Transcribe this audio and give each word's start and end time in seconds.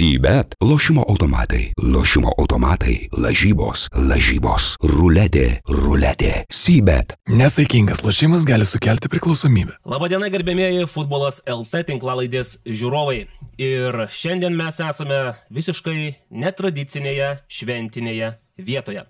Sybet- 0.00 0.54
lošimo 0.70 1.04
automatai, 1.08 1.72
lošimo 1.94 2.30
automatai, 2.38 3.08
lažybos, 3.12 3.82
lažybos, 3.92 4.78
ruletė, 4.80 5.60
ruletė. 5.68 6.46
Sybet. 6.48 7.18
Nesaikingas 7.28 8.00
lošimas 8.00 8.46
gali 8.48 8.64
sukelti 8.64 9.10
priklausomybę. 9.12 9.74
Labadiena, 9.84 10.30
gerbėmėjai, 10.32 10.86
futbolas 10.88 11.42
LT 11.44 11.82
tinklalaidės 11.90 12.56
žiūrovai. 12.64 13.26
Ir 13.60 14.06
šiandien 14.08 14.56
mes 14.56 14.80
esame 14.80 15.18
visiškai 15.52 16.14
netradicinėje 16.30 17.28
šventinėje 17.58 18.30
vietoje. 18.56 19.04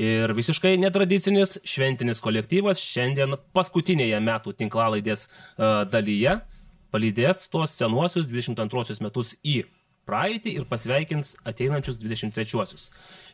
Ir 0.00 0.32
visiškai 0.32 0.78
netradicinis 0.80 1.58
šventinis 1.68 2.24
kolektyvas 2.24 2.80
šiandien 2.80 3.36
paskutinėje 3.52 4.22
metų 4.24 4.56
tinklalaidės 4.56 5.26
uh, 5.28 5.84
dalyje 5.84 6.40
palydės 6.90 7.44
tuos 7.52 7.76
senuosius 7.76 8.26
22 8.30 9.02
metus 9.04 9.36
į 9.44 9.60
praeitį 10.10 10.56
ir 10.58 10.66
pasveikins 10.70 11.36
ateinančius 11.46 12.00
23-uosius. 12.02 12.88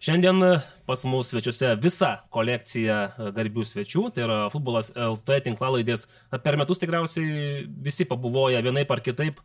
Šiandien 0.05 0.43
pas 0.87 1.05
mus 1.09 1.33
svečiuose 1.33 1.73
visa 1.81 2.13
kolekcija 2.35 2.99
garbių 3.37 3.65
svečių, 3.65 4.09
tai 4.15 4.27
yra 4.27 4.41
futbolas 4.53 4.93
LT 4.93 5.41
tinklalaidės. 5.49 6.07
Per 6.45 6.61
metus 6.61 6.83
tikriausiai 6.83 7.65
visi 7.89 8.07
pabuvoja 8.09 8.61
vienaip 8.65 8.93
ar 8.93 9.03
kitaip 9.05 9.41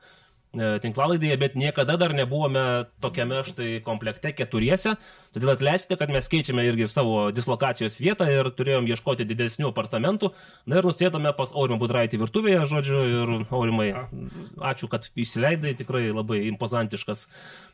tinklalaidėje, 0.51 1.37
bet 1.39 1.53
niekada 1.55 1.95
dar 1.95 2.11
nebuvome 2.15 2.85
tokiame 3.03 3.39
štai 3.47 3.69
komplekte 3.85 4.33
keturiese. 4.35 4.97
Todėl 5.31 5.53
atleiskite, 5.53 5.95
kad 5.95 6.11
mes 6.11 6.27
keičiame 6.27 6.65
irgi 6.67 6.89
savo 6.91 7.29
dislokacijos 7.31 7.95
vietą 8.03 8.27
ir 8.27 8.49
turėjom 8.51 8.89
ieškoti 8.91 9.23
didesnių 9.29 9.69
apartamentų. 9.71 10.33
Na 10.67 10.81
ir 10.81 10.87
nusėdome 10.89 11.31
pas 11.37 11.53
Aurimą 11.55 11.79
Budraitį 11.79 12.19
virtuvėje, 12.19 12.65
žodžiu, 12.67 12.99
ir 13.07 13.31
Aurimai, 13.47 13.93
ačiū, 14.59 14.91
kad 14.91 15.07
įsileidai, 15.15 15.71
tikrai 15.79 16.09
labai 16.11 16.43
impozantiškas 16.49 17.29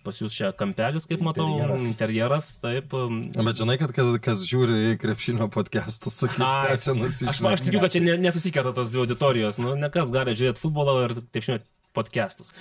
pas 0.06 0.22
jūs 0.22 0.36
čia 0.38 0.54
kampelis, 0.56 1.08
kaip 1.10 1.24
matau, 1.26 1.48
interjeras, 1.58 1.88
interjeras 1.90 2.50
taip. 2.62 2.94
Bet 3.36 3.60
žinai, 3.60 3.80
kad 3.82 3.96
kas 4.24 4.46
žiūri 4.48 4.94
į 4.94 5.00
krepšinio 5.02 5.50
podcastus, 5.52 6.22
sakys, 6.22 6.46
ką 6.46 6.78
čia 6.84 6.96
nusišypsai. 6.96 7.34
Aš, 7.34 7.58
aš 7.58 7.66
tikiu, 7.66 7.82
kad 7.84 7.96
čia 7.98 8.20
nesusikerta 8.22 8.76
tos 8.78 8.94
dvi 8.94 9.04
auditorijos, 9.04 9.60
nu, 9.64 9.74
ne 9.80 9.90
kas 9.92 10.14
gali 10.14 10.38
žiūrėti 10.38 10.64
futbolą 10.64 11.02
ir 11.08 11.18
taip 11.26 11.50
žinot 11.50 11.68
podcastus. 11.98 12.54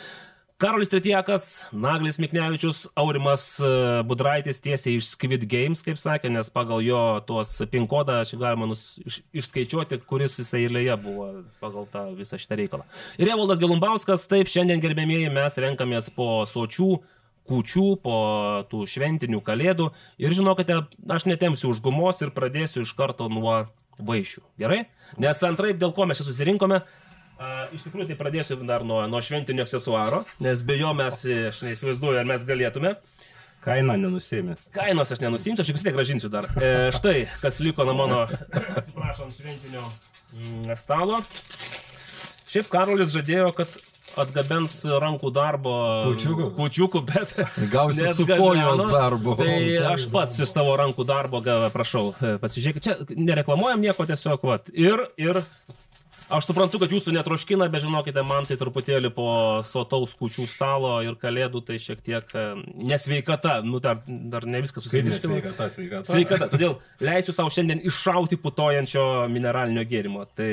Karolis 0.57 0.89
Tretiekas, 0.89 1.67
Naglis 1.77 2.17
Miknevičius, 2.17 2.87
Aurimas 2.97 3.43
Budraitis 4.09 4.63
tiesiai 4.65 4.97
iš 4.97 5.11
Squid 5.11 5.43
Games, 5.45 5.83
kaip 5.85 6.01
sakė, 6.01 6.31
nes 6.33 6.49
pagal 6.49 6.81
jo 6.81 7.01
tuos 7.29 7.51
pin 7.69 7.85
kodą 7.91 8.23
čia 8.25 8.39
galima 8.41 8.65
nus, 8.71 8.97
iš, 9.05 9.19
išskaičiuoti, 9.37 9.99
kuris 10.09 10.39
jisai 10.41 10.63
eilėje 10.65 10.97
buvo 11.05 11.29
pagal 11.61 11.85
tą 11.93 12.07
visą 12.17 12.41
šitą 12.41 12.57
reikalą. 12.63 12.89
Ir 13.21 13.35
Evaldas 13.35 13.61
Galumbauskas, 13.61 14.25
taip, 14.33 14.49
šiandien 14.49 14.81
gerbėmėjai 14.81 15.35
mes 15.37 15.61
renkamės 15.67 16.09
po 16.17 16.31
sočių 16.49 16.91
kūčių, 17.53 17.89
po 18.01 18.19
tų 18.73 18.87
šventinių 18.97 19.45
kalėdų 19.45 19.93
ir 20.25 20.41
žinokite, 20.41 20.87
aš 21.13 21.29
netemsiu 21.29 21.75
už 21.75 21.85
gumos 21.85 22.25
ir 22.25 22.33
pradėsiu 22.33 22.89
iš 22.89 22.97
karto 22.97 23.29
nuo 23.29 23.67
vaišių. 24.01 24.41
Gerai? 24.61 24.87
Nes 25.21 25.45
antraip, 25.45 25.77
dėl 25.81 25.93
ko 25.93 26.09
mes 26.09 26.17
čia 26.17 26.27
susirinkome, 26.31 26.81
A, 27.37 27.67
iš 27.77 27.85
tikrųjų, 27.85 28.09
tai 28.09 28.17
pradėsiu 28.17 28.57
dar 28.65 28.85
nuo, 28.87 29.03
nuo 29.11 29.21
šventinio 29.21 29.67
aksesuaro, 29.67 30.23
nes 30.41 30.63
be 30.65 30.79
jo 30.81 30.93
mes, 30.97 31.19
aš 31.51 31.61
neįsivaizduoju, 31.67 32.21
ar 32.23 32.29
mes 32.29 32.47
galėtume. 32.49 32.95
Kainą 33.67 33.97
nenusėmė. 33.99 34.55
Kainos 34.73 35.11
aš 35.13 35.21
nenusimsiu, 35.25 35.65
aš 35.65 35.73
vis 35.75 35.85
tiek 35.85 35.97
gražinsiu 35.97 36.31
dar. 36.33 36.47
E, 36.63 36.93
štai, 36.95 37.27
kas 37.43 37.59
liko 37.65 37.85
nuo 37.89 37.97
mano, 37.99 38.23
atsiprašom, 38.79 39.33
šventinio 39.35 39.83
mm, 39.83 40.77
stalo. 40.79 41.19
Šiaip 42.47 42.71
Karolis 42.71 43.11
žadėjo, 43.13 43.51
kad 43.59 43.73
atgabens 44.17 44.79
rankų 45.03 45.31
darbo 45.35 45.73
Kūčiukų. 46.07 46.47
kūčiukų 46.57 47.03
bet 47.11 47.35
Gausi 47.73 48.07
su 48.17 48.25
kojos 48.31 48.85
darbu. 48.93 49.35
Tai 49.43 49.57
aš 49.93 50.07
pats 50.15 50.39
iš 50.41 50.55
savo 50.55 50.77
rankų 50.81 51.05
darbo 51.09 51.43
prašau, 51.75 52.07
e, 52.23 52.37
pasižiūrėkit, 52.41 52.87
čia 52.87 53.19
nereklamuojam 53.19 53.83
nieko 53.83 54.07
tiesiog, 54.09 54.47
vat. 54.47 54.71
Ir, 54.73 55.09
ir 55.21 55.43
Aš 56.27 56.49
suprantu, 56.49 56.81
kad 56.83 56.91
jūsų 56.91 57.13
netroškina, 57.15 57.69
bet 57.71 57.85
žinokite, 57.85 58.23
man 58.27 58.47
tai 58.49 58.57
truputėlį 58.59 59.13
po 59.15 59.29
sotaus 59.63 60.17
kučių 60.19 60.47
stalo 60.51 60.97
ir 61.07 61.15
kalėdų 61.23 61.61
tai 61.69 61.77
šiek 61.79 62.01
tiek 62.03 62.33
e, 62.35 62.47
nesveikata, 62.83 63.61
nu 63.63 63.79
dar, 63.83 64.01
dar 64.07 64.43
ne 64.51 64.59
viskas 64.65 64.89
susivirškino. 64.89 65.37
Sveikata, 65.37 65.69
sveikata. 65.71 66.11
Sveikata, 66.11 66.49
todėl 66.51 66.75
leisiu 67.07 67.35
savo 67.37 67.53
šiandien 67.55 67.85
iššauti 67.87 68.41
putojančio 68.43 69.05
mineralinio 69.31 69.85
gėrimo. 69.87 70.25
Tai 70.35 70.49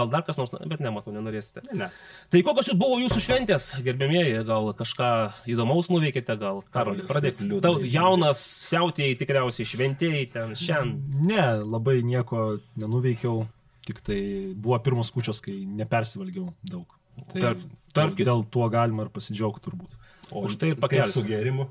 gal 0.00 0.08
dar 0.14 0.24
kas 0.24 0.40
nors, 0.40 0.54
bet 0.64 0.80
nematau, 0.84 1.12
nenorėsite. 1.12 1.66
Ne. 1.76 1.90
Tai 2.32 2.42
kokios 2.48 2.72
buvo 2.80 2.96
jūsų 3.02 3.20
šventės, 3.26 3.68
gerbėmieji, 3.84 4.40
gal 4.48 4.72
kažką 4.80 5.10
įdomaus 5.52 5.92
nuveikėte, 5.92 6.38
gal 6.40 6.64
Karolį, 6.72 7.04
pradėk. 7.10 7.44
Tau 7.64 7.76
jaunas, 7.84 8.40
siautėjai 8.72 9.20
tikriausiai 9.20 9.68
šventėjai 9.74 10.24
ten 10.38 10.56
šiandien. 10.56 10.96
Ne, 11.28 11.46
labai 11.68 11.98
nieko 12.06 12.54
nenuveikiau, 12.80 13.44
tik 13.88 14.02
tai 14.04 14.20
buvo 14.54 14.78
pirmos 14.84 15.10
kučios, 15.14 15.40
kai 15.44 15.56
nepersivalgiau 15.80 16.52
daug. 16.68 16.92
Tai 17.32 17.40
Tarp- 17.42 17.64
tarp 17.96 18.20
dėl 18.20 18.44
tuo 18.52 18.68
galima 18.70 19.06
ir 19.08 19.10
pasidžiaugti 19.14 19.64
turbūt. 19.64 19.96
O 20.30 20.44
Už 20.46 20.54
tai 20.60 20.74
ir 20.74 20.78
pakelsiu. 20.78 21.22
Su 21.22 21.26
gėrimu. 21.26 21.64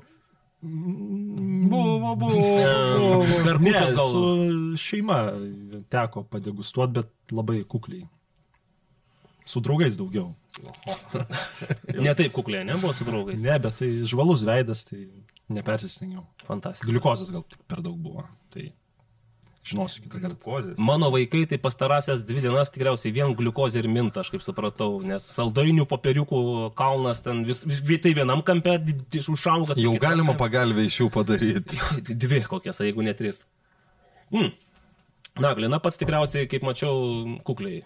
Buvo, 1.70 2.16
buvo. 2.18 2.32
Per 3.46 3.60
Ne, 3.62 3.70
kučias 3.72 3.94
gal. 3.94 4.10
su 4.10 4.22
šeima 4.82 5.18
teko 5.92 6.24
padegustuoti, 6.28 6.92
bet 6.98 7.12
labai 7.32 7.62
kukliai. 7.64 8.04
Su 9.48 9.62
draugais 9.64 9.96
daugiau. 9.96 10.34
Ne 11.96 12.12
taip 12.18 12.34
kukliai, 12.36 12.66
ne, 12.68 12.74
buvo 12.82 12.92
su 12.92 13.06
draugais. 13.08 13.40
Ne, 13.46 13.54
bet 13.62 13.78
tai 13.80 13.88
žvalus 14.10 14.42
veidas, 14.44 14.82
tai 14.90 15.06
nepersistengiau. 15.54 16.26
Fantastika. 16.44 16.90
Gliukozės 16.90 17.30
gal 17.32 17.46
tik 17.48 17.62
per 17.70 17.80
daug 17.86 17.96
buvo. 18.02 18.26
Tai 18.52 18.66
žinosiu 19.66 20.02
kitą 20.04 20.20
kartą. 20.20 20.36
Gliukozė. 20.36 20.74
Mano 20.78 21.10
vaikai 21.14 21.44
tai 21.50 21.58
pastarąsias 21.62 22.22
dvi 22.28 22.42
dienas 22.44 22.70
tikriausiai 22.74 23.12
vien 23.14 23.34
gliukozė 23.38 23.82
ir 23.82 23.88
minta, 23.92 24.22
aš 24.22 24.30
kaip 24.34 24.44
supratau, 24.44 25.00
nes 25.04 25.24
saldainių 25.34 25.86
popieriukų 25.90 26.40
kalnas 26.78 27.22
ten 27.24 27.44
vis, 27.48 27.64
vis 27.66 28.02
tai 28.04 28.14
vienam 28.16 28.42
kampe 28.46 28.78
užauga. 29.34 29.76
Jau 29.80 29.94
galima 30.00 30.32
kampe- 30.32 30.44
pagalbę 30.46 30.86
iš 30.88 31.02
jų 31.02 31.10
padaryti. 31.14 31.80
Dvi 32.24 32.42
kokias, 32.48 32.80
jeigu 32.84 33.04
ne 33.04 33.14
tris. 33.18 33.44
Mm. 34.32 34.52
Na, 35.38 35.54
Glina 35.54 35.78
pats 35.82 36.00
tikriausiai, 36.00 36.48
kaip 36.50 36.64
mačiau, 36.66 37.38
kukliai. 37.46 37.84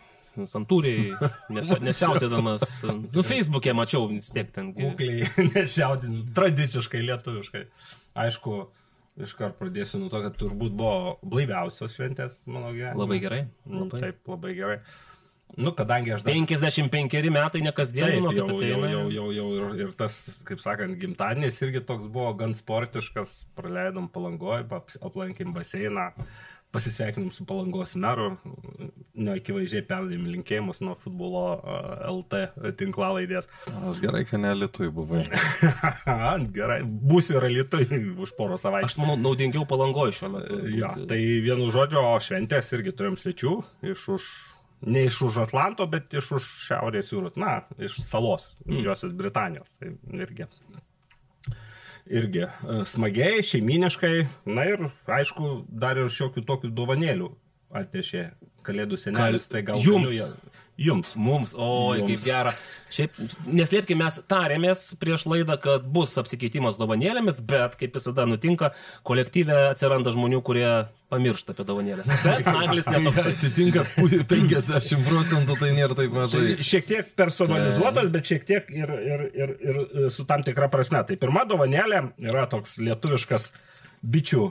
Santūriai, 0.49 1.11
nes, 1.55 1.73
nesiautėdamas. 1.85 2.63
Nu, 3.13 3.21
Facebook'e 3.27 3.75
mačiau 3.77 4.07
vis 4.09 4.31
tiek 4.33 4.49
ten. 4.55 4.71
Kukliai, 4.77 5.27
nesiaudinu, 5.53 6.23
tradiciškai 6.37 7.03
lietuviškai. 7.05 7.67
Aišku, 8.23 8.63
iškart 9.21 9.59
pradėsiu 9.61 10.01
nuo 10.01 10.11
to, 10.13 10.21
kad 10.25 10.37
turbūt 10.41 10.75
buvo 10.77 11.17
blaiviausios 11.23 11.95
šventės 11.97 12.39
mano 12.49 12.73
gyvenime. 12.73 13.01
Labai 13.03 13.19
gerai. 13.23 13.41
Mm, 13.69 13.83
Labai. 13.85 14.05
Taip, 14.07 14.23
labai 14.33 14.55
gerai. 14.57 14.79
Nu, 15.53 15.75
kadangi 15.77 16.15
aš 16.15 16.23
dar... 16.25 16.33
55 16.33 17.29
metai, 17.29 17.61
ne 17.61 17.73
kasdien, 17.77 18.09
Taip, 18.09 18.17
žinokit, 18.17 18.39
jau, 18.41 18.55
jau, 18.63 18.87
jau, 18.89 19.03
jau, 19.13 19.27
jau 19.37 19.49
ir, 19.59 19.83
ir 19.85 19.91
tas, 19.99 20.15
kaip 20.49 20.63
sakant, 20.65 20.97
gimtadienis 20.97 21.61
irgi 21.67 21.83
toks 21.85 22.09
buvo 22.13 22.31
gan 22.41 22.55
sportiškas, 22.57 23.43
praleidom 23.59 24.09
palangoj, 24.15 24.63
pap- 24.71 24.97
aplankėm 25.05 25.53
baseiną, 25.53 26.09
pasisveikinom 26.73 27.31
su 27.35 27.45
palangos 27.49 27.95
meru, 28.01 28.31
neakivaizdžiai 29.13 29.85
perdėm 29.89 30.25
linkėjimus 30.31 30.81
nuo 30.85 30.95
futbolo 31.01 31.43
LT 32.09 32.73
tinklalaidės. 32.81 33.49
Aš 33.91 34.01
gerai, 34.03 34.23
kad 34.29 34.41
ne 34.43 34.55
Lietuvai 34.57 34.89
buvai. 34.97 35.25
Gerai, 36.59 36.81
būsiu 36.85 37.37
ir 37.41 37.49
Lietuvai 37.59 38.01
už 38.25 38.35
porą 38.39 38.59
savaičių. 38.61 38.89
Aš 38.89 38.99
manau, 39.03 39.19
naudingiau 39.29 39.67
palangoju 39.69 40.17
šiuo 40.17 40.33
metu. 40.37 40.61
Ja, 40.79 40.95
tai 41.09 41.21
vienu 41.45 41.69
žodžiu, 41.75 42.01
o 42.01 42.17
šventės 42.25 42.73
irgi 42.77 42.95
turim 42.97 43.19
svečių 43.21 43.59
iš 43.93 44.07
už, 44.17 44.31
ne 44.89 45.05
iš 45.11 45.21
už 45.29 45.43
Atlanto, 45.45 45.87
bet 45.91 46.15
iš 46.17 46.33
už 46.39 46.49
Šiaurės 46.71 47.13
jūros, 47.13 47.37
na, 47.41 47.61
iš 47.81 48.01
salos, 48.07 48.55
Didžiosios 48.65 49.13
Britanijos. 49.19 49.77
Tai 49.81 49.93
irgi. 50.25 50.49
Irgi 52.13 52.45
e, 52.45 52.81
smagiai, 52.89 53.41
šeiminiškai, 53.47 54.15
na 54.53 54.67
ir 54.69 54.85
aišku, 55.19 55.63
dar 55.69 56.01
ir 56.01 56.13
šiokių 56.13 56.45
tokių 56.49 56.73
dovanėlių 56.77 57.31
atnešė 57.83 58.27
Kalėdų 58.63 58.99
senelis. 59.01 59.49
Tai 59.51 59.63
gal 59.67 59.81
Jums. 59.83 60.13
galiu 60.13 60.52
Jums. 60.83 61.15
Mums, 61.17 61.53
oi, 61.57 62.01
kaip 62.03 62.15
Jums. 62.17 62.25
gera. 62.27 62.53
Šiaip, 62.93 63.15
neslėpkime, 63.49 64.03
mes 64.05 64.19
tarėmės 64.29 64.83
prieš 65.01 65.25
laidą, 65.31 65.57
kad 65.63 65.87
bus 65.95 66.13
apsikeitimas 66.21 66.77
dovanėlėmis, 66.81 67.39
bet, 67.49 67.79
kaip 67.81 67.95
visada 67.97 68.27
nutinka, 68.29 68.73
kolektyve 69.09 69.57
atsiranda 69.71 70.13
žmonių, 70.13 70.43
kurie 70.45 70.67
pamiršta 71.13 71.53
apie 71.55 71.65
dovanėlės. 71.69 72.11
Bet 72.25 72.47
Anglis 72.53 72.89
Kai 72.89 72.99
netoksai. 72.99 73.33
atsitinka 73.35 73.85
pu- 73.95 74.23
50 74.33 75.07
procentų, 75.09 75.57
tai 75.61 75.73
nėra 75.77 75.97
taip 75.99 76.15
mažai. 76.17 76.45
Šiek 76.65 76.89
tiek 76.89 77.13
personalizuotos, 77.19 78.09
bet 78.15 78.29
šiek 78.33 78.47
tiek 78.49 78.73
ir, 78.77 78.93
ir, 79.13 79.27
ir, 79.37 79.55
ir 79.61 79.81
e, 79.83 80.09
su 80.13 80.25
tam 80.29 80.45
tikra 80.47 80.69
prasme. 80.73 81.01
Tai 81.09 81.17
pirma 81.21 81.45
dovanėlė 81.49 82.07
yra 82.29 82.45
toks 82.53 82.77
lietuviškas 82.83 83.51
bičių 84.03 84.49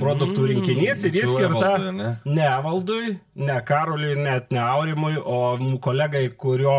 produktų 0.00 0.46
rinkinys 0.50 1.04
ir 1.08 1.14
jis 1.20 1.30
skirta 1.30 1.72
ne? 1.94 2.08
ne 2.26 2.48
Valdui, 2.64 3.14
ne 3.36 3.56
Karoliui, 3.66 4.16
net 4.18 4.50
ne 4.54 4.60
Aurimui, 4.62 5.14
o 5.20 5.38
mūsų 5.60 5.80
kolegai, 5.84 6.24
kurio 6.40 6.74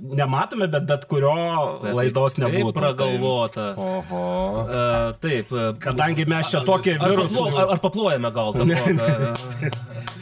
nematome, 0.00 0.66
bet 0.72 0.86
bet 0.88 1.06
kurio 1.10 1.34
Bet 1.82 1.94
laidos 1.94 2.34
taip 2.38 2.48
nebūtų. 2.48 2.74
pragalvota. 2.78 3.68
Oho. 3.78 4.22
Uh, 4.64 5.12
taip. 5.22 5.52
e, 5.52 5.68
Kadangi 5.82 6.26
mes 6.28 6.50
čia 6.50 6.64
tokie 6.66 6.96
Ar, 6.98 7.04
virusų, 7.06 7.44
paplo, 7.44 7.58
ar, 7.62 7.74
ar 7.76 7.82
paplojame 7.84 8.32
gal? 8.34 8.54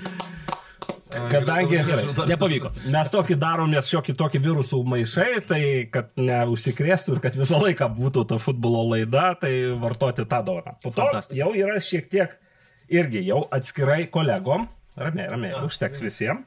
kadangi 1.31 1.81
nepavyko. 2.33 2.73
mes 2.93 3.13
tokį 3.13 3.37
darom, 3.41 3.71
nes 3.73 3.89
šiokį 3.91 4.17
tokį 4.19 4.41
virusų 4.47 4.81
maišai, 4.93 5.29
tai 5.49 5.61
kad 5.93 6.11
neužsikrėstų 6.21 7.17
ir 7.17 7.23
kad 7.25 7.39
visą 7.39 7.61
laiką 7.63 7.89
būtų 7.97 8.27
ta 8.33 8.41
futbolo 8.43 8.85
laida, 8.93 9.29
tai 9.41 9.53
vartoti 9.81 10.27
tą 10.29 10.43
dovaną. 10.47 10.77
Po 10.83 10.93
to 10.95 11.09
jau 11.37 11.53
yra 11.57 11.79
šiek 11.83 12.11
tiek 12.13 12.37
irgi 12.89 13.25
jau 13.27 13.45
atskirai 13.55 14.05
kolegom, 14.13 14.69
ramiai, 14.97 15.31
ramiai, 15.33 15.65
užteks 15.67 16.05
visiems. 16.05 16.45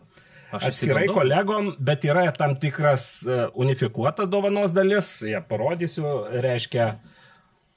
Aš 0.50 0.72
Atskirai 0.72 1.04
išsigandau. 1.04 1.14
kolegom, 1.20 1.68
bet 1.78 2.06
yra 2.10 2.24
tam 2.34 2.56
tikras 2.58 3.04
e, 3.22 3.36
unifikuota 3.62 4.26
dovanos 4.26 4.74
dalis, 4.74 5.20
ją 5.22 5.44
parodysiu, 5.46 6.08
reiškia 6.42 6.88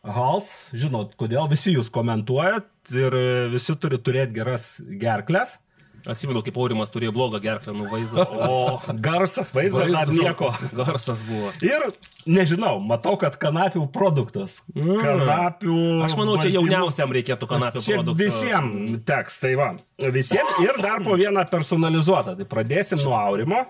Hals, 0.03 0.49
žinot, 0.75 1.13
kodėl 1.21 1.51
visi 1.53 1.77
jūs 1.77 1.91
komentuojat 1.93 2.95
ir 2.97 3.15
visi 3.53 3.77
turi 3.79 4.01
turėti 4.03 4.35
geras 4.41 4.65
gerklės. 4.81 5.59
Atsimenu, 6.03 6.41
kaip 6.43 6.57
Aurimas 6.59 6.91
turėjo 6.91 7.13
blogą 7.15 7.39
gerklę, 7.45 7.73
nu 7.79 7.85
vaizdą. 7.91 8.25
O 8.51 8.81
garsas, 9.05 9.53
vaizdas 9.55 9.93
dar 9.93 10.09
nieko. 10.11 10.49
Garsas 10.75 11.21
buvo. 11.29 11.53
Ir 11.63 11.85
nežinau, 12.27 12.81
matau, 12.83 13.15
kad 13.21 13.37
kanapių 13.39 13.85
produktas. 13.95 14.61
Mm. 14.75 14.99
Kanapių. 15.05 15.77
Aš 16.09 16.17
manau, 16.19 16.35
čia 16.41 16.49
baltymų. 16.51 16.57
jauniausiam 16.59 17.15
reikėtų 17.15 17.49
kanapio 17.51 17.85
Čia 17.87 18.01
produkto. 18.01 18.19
visiems 18.19 18.99
teks, 19.07 19.39
tai 19.45 19.53
va. 19.61 19.69
Visiems 20.03 20.59
ir 20.67 20.81
dar 20.83 21.05
po 21.07 21.15
vieną 21.21 21.47
personalizuotą. 21.53 22.35
Tai 22.41 22.49
pradėsim 22.51 22.99
nuo 23.07 23.15
Aurimo. 23.21 23.63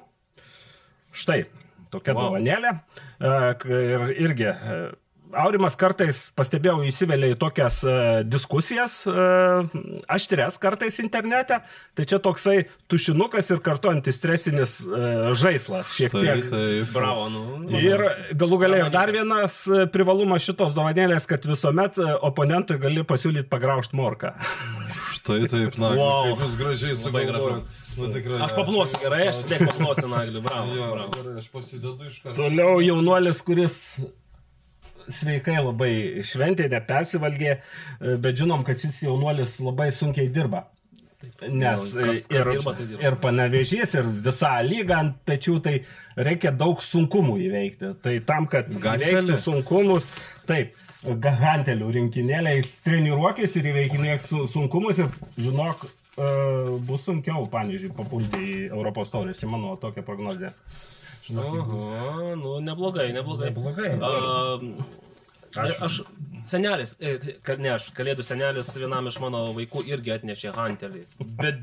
Štai, 1.12 1.42
tokia 1.92 2.14
Wow. 2.16 2.30
dovanėlė. 2.32 2.72
E, 3.20 3.32
Ir 3.68 4.08
irgi. 4.24 4.48
E, 5.32 5.36
Aurimas 5.42 5.76
kartais, 5.80 6.20
pastebėjau, 6.36 6.82
įsivelia 6.88 7.32
į 7.32 7.38
tokias 7.40 7.80
uh, 7.86 8.20
diskusijas, 8.28 9.00
uh, 9.08 9.64
aštres 10.12 10.58
kartais 10.62 10.98
internete. 11.02 11.58
Tai 11.96 12.04
čia 12.08 12.18
toksai 12.22 12.58
tušinukas 12.92 13.48
ir 13.54 13.62
kartu 13.64 13.90
antistresinis 13.92 14.78
uh, 14.86 15.32
žaislas. 15.38 15.92
Šiek 15.96 16.12
Tai, 16.12 16.22
tiek. 16.26 16.48
tai. 16.52 16.66
Bravo, 16.92 17.28
nu. 17.32 17.42
Ir 17.80 18.02
galų 18.36 18.58
galiai 18.66 18.84
ir 18.84 18.90
dar 18.92 19.10
vienas 19.14 19.62
e, 19.66 19.86
privalumas 19.92 20.44
šitos 20.44 20.74
dovanėlės, 20.76 21.24
kad 21.30 21.44
visuomet 21.48 21.96
e, 22.02 22.06
oponentui 22.28 22.76
gali 22.82 23.02
pasiūlyti 23.08 23.48
pagraužti 23.50 23.96
morką. 23.98 24.34
Štai 25.16 25.46
taip, 25.50 25.76
na, 25.80 25.92
Wow. 25.96 26.26
kaip 26.32 26.44
jūs 26.46 26.56
gražiai 26.60 26.96
sugalvojot. 26.98 27.78
Nu, 27.98 28.08
tikrai. 28.12 28.38
Aš 28.46 28.54
paplosiu 28.56 29.00
gerai, 29.02 29.22
aš 29.30 29.40
vis 29.42 29.48
tiek 29.50 29.64
paplosiu 29.68 30.08
nagliu. 30.12 30.40
Bravo. 30.44 30.74
Jo, 30.76 30.90
bravo. 30.94 31.10
gerai, 31.16 31.34
aš 31.42 31.48
pasidedu 31.52 32.08
iš 32.08 32.20
karto. 32.22 32.36
Toliau 32.40 32.78
jaunuolis, 32.84 33.42
kuris 33.46 33.76
sveikai 35.08 35.56
labai 35.64 35.92
šventė, 36.22 36.68
nepersivalgė, 36.72 37.56
e, 38.00 38.16
bet 38.16 38.36
žinom, 38.36 38.64
kad 38.64 38.76
šis 38.78 39.02
jaunuolis 39.06 39.58
labai 39.60 39.90
sunkiai 39.92 40.28
dirba. 40.28 40.66
Nes 41.48 41.78
kas- 41.94 41.94
kas 41.94 42.26
ir, 42.30 42.44
dirba, 42.52 42.72
tai 42.74 42.86
dirba. 42.86 43.02
ir 43.06 43.16
panevežys, 43.22 43.94
ir 43.94 44.04
visa 44.26 44.60
lyga 44.62 44.96
ant 44.98 45.16
pečių, 45.26 45.62
tai 45.62 45.74
reikia 46.16 46.50
daug 46.56 46.78
sunkumų 46.82 47.36
įveikti. 47.48 47.92
Tai 48.02 48.18
tam, 48.26 48.46
kad 48.46 48.68
Gantelį? 48.68 49.12
įveiktų 49.12 49.38
sunkumus, 49.38 50.04
taip, 50.46 50.74
gantelių 51.04 51.92
rinkinėliai, 51.94 52.62
treniruokis 52.84 53.56
ir 53.56 53.64
įveikinėk 53.72 54.20
su- 54.20 54.46
sunkumus 54.46 54.98
ir 54.98 55.06
žinok, 55.38 55.86
e, 56.18 56.78
bus 56.86 57.02
sunkiau, 57.06 57.48
pavyzdžiui, 57.50 57.94
papulti 57.96 58.38
į 58.38 58.70
Europos 58.70 59.10
taurės. 59.10 59.38
Čia 59.38 59.46
mano 59.48 59.76
tokia 59.76 60.02
prognozija. 60.02 60.52
Aha, 61.30 62.34
nu 62.34 62.58
neblogai, 62.60 63.12
neblogai. 63.14 63.50
Neblogai. 63.52 63.92
A, 65.52 65.66
aš, 65.84 65.98
senelis, 66.48 66.94
e, 66.96 67.10
ne 67.60 67.70
aš, 67.74 67.90
kalėdų 67.92 68.24
senelis 68.24 68.70
vienam 68.80 69.04
iš 69.10 69.18
mano 69.20 69.42
vaikų 69.52 69.82
irgi 69.92 70.14
atnešė 70.14 70.52
hantelį. 70.56 71.02
Bet 71.38 71.58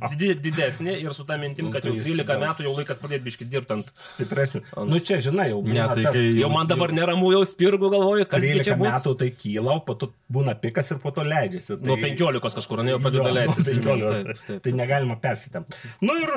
didesnį 0.46 0.94
ir 1.02 1.16
su 1.18 1.26
tą 1.26 1.40
mintim, 1.42 1.72
kad 1.74 1.88
jau 1.88 1.96
Tai 1.96 1.98
jis 1.98 2.06
13 2.12 2.28
gal- 2.30 2.44
metų 2.44 2.68
jau 2.68 2.74
laikas 2.78 3.02
pradėti 3.02 3.26
biški 3.26 3.48
dirbti 3.50 3.76
ant... 3.80 3.90
Stipresnį. 3.98 4.62
Ant- 4.78 4.94
Nu 4.94 5.02
čia, 5.02 5.18
žinai, 5.26 5.48
jau 5.56 5.64
Ne, 5.66 5.82
tai 5.98 6.06
kai 6.14 6.24
Jau 6.38 6.52
man 6.54 6.70
dabar 6.70 6.94
neramu, 6.94 7.34
jau 7.34 7.42
spirgu 7.50 7.90
galvoju, 7.96 8.30
gi 8.30 8.46
13 8.46 8.70
čia 8.70 8.78
bus. 8.78 8.88
metų 8.94 9.16
tai 9.24 9.32
kyla, 9.42 9.80
po 9.90 9.98
to 10.04 10.12
būna 10.38 10.54
pikas 10.62 10.94
ir 10.94 11.02
po 11.02 11.10
to 11.18 11.26
leidžiasi. 11.26 11.74
Tai... 11.82 11.90
Nuo 11.90 11.98
15 12.06 12.46
kažkur, 12.62 12.86
ne 12.86 12.94
jau 12.94 13.02
pradeda 13.02 13.34
leistis. 13.42 13.74
nuo 13.74 13.98
15. 13.98 14.24
Taip, 14.30 14.46
taip. 14.54 14.64
Tai 14.70 14.78
negalima 14.86 15.18
persitempti. 15.26 15.82
Nu 16.06 16.14
ir 16.22 16.36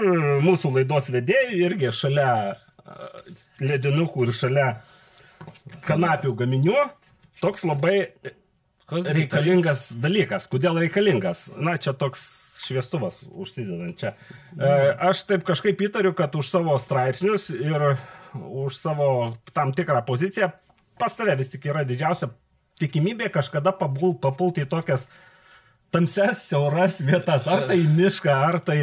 mūsų 0.49 0.73
laidos 0.81 1.13
vedėjai 1.13 1.53
irgi 1.69 1.93
šalia 2.01 2.33
ledinukų 3.63 4.29
ir 4.29 4.35
šalia 4.37 4.69
kanapių 5.87 6.35
gaminių 6.43 6.79
toks 7.43 7.67
labai 7.69 7.97
Kas 8.93 9.07
reikalingas 9.17 9.87
dalykas. 10.03 10.45
Kodėl 10.53 10.77
reikalingas? 10.83 11.47
Na, 11.57 11.79
čia 11.81 11.95
toks 11.97 12.21
šviestuvas 12.67 13.23
užsidedant 13.31 13.97
čia. 13.99 14.13
E, 14.53 14.73
aš 15.09 15.25
taip 15.31 15.47
kažkaip 15.49 15.81
įtariu, 15.89 16.13
kad 16.19 16.35
už 16.37 16.51
savo 16.51 16.77
straipsnius 16.79 17.49
ir 17.55 17.95
už 18.37 18.77
savo 18.77 19.09
tam 19.57 19.73
tikrą 19.77 20.05
poziciją 20.07 20.53
pas 21.03 21.17
tave 21.19 21.35
vis 21.39 21.51
tik 21.53 21.67
yra 21.67 21.83
didžiausia 21.89 22.31
tikimybė 22.83 23.31
kažkada 23.35 23.73
papul, 23.77 24.15
papulti 24.23 24.65
į 24.65 24.71
tokias 24.71 25.09
tamses, 25.93 26.45
siauras 26.49 27.01
vietas. 27.05 27.49
Ar 27.51 27.67
tai 27.69 27.81
mišką, 27.83 28.33
ar 28.33 28.61
tai, 28.65 28.79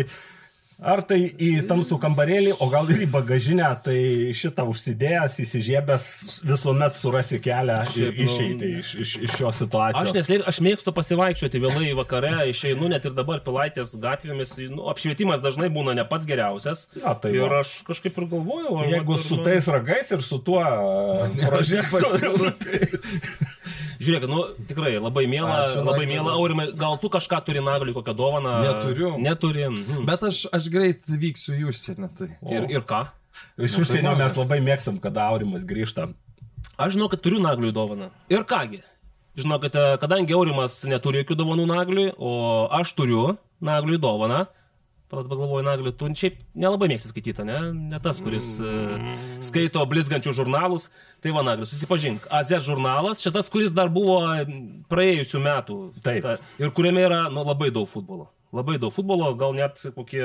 ar 0.80 1.02
tai 1.04 1.20
į 1.36 1.50
tamsų 1.68 1.98
kambarėlį, 2.02 2.54
o 2.64 2.68
gal 2.72 2.88
ir 2.94 3.04
į 3.04 3.10
bagažinę. 3.12 3.68
Tai 3.84 3.98
šitą 4.36 4.66
užsidėjęs, 4.72 5.38
įsižiebęs 5.44 6.06
visuomet 6.48 6.96
surasi 6.96 7.40
kelią 7.44 7.80
Šiaip, 7.90 8.16
nu, 8.16 8.28
išeiti 8.28 8.72
iš, 8.80 8.94
iš, 9.04 9.14
iš 9.28 9.36
šios 9.36 9.62
situacijos. 9.64 10.10
Aš, 10.10 10.16
neslėp, 10.16 10.46
aš 10.50 10.62
mėgstu 10.66 10.94
pasivaikščioti 10.96 11.64
vėlai 11.64 11.92
vakare, 12.00 12.34
išeinu 12.52 12.92
net 12.94 13.08
ir 13.10 13.16
dabar 13.18 13.44
pilaitės 13.46 13.94
gatvėmis. 14.00 14.56
Nu, 14.72 14.88
apšvietimas 14.92 15.44
dažnai 15.44 15.72
būna 15.74 15.96
ne 15.98 16.08
pats 16.08 16.30
geriausias. 16.30 16.88
Na, 17.00 17.16
tai 17.20 17.36
ir 17.36 17.48
va. 17.48 17.62
aš 17.64 17.80
kažkaip 17.88 18.18
ir 18.20 18.30
galvojau, 18.32 18.80
ar 18.82 18.92
Jeigu 18.96 19.16
vat 19.16 19.24
ir 19.24 19.28
su 19.28 19.40
tais 19.46 19.72
ragais 19.72 20.16
ir 20.16 20.25
su 20.25 20.42
tuo 20.44 20.64
prožektoriu. 21.48 22.54
Žiūrėk, 24.00 24.25
nu 24.31 24.44
tikrai 24.69 24.94
labai 24.96 25.25
mėla, 25.28 25.66
Ačiū, 25.66 25.84
labai 25.84 26.06
mėla. 26.07 26.31
Aurimai, 26.40 26.69
gal 26.80 26.96
tu 27.01 27.10
kažką 27.12 27.42
turi 27.44 27.60
nagliui, 27.63 27.92
kokią 27.98 28.13
dovaną? 28.16 28.54
Neturiu. 28.63 29.13
Neturi. 29.19 29.66
Mhm. 29.68 30.06
Bet 30.07 30.24
aš, 30.24 30.46
aš 30.56 30.69
greit 30.72 31.04
vyksiu 31.10 31.57
į 31.57 31.66
užsienį. 31.74 32.12
Tai. 32.16 32.30
Ir, 32.48 32.69
ir 32.78 32.86
ką? 32.88 33.04
Iš 33.60 33.81
užsienio 33.84 34.16
mes 34.19 34.38
labai 34.40 34.62
mėgstam, 34.63 35.01
kada 35.04 35.28
Aurimas 35.34 35.66
grįžta. 35.68 36.07
Aš 36.80 36.96
žinau, 36.96 37.10
kad 37.12 37.19
turiu 37.24 37.42
nagliui 37.44 37.74
dovaną. 37.75 38.07
Ir 38.31 38.46
kągi. 38.48 38.80
Žinokite, 39.40 39.84
kadangi 40.00 40.36
Aurimas 40.36 40.79
neturi 40.88 41.22
jokių 41.22 41.36
dovanų 41.39 41.68
nagliui, 41.70 42.08
o 42.15 42.32
aš 42.79 42.96
turiu 42.96 43.36
nagliui 43.63 44.00
dovaną, 44.01 44.46
pagalvoju, 45.10 45.63
Nagli, 45.66 45.94
tu 45.98 46.10
šiaip 46.22 46.39
nelabai 46.58 46.89
mėgsti 46.92 47.12
skaityti, 47.12 47.46
ne? 47.48 47.60
Ne 47.94 48.00
tas, 48.04 48.22
kuris 48.24 48.56
mm. 48.62 49.13
skaito 49.46 49.84
blizgančių 49.89 50.36
žurnalus. 50.38 50.89
Tai 51.24 51.34
va, 51.36 51.44
Nagli, 51.48 51.68
susipažink. 51.70 52.28
AZ 52.34 52.54
žurnalas, 52.66 53.24
šitas, 53.25 53.50
kuris 53.54 53.74
dar 53.75 53.92
buvo 53.94 54.22
praėjusių 54.92 55.46
metų. 55.46 55.80
Taip. 56.06 56.25
Ta, 56.25 56.38
ir 56.62 56.74
kuriame 56.75 57.06
yra 57.08 57.24
nu, 57.34 57.46
labai 57.48 57.72
daug 57.74 57.89
futbolo. 57.89 58.30
Labai 58.51 58.79
daug 58.82 58.89
futbolo, 58.91 59.27
gal 59.38 59.53
net 59.53 59.77
kokie 59.94 60.24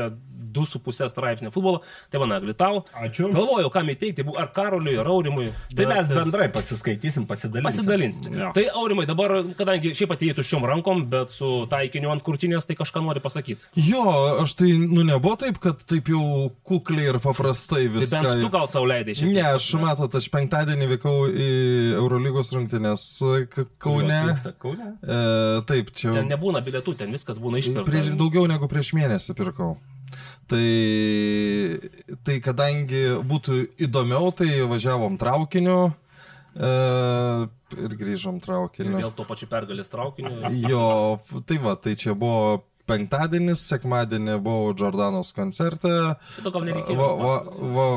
2,5 0.55 1.09
straipsnio 1.13 1.51
futbolo. 1.53 1.83
Tai 2.11 2.21
va, 2.23 2.27
Nagli, 2.31 2.55
tau. 2.57 2.85
Ačiū. 2.97 3.29
Galvojau, 3.35 3.69
kam 3.75 3.87
įteikti, 3.93 4.25
bu- 4.25 4.37
ar 4.41 4.49
Karoliui, 4.55 4.97
ar 4.99 5.07
Aurimui. 5.13 5.51
Tai 5.77 5.85
mes 5.91 6.09
Bet- 6.09 6.17
bendrai 6.17 6.49
pasiskaitysim, 6.49 7.27
pasidalinsim. 7.27 7.69
Pasidalinsim. 7.69 8.33
Jo. 8.39 8.53
Tai 8.55 8.65
Aurimai, 8.81 9.05
dabar, 9.07 9.31
kadangi 9.59 9.93
šiaip 9.99 10.15
atėjai 10.17 10.37
tuščiom 10.39 10.65
rankom, 10.71 11.05
bet 11.11 11.29
su 11.35 11.67
taikiniu 11.69 12.11
ant 12.15 12.23
krūtinės, 12.25 12.65
tai 12.67 12.77
kažką 12.77 13.03
nori 13.05 13.21
pasakyti. 13.21 13.61
Jo, 13.77 14.05
aš 14.43 14.55
tai, 14.55 14.71
nu, 14.73 15.03
nebuvo 15.05 15.37
taip, 15.37 15.59
kad 15.61 15.85
taip 15.85 16.09
jau 16.09 16.51
kukliai 16.65 17.11
ir 17.13 17.19
paprastai 17.21 17.85
Tai 17.85 17.93
viską. 17.99 18.23
bent 18.25 18.41
tu 18.41 18.49
gal 18.57 18.67
sauliaidai 18.67 19.15
šiandien. 19.21 19.35
Ne, 19.35 19.43
aš 19.59 19.69
matot, 19.75 20.15
aš 20.15 20.31
penktadienį 20.31 20.89
vykau 20.97 21.29
į 21.29 21.51
Eurolygos 22.01 22.55
rungtynės 22.57 23.05
K- 23.53 23.67
Kaune. 23.79 24.23
Kaune? 24.59 24.97
E, 25.03 25.61
taip, 25.69 25.93
čia 25.93 26.13
Ten 26.17 26.29
nebūna 26.33 26.65
bilietų, 26.65 26.97
ten 26.97 27.13
viskas 27.13 27.39
būna 27.39 27.61
išpirkta. 27.61 27.85
prieš, 27.91 28.14
daugiau 28.19 28.47
negu 28.51 28.69
prieš 28.71 28.95
mėnesį 28.97 29.37
pirkau. 29.39 29.75
Tai, 30.45 30.67
tai 32.27 32.37
kadangi 32.45 33.01
būtų 33.25 33.61
įdomiau, 33.87 34.29
tai 34.37 34.49
važiavom 34.69 35.17
traukiniu 35.21 35.79
e, 35.89 36.73
ir 37.81 37.97
grįžom 38.03 38.39
Ir 38.39 38.45
traukiniu. 38.45 38.99
vėl 39.01 39.15
tuo 39.17 39.25
pačiu 39.29 39.49
pergalės 39.49 39.89
traukiniu. 39.93 40.37
Jo, 40.69 40.85
tai 41.49 41.59
va, 41.65 41.75
tai 41.81 41.97
čia 41.97 42.13
buvo 42.13 42.61
penktadienis, 42.85 43.65
sekmadienį 43.73 44.37
buvau 44.45 44.75
Jordanos 44.77 45.33
koncerte. 45.33 45.93
Šito 46.37 46.53
gal 46.53 46.67
nereikėjo. 46.69 46.99
Va, 47.01 47.09
va, 47.25 47.37
va, 47.79 47.89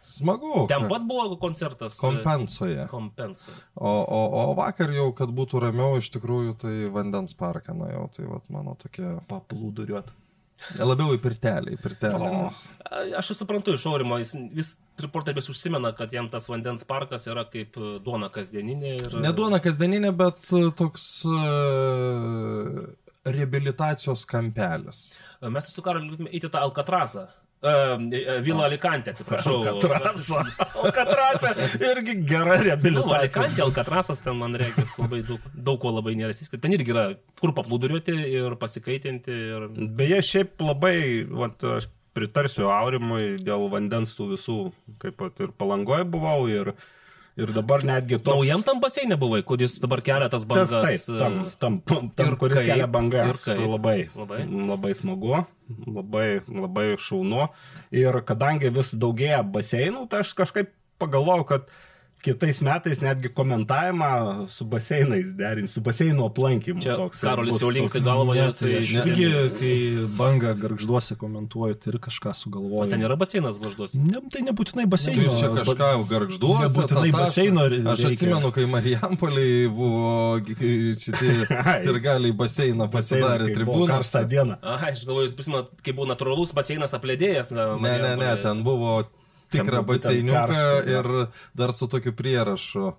Smagu. 0.00 0.64
Ten 0.70 0.86
pat 0.88 1.04
buvo 1.04 1.36
koncertas. 1.40 1.98
e, 1.98 2.00
Kompensoje. 2.00 2.86
Kompensoje. 2.88 3.56
O, 3.74 3.90
o, 3.90 4.20
o 4.40 4.54
vakar 4.56 4.92
jau, 4.96 5.10
kad 5.16 5.32
būtų 5.36 5.60
ramiau, 5.66 5.98
iš 6.00 6.08
tikrųjų, 6.16 6.56
tai 6.62 6.74
vandens 6.92 7.36
parką 7.36 7.76
nuėjau. 7.76 8.06
Tai 8.16 8.28
vat, 8.32 8.48
mano 8.54 8.76
tokia... 8.80 9.18
Paplūduriuot. 9.30 10.12
Labiau 10.76 11.14
į 11.16 11.20
pirtelį, 11.24 11.74
į 11.76 11.80
pirtelį. 11.80 12.30
Nes... 12.36 12.62
Aš 13.16 13.32
suprantu 13.38 13.72
iš 13.76 13.86
Aurimo, 13.88 14.18
jis 14.20 14.34
vis 14.52 14.74
triportai 15.00 15.32
vis 15.36 15.48
užsimena, 15.48 15.94
kad 15.96 16.12
jam 16.12 16.28
tas 16.32 16.50
vandens 16.52 16.84
parkas 16.88 17.24
yra 17.30 17.46
kaip 17.48 17.78
e, 17.80 17.94
duona 18.04 18.28
kasdieninė. 18.32 18.96
Ir... 18.98 19.16
Neduona 19.24 19.60
kasdieninė, 19.64 20.12
bet 20.16 20.52
e, 20.52 20.66
toks 20.76 21.06
reabilitacijos 23.24 24.24
kampelis. 24.28 25.20
Mes 25.44 25.72
su 25.72 25.84
Karoliu 25.84 26.12
galėtume 26.12 26.32
eiti 26.32 26.48
tą 26.52 26.60
Alcatrazą. 26.64 27.26
Uh, 27.60 28.40
Vila 28.40 28.64
Alicante, 28.64 29.12
atsiprašau. 29.12 29.58
Katrasa. 29.64 30.44
O 30.80 30.88
Katrasa 30.96 31.50
irgi 31.76 32.14
gera 32.24 32.56
Nu, 32.56 32.64
reabilitacija. 32.64 33.18
Alicante, 33.20 33.62
Alcatrazas 33.62 34.22
ten, 34.24 34.38
man 34.40 34.56
reikia, 34.56 34.86
labai 34.96 35.20
daug, 35.28 35.44
daug 35.52 35.76
ko 35.82 35.92
labai 35.92 36.14
nėra 36.16 36.32
įsiskirti. 36.32 36.62
Ten 36.64 36.76
irgi 36.78 36.94
yra 36.94 37.04
kur 37.36 37.52
paplūduriuoti 37.58 38.16
ir 38.32 38.56
pasikaitinti. 38.62 39.36
Ir... 39.50 39.66
Beje, 39.98 40.22
šiaip 40.30 40.64
labai, 40.64 40.94
vat, 41.28 41.60
aš 41.76 41.90
pritarsiu 42.16 42.70
Aurimui 42.72 43.36
dėl 43.44 43.68
vandens 43.72 44.16
tų 44.16 44.30
visų, 44.32 44.58
kaip 45.02 45.20
pat 45.20 45.44
ir 45.44 45.52
palangoje 45.60 46.08
buvau 46.08 46.48
ir, 46.48 46.72
ir 47.38 47.52
dabar 47.54 47.84
netgi 47.86 48.18
toks... 48.18 48.32
Naujam 48.34 48.62
tam 48.66 48.80
baseinė 48.82 49.18
buvai, 49.20 49.42
kuris 49.46 49.76
dabar 49.82 50.02
kelia 50.04 50.28
tas 50.32 50.42
Tas 50.44 50.70
bangas. 50.70 50.82
taip, 50.84 51.18
tam, 51.20 51.36
tam, 51.60 51.78
tam, 51.86 52.08
tam 52.16 52.32
ir 52.32 52.36
kuris 52.40 52.58
kaip, 52.58 52.66
kelia 52.72 52.86
bangas. 52.90 53.30
ir 53.34 53.40
kaip. 53.44 53.62
Labai, 53.70 53.98
Labai. 54.16 54.40
labai. 54.46 54.66
labai 54.72 54.94
smagu, 54.98 55.44
labai, 55.86 56.26
labai 56.48 56.86
šaunu. 56.98 57.48
Ir 57.92 58.20
kadangi 58.28 58.72
vis 58.74 58.94
daugėja 58.94 59.42
baseinų, 59.44 60.08
tai 60.10 60.24
aš 60.24 60.34
kažkaip 60.38 60.72
pagalvojau, 61.00 61.46
kad 61.48 61.70
kitais 62.22 62.60
metais 62.62 63.00
netgi 63.00 63.28
komentavimą 63.32 64.46
su 64.48 64.64
baseinais 64.64 65.30
derinti, 65.36 65.72
su 65.72 65.80
baseino 65.80 66.26
aplankymu. 66.28 66.80
Čia 66.84 66.96
toks, 66.96 67.20
Karolis 67.24 67.60
jau 67.62 67.70
linksi 67.72 68.00
galvoje, 68.04 68.44
Ne, 68.46 68.52
tai 68.52 68.68
aš 68.80 68.90
jisai- 68.90 69.06
irgi, 69.08 69.28
kai 69.58 69.74
bangą 70.18 70.54
garžduose 70.60 71.16
komentuoju, 71.16 71.74
tai 71.80 71.92
ir 71.94 71.98
kažką 71.98 72.30
O 72.30 72.34
sugalvoju. 72.42 72.90
ten 72.90 73.00
yra 73.02 73.16
baseinas 73.16 73.58
važduos. 73.58 73.94
Ne, 73.96 74.20
tai 74.30 74.42
nebūtinai 74.42 74.84
Tai 74.84 74.92
baseino. 74.96 75.22
jūs 75.24 75.38
čia 75.40 75.48
kažką 75.48 75.90
garžduosi. 76.08 76.76
nebūtinai 76.76 77.12
baseino 77.12 77.60
Aš 77.92 78.04
reikia. 78.04 78.12
atsimenu, 78.12 78.52
kai 78.52 78.66
Marijampoliai 78.66 79.68
buvo 79.68 80.40
šitie 80.40 81.46
Ai. 81.66 81.80
sirgaliai 81.84 82.32
baseiną 82.36 82.88
pasidarė 82.90 83.48
tribūną. 83.56 83.88
Karštą 83.96 84.24
dieną. 84.28 84.58
Aha, 84.62 84.86
aš 84.92 85.04
galvoju, 85.06 85.28
jūs 85.28 85.36
prisimenat, 85.38 85.70
kai 85.82 85.92
buvo 85.92 86.06
natūralus 86.12 86.52
baseinas 86.54 86.92
aplėdėjęs. 86.94 87.50
Na, 87.56 87.70
Ne, 87.80 87.98
ne, 87.98 88.16
ne, 88.16 88.36
ten 88.42 88.62
buvo 88.64 89.04
tikrą 89.52 89.82
baseiniuką 89.88 90.62
ir 90.90 91.10
dar 91.58 91.74
su 91.76 91.88
tokiu 91.90 92.14
prierašu. 92.16 92.94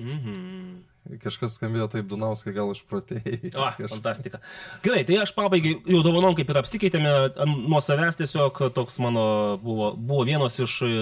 Mhm. 0.00 0.80
Kažkas 1.22 1.56
skambėjo 1.58 1.88
taip, 1.90 2.06
Dunauskai 2.10 2.52
gal 2.54 2.70
išpratėjai. 2.72 3.50
O, 3.58 3.64
fantastika. 3.92 4.38
Gerai, 4.84 5.02
tai 5.08 5.18
aš 5.24 5.32
pabaigai, 5.34 5.74
jau 5.90 6.02
dovanom 6.06 6.36
kaip 6.38 6.52
ir 6.52 6.60
apsikeitėme, 6.62 7.14
nuo 7.50 7.80
savęs 7.82 8.20
tiesiog 8.20 8.60
toks 8.76 9.00
mano 9.02 9.24
buvo, 9.62 9.90
buvo 9.98 10.22
vienas 10.28 10.60
iš 10.62 10.76
e, 10.86 10.92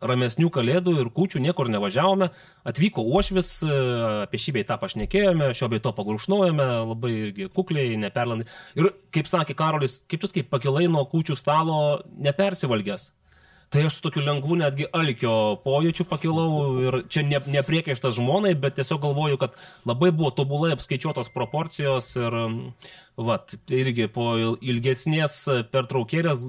ramesnių 0.00 0.48
kalėdų 0.54 0.94
ir 1.02 1.10
kūčių, 1.16 1.42
niekur 1.42 1.68
nevažiavome, 1.74 2.30
atvyko 2.70 3.02
uošvis, 3.02 3.50
e, 3.66 3.78
apie 4.28 4.40
šį 4.46 4.56
bei 4.60 4.68
tą 4.68 4.78
pašnekėjome, 4.80 5.50
šio 5.58 5.72
bei 5.72 5.82
to 5.82 5.92
pagrušnojame, 5.96 6.68
labai 6.92 7.14
irgi 7.26 7.50
kukliai, 7.50 7.98
neperlandai. 8.00 8.46
Ir 8.78 8.92
kaip 9.10 9.28
sakė 9.30 9.58
Karolis, 9.58 10.00
kaip 10.06 10.22
tu 10.22 10.30
kaip 10.38 10.54
pakilai 10.54 10.86
nuo 10.86 11.02
kūčių 11.10 11.36
stalo 11.38 11.80
nepersivalgęs. 12.14 13.10
Tai 13.70 13.84
aš 13.86 14.00
su 14.00 14.02
tokiu 14.02 14.22
lengvu 14.26 14.56
netgi 14.58 14.88
alkio 14.98 15.32
pojūčiu 15.62 16.02
pakilau 16.10 16.48
ir 16.82 16.96
čia 17.06 17.22
ne, 17.22 17.38
nepriekaištas 17.54 18.16
žmonai, 18.16 18.56
bet 18.58 18.74
tiesiog 18.80 18.98
galvoju, 19.04 19.38
kad 19.38 19.54
labai 19.86 20.10
buvo 20.10 20.32
tobulai 20.34 20.72
apskaičiuotos 20.74 21.30
proporcijos 21.30 22.08
ir, 22.18 22.34
va, 23.14 23.36
irgi 23.70 24.08
po 24.10 24.32
il- 24.42 24.58
ilgesnės 24.74 25.44
pertraukėlės, 25.70 26.48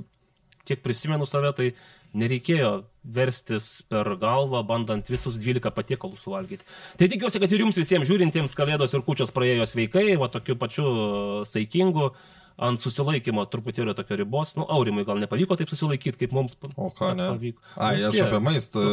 kiek 0.65 0.81
prisimenu 0.81 1.29
save, 1.29 1.53
tai 1.53 1.69
nereikėjo 2.17 2.71
verstis 3.05 3.69
per 3.89 4.15
galvą, 4.21 4.65
bandant 4.67 5.05
visus 5.09 5.37
12 5.37 5.71
patiekalų 5.77 6.17
suvalgyti. 6.19 6.65
Tai 6.97 7.07
tikiuosi, 7.07 7.39
kad 7.39 7.53
ir 7.53 7.63
jums 7.67 7.77
visiems 7.79 8.09
žiūrintiems 8.09 8.57
kalėdos 8.57 8.97
ir 8.97 9.05
kučios 9.05 9.31
praėjo 9.33 9.69
sveikai, 9.69 10.17
va 10.17 10.27
tokiu 10.33 10.57
pačiu 10.59 11.45
saikingu, 11.45 12.11
ant 12.57 12.79
susilaikymo 12.81 13.45
truputėlio 13.51 13.93
tokio 13.97 14.17
ribos. 14.19 14.55
Nu, 14.57 14.65
Aurimui 14.69 15.05
gal 15.07 15.21
nepavyko 15.23 15.55
taip 15.59 15.69
susilaikyti, 15.71 16.17
kaip 16.25 16.33
mums 16.35 16.57
O 16.75 16.89
ką 16.89 17.13
ne? 17.15 17.29
pavyko. 17.35 17.61
Ai, 17.77 17.95
Vis 17.97 18.07
aš 18.09 18.17
tiek. 18.17 18.25
apie 18.27 18.39
maistą. 18.43 18.83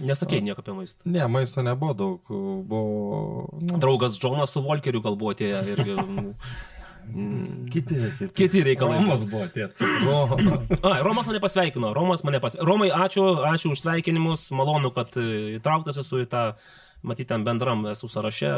Nesakėjai 0.00 0.42
nieko 0.48 0.64
apie 0.64 0.74
maistą. 0.76 1.02
Ne, 1.06 1.26
maisto 1.28 1.62
nebuvo 1.62 1.94
daug. 1.94 2.32
Buvo. 2.68 3.48
Nu, 3.62 3.78
Draugas 3.78 4.18
Džonas 4.18 4.50
su 4.52 4.62
Volkeriu 4.66 5.00
gal 5.04 5.16
buvo 5.16 5.32
atėję 5.36 5.62
irgi. 5.74 5.96
kiti, 7.72 7.94
kiti. 8.18 8.28
Kiti 8.34 8.62
reikalai. 8.66 8.98
Romas 9.00 9.24
buvo 9.28 9.46
tie. 9.54 9.68
A, 10.82 10.98
Romas 11.06 11.26
mane 11.26 11.40
pasveikino. 11.40 11.94
Romas 11.96 12.24
mane 12.26 12.40
pasveikino. 12.42 12.68
Romai, 12.68 12.90
ačiū, 12.92 13.24
ačiū 13.48 13.72
už 13.72 13.80
sveikinimus. 13.86 14.50
Malonu, 14.56 14.90
kad 14.94 15.16
e, 15.16 15.56
įtrauktas 15.58 16.00
esu 16.02 16.20
į 16.24 16.28
tą, 16.32 16.42
matyti, 17.02 17.28
tam 17.28 17.44
bendram 17.46 17.84
esu 17.90 18.08
sąraše 18.10 18.52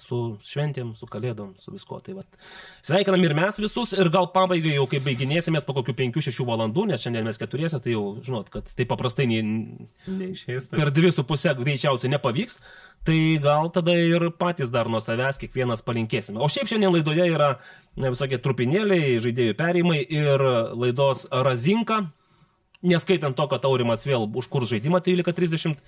su 0.00 0.18
šventėm, 0.46 0.92
su 0.98 1.08
kalėdom, 1.10 1.54
su 1.60 1.74
visko. 1.74 1.98
Tai 2.04 2.14
vat. 2.20 2.38
Sveikinam 2.84 3.24
ir 3.26 3.34
mes 3.36 3.58
visus. 3.62 3.94
Ir 3.96 4.10
gal 4.14 4.28
pabaigai 4.34 4.76
jau, 4.76 4.86
kai 4.90 5.02
baiginėsimės 5.04 5.66
po 5.66 5.74
kokių 5.78 5.96
5-6 5.98 6.46
valandų, 6.48 6.86
nes 6.92 7.02
šiandien 7.02 7.26
mes 7.26 7.40
keturiese, 7.40 7.80
tai 7.82 7.96
jau, 7.96 8.04
žinot, 8.24 8.52
kad 8.54 8.70
tai 8.70 8.86
paprastai 8.88 9.28
nei, 9.30 9.42
Neišės. 10.06 10.70
Tai... 10.70 10.80
per 10.80 10.92
dvi 10.94 11.12
su 11.14 11.26
pusę 11.26 11.54
greičiausiai 11.58 12.14
nepavyks, 12.14 12.60
tai 13.06 13.18
gal 13.42 13.70
tada 13.74 13.96
ir 13.98 14.30
patys 14.38 14.72
dar 14.74 14.90
nuo 14.92 15.02
savęs 15.02 15.42
kiekvienas 15.42 15.84
palinkėsime. 15.86 16.42
O 16.42 16.50
šiaip 16.52 16.70
šiandien 16.70 16.94
laidoje 16.94 17.28
yra 17.34 17.52
visokie 17.98 18.38
trupinėliai, 18.42 19.18
žaidėjų 19.22 19.58
perimai 19.58 20.00
ir 20.02 20.42
laidos 20.78 21.26
razinka, 21.30 22.04
neskaitant 22.82 23.36
to, 23.38 23.46
kad 23.50 23.64
Aurimas 23.68 24.06
vėl 24.06 24.26
užkurs 24.26 24.70
žaidimą 24.72 25.02
13.30, 25.04 25.78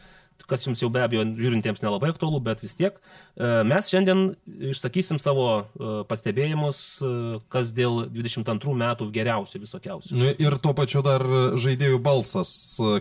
kas 0.45 0.67
jums 0.67 0.81
jau 0.83 0.91
be 0.93 1.01
abejo 1.01 1.23
žiūrintiems 1.39 1.81
nelabai 1.81 2.11
aktualu, 2.13 2.37
bet 2.45 2.61
vis 2.61 2.75
tiek. 2.77 2.99
E, 3.33 3.63
Mes 3.65 3.87
šiandien 3.89 4.35
išsakysim 4.73 5.17
savo 5.23 5.47
e, 5.63 5.93
pastebėjimus, 6.11 6.81
e, 7.01 7.13
kas 7.49 7.71
dėl 7.73 8.03
22 8.13 8.75
metų 8.77 9.09
geriausių 9.15 9.63
visokiausių. 9.63 10.19
Nu, 10.21 10.29
ir 10.45 10.59
tuo 10.61 10.75
pačiu 10.77 11.01
dar 11.07 11.25
žaidėjų 11.57 12.03
balsas, 12.05 12.53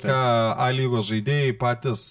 ką 0.06 0.20
A 0.64 0.70
lygos 0.72 1.10
žaidėjai 1.12 1.52
patys 1.60 2.06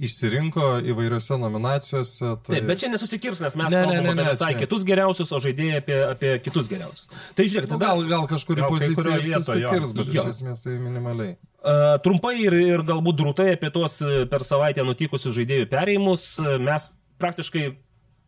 išsirinko 0.00 0.78
įvairiose 0.88 1.36
nominacijose. 1.42 2.32
Tai... 2.40 2.54
Taip, 2.56 2.66
bet 2.70 2.80
čia 2.82 2.90
nesusikirs, 2.92 3.42
nes 3.44 3.56
mes 3.60 3.68
Ne, 3.72 3.76
ne, 3.76 3.84
kalbame 3.84 4.02
ne, 4.02 4.10
apie 4.12 4.22
ne, 4.24 4.30
visai 4.32 4.52
čia- 4.54 4.62
kitus 4.64 4.86
geriausius, 4.88 5.32
o 5.36 5.40
žaidėjai 5.44 5.82
apie, 5.82 6.00
apie 6.14 6.34
kitus 6.48 6.70
geriausius. 6.72 7.08
Tai 7.36 7.44
žiūrėk, 7.48 7.68
Nu, 7.68 7.76
tada 7.76 7.92
gal, 7.92 8.04
gal 8.08 8.28
kažkur 8.30 8.62
į 8.64 8.68
poziciją 8.72 9.20
vietoj, 9.20 9.36
jo. 9.36 9.42
susikirs, 9.44 9.96
bet 10.00 10.12
Jo. 10.16 10.24
iš 10.24 10.32
esmės 10.36 10.64
tai 10.64 10.78
minimaliai. 10.80 11.36
Trumpai 12.02 12.34
ir, 12.42 12.56
ir 12.58 12.82
galbūt 12.86 13.20
drūtai 13.20 13.52
apie 13.54 13.70
tuos 13.74 14.00
e, 14.02 14.24
per 14.30 14.42
savaitę 14.46 14.84
nutikusius 14.86 15.36
žaidėjų 15.36 15.68
perėjimus. 15.70 16.24
E, 16.42 16.56
Mes 16.62 16.88
praktiškai 17.22 17.66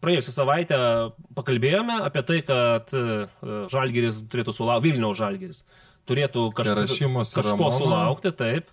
praėjusią 0.05 0.35
savaitę 0.37 0.79
pakalbėjome 1.35 1.99
apie 2.07 2.23
tai, 2.29 2.39
kad 2.47 2.93
e, 2.95 3.27
Žalgeris 3.73 4.23
turėtų 4.31 4.55
sulaukti, 4.55 4.93
Vilniaus 4.93 5.19
Žalgeris 5.19 5.65
turėtų 6.09 6.51
kažko, 6.57 6.87
kažko 7.25 7.71
sulaukti, 7.79 8.33
taip. 8.37 8.71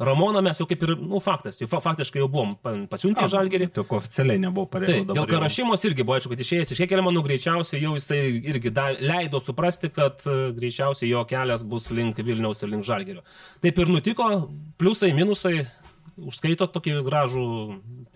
Ramoną 0.00 0.40
mes 0.40 0.56
jau 0.56 0.64
kaip 0.64 0.80
ir, 0.86 0.94
nu, 0.96 1.18
faktas, 1.20 1.58
jau 1.60 1.66
fa 1.68 1.76
faktiškai 1.84 2.22
jau 2.22 2.28
buvom 2.32 2.54
pa- 2.56 2.72
pasiuntę 2.88 3.26
į 3.26 3.32
Žalgerį. 3.34 3.66
Tik 3.76 3.90
oficialiai 3.98 4.40
nebuvo 4.40 4.64
pareigų. 4.72 4.94
Taip, 5.04 5.10
dėl 5.18 5.26
Karašymos 5.28 5.84
irgi 5.84 6.06
buvo 6.08 6.16
aišku, 6.16 6.32
kad 6.32 6.40
išėjęs 6.44 6.72
iš 6.72 6.80
Hekelio, 6.86 7.04
manau, 7.04 7.20
greičiausiai 7.26 7.82
jau 7.82 7.92
jisai 7.98 8.20
irgi 8.48 8.72
da, 8.72 8.86
leido 8.96 9.42
suprasti, 9.44 9.90
kad 9.92 10.24
e, 10.24 10.38
greičiausiai 10.56 11.10
jo 11.12 11.24
kelias 11.28 11.66
bus 11.68 11.90
link 11.92 12.16
Vilniaus 12.16 12.64
ir 12.64 12.72
link 12.72 12.88
Žalgerio. 12.88 13.20
Taip 13.60 13.82
ir 13.84 13.92
nutiko, 13.92 14.30
pliusai, 14.80 15.12
minusai, 15.12 15.66
užskaito 16.16 16.70
tokį 16.72 16.96
gražų 17.04 17.44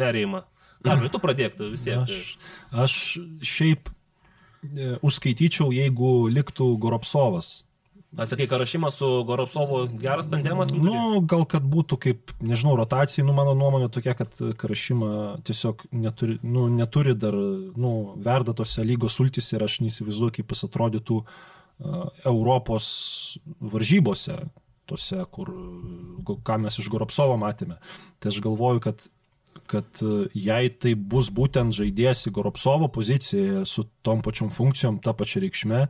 perėjimą. 0.00 0.45
Ar 0.85 1.05
tu 1.09 1.21
pradėk, 1.21 1.55
tu 1.57 1.69
vis 1.73 1.85
tiek. 1.85 2.00
Aš, 2.00 2.33
aš 2.73 2.97
šiaip 3.45 3.93
e, 3.93 4.97
užskaityčiau, 5.05 5.69
jeigu 5.73 6.14
liktų 6.33 6.73
Goropsovas. 6.81 7.55
Atsakai, 8.16 8.47
Karašymas 8.47 8.94
su 9.00 9.09
Goropsovu 9.26 9.80
geras 9.99 10.28
tandemas? 10.30 10.71
vidury? 10.71 10.92
Nu, 10.92 11.21
gal 11.30 11.42
kad 11.50 11.64
būtų 11.66 11.99
kaip, 12.04 12.35
nežinau, 12.44 12.76
rotacijai, 12.78 13.25
nu, 13.26 13.35
mano 13.35 13.56
nuomonė 13.59 13.88
tokia, 13.94 14.14
kad 14.18 14.37
Karašyma 14.61 15.09
tiesiog 15.47 15.83
neturi, 15.90 16.38
nu, 16.47 16.68
neturi 16.71 17.16
dar, 17.18 17.35
nu, 17.35 17.94
verda 18.23 18.54
tose 18.54 18.85
lygos 18.87 19.18
sultis 19.18 19.50
ir 19.52 19.64
aš 19.66 19.80
neįsivaizduoju, 19.83 20.37
kaip 20.38 20.54
jis 20.54 20.66
atrodytų 20.68 21.18
uh, 21.25 22.06
Europos 22.25 22.87
varžybose, 23.75 24.38
tose, 24.87 25.18
kur, 25.35 25.50
ką 26.47 26.61
mes 26.62 26.78
iš 26.78 26.92
Goropsovo 26.92 27.37
matėme. 27.40 27.80
Tai 28.21 28.30
aš 28.30 28.38
galvoju, 28.44 28.85
kad 28.85 29.09
kad 29.71 30.03
uh, 30.03 30.27
jei 30.35 30.71
tai 30.81 30.95
bus 30.95 31.31
būtent 31.35 31.75
žaidėjas 31.77 32.27
į 32.29 32.35
Goropsovo 32.37 32.89
poziciją 32.93 33.65
su 33.69 33.87
tom 34.07 34.23
pačiom 34.25 34.51
funkcijom, 34.55 35.01
tą 35.05 35.15
pačią 35.17 35.45
reikšmę, 35.45 35.81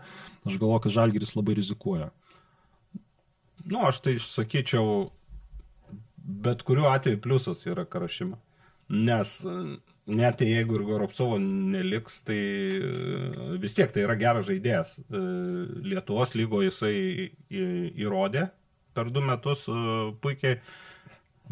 aš 0.45 0.59
galvoju, 0.61 0.85
kad 0.87 0.97
Žalgiris 0.99 1.35
labai 1.39 1.59
rizikuoja. 1.61 2.11
Nu, 3.65 3.81
aš 3.89 4.03
tai 4.05 4.19
sakyčiau, 4.21 5.09
bet 6.45 6.65
kuriuo 6.69 6.91
atveju 6.93 7.23
pliusas 7.25 7.65
yra 7.67 7.87
Karašima. 7.89 8.37
Nes 8.93 9.31
e, 9.49 9.55
net 10.13 10.43
jeigu 10.45 10.77
ir 10.77 10.85
Goropsovo 10.85 11.39
neliks, 11.41 12.19
tai 12.29 12.37
e, 12.37 12.91
vis 13.63 13.73
tiek 13.77 13.95
tai 13.95 14.05
yra 14.05 14.19
geras 14.21 14.45
žaidėjas. 14.51 14.99
E, 15.01 15.23
Lietuvos 15.89 16.37
lygo 16.37 16.61
jisai 16.67 17.31
įrodė 17.49 18.51
per 18.95 19.11
du 19.11 19.23
metus 19.25 19.67
e, 19.69 19.77
puikiai, 20.23 20.61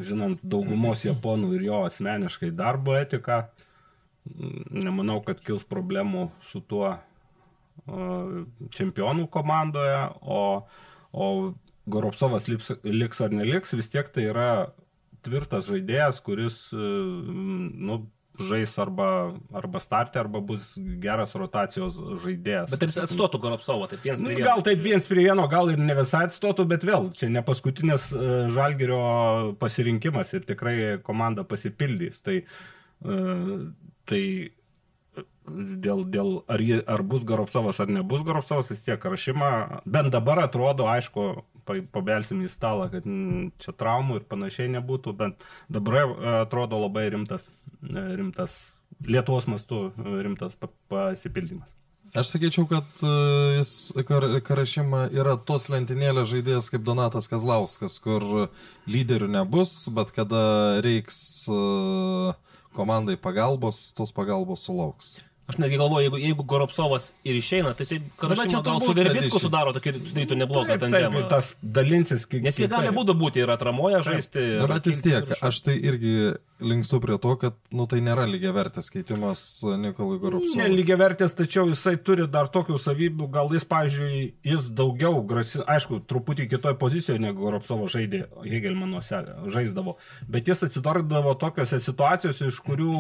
žinant 0.01 0.41
daugumos 0.43 1.05
japonų 1.05 1.53
ir 1.57 1.67
jo 1.69 1.83
asmeniškai 1.89 2.53
darbo 2.57 2.97
etiką. 2.97 3.43
Nemanau, 4.71 5.19
kad 5.27 5.41
kils 5.43 5.65
problemų 5.67 6.29
su 6.53 6.63
tuo 6.63 6.95
čempionų 8.77 9.27
komandoje, 9.33 9.99
o, 10.23 10.43
o 11.13 11.27
Goropsovas 11.91 12.47
liks, 12.47 12.71
liks 12.85 13.21
ar 13.25 13.33
neliks, 13.35 13.75
vis 13.75 13.91
tiek 13.91 14.09
tai 14.15 14.29
yra 14.31 14.51
tvirtas 15.27 15.67
žaidėjas, 15.67 16.21
kuris 16.23 16.59
nu, 16.73 17.99
žais 18.41 18.73
arba, 18.81 19.09
arba 19.53 19.81
startė, 19.83 20.23
arba 20.23 20.41
bus 20.41 20.73
geras 21.03 21.35
rotacijos 21.37 21.99
žaidėjas. 22.25 22.71
Bet 22.73 22.87
ir 22.87 22.93
jis 22.93 23.03
atstotų 23.05 23.41
Goropsovą, 23.43 23.91
taip 23.91 24.07
viens 24.07 24.23
Nu, 24.23 24.31
prie 24.31 24.39
vieno. 24.39 24.49
gal 24.49 24.65
taip 24.67 24.81
viens 24.85 25.05
prie 25.09 25.27
vieno, 25.27 25.45
gal 25.53 25.71
ir 25.75 25.83
ne 25.83 25.97
visai 25.99 26.25
atstotų, 26.31 26.67
bet 26.71 26.87
vėl, 26.89 27.11
čia 27.19 27.29
ne 27.29 27.43
paskutinis 27.45 28.09
e, 28.17 28.31
žalgerio 28.55 29.03
pasirinkimas 29.61 30.33
ir 30.33 30.47
tikrai 30.49 30.77
komanda 31.05 31.45
pasipildys. 31.45 32.23
Tai, 32.25 32.41
e, 33.05 33.21
tai 34.09 34.25
dėl, 35.85 36.05
dėl 36.09 36.33
ar, 36.49 36.63
jie, 36.63 36.81
ar 36.87 37.03
bus 37.03 37.25
Garopsovas 37.29 37.81
ar 37.83 37.91
nebus 37.93 38.25
Garopsovas, 38.27 38.71
vis 38.73 38.83
tiek 38.87 39.03
rašymą, 39.03 39.83
bent 39.85 40.13
dabar 40.15 40.41
atrodo, 40.47 40.87
aišku, 40.89 41.27
pabelsim 41.67 42.43
į 42.45 42.51
stalą, 42.53 42.89
kad 42.93 43.07
čia 43.63 43.75
traumų 43.79 44.21
ir 44.21 44.29
panašiai 44.31 44.71
nebūtų, 44.77 45.15
bet 45.19 45.45
dabar 45.73 46.01
e, 46.03 46.09
atrodo 46.43 46.81
labai 46.83 47.09
rimtas, 47.15 47.49
e, 47.83 48.07
rimtas 48.19 48.73
Lietuvos 49.03 49.49
mastu 49.51 49.89
e, 49.91 50.19
rimtas 50.23 50.55
pa- 50.61 50.71
pasipildymas. 50.93 51.73
Aš 52.13 52.35
sakyčiau, 52.35 52.67
kad 52.69 53.01
jis 53.57 53.71
kar, 54.05 54.27
Karašima 54.45 55.07
yra 55.17 55.33
tos 55.49 55.71
lentynėlės 55.73 56.29
žaidėjas 56.29 56.69
kaip 56.69 56.85
Donatas 56.85 57.25
Kazlauskas, 57.33 57.97
kur 58.05 58.51
lyderių 58.85 59.31
nebus, 59.33 59.73
bet 59.97 60.13
kada 60.13 60.43
reiks 60.85 61.23
komandai 62.77 63.17
pagalbos, 63.17 63.81
tos 63.97 64.13
pagalbos 64.13 64.69
sulauks. 64.69 65.23
Aš 65.51 65.59
netgi 65.59 65.77
galvoju, 65.77 66.05
jeigu, 66.07 66.19
jeigu 66.23 66.45
Goropsovas 66.49 67.09
ir 67.27 67.37
išeina, 67.37 67.73
tai 67.75 67.85
jisai 67.85 67.99
čia 68.49 68.61
gal 68.65 68.79
su 68.81 68.95
Verbicku 68.95 69.41
sudaro 69.43 69.73
tokį, 69.75 69.95
sudarytų 70.07 70.39
neblogą 70.39 70.77
tandemą. 70.79 71.25
tas 71.29 71.53
dalinsis 71.63 72.25
kiek. 72.31 72.45
Nes 72.47 72.61
jie 72.61 72.69
gali 72.71 72.93
būdų 72.95 73.17
būti 73.19 73.43
ir 73.43 73.51
atramoje 73.51 74.05
žaisti. 74.07 74.45
Bet 74.71 74.87
vis 74.87 75.03
tiek, 75.03 75.35
aš 75.43 75.61
tai 75.67 75.75
irgi 75.83 76.15
linkstu 76.63 77.01
prie 77.03 77.19
to, 77.23 77.35
kad 77.41 77.57
nu, 77.75 77.87
tai 77.91 78.01
nėra 78.05 78.25
lygiai 78.31 78.55
vertės 78.57 78.91
keitimas 78.93 79.43
Nikolai 79.83 80.19
Goropsovui. 80.23 80.61
Nelygiai 80.61 80.99
vertės, 81.01 81.35
tačiau 81.37 81.69
jisai 81.71 81.97
turi 82.01 82.27
dar 82.31 82.51
tokių 82.53 82.79
savybių, 82.81 83.29
gal 83.33 83.53
jis, 83.55 83.67
pavyzdžiui, 83.69 84.23
jis 84.47 84.69
daugiau 84.79 85.21
grasi, 85.29 85.63
aišku, 85.67 86.03
truputį 86.11 86.49
kitoje 86.53 86.79
pozicijoje 86.81 87.23
negu 87.23 87.45
Goropsovo 87.45 87.89
žaidė, 87.93 88.25
Hegelmanuose 88.47 89.23
žaisdavo, 89.53 89.97
bet 90.31 90.51
jis 90.51 90.65
atsidurdavo 90.69 91.35
tokiuose 91.41 91.81
situacijose, 91.83 92.51
iš 92.53 92.61
kurių 92.65 92.93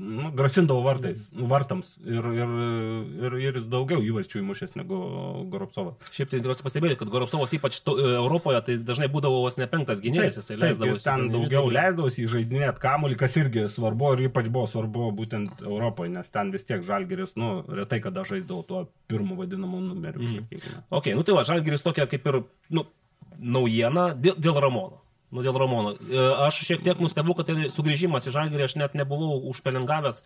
nu, 0.00 0.32
grasindavo 0.36 0.84
vartais, 0.86 1.28
vartams 1.34 1.94
ir, 2.04 2.30
ir, 2.34 2.54
ir, 3.24 3.38
ir 3.48 3.60
jis 3.60 3.68
daugiau 3.70 4.02
įvarčių 4.04 4.40
įmušęs 4.42 4.76
negu 4.80 5.00
Goropsovas. 5.52 6.10
Šiaip 6.14 6.32
tai 6.32 6.40
tikriausiai 6.40 6.68
pastebėjote, 6.68 7.00
kad 7.02 7.12
Goropsovas 7.12 7.54
ypač 7.56 7.80
to, 7.84 7.96
Europoje 8.14 8.62
tai 8.66 8.78
dažnai 8.82 9.10
būdavo 9.12 9.42
vos 9.44 9.58
ne 9.60 9.68
penktas 9.70 10.02
gynėjas, 10.04 10.40
jisai 10.40 10.58
leisdavo 10.60 10.94
jis 10.94 11.06
ten 11.06 11.28
daugiau 11.32 11.68
leisdavosi 11.72 12.24
įžaidinėti 12.24 12.82
kamuolį, 12.94 13.18
kas 13.20 13.36
irgi 13.40 13.66
svarbu 13.72 14.14
ir 14.14 14.26
ypač 14.28 14.50
buvo 14.54 14.66
svarbu 14.70 15.10
būtent 15.18 15.62
Europoje, 15.64 16.12
nes 16.14 16.30
ten 16.34 16.52
vis 16.54 16.66
tiek 16.68 16.82
Žalgeris, 16.86 17.36
nu, 17.40 17.56
retai 17.80 18.00
kada 18.04 18.24
žaisdavo 18.28 18.62
tuo 18.68 18.84
pirmu 19.10 19.38
vadinamu 19.40 19.82
numeriu. 19.82 20.22
Mm. 20.22 20.82
Ok, 20.94 21.12
nu 21.16 21.26
tai 21.26 21.36
va, 21.36 21.46
Žalgiris 21.46 21.84
tokia 21.86 22.06
kaip 22.10 22.26
ir, 22.30 22.42
nu, 22.74 22.86
naujiena 23.38 24.12
dėl, 24.14 24.38
dėl 24.38 24.60
Ramono. 24.62 25.03
Nu, 25.34 25.42
dėl 25.42 25.56
Ramono. 25.58 25.96
E, 25.98 26.24
Aš 26.46 26.60
šiek 26.62 26.82
tiek 26.86 27.00
nustebau, 27.02 27.34
kad 27.34 27.48
tai 27.48 27.66
sugrįžimas 27.74 28.28
į 28.30 28.34
Žalgirį 28.36 28.66
aš 28.68 28.76
net 28.78 28.92
nebuvau 28.94 29.40
užpelengavęs 29.50 30.20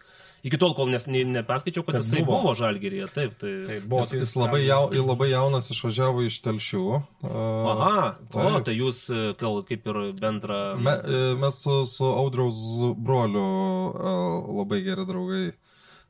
iki 0.44 0.60
tol, 0.60 0.74
kol 0.76 0.90
nes, 0.92 1.06
ne, 1.08 1.22
neperskaičiau, 1.38 1.84
kad, 1.86 1.96
Kad 1.96 2.04
jisai 2.04 2.24
buvo. 2.26 2.42
buvo, 2.42 2.52
Žalgirėje. 2.58 3.08
Taip, 3.14 3.38
tai... 3.40 3.52
Tai 3.64 3.78
buvo, 3.88 4.02
Jis, 4.04 4.12
jis 4.20 4.34
labai, 4.36 4.60
jau, 4.66 4.82
labai 4.92 5.30
jaunas 5.32 5.70
išvažiavo 5.72 6.26
iš 6.28 6.40
telšių. 6.44 6.82
Aha, 7.24 7.94
o, 8.12 8.34
taip. 8.36 8.58
tai 8.68 8.76
jūs 8.76 9.00
e, 9.08 9.22
gal 9.40 9.62
kaip 9.68 9.88
ir 9.88 10.02
bendrą... 10.20 10.60
Me, 10.76 10.98
e, 11.00 11.22
mes 11.40 11.62
su, 11.64 11.80
su 11.88 12.04
Audriaus 12.04 12.60
broliu 13.00 13.48
e, 13.96 14.14
labai 14.60 14.82
geri 14.84 15.08
draugai. 15.08 15.46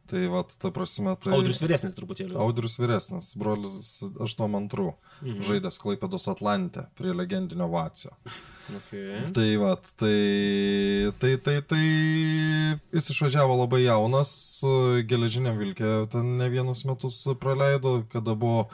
Tai 0.09 0.27
vad, 0.33 0.53
ta 0.57 0.71
prasme, 0.73 1.13
tai... 1.21 1.35
Audrius 1.37 1.59
vyresnis 1.61 1.97
truputėlį. 1.97 2.33
Audrius 2.41 2.79
vyresnis, 2.81 3.35
brolis 3.37 3.99
82, 4.09 4.95
mhm. 5.21 5.43
žaidęs 5.45 5.77
Klaipėdos 5.83 6.31
Atlantė 6.33 6.87
prie 6.97 7.13
legendinio 7.13 7.69
Vacio. 7.69 8.15
Okay. 8.79 9.21
Tai 9.37 9.49
vad, 9.61 9.85
tai, 10.01 11.13
tai, 11.21 11.35
tai, 11.45 11.59
tai 11.69 11.83
jis 12.97 13.11
išvažiavo 13.13 13.61
labai 13.63 13.83
jaunas, 13.85 14.33
geležiniam 15.09 15.61
vilkė, 15.61 15.93
ten 16.13 16.37
ne 16.41 16.49
vienus 16.53 16.87
metus 16.89 17.21
praleido, 17.41 17.99
kada 18.13 18.33
buvo, 18.33 18.67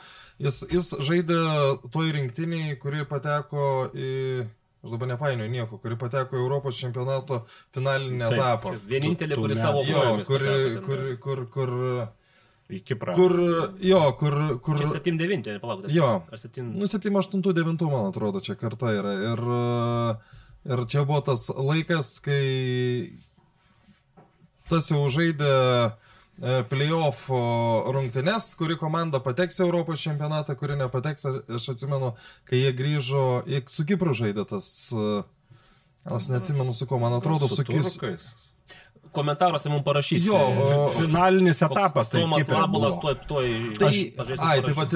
jis, 0.42 0.62
jis 0.70 0.94
žaidė 1.02 1.40
toj 1.94 2.14
rinktiniai, 2.14 2.78
kuri 2.82 3.06
pateko 3.10 3.88
į, 3.90 4.12
aš 4.84 4.90
dabar 4.92 5.08
nepainioju 5.14 5.50
nieko, 5.50 5.78
kuri 5.80 5.96
pateko 5.96 6.36
į 6.36 6.42
Europos 6.44 6.76
čempionato 6.76 7.40
finalinį 7.74 8.20
Taip, 8.28 8.36
etapą. 8.38 8.74
Vienintelė, 8.90 9.38
ne- 9.48 9.56
savo 9.56 9.82
Jo, 9.88 9.96
kojomis 10.02 10.26
kur, 10.28 10.44
pateko 10.44 10.68
ten. 10.74 10.82
kur, 10.84 11.02
kur, 11.24 11.44
kur, 11.54 11.72
į 12.74 12.82
Kiprą. 12.84 13.14
kur, 13.16 13.34
jo, 13.80 14.02
kur, 14.20 14.36
kur, 14.64 14.78
Čia 14.80 14.86
7-9, 14.94 15.58
palauk, 15.60 15.82
tas- 15.84 15.92
Jo. 15.96 16.12
Ar 16.32 16.38
7... 16.38 16.70
Nu, 16.78 16.86
7, 16.86 17.12
8, 17.16 17.42
9, 17.52 17.88
man 17.90 18.10
atrodo, 18.12 18.40
čia 18.44 18.54
karta 18.60 18.92
yra. 18.96 19.12
Ir, 19.32 19.42
ir 20.74 20.84
čia 20.88 21.04
buvo 21.04 21.20
tas 21.20 21.48
laikas, 21.56 22.14
kai 22.24 23.10
tas 24.70 24.88
jau 24.90 25.02
žaidė 25.12 25.52
playoff 26.70 27.28
o, 27.30 27.38
rungtynes, 27.94 28.50
kuri 28.58 28.76
komanda 28.80 29.20
pateks 29.22 29.60
į 29.60 29.66
Europos 29.68 30.02
čempionatą, 30.02 30.56
kuri 30.58 30.76
nepateks. 30.80 31.28
Aš 31.54 31.68
atsimenu, 31.76 32.14
kai 32.48 32.64
jie 32.64 32.72
grįžo, 32.74 33.24
jie 33.46 33.62
su 33.70 33.86
Kipru 33.86 34.14
žaidė 34.16 34.46
tas... 34.50 34.68
e, 34.92 35.22
Aš 36.04 36.26
neatsimenu 36.28 36.74
su 36.76 36.84
kuo, 36.84 36.98
man 37.00 37.14
atrodo, 37.16 37.48
su, 37.48 37.56
su 37.56 37.64
Kis. 37.64 37.94
Komentaruose 39.14 39.70
mums 39.70 39.84
parašys. 39.86 40.26
Jo, 40.26 40.38
o- 40.38 40.88
Finalinis 40.98 41.62
etapas. 41.62 42.10
tai 42.12 42.20
Tomas 42.24 42.48
Labulas 42.50 42.98
tuoj, 43.02 43.14
tuoj 43.28 43.48
Tai, 43.78 43.92
ai, 44.48 44.60
tai, 44.66 44.72
vat, 44.76 44.94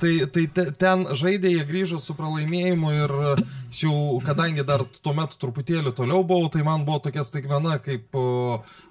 tai, 0.00 0.12
tai 0.34 0.44
te- 0.56 0.70
ten 0.78 1.04
žaidė, 1.18 1.50
jie 1.56 1.64
grįžo 1.68 1.98
su 2.02 2.14
pralaimėjimu 2.18 2.92
ir 2.94 3.14
aš 3.34 3.82
jau, 3.82 3.94
kadangi 4.24 4.64
dar 4.66 4.84
tuo 5.02 5.12
metu 5.18 5.36
truputėlį 5.42 5.92
toliau 5.98 6.22
buvau, 6.24 6.48
tai 6.52 6.62
man 6.66 6.84
buvo 6.86 7.00
tokia 7.08 7.24
staigmena, 7.26 7.76
kaip 7.82 8.14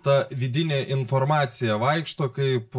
ta 0.06 0.18
vidinė 0.36 0.84
informacija 0.94 1.80
vaikšto, 1.82 2.30
kaip 2.36 2.76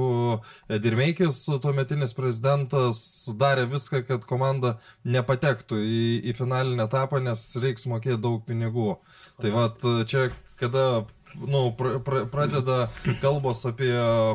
Dirmeikis, 0.82 1.40
tuometinis 1.62 2.14
prezidentas, 2.16 3.00
darė 3.38 3.66
viską, 3.70 4.02
kad 4.08 4.24
komanda 4.28 4.76
nepatektų 5.06 5.78
į, 5.82 6.00
į 6.30 6.36
finalinę 6.38 6.86
etapą, 6.86 7.20
nes 7.24 7.46
reiks 7.62 7.86
mokėti 7.90 8.20
daug 8.22 8.44
pinigų. 8.48 8.96
Tai 9.40 9.50
vat, 9.54 9.82
čia, 10.10 10.28
kada 10.60 11.04
nu, 11.44 11.70
pra, 11.78 11.98
pra, 12.00 12.24
pradeda 12.32 12.86
kalbos 13.22 13.64
apie 13.68 13.92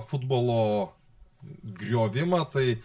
futbolo 0.10 0.92
griovimą, 1.64 2.44
tai 2.54 2.78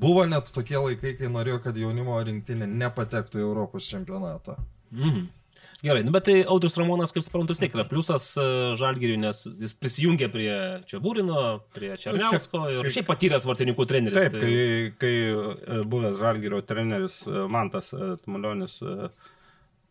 buvo 0.00 0.24
net 0.26 0.50
tokie 0.54 0.78
laikai, 0.80 1.14
kai 1.18 1.30
norėjo, 1.32 1.60
kad 1.64 1.76
jaunimo 1.78 2.18
rinktinė 2.26 2.66
nepatektų 2.66 3.38
į 3.40 3.46
Europos 3.46 3.86
čempionatą. 3.90 4.58
Mhm. 4.90 5.28
Gerai, 5.82 6.04
nu, 6.06 6.12
bet 6.14 6.22
tai 6.28 6.34
Audrius 6.46 6.76
Ramonas, 6.78 7.10
kaip 7.10 7.24
suprantu, 7.26 7.56
vis 7.56 7.58
tiek 7.58 7.72
yra 7.74 7.82
pliusas 7.90 8.28
e, 8.38 8.42
Žalgiriui, 8.78 9.16
nes 9.18 9.40
jis 9.58 9.72
prisijungė 9.74 10.28
prie 10.30 10.52
Čiabūrino, 10.86 11.40
prie 11.74 11.90
Černiausko 11.98 12.60
ir 12.70 12.90
šiaip 12.94 13.08
patyręs 13.08 13.46
vartininkų 13.50 13.86
treneris. 13.90 14.28
Taip, 14.28 14.36
tai- 14.36 14.42
kai, 14.44 14.92
kai 15.02 15.14
e, 15.32 15.80
buvęs 15.90 16.20
Žalgirio 16.20 16.60
treneris 16.68 17.16
e, 17.26 17.34
Mantas 17.50 17.90
Tmulionis 18.22 18.76
pa- 18.78 19.10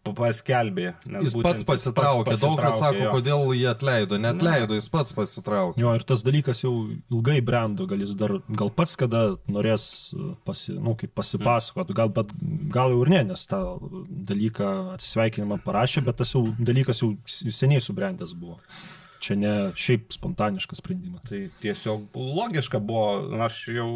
paskelbė. 0.05 0.91
Jis 1.21 1.35
pats 1.43 1.65
pasitraukė, 1.67 2.35
daug 2.41 2.57
kas 2.59 2.79
sako, 2.81 3.03
jo. 3.05 3.11
kodėl 3.15 3.43
jį 3.55 3.67
atleido. 3.71 4.17
Net 4.21 4.41
leido, 4.45 4.77
jis 4.77 4.89
pats 4.91 5.15
pasitraukė. 5.15 5.81
Jo, 5.81 5.93
ir 5.97 6.05
tas 6.07 6.23
dalykas 6.25 6.63
jau 6.63 6.73
ilgai 7.13 7.39
brendo, 7.45 7.85
gal 7.89 8.01
jis 8.01 8.15
dar, 8.19 8.37
gal 8.49 8.71
pats 8.73 8.97
kada 8.99 9.23
norės 9.51 9.85
uh, 10.15 10.31
pasi, 10.47 10.73
nu, 10.77 10.95
kaip 10.99 11.13
pasipasakot, 11.17 11.93
gal, 11.97 12.13
bet, 12.15 12.33
gal 12.73 12.95
jau 12.95 13.03
ir 13.05 13.13
ne, 13.13 13.21
nes 13.31 13.45
tą 13.51 13.61
dalyką 14.31 14.71
atsisveikinimą 14.95 15.61
parašė, 15.65 16.05
bet 16.07 16.21
tas 16.23 16.33
jau 16.35 16.47
dalykas 16.57 17.03
jau 17.03 17.13
seniai 17.29 17.83
subrendęs 17.83 18.33
buvo. 18.37 18.59
Čia 19.21 19.37
ne 19.37 19.53
šiaip 19.77 20.09
spontaniškas 20.15 20.81
sprendimas. 20.81 21.21
Tai 21.29 21.43
tiesiog 21.61 22.17
logiška 22.17 22.81
buvo, 22.81 23.41
aš 23.45 23.67
jau 23.69 23.91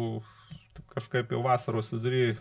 kažkaip 0.96 1.32
jau 1.34 1.42
vasaros 1.44 1.90
vidury 1.92 2.36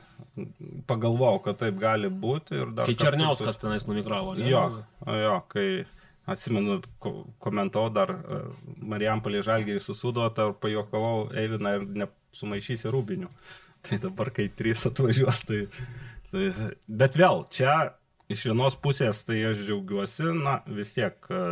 pagalvojau, 0.88 1.42
kad 1.44 1.60
taip 1.60 1.78
gali 1.82 2.10
būti. 2.10 2.62
Kai 2.80 2.96
Černiauskas 2.96 3.60
tenais 3.60 3.86
numigravo, 3.90 4.36
ne? 4.38 4.48
Jo, 4.50 4.64
jo, 5.06 5.36
kai 5.52 5.68
atsimenu, 6.32 6.80
ko- 7.04 7.26
komentavau 7.44 7.92
dar 7.94 8.16
e, 8.16 8.40
Marijampolė 8.94 9.44
Žalgirį 9.46 9.84
susudotą 9.84 10.50
ir 10.50 10.58
pajokavau 10.64 11.28
Eiviną 11.38 11.76
ir 11.78 11.86
nesumaišysi 12.02 12.92
rūbinių. 12.94 13.30
Tai 13.86 14.00
dabar, 14.08 14.32
kai 14.34 14.48
trys 14.50 14.88
atvažiuos, 14.90 15.44
tai, 15.46 15.60
tai... 16.32 16.48
Bet 16.90 17.20
vėl, 17.20 17.44
čia 17.54 17.76
iš 18.34 18.48
vienos 18.50 18.74
pusės 18.82 19.20
tai 19.28 19.44
aš 19.52 19.60
džiaugiuosi, 19.68 20.32
na 20.40 20.56
vis 20.66 20.96
tiek, 20.96 21.20
e, 21.30 21.44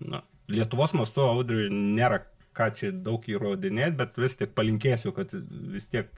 na, 0.00 0.22
Lietuvos 0.50 0.94
mastu 0.96 1.22
audriui 1.22 1.68
nėra 1.70 2.24
ką 2.56 2.68
čia 2.76 2.90
daug 2.92 3.24
įrodinėti, 3.30 3.96
bet 4.00 4.16
vis 4.20 4.36
tik 4.40 4.54
palinkėsiu, 4.58 5.12
kad 5.16 5.32
vis 5.74 5.86
tiek 5.90 6.10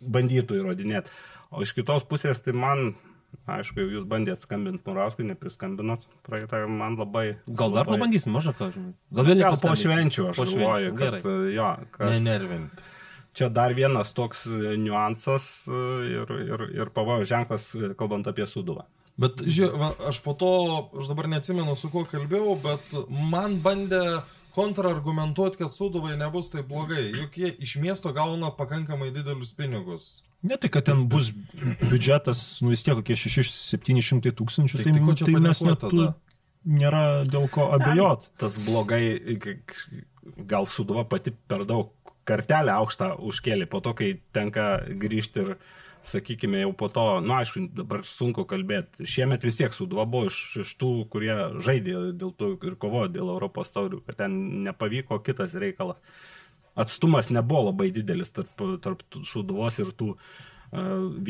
bandytų 0.00 0.60
įrodinėti. 0.60 1.10
O 1.50 1.64
iš 1.64 1.72
kitos 1.74 2.04
pusės, 2.06 2.38
tai 2.44 2.54
man, 2.54 2.92
aišku, 3.50 3.82
jūs 3.96 4.04
bandėt 4.10 4.42
skambinti 4.44 4.84
Murauskui, 4.86 5.26
nepriskambinot, 5.26 6.06
praeitą 6.26 6.62
man 6.70 6.94
labai... 7.00 7.24
Gal 7.48 7.74
dar 7.74 7.84
labai- 7.88 7.98
pabandysim, 7.98 8.32
mažą 8.36 8.54
ką 8.58 8.70
žinai. 8.76 8.94
Gal 9.18 9.28
vėl 9.32 9.42
po 9.64 9.74
švenčių, 9.82 10.28
aš 10.30 10.40
Po 10.40 10.46
galvoju, 10.52 10.94
kad, 10.98 11.18
Gerai. 11.26 11.52
jo, 11.56 11.68
kad 11.96 12.14
Nenervinti. 12.14 12.86
čia 13.34 13.50
dar 13.50 13.74
vienas 13.74 14.14
toks 14.14 14.44
e, 14.46 14.76
niuansas 14.78 15.50
e, 15.66 15.82
ir, 16.14 16.32
ir, 16.46 16.64
ir 16.80 16.94
pavojo 16.94 17.26
ženklas, 17.26 17.68
e, 17.74 17.92
kalbant 17.98 18.26
apie 18.30 18.46
suduvą. 18.50 18.86
Bet, 19.20 19.42
žiūrėk, 19.42 20.06
aš 20.08 20.22
po 20.24 20.32
to, 20.38 20.48
aš 21.02 21.10
dabar 21.10 21.26
neatsimenu, 21.28 21.74
su 21.76 21.90
kuo 21.92 22.06
kalbėjau, 22.08 22.54
bet 22.62 22.94
man 23.10 23.58
bandė 23.60 24.22
kontrargumentuoti, 24.54 25.60
kad 25.60 25.74
suduvai 25.74 26.16
nebus 26.20 26.50
taip 26.52 26.68
blogai, 26.70 27.10
juk 27.14 27.38
jie 27.38 27.52
iš 27.62 27.76
miesto 27.82 28.12
gauna 28.16 28.50
pakankamai 28.56 29.10
didelius 29.14 29.54
pinigus. 29.58 30.10
Ne 30.42 30.56
tai, 30.56 30.70
kad 30.72 30.86
ten 30.88 31.04
bus 31.10 31.30
biudžetas, 31.82 32.40
nu 32.64 32.72
vis 32.72 32.82
tiek 32.86 32.96
kokie 32.96 33.16
600-700 33.20 34.32
tūkstančių, 34.38 34.80
Tai 34.80 34.86
tai, 34.86 34.94
tai 34.94 35.42
mes 35.42 35.60
panikuot 35.60 35.68
net 35.68 35.82
tada? 35.84 36.08
nėra 36.64 37.02
dėl 37.28 37.48
ko 37.52 37.70
abejot. 37.76 38.30
Tas 38.40 38.56
blogai, 38.64 39.20
gal 40.48 40.68
suduva 40.68 41.04
pati 41.08 41.32
per 41.32 41.66
daug 41.68 41.92
kartelę 42.28 42.72
aukštą 42.76 43.14
užkėlė, 43.26 43.66
po 43.68 43.80
to, 43.84 43.94
kai 43.96 44.14
tenka 44.36 44.70
grįžti 45.00 45.44
ir, 45.44 45.54
sakykime, 46.06 46.60
jau 46.64 46.72
po 46.76 46.88
to, 46.92 47.04
nu, 47.24 47.34
aišku, 47.36 47.66
dabar 47.76 48.04
sunku 48.08 48.44
kalbėti. 48.48 49.06
Šiemet 49.08 49.44
vis 49.46 49.58
tiek 49.60 49.74
suduva 49.76 50.06
buvo 50.08 50.30
iš, 50.30 50.38
iš 50.64 50.74
tų, 50.80 50.90
kurie 51.12 51.34
žaidė 51.62 51.96
dėl 52.18 52.34
to 52.38 52.52
ir 52.66 52.76
kovojo 52.80 53.10
dėl 53.12 53.32
Europos 53.34 53.72
taurių, 53.74 54.02
kad 54.06 54.20
ten 54.22 54.36
nepavyko 54.66 55.20
kitas 55.26 55.56
reikalas. 55.60 56.00
Atstumas 56.78 57.28
nebuvo 57.34 57.68
labai 57.68 57.90
didelis 57.94 58.32
tarp, 58.32 58.62
tarp 58.82 59.02
tų 59.12 59.24
suduvos 59.28 59.80
ir 59.82 59.90
tų 59.98 60.12
e, 60.14 60.18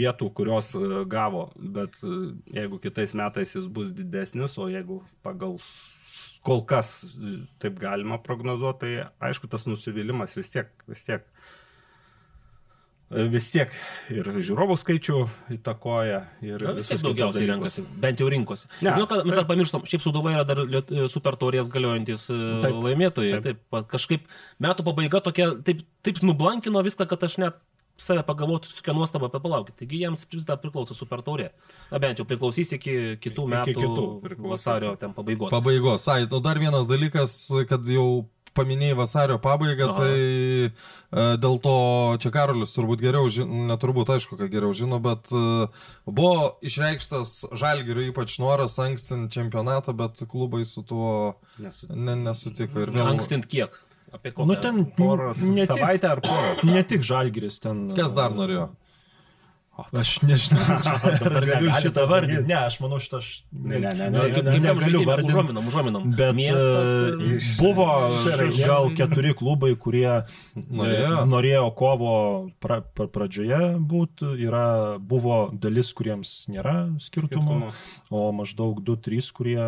vietų, 0.01 0.29
kurios 0.37 0.75
e, 0.79 0.83
gavo, 1.11 1.49
bet 1.57 1.97
e, 2.05 2.19
jeigu 2.61 2.79
kitais 2.83 3.17
metais 3.19 3.57
jis 3.57 3.67
bus 3.67 3.91
didesnis, 3.97 4.59
o 4.61 4.69
jeigu 4.71 5.01
pagal 5.25 5.57
kol 6.45 6.63
kas 6.69 7.01
taip 7.61 7.81
galima 7.81 8.21
prognozuoti, 8.23 8.85
tai 8.85 9.31
aišku, 9.31 9.49
tas 9.51 9.67
nusivylimas 9.69 10.37
vis 10.39 10.53
tiek, 10.53 10.71
vis 10.89 11.09
tiek, 11.09 11.25
e, 11.25 11.60
vis 13.11 13.49
tiek 13.51 13.73
ir 14.15 14.29
žiūrovų 14.39 14.77
skaičių 14.79 15.21
įtakoja. 15.57 16.21
Ir 16.47 16.63
Na, 16.63 16.75
vis 16.77 16.87
tiek 16.87 17.01
daugiausiai 17.03 17.47
dalykus. 17.49 17.79
renkasi, 17.81 17.85
bent 18.05 18.21
jau 18.23 18.29
rinkosi. 18.31 18.69
Ne, 18.87 18.93
Žinau, 18.95 19.09
kad 19.11 19.25
mes 19.27 19.35
dar 19.41 19.49
pamirštam, 19.49 19.83
šiaip 19.91 20.05
Suduva 20.05 20.35
yra 20.37 20.45
dar 20.47 20.63
super 21.11 21.35
taurės 21.41 21.71
galiojantis 21.75 22.29
e, 22.31 22.39
Taip, 22.63 22.79
laimėtojai. 22.87 23.41
taip. 23.43 23.65
Taip. 23.67 23.89
Kažkaip 23.91 24.31
metų 24.63 24.87
pabaiga 24.87 25.21
tokia, 25.27 25.51
taip, 25.67 25.83
taip 26.07 26.23
nublankino 26.23 26.83
viską, 26.87 27.09
kad 27.11 27.27
aš 27.27 27.39
net 27.43 27.59
save 28.01 28.23
pagalvotų 28.25 28.71
su 28.71 28.79
tokia 28.79 28.95
nuostaba 28.97 29.29
apie 29.29 29.43
palaukit. 29.45 29.75
Taigi 29.77 29.99
jiems 30.05 30.23
vis 30.33 30.47
dar 30.49 30.57
priklauso 30.63 30.95
super 30.97 31.21
taurė. 31.27 31.51
Na 31.91 31.99
bent 32.01 32.17
jau 32.23 32.25
priklausys 32.25 32.71
iki 32.79 32.95
kitų 33.21 33.43
Iki 33.45 33.53
metų 33.57 33.75
kitų 33.77 34.05
priklausys. 34.25 34.55
vasario 34.55 34.95
ten 35.03 35.13
pabaigos. 35.13 35.51
Pabaigos. 35.53 36.07
Ai, 36.09 36.23
o 36.31 36.41
dar 36.41 36.57
vienas 36.63 36.89
dalykas, 36.89 37.35
kad 37.69 37.85
jau 37.85 38.07
paminėjai 38.57 38.97
vasario 38.99 39.37
pabaigą, 39.43 39.91
Aha. 39.91 40.01
tai 40.01 40.15
e, 40.69 41.27
dėl 41.43 41.59
to 41.63 41.75
čia 42.23 42.33
Karolis 42.35 42.75
turbūt 42.77 43.03
geriau 43.05 43.29
žino, 43.33 43.67
neturbūt 43.71 44.13
aišku, 44.17 44.39
kad 44.41 44.51
geriau 44.53 44.73
žino, 44.77 44.99
bet 45.03 45.31
e, 45.33 45.45
buvo 46.07 46.51
išreikštas 46.67 47.37
žalgirių 47.61 48.09
ypač 48.11 48.39
noras 48.43 48.79
ankstinti 48.83 49.39
čempionatą, 49.39 49.95
bet 49.97 50.25
klubai 50.31 50.65
su 50.69 50.83
tuo 50.87 51.37
ne, 51.61 52.19
nesutiko. 52.27 52.87
Ir 52.87 52.95
vėl, 52.97 53.07
Ankstint 53.15 53.49
kiek? 53.51 53.79
Apie 54.11 54.33
kokią? 54.35 54.47
Nu 54.51 54.59
ten 54.59 54.85
Porą 54.97 55.33
ne 55.39 55.67
tik, 55.67 55.77
savaitę 55.77 56.09
ar 56.11 56.23
porą? 56.25 56.55
ne 56.67 56.83
tik 56.83 57.05
žalgeris 57.07 57.61
ten. 57.63 57.89
Kas 57.95 58.15
dar 58.17 58.35
norėjo? 58.35 58.71
Aš 59.93 60.23
nežinau. 60.23 60.61
Dabar 61.25 61.45
Galiu 61.47 61.71
šitą 61.81 61.93
to 61.95 62.07
vardinti. 62.11 62.37
sakyt. 62.41 62.49
Ne, 62.49 62.59
aš 62.67 62.77
manau, 62.81 62.99
šitą 63.03 63.19
aš 63.23 63.29
Ne, 63.53 63.79
ne, 63.79 63.91
ne, 63.95 64.11
ne, 64.11 64.19
kaip- 64.19 64.21
ne, 64.21 64.33
kaip 64.33 64.45
tam 64.45 64.63
negaliu 64.63 64.81
žaidime? 64.81 65.07
vardint. 65.11 65.29
Užuominom, 65.31 65.65
užuominom. 65.71 66.03
Bet 66.17 66.35
Miestas. 66.35 66.89
e, 66.89 67.37
iš- 67.37 67.51
buvo 67.61 67.87
Šarai. 68.11 68.51
gal 68.67 68.91
keturi 68.97 69.35
klubai, 69.35 69.73
kurie 69.77 70.25
Norėjo. 70.57 71.11
e, 71.23 71.27
norėjo 71.27 71.65
kovo 71.75 72.13
pra, 72.61 72.81
pra, 72.83 73.07
pradžioje 73.07 73.61
būti, 73.81 74.27
yra, 74.47 74.99
buvo 74.99 75.51
dalis, 75.53 75.93
kuriems 75.93 76.47
nėra 76.49 76.95
skirtumo, 77.01 77.71
Skirtumo. 77.71 77.73
o 78.11 78.33
maždaug 78.33 78.81
2-3, 78.85 79.33
kurie 79.33 79.61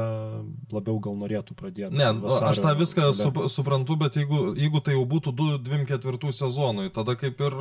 labiau 0.72 0.98
gal 1.02 1.14
norėtų 1.18 1.54
pradėti. 1.58 1.92
Ne, 1.96 2.12
nu, 2.12 2.26
aš 2.28 2.58
tą 2.62 2.74
viską 2.78 3.12
sup, 3.14 3.38
suprantu, 3.52 3.96
bet 3.98 4.14
jeigu, 4.16 4.54
jeigu 4.56 4.80
tai 4.84 4.94
jau 4.94 5.04
būtų 5.06 5.32
2-24 5.34 6.32
sezonui, 6.32 6.90
tada 6.92 7.14
kaip 7.18 7.40
ir 7.40 7.52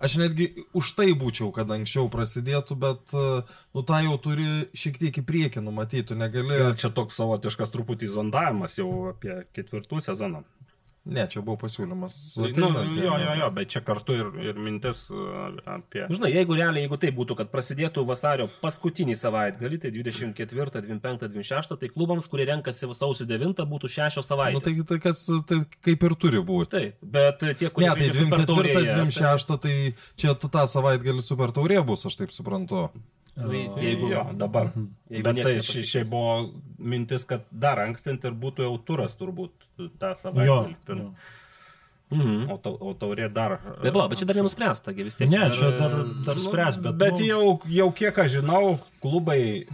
aš 0.00 0.16
netgi 0.20 0.50
už 0.74 0.92
tai 0.96 1.12
būčiau, 1.14 1.52
kad 1.54 1.70
anksčiau 1.84 2.08
prasidėtų, 2.12 2.78
bet 2.80 3.14
nu 3.14 3.84
tą 3.86 4.00
jau 4.08 4.16
turi 4.24 4.48
šiek 4.74 4.98
tiek 5.02 5.20
į 5.20 5.26
priekį 5.28 5.64
numatyti, 5.68 6.16
negali. 6.18 6.56
Ir 6.64 6.80
čia 6.80 6.90
toks 6.96 7.20
savotiškas 7.20 7.72
truputį 7.74 8.10
zondavimas 8.16 8.80
jau 8.80 8.90
apie 9.12 9.42
ketvirtų 9.54 10.02
sezoną. 10.08 10.44
Ne, 11.04 11.26
čia 11.28 11.42
buvo 11.44 11.58
pasiūlymas. 11.60 12.14
Nu, 12.40 12.68
jo, 12.96 13.16
jo, 13.20 13.32
jo, 13.36 13.48
bet 13.52 13.72
čia 13.74 13.82
kartu 13.84 14.14
ir, 14.16 14.28
ir 14.40 14.56
mintis 14.56 15.02
uh, 15.12 15.50
apie... 15.68 16.06
Žinai, 16.08 16.30
jeigu 16.32 16.56
realiai, 16.56 16.86
jeigu 16.86 16.96
tai 17.02 17.10
būtų, 17.12 17.36
kad 17.42 17.50
prasidėtų 17.52 18.06
vasario 18.08 18.46
paskutinį 18.62 19.16
savaitgalį, 19.20 19.82
tai 19.82 19.90
24, 19.92 20.80
25, 20.86 21.26
26, 21.28 21.74
tai 21.82 21.90
klubams, 21.92 22.28
kurie 22.32 22.46
renkasi 22.48 22.88
sausio 22.96 23.26
9, 23.28 23.60
būtų 23.68 23.90
šešios 23.92 24.30
savaitės. 24.32 24.56
Nu, 24.56 24.64
tai, 24.64 24.86
tai 24.88 24.98
kas, 25.04 25.20
tai 25.50 25.58
kaip 25.84 26.06
ir 26.08 26.14
turi 26.24 26.40
būti. 26.40 26.72
Taip, 26.72 27.04
bet 27.18 27.44
tie, 27.60 27.68
kurie 27.68 27.90
Ne, 27.90 27.98
tai 27.98 28.08
žaidžia 28.08 28.22
Super 28.22 28.46
24, 28.46 28.54
Taurėje, 28.54 28.96
26, 29.02 29.54
tai 29.66 29.74
čia 30.24 30.34
tu 30.40 30.50
tą 30.56 30.64
savaitgalį 30.72 31.26
super 31.26 31.52
taurė 31.52 31.84
bus, 31.84 32.06
aš 32.08 32.16
taip 32.22 32.32
suprantu. 32.32 32.86
tai 33.36 33.60
Jeigu, 33.82 34.08
Jo, 34.08 34.24
dabar. 34.40 34.72
Jeigu 35.12 35.28
Bet 35.28 35.44
tai 35.44 35.54
šiaip 35.60 36.08
buvo 36.08 36.54
mintis, 36.78 37.28
kad 37.28 37.44
dar 37.50 37.84
ankstinti 37.84 38.30
ir 38.30 38.40
būtų 38.40 38.64
jau 38.70 38.74
turas 38.88 39.20
turbūt 39.20 39.63
tą 39.76 40.12
Jo, 40.12 40.20
savaitę. 40.22 40.98
jo. 40.98 41.08
Mhm. 42.14 42.50
O, 42.52 42.58
tau, 42.62 42.76
o 42.78 42.92
taurė 42.94 43.26
dar... 43.32 43.56
Tai 43.82 43.90
pala, 43.90 44.06
bet 44.12 44.20
čia 44.20 44.28
dar 44.28 44.36
nenuspręsta, 44.38 44.92
vis 44.94 45.16
tiek. 45.18 45.30
Ne, 45.32 45.48
čia 45.56 45.72
dar, 45.78 45.96
dar 46.26 46.38
spręs, 46.38 46.76
bet... 46.84 46.98
Bet 47.00 47.18
nu, 47.18 47.26
jau, 47.26 47.46
jau 47.74 47.88
kiek 47.96 48.20
aš 48.22 48.36
žinau, 48.36 48.76
klubai 49.02 49.64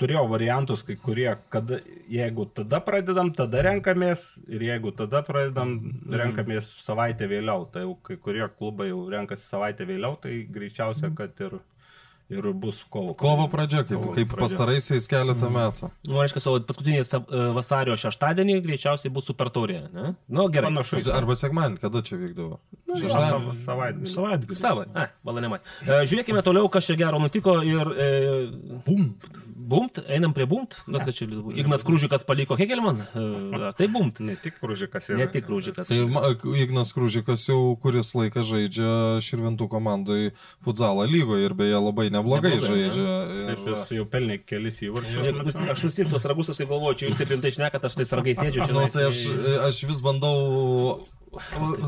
turėjo 0.00 0.22
variantus, 0.30 0.82
kai 0.86 0.96
kurie, 0.98 1.28
kada, 1.52 1.78
jeigu 2.10 2.46
tada 2.54 2.80
pradedam, 2.82 3.30
tada 3.34 3.60
renkamės 3.66 4.24
ir 4.50 4.64
jeigu 4.66 4.90
tada 4.98 5.20
pradedam, 5.26 5.76
renkamės 6.10 6.70
savaitę 6.82 7.28
vėliau. 7.30 7.68
Tai 7.70 7.84
jau 7.84 7.92
kai 8.06 8.16
kurie 8.18 8.46
klubai 8.58 8.88
jau 8.90 9.04
renkasi 9.12 9.46
savaitę 9.46 9.86
vėliau, 9.86 10.16
tai 10.22 10.40
greičiausia, 10.50 11.12
kad 11.18 11.38
ir, 11.46 11.58
ir 12.30 12.46
bus 12.54 12.78
kovo. 12.90 13.12
Kovo 13.18 13.46
pradžia, 13.52 13.82
kaip, 13.84 13.98
Kovo 13.98 14.14
kaip 14.14 14.28
pradžia. 14.30 14.40
pastaraisiais 14.44 15.08
keletą 15.10 15.50
metų. 15.50 15.90
Nu, 16.08 16.20
reiškia, 16.22 16.42
savo 16.44 16.60
paskutinį 16.68 17.00
e, 17.02 17.20
vasario 17.56 17.96
šeštadienį 17.98 18.60
greičiausiai 18.64 19.12
bus 19.12 19.26
Super 19.30 19.50
Taurė, 19.50 19.80
ne? 19.92 20.14
Nu, 20.28 20.46
gerai. 20.52 20.70
Panašu. 20.70 21.02
Arba 21.12 21.34
sekmanį, 21.38 21.80
kada 21.82 22.02
čia 22.06 22.16
vykdavo? 22.22 22.60
Nu, 22.86 22.96
Šeštadienį? 23.02 23.34
sava- 23.34 23.58
Savaitgalį. 23.66 24.12
Savaitgalis. 24.14 24.62
Savo, 24.62 24.86
ne, 24.94 25.08
valanėmai. 25.26 25.60
E, 25.84 26.00
žiūrėkime 26.10 26.42
toliau, 26.46 26.70
kas 26.70 26.86
čia 26.86 26.96
gero 27.02 27.18
nutiko 27.22 27.58
ir... 27.66 27.94
E, 27.98 28.10
bumt. 28.86 29.26
Bumt, 29.70 30.00
einam 30.10 30.34
prie 30.34 30.46
bumt. 30.50 30.80
Kas 30.90 31.14
čia 31.14 31.28
buvo? 31.30 31.52
Ignas 31.54 31.84
Krūžikas 31.86 32.24
paliko 32.26 32.56
Hegelman. 32.58 33.04
Ar 33.14 33.70
tai 33.78 33.86
bumt? 33.92 34.18
Ne 34.24 34.34
tik 34.40 34.58
Rūžikas 34.64 35.10
ir... 35.12 35.20
Ne 35.20 35.28
tik 35.30 35.46
Krūžikas. 35.46 35.90
Tai 35.92 36.34
Ignas 36.58 36.90
Krūžikas 36.96 37.46
jau 37.48 37.60
kuris 37.82 38.10
laikas 38.18 38.48
žaidžia 38.50 39.20
Širvintų 39.24 39.70
komandai 39.70 40.32
futzalo 40.64 41.06
lygoje 41.06 41.46
ir 41.46 41.54
beje 41.58 41.78
labai 41.78 42.08
neblogai 42.10 42.56
Neblogai, 42.56 42.66
žaidžia. 42.66 43.14
Taip, 43.30 43.62
Ir, 43.62 43.72
jis 43.76 43.94
jau 44.00 44.08
pelnė 44.10 44.40
kelis 44.42 44.82
įvarčius. 44.86 45.62
Aš 45.70 45.86
nusimtu 45.86 46.16
tos 46.16 46.26
ragus, 46.30 46.50
aš 46.52 46.62
taip 46.62 46.72
galvoju, 46.72 46.98
čia 47.00 47.10
jūs 47.10 47.18
taip 47.20 47.32
rimtai 47.34 47.54
šnekat, 47.54 47.86
aš 47.86 47.98
tai 48.00 48.06
sargai 48.08 48.36
sėdžiu 48.38 48.68
nu, 48.74 48.84
tai 48.90 49.06
aš, 49.10 49.24
aš 49.68 49.82
vis 49.90 50.02
bandau 50.04 51.06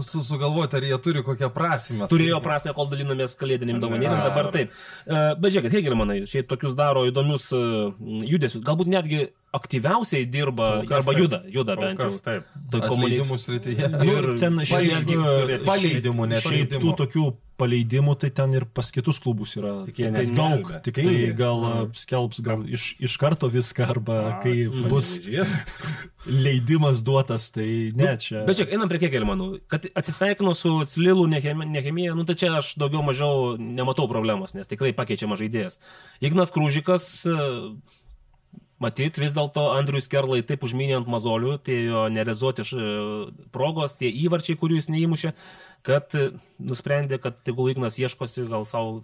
su, 0.03 0.23
sugalvoti, 0.23 0.77
ar 0.79 0.87
jie 0.87 0.99
turi 1.03 1.23
kokią 1.27 1.49
prasme. 1.55 2.07
Turėjo 2.11 2.39
prasme, 2.45 2.75
kol 2.77 2.89
dalinamės 2.93 3.35
kalėdinim 3.41 3.81
dovanėlim, 3.83 4.19
dabar 4.23 4.51
taip. 4.55 4.75
E, 5.07 5.23
Bet 5.43 5.55
žiūrėkit, 5.55 5.77
Hegelmanai, 5.79 6.21
šiaip 6.31 6.51
tokius 6.51 6.77
daro 6.79 7.05
įdomius 7.09 7.49
e, 7.57 7.63
judesius. 8.31 8.63
Galbūt 8.67 8.91
netgi 8.93 9.25
aktyviausiai 9.53 10.27
dirba 10.33 10.69
kas 10.89 11.03
arba 11.03 11.17
juda, 11.19 11.43
juda 11.53 11.77
bent 11.77 12.01
jau. 12.01 12.13
taip. 12.25 12.47
Komunikacijoj. 12.73 12.97
Atleidimų 12.97 13.41
srityje. 13.43 13.91
Ir 14.09 14.31
ten 14.41 14.63
šiaip, 14.69 15.67
Paleidimų, 15.67 16.29
ne 16.31 16.41
šiaip 16.45 16.79
tų 16.79 16.95
tokių 17.03 17.27
paleidimų, 17.63 18.17
tai 18.19 18.33
ten 18.35 18.53
ir 18.59 18.67
pas 18.67 18.91
kitus 18.95 19.21
klubus 19.23 19.55
yra 19.59 19.75
Tik 19.87 20.03
tai 20.03 20.25
daug. 20.35 20.69
Tik 20.85 20.99
tai 20.99 21.07
Tingi. 21.07 21.31
gal 21.39 21.63
mm. 21.63 21.95
skelbs 22.03 22.43
gal 22.45 22.67
iš, 22.67 22.93
iš 23.03 23.17
karto 23.23 23.51
viską, 23.53 23.87
arba 23.95 24.19
A, 24.23 24.35
kai 24.43 24.57
čia 24.67 24.89
bus 24.91 25.15
leidimas 26.45 27.03
duotas, 27.07 27.49
tai 27.55 27.91
ne 27.99 28.13
čia. 28.21 28.45
Bet 28.49 28.61
čia, 28.61 28.69
einam 28.75 28.91
prie 28.91 29.01
Kegelmanų. 29.03 29.49
Kad 29.71 29.89
atsisveikinu 29.99 30.55
su 30.59 30.75
Slilu 30.89 31.27
Nehemija, 31.31 32.15
nu 32.19 32.27
tai 32.29 32.39
čia 32.39 32.53
aš 32.61 32.75
daugiau 32.81 33.03
mažiau 33.07 33.57
nematau 33.57 34.09
problemos, 34.11 34.57
nes 34.59 34.71
tikrai 34.71 34.95
pakeičiamas 34.97 35.41
žaidėjas. 35.43 35.81
Ignas 36.25 36.55
Krūžikas, 36.55 37.09
e, 37.27 37.51
matyt, 38.83 39.19
vis 39.23 39.35
dėlto 39.37 39.69
Andrius 39.77 40.11
Kerlai 40.13 40.43
taip 40.47 40.65
užminė 40.67 41.01
ant 41.01 41.11
mazolių, 41.11 41.57
tie 41.67 41.79
jo 41.87 42.07
nerezuoti 42.13 42.67
e, 42.67 42.89
progos, 43.55 43.97
tie 43.99 44.11
įvarčiai, 44.25 44.59
kurių 44.61 44.81
jis 44.81 44.91
neįmušė, 44.95 45.35
kad 45.87 46.15
e, 46.19 46.29
nusprendė, 46.63 47.19
kad 47.23 47.39
tegul 47.47 47.73
Ignas 47.73 47.99
ieškosi 48.01 48.47
gal 48.51 48.67
savo 48.69 49.03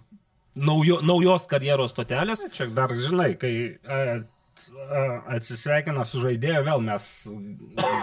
naujo, 0.55 0.99
naujos 1.05 1.47
karjeros 1.51 1.93
stotelės. 1.95 2.45
Čia 2.55 2.69
dar, 2.75 2.93
žinai, 2.95 3.33
kai 3.39 3.53
a, 3.83 3.99
a, 3.99 5.03
atsisveikina 5.37 6.03
su 6.07 6.21
žaidėju, 6.23 6.65
vėl 6.67 6.83
mes 6.83 7.05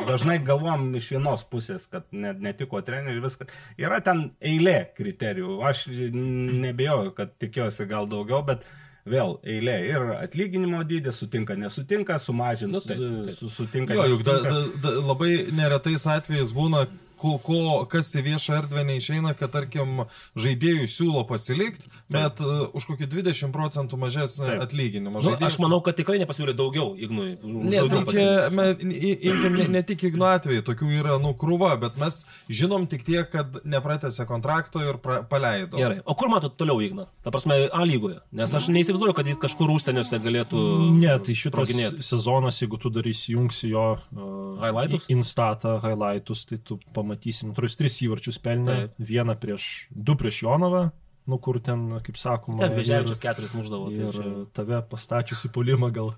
dažnai 0.08 0.38
galvom 0.44 0.88
iš 0.96 1.10
vienos 1.16 1.44
pusės, 1.50 1.88
kad 1.92 2.06
net 2.12 2.40
netiko 2.44 2.80
treneriui 2.86 3.24
viskas. 3.24 3.52
Yra 3.80 4.00
ten 4.04 4.30
eilė 4.40 4.78
kriterijų. 4.96 5.60
Aš 5.68 5.86
nebejoju, 5.92 7.14
kad 7.16 7.36
tikiuosi 7.42 7.88
gal 7.90 8.08
daugiau, 8.10 8.42
bet 8.46 8.64
vėl 9.06 9.36
eilė 9.46 9.74
ir 9.86 10.04
atlyginimo 10.16 10.80
dydis, 10.88 11.20
sutinka, 11.22 11.54
nesutinka, 11.58 12.16
sumažinti, 12.18 12.74
Nu, 12.74 12.80
taip, 12.82 12.98
taip. 12.98 13.36
su, 13.38 13.50
sutinka. 13.54 13.94
Jo, 13.94 14.06
juk 14.16 14.24
da, 14.26 14.38
nesutinka. 14.42 14.80
da, 14.82 14.94
da, 14.96 15.04
labai 15.12 15.32
neretais 15.54 16.06
atvejais 16.10 16.50
būna, 16.56 16.86
ko, 17.18 17.36
ko, 17.42 17.58
kas 17.90 18.10
į 18.16 18.22
viešą 18.30 18.56
erdvę 18.62 18.84
neišeina, 18.88 19.34
kad 19.38 19.50
tarkim 19.54 20.04
žaidėjų 20.36 20.86
siūlo 20.90 21.22
pasilikti, 21.28 21.88
bet 22.12 22.40
uh, 22.44 22.66
už 22.76 22.86
kokį 22.90 23.08
20 23.12 23.52
procentų 23.54 23.98
mažesnį 24.00 24.46
Taip. 24.52 24.64
atlyginimą. 24.66 25.20
Nu, 25.20 25.24
Žaidėjas- 25.30 25.56
aš 25.56 25.58
manau, 25.64 25.80
kad 25.84 25.96
tikrai 25.98 26.18
nepasiūlė 26.22 26.54
daugiau 26.58 26.94
Ignui. 26.96 27.36
Ne, 27.42 27.80
tai 27.80 27.88
daugiau 27.88 28.04
čia 28.12 28.26
pasiūlė. 28.26 28.52
me- 28.52 28.94
i- 28.94 29.18
imkim 29.30 29.56
ne, 29.60 29.68
ne 29.78 29.82
tik 29.82 30.04
Igno 30.10 30.26
atveju, 30.30 30.62
tokių 30.66 30.90
yra 31.00 31.18
nu 31.22 31.32
krūva, 31.34 31.72
bet 31.80 31.96
mes 32.00 32.24
žinom 32.50 32.86
tik 32.88 33.04
tiek, 33.04 33.28
kad 33.30 33.60
nepratęsė 33.64 34.26
kontrakto 34.26 34.80
ir 34.84 34.98
pra, 35.02 35.22
paleido. 35.22 35.76
Gerai. 35.76 36.00
O 36.04 36.14
kur 36.14 36.28
matot 36.28 36.56
toliau 36.56 36.80
Igną? 36.84 37.06
Ta 37.24 37.30
prasme, 37.34 37.56
A 37.72 37.82
lygoje. 37.84 38.20
Nes 38.32 38.52
aš 38.54 38.68
neįsivaizduoju, 38.68 39.14
kad 39.16 39.26
jis 39.26 39.36
kažkur 39.42 39.68
užsieniuose 39.74 40.20
galėtų. 40.22 40.60
Ne, 41.00 41.18
tai 41.18 41.34
šitas 41.34 41.72
sezonas, 42.04 42.60
jeigu 42.62 42.78
tu 42.80 42.90
dar 42.90 43.02
įsijungsi 43.08 43.70
jo 43.72 43.84
uh, 43.98 44.60
Highlightus? 44.60 45.06
Instatą, 45.12 45.76
highlightus, 45.82 46.44
tai 46.46 46.58
tu 46.58 46.78
pamatysim, 47.06 47.54
tris, 47.54 47.78
tris 47.78 48.00
įvarčius 48.02 48.40
pelnė, 48.42 48.76
Taip. 48.90 49.02
vieną 49.08 49.38
prieš, 49.38 49.86
du 49.94 50.18
prieš 50.18 50.42
Jonavą, 50.42 50.88
nu 51.26 51.38
kur 51.42 51.58
ten, 51.60 51.88
kaip 52.06 52.16
sakoma, 52.16 52.58
Ten 52.62 52.76
Veževičius 52.78 53.18
keturis 53.20 53.52
muždavo. 53.56 53.88
tai 53.90 54.04
ir, 54.04 54.12
čia- 54.14 54.26
ir 54.26 54.46
tave 54.54 54.78
pastačius 54.90 55.44
į 55.46 55.50
pulimą 55.56 55.92
gal 55.92 56.12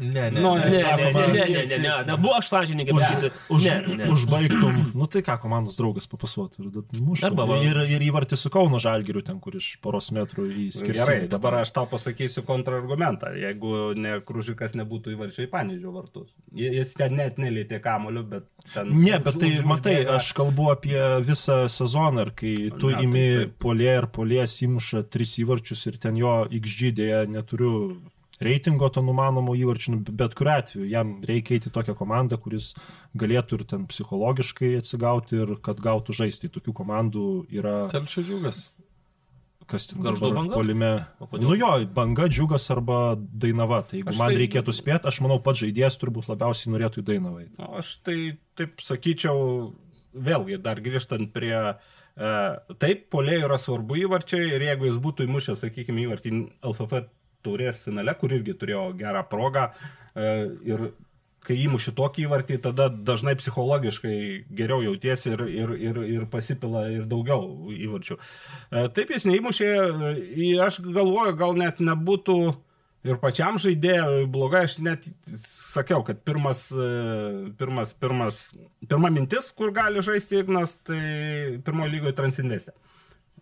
Ne, 0.00 0.30
ne. 0.30 0.40
Nu, 0.40 0.54
Ne, 0.54 0.64
ne, 0.64 0.70
ne, 0.70 0.82
sakoma, 0.82 1.26
ne, 1.26 1.44
ne, 1.48 1.66
ne, 1.66 1.78
ne, 1.78 1.90
ne, 2.06 2.16
buvo 2.18 2.34
aš 2.38 2.48
sąžininkai 2.52 2.94
pasakysiu. 2.94 3.30
už, 3.50 3.62
Ne, 3.64 3.96
ne. 3.96 4.04
užbaigtum, 4.14 4.92
nu 4.94 5.06
tai 5.06 5.22
ką 5.22 5.38
komandos 5.42 5.76
draugas 5.78 6.06
papasuotų. 6.06 6.70
Arba 7.24 7.46
ir, 7.62 7.76
ir 7.96 8.00
įvartį 8.10 8.36
su 8.38 8.50
Kauno 8.50 8.78
Žalgiriu 8.82 9.22
ten, 9.24 9.38
kur 9.40 9.54
iš 9.58 9.78
poros 9.82 10.10
metrų 10.14 10.46
į 10.50 10.66
skirtumą. 10.74 11.06
Gerai, 11.06 11.28
dabar 11.28 11.54
aš 11.62 11.72
tau 11.76 11.86
pasakysiu 11.90 12.42
kontrargumentą. 12.46 13.32
Jeigu 13.38 13.94
ne 13.98 14.20
Kružikas 14.20 14.74
nebūtų 14.78 15.14
įvarčiai 15.16 15.48
Panežio 15.50 15.92
vartus. 15.94 16.30
Jis 16.54 16.94
ten 16.94 17.16
net 17.16 17.36
nelėtė 17.38 17.80
kamoliu, 17.82 18.22
bet 18.28 18.46
ten... 18.74 18.90
Ne, 19.04 19.18
bet 19.18 19.38
tai 19.40 19.52
matai, 19.66 19.96
aš 20.06 20.32
kalbu 20.36 20.70
apie 20.74 20.98
visą 21.26 21.64
sezoną 21.68 22.26
ir 22.26 22.30
kai 22.36 22.54
tu 22.78 22.90
Ne, 22.90 22.94
tai 22.94 23.04
imi 23.04 23.24
taip. 23.44 23.54
polė 23.62 23.98
ir 24.02 24.06
polės 24.44 24.60
įmuša 24.62 25.00
tris 25.10 25.38
įvarčius 25.40 25.86
ir 25.88 25.96
ten 25.98 26.16
jo 26.16 26.44
XG 26.52 26.92
dėja 26.94 27.24
neturiu 27.26 28.00
reitingo 28.40 28.88
to 28.90 29.00
numanomo 29.00 29.54
įvarčių, 29.56 29.92
nu, 29.94 30.00
bet 30.12 30.34
kuriu 30.34 30.52
atveju 30.58 30.88
jam 30.90 31.22
reikia 31.24 31.54
eiti 31.56 31.70
tokią 31.70 31.94
komandą, 31.96 32.36
kuris 32.42 32.74
galėtų 33.16 33.60
ir 33.60 33.64
ten 33.64 33.86
psichologiškai 33.86 34.74
atsigauti 34.80 35.38
ir 35.38 35.54
kad 35.62 35.78
gautų 35.80 36.12
žaisti. 36.12 36.50
Tokių 36.50 36.74
komandų 36.74 37.46
yra, 37.54 37.88
Telšio 37.92 38.24
džiugas. 38.26 38.72
kas 39.66 39.86
ten 39.88 40.02
dabar 40.02 40.34
Banga? 40.34 40.54
Polime. 40.58 41.06
Nu 41.40 41.54
jo, 41.56 41.70
banga, 41.94 42.26
džiugas 42.28 42.68
arba 42.70 43.14
dainava. 43.16 43.82
Tai 43.86 44.02
jeigu 44.02 44.10
Aš 44.10 44.18
man 44.18 44.34
tai- 44.34 44.42
reikėtų 44.42 44.74
spėti, 44.74 45.06
aš 45.08 45.20
manau, 45.22 45.38
pats 45.40 45.62
žaidėjas 45.62 45.96
turbūt 46.02 46.28
labiausiai 46.28 46.74
norėtų 46.74 47.00
į 47.00 47.06
dainavą. 47.06 47.46
Aš 47.78 47.96
tai 48.02 48.36
taip 48.58 48.82
sakyčiau, 48.82 49.72
vėlgi 50.12 50.60
dar 50.60 50.82
grįžtant 50.82 51.32
prie... 51.32 51.54
E, 51.54 51.93
taip, 52.14 53.08
polė 53.10 53.40
yra 53.42 53.58
svarbu 53.58 53.96
įvarčiai 54.04 54.52
ir 54.54 54.62
jeigu 54.68 54.86
jis 54.86 55.00
būtų 55.02 55.26
įmušęs, 55.26 55.64
sakykime, 55.64 56.04
įvartį 56.06 56.34
LFF 56.62 57.08
taurės 57.44 57.82
finale, 57.84 58.14
kur 58.20 58.34
irgi 58.34 58.56
turėjo 58.60 58.88
gerą 58.98 59.24
progą 59.30 59.68
e, 59.70 60.30
ir 60.68 60.88
kai 61.44 61.58
įmuši 61.60 61.92
tokį 61.92 62.24
įvartį, 62.24 62.56
tada 62.64 62.86
dažnai 62.88 63.34
psichologiškai 63.36 64.16
geriau 64.56 64.80
jautiesi 64.86 65.34
ir, 65.34 65.42
ir, 65.52 65.74
ir, 65.76 65.98
ir 66.14 66.24
pasipila 66.32 66.86
ir 66.92 67.04
daugiau 67.10 67.68
įvarčių. 67.74 68.16
E, 68.16 68.86
Taip 68.96 69.12
jis 69.12 69.28
neįmušė, 69.28 69.72
e, 70.14 70.54
aš 70.64 70.80
galvoju, 70.86 71.36
gal 71.40 71.58
net 71.60 71.84
nebūtų 71.84 72.38
ir 73.04 73.18
pačiam 73.20 73.58
žaidėjui 73.60 74.24
blogai, 74.32 74.64
aš 74.68 74.78
net 74.84 75.06
sakiau, 75.48 76.02
kad 76.06 76.22
pirmas, 76.26 76.66
e, 76.72 76.88
pirmas, 77.60 77.92
pirmas, 78.00 78.40
pirma 78.88 79.12
mintis, 79.12 79.50
kur 79.56 79.74
gali 79.76 80.02
žaisti 80.04 80.40
Ignas, 80.42 80.78
tai 80.88 81.00
pirmojo 81.66 81.92
lygoje 81.92 82.16
transinvestė. 82.20 82.74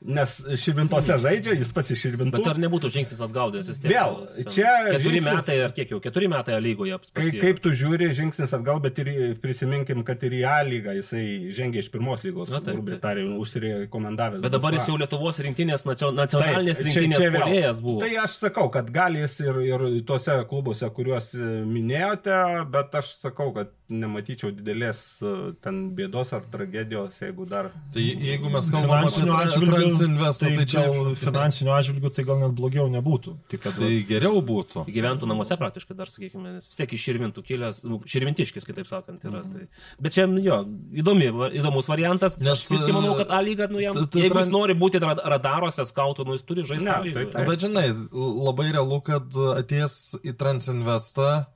Nes 0.04 0.32
Širvintose 0.58 1.14
žaidžia, 1.22 1.52
jis 1.54 1.68
pats 1.72 1.92
iš 1.94 2.00
Širvintų. 2.02 2.32
Bet 2.34 2.46
ar 2.50 2.58
nebūtų 2.58 2.88
žingsnis 2.90 3.20
atgaudęs 3.22 3.68
vis 3.70 3.78
tiek? 3.78 3.92
Vėl, 3.92 4.16
čia 4.50 4.72
Keturi 4.90 5.20
žingsnis- 5.20 5.36
metai 5.36 5.58
ar 5.62 5.70
kiek 5.76 5.90
jau? 5.94 6.00
Keturi 6.02 6.26
metai 6.32 6.56
A 6.56 6.60
lygoje. 6.64 6.98
Kai, 7.12 7.22
pasiekė. 7.22 7.40
kaip 7.44 7.60
tu 7.62 7.70
žiūri, 7.70 8.08
žingsnis 8.18 8.50
atgal, 8.56 8.80
bet 8.82 8.98
ir 8.98 9.36
prisiminkim, 9.42 10.02
kad 10.04 10.22
ir 10.26 10.32
į 10.32 10.42
A 10.48 10.56
lygą 10.66 10.96
jisai 10.98 11.52
žengė 11.54 11.78
iš 11.84 11.90
pirmos 11.94 12.24
lygos, 12.26 12.50
tariant, 12.50 13.38
užsirekomendavęs. 13.38 14.42
Bet 14.42 14.52
dabar 14.56 14.74
jis 14.74 14.88
jau 14.90 14.96
Lietuvos 14.98 15.38
rinktinės, 15.46 15.84
nacio- 15.86 16.10
nacionalinės 16.14 16.76
Taip, 16.82 16.86
rinktinės 16.90 17.18
čia 17.22 17.30
vėl. 17.30 17.46
polėjas 17.46 17.80
buvo. 17.82 18.00
Tai 18.00 18.10
aš 18.24 18.36
sakau, 18.42 18.66
kad 18.74 18.90
gali 18.92 19.22
jis 19.22 19.38
ir, 19.40 19.60
ir 19.70 19.86
tuose 20.08 20.34
klubuose, 20.50 20.90
kuriuos 20.94 21.30
e, 21.34 21.38
minėjote, 21.66 22.36
bet 22.74 22.94
aš 22.98 23.14
sakau, 23.22 23.52
kad 23.54 23.70
nematyčiau 23.92 24.50
didelės 24.56 25.00
e, 25.22 25.52
ten 25.62 25.90
bėdos 25.94 26.32
ar 26.32 26.42
tragedijos, 26.52 27.18
jeigu 27.22 27.46
dar... 27.48 27.70
Tai 27.92 28.02
jeigu 28.02 28.50
mes 28.52 28.70
kalbame 28.72 29.06
apie 29.06 29.91
Tra- 29.92 30.02
atžvilgių, 30.02 30.22
Transinvestą, 30.22 30.46
tai, 30.46 30.56
tai 30.56 30.66
čia 30.72 30.82
gal 30.88 31.14
finansinių 31.22 31.72
atžvilgių 31.76 32.10
tai 32.16 32.24
gal 32.28 32.40
net 32.42 32.54
blogiau 32.58 32.86
nebūtų. 32.92 33.34
Tik 33.52 33.62
kad 33.64 33.76
tai 33.78 33.90
geriau 34.08 34.40
būtų. 34.42 34.84
Gyventų 34.88 35.28
namuose 35.30 35.56
praktiškai 35.60 35.96
dar, 35.98 36.10
sakykime, 36.12 36.54
nes 36.56 36.68
vis 36.70 36.78
tiek 36.80 36.92
iš 36.96 37.04
širvintų 37.08 37.44
kilęs, 37.46 37.82
nu, 37.90 38.00
širvintiškis, 38.08 38.66
kitaip 38.68 38.88
sakant, 38.90 39.22
yra. 39.28 39.42
Mhm. 39.42 39.52
Tai. 39.52 39.94
Bet 40.02 40.16
čia, 40.16 40.26
jo, 40.44 40.58
įdomi, 41.02 41.30
įdomus 41.60 41.90
variantas, 41.92 42.38
nes 42.40 42.54
aš 42.56 42.64
visgi 42.76 42.92
manau, 42.96 43.14
kad 43.20 43.30
A 43.32 43.40
lyga, 43.44 43.68
nu, 43.70 43.80
jam, 43.82 43.94
jeigu 43.94 44.42
jis 44.42 44.50
nori 44.52 44.74
būti 44.78 45.00
ra- 45.02 45.18
radaruose, 45.36 45.84
skautų, 45.88 46.26
nu, 46.28 46.36
jis 46.38 46.46
turi 46.48 46.66
žaisti 46.68 46.88
Ne, 46.88 47.12
tai 47.14 47.26
taip. 47.30 47.48
Bet 47.48 47.62
žinai, 47.64 47.86
labai 48.12 48.70
realu, 48.74 49.00
kad 49.04 49.28
atės 49.56 50.16
į 50.22 50.34
Transinvestą, 50.38 51.46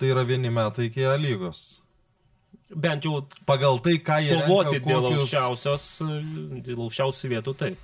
tai 0.00 0.10
yra 0.14 0.24
vieni 0.24 0.50
metai 0.50 0.88
iki 0.88 1.04
A 1.04 1.16
lygos. 1.20 1.80
Bent 2.74 3.02
jau 3.04 3.24
Pagal 3.46 3.80
tai, 3.82 3.96
ką 3.98 4.20
jie 4.22 4.36
kovoti 4.46 4.76
renka, 4.78 4.88
dėl 4.88 5.02
kokius- 5.02 5.22
aukščiausios, 5.24 5.86
dėl 6.68 6.82
aukščiausių 6.86 7.30
vietų, 7.34 7.54
taip. 7.58 7.78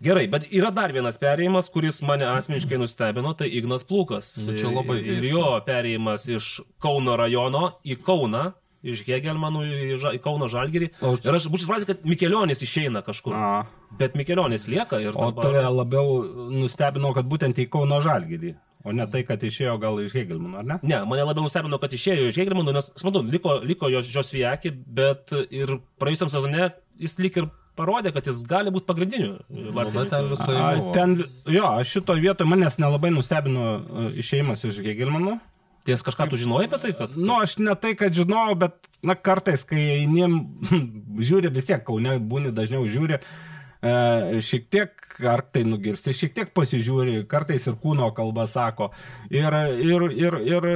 Gerai, 0.00 0.28
bet 0.30 0.46
yra 0.54 0.70
dar 0.70 0.92
vienas 0.94 1.18
perėjimas, 1.18 1.68
kuris 1.74 1.98
mane 2.06 2.22
asmeniškai 2.24 2.78
nustebino, 2.78 3.32
tai 3.36 3.48
Ignas 3.50 3.82
Plūkas. 3.84 4.28
Nu, 4.46 4.54
čia 4.54 4.70
labai 4.70 5.00
Ir 5.02 5.20
keista. 5.20 5.32
jo 5.32 5.60
perėjimas 5.66 6.28
iš 6.36 6.60
Kauno 6.80 7.16
rajono 7.18 7.72
į 7.84 7.96
Kauną, 8.06 8.52
iš 8.86 9.02
Hegelmanų 9.08 9.64
į, 9.66 9.96
Ža- 9.98 10.14
į 10.14 10.20
Kauno 10.22 10.46
Žalgirį. 10.46 10.92
O- 11.02 11.16
Ir 11.18 11.34
aš 11.34 11.48
būčiau 11.50 11.66
supratęs, 11.66 11.86
kad 11.90 12.04
Mikelionis 12.06 12.62
išeina 12.62 13.02
kažkur. 13.02 13.34
A, 13.34 13.66
Bet 13.98 14.14
Mikelionis 14.14 14.68
lieka 14.68 15.00
ir 15.02 15.10
o 15.16 15.32
dabar... 15.32 15.42
tave 15.42 15.62
labiau 15.66 16.22
nustebino, 16.52 17.12
kad 17.12 17.26
būtent 17.26 17.58
į 17.58 17.68
Kauno 17.68 17.98
Žalgirį, 18.00 18.54
o 18.88 18.96
ne 18.96 19.06
tai, 19.12 19.22
kad 19.28 19.42
išėjo 19.44 19.76
gal 19.82 20.00
iš 20.02 20.16
Hegelmano, 20.16 20.62
ar 20.62 20.66
ne? 20.66 20.80
Ne, 20.82 21.02
mane 21.08 21.26
labiau 21.28 21.44
nustebino, 21.44 21.78
kad 21.82 21.94
išėjo 21.94 22.30
iš 22.30 22.40
Hegelmanų, 22.40 22.74
nes, 22.78 22.90
suprantu, 22.96 23.22
liko, 23.28 23.58
liko 23.68 23.90
jos 23.92 24.08
Žosvijaki, 24.10 24.72
bet 24.98 25.34
ir 25.48 25.78
praėjusiam 26.00 26.32
sezone 26.32 26.72
jis 26.98 27.18
lik 27.22 27.40
ir 27.42 27.50
parodė, 27.78 28.12
kad 28.14 28.26
jis 28.26 28.40
gali 28.48 28.72
būti 28.74 28.88
pagrindiniu. 28.88 29.36
Nu, 29.52 29.74
bet 29.76 29.94
ten 30.10 30.32
visai 30.32 30.56
A, 30.58 30.70
ten, 30.96 31.20
jo, 31.46 31.68
šito 31.86 32.16
vietoje 32.18 32.48
manęs 32.50 32.80
nelabai 32.82 33.12
nustebino 33.14 33.68
e, 33.76 34.08
išėjimas 34.24 34.64
iš 34.68 34.80
Hegelmano. 34.86 35.38
Ties 35.86 36.02
kažką 36.04 36.26
tu 36.28 36.40
žinojai 36.40 36.66
apie 36.68 36.80
tai, 36.82 36.94
kad... 36.98 37.14
Nu, 37.16 37.38
aš 37.40 37.56
ne 37.62 37.72
tai, 37.80 37.94
kad 37.96 38.16
žinau, 38.16 38.50
bet, 38.58 38.90
na, 39.06 39.14
kartais, 39.14 39.62
kai 39.68 39.84
einim, 40.00 40.40
žiūri 41.28 41.52
vis 41.54 41.68
tiek, 41.70 41.84
kaune 41.86 42.18
būni 42.18 42.52
dažniau 42.56 42.84
žiūri, 42.90 43.20
e, 43.20 43.57
šiek 43.82 44.68
tiek, 44.72 44.94
ar 45.22 45.42
tai 45.52 45.62
nugirsti, 45.68 46.14
šiek 46.16 46.34
tiek 46.34 46.52
pasižiūri, 46.56 47.20
kartais 47.30 47.66
ir 47.70 47.76
kūno 47.82 48.10
kalba 48.16 48.46
sako. 48.50 48.90
Ir, 49.30 49.54
ir, 49.78 50.06
ir, 50.18 50.38
ir 50.50 50.68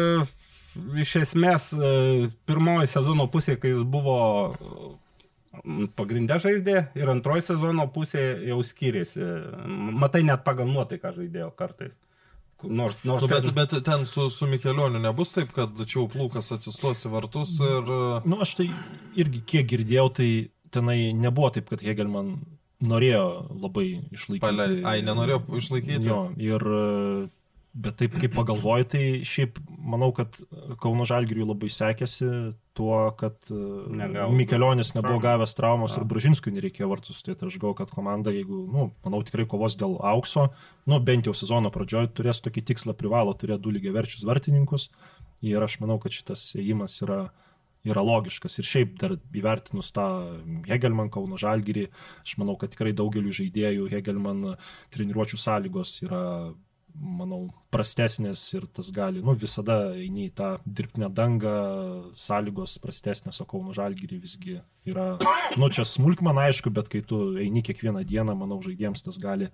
iš 1.02 1.16
esmės, 1.24 1.72
e, 1.74 2.30
pirmoji 2.48 2.88
sezono 2.88 3.26
pusė, 3.32 3.58
kai 3.60 3.74
jis 3.74 3.82
buvo 3.84 4.18
Pagrindė 5.98 6.38
žaidė 6.40 6.78
ir 6.96 7.10
antroji 7.12 7.42
sezono 7.44 7.84
pusė 7.92 8.22
jau 8.48 8.56
skiriasi. 8.64 9.20
Matai 10.00 10.22
net 10.24 10.40
pagal 10.46 10.70
nuotaiką 10.70 11.12
žaidėjo 11.18 11.50
kartais. 11.58 11.92
Nors, 12.64 13.02
nors 13.04 13.20
Nu, 13.22 13.28
bet, 13.28 13.44
ten- 13.44 13.54
bet 13.58 13.74
ten 13.84 14.06
su, 14.06 14.28
su 14.30 14.46
Mikelioniu 14.48 15.00
nebus 15.02 15.34
taip, 15.34 15.52
kad 15.52 15.76
čia 15.84 15.98
jau 15.98 16.06
plūkas 16.08 16.48
atsistos 16.56 17.04
į 17.04 17.10
vartus 17.12 17.52
ir... 17.60 17.92
Nu, 18.24 18.38
aš 18.40 18.54
tai 18.62 18.68
irgi 19.18 19.42
kiek 19.52 19.68
girdėjau, 19.74 20.08
tai 20.16 20.28
tenai 20.72 21.12
nebuvo 21.12 21.50
taip, 21.52 21.68
kad 21.68 21.82
Hegelman 21.84 22.36
norėjo 22.82 23.24
labai 23.62 23.86
išlaikyti. 24.14 24.42
Pale... 24.44 24.66
Ai, 24.88 24.98
nenorėjo 25.06 25.42
išlaikyti. 25.60 26.08
Jo, 26.08 26.24
ir, 26.40 26.64
e, 26.66 27.28
bet 27.84 27.98
taip 28.00 28.16
kaip 28.18 28.34
pagalvoju, 28.36 28.88
tai 28.92 29.02
šiaip 29.28 29.60
manau, 29.92 30.10
kad 30.16 30.36
Kauno 30.82 31.06
Žalgiriui 31.08 31.46
labai 31.48 31.70
sekėsi 31.72 32.28
tuo, 32.76 32.98
kad 33.18 33.36
Negavo 33.48 33.96
Negavo 33.98 34.36
Mikelionis 34.36 34.94
nebuvo 34.96 35.20
gavęs 35.22 35.56
traumos 35.58 35.96
A. 35.96 36.00
ir 36.00 36.08
Bražinskui 36.08 36.54
nereikėjo 36.56 36.90
vartus. 36.90 37.22
Tai 37.26 37.36
aš 37.36 37.58
galvoju, 37.58 37.78
kad 37.82 37.94
komanda, 37.94 38.34
jeigu, 38.34 38.64
nu, 38.72 38.90
manau, 39.04 39.22
tikrai 39.26 39.46
kovos 39.48 39.76
dėl 39.80 39.98
aukso, 40.12 40.48
nu, 40.88 41.00
bent 41.04 41.28
jau 41.28 41.36
sezono 41.36 41.72
pradžioje 41.74 42.12
turės 42.16 42.42
tokį 42.44 42.66
tikslą, 42.72 42.96
privalo 42.98 43.36
turėti 43.38 43.64
du 43.66 43.74
lygiai 43.76 43.94
verčius 43.98 44.26
vartininkus. 44.28 44.90
Ir 45.42 45.62
aš 45.62 45.80
manau, 45.82 45.98
kad 45.98 46.14
šitas 46.14 46.52
ėjimas 46.54 47.00
yra 47.02 47.24
yra 47.88 48.02
logiškas. 48.06 48.58
Ir 48.60 48.68
šiaip 48.68 48.98
dar 49.00 49.16
įvertinus 49.34 49.92
tą 49.94 50.06
Hegelman 50.68 51.10
Kauno 51.12 51.38
Žalgirį, 51.40 51.88
aš 52.22 52.36
manau, 52.40 52.56
kad 52.60 52.74
tikrai 52.74 52.94
daugeliu 52.96 53.34
žaidėjų 53.34 53.88
Hegelman 53.92 54.54
treniruočio 54.94 55.40
sąlygos 55.40 55.98
yra, 56.06 56.22
manau, 56.92 57.46
prastesnės 57.72 58.42
ir 58.52 58.66
tas 58.76 58.90
gali, 58.92 59.22
nu, 59.24 59.32
visada 59.38 59.94
eini 59.96 60.26
į 60.28 60.34
tą 60.36 60.50
dirbtinę 60.66 61.08
dangą, 61.16 61.54
sąlygos 62.20 62.76
prastesnės, 62.82 63.40
o 63.40 63.48
Kauno 63.48 63.72
Žalgirį 63.76 64.20
visgi 64.20 64.58
yra, 64.88 65.06
nu, 65.56 65.70
čia 65.72 65.86
smulkman 65.88 66.42
aišku, 66.44 66.72
bet 66.74 66.92
kai 66.92 67.00
tu 67.06 67.32
eini 67.40 67.64
kiekvieną 67.64 68.04
dieną, 68.08 68.36
manau, 68.38 68.60
žaidėjams 68.64 69.06
tas 69.08 69.18
gali 69.22 69.48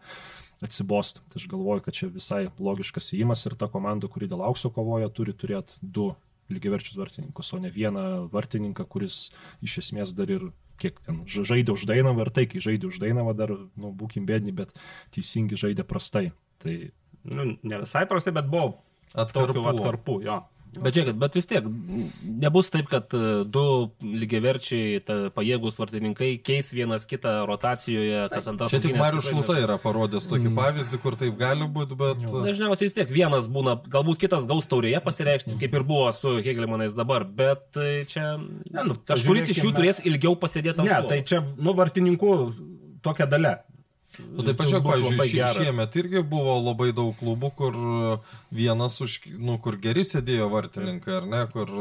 atsibosti. 0.64 1.22
Tai 1.30 1.38
aš 1.38 1.46
galvoju, 1.50 1.84
kad 1.86 1.94
čia 1.94 2.10
visai 2.10 2.48
logiškas 2.58 3.12
įimas 3.14 3.46
ir 3.46 3.54
ta 3.58 3.70
komanda, 3.70 4.10
kuri 4.10 4.30
dėl 4.30 4.42
aukso 4.42 4.72
kovoja, 4.74 5.06
turi 5.14 5.36
turėti 5.38 5.78
du 5.80 6.10
lygiaverčius 6.50 6.96
vartininkus, 6.96 7.52
o 7.54 7.58
ne 7.62 7.70
vieną 7.70 8.28
vartininką, 8.32 8.86
kuris 8.88 9.30
iš 9.62 9.78
esmės 9.84 10.14
dar 10.16 10.30
ir 10.30 10.48
kiek 10.78 11.00
ten 11.04 11.24
ža- 11.26 11.44
žaidė 11.52 11.74
už 11.74 11.86
Dainavą 11.90 12.24
ir 12.26 12.30
tai, 12.30 12.46
kai 12.46 12.60
žaidė 12.62 12.86
už 12.88 13.00
Dainavą 13.02 13.34
dar, 13.36 13.50
nu, 13.76 13.90
būkim 13.92 14.26
bėdni, 14.28 14.54
bet 14.54 14.70
teisingi 15.14 15.58
žaidė 15.58 15.84
prastai. 15.84 16.30
Tai 16.62 16.90
Nu, 17.28 17.44
ne 17.62 17.78
visai 17.82 18.06
prastai, 18.08 18.32
bet 18.32 18.46
buvo 18.48 18.78
Atkarpų. 19.14 19.64
atkarpų, 19.72 20.14
jo. 20.24 20.36
Bet 20.78 20.94
žiūrėkit, 20.94 21.16
bet 21.18 21.34
vis 21.38 21.46
tiek 21.48 21.64
nebus 22.44 22.68
taip, 22.70 22.88
kad 22.92 23.14
e, 23.16 23.42
du 23.48 23.62
lygiaverčiai 24.04 25.00
ta, 25.06 25.16
pajėgus 25.34 25.78
vartininkai 25.80 26.28
keis 26.44 26.68
vienas 26.76 27.06
kitą 27.08 27.32
rotacijoje, 27.48 28.26
kas 28.32 28.48
antras. 28.52 28.74
Čia 28.74 28.80
tik 28.84 28.98
Marius 29.00 29.28
Šluta 29.30 29.56
yra 29.62 29.78
parodęs 29.82 30.28
tokį 30.30 30.48
Mm. 30.52 30.58
pavyzdį, 30.60 31.00
kur 31.02 31.16
taip 31.20 31.38
gali 31.40 31.66
būti, 31.72 31.96
bet... 31.98 32.22
Dažniausiai 32.28 32.88
vis 32.90 32.96
tiek 32.96 33.10
vienas 33.12 33.48
būna, 33.52 33.78
galbūt 33.90 34.20
kitas 34.26 34.46
gaus 34.50 34.68
taurėje 34.70 35.00
pasireikšti, 35.04 35.56
kaip 35.60 35.74
ir 35.80 35.86
buvo 35.88 36.10
su 36.12 36.36
Hegelmanais 36.44 36.94
dabar, 36.98 37.24
bet 37.24 37.76
e, 37.76 38.04
čia 38.08 38.36
Ne, 38.38 38.84
nu, 38.84 38.94
kažkuris 39.08 39.50
iš 39.54 39.62
jų 39.64 39.72
turės 39.76 40.02
ilgiau 40.04 40.36
pasėdėti 40.38 40.78
ant 40.82 40.88
Ne, 40.88 40.94
suolo. 41.00 41.08
tai 41.08 41.22
čia, 41.26 41.42
nu, 41.56 41.72
vartininkų 41.78 42.32
tokia 43.02 43.26
dalia. 43.26 43.56
Nu, 44.18 44.44
tai 44.46 44.54
pažiūrėk, 44.58 44.84
pavyzdžiui, 44.86 45.26
šie, 45.30 45.42
šiemet 45.56 45.98
irgi 46.00 46.22
buvo 46.26 46.56
labai 46.58 46.90
daug 46.96 47.14
klubų, 47.18 47.50
kur 47.58 47.76
uh, 47.78 48.38
vienas, 48.54 48.98
už, 49.04 49.20
nu, 49.38 49.58
kur 49.62 49.78
geri 49.82 50.04
sėdėjo 50.06 50.48
vartininkai, 50.52 51.14
ar 51.20 51.28
ne, 51.30 51.42
kur, 51.52 51.72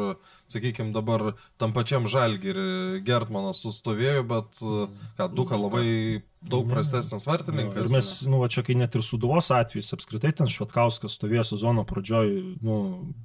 sakykime, 0.47 0.93
dabar 0.95 1.33
tam 1.57 1.73
pačiam 1.75 2.07
žalgirį 2.07 3.01
Gertmanas 3.07 3.61
sustovėjo, 3.65 4.23
bet, 4.27 4.61
uh, 4.63 4.87
ką, 5.19 5.29
duka 5.35 5.57
labai 5.59 6.21
daug 6.47 6.67
prastesnis 6.69 7.25
Ir 7.25 7.31
vartininkas. 7.33 7.91
mes, 7.91 8.09
nu, 8.29 8.37
va 8.39 8.47
čia 8.47 8.61
kai 8.63 8.75
net 8.77 8.93
ir 8.95 9.01
Suduvos 9.03 9.49
atvejais 9.51 9.89
apskritai 9.97 10.29
ten 10.37 10.47
Švetkauskas 10.47 11.15
stovėjo 11.17 11.43
sezono 11.49 11.83
pradžioj, 11.83 12.29
nu, 12.63 12.75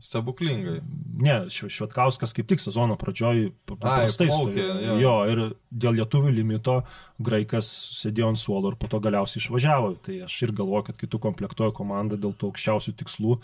Stebuklingai. 0.02 0.80
ne, 1.22 1.36
Švetkauskas 1.52 2.32
kaip 2.34 2.48
tik 2.50 2.58
sezono 2.64 2.96
pradžioj 2.98 3.52
pa- 3.68 3.76
paprastai 3.76 4.28
stovėjo. 4.32 4.74
jo. 4.86 4.96
Jo, 5.04 5.14
ir 5.30 5.42
dėl 5.70 6.00
lietuvių 6.00 6.32
limito 6.34 6.80
graikas 7.22 7.68
sėdėjo 8.00 8.32
ant 8.32 8.40
suolo 8.40 8.72
ir 8.72 8.76
po 8.80 8.88
to 8.90 8.98
galiausiai 8.98 9.38
išvažiavo. 9.44 9.92
Tai 10.02 10.16
aš 10.26 10.40
ir 10.42 10.52
galvoju, 10.52 10.84
kad 10.88 10.96
kai 10.96 11.06
tu 11.06 11.20
komplektuoji 11.22 11.76
komandą 11.76 12.16
dėl 12.18 12.32
tų 12.34 12.50
aukščiausių 12.50 12.96
tikslų, 12.98 13.36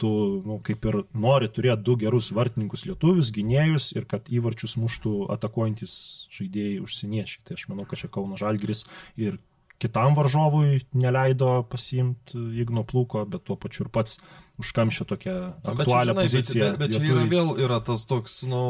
tu, 0.00 0.08
nu, 0.46 0.60
kaip 0.64 0.84
ir 0.86 1.02
nori 1.12 1.48
turėti 1.48 1.82
du 1.82 1.96
gerus 2.00 2.30
vartininkus 2.32 2.86
lietuvius, 2.86 3.25
gynėjus 3.34 3.90
ir 3.96 4.06
kad 4.10 4.30
įvarčius 4.32 4.76
muštų 4.80 5.26
atakuojantis 5.36 5.94
žaidėjai 6.36 6.80
užsieniečiai. 6.84 7.44
Tai 7.46 7.58
aš 7.58 7.66
manau, 7.72 7.86
kad 7.88 8.02
čia 8.02 8.10
Kauno 8.12 8.38
Žalgiris 8.40 8.84
ir 9.20 9.38
kitam 9.82 10.16
varžovui 10.16 10.86
neleido 10.96 11.60
pasiimti 11.70 12.40
Igno 12.62 12.84
plūko, 12.88 13.26
bet 13.28 13.44
tuo 13.48 13.58
pačiu 13.60 13.86
ir 13.86 13.92
pats 13.92 14.18
užkamšė 14.62 15.04
tokią 15.10 15.36
Nu, 15.36 15.74
Bet 15.76 15.84
čia, 15.84 15.84
aktualią 15.84 16.12
žinai, 16.14 16.22
bet, 16.22 16.32
poziciją. 16.32 16.68
bet, 16.70 16.78
bet 16.80 16.94
čia 16.96 17.10
yra 17.12 17.24
vėl 17.32 17.50
yra 17.66 17.80
tas 17.84 18.06
toks, 18.08 18.38
nu, 18.48 18.62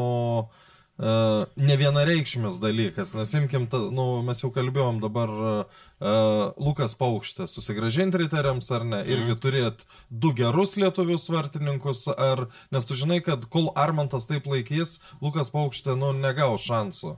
uh, 0.99 1.45
ne 1.55 1.77
vienareikšmis 1.77 2.59
dalykas, 2.61 3.13
nes 3.17 3.33
imkim, 3.39 3.67
ta, 3.71 3.77
nu, 3.93 4.21
mes 4.27 4.41
jau 4.43 4.49
kalbėjom 4.53 4.99
dabar 5.03 5.29
uh, 5.29 5.83
Lukas 6.61 6.93
Paukštė, 6.99 7.47
susigražinti 7.49 8.17
riteriams 8.23 8.71
ar 8.71 8.85
ne, 8.85 9.03
irgi 9.05 9.33
Mhm. 9.33 9.39
turėti 9.41 9.85
du 10.09 10.33
gerus 10.33 10.75
lietuvius 10.77 11.29
vartininkus, 11.29 12.07
ar, 12.17 12.47
nes 12.71 12.85
tu 12.85 12.93
žinai, 12.93 13.21
kad 13.23 13.45
kol 13.49 13.71
Armantas 13.75 14.25
taip 14.29 14.45
laikys, 14.45 14.99
Lukas 15.21 15.49
Paukštė, 15.49 15.97
nu, 15.97 16.13
negaus 16.13 16.61
šansų. 16.67 17.17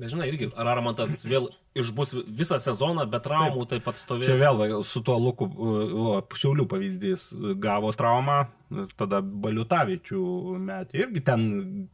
Bet 0.00 0.08
žinai, 0.14 0.26
irgi, 0.32 0.46
ar 0.56 0.70
Armantas 0.72 1.18
vėl 1.28 1.50
išbus 1.76 2.14
visą 2.24 2.56
sezoną 2.62 3.04
be 3.12 3.18
traumų, 3.20 3.66
taip 3.68 3.84
pat 3.84 3.98
stovės. 4.00 4.30
Čia 4.30 4.38
vėl 4.40 4.80
su 4.88 5.02
tuo 5.04 5.18
Luku, 5.20 5.44
o, 5.44 6.14
Šiaulių 6.40 6.64
pavyzdys, 6.70 7.26
gavo 7.60 7.92
traumą, 7.92 8.38
tada 8.96 9.20
Baliutavičių 9.20 10.22
metė. 10.62 11.02
Irgi 11.04 11.22
ten 11.26 11.44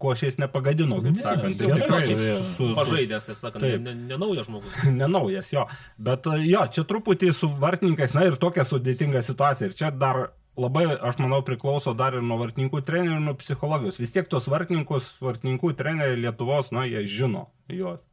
košiais 0.03 0.39
nepagadino, 0.39 1.01
kaip 1.03 1.17
Ne, 1.19 1.23
sakant. 1.25 1.59
Tai 1.59 1.67
gerai 1.73 1.83
tikrai 1.83 2.07
stovėjo. 2.07 2.39
su- 2.55 2.57
su- 2.71 2.75
Pažaidęs, 2.79 3.27
tiesą 3.29 3.41
sakant, 3.41 3.61
Taip. 3.67 3.81
ne, 3.83 3.95
ne, 3.95 4.09
nenaujas 4.15 4.47
žmogus. 4.49 4.79
nenaujas 5.03 5.53
jo. 5.53 5.67
Bet 5.99 6.27
jo, 6.47 6.67
čia 6.73 6.85
truputį 6.85 7.33
su 7.35 7.49
vartininkais, 7.49 8.15
na 8.15 8.25
ir 8.31 8.37
tokia 8.37 8.65
sudėtinga 8.69 9.23
situacija. 9.27 9.67
Ir 9.73 9.75
čia 9.83 9.91
dar 9.91 10.29
labai, 10.57 10.89
aš 10.97 11.21
manau, 11.23 11.43
priklauso 11.47 11.95
dar 11.97 12.17
ir 12.17 12.25
nuo 12.25 12.41
vartininkų 12.41 12.83
trenerių, 12.87 13.23
nuo 13.29 13.37
psichologijos. 13.39 14.01
Vis 14.03 14.13
tiek 14.15 14.29
tos 14.33 14.49
vartininkus, 14.51 15.15
vartininkų 15.23 15.73
treneriai 15.79 16.21
Lietuvos, 16.27 16.73
na, 16.75 16.87
jie 16.89 17.07
žino 17.11 17.49
juos. 17.73 18.05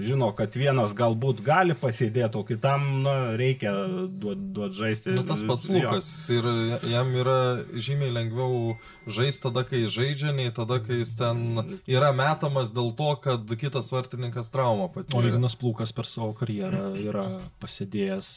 Žino, 0.00 0.30
kad 0.32 0.54
vienas 0.56 0.94
galbūt 0.96 1.42
gali 1.44 1.74
pasėdėti, 1.76 2.38
o 2.38 2.44
kitam 2.46 3.02
na, 3.04 3.14
reikia 3.36 3.72
duoti 4.08 4.46
duot 4.56 4.76
žaisti. 4.78 5.12
Nu, 5.16 5.24
tas 5.28 5.42
pats. 5.44 5.68
Lukas, 5.72 6.08
yra, 6.32 6.54
jam 6.88 7.10
yra 7.18 7.36
žymiai 7.74 8.14
lengviau 8.14 8.76
žaisti 9.10 9.44
tada, 9.48 9.64
kai 9.68 9.82
žaidžia, 9.90 10.32
nei 10.36 10.54
tada, 10.56 10.78
kai 10.84 11.02
jis 11.02 11.16
ten 11.18 11.60
yra 11.90 12.14
metamas 12.16 12.72
dėl 12.76 12.94
to, 12.96 13.10
kad 13.26 13.52
kitas 13.60 13.90
vartininkas 13.92 14.52
traumą 14.54 14.88
O 14.88 14.94
patyrė. 14.94 15.34
Ignas 15.34 15.58
Plūkas 15.60 15.92
per 15.96 16.08
savo 16.08 16.32
karjerą 16.38 16.94
yra 17.02 17.26
pasėdėjęs 17.60 18.32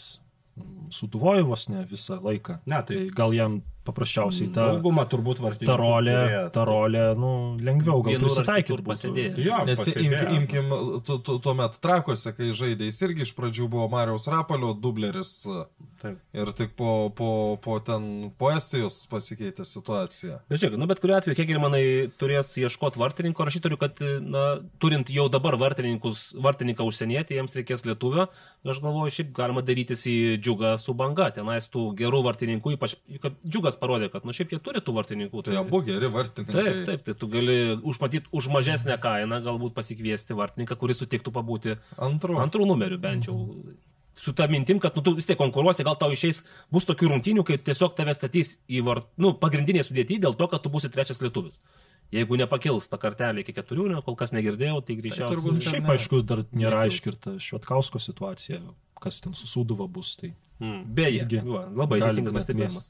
suduvoju 0.93 1.45
vos 1.49 1.67
ne 1.69 1.85
visą 1.89 2.19
laiką. 2.21 2.59
Ne, 2.65 2.81
tai- 2.83 2.95
tai 2.97 3.09
gal 3.15 3.33
jam 3.33 3.61
paprasčiausiai 3.83 4.47
ta, 4.55 4.69
Dauguma 4.71 5.03
turbūt 5.05 5.41
ta 5.65 5.75
rolė, 5.75 6.49
ta 6.55 6.63
rolė, 6.63 7.17
nu, 7.19 7.57
lengviau 7.59 8.01
gal 8.05 8.15
prisitaikyti. 8.21 8.83
pasėdėjo. 8.87 9.37
Jo, 9.43 9.57
Nes 9.65 9.79
pasėdėjo. 9.79 10.29
imkim, 10.37 10.69
imkim 10.69 11.03
tu, 11.03 11.17
tu, 11.19 11.39
tuomet 11.43 11.75
trakose, 11.83 12.31
kai 12.37 12.53
žaidė, 12.55 12.87
jis 12.87 13.01
irgi 13.01 13.21
iš 13.27 13.33
pradžių 13.35 13.67
buvo 13.69 13.89
Marijos 13.91 14.27
Rapalio 14.31 14.73
dubleris 14.73 15.33
Taip. 15.99 16.17
ir 16.33 16.45
tik 16.53 16.77
po, 16.77 17.09
po, 17.13 17.57
po 17.61 17.79
ten 17.83 18.31
po 18.37 18.51
Estijos 18.51 19.05
pasikeitė 19.11 19.65
situacija. 19.67 20.39
Bet 20.47 20.59
žiūrėk, 20.63 20.77
nu 20.79 20.87
bet 20.87 21.01
kuriuo 21.03 21.17
atveju 21.19 21.35
Hegelmanai 21.35 21.83
turės 22.17 22.55
ieškoti 22.55 22.95
vartininko, 23.03 23.43
aš 23.45 23.59
įtariu, 23.59 23.77
kad, 23.83 23.99
na, 24.21 24.61
turint 24.79 25.09
jau 25.11 25.27
dabar 25.27 25.57
vartininkus, 25.59 26.33
vartininką 26.39 26.87
užsienietį, 26.87 27.35
jiems 27.41 27.55
reikės 27.59 27.83
lietuvio. 27.83 28.29
Aš 28.63 28.79
galvoju, 28.79 29.11
šiaip 29.11 29.31
galima 29.35 29.59
darytis 29.65 30.05
į 30.07 30.15
džiugą 30.39 30.69
su 30.79 30.93
banga, 30.95 31.25
tenais 31.35 31.65
tų 31.71 31.89
gerų 31.99 32.21
vartininkų, 32.23 32.77
ypač, 32.77 32.93
džiugas 33.43 33.75
parodė, 33.81 34.07
kad, 34.13 34.23
nu, 34.23 34.31
šiaip 34.35 34.53
jie 34.55 34.59
turi 34.63 34.79
tų 34.79 34.93
vartininkų. 34.95 35.41
Tai 35.49 35.57
abu 35.59 35.81
geri 35.83 36.07
vartininkai. 36.11 36.55
Taip, 36.55 36.77
taip, 36.87 37.01
tai 37.03 37.15
tu 37.19 37.27
gali 37.33 37.57
užmatyti 37.83 38.31
už 38.31 38.47
mažesnę 38.53 38.95
kainą, 39.03 39.41
galbūt 39.43 39.75
pasikviesti 39.75 40.37
vartininką, 40.39 40.79
kuris 40.79 41.03
sutiktų 41.03 41.35
pabūti 41.35 41.75
Antru. 41.99 42.39
antrų 42.39 42.69
numerių 42.71 43.01
bent 43.03 43.27
jau. 43.27 43.41
Su 44.15 44.29
ta 44.37 44.45
mintim, 44.47 44.77
kad 44.79 44.95
nu, 44.95 45.01
tu 45.01 45.15
vis 45.17 45.25
tiek 45.25 45.39
konkuruosi, 45.39 45.83
gal 45.83 45.97
tau 45.97 46.13
išeis, 46.13 46.43
bus 46.71 46.85
tokių 46.85 47.09
rungtynių, 47.15 47.43
kai 47.47 47.57
tiesiog 47.57 47.95
tave 47.97 48.13
statys 48.13 48.59
į 48.69 48.83
vart, 48.85 49.07
nu, 49.17 49.31
pagrindinė 49.41 49.81
sudėti 49.83 50.19
dėl 50.21 50.37
to, 50.37 50.47
kad 50.51 50.61
tu 50.61 50.69
būsi 50.69 50.91
trečias 50.93 51.19
lietuvis. 51.25 51.57
Jeigu 52.13 52.37
nepakils 52.37 52.87
ta 52.91 52.99
kartelė 53.01 53.41
iki 53.41 53.55
keturių, 53.57 53.89
ne, 53.95 53.99
kol 54.05 54.15
kas 54.19 54.33
negirdėjau, 54.35 54.79
tai 54.85 54.99
greičiausiai. 54.99 55.33
turbūt 55.33 55.65
Šiaip, 55.65 55.87
aišku, 55.95 56.21
dar 56.29 56.43
nėra 56.53 56.83
Nekils. 56.83 56.99
aiški 56.99 57.09
ir 57.13 57.19
ta 57.25 57.35
Švetkausko 57.41 58.01
situacija, 58.03 58.61
kas 59.01 59.17
ten 59.23 59.33
su 59.33 59.49
Suduva 59.49 59.87
bus. 59.89 60.15
Tai 60.21 60.29
Beje, 60.63 61.23
Irgi 61.25 61.41
va, 61.43 61.65
labai 61.75 61.97
teisingas 62.03 62.37
pastebėjimas. 62.37 62.89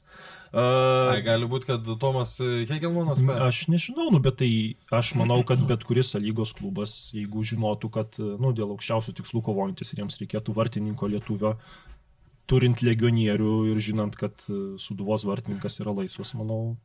Ai, 0.54 1.16
Uh, 1.18 1.22
gali 1.26 1.48
būti, 1.50 1.66
kad 1.66 1.88
Tomas 1.98 2.36
Hegelmanas 2.38 3.18
spėjo. 3.18 3.38
Aš 3.48 3.64
nežinau, 3.72 4.04
nu, 4.14 4.20
bet 4.22 4.36
tai 4.38 4.50
aš 4.94 5.14
manau, 5.18 5.40
kad 5.48 5.64
bet 5.66 5.82
kuris 5.88 6.12
lygos 6.14 6.52
klubas, 6.54 6.92
jeigu 7.16 7.42
žinotų, 7.42 7.90
kad 7.96 8.20
nu, 8.20 8.52
dėl 8.54 8.76
aukščiausių 8.76 9.16
tikslų 9.18 9.42
kovojantis 9.48 9.90
ir 9.90 10.04
jiems 10.04 10.20
reikėtų 10.20 10.54
vartininko 10.54 11.08
lietuvio, 11.10 11.56
turint 12.46 12.84
legionierių 12.86 13.56
ir 13.72 13.82
žinant, 13.82 14.14
kad 14.20 14.46
suduvos 14.78 15.26
vartininkas 15.26 15.80
yra 15.82 15.96
laisvas, 15.98 16.36
manau, 16.38 16.76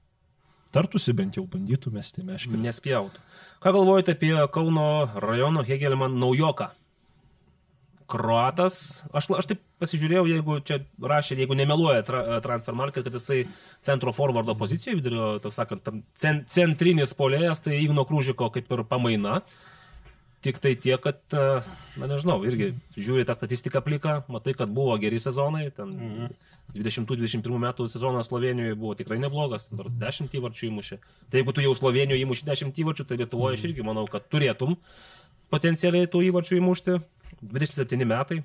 tartusi 0.75 1.13
bent 1.17 1.37
jau 1.39 1.45
bandytų 1.49 1.93
mesti 1.93 2.25
meškį. 2.25 2.59
nespjautų. 2.65 3.23
Ką 3.63 3.73
galvojate 3.75 4.15
apie 4.15 4.35
Kauno 4.53 5.09
rajono 5.15 5.63
Hegelman 5.65 6.19
naujoką? 6.19 6.69
Kroatas, 8.09 9.03
aš, 9.13 9.27
aš 9.37 9.47
taip 9.51 9.59
pasižiūrėjau, 9.77 10.23
jeigu 10.31 10.55
čia 10.65 10.79
rašė, 10.97 11.35
jeigu 11.43 11.53
nemeluoja 11.57 12.01
tra, 12.07 12.21
transfer 12.41 12.73
market, 12.73 13.05
kad 13.05 13.13
jisai 13.13 13.43
centro 13.85 14.13
forwardo 14.15 14.55
pozicijoje 14.57 14.97
vidurio, 14.97 15.27
taip 15.43 15.53
sakant, 15.53 15.83
tam 15.85 15.99
cen, 16.17 16.41
centrinis 16.49 17.13
polėjas, 17.13 17.61
tai 17.61 17.77
Igno 17.77 18.07
Krūžiko 18.09 18.49
kaip 18.55 18.71
ir 18.73 18.81
pamaina. 18.89 19.43
Tik 20.39 20.59
tai 20.63 20.71
tiek, 20.79 21.01
kad, 21.03 21.19
e, 21.35 21.61
na 21.99 22.07
nežinau, 22.07 22.37
irgi 22.47 22.69
žiūri 22.95 23.25
tą 23.27 23.35
statistiką 23.35 23.81
pliką, 23.83 24.13
matai, 24.31 24.53
kad 24.55 24.71
buvo 24.71 24.93
geri 25.01 25.19
sezonai, 25.19 25.65
ten 25.75 25.91
20-21 26.75 27.59
metų 27.65 27.89
sezonas 27.91 28.29
Slovenijoje 28.29 28.77
buvo 28.79 28.93
tikrai 28.95 29.19
neblogas, 29.19 29.67
dar 29.75 29.89
10 29.91 30.37
įvarčių 30.39 30.69
įmušė. 30.69 30.99
Tai 31.27 31.41
jeigu 31.41 31.55
tu 31.55 31.65
jau 31.65 31.73
Slovenijoje 31.75 32.23
įmuši 32.23 32.47
10 32.53 32.83
įvarčių, 32.85 33.07
tai 33.09 33.19
Lietuvoje 33.19 33.59
aš 33.59 33.65
irgi 33.67 33.83
manau, 33.83 34.05
kad 34.07 34.29
turėtum 34.31 34.77
potencialiai 35.51 36.07
tų 36.07 36.23
įvarčių 36.29 36.61
įmušti. 36.61 36.99
27 37.43 38.07
metai. 38.07 38.39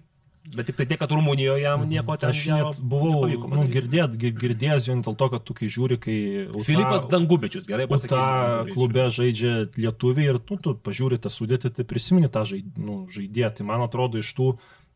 Bet 0.44 0.66
tik 0.68 0.76
tai 0.76 0.84
tiek, 0.84 0.98
kad 1.00 1.08
Rumunijoje 1.10 1.62
jam 1.64 1.86
nieko 1.88 2.18
ten 2.20 2.28
Aš 2.34 2.42
net 2.52 2.76
buvau 2.84 3.24
nu, 3.48 3.62
girdėt, 3.72 4.12
gi- 4.20 4.32
girdėjęs 4.36 4.88
vien 4.90 5.00
dėl 5.06 5.16
to, 5.16 5.28
kad 5.32 5.42
tu 5.48 5.54
kai 5.56 5.70
žiūri, 5.72 5.96
kai... 5.96 6.16
Uta- 6.52 6.66
Filipas 6.68 7.06
Dangubičius, 7.08 7.64
gerai 7.70 7.86
pasakysiu. 7.88 8.74
klube 8.76 9.06
žaidžia 9.16 9.54
lietuviai 9.80 10.28
ir 10.34 10.38
tu, 10.44 10.58
tu 10.60 10.74
pažiūri 10.76 11.16
tą 11.24 11.32
sudėtį, 11.32 11.72
tai 11.78 11.86
prisimeni 11.88 12.28
tą 12.28 12.44
žaid, 12.52 12.76
nu, 12.76 13.06
žaidėją. 13.08 13.54
Tai 13.56 13.66
man 13.72 13.86
atrodo 13.88 14.20
iš 14.20 14.34
tų 14.36 14.50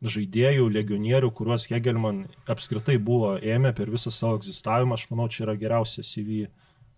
žaidėjų, 0.05 0.69
legionierių, 0.77 1.33
kuriuos 1.35 1.65
Hegelman 1.73 2.27
apskritai 2.47 2.99
buvo 3.03 3.33
ėmę 3.41 3.73
per 3.75 3.89
visą 3.91 4.13
savo 4.15 4.37
egzistavimą, 4.39 4.95
aš 5.01 5.09
manau, 5.11 5.27
čia 5.33 5.47
yra 5.49 5.57
geriausias 5.59 6.13
CV 6.13 6.45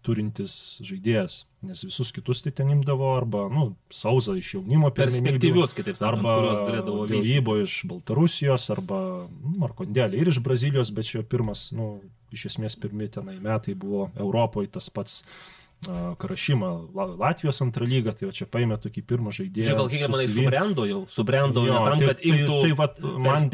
turintis 0.07 0.55
žaidėjas. 0.87 1.45
Nes 1.67 1.83
visus 1.85 2.09
kitus 2.17 2.41
tai 2.45 2.53
ten 2.57 2.71
imdavo 2.73 3.11
arba, 3.13 3.45
nu, 3.53 3.67
Sauza 3.93 4.37
iš 4.39 4.55
jaunimo 4.57 4.89
Perspektyvius, 4.97 5.75
kitaip 5.77 5.99
sakant, 5.99 6.23
arba 6.23 6.39
kuriuos 6.39 6.63
galėdavo 6.65 7.05
vystyti. 7.05 7.35
Dėjybo 7.35 7.57
iš 7.65 7.77
Baltarusijos, 7.91 8.71
arba 8.73 9.01
nu, 9.29 9.55
Markondelė 9.61 10.23
ir 10.23 10.33
iš 10.33 10.41
Brazilijos, 10.45 10.93
bet 10.97 11.11
čia 11.11 11.21
jo 11.21 11.27
pirmas, 11.29 11.69
nu, 11.77 11.93
iš 12.33 12.49
esmės 12.55 12.79
pirmi 12.81 13.11
tenai 13.13 13.37
metai 13.43 13.77
buvo 13.77 14.09
Europoje 14.17 14.71
tas 14.79 14.89
pats 14.95 15.21
uh, 15.21 15.60
Karašyma, 15.81 16.71
La 16.93 17.05
Latvijos 17.07 17.63
antrą 17.65 17.87
lygą, 17.89 18.13
tai 18.13 18.27
va 18.29 18.35
čia 18.37 18.45
paėmė 18.53 18.77
tokį 18.83 19.03
pirmą 19.09 19.33
žaidėją. 19.33 19.65
Čia 19.71 19.77
gal 19.79 19.87
kiek 19.89 20.03
manai 20.13 20.27
subrendo 20.29 20.85
jau, 20.85 20.99
subrendo 21.09 21.63
Jo, 21.65 21.73
jau 21.73 21.85
tam, 21.87 22.03
tai, 22.03 22.09
kad 22.11 22.25
imtų 22.31 22.57
tai, 22.57 22.67
tai 22.67 22.75
vat, 22.77 22.99
man 23.25 23.47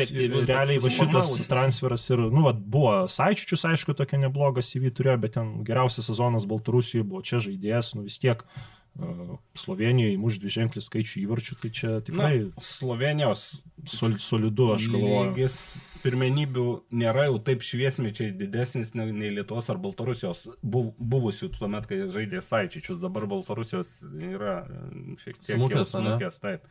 realiai 0.51 0.81
va 0.83 0.91
šitas 0.91 1.31
transferas 1.47 2.07
ir, 2.11 2.24
nu, 2.35 2.43
vat, 2.49 2.59
buvo 2.59 2.97
Saičičius, 3.07 3.62
aišku, 3.70 3.95
tokia 3.95 4.18
nebloga 4.24 4.64
CV 4.66 4.91
turėjo, 4.91 5.20
bet 5.22 5.37
ten 5.39 5.53
geriausias 5.68 6.11
sezonas 6.11 6.49
Baltarusijoje 6.51 7.07
buvo 7.07 7.22
čia 7.22 7.39
žaidėjas, 7.47 7.95
nu 7.95 8.09
vis 8.09 8.18
tiek 8.18 8.43
Slovenijoje 9.55 10.16
įmuš 10.16 10.39
dvi 10.41 10.53
ženklį 10.55 10.83
skaičių 10.83 11.18
įvarčių, 11.27 11.57
tai 11.61 11.70
čia 11.79 11.91
tikrai 12.05 12.31
Na, 12.47 12.64
Slovenijos 12.64 13.43
sol, 13.85 14.16
solidu, 14.18 14.70
aš 14.72 14.89
galvoju. 14.89 15.35
lygis 15.35 15.59
pirmenybių 16.07 16.64
nėra 17.02 17.26
jau 17.26 17.40
taip 17.50 17.64
šviesmečiai 17.66 18.30
didesnis 18.38 18.94
ne- 18.96 19.11
nei 19.12 19.32
Lietuvos 19.34 19.68
ar 19.74 19.80
Baltarusijos 19.82 20.46
buv- 20.62 20.94
buvusių 20.98 21.50
tuo 21.59 21.68
metu, 21.72 21.90
kai 21.92 21.98
žaidė 22.14 22.40
Saičičius. 22.46 23.00
Dabar 23.02 23.26
Baltarusijos 23.30 23.98
yra 24.30 24.61
e, 24.70 24.80
šiek 25.24 25.42
tiek 25.42 25.59
ane? 25.98 26.14
smukęs, 26.14 26.40
taip. 26.46 26.64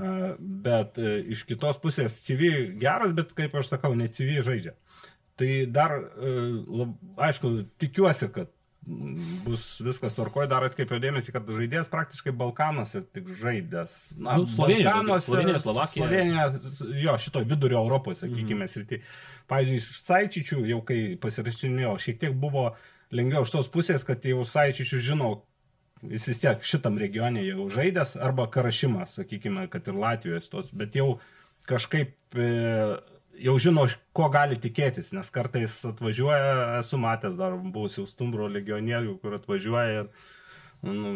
E, 0.00 0.12
Bet 0.40 1.00
e, 1.00 1.16
iš 1.34 1.42
kitos 1.48 1.80
pusės 1.82 2.20
CV 2.24 2.52
geras, 2.80 3.16
bet 3.16 3.32
kaip 3.36 3.56
aš 3.60 3.72
sakau, 3.74 3.96
ne 3.98 4.06
CV 4.12 4.40
žaidžia. 4.46 4.76
Tai 5.40 5.50
dar, 5.72 5.92
aišku, 7.16 7.50
tikiuosi, 7.80 8.26
kad 8.34 8.50
bus 8.86 9.80
viskas 9.84 10.14
tvarkoje, 10.16 10.48
dar 10.50 10.64
atkreipiau 10.64 11.00
dėmesį, 11.02 11.32
kad 11.34 11.48
žaidėjas 11.52 11.90
praktiškai 11.92 12.32
Balkanuose 12.36 13.02
tik 13.12 13.28
žaidęs. 13.40 13.96
Na, 14.18 14.38
Nu, 14.40 14.46
Slovėnijoje, 14.48 14.86
Balkanuose, 14.88 15.26
Slovėnija, 15.28 15.58
Slovakija. 15.62 16.06
Slovenija, 16.06 16.46
jo, 17.04 17.16
šito 17.18 17.42
vidurio 17.44 17.82
Europoje, 17.84 18.16
sakykime, 18.22 18.64
Mhm. 18.64 18.72
srity. 18.72 19.00
Pavyzdžiui, 19.50 19.76
iš 19.76 20.02
Saičičių, 20.06 20.62
jau 20.70 20.80
kai 20.86 21.16
pasirašinėjau, 21.20 21.94
šiek 21.98 22.18
tiek 22.20 22.32
buvo 22.34 22.74
lengviau 23.12 23.42
iš 23.42 23.50
tos 23.50 23.68
pusės, 23.68 24.04
kad 24.06 24.22
jau 24.24 24.44
Saičičių 24.44 25.00
žinau, 25.10 25.42
jis 26.08 26.26
vis 26.26 26.38
tiek 26.38 26.62
šitam 26.62 26.96
regione 26.98 27.44
jau 27.44 27.68
žaidęs, 27.68 28.16
arba 28.16 28.46
Karašimą, 28.46 29.06
sakykime, 29.12 29.68
kad 29.70 29.86
ir 29.88 29.94
Latvijos 29.94 30.48
tos, 30.48 30.70
bet 30.72 30.94
jau 30.94 31.18
kažkaip 31.68 32.14
e, 32.34 32.98
jau 33.40 33.56
žino, 33.62 33.86
ko 34.16 34.28
gali 34.32 34.58
tikėtis, 34.60 35.14
nes 35.16 35.32
kartais 35.34 35.78
atvažiuoja, 35.88 36.80
esu 36.80 37.00
matęs 37.00 37.38
dar 37.38 37.56
buvusių 37.60 38.06
stumbro 38.10 38.50
legionierių, 38.50 39.16
kur 39.22 39.36
atvažiuoja 39.38 40.02
ir 40.02 40.12
nu, 40.80 41.10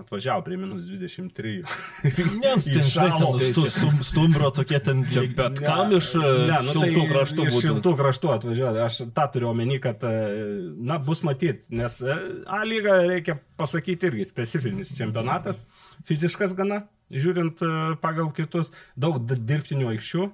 atvažiavo 0.00 0.42
prie 0.44 0.56
minus 0.56 0.86
23. 0.88 1.50
Ne, 1.52 2.12
nu, 2.32 2.40
ten, 2.40 2.62
žinai, 2.64 2.84
Įšalo. 2.84 3.32
ten 3.36 3.52
stu, 3.52 3.64
stum, 3.68 3.98
stumbro 4.06 4.48
tokie 4.56 4.80
ten... 4.84 5.02
Čia 5.12 5.26
bet 5.36 5.60
Ne, 5.60 5.66
kam 5.66 5.92
iš 5.96 6.12
ne, 6.16 6.60
nu 6.64 6.72
tai 6.72 6.88
šiltų 6.88 7.04
kraštų 7.10 7.48
iš. 7.48 7.58
Šiltų 7.66 7.94
kraštų 8.00 8.32
atvažiuoja. 8.36 8.86
Aš 8.86 9.02
tą 9.16 9.26
turiu 9.34 9.50
omeny, 9.52 9.76
kad, 9.82 10.04
e, 10.08 10.40
na, 10.80 10.96
bus 11.04 11.20
matyti, 11.26 11.66
nes 11.76 12.00
e, 12.00 12.16
A 12.48 12.62
lyga, 12.64 12.96
reikia 13.10 13.36
pasakyti, 13.60 14.08
irgi 14.08 14.28
specifinis 14.30 14.94
čempionatas, 14.96 15.60
fiziškas 16.08 16.56
gana, 16.56 16.86
žiūrint 17.12 17.60
pagal 18.00 18.32
kitus, 18.32 18.72
daug 18.96 19.20
dirbtinių 19.28 19.92
aikščių, 19.92 20.30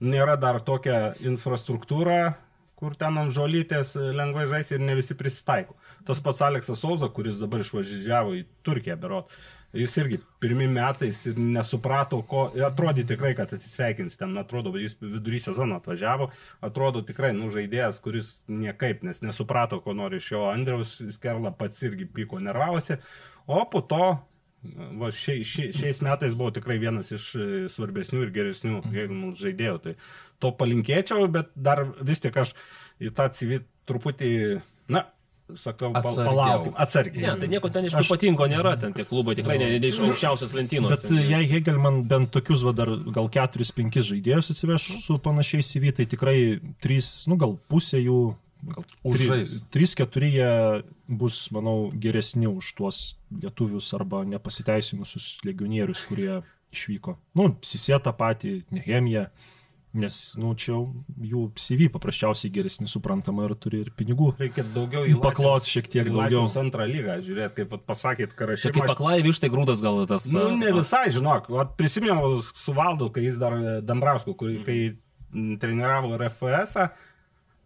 nėra 0.00 0.36
dar 0.40 0.60
tokia 0.64 1.12
infrastruktūra, 1.20 2.34
kur 2.80 2.96
ten 2.96 3.18
ant 3.20 3.34
žolytės 3.36 3.94
e, 3.98 4.10
lengvai 4.16 4.46
žais 4.50 4.72
ir 4.72 4.80
ne 4.82 4.96
visi 4.96 5.16
prisitaiko. 5.16 5.76
Tas 6.08 6.22
pats 6.24 6.40
Aleksas 6.46 6.80
Sauza, 6.80 7.10
kuris 7.12 7.40
dabar 7.40 7.60
išvažiavo 7.60 8.32
į 8.38 8.46
Turkiją, 8.64 8.96
berot, 9.00 9.34
jis 9.76 9.96
irgi 10.00 10.18
pirmi 10.42 10.66
metais 10.70 11.20
ir 11.28 11.36
nesuprato, 11.38 12.22
ko, 12.26 12.46
atrodė 12.66 13.04
tikrai, 13.06 13.34
kad 13.38 13.52
atsisveikins 13.54 14.16
ten, 14.18 14.32
atrodo, 14.40 14.72
jis 14.80 14.96
vidury 15.02 15.42
sezono 15.42 15.76
atvažiavo, 15.78 16.30
atrodo 16.66 17.04
tikrai, 17.06 17.34
nu, 17.36 17.50
žaidėjas, 17.52 18.00
kuris 18.02 18.32
niekaip, 18.48 19.04
nes 19.06 19.20
nesuprato, 19.22 19.82
ko 19.84 19.94
nori 19.94 20.18
iš 20.22 20.32
jo 20.32 20.48
Andriaus, 20.50 20.96
Skerla 21.18 21.52
pats 21.56 21.84
irgi 21.86 22.08
pyko, 22.08 22.40
nervavosi, 22.42 22.96
o 23.46 23.62
po 23.70 23.84
to 23.84 24.04
Va, 25.00 25.08
šia, 25.08 25.38
šia, 25.46 25.70
šiais 25.72 26.02
metais 26.04 26.34
buvo 26.36 26.50
tikrai 26.52 26.76
vienas 26.82 27.08
iš 27.16 27.30
e, 27.32 27.44
svarbesnių 27.72 28.26
ir 28.26 28.32
geresnių 28.34 28.82
Hegelmans 28.90 29.40
žaidėjų. 29.40 29.78
Tai 29.86 29.94
to 30.44 30.50
palinkėčiau, 30.58 31.30
bet 31.32 31.48
dar 31.56 31.86
vis 32.04 32.20
tik 32.20 32.36
aš 32.42 32.52
į 33.00 33.14
tą 33.16 33.30
CV 33.32 33.62
truputį, 33.88 34.34
na, 34.92 35.06
sakau, 35.56 35.90
Atsargiau. 35.96 36.26
palaukim, 36.28 36.74
atsargiai. 36.76 37.24
Ne, 37.24 37.32
tai 37.40 37.48
nieko 37.50 37.70
ten 37.72 37.88
iš 37.88 37.96
ypatingo 38.04 38.46
nėra, 38.52 38.74
ten 38.80 38.92
tie 38.96 39.06
klubai 39.08 39.34
tikrai 39.38 39.56
ne, 39.62 39.70
ne 39.80 39.90
iš 39.90 40.02
aukščiausios 40.06 40.52
lentynos. 40.54 40.92
Bet 40.92 41.08
ten, 41.08 41.22
jei 41.24 41.48
Hegelman 41.50 42.02
bent 42.10 42.30
tokius 42.36 42.62
va 42.66 42.74
dar 42.76 42.92
gal 43.16 43.32
4-5 43.32 44.04
žaidėjus 44.12 44.52
atsiveš 44.54 44.90
su 45.06 45.18
panašiais 45.24 45.72
CV, 45.72 45.94
tai 45.96 46.06
tikrai 46.10 46.36
3, 46.84 47.10
nu 47.32 47.40
gal 47.40 47.56
pusė 47.72 48.02
jų, 48.04 48.20
Užžais. 49.06 49.60
3-4 49.72 50.30
jie 50.30 50.50
bus, 51.08 51.48
manau, 51.54 51.90
geresni 51.94 52.48
už 52.50 52.74
tuos 52.78 52.98
lietuvius 53.32 53.88
arba 53.96 54.24
nepasiteisinusius 54.28 55.38
legionierius, 55.46 56.04
kurie 56.08 56.40
išvyko. 56.74 57.16
Nu, 57.38 57.54
Sisėta 57.66 58.12
patį, 58.16 58.60
Nehemiją, 58.74 59.26
nes, 60.00 60.18
nu, 60.38 60.52
čia 60.54 60.76
jų 61.32 61.48
CV 61.58 61.88
paprasčiausiai 61.90 62.52
geresni, 62.54 62.86
suprantama, 62.90 63.48
ir 63.48 63.56
turi 63.58 63.82
ir 63.86 63.90
pinigų. 63.96 64.32
Reikia 64.38 64.64
daugiau 64.76 65.08
į 65.08 65.16
Paklot 65.24 65.66
šiek 65.66 65.90
tiek 65.90 66.04
į 66.04 66.12
daugiau. 66.12 66.44
Latvijos 66.44 66.58
antrą 66.62 66.86
lygą, 66.90 67.18
žiūrėt, 67.26 67.56
kaip 67.58 67.74
vat 67.74 67.84
pasakėt, 67.88 68.36
karašė. 68.38 68.74
kaip 68.76 68.94
aklai 68.94 69.18
vištai 69.26 69.50
grūdas 69.52 69.82
gal 69.82 70.04
tas. 70.10 70.28
Nu, 70.30 70.46
ne 70.60 70.70
visai, 70.76 71.08
žinok, 71.14 71.50
vat 71.56 71.74
prisiminiau 71.80 72.38
su 72.46 72.76
Valdu, 72.76 73.10
kai 73.14 73.26
jis 73.26 73.40
dar 73.42 73.58
Dambrausku, 73.86 74.36
kur, 74.38 74.54
kai 74.66 74.80
treniravo 75.32 76.14
RFS, 76.18 76.76
-ą, 76.78 76.90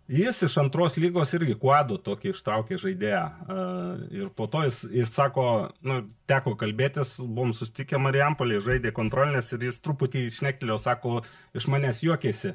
jis 0.08 0.42
iš 0.46 0.56
antros 0.60 0.98
lygos 1.00 1.32
irgi 1.36 1.56
kuadų 1.60 1.98
tokį 2.04 2.32
ištraukė 2.34 2.78
žaidėją. 2.80 3.24
Uh, 3.24 4.04
ir 4.12 4.30
po 4.36 4.46
to 4.52 4.64
jis, 4.66 4.82
jis 4.92 5.14
sako, 5.14 5.46
nu, 5.86 6.02
teko 6.30 6.54
kalbėtis, 6.60 7.16
buvom 7.24 7.54
sustikę 7.56 8.00
Marijampolį, 8.02 8.60
žaidė 8.64 8.94
kontrolinės 8.96 9.52
ir 9.56 9.68
jis 9.70 9.80
truputį 9.84 10.26
išnektelio, 10.28 10.78
sako, 10.82 11.22
iš 11.56 11.68
manęs 11.72 12.04
juokėsi, 12.04 12.54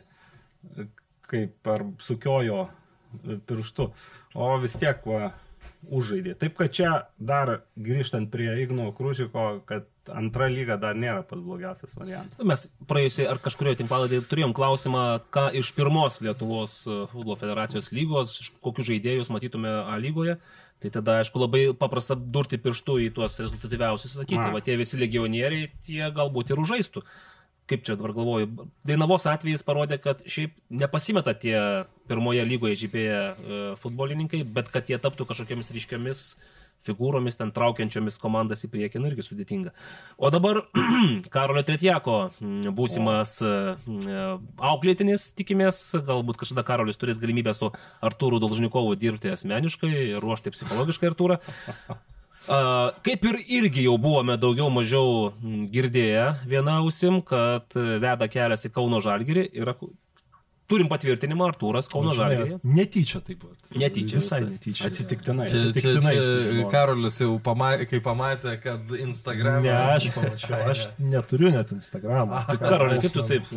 kaip 1.30 1.74
ar 1.74 1.86
sukiojo 2.04 2.68
pirštu. 3.50 3.90
O 4.38 4.50
vis 4.62 4.78
tiek, 4.78 5.02
va, 5.10 5.32
užžaidė. 5.90 6.36
Taip 6.40 6.58
kad 6.60 6.74
čia 6.76 6.92
dar 7.18 7.62
grįžtant 7.80 8.30
prie 8.32 8.52
Igno 8.64 8.90
Krūžiko, 8.96 9.62
kad 9.70 9.88
antra 10.16 10.48
lyga 10.52 10.78
dar 10.82 10.98
nėra 10.98 11.24
pats 11.28 11.44
blogiausias 11.44 11.96
variantas. 11.98 12.40
Mes 12.52 12.66
praėjusiai 12.90 13.28
ar 13.32 13.42
kažkurioje 13.44 13.82
tinklaladėje 13.82 14.26
turėjom 14.30 14.56
klausimą, 14.58 15.04
ką 15.34 15.50
iš 15.60 15.72
pirmos 15.78 16.22
Lietuvos 16.26 16.80
e, 16.86 16.98
futbolo 17.12 17.38
federacijos 17.40 17.92
lygos, 17.96 18.36
kokius 18.64 18.90
žaidėjus 18.92 19.32
matytume 19.34 19.72
A 19.86 19.98
lygoje. 20.02 20.40
Tai 20.80 20.92
tada, 20.96 21.18
aišku, 21.20 21.42
labai 21.42 21.66
paprasta 21.76 22.16
durti 22.16 22.60
pirštų 22.62 23.02
į 23.04 23.10
tuos 23.18 23.36
rezultatyviausius, 23.42 24.14
sakyti, 24.16 24.46
Na. 24.46 24.54
va 24.56 24.62
tie 24.64 24.78
visi 24.80 25.00
legionieriai, 25.00 25.68
tie 25.84 26.08
galbūt 26.16 26.54
ir 26.54 26.62
užžaistų. 26.64 27.04
Kaip 27.70 27.84
čia 27.86 27.98
dabar 28.00 28.16
galvoju, 28.16 28.48
Dainavos 28.88 29.28
atvejais 29.30 29.62
parodė, 29.66 30.00
kad 30.02 30.24
šiaip 30.26 30.56
nepasimeta 30.72 31.36
tie 31.38 31.58
pirmoje 32.10 32.46
lygoje 32.48 32.80
žypėję 32.86 33.20
e, 33.20 33.60
futbolininkai, 33.82 34.42
bet 34.48 34.72
kad 34.74 34.88
jie 34.90 34.98
taptų 35.04 35.28
kažkokiamis 35.30 35.70
ryškiomis 35.76 36.24
figūromis, 36.86 37.38
ten 37.40 37.52
traukiančiomis 37.56 38.20
komandas 38.22 38.64
į 38.66 38.72
priekį, 38.74 39.02
nu 39.02 39.12
irgi 39.12 39.26
sudėtinga. 39.26 39.74
O 40.18 40.32
dabar 40.34 40.62
Karolio 41.34 41.64
Tretjako 41.68 42.20
mm, 42.32 42.76
būsimas 42.78 43.36
e, 43.44 43.56
mm, 43.80 44.46
auklėtinis, 44.72 45.30
tikimės, 45.38 45.82
galbūt 46.08 46.40
kažkada 46.44 46.66
Karolis 46.68 47.00
turės 47.02 47.20
galimybę 47.22 47.56
su 47.58 47.72
Artūru 48.06 48.42
Dolžnikovu 48.44 48.96
dirbti 49.00 49.34
asmeniškai 49.36 50.22
ruošti 50.24 50.56
psichologiškai 50.56 51.12
Artūrą. 51.12 51.42
Kaip 53.06 53.26
ir 53.30 53.36
irgi 53.46 53.84
jau 53.86 53.98
buvome 54.02 54.34
daugiau 54.42 54.72
mažiau 54.74 55.34
mm, 55.36 55.66
girdėję 55.74 56.24
vieną 56.50 56.80
ausim, 56.82 57.20
kad 57.22 57.76
e, 57.78 58.00
veda 58.02 58.30
kelias 58.32 58.66
į 58.66 58.72
Kauno 58.74 59.02
Žalgirį 59.04 59.44
ir 59.60 59.70
turim 60.70 60.90
patvirtinimą 60.92 61.50
Artūras 61.50 61.90
Kauno 61.92 62.14
Žalgirį. 62.18 62.60
Netyčia 62.78 63.22
taip 63.26 63.42
buvo. 63.44 63.56
Netyčia 63.80 64.20
Visai 64.22 64.42
netyčia. 64.46 64.90
Atsitiktinai. 64.90 65.48
Čia, 65.50 65.56
čia, 65.56 65.72
Atsitiktinai 65.72 66.16
čia 66.16 66.26
sužinojau. 66.26 66.72
Karolis 66.74 67.20
jau 67.24 67.32
pamatė, 67.44 67.88
kai 67.90 68.02
pamatė, 68.06 68.56
kad 68.64 68.96
Instagram. 69.00 69.64
Ne, 69.66 69.76
aš 69.96 70.10
pamačiau, 70.16 70.60
aš 70.74 70.84
neturiu 71.02 71.54
net 71.56 71.74
Instagramą. 71.76 72.44
Tai 72.52 72.60
Karolė, 72.62 73.00
kaip 73.04 73.16
tu 73.16 73.26
taip, 73.30 73.54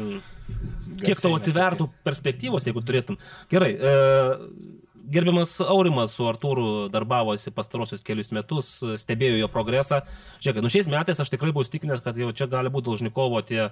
kiek 1.03 1.25
tau 1.25 1.35
atsivertų 1.39 1.91
perspektyvos, 2.07 2.69
jeigu 2.69 2.85
turėtum. 2.87 3.21
Gerai, 3.53 3.73
e, 3.77 4.81
gerbiamas 5.13 5.57
Aurimas 5.65 6.15
su 6.17 6.27
Artūru 6.29 6.89
darbavosi 6.93 7.53
pastarosius 7.55 8.05
kelius 8.07 8.33
metus, 8.35 8.75
stebėjo 9.03 9.41
jo 9.43 9.49
progresą. 9.53 10.03
Žiūrėk, 10.43 10.63
nu 10.65 10.73
šiais 10.73 10.89
metais 10.93 11.21
aš 11.23 11.33
tikrai 11.33 11.53
buvau 11.53 11.67
stikinęs, 11.69 12.03
kad 12.05 12.19
jau 12.19 12.31
čia 12.37 12.49
gali 12.51 12.73
būti 12.73 12.89
Dolžnikovo 12.89 13.43
tie, 13.47 13.69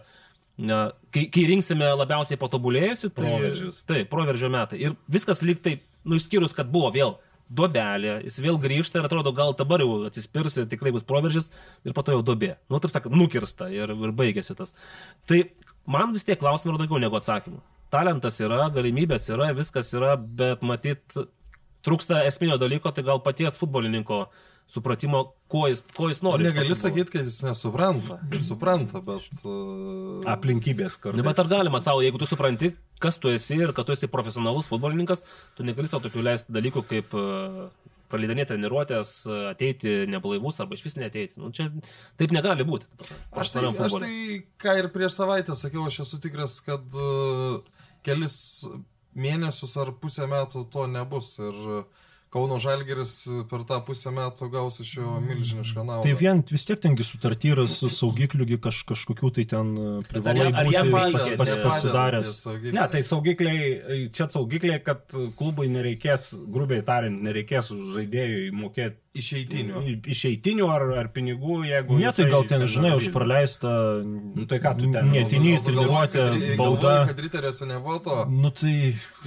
kai, 1.15 1.25
kai 1.33 1.47
rinksime 1.49 1.89
labiausiai 1.95 2.39
patobulėjusi, 2.41 3.11
tai 3.15 3.27
Proveržis. 3.27 3.81
Taip, 3.89 4.11
proveržio 4.13 4.51
metai. 4.53 4.81
Ir 4.85 4.97
viskas 5.11 5.43
lyg 5.47 5.63
taip, 5.65 5.85
nu 6.05 6.19
išskyrus, 6.21 6.57
kad 6.57 6.71
buvo 6.73 6.91
vėl 6.95 7.17
dobelė, 7.51 8.21
jis 8.27 8.39
vėl 8.45 8.61
grįžta 8.63 9.01
ir 9.01 9.09
atrodo, 9.09 9.33
gal 9.35 9.53
dabar 9.59 9.83
jau 9.83 10.05
atsispirs 10.07 10.61
ir 10.61 10.69
tikrai 10.71 10.93
bus 10.95 11.07
proveržis 11.07 11.51
ir 11.85 11.95
po 11.97 12.05
to 12.07 12.15
jau 12.15 12.23
dobė. 12.27 12.55
Nu, 12.71 12.79
taip 12.83 12.95
sakant, 12.95 13.17
nukirsta 13.17 13.71
ir, 13.75 13.91
ir 13.91 14.15
baigėsi 14.17 14.55
tas. 14.59 14.77
Tai 15.27 15.43
man 15.91 16.15
vis 16.15 16.27
tiek 16.29 16.39
klausimų 16.41 16.75
yra 16.77 16.83
daugiau 16.85 17.03
negu 17.03 17.19
atsakymų. 17.19 17.59
Talentas 17.91 18.39
yra, 18.39 18.69
galimybės 18.71 19.27
yra, 19.35 19.51
viskas 19.57 19.91
yra, 19.99 20.15
bet 20.15 20.63
matyt, 20.63 21.03
trūksta 21.87 22.23
esminio 22.29 22.59
dalyko, 22.61 22.93
tai 22.95 23.03
gal 23.07 23.23
paties 23.25 23.59
futbolininko 23.59 24.29
supratimo, 24.71 25.25
ko 25.51 25.65
jis, 25.69 25.83
ko 25.97 26.09
jis 26.11 26.23
nori. 26.23 26.47
Negali 26.47 26.75
sakyti, 26.79 27.17
kad 27.17 27.27
jis 27.27 27.41
nesupranta. 27.43 28.21
Jis 28.31 28.47
supranta, 28.53 29.03
bet... 29.05 29.43
Uh, 29.43 30.23
Aplinkybės 30.31 30.99
kartu. 31.03 31.25
bet 31.27 31.43
ar 31.43 31.51
galima 31.51 31.81
savo, 31.83 32.05
jeigu 32.05 32.21
tu 32.23 32.29
supranti, 32.31 32.73
kas 33.03 33.19
tu 33.19 33.33
esi 33.35 33.59
ir 33.59 33.75
kad 33.77 33.89
tu 33.89 33.97
esi 33.97 34.11
profesionalus 34.11 34.71
futbolininkas, 34.71 35.25
tu 35.59 35.67
negali 35.67 35.91
savo 35.91 36.07
tokių 36.07 36.27
leisti 36.29 36.55
dalykų 36.55 36.85
kaip 36.93 37.17
uh, 37.19 37.65
praleidinėti 38.13 38.53
treniruotės, 38.53 39.15
uh, 39.27 39.41
ateiti 39.51 39.97
neblaivus 40.11 40.63
arba 40.63 40.79
iš 40.79 40.87
vis 40.87 40.99
neteiti. 41.01 41.41
Nu, 41.43 41.51
čia 41.57 41.71
taip 42.21 42.35
negali 42.37 42.67
būti. 42.67 42.87
Aš 43.35 43.55
tai, 43.57 43.67
aš 43.75 43.99
tai, 44.05 44.15
ką 44.63 44.77
ir 44.85 44.91
prieš 44.95 45.19
savaitę 45.19 45.59
sakiau, 45.59 45.89
aš 45.91 46.05
esu 46.07 46.23
tikras, 46.23 46.61
kad 46.67 46.87
uh, 46.95 47.59
kelis 48.07 48.39
mėnesius 49.19 49.75
ar 49.83 49.91
pusę 49.99 50.31
metų 50.31 50.69
to 50.71 50.87
nebus. 50.91 51.35
Ir 51.43 51.65
uh, 51.81 52.00
Kauno 52.31 52.61
Žalgeris 52.63 53.13
per 53.51 53.65
tą 53.67 53.81
pusę 53.83 54.13
metų 54.15 54.47
gaus 54.53 54.77
iš 54.85 54.93
jo 55.01 55.17
milžinišką 55.25 55.83
naudą. 55.83 56.05
Tai 56.07 56.13
vien 56.21 56.43
vis 56.47 56.63
tiek 56.69 56.79
tengi 56.79 57.03
sutarty 57.03 57.51
yra 57.51 57.65
su 57.67 57.91
saugikliugi 57.91 58.61
kaž, 58.63 58.85
kažkokių 58.87 59.33
tai 59.35 59.45
ten 59.51 59.73
e, 59.75 59.89
privalai 60.07 60.47
ar- 60.53 60.61
ar 60.63 60.71
jam 60.71 60.93
pas, 60.95 61.33
pas, 61.41 61.57
ne? 61.57 61.65
pasidaręs. 61.65 62.33
Ne, 62.71 62.85
tai 62.95 63.03
saugikliai, 63.03 64.07
čia 64.15 64.29
saugikliai, 64.31 64.79
kad 64.87 65.11
klubui 65.41 65.67
nereikės, 65.75 66.31
grubiai 66.55 66.87
tariant, 66.87 67.19
nereikės 67.27 67.73
žaidėjui 67.97 68.53
mokėti 68.55 68.99
Išeitinių. 69.11 69.81
išeitinių 70.07 70.67
ar, 70.71 70.83
ar 71.01 71.09
pinigų, 71.11 71.65
jeigu... 71.67 71.97
Ne, 71.99 72.13
tai 72.15 72.29
gal 72.31 72.45
ten, 72.47 72.63
žinai, 72.71 72.93
už 72.95 73.09
praleistą... 73.11 73.71
Nu, 74.07 74.45
tai 74.47 74.61
ką 74.63 74.71
tu 74.79 74.87
ten- 74.87 75.09
galvoji, 75.11 75.25
treniruotę, 75.67 76.27
kad- 76.29 76.45
bauda. 76.61 76.93
galvoji, 76.93 77.09
kad 77.09 77.23
riteriuose 77.25 77.67
nevoto. 77.67 78.19
Nu 78.31 78.53
tai... 78.55 78.75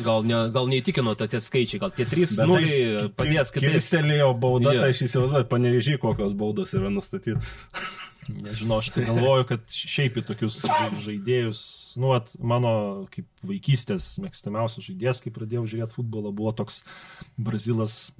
Gal, 0.05 0.23
ne, 0.29 0.37
gal 0.55 0.69
neįtikino 0.71 1.17
tie 1.19 1.41
skaičiai, 1.43 1.81
gal 1.83 1.91
tie 1.91 2.05
3 2.07 2.31
Bet 2.39 2.47
nuliai 2.47 2.85
tai 3.01 3.09
padės 3.19 3.51
kitaip. 3.51 3.73
Kirstelėjo 3.75 4.29
bauda, 4.39 4.71
Jo. 4.71 4.85
tai 4.85 4.93
aš 4.95 5.01
įsivaizduoju, 5.09 5.49
panevežiai 5.51 5.99
kokios 5.99 6.37
baudos 6.39 6.71
yra 6.79 6.87
nustatytos. 6.93 7.51
Nežinau, 8.31 8.77
aš 8.79 8.93
tai 8.95 9.03
galvoju, 9.03 9.43
kad 9.49 9.65
šiaip 9.67 10.15
į 10.21 10.23
tokius 10.29 10.61
žaidėjus, 11.03 11.59
nu, 11.99 12.13
at, 12.15 12.31
mano 12.39 12.71
kaip 13.11 13.27
vaikystės 13.43 14.13
mėgstamiausias 14.23 14.87
žaidėjas, 14.87 15.19
kai 15.25 15.33
pradėjau 15.35 15.65
žiūrėti 15.67 15.97
futbolą, 15.99 16.31
buvo 16.31 16.53
toks 16.55 16.85
brazilas 17.35 18.13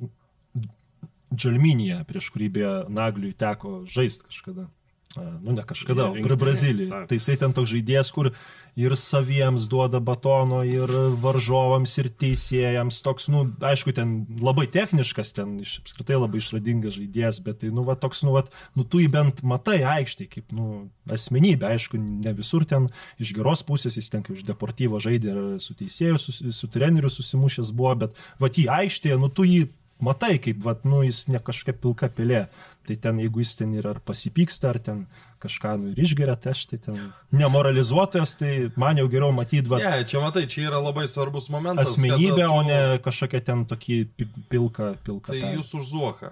Džalminija, 1.34 2.04
prieš 2.10 2.30
kurį 2.34 2.50
beje 2.58 2.74
Nagliui 2.94 3.34
teko 3.38 3.82
žaisti 3.90 4.30
kažkada. 4.30 4.70
Nu, 5.16 5.52
ne 5.52 5.62
kažkada, 5.62 6.08
o 6.10 6.14
prie 6.14 6.36
Brazilijai. 6.36 7.04
Tai 7.08 7.18
jisai 7.20 7.36
ten 7.38 7.52
toks 7.54 7.70
žaidėjas, 7.70 8.10
kur 8.16 8.32
ir 8.80 8.96
saviems 8.98 9.68
duoda 9.70 10.00
batono, 10.02 10.64
ir 10.66 10.90
varžovams, 11.22 11.94
ir 12.02 12.10
teisėjams. 12.24 12.98
Toks, 13.06 13.28
nu, 13.30 13.44
aišku, 13.62 13.94
ten 13.94 14.16
labai 14.42 14.66
techniškas, 14.74 15.36
ten 15.38 15.60
iš 15.62 15.76
apskritai 15.84 16.18
labai 16.18 16.42
išradingas 16.42 16.98
žaidėjas, 16.98 17.44
bet 17.46 17.62
tai, 17.62 17.70
nu, 17.76 17.86
va, 17.86 17.94
toks, 18.00 18.24
nu, 18.26 18.34
va, 18.40 18.42
nu, 18.74 18.88
tu 18.90 19.04
jį 19.04 19.12
bent 19.14 19.44
matai 19.46 19.84
aikštai, 20.00 20.28
kaip, 20.34 20.50
nu, 20.56 20.88
asmenybė, 21.06 21.70
aišku, 21.76 22.02
ne 22.26 22.34
visur 22.34 22.66
ten 22.66 22.90
iš 23.22 23.36
geros 23.38 23.62
pusės, 23.70 24.00
jis 24.02 24.10
ten 24.10 24.26
kaip 24.26 24.40
iš 24.40 24.48
deportyvo 24.50 25.04
žaidė 25.04 25.30
ir 25.36 25.46
su 25.62 25.78
teisėju, 25.78 26.18
su, 26.18 26.34
su 26.50 26.74
treneriu 26.74 27.14
susimušęs 27.14 27.70
buvo, 27.78 27.94
bet, 28.08 28.18
va, 28.42 28.50
jį 28.50 28.66
aikštėje, 28.82 29.22
nu, 29.22 29.30
tu 29.30 29.46
jį 29.46 29.68
matai, 30.04 30.36
kaip, 30.44 30.60
va, 30.66 30.76
nu, 30.88 31.02
jis 31.08 31.24
ne 31.32 31.40
kažkokia 31.40 31.80
pilka 31.84 32.10
pelė. 32.14 32.46
Tai 32.84 32.96
ten, 33.00 33.20
jeigu 33.24 33.40
jis 33.40 33.56
ten 33.56 33.72
yra 33.80 33.94
ar 33.96 34.00
pasipyksta, 34.04 34.74
ar 34.74 34.80
ten 34.84 35.06
kažką 35.44 35.74
nu, 35.80 35.92
ir 35.94 36.02
išgeria, 36.04 36.36
tai 36.40 36.52
aš 36.52 36.66
tai 36.72 36.78
ten 36.84 36.98
nemoralizuotojas, 37.32 38.36
tai 38.40 38.52
man 38.80 39.00
jau 39.00 39.08
geriau 39.12 39.32
matyti, 39.36 39.68
va, 39.72 39.80
Ne, 39.80 40.04
čia 40.08 40.20
matai, 40.24 40.44
čia 40.52 40.68
yra 40.70 40.80
labai 40.84 41.08
svarbus 41.08 41.48
momentas. 41.52 41.94
asmenybę, 41.96 42.44
kada 42.44 42.52
o 42.52 42.62
tu- 42.62 42.68
ne 42.68 42.80
kažkokia 43.04 43.44
ten 43.44 43.66
tokį 43.66 43.98
pi- 44.18 44.30
pilką, 44.52 44.94
pilką. 45.04 45.32
Tai 45.32 45.40
pelę. 45.42 45.56
jūs 45.58 45.74
už 45.80 45.86
Zuoką. 45.96 46.32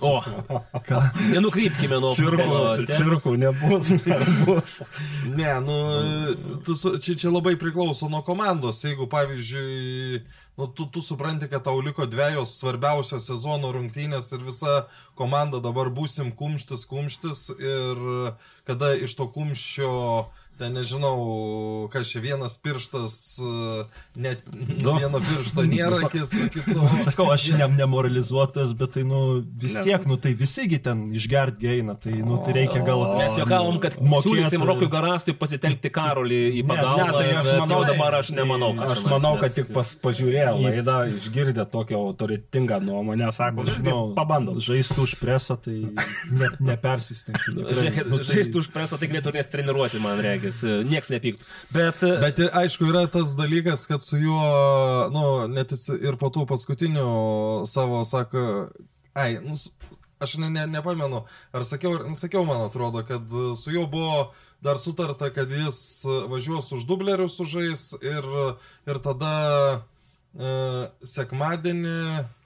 O, 0.00 0.22
nenukrypkime 1.34 1.98
nuo 1.98 2.12
temos. 2.14 2.86
cirkų 2.94 3.32
nebus. 3.42 3.88
nebus. 4.06 4.74
Ne, 5.34 5.50
nu, 5.66 5.78
tu, 6.64 6.76
su- 6.78 6.94
čia, 7.02 7.16
čia 7.18 7.32
labai 7.34 7.56
priklauso 7.58 8.06
nuo 8.08 8.22
komandos. 8.22 8.82
Jeigu, 8.86 9.08
pavyzdžiui, 9.10 10.22
nu, 10.56 10.66
tu, 10.66 10.86
tu 10.86 11.02
supranti, 11.02 11.48
kad 11.50 11.64
tau 11.66 11.80
liko 11.82 12.06
dviejos 12.06 12.54
svarbiausios 12.60 13.26
sezono 13.26 13.72
rungtynės 13.74 14.30
ir 14.36 14.44
visa 14.46 14.74
komanda 15.18 15.60
dabar 15.64 15.90
būsim 15.90 16.30
kumštis, 16.38 16.86
kumštis 16.90 17.48
ir 17.58 18.04
kada 18.68 18.94
iš 18.94 19.16
to 19.18 19.26
kumščio, 19.34 19.94
ten 20.58 20.72
nežinau, 20.78 21.88
kas 21.92 22.06
čia 22.12 22.20
vienas 22.22 22.54
pirštas, 22.62 23.14
net 24.14 24.42
Du. 24.82 24.94
vieno 24.98 25.18
piršto 25.18 25.64
nėra, 25.70 26.06
kis, 26.12 26.30
kito. 26.54 26.84
Sakau, 27.02 27.26
aš 27.34 27.48
ne, 27.58 27.66
nemoralizuotas, 27.78 28.72
bet 28.78 28.94
tai, 28.96 29.02
nu, 29.08 29.40
vis 29.60 29.74
Ne. 29.78 29.82
tiek, 29.88 30.04
nu, 30.06 30.16
tai 30.20 30.34
visigi 30.38 30.78
ten 30.82 31.08
išgert 31.16 31.58
geina, 31.58 31.96
tai, 31.98 32.12
nu, 32.22 32.38
tai 32.44 32.54
reikia 32.60 32.84
gal... 32.86 33.02
Mes 33.18 33.34
juokavom, 33.40 33.80
kad 33.82 33.96
siūlysim 33.98 34.62
Rokui 34.66 34.86
Garastui 34.92 35.34
pasitelkti 35.38 35.90
Karolį 35.94 36.40
į 36.60 36.62
Ne, 36.62 36.68
pagalbą. 36.70 37.08
Ne, 37.08 37.16
tai 37.18 37.34
aš 37.40 37.50
manau, 37.64 37.80
jau 37.80 37.88
dabar 37.90 38.18
aš 38.20 38.30
nemanau, 38.36 38.70
kad 38.78 38.94
Aš 38.94 39.00
čionais 39.02 39.14
manau, 39.16 39.32
kad 39.42 39.56
tik 39.58 39.72
pas, 39.74 39.90
pažiūrėję 40.06 40.54
laidą, 40.60 40.96
išgirdę 41.18 41.66
tokią 41.74 41.98
autoritingą 41.98 42.78
nuomonę, 42.84 43.32
sako, 43.34 43.66
Žinau, 43.74 44.00
pabandom. 44.16 44.62
Žaistų 44.64 45.08
už 45.08 45.16
presą, 45.20 45.58
tai 45.58 45.76
ne, 46.30 46.52
nepersistengti. 46.72 47.54
Nu, 47.58 48.18
tai- 48.20 48.30
Žaistų 48.30 48.62
už 48.62 48.70
presą, 48.74 48.98
tai 49.00 49.08
galėtų 49.10 49.34
nesitreniruoti, 49.34 50.00
man 50.02 50.20
regis. 50.44 50.60
Niekas 50.90 51.10
nepyktų. 51.12 51.48
Bet, 51.74 52.04
Bet 52.24 52.42
ir, 52.44 52.52
aišku, 52.62 52.88
yra 52.92 53.06
tas 53.10 53.34
dalykas, 53.38 53.86
kad 53.90 54.04
su 54.04 54.20
juo, 54.22 54.44
nu, 55.14 55.24
net 55.52 55.74
ir 55.96 56.20
po 56.20 56.30
tų 56.34 56.46
paskutinių 56.50 57.08
savo, 57.70 58.04
sako, 58.08 58.44
ai, 59.18 59.38
nu, 59.42 59.56
aš 60.24 60.36
ne, 60.36 60.50
ne, 60.50 60.66
nepamenu, 60.66 61.24
ar 61.52 61.64
sakiau, 61.64 61.96
ar 61.98 62.08
nesakiau, 62.08 62.44
man 62.48 62.64
atrodo, 62.66 63.04
kad 63.06 63.22
e, 63.22 63.54
su 63.56 63.72
juo 63.74 63.86
buvo 63.90 64.32
dar 64.64 64.78
sutarta, 64.80 65.30
kad 65.34 65.50
jis 65.50 65.78
e, 66.04 66.20
važiuos 66.30 66.72
už 66.76 66.86
dublerius 66.88 67.36
sužais 67.38 67.90
ir, 68.02 68.28
ir 68.88 69.02
tada 69.04 69.34
e, 69.74 70.54
sekmadienį 71.14 71.98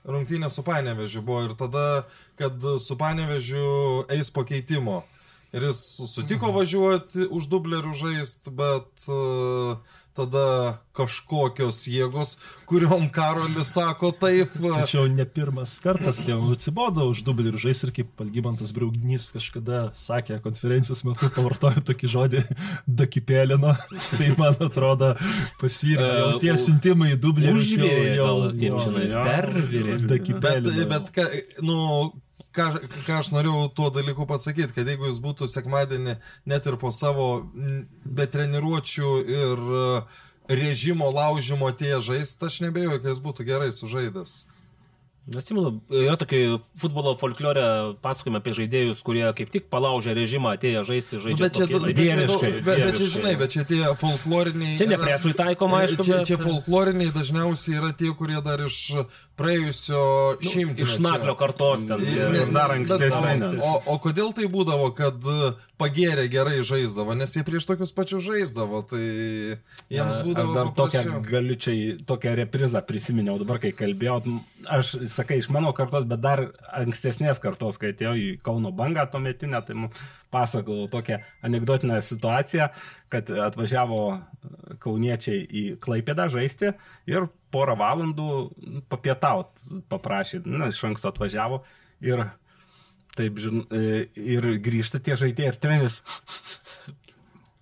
rungtynė 0.08 0.50
su 0.50 0.64
Panevežiu 0.64 1.22
buvo 1.22 1.44
ir 1.48 1.54
tada, 1.58 1.86
kad 2.40 2.64
su 2.80 2.96
Panevežiu 2.98 4.08
eis 4.14 4.32
po 4.32 4.44
keitimo. 4.48 5.02
Ir 5.56 5.64
jis 5.70 5.78
sutiko 6.10 6.50
važiuoti 6.52 7.30
už 7.32 7.48
dublerių 7.48 7.94
žaisti, 7.96 8.52
bet 8.52 9.06
uh, 9.08 9.78
tada 10.18 10.78
kažkokios 10.96 11.78
jėgos, 11.90 12.34
kuriuom 12.68 13.06
Karolis 13.14 13.70
sako 13.76 14.10
taip. 14.18 14.54
Tačiau 14.58 15.06
ne 15.10 15.24
pirmas 15.28 15.76
kartas 15.82 16.24
jau 16.26 16.40
atsibodo 16.54 17.06
už 17.12 17.22
dublį 17.26 17.52
ir 17.52 17.60
žais 17.62 17.82
ir 17.86 17.92
kaip 17.94 18.22
Algybantas 18.24 18.74
Braugdnys 18.76 19.30
kažkada 19.34 19.86
sakė 19.98 20.40
konferencijos 20.44 21.04
metu, 21.06 21.30
pavartojo 21.36 21.84
tokį 21.88 22.12
žodį 22.14 22.44
dakipėlino. 23.00 23.74
Tai 24.10 24.30
man 24.40 24.58
atrodo 24.68 25.14
pasirė. 25.62 26.08
Jau 26.18 26.30
tie 26.42 26.54
siuntimai 26.58 27.14
į 27.14 27.20
dublį 27.22 27.54
Užvirė, 27.54 28.06
gal, 28.18 28.48
kaip 28.58 28.80
žinai, 28.86 29.06
pervirė. 29.14 29.98
Bet, 29.98 30.08
Dakipėlino. 30.16 30.88
bet 30.90 31.12
ka, 31.14 31.28
nu, 31.64 31.78
ką, 32.58 32.68
ką 33.06 33.18
aš 33.22 33.30
norėjau 33.34 33.68
tuo 33.76 33.88
dalyku 33.94 34.26
pasakyti, 34.28 34.74
kad 34.74 34.88
jeigu 34.90 35.08
jis 35.08 35.20
būtų 35.22 35.48
sekmadienį 35.50 36.18
net 36.50 36.66
ir 36.66 36.78
po 36.80 36.90
savo 36.94 37.28
be 38.04 38.26
treniruočių 38.26 39.12
ir 39.38 39.64
e, 39.80 39.86
režimo 40.60 41.10
laužimo 41.14 41.70
atėję 41.70 42.00
žaisti, 42.10 42.48
aš 42.50 42.60
nebejoju, 42.66 43.02
kad 43.02 43.12
jis 43.12 43.24
būtų 43.24 43.46
gerai 43.48 43.70
sužaidęs. 43.76 44.38
Atsimenu, 45.36 45.82
yra 45.92 46.14
tokie 46.16 46.56
futbolo 46.80 47.12
folklore 47.20 47.64
pasakojimai 48.00 48.40
apie 48.40 48.54
žaidėjus, 48.56 49.02
kurie 49.04 49.26
kaip 49.36 49.50
tik 49.52 49.66
palaužė 49.68 50.14
režimą, 50.16 50.54
atėjo 50.56 50.84
žaisti, 50.88 51.18
Nu, 51.18 51.22
žaidžia. 51.26 51.42
bet, 51.44 51.52
čia, 51.58 51.66
tokį- 51.68 51.84
bet, 51.84 51.96
dieviškai, 51.98 52.50
bet, 52.52 52.64
bet 52.64 52.76
čia, 52.78 52.86
dieviškai. 52.86 53.08
žinai, 53.16 53.34
bet 53.42 53.50
čia 53.52 53.64
tie 53.68 53.82
folkloriniai... 54.00 54.78
Čia 54.80 54.86
ne 54.88 54.98
presui 55.02 55.34
taikoma, 55.36 55.82
aišku, 55.84 56.00
Čia, 56.08 56.16
bet- 56.22 56.26
čia 56.32 56.38
folkloriniai 56.40 57.12
dažniausiai 57.12 57.76
yra 57.82 57.92
tie, 57.92 58.08
kurie 58.16 58.40
dar 58.40 58.64
iš 58.64 58.78
praėjusio 59.38 60.00
Nu, 60.40 60.50
šimtmečio. 60.50 60.86
Iš 60.88 60.98
naklio 61.04 61.34
kartos 61.38 61.84
ten. 61.86 62.00
Tie- 62.02 62.28
ne- 62.32 62.46
dar 62.56 62.72
ankstesnė. 62.74 63.60
O, 63.60 63.74
o 63.94 63.98
kodėl 64.02 64.32
tai 64.34 64.48
būdavo, 64.50 64.88
kad 64.96 65.14
e, 65.28 65.52
pagėrė 65.78 66.26
gerai 66.30 66.58
žaisdavo, 66.66 67.14
nes 67.18 67.32
jie 67.36 67.44
prieš 67.46 67.66
tokius 67.68 67.92
pačius 67.94 68.24
žaisdavo, 68.26 68.80
tai 68.90 69.02
jiems 69.92 70.16
Aš 70.18 70.24
būdavo 70.26 70.54
dar 70.56 70.70
tokią 70.74 71.02
paprasčiau. 71.04 71.22
galiu 71.28 71.56
čia 71.58 71.74
tokią 72.08 72.34
reprizą 72.40 72.82
prisiminiau 72.86 73.38
dabar, 73.40 73.60
kai 73.62 73.70
kalbėjau. 73.76 74.18
Aš, 74.78 74.94
sakai, 75.12 75.38
iš 75.42 75.50
mano 75.54 75.70
kartos, 75.76 76.06
bet 76.10 76.22
dar 76.24 76.44
ankstesnės 76.76 77.40
kartos, 77.42 77.78
kai 77.78 77.92
atėjau 77.94 78.16
į 78.18 78.28
Kauno 78.44 78.72
bangą 78.74 79.06
tuometinę, 79.12 79.62
tai 79.66 79.76
pasakojau 80.34 80.90
tokią 80.92 81.20
anegdotinę 81.46 82.00
situaciją, 82.04 82.68
kad 83.12 83.30
atvažiavo 83.48 84.02
kauniečiai 84.82 85.46
į 85.46 85.64
Klaipėdą 85.82 86.28
žaisti 86.32 86.74
ir 87.08 87.30
porą 87.54 87.78
valandų 87.80 88.82
papietaut 88.90 89.62
paprašė, 89.88 90.42
na, 90.44 90.68
iš 90.74 90.82
anksto 90.90 91.14
atvažiavo 91.14 91.62
ir 92.04 92.26
taip, 93.18 93.42
žin, 93.42 93.64
e, 93.74 94.06
ir 94.36 94.48
grįžta 94.62 95.02
tie 95.02 95.18
žaidėjai 95.18 95.52
ir 95.52 95.60
treneris 95.60 96.00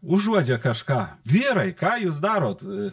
užuodžia 0.05 0.61
kažką. 0.63 1.01
Vyrai, 1.27 1.71
ką 1.77 1.97
jūs 2.05 2.21
darot? 2.23 2.63
E, 2.63 2.93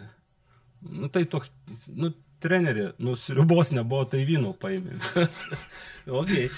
Nu, 0.91 1.07
tai 1.07 1.25
toks, 1.25 1.51
nu, 1.95 2.11
treneri, 2.39 2.91
nu, 2.97 3.15
sriubos 3.15 3.71
nebuvo, 3.71 4.03
tai 4.09 4.25
vynų 4.27 4.55
paėmė. 4.59 4.99
Okay. 6.03 6.49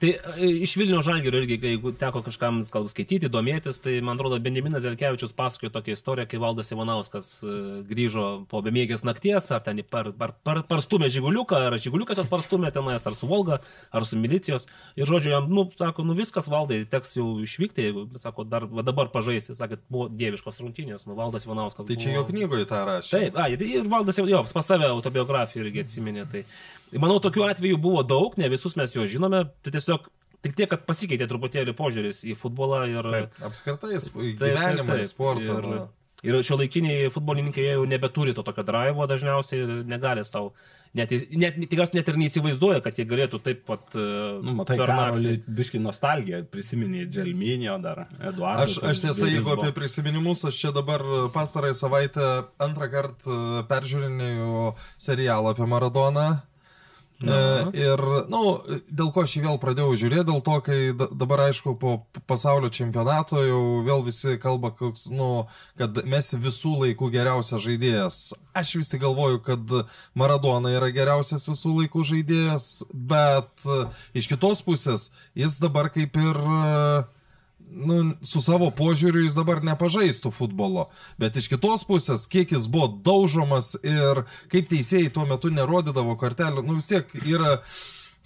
Tai 0.00 0.10
e, 0.16 0.48
iš 0.64 0.74
Vilnių 0.80 1.02
žalgerio 1.04 1.42
irgi, 1.42 1.58
jeigu 1.60 1.92
teko 2.00 2.22
kažkam 2.24 2.62
gal 2.72 2.86
skaityti, 2.88 3.28
domėtis, 3.32 3.82
tai 3.84 3.98
man 4.04 4.16
atrodo, 4.16 4.38
Benjaminas 4.40 4.84
Zelkevičius 4.86 5.34
pasakojo 5.36 5.72
tokią 5.74 5.96
istoriją, 5.96 6.28
kai 6.30 6.40
Valdas 6.40 6.72
Ivanauskas 6.72 7.28
e, 7.44 7.56
grįžo 7.90 8.26
po 8.48 8.62
bemėgės 8.64 9.04
nakties, 9.04 9.50
ar 9.52 9.60
ten 9.66 9.82
par, 9.84 10.08
par, 10.16 10.32
par, 10.46 10.62
parstumė 10.70 11.10
žiguliuką, 11.12 11.60
ar 11.68 11.76
žiguliukas 11.76 12.22
jos 12.22 12.32
parstumė 12.32 12.72
tenais, 12.72 13.04
ar 13.04 13.18
su 13.18 13.28
Volga, 13.28 13.60
ar 13.92 14.08
su 14.08 14.16
milicijos. 14.20 14.66
Ir 14.96 15.10
žodžiu, 15.10 15.34
jam, 15.34 15.52
nu, 15.52 15.66
sako, 15.76 16.06
nu 16.08 16.16
viskas 16.16 16.48
valdai, 16.48 16.80
teks 16.88 17.18
jau 17.18 17.28
išvykti, 17.44 17.90
jeigu, 17.90 18.06
sako, 18.24 18.48
dar 18.48 18.64
va, 18.72 18.86
dabar 18.86 19.12
pažaisti, 19.12 19.58
sakė, 19.58 19.82
buvo 19.92 20.08
dieviškos 20.08 20.62
rungtynės, 20.64 21.04
nu 21.10 21.18
Valdas 21.20 21.44
Ivanauskas. 21.44 21.90
Tai 21.90 22.00
čia 22.00 22.14
buvo... 22.14 22.22
jo 22.22 22.26
knygoje 22.32 22.70
tą 22.72 22.82
rašė. 22.88 23.12
Taip, 23.18 23.36
a, 23.36 23.50
ir, 23.52 23.84
valdas 23.92 24.24
jo, 24.24 24.44
pas 24.48 24.72
save 24.72 24.88
autobiografiją 24.88 25.68
irgi 25.68 25.84
atsiminė. 25.84 26.24
Tai 26.32 26.46
manau, 26.98 27.20
tokių 27.22 27.46
atvejų 27.50 27.78
buvo 27.82 28.02
daug, 28.02 28.34
ne 28.40 28.48
visus 28.50 28.74
mes 28.80 28.96
juos 28.96 29.10
žinome, 29.12 29.44
tai 29.62 29.74
tiesiog 29.76 30.08
tik 30.44 30.56
tiek, 30.56 30.70
kad 30.72 30.84
pasikeitė 30.88 31.28
truputėlį 31.30 31.76
požiūris 31.78 32.24
į 32.30 32.36
futbolą 32.38 32.84
ir 32.90 33.08
Taip, 33.14 33.40
apskritai, 33.50 33.96
gyvenimą, 34.00 34.86
taip, 34.88 34.92
taip. 34.96 35.08
sportą. 35.12 35.56
Ir, 35.60 35.70
nu. 35.70 35.86
ir 36.26 36.42
šio 36.44 36.60
laikiniai 36.60 37.12
futbolininkai 37.12 37.70
jau 37.70 37.86
nebeturi 37.88 38.34
to 38.36 38.44
tokio 38.46 38.64
drivo 38.66 39.08
dažniausiai 39.10 39.62
ir 39.64 39.72
negali 39.88 40.24
savo, 40.24 40.54
net, 40.96 41.12
net, 41.36 41.60
tikriausiai 41.60 42.00
net 42.00 42.10
ir 42.12 42.18
neįsivaizduoja, 42.22 42.80
kad 42.84 42.96
jie 42.96 43.06
galėtų 43.08 43.42
taip 43.44 43.62
pat 43.68 43.96
Nu, 43.96 44.56
matai, 44.62 44.78
Karolį, 44.80 45.36
biški 45.60 45.80
nostalgija, 45.82 46.42
prisiminė 46.50 47.06
Dželminio 47.12 47.76
dar, 47.84 48.06
Eduardo. 48.18 48.64
Aš, 48.64 48.80
aš 48.80 49.04
tiesą, 49.06 49.28
jeigu 49.28 49.54
apie 49.58 49.74
prisiminimus, 49.76 50.46
aš 50.48 50.64
čia 50.64 50.76
dabar 50.76 51.04
pastarąją 51.36 51.76
savaitę 51.84 52.30
antrą 52.64 52.88
kartą 52.92 53.40
peržiūrinėjau 53.70 54.70
serialą 54.96 55.52
apie 55.52 55.68
Maradoną. 55.68 56.30
E, 57.20 57.38
ir, 57.76 58.00
na, 58.00 58.22
nu, 58.32 58.80
dėl 58.88 59.10
ko 59.12 59.26
aš 59.26 59.34
jį 59.36 59.42
vėl 59.44 59.58
pradėjau 59.60 59.96
žiūrėti, 60.00 60.26
dėl 60.30 60.40
to, 60.44 60.56
kai 60.64 60.78
da- 60.96 61.10
dabar, 61.12 61.42
aišku, 61.50 61.74
po 61.76 61.98
pasaulio 62.30 62.70
čempionato 62.72 63.42
jau 63.44 63.60
vėl 63.84 64.00
visi 64.06 64.38
kalba, 64.40 64.70
koks, 64.72 65.10
nu, 65.12 65.44
kad 65.76 66.00
mes 66.08 66.32
visų 66.32 66.72
laikų 66.86 67.10
geriausias 67.12 67.60
žaidėjas. 67.66 68.22
Aš 68.56 68.72
vis 68.80 68.88
tik 68.92 69.04
galvoju, 69.04 69.42
kad 69.44 69.76
Maradona 70.16 70.72
yra 70.72 70.88
geriausias 70.96 71.44
visų 71.50 71.76
laikų 71.82 72.06
žaidėjas, 72.14 72.70
bet 72.88 73.68
e, 73.68 73.82
iš 74.16 74.30
kitos 74.32 74.64
pusės 74.64 75.10
jis 75.36 75.60
dabar 75.60 75.92
kaip 75.92 76.16
ir 76.16 76.40
e, 76.40 77.19
nu, 77.70 78.00
su 78.26 78.42
savo 78.44 78.70
požiūriu 78.74 79.24
jis 79.24 79.36
dabar 79.38 79.62
nepažaistų 79.66 80.32
futbolo. 80.34 80.88
Bet 81.20 81.38
iš 81.38 81.50
kitos 81.52 81.86
pusės, 81.88 82.26
kiek 82.30 82.52
jis 82.56 82.66
buvo 82.70 82.90
daužomas 83.06 83.76
ir 83.82 84.24
kaip 84.52 84.68
teisėjai 84.72 85.12
tuo 85.14 85.26
metu 85.28 85.52
nerodydavo 85.54 86.16
kortelių, 86.20 86.66
nu 86.66 86.78
vis 86.80 86.90
tiek 86.90 87.16
yra... 87.22 87.58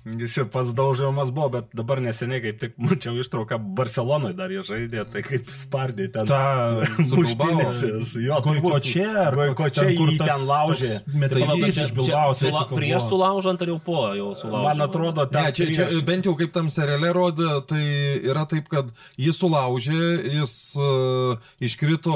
Jis 0.04 0.34
ir 0.36 0.48
pats 0.52 0.74
daužiamas 0.76 1.30
buvo, 1.32 1.46
bet 1.54 1.70
dabar 1.72 1.96
neseniai 2.04 2.42
kaip 2.44 2.58
tik 2.60 2.74
mačiau 2.76 3.14
ištrauką 3.22 3.56
Barcelonoje 3.78 4.34
dar 4.36 4.52
jie 4.52 4.60
žaidė, 4.68 5.04
tai 5.08 5.22
kaip 5.24 5.48
spardė 5.48 6.10
ten. 6.12 6.28
Ta 6.28 6.40
su 7.08 7.16
muštynėse. 7.22 7.92
Jo, 8.20 8.42
Ko 8.44 8.76
čia, 8.84 9.06
ar 9.30 9.38
ko 9.56 9.70
čia 9.72 9.86
jį 9.88 10.18
ten 10.20 10.44
laužė. 10.44 10.90
Metalys 11.16 11.80
iš 11.86 11.94
Bilbaos. 11.96 12.42
Sula, 12.44 12.66
prieš 12.68 13.08
sulaužant 13.08 13.64
ar 13.64 13.72
jau 13.72 13.78
po 13.80 14.02
jau 14.12 14.28
sulaužant? 14.36 14.68
Man 14.68 14.84
atrodo, 14.88 15.24
Ne, 15.24 15.32
ten 15.48 15.56
čia, 15.56 15.70
čia 15.72 15.88
prieš- 15.88 16.04
bent 16.12 16.28
jau 16.28 16.36
kaip 16.36 16.52
tam 16.52 16.68
seriale 16.68 17.08
rodė, 17.16 17.48
tai 17.72 17.82
yra 18.28 18.44
taip, 18.50 18.68
kad 18.68 18.92
jis 19.16 19.40
sulaužė, 19.40 20.02
jis 20.36 20.54
uh, 20.84 21.40
iškrito 21.64 22.12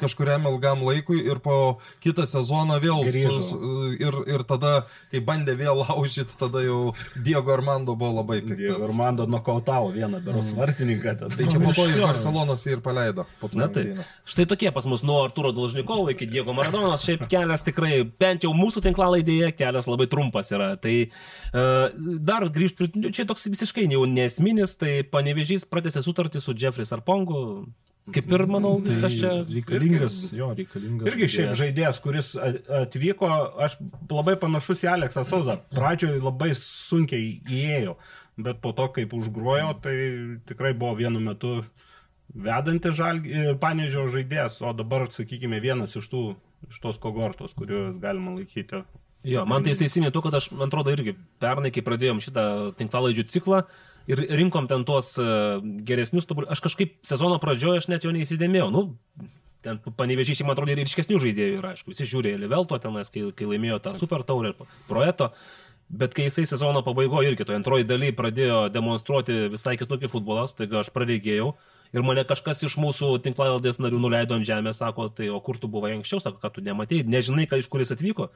kažkuriam 0.00 0.44
ilgam 0.50 0.82
laikui 0.84 1.22
ir 1.24 1.40
po 1.40 1.78
kitą 2.04 2.26
sezoną 2.28 2.76
vėl 2.84 3.00
Grįžo. 3.06 3.38
su, 3.40 3.56
su, 3.56 3.88
ir, 3.96 4.18
ir 4.28 4.44
tada, 4.48 4.86
kai 5.12 5.22
bandė 5.24 5.56
vėl 5.56 5.80
laužyti, 5.80 6.36
tada 6.38 6.60
jau 6.64 6.92
Diego 7.16 7.54
Armando 7.54 7.96
buvo 7.96 8.18
labai 8.20 8.42
Diego 8.42 8.76
piktas. 8.76 8.90
Armando 8.90 9.26
nokautavo 9.30 9.92
vieną 9.94 10.20
beros 10.24 10.52
vartininką. 10.56 11.16
Tai 11.22 11.30
Tai 11.36 11.46
čia 11.52 11.60
po 11.62 11.72
to 11.72 11.86
iš 11.88 12.00
Barcelonos 12.02 12.66
jį 12.66 12.76
ir 12.76 12.82
paleido. 12.84 13.24
Na 13.56 13.68
tai, 13.68 13.86
rungtynių. 13.86 14.04
štai 14.28 14.46
tokie 14.50 14.70
pas 14.74 14.86
mus 14.90 15.04
nuo 15.06 15.22
Arturo 15.24 15.52
Dolžnikovo 15.56 16.10
iki 16.12 16.26
Diego 16.28 16.54
Maradonos, 16.56 17.04
šiaip 17.06 17.26
kelias 17.30 17.64
tikrai, 17.66 18.02
bent 18.04 18.44
jau 18.46 18.52
mūsų 18.56 18.82
tinklalaidėje, 18.88 19.52
kelias 19.56 19.88
labai 19.90 20.08
trumpas 20.12 20.50
yra. 20.54 20.72
Tai 20.80 20.94
uh, 21.06 21.88
dar 22.20 22.48
grįžtų, 22.52 22.90
čia 23.14 23.26
toks 23.28 23.48
visiškai 23.52 23.86
jau 23.92 24.04
nesminis, 24.10 24.76
tai 24.80 25.00
panevežys 25.08 25.68
pratęsė 25.70 26.02
sutartį 26.06 26.42
su 26.42 26.56
Jeffrey 26.56 26.88
Sarpongu. 26.88 27.66
Kaip 28.14 28.30
ir, 28.30 28.44
manau, 28.46 28.76
viskas 28.84 29.16
čia. 29.18 29.30
reikalingas, 29.50 30.16
jo, 30.36 30.52
reikalingas. 30.54 31.08
Irgi 31.10 31.26
šiaip 31.32 31.56
žaidėjas, 31.58 31.96
kuris 32.04 32.28
atvyko, 32.38 33.30
aš 33.66 33.74
labai 34.12 34.36
panašus 34.38 34.84
į 34.84 34.92
Aleksą 34.92 35.24
Sauzą. 35.26 35.56
Pradžioje 35.74 36.20
labai 36.22 36.52
sunkiai 36.60 37.40
įėjo, 37.42 37.96
bet 38.46 38.60
po 38.62 38.70
to, 38.78 38.86
kaip 38.94 39.16
užgrojo, 39.16 39.72
tai 39.82 39.96
tikrai 40.46 40.70
buvo 40.78 40.94
vienu 41.00 41.22
metu 41.24 41.56
vedanti 42.30 42.92
žalgi, 42.94 43.56
panežio 43.62 44.06
žaidėjas, 44.12 44.60
o 44.62 44.70
dabar, 44.76 45.08
sakykime, 45.10 45.58
vienas 45.62 45.98
iš 45.98 46.06
tų, 46.12 46.22
iš 46.70 46.78
tos 46.84 47.02
kogortos, 47.02 47.56
kuriuos 47.58 47.98
galima 48.02 48.36
laikyti. 48.36 48.84
Jo, 49.26 49.42
man 49.50 49.66
tai 49.66 49.74
įsiminė 49.74 50.12
to, 50.14 50.22
kad 50.22 50.38
aš, 50.38 50.52
man 50.54 50.70
atrodo, 50.70 50.94
irgi 50.94 51.16
pernai, 51.42 51.74
kai 51.74 51.82
pradėjom 51.82 52.22
šitą 52.22 52.46
tinklalaidžių 52.78 53.26
ciklą 53.34 53.64
ir 54.10 54.22
rinkom 54.40 54.68
ten 54.70 54.84
tuos 54.88 55.14
uh, 55.20 55.58
geresnius, 55.62 56.28
tobul- 56.28 56.48
aš 56.50 56.62
kažkaip 56.64 56.96
sezono 57.06 57.40
pradžioje 57.42 57.82
aš 57.82 57.88
net 57.92 58.06
jo 58.06 58.12
neįsidėmėjau. 58.14 58.70
Nu, 58.74 58.84
ten 59.66 59.80
panevežyčiai, 59.82 60.46
man 60.46 60.54
atrodo, 60.54 60.74
ir 60.74 60.82
ryškesnių 60.84 61.20
žaidėjų 61.22 61.60
yra, 61.60 61.74
aišku, 61.74 61.92
visi 61.92 62.06
žiūrėjo 62.06 62.40
Livelto 62.44 62.78
tenais, 62.82 63.10
kai, 63.12 63.26
kai 63.36 63.48
laimėjo 63.50 63.80
tą 63.82 63.94
super 63.98 64.22
taurę 64.26 64.52
ir 64.54 64.74
projekto. 64.90 65.32
Bet 65.86 66.16
kai 66.18 66.26
jisai 66.26 66.46
sezono 66.50 66.82
pabaigoje 66.86 67.30
irgi 67.30 67.46
toje 67.46 67.60
antroji 67.60 67.86
daly 67.86 68.10
pradėjo 68.14 68.66
demonstruoti 68.74 69.46
visai 69.52 69.76
kitokį 69.78 70.10
futbolą, 70.10 70.46
taigi 70.58 70.80
aš 70.80 70.90
pradėjau 70.94 71.52
ir 71.96 72.04
mane 72.04 72.24
kažkas 72.28 72.60
iš 72.66 72.76
mūsų 72.82 73.14
tinklalaidės 73.24 73.80
narių 73.80 74.00
nuleido 74.02 74.36
ant 74.36 74.46
žemės, 74.46 74.80
sako, 74.82 75.08
tai 75.16 75.30
o 75.32 75.40
kur 75.44 75.58
tu 75.60 75.70
buvai 75.72 75.94
anksčiau, 75.96 76.20
sako, 76.22 76.40
kad 76.42 76.54
tu 76.56 76.64
nematėjai, 76.66 77.06
nežinai, 77.08 77.46
ką 77.48 77.60
iš 77.62 77.70
kur 77.72 77.80
jis 77.82 77.94
atvyko. 77.96 78.28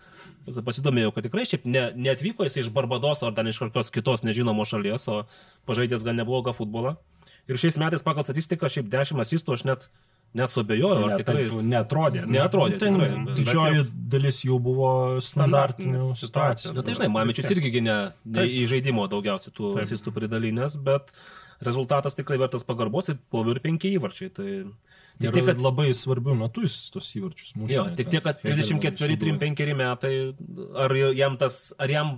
Pasidomėjau, 0.64 1.12
kad 1.16 1.28
tikrai 1.28 1.44
šiaip 1.48 1.66
ne, 1.68 1.86
neatvyko 2.08 2.46
jis 2.48 2.62
iš 2.64 2.70
Barbados 2.74 3.20
ar 3.26 3.36
ten 3.36 3.50
iš 3.52 3.60
kažkokios 3.60 3.92
kitos 3.94 4.24
nežinomos 4.26 4.72
šalies, 4.72 5.04
o 5.12 5.24
pažaidęs 5.68 6.06
gan 6.08 6.18
neblogą 6.20 6.56
futbolą. 6.56 6.96
Ir 7.50 7.60
šiais 7.60 7.76
metais 7.80 8.04
pagal 8.06 8.24
statistiką 8.26 8.70
šiaip 8.70 8.88
10 8.92 9.20
asistų 9.24 9.56
aš 9.56 9.64
net, 9.66 9.86
net 10.36 10.52
suabejoju, 10.54 11.08
ar 11.08 11.16
tikrai... 11.18 11.48
taip 11.50 11.66
Neatrodė. 11.66 12.24
Neatrodė. 12.30 12.78
Ten 12.78 12.96
tikrai, 12.96 13.10
bet- 13.26 13.40
didžioji 13.40 13.84
dalis 14.12 14.40
jau 14.46 14.60
buvo 14.62 14.92
standartinių 15.24 16.12
situacijų. 16.20 16.74
Na 16.76 16.86
tai 16.86 16.96
žinai, 16.96 17.10
Mamičius 17.16 17.50
irgi 17.50 17.74
gi 17.76 17.84
ne, 17.86 17.98
ne 18.38 18.46
į 18.46 18.64
žaidimo 18.70 19.08
daugiausiai 19.10 19.54
tų 19.56 19.74
asistų 19.82 20.14
pridalinės, 20.16 20.78
bet 20.86 21.10
rezultatas 21.64 22.16
tikrai 22.16 22.38
vertas 22.40 22.64
pagarbos 22.64 23.10
ir 23.12 23.18
po 23.30 23.42
ir 23.50 23.60
penki 23.64 23.92
įvarčiai. 23.96 24.32
Tai 24.32 24.48
tik 25.20 25.34
tiek, 25.36 25.44
kad 25.50 25.60
labai 25.60 25.90
svarbių 25.96 26.36
metų 26.44 26.64
jis 26.64 26.78
tos 26.94 27.10
įvarčius 27.18 27.54
mušė. 27.60 27.76
Jo, 27.76 27.84
tik 27.98 28.10
tiek, 28.12 28.24
kad 28.24 28.40
34-35 28.44 29.76
metai, 29.78 30.14
ar 30.86 30.96
jam 30.96 31.36
tas, 31.40 31.60
ar 31.78 31.92
jam 31.92 32.16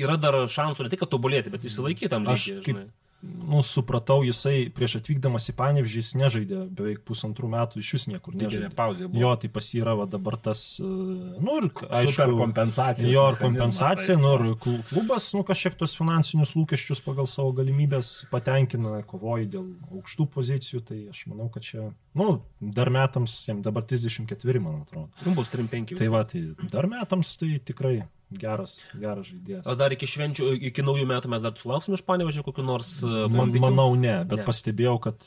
yra 0.00 0.16
dar 0.20 0.40
šansų 0.48 0.86
ne 0.86 0.92
tik, 0.94 1.04
tobulėti, 1.12 1.52
bet 1.52 1.68
išsilaikytam 1.68 2.28
Aš 2.32 2.48
lygiai, 2.48 2.64
kaip 2.64 2.72
žinai. 2.72 2.88
Nu, 3.22 3.60
supratau, 3.62 4.24
jisai 4.26 4.66
prieš 4.74 4.96
atvykdamas 4.98 5.44
į 5.50 5.54
Panevežį 5.54 6.00
jis 6.02 6.08
nežaidė 6.18 6.62
beveik 6.74 7.04
pusantrų 7.06 7.48
metų, 7.52 7.78
iš 7.78 7.92
vis 7.94 8.06
niekur 8.10 8.34
nežaidė. 8.34 8.70
pauzė 8.74 9.06
buvo. 9.06 9.20
Jo, 9.22 9.36
tai 9.38 9.48
pas 9.54 9.68
jį 9.70 9.82
yra 9.84 9.94
va, 10.00 10.06
dabar 10.10 10.36
tas, 10.42 10.80
e, 10.82 10.82
nu 10.82 11.56
ir 11.60 11.68
aišku, 11.70 12.12
Superkompensacijos 12.16 13.14
Jo, 13.14 13.28
ir 13.30 13.36
kompensacija, 13.38 14.16
tai- 14.16 14.22
nu 14.22 14.32
ir 14.34 14.54
klu- 14.56 14.82
klubas, 14.90 15.32
nu 15.34 15.44
kažkiek 15.46 15.76
tos 15.78 15.94
finansinius 15.94 16.54
lūkesčius 16.58 17.02
pagal 17.04 17.26
savo 17.30 17.52
galimybės 17.52 18.26
patenkina, 18.30 19.02
kovoja 19.06 19.46
dėl 19.46 19.70
aukštų 19.92 20.26
pozicijų, 20.34 20.82
tai 20.84 20.98
aš 21.10 21.26
manau, 21.28 21.48
kad 21.52 21.62
čia, 21.62 21.92
nu, 22.14 22.42
dar 22.60 22.90
metams, 22.90 23.46
jam 23.46 23.62
dabar 23.62 23.82
34, 23.86 24.60
man 24.60 24.82
atrodo. 24.82 25.08
Nu, 25.24 25.34
bus 25.34 25.48
3-5. 25.48 25.96
Tai 25.98 26.08
va, 26.08 26.24
tai 26.24 26.42
dar 26.70 26.86
metams 26.90 27.36
tai 27.38 27.60
tikrai 27.64 28.02
geras, 28.38 28.76
geras 28.98 29.26
žaidėjas. 29.28 29.66
O 29.68 29.74
dar 29.78 29.92
iki 29.94 30.06
švenčių, 30.08 30.48
iki 30.70 30.84
naujų 30.86 31.06
metų 31.10 31.30
mes 31.32 31.42
dar 31.44 31.52
sulauksim 31.58 31.94
iš 31.98 32.04
panevažių 32.08 32.44
kokiu 32.46 32.64
nors... 32.66 32.94
e, 33.02 33.10
Man, 33.10 33.36
bombikių? 33.36 33.64
manau, 33.66 33.90
ne, 33.98 34.16
bet 34.24 34.42
Ne. 34.42 34.46
pastebėjau, 34.48 34.96
kad 35.08 35.26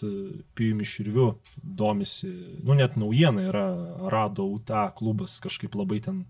Pijumi 0.55 0.85
Širviu 0.87 1.29
domisi, 1.63 2.31
nu 2.63 2.73
net 2.77 2.97
naujiena 2.99 3.47
yra, 3.49 3.65
rado 4.11 4.47
UTA 4.55 4.89
klubas 4.97 5.39
kažkaip 5.43 5.75
labai 5.77 6.01
ten 6.05 6.25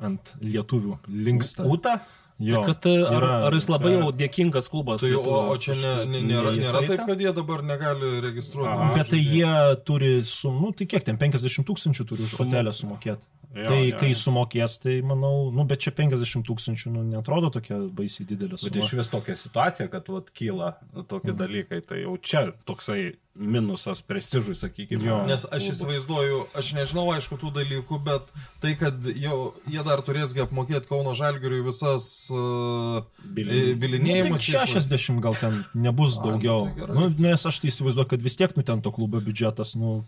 ant 0.00 0.34
lietuvių 0.40 0.98
linksta. 1.08 1.66
Uta? 1.68 1.98
Jo, 2.40 2.62
Tai 2.62 2.70
kad, 2.72 2.86
e, 2.88 3.02
ar, 3.04 3.12
yra- 3.20 3.32
ar 3.50 3.52
jis 3.52 3.66
labai 3.68 3.90
jau 3.98 4.06
dėkingas 4.16 4.70
klubas? 4.72 5.02
Tai, 5.04 5.10
o, 5.12 5.34
o 5.52 5.56
čia 5.60 5.74
ne, 5.76 5.90
ne, 6.08 6.22
nėra, 6.24 6.54
nėra 6.56 6.80
taip, 6.86 6.94
ta? 7.02 7.04
kad 7.10 7.20
jie 7.20 7.32
dabar 7.36 7.60
negali 7.68 8.14
registruoti. 8.24 8.70
Aha. 8.72 8.94
Bet 8.96 9.10
tai 9.12 9.20
jie 9.20 9.50
turi, 9.84 10.22
sum, 10.24 10.56
nu 10.64 10.70
tai 10.72 10.86
kiek 10.88 11.04
ten, 11.04 11.18
50 11.20 11.66
tūkstančių 11.68 12.06
turi 12.08 12.24
už 12.24 12.32
hotelę 12.40 12.72
sumokėti. 12.72 13.28
Jo, 13.50 13.64
Tai 13.66 13.78
jo, 13.82 13.96
kai 13.98 14.12
jo. 14.12 14.14
sumokės, 14.20 14.76
tai 14.78 15.00
manau, 15.02 15.48
nu 15.50 15.64
bet 15.66 15.80
čia 15.82 15.90
50 15.90 16.44
tūkstančių, 16.46 16.92
nu 16.94 17.00
netrodo 17.02 17.48
tokia 17.50 17.80
baisiai 17.90 18.22
didelė 18.28 18.54
Bet 18.54 18.62
suma. 18.62 18.84
iš 18.84 18.92
vis 18.94 19.08
tokia 19.10 19.34
situacija, 19.40 19.88
kad 19.90 20.06
vat, 20.06 20.28
kyla 20.38 20.68
tokie 21.10 21.34
dalykai, 21.34 21.80
tai 21.82 22.04
jau 22.04 22.12
čia 22.22 22.44
toksai 22.68 23.16
minusas 23.34 24.04
prestižui, 24.06 24.54
sakykime. 24.54 25.02
Jo. 25.02 25.16
Nes 25.26 25.48
aš 25.50 25.66
įsivaizduoju, 25.72 26.38
aš 26.62 26.68
nežinau 26.78 27.08
aišku 27.16 27.40
tų 27.42 27.50
dalykų, 27.58 27.98
bet 28.06 28.30
tai, 28.62 28.76
kad 28.78 29.02
jau 29.18 29.40
jie 29.66 29.82
dar 29.86 30.02
turėsgi 30.06 30.44
apmokėti 30.46 30.86
Kauno 30.90 31.16
Žalgiriui 31.18 31.64
visas 31.66 32.06
uh, 32.30 33.02
Bilin- 33.34 33.74
bilinėjimus. 33.82 34.46
Nu, 34.46 34.62
tai 34.62 34.66
60 34.78 35.18
gal 35.26 35.34
ten 35.42 35.58
nebus 35.74 36.18
A, 36.18 36.22
nu, 36.22 36.30
daugiau. 36.36 36.68
tai 36.70 36.78
gerai. 36.84 36.94
nu, 37.00 37.10
nes 37.26 37.46
aš 37.50 37.58
tai 37.64 37.74
įsivaizduoju, 37.74 38.12
kad 38.14 38.22
vis 38.30 38.38
tiek 38.38 38.54
nu 38.54 38.62
ten 38.62 38.82
to 38.82 38.94
klubo 38.94 39.18
biudžetas, 39.18 39.74
nu, 39.74 40.04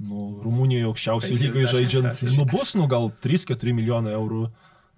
nu 0.00 0.40
Rumunijoje 0.42 0.88
aukščiausiai 0.90 1.38
50, 1.38 1.46
lygai 1.46 1.70
žaidžiant, 1.70 2.12
60. 2.20 2.38
nu 2.38 2.46
bus, 2.48 2.74
nu 2.78 2.86
gal 2.90 3.10
3-4 3.24 3.74
milijonai 3.76 4.14
eurų. 4.16 4.46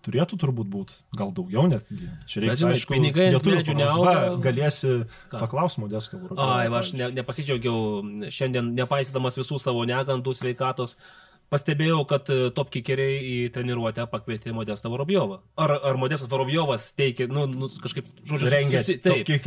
Turėtų 0.05 0.36
turbūt 0.36 0.68
būti, 0.68 0.99
gal 1.16 1.30
daugiau 1.32 1.62
net. 1.64 1.86
Čia 2.28 2.42
reikia, 2.42 2.51
Bet, 2.51 2.61
žinai, 2.61 2.74
pinigai 2.90 3.28
ant 3.32 3.47
medžių 3.49 3.76
neauga. 3.78 4.14
Galėsi 4.45 4.90
paklausti 5.32 5.80
modesto. 5.80 6.20
Ai, 6.36 6.66
va, 6.68 6.82
aš 6.82 6.90
ne, 6.99 7.09
nepasidžiaugiau 7.16 8.28
šiandien, 8.28 8.68
nepaisydamas 8.76 9.40
visų 9.40 9.57
savo 9.62 9.86
negandų 9.88 10.36
sveikatos, 10.36 10.99
pastebėjau, 11.53 12.01
kad 12.09 12.28
e, 12.32 12.38
top 12.55 12.70
kikeriai 12.74 13.18
į 13.20 13.36
treniruotę 13.55 14.07
pakvietė 14.11 14.55
Modestą 14.57 14.90
Vorobjovą. 14.92 15.40
Ar, 15.61 15.74
ar 15.90 15.99
Modestas 16.01 16.30
Vorobjovas 16.30 16.88
teikia, 16.97 17.26
nu, 17.30 17.45
nu 17.51 17.68
kažkaip, 17.82 18.09
žodžiu, 18.26 18.51
Rengia 18.53 18.82
susi- 18.82 18.99
taip. 19.03 19.22
Kiek 19.28 19.47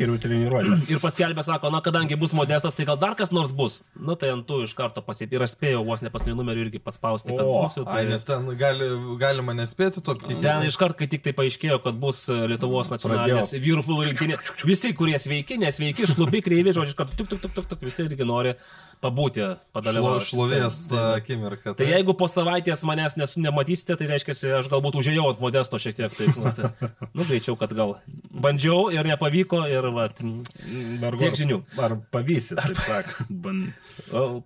ir 0.93 1.01
paskelbė, 1.03 1.43
sako, 1.45 1.71
na, 1.73 1.81
kadangi 1.85 2.17
bus 2.19 2.35
modestas, 2.37 2.77
tai 2.77 2.87
gal 2.87 2.99
dar 3.01 3.17
kas 3.19 3.33
nors 3.35 3.51
bus. 3.55 3.81
Nu, 3.97 4.15
tai 4.19 4.31
ant 4.35 4.45
tų 4.47 4.61
iš 4.67 4.75
karto 4.77 5.03
pasip. 5.05 5.33
Ir 5.35 5.45
aš 5.45 5.55
spėjau 5.57 5.83
vos 5.87 6.03
ne 6.05 6.11
pasnių 6.13 6.37
numerių 6.37 6.67
irgi 6.67 6.81
paspausti, 6.83 7.33
kad 7.35 7.45
O, 7.45 7.59
būsiu. 7.65 7.85
Ai, 7.87 8.03
Tai... 8.03 8.13
nes 8.13 8.27
ten 8.27 8.47
gali, 8.59 8.89
galima 9.21 9.55
nespėti 9.57 10.03
to 10.03 10.15
apkyti. 10.15 10.39
Ten 10.43 10.67
iš 10.67 10.79
karto, 10.79 10.99
kai 11.01 11.09
tik 11.11 11.25
tai 11.27 11.35
paaiškėjo, 11.37 11.81
kad 11.85 11.99
bus 12.01 12.23
e, 12.31 12.39
Lietuvos 12.53 12.91
nacionalinės 12.93 13.55
vyrų 13.57 13.83
futbolo 13.85 14.07
rinktinė, 14.07 14.39
visi, 14.67 14.93
kurie 14.97 15.17
sveiki, 15.21 15.59
nesveiki, 15.61 16.07
šlubi, 16.09 16.43
kreivi, 16.45 16.75
žodžiu, 16.75 16.93
iš 16.95 16.99
karto 16.99 17.17
tuk, 17.19 17.31
tuk, 17.33 17.43
tuk, 17.43 17.55
tuk, 17.57 17.71
tuk, 17.73 17.83
visi 17.87 18.05
irgi 18.07 18.27
nori 18.27 18.55
pabūti, 19.03 19.43
Šlo, 19.45 19.57
padalyvauti. 19.77 20.25
šlovės 20.29 20.77
Tai- 20.89 20.97
tai- 20.97 21.17
akimirka. 21.21 21.73
Tai 21.77 21.85
jeigu 21.87 22.15
po 22.17 22.27
savaitės 22.31 22.83
manęs 22.87 23.15
nesu, 23.19 23.39
nematysite, 23.43 23.97
tai 23.99 24.07
reiškia, 24.09 24.35
aš 24.59 24.69
galbūt 24.71 24.97
užėjau 24.99 25.27
ant 25.31 25.39
modesto 25.43 25.77
šiek 25.81 25.95
tiek. 25.99 26.11
Taip, 26.17 26.35
nu, 26.37 26.51
tai, 26.57 26.71
nu, 27.13 27.23
greičiau, 27.27 27.57
kad 27.59 27.73
gal 27.77 27.95
bandžiau 28.31 28.89
ir 28.93 29.05
nepavyko 29.05 29.63
ir 29.69 29.89
va, 29.93 30.07
Tiek 30.13 31.37
žinių. 31.37 31.61
Ar 31.77 31.97
pavysi, 32.13 32.55
taip 32.57 32.77
sakant. 32.83 33.29
Ban... 33.29 33.61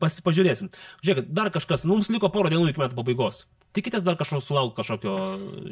pas, 0.01 0.19
pažiūrėsim. 0.25 0.69
Žiūrėkit, 1.03 1.31
dar 1.35 1.49
kažkas, 1.53 1.85
mums 1.89 2.09
liko 2.13 2.29
porą 2.33 2.51
dienų 2.51 2.69
iki 2.71 2.81
metų 2.83 2.97
pabaigos. 2.99 3.45
Tikitės 3.75 4.03
dar 4.03 4.17
kažkokio 4.19 4.43
sulaukti 4.43 4.75
kažkokio 4.81 5.13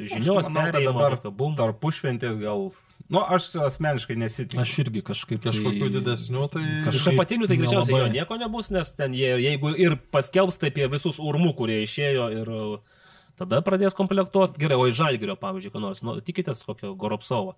žinios, 0.08 0.48
Manau, 0.48 0.70
perėjimo, 0.72 0.94
dabar 0.96 1.18
tokio 1.20 1.32
bum. 1.36 1.56
tarpušventės 1.60 2.38
gal... 2.40 2.70
Nu, 3.10 3.24
aš 3.26 3.48
asmeniškai 3.58 4.14
nesitikiu. 4.22 4.60
Aš 4.62 4.76
irgi 4.84 5.02
kažkaip... 5.02 5.40
Kažkokių 5.42 5.82
tai- 5.82 5.94
didesnių, 5.96 6.44
tai... 6.54 6.62
Kaž- 6.86 7.00
Iš 7.00 7.08
apatinių 7.16 7.48
tai 7.50 7.58
greičiausiai 7.58 7.96
jo 7.96 8.02
nelabai. 8.04 8.14
nieko 8.20 8.38
nebus, 8.38 8.70
nes 8.76 8.92
ten 8.94 9.16
jie, 9.18 9.32
jeigu 9.42 9.72
ir 9.82 9.96
paskelbs, 10.14 10.60
tai 10.62 10.70
apie 10.70 10.86
visus 10.94 11.18
urmų, 11.18 11.56
kurie 11.58 11.80
išėjo 11.88 12.28
ir 12.38 12.52
uh, 12.54 13.00
tada 13.42 13.64
pradės 13.66 13.98
komplektuoti. 13.98 14.62
Gerai, 14.62 14.78
o 14.78 14.86
iš 14.86 15.00
Žalgirio, 15.00 15.34
pavyzdžiui, 15.42 15.74
ką 15.74 15.82
nors, 15.82 16.04
nu, 16.06 16.20
tikitės 16.22 16.62
kokio 16.68 16.94
Goropsovo. 17.02 17.56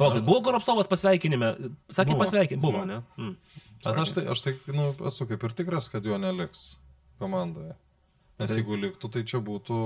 Palaukit, 0.00 0.24
buvo 0.26 0.40
Goropsovas 0.48 0.88
pasveikinime? 0.90 1.52
Sakė 1.92 2.16
pasveikinime, 2.18 2.64
buvo, 2.64 2.86
ne? 2.88 3.02
Mm. 3.20 3.36
Bet 3.84 4.00
aš 4.06 4.16
tai, 4.16 4.24
aš 4.32 4.40
tai 4.46 4.56
nu, 4.72 4.88
esu 5.06 5.28
kaip 5.28 5.44
ir 5.44 5.52
tikras, 5.60 5.90
kad 5.92 6.08
jo 6.08 6.16
neliks 6.18 6.64
komandoje. 7.20 7.76
Nes 8.40 8.56
jeigu 8.56 8.80
liktų, 8.80 9.12
tai 9.14 9.22
čia 9.28 9.38
būtų 9.44 9.76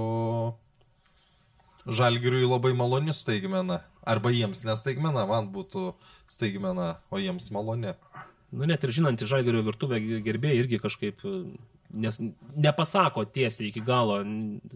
žalgiriui 1.89 2.47
labai 2.49 2.74
maloni 2.76 3.14
staigmena. 3.16 3.82
Arba 4.09 4.32
jiems 4.32 4.64
nestaigmena, 4.64 5.26
man 5.28 5.51
būtų 5.53 5.93
staigmena, 6.30 6.95
o 7.12 7.20
jiems 7.20 7.51
maloni. 7.53 7.93
Nu, 8.49 8.64
net 8.64 8.84
ir 8.84 8.93
žinant, 8.97 9.20
Žalgirio 9.20 9.61
virtuvę 9.66 9.99
gerbėjai 10.24 10.62
irgi 10.62 10.78
kažkaip, 10.80 11.20
nes 11.91 12.18
nepasako 12.57 13.24
tiesiai 13.24 13.70
iki 13.70 13.80
galo 13.84 14.18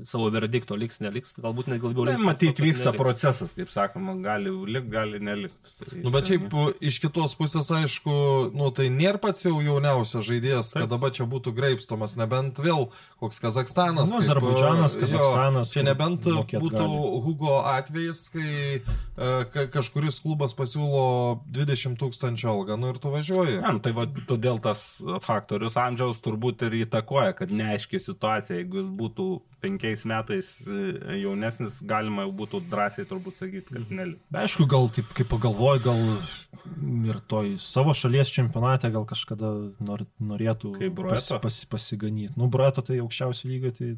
savo 0.09 0.31
verdikto, 0.33 0.77
liks, 0.79 1.01
neliks, 1.03 1.35
galbūt 1.43 1.69
net 1.73 1.85
labiau 1.85 2.07
liks. 2.09 2.23
Matyti, 2.25 2.55
kad 2.57 2.67
vyksta 2.67 2.89
neliks. 2.91 3.03
procesas, 3.03 3.53
kaip 3.57 3.73
sakoma, 3.73 4.15
gali 4.25 4.53
likti, 4.53 4.93
gali 4.93 5.21
nelikti. 5.23 5.75
Tai, 5.83 6.01
Nu, 6.03 6.13
bet 6.15 6.31
šiaip 6.31 6.55
iš 6.81 6.99
kitos 7.03 7.37
pusės, 7.39 7.69
aišku, 7.75 8.15
nu, 8.57 8.71
tai 8.75 8.89
nėra 8.93 9.21
pats 9.23 9.45
jau 9.45 9.59
jauniausias 9.63 10.27
žaidėjas, 10.29 10.73
kad 10.79 10.89
dabar 10.91 11.13
čia 11.15 11.27
būtų 11.31 11.53
greipstomas, 11.57 12.17
nebent 12.21 12.61
vėl 12.63 12.89
koks 13.21 13.43
Kazakstanas. 13.43 14.11
Nu, 14.13 14.23
Azerbaidžanas, 14.23 14.97
jo, 14.97 15.05
Kazachstanas, 15.05 15.73
Čia 15.75 15.85
nebent 15.87 16.27
būtų 16.27 16.73
gali. 16.79 17.21
Hugo 17.27 17.59
atvejis, 17.71 18.25
kai 18.33 18.81
uh, 18.81 19.45
ka 19.53 19.67
kažkuris 19.73 20.21
klubas 20.25 20.57
pasiūlo 20.59 21.43
20 21.55 21.99
tūkstančių 22.01 22.51
algą, 22.53 22.79
nu 22.81 22.93
ir 22.93 23.01
tu 23.03 23.13
važiuoji. 23.13 23.61
Ne, 23.63 23.77
nu, 23.77 23.83
tai 23.85 23.95
va, 23.97 24.07
todėl 24.29 24.61
tas 24.63 24.85
faktorius 25.25 25.77
amžiaus 25.81 26.21
turbūt 26.25 26.67
ir 26.69 26.83
įtakoja, 26.83 27.02
kad 27.39 27.51
neaiški 27.53 27.99
situacija, 28.01 28.59
jeigu 28.61 28.83
jis 28.83 28.91
būtų 28.99 29.27
penkiais 29.63 30.03
metais 30.11 30.49
e, 30.67 31.19
jaunesnis, 31.23 31.77
galima 31.87 32.25
jau 32.27 32.33
būtų 32.41 32.61
drąsiai 32.73 33.07
turbūt 33.07 33.39
sakyti, 33.39 33.77
kad 33.77 33.93
nelik. 33.95 34.19
Aišku, 34.35 34.67
gal 34.71 34.89
taip, 34.91 35.13
kaip 35.15 35.29
pagalvoju, 35.31 35.83
gal 35.85 36.01
ir 37.13 37.21
toj 37.31 37.53
savo 37.63 37.95
šalies 37.95 38.33
čempionate 38.35 38.91
gal 38.95 39.07
kažkada 39.09 39.53
nor, 39.83 40.03
norėtų 40.19 40.75
Broeto? 40.91 41.39
pas, 41.43 41.61
pasiganyti. 41.71 42.35
Nu, 42.39 42.49
Broeto 42.51 42.83
tai 42.87 42.99
aukščiausia 43.05 43.51
lyga, 43.53 43.71
tai 43.77 43.93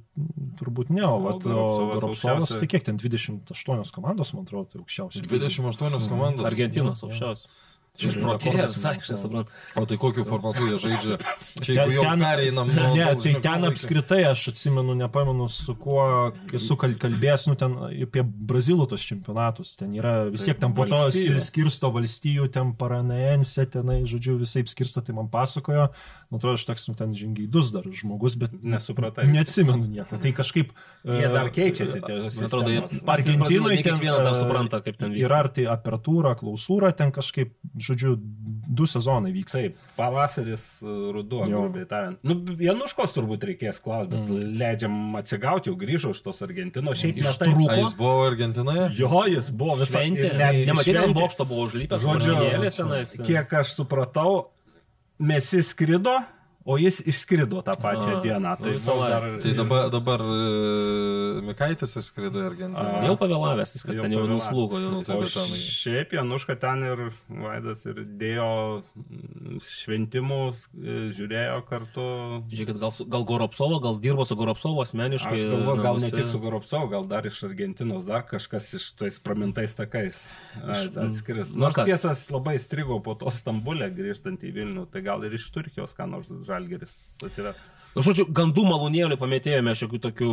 turbūt 0.60 0.92
ne, 0.92 1.04
o, 1.08 1.16
vat, 1.24 1.46
o 1.48 1.66
aukščiausia- 1.96 2.60
tai 2.60 2.68
kiek 2.74 2.84
ten 2.84 3.00
28 3.00 3.94
komandos, 3.94 4.34
man 4.36 4.44
atrodo, 4.44 4.68
tai 4.74 4.82
aukščiausia. 4.84 5.24
lyga. 5.24 5.46
28 5.48 6.08
komandos. 6.12 6.44
Argentinos 6.52 7.04
aukščiausias. 7.08 7.48
Išprotėjo 7.94 8.50
rekordas, 8.56 8.72
visai, 8.74 8.90
aš 8.98 9.10
nesuprantu. 9.12 9.52
O 9.78 9.84
tai 9.86 9.96
kokiu 10.02 10.24
formatu 10.26 10.64
jie 10.66 10.78
žaidžia? 10.82 11.18
Čia 11.62 11.74
Ten- 11.78 11.92
jau 11.94 12.02
ten- 12.02 12.24
pereinam 12.24 12.66
nuo... 12.74 12.88
Ne, 12.96 13.04
nuo 13.14 13.22
tai 13.22 13.34
ten 13.44 13.66
apskritai, 13.68 14.18
aš 14.32 14.48
atsimenu, 14.50 14.96
nepamenu, 14.98 15.46
su 15.46 15.76
kuo 15.78 16.02
esu 16.58 16.74
kal- 16.80 16.96
kalbėjęs, 16.98 17.44
nu 17.52 17.54
ten 17.60 17.76
apie 18.02 18.24
Brazilų 18.26 18.88
tos 18.90 19.04
čempionatus. 19.06 19.76
Ten 19.78 19.94
yra 19.94 20.24
vis 20.26 20.42
tiek 20.42 20.58
ten 20.58 20.74
po 20.74 20.88
to 20.90 21.04
skirsto 21.46 21.92
valstijų, 21.94 22.48
ten 22.50 22.74
paranaense, 22.74 23.62
tenai, 23.70 24.00
žodžiu, 24.10 24.40
visai 24.42 24.64
skirsto, 24.66 24.98
tai 25.00 25.14
man 25.14 25.30
pasakojo. 25.30 25.86
Man 26.34 26.42
atrodo, 26.42 26.58
aš 26.58 26.64
toks 26.66 26.88
nu, 26.90 26.94
ten 26.98 27.14
žingeidus 27.14 27.70
dar 27.74 27.86
žmogus, 27.86 28.34
bet 28.40 28.56
Nesupratai. 28.66 29.26
Neatsimenu 29.30 29.86
nieko. 29.86 30.18
Tai 30.20 30.32
kažkaip... 30.34 30.72
Jie 31.04 31.28
dar 31.30 31.48
e, 31.48 31.52
keičiasi. 31.54 32.00
tie 32.02 32.16
Man 32.24 32.48
atrodo, 32.48 32.72
Argentinai 33.14 33.78
kiekvienas 33.78 34.20
dar 34.20 34.32
e, 34.32 34.38
supranta, 34.40 34.80
kaip 34.84 34.98
ten 34.98 35.14
vyksta. 35.14 35.28
Yra 35.28 35.40
ar 35.44 35.50
tai 35.54 35.66
apertūra, 35.70 36.34
klausūra, 36.40 36.90
ten 36.98 37.14
kažkaip, 37.14 37.54
žodžiu, 37.78 38.16
du 38.18 38.88
sezonai 38.90 39.30
vyksta. 39.36 39.62
Taip, 39.62 39.78
pavasaris, 39.98 40.66
e, 40.82 40.96
ruduo, 41.14 41.46
grubiai 41.46 41.86
tariant. 41.90 42.18
Nu, 42.26 42.38
Januškos 42.64 43.14
turbūt 43.16 43.46
reikės 43.52 43.78
klausti, 43.84 44.16
bet 44.16 44.26
mm. 44.26 44.54
leidžiam 44.60 44.98
atsigauti, 45.20 45.70
jau 45.70 45.78
grįžo 45.78 46.14
iš 46.16 46.24
tos 46.26 46.42
Argentinos. 46.44 46.98
Šiaip. 46.98 47.22
Ištrūko. 47.22 47.70
A 47.70 47.78
jis 47.82 47.96
buvo 47.98 48.26
Argentinoje? 48.26 48.90
Jo, 48.98 49.24
jis 49.30 49.52
buvo 49.54 49.78
ir 49.84 50.36
netgi 50.38 50.66
Nematyti 50.70 50.98
ant 51.00 51.16
bokšto 51.16 51.46
buvo 51.48 51.68
užlipęs, 51.68 52.04
Žodžiu, 52.04 53.24
kiek 53.26 53.52
aš 53.60 53.74
supratau, 53.78 54.53
mes 55.18 55.52
įskrido, 55.54 56.18
o 56.64 56.76
jis 56.80 57.00
išskrido 57.04 57.60
tą 57.66 57.74
pačią 57.76 58.18
A, 58.18 58.20
dieną. 58.24 58.54
Tai 58.56 58.74
dar... 59.08 59.26
Tai 59.42 59.52
dabar, 59.58 59.90
dabar 59.92 60.20
e, 60.24 61.42
Mikaitis 61.44 61.96
išskrido 62.00 62.40
į 62.40 62.46
Argentiną. 62.48 63.02
Jau 63.04 63.16
pavėlavęs, 63.20 63.74
viskas 63.76 63.98
Jau 63.98 64.06
ten 64.06 64.14
jau 64.16 64.24
nuslūgo. 64.30 64.80
Jau. 64.80 64.92
Nu, 64.94 65.02
tai- 65.04 65.18
O 65.18 65.20
bet 65.24 65.34
ten- 65.36 65.52
šiaip 65.60 66.14
Januška 66.16 66.56
ten 66.60 66.84
ir 66.88 67.02
Vaidas 67.28 67.84
ir 67.86 68.00
dėjo 68.20 68.82
šventimus, 69.60 70.64
e, 70.74 70.96
žiūrėjo 71.14 71.58
kartu. 71.68 72.06
Žiūrėkit, 72.52 72.78
gal, 72.80 72.92
gal 73.12 73.24
Goropsovo, 73.28 73.80
gal 73.84 73.98
dirbo 74.02 74.24
su 74.24 74.36
Goropsovo 74.38 74.82
asmeniškai. 74.84 75.34
Aš 75.36 75.44
galvoju, 75.50 75.82
gal 75.82 75.98
ne 76.00 76.08
namuose. 76.08 76.16
tik 76.16 76.28
su 76.32 76.40
Goropsov, 76.42 76.88
gal 76.90 77.04
dar 77.10 77.26
iš 77.28 77.42
Argentinos, 77.48 78.06
dar 78.08 78.24
kažkas 78.28 78.72
iš 78.80 78.88
tais 78.98 79.18
pramintais 79.20 79.74
takais 79.76 80.32
atskris. 80.64 81.52
Nu, 81.54 81.66
Nors 81.66 81.78
tiesas 81.84 82.24
labai 82.32 82.56
strigo 82.62 83.00
po 83.04 83.14
to 83.18 83.30
Stambulė 83.34 83.90
grįžtant 83.94 84.42
į 84.44 84.52
Vilnių, 84.54 84.86
tai 84.92 85.02
gal 85.06 85.22
ir 85.26 85.34
iš 85.36 85.48
Turkijos, 85.54 85.94
ką 85.96 86.08
nors 86.10 86.30
Žalgeris 86.54 86.98
atsiras. 87.26 87.62
Nu, 87.94 88.02
Žodžiu, 88.02 88.26
gandų 88.34 88.64
malūnėlių 88.66 89.16
pamėtėjome 89.20 89.74
šiokių 89.78 89.98
tokių. 90.08 90.30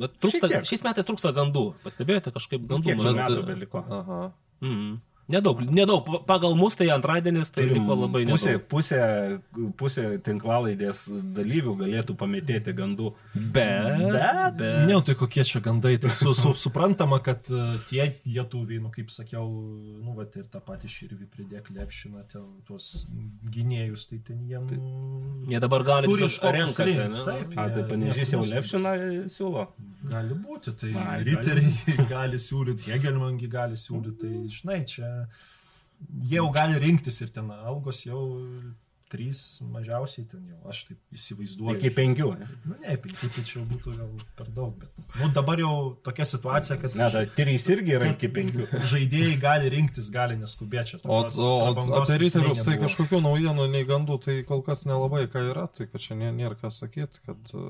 Bet 0.00 0.14
trūksta, 0.22 0.48
šiais 0.64 0.84
metais 0.84 1.08
trūksta 1.08 1.32
gandų. 1.36 1.64
Pastebėjote 1.84 2.32
kažkaip 2.32 2.64
gandų 2.70 2.96
mažai? 2.96 3.16
metų 3.18 3.42
beliko? 3.50 3.82
Aha. 3.84 4.20
Mhm. 4.64 4.94
Nedaug, 5.32 5.62
nedaug. 5.72 6.02
Pa- 6.06 6.20
Pagal 6.32 6.54
mus 6.58 6.76
tai 6.76 6.88
antradienis 6.92 7.50
tai 7.54 7.64
liko 7.70 7.94
labai 7.96 8.24
pusė, 8.28 8.52
nedaug. 8.54 8.66
pusė, 8.72 9.00
pusė 9.80 10.04
tinklalaidės 10.26 11.06
dalyvių 11.36 11.74
galėtų 11.80 12.16
pamėtėti 12.20 12.74
gandų. 12.76 13.12
Bet. 13.34 14.02
Bet- 14.12 14.56
bet. 14.60 14.86
Ne, 14.90 14.98
tai 15.06 15.14
kokie 15.18 15.44
čia 15.48 15.60
gandai, 15.64 15.96
tai 16.02 16.10
su, 16.14 16.34
su, 16.36 16.52
suprantama, 16.58 17.18
kad 17.24 17.48
e, 17.50 17.62
tie 17.88 18.10
lietuviai, 18.26 18.80
nu 18.84 18.90
kaip 18.94 19.10
sakiau, 19.12 19.46
nu 20.02 20.14
va 20.16 20.26
ir 20.32 20.46
tą 20.52 20.60
patį 20.64 20.88
širvį 20.88 21.26
pridėk 21.32 21.70
lepšina, 21.76 22.22
ten 22.32 22.44
tuos 22.68 23.06
gynėjus, 23.52 24.06
tai 24.10 24.20
ten 24.24 24.40
jiem... 24.48 24.68
Jie 25.50 25.60
dabar 25.62 25.82
gali 25.86 26.06
Turi 26.08 26.28
iš 26.28 26.38
ko 26.42 26.52
renkasi. 26.54 26.96
taip. 27.26 27.56
A, 27.58 27.68
tai 27.72 27.82
panežys 27.90 28.32
jau 28.36 28.42
Lepšiną 28.46 28.92
siūlo. 29.32 29.66
Gali 30.12 30.34
būti, 30.34 30.72
tai 30.80 30.92
riteriai 31.24 32.06
gali 32.10 32.38
siūlyti, 32.46 32.88
Hegelmangi 32.90 33.48
gali 33.50 33.76
siūlyti, 33.78 34.18
tai 34.22 34.32
žinai, 34.50 34.80
čia 34.88 35.10
jie 36.22 36.38
jau 36.40 36.48
gali 36.54 36.78
rinktis 36.82 37.20
ir 37.24 37.30
ten 37.34 37.50
algos 37.54 38.04
jau 38.06 38.22
trys 39.12 39.58
mažiausiai 39.68 40.24
ten 40.24 40.40
jau, 40.48 40.56
aš 40.72 40.78
taip 40.88 41.16
įsivaizduoju. 41.18 41.74
Iki 41.76 41.90
penkių. 41.98 42.28
Nu, 42.64 42.76
ne, 42.80 42.94
penki, 43.02 43.28
tai 43.34 43.42
čia 43.44 43.60
būtų 43.68 43.92
gal 43.98 44.08
per 44.38 44.48
daug, 44.56 44.70
bet 44.80 45.18
nu, 45.20 45.28
dabar 45.36 45.60
jau 45.60 45.72
tokia 46.06 46.24
situacija, 46.30 46.78
kad 46.80 46.96
Ne, 46.96 47.10
tai 47.12 47.26
trys 47.36 47.66
irgi 47.74 47.92
yra 47.98 48.08
iki 48.14 48.30
penkių. 48.32 48.70
žaidėjai 48.94 49.34
gali 49.42 49.68
rinktis, 49.74 50.08
gali 50.14 50.38
neskubėti. 50.40 50.96
O, 51.04 51.18
o, 51.28 51.50
o 51.52 51.84
apie 52.00 52.06
tai 52.08 52.16
riterius 52.24 52.64
tai 52.64 52.78
nebuvo. 52.78 52.86
kažkokių 52.88 53.20
naujienų, 53.28 53.68
nei 53.74 53.84
gandų, 53.92 54.16
tai 54.24 54.38
kol 54.48 54.64
kas 54.64 54.86
nelabai 54.88 55.26
ką 55.28 55.44
yra, 55.50 55.66
tai 55.68 55.90
kad 55.92 56.00
čia 56.00 56.16
nė- 56.16 56.32
nėra 56.40 56.56
ką 56.64 56.72
sakyti, 56.72 57.20
kad 57.28 57.52
e, 57.52 57.66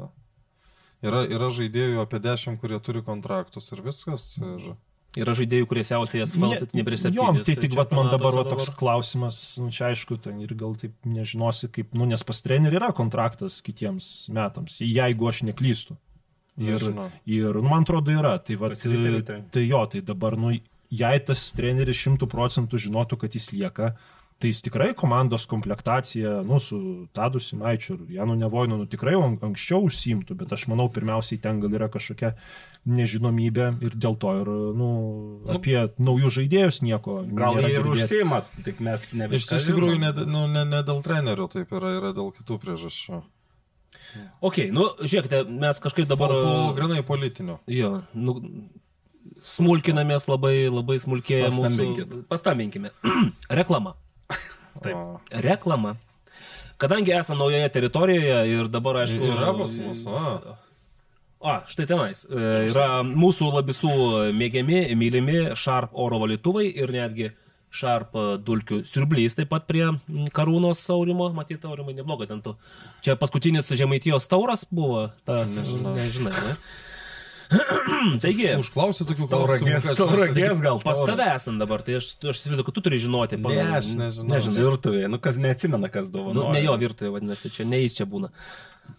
yra, 1.11 1.25
yra 1.27 1.51
žaidėjų 1.59 1.99
apie 2.07 2.23
10, 2.23 2.61
kurie 2.63 2.79
turi 2.79 3.03
kontraktus 3.03 3.73
ir 3.75 3.83
viskas. 3.83 4.37
Ir... 4.39 4.77
Yra 5.13 5.35
žaidėjų, 5.37 5.67
kurie 5.69 5.83
siautė 5.85 6.23
SFL 6.25 6.55
7 6.57 6.85
prieš 6.87 7.03
7. 7.05 7.17
Jo, 7.19 7.27
tai 7.45 7.57
tik 7.61 7.75
vat, 7.77 7.91
man 7.93 8.09
dabar 8.09 8.33
va, 8.39 8.45
toks 8.49 8.71
klausimas, 8.81 9.41
nu, 9.61 9.69
čia 9.75 9.91
aišku, 9.91 10.17
ten 10.25 10.39
ir 10.41 10.55
gal 10.57 10.73
taip 10.81 10.95
nežinosi, 11.05 11.69
kaip, 11.75 11.91
nu, 11.93 12.07
nes 12.09 12.25
pas 12.25 12.41
trenerių 12.41 12.79
yra 12.81 12.89
kontraktas 12.97 13.59
kitiems 13.67 14.09
metams, 14.33 14.81
jeigu 14.81 15.29
aš 15.29 15.43
neklystu. 15.51 15.99
Ir, 16.57 16.77
Nežinau. 16.77 17.07
ir 17.29 17.57
nu, 17.57 17.65
man 17.65 17.85
atrodo, 17.85 18.13
yra. 18.13 18.35
Tai, 18.45 18.57
Riterių 18.73 19.21
tai. 19.25 19.65
jo, 19.65 19.85
tai 19.93 20.03
dabar, 20.05 20.37
nu, 20.41 20.53
jei 20.93 21.23
tas 21.25 21.45
treneris 21.57 22.01
šimtų 22.01 22.29
procentų 22.29 22.81
žinotų, 22.87 23.21
kad 23.23 23.37
jis 23.37 23.51
lieka, 23.55 23.95
tai 24.41 24.51
jis 24.51 24.61
tikrai 24.65 24.91
komandos 24.99 25.47
komplektacija, 25.49 26.41
nu, 26.49 26.59
su 26.61 26.79
Tadu 27.17 27.41
Simaičiu 27.41 27.95
ir 27.95 28.19
Janu 28.19 28.37
Nevoinu, 28.37 28.81
nu, 28.81 28.89
tikrai 28.91 29.15
anksčiau 29.17 29.87
užsimtų, 29.89 30.37
bet 30.41 30.53
aš 30.53 30.67
manau, 30.73 30.91
pirmiausiai 30.93 31.41
ten 31.41 31.61
gal 31.63 31.73
yra 31.79 31.89
kažkokia 31.93 32.35
nežinomybė 32.89 33.67
ir 33.87 33.95
dėl 33.95 34.17
to 34.19 34.33
ir, 34.41 34.49
nu, 34.79 34.89
apie 35.55 35.77
naujus 36.03 36.39
žaidėjus 36.39 36.81
nieko. 36.83 37.21
Gal 37.39 37.61
jie 37.63 37.71
ir 37.77 37.87
užsima, 37.87 38.43
tik 38.67 38.83
mes 38.83 39.05
ne 39.15 39.29
Iš, 39.31 39.47
iš 39.59 39.69
tikrųjų, 39.71 40.01
ne, 40.03 40.11
nu, 40.27 40.49
ne, 40.51 40.65
ne 40.67 40.83
dėl 40.87 41.03
trenerių 41.05 41.47
taip 41.53 41.73
yra, 41.79 41.95
yra 42.01 42.13
dėl 42.17 42.33
kitų 42.35 42.59
priežasčių. 42.63 43.23
Ok, 44.45 44.65
nu, 44.75 44.89
žiūrėkite, 45.01 45.45
mes 45.63 45.79
kažkaip 45.85 46.09
Po, 46.09 46.15
dabar... 46.15 46.35
po 46.35 46.73
grinai 46.77 47.03
politinių. 47.07 47.61
Jo, 47.71 47.93
nu, 48.19 48.39
smulkinamės 49.47 50.27
labai, 50.31 50.67
labai 50.73 50.99
Pastambinkit. 51.47 52.09
mūsų. 52.09 52.25
Pastambinkime. 52.31 52.93
Reklama. 53.61 53.95
Taip. 54.83 54.97
O, 54.97 55.21
Reklama. 55.45 55.97
Kadangi 56.83 57.15
esame 57.15 57.39
naujoje 57.39 57.69
teritorijoje 57.77 58.39
ir 58.51 58.69
dabar, 58.73 59.05
aišku... 59.05 59.23
Yra 59.23 59.53
pas 59.55 59.77
mus, 59.85 60.03
a. 61.43 61.53
A, 61.53 61.63
štai 61.67 61.87
tenais. 61.91 62.25
E, 62.31 62.69
Yra 62.71 63.03
mūsų 63.07 63.49
labisų 63.57 63.93
mėgiami, 64.39 64.83
mylimi 64.97 65.39
Sharp 65.59 65.91
oro 65.99 66.21
valytuvai 66.23 66.69
ir 66.71 66.93
netgi 66.95 67.33
Sharp 67.73 68.13
dulkių 68.45 68.83
siurblys 68.85 69.35
taip 69.39 69.49
pat 69.49 69.65
prie 69.67 69.87
karūnos 70.37 70.83
saurimo. 70.85 71.31
Matyti, 71.33 71.65
aurimai 71.67 71.95
neblogai 71.97 72.29
ten 72.29 72.43
tu. 72.45 72.53
Čia 73.03 73.17
paskutinis 73.17 73.71
žemaitijos 73.73 74.29
tauras 74.29 74.67
buvo. 74.71 75.07
Ta, 75.25 75.43
nežinai, 75.49 75.95
nežinai 76.03 76.33
ne? 76.37 76.57
Taigi, 78.23 78.47
Užklausė 78.61 79.05
tokių 79.09 79.27
Tauragės, 79.29 79.85
tauragės 79.99 80.61
gal. 80.65 80.79
pas 80.81 81.01
tave 81.05 81.27
esant 81.35 81.61
dabar, 81.61 81.83
tai 81.85 81.99
aš, 81.99 82.07
aš 82.23 82.39
įsivaizduoju, 82.41 82.65
kad 82.69 82.77
tu 82.79 82.85
turi 82.87 83.01
žinoti. 83.03 83.37
Ne, 83.37 83.45
pagal- 83.45 83.75
aš 83.77 83.91
nežinau. 83.99 84.29
nežinai. 84.33 84.63
Virtuvėje, 84.65 85.11
nu 85.13 85.21
kas 85.21 85.41
neatsimena, 85.43 85.91
kas 85.93 86.09
dovanoja. 86.15 86.39
Nu, 86.39 86.55
ne 86.57 86.63
jo 86.65 86.77
virtuvė, 86.81 87.11
vadinasi, 87.19 87.53
čia 87.53 87.67
ne 87.69 87.83
jis 87.83 87.99
čia 87.99 88.07
būna. 88.09 88.31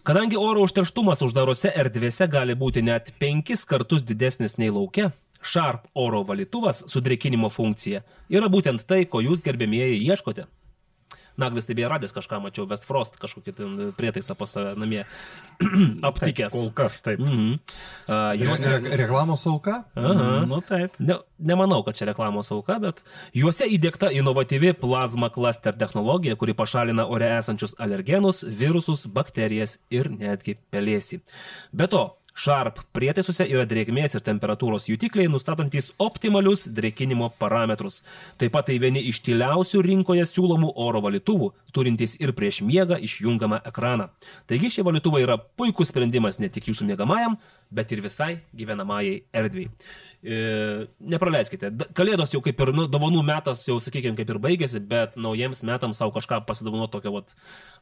Kadangi 0.04 0.36
oro 0.36 0.64
užterštumas 0.66 1.22
uždarose 1.24 1.70
erdvėse 1.80 2.26
gali 2.28 2.56
būti 2.60 2.82
net 2.84 3.14
penkis 3.18 3.64
kartus 3.64 4.04
didesnis 4.04 4.58
nei 4.60 4.68
laukia, 4.72 5.12
Sharp 5.44 5.88
oro 5.94 6.22
valytuvas 6.24 6.84
su 6.88 7.00
drėkinimo 7.04 7.50
funkcija 7.52 8.00
yra 8.32 8.48
būtent 8.52 8.86
tai, 8.88 9.04
ko 9.04 9.20
jūs 9.20 9.44
gerbėmieji 9.44 10.00
ieškote. 10.08 10.46
Naglis 11.40 11.66
tai 11.66 11.74
beje 11.78 11.90
radęs 11.90 12.14
kažką, 12.14 12.38
mačiau, 12.44 12.66
Westfrost 12.70 13.18
kažkokį 13.22 13.54
prietaisą 13.98 14.36
pas 14.38 14.52
save 14.54 14.74
namie 14.78 15.02
aptikęs. 16.08 16.54
Kol 16.54 16.70
kas 16.76 17.00
taip. 17.04 17.22
Mhm. 17.22 17.60
Uh, 18.06 18.32
juose, 18.38 18.78
Re 18.84 18.98
reklamos 19.04 19.46
auka? 19.50 19.80
Aha. 19.98 20.44
Nu 20.48 20.60
taip. 20.64 20.98
Ne, 20.98 21.18
nemanau, 21.38 21.82
kad 21.86 21.98
čia 21.98 22.08
reklamos 22.10 22.50
auka, 22.54 22.78
bet 22.82 23.02
juose 23.36 23.68
įdėkta 23.70 24.12
inovatyvi 24.14 24.74
plazma 24.78 25.30
cluster 25.34 25.76
technologija, 25.78 26.38
kuri 26.40 26.56
pašalina 26.56 27.06
ore 27.10 27.30
esančius 27.38 27.76
alergenus, 27.82 28.44
virusus, 28.46 29.06
bakterijas 29.10 29.78
ir 29.94 30.12
netgi 30.12 30.58
pelėsį. 30.74 31.22
Be 31.74 31.90
to, 31.90 32.06
Sharp 32.34 32.80
prietaisuose 32.90 33.44
yra 33.46 33.62
drėgmės 33.70 34.16
ir 34.18 34.22
temperatūros 34.26 34.88
jutikliai, 34.88 35.28
nustatantys 35.30 35.92
optimalius 36.02 36.64
drėkinimo 36.66 37.28
parametrus. 37.38 38.00
Taip 38.42 38.56
pat 38.56 38.66
tai 38.66 38.80
vieni 38.82 39.04
iš 39.06 39.20
tyliausių 39.22 39.84
rinkoje 39.86 40.24
siūlomų 40.26 40.72
oro 40.82 41.04
valytuvų, 41.04 41.52
turintys 41.76 42.16
ir 42.18 42.34
prieš 42.34 42.64
miegą 42.66 42.98
išjungiamą 43.06 43.60
ekraną. 43.70 44.08
Taigi 44.50 44.72
šie 44.74 44.82
valytuvai 44.82 45.22
yra 45.22 45.38
puikus 45.38 45.92
sprendimas 45.94 46.40
ne 46.42 46.50
tik 46.50 46.66
jūsų 46.72 46.88
miegamajam, 46.90 47.38
bet 47.70 47.94
ir 47.94 48.02
visai 48.02 48.32
gyvenamajai 48.50 49.20
erdvėjai. 49.30 49.70
E, 50.24 50.86
nepraleiskite. 51.04 51.68
Kalėdos 51.92 52.30
jau 52.32 52.40
kaip 52.44 52.60
ir, 52.64 52.70
nu, 52.72 52.86
dovanų 52.88 53.20
metas 53.28 53.60
jau, 53.68 53.76
sakykime, 53.84 54.16
kaip 54.16 54.30
ir 54.32 54.38
baigėsi, 54.40 54.80
bet 54.80 55.18
naujiems 55.20 55.60
metams 55.68 55.98
savo 56.00 56.14
kažką 56.14 56.38
pasidavino 56.48 56.86
tokią, 56.88 57.12
vat, 57.12 57.34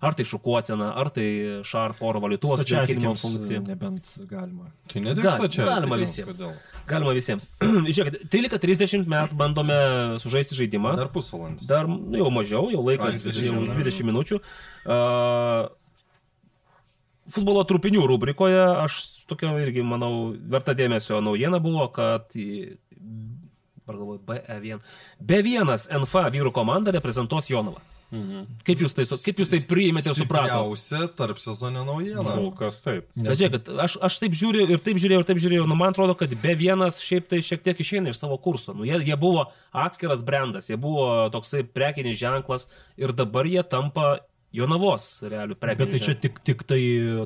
ar 0.02 0.16
tai 0.18 0.26
šukuoceną, 0.26 0.88
ar 0.98 1.12
tai 1.14 1.26
šarp 1.62 2.02
oro 2.02 2.18
valytuvos 2.24 2.64
drėkinimo 2.64 3.12
Stačiatikiams 3.14 3.26
funkciją. 3.28 3.60
nebent 3.68 4.10
galima. 4.26 4.72
Tai 4.90 5.04
ne 5.04 5.14
tik 5.14 5.22
Gal- 5.22 5.46
čia. 5.54 5.68
galima 5.68 5.98
visiems. 6.02 6.40
Galima 6.90 7.14
visiems. 7.14 7.46
Žiūrėkit, 7.94 8.26
13.30 8.34 9.06
mes 9.06 9.36
bandome 9.38 9.78
sužaisti 10.18 10.58
žaidimą. 10.58 10.96
Dar 10.98 11.12
pusvalandis. 11.14 11.70
Dar 11.70 11.86
nu, 11.86 12.18
jau 12.18 12.32
mažiau, 12.34 12.66
jau 12.74 12.82
laikas 12.82 13.22
Ai, 13.22 13.36
20 13.38 13.46
jau 13.46 13.60
minučių. 13.60 13.78
20 13.86 14.10
minučių. 14.10 14.40
Uh, 14.82 15.70
futbolo 17.30 17.62
trupinių 17.68 18.06
rubrikoje 18.10 18.62
aš 18.82 18.98
tokia 19.30 19.52
irgi, 19.62 19.84
manau, 19.86 20.32
verta 20.34 20.74
dėmesio 20.78 21.20
naujiena 21.24 21.62
buvo, 21.62 21.86
kad 21.94 22.34
galvoju, 23.86 24.20
BE1. 24.26 24.82
B1 25.20 25.72
NFA 26.02 26.28
vyrų 26.32 26.52
komanda 26.54 26.94
reprezentuos 26.94 27.50
Jonavą. 27.50 27.82
Kaip 28.12 28.82
jūs 28.84 28.92
tai, 28.92 29.06
kaip 29.08 29.38
jūs 29.40 29.48
tai 29.48 29.58
priėmėte 29.64 30.10
ir 30.10 30.16
supratote? 30.18 30.52
Stipriausia 30.52 31.06
tarp 31.16 31.38
sezoninė 31.40 31.84
naujiena. 31.88 32.24
Kol 32.26 32.50
kas 32.58 32.82
taip. 32.84 33.06
Bet 33.16 33.38
žiūrėkit, 33.40 33.70
aš, 33.86 33.94
aš 34.04 34.18
taip 34.20 34.36
žiūriu 34.36 34.66
ir 34.68 34.82
taip 34.84 35.00
žiūrėjau, 35.00 35.22
ir 35.22 35.28
taip 35.30 35.40
žiūrėjau. 35.40 35.68
Nu, 35.70 35.78
man 35.80 35.94
atrodo, 35.94 36.16
kad 36.20 36.34
be 36.42 36.52
vienas 36.60 37.00
šiaip 37.00 37.30
tai 37.30 37.40
šiek 37.44 37.64
tiek 37.64 37.80
išeina 37.80 38.12
iš 38.12 38.20
savo 38.20 38.36
kurso. 38.42 38.76
Nu, 38.76 38.84
jie, 38.84 38.98
jie 39.08 39.16
buvo 39.20 39.46
atskiras 39.72 40.20
brandas, 40.28 40.68
jie 40.68 40.76
buvo 40.80 41.08
toksai 41.32 41.64
prekinis 41.64 42.20
ženklas 42.20 42.68
ir 43.00 43.16
dabar 43.16 43.48
jie 43.48 43.64
tampa 43.64 44.18
Jonavos 44.52 45.04
realių 45.24 45.54
Bet 45.56 45.60
prekinis 45.64 45.92
tai 45.94 46.00
čia 46.04 46.14
tik, 46.20 46.40
tik 46.44 46.62
tai 46.68 46.80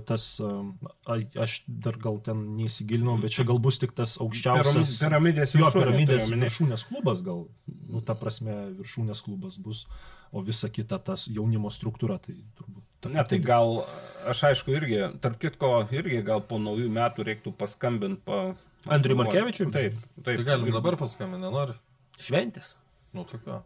tas, 0.06 0.26
a- 0.40 1.16
aš 1.42 1.56
dar 1.66 1.96
gal 1.98 2.20
ten 2.22 2.44
neįsigilinau, 2.58 3.16
bet 3.22 3.34
čia 3.34 3.44
gal 3.48 3.58
bus 3.58 3.80
tik 3.82 3.96
tas 3.98 4.14
aukščiausias. 4.22 4.92
Piramidės 5.02 5.56
Jo, 5.56 5.64
viršūnė, 5.66 5.82
piramidės 5.82 6.28
viršūnės 6.30 6.86
klubas 6.90 7.24
gal, 7.26 7.46
nu, 7.90 8.02
ta 8.06 8.14
prasme, 8.14 8.54
viršūnės 8.78 9.24
klubas 9.26 9.58
bus, 9.58 9.84
o 10.30 10.42
visa 10.46 10.70
kita 10.70 10.98
tas 11.02 11.26
jaunimo 11.26 11.72
struktūra, 11.74 12.20
tai 12.22 12.36
turbūt. 12.58 12.82
ta 13.02 13.10
Ne, 13.10 13.24
tai 13.26 13.38
gal, 13.42 13.82
aš 14.26 14.44
aišku, 14.52 14.74
irgi, 14.78 15.02
tarp 15.22 15.38
kitko, 15.42 15.74
irgi 15.94 16.22
gal 16.26 16.40
po 16.46 16.58
naujų 16.62 16.88
metų 16.94 17.26
reiktų 17.26 17.52
paskambinti 17.58 18.22
pa... 18.26 18.54
Andriui 18.86 19.18
Markevičiui? 19.18 19.72
Taip, 19.74 19.94
taip. 20.22 20.36
Tai 20.38 20.44
galim 20.46 20.70
dabar 20.74 20.94
paskambinti, 20.98 21.42
nenori? 21.42 21.74
Šventės. 22.22 22.76
Nu, 23.14 23.24
tokia. 23.26 23.64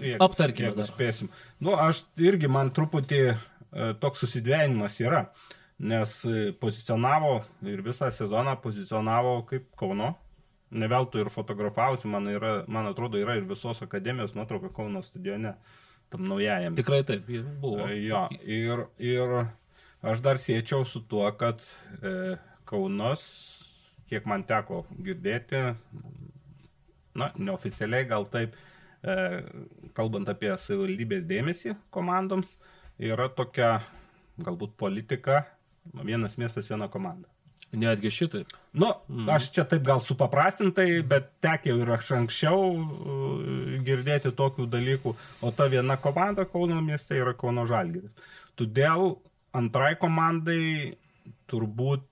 Jeigu- 0.00 0.22
Aptarkime 0.24 0.68
jeigu 0.70 0.80
dar. 0.80 0.88
Spėsim. 0.90 1.28
Nu, 1.60 1.74
aš 1.76 2.04
irgi 2.18 2.48
man 2.48 2.70
truputį 2.74 3.20
e, 3.30 3.36
toks 4.00 4.24
susidvėjimas 4.24 4.96
yra, 5.04 5.26
nes 5.78 6.14
e, 6.24 6.52
pozicionavo 6.60 7.34
ir 7.68 7.82
visą 7.86 8.08
sezoną 8.10 8.56
pozicionavo 8.64 9.42
kaip 9.50 9.68
Kauno. 9.76 10.14
Ne 10.70 10.88
veltui 10.90 11.20
ir 11.22 11.28
fotografausi, 11.30 12.08
man, 12.10 12.26
yra, 12.26 12.64
man 12.66 12.88
atrodo, 12.90 13.18
yra 13.22 13.36
ir 13.38 13.44
visos 13.46 13.82
akademijos 13.84 14.34
nuotrauka 14.34 14.72
Kauno 14.74 15.02
stadione, 15.06 15.52
tam 16.10 16.24
naujajam. 16.26 16.74
Tikrai 16.74 17.04
taip, 17.06 17.28
buvo. 17.62 17.86
E, 17.86 18.00
Jo, 18.08 18.24
ir, 18.42 18.82
ir 18.98 19.36
aš 20.02 20.20
dar 20.24 20.40
siečiau 20.42 20.82
su 20.86 21.04
tuo, 21.06 21.28
kad 21.38 21.62
e, 22.02 22.34
Kaunas, 22.66 23.22
kiek 24.10 24.26
man 24.26 24.42
teko 24.42 24.84
girdėti, 25.06 25.60
na, 27.16 27.30
neoficialiai 27.38 28.06
gal 28.10 28.26
taip, 28.30 28.54
e, 28.56 28.75
kalbant 29.96 30.28
apie 30.32 30.50
savivaldybės 30.58 31.26
dėmesį 31.28 31.76
komandoms, 31.94 32.56
yra 32.98 33.28
tokia 33.32 33.78
galbūt 34.42 34.76
politika, 34.78 35.44
vienas 36.02 36.36
miestas, 36.40 36.68
viena 36.70 36.88
komanda. 36.92 37.28
Netgi 37.76 38.10
šitaip. 38.14 38.52
Nu, 38.78 38.92
mm. 39.10 39.28
aš 39.34 39.48
čia 39.52 39.64
taip 39.68 39.82
gal 39.84 40.00
supaprastintai, 40.04 41.02
bet 41.08 41.32
tekė 41.44 41.74
ir 41.82 41.90
aš 41.96 42.12
anksčiau 42.20 42.60
uh, 42.72 43.72
girdėti 43.84 44.30
tokių 44.36 44.68
dalykų, 44.70 45.14
o 45.42 45.52
ta 45.52 45.66
viena 45.72 45.98
komanda 46.00 46.46
Kauno 46.48 46.78
mieste 46.84 47.18
yra 47.18 47.34
Kauno 47.36 47.66
Žalgiris. 47.68 48.12
Todėl 48.56 49.16
antrai 49.56 49.96
komandai 50.00 50.96
turbūt, 51.50 52.06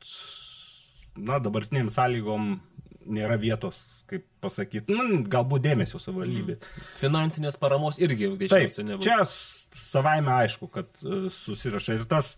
na, 1.22 1.38
dabartiniam 1.38 1.88
sąlygom 1.92 2.56
nėra 3.14 3.38
vietos, 3.40 3.78
kaip 4.10 4.24
pasakyti, 4.44 4.94
nu, 4.94 5.22
galbūt 5.30 5.64
dėmesio 5.64 6.00
savivaldybė. 6.02 6.58
Mm. 6.58 6.88
Finansinės 7.00 7.58
paramos 7.60 8.00
irgi 8.02 8.32
greičiausiai 8.34 8.88
nebuvo. 8.90 9.04
čia 9.06 9.84
savaime 9.84 10.34
aišku, 10.42 10.68
kad 10.74 10.90
uh, 11.04 11.30
susiraša 11.32 11.98
ir 11.98 12.04
tas 12.10 12.34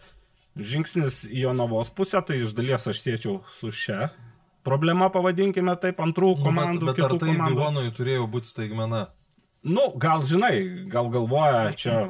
žingsnis 0.57 1.25
į 1.29 1.49
Jonavos 1.49 1.91
pusę, 1.93 2.23
tai 2.25 2.41
iš 2.45 2.55
dalies 2.57 2.87
aš 2.89 3.03
siečiau 3.03 3.41
su 3.59 3.73
šia 3.75 4.11
problema, 4.67 5.11
pavadinkime 5.15 5.77
taip, 5.83 6.01
antrų 6.03 6.33
komandų, 6.43 6.81
Nu, 6.83 6.89
bet, 6.91 6.97
bet 6.99 7.05
ar 7.07 7.19
tai 7.21 7.35
komandų. 7.35 7.55
Bivonui 7.55 7.93
turėjo 7.95 8.25
būti 8.31 8.51
staigmena? 8.51 9.03
Nu, 9.67 9.91
gal 10.03 10.25
žinai, 10.27 10.87
gal 10.91 11.11
galvoja 11.15 11.69
čia, 11.79 12.01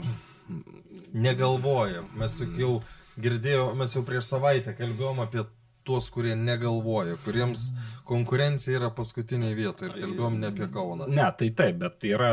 Negalvoja. 1.16 2.02
Mes 2.18 2.34
jau 2.58 2.80
girdėjome, 3.20 3.78
mes 3.80 3.94
jau 3.96 4.02
prieš 4.06 4.28
savaitę 4.28 4.74
kalbėjom 4.76 5.22
apie 5.24 5.46
tuos, 5.86 6.08
kurie 6.14 6.34
negalvoja, 6.38 7.16
kuriems 7.24 7.68
konkurencija 8.08 8.80
yra 8.80 8.90
paskutiniai 8.94 9.54
vietoje 9.56 9.92
ir 9.92 10.02
kalbėjom 10.02 10.40
ne 10.42 10.50
apie 10.52 10.68
Kauną. 10.74 11.06
ne, 11.08 11.26
tai 11.38 11.50
taip, 11.58 11.78
bet 11.84 11.98
tai 12.02 12.12
yra, 12.16 12.32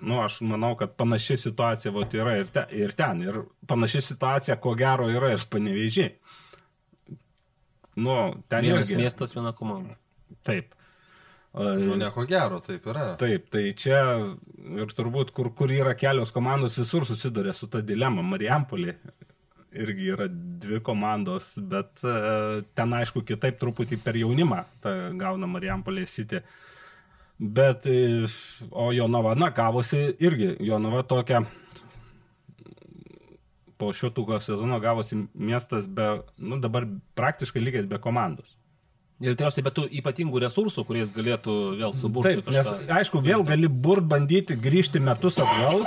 nu, 0.00 0.20
aš 0.24 0.40
manau, 0.46 0.72
kad 0.80 0.94
panaši 0.98 1.36
situacija 1.48 1.92
vot, 1.94 2.14
yra 2.14 2.36
ir, 2.40 2.48
te, 2.54 2.64
ir 2.74 2.94
ten. 2.98 3.20
Ir 3.26 3.42
panaši 3.70 4.00
situacija, 4.12 4.56
ko 4.62 4.76
gero, 4.78 5.10
yra 5.12 5.34
ir 5.34 5.44
panevežiai. 5.50 6.14
Nu, 7.96 8.14
ten 8.50 8.64
Vienas 8.66 8.90
irgi. 8.90 9.02
miestas, 9.02 9.34
viena 9.36 9.52
komanda. 9.54 9.94
Taip. 10.46 10.72
Nu, 11.54 11.94
nieko 11.94 12.24
gero, 12.26 12.58
taip 12.58 12.86
yra. 12.90 13.12
Taip, 13.20 13.44
tai 13.54 13.68
čia 13.78 14.00
ir 14.74 14.90
turbūt, 14.98 15.30
kur, 15.36 15.52
kur 15.54 15.70
yra 15.70 15.92
kelios 15.94 16.32
komandos, 16.34 16.74
visur 16.80 17.06
susiduria 17.06 17.54
su 17.54 17.68
ta 17.70 17.78
dilema. 17.86 18.24
Marijampolė 18.26 18.96
irgi 19.74 20.12
yra 20.14 20.28
dvi 20.30 20.80
komandos, 20.84 21.54
bet 21.58 22.02
e, 22.06 22.14
ten 22.76 22.94
aišku 22.98 23.24
kitaip 23.26 23.58
truputį 23.60 23.98
per 24.04 24.18
jaunimą 24.18 24.62
gauna 25.18 25.50
Marijampolė 25.50 26.06
City. 26.10 26.40
Bet, 27.38 27.88
e, 27.90 28.26
o 28.70 28.90
Jonava, 28.94 29.34
na, 29.38 29.50
gavosi 29.54 30.06
irgi, 30.22 30.54
Jonava 30.62 31.02
tokia, 31.02 31.42
po 33.78 33.90
šio 33.92 34.12
tūko 34.14 34.38
sezono 34.42 34.78
gavosi 34.80 35.18
miestas 35.34 35.88
be, 35.90 36.20
nu, 36.38 36.60
dabar 36.62 36.86
praktiškai 37.18 37.62
likęs 37.62 37.90
be 37.90 37.98
komandos. 38.02 38.54
Ir 39.22 39.36
tikriausiai 39.36 39.62
be 39.62 39.70
tų 39.70 39.84
ypatingų 40.00 40.40
resursų, 40.42 40.82
kuriais 40.88 41.12
galėtų 41.14 41.52
vėl 41.78 41.92
suburti 41.94 42.40
Taip, 42.40 42.48
nes 42.50 42.66
kažką. 42.66 42.88
aišku, 42.98 43.20
vėl 43.22 43.44
gali 43.46 43.68
burt 43.70 44.06
bandyti 44.10 44.56
grįžti 44.58 44.98
metus 44.98 45.38
atgal 45.38 45.84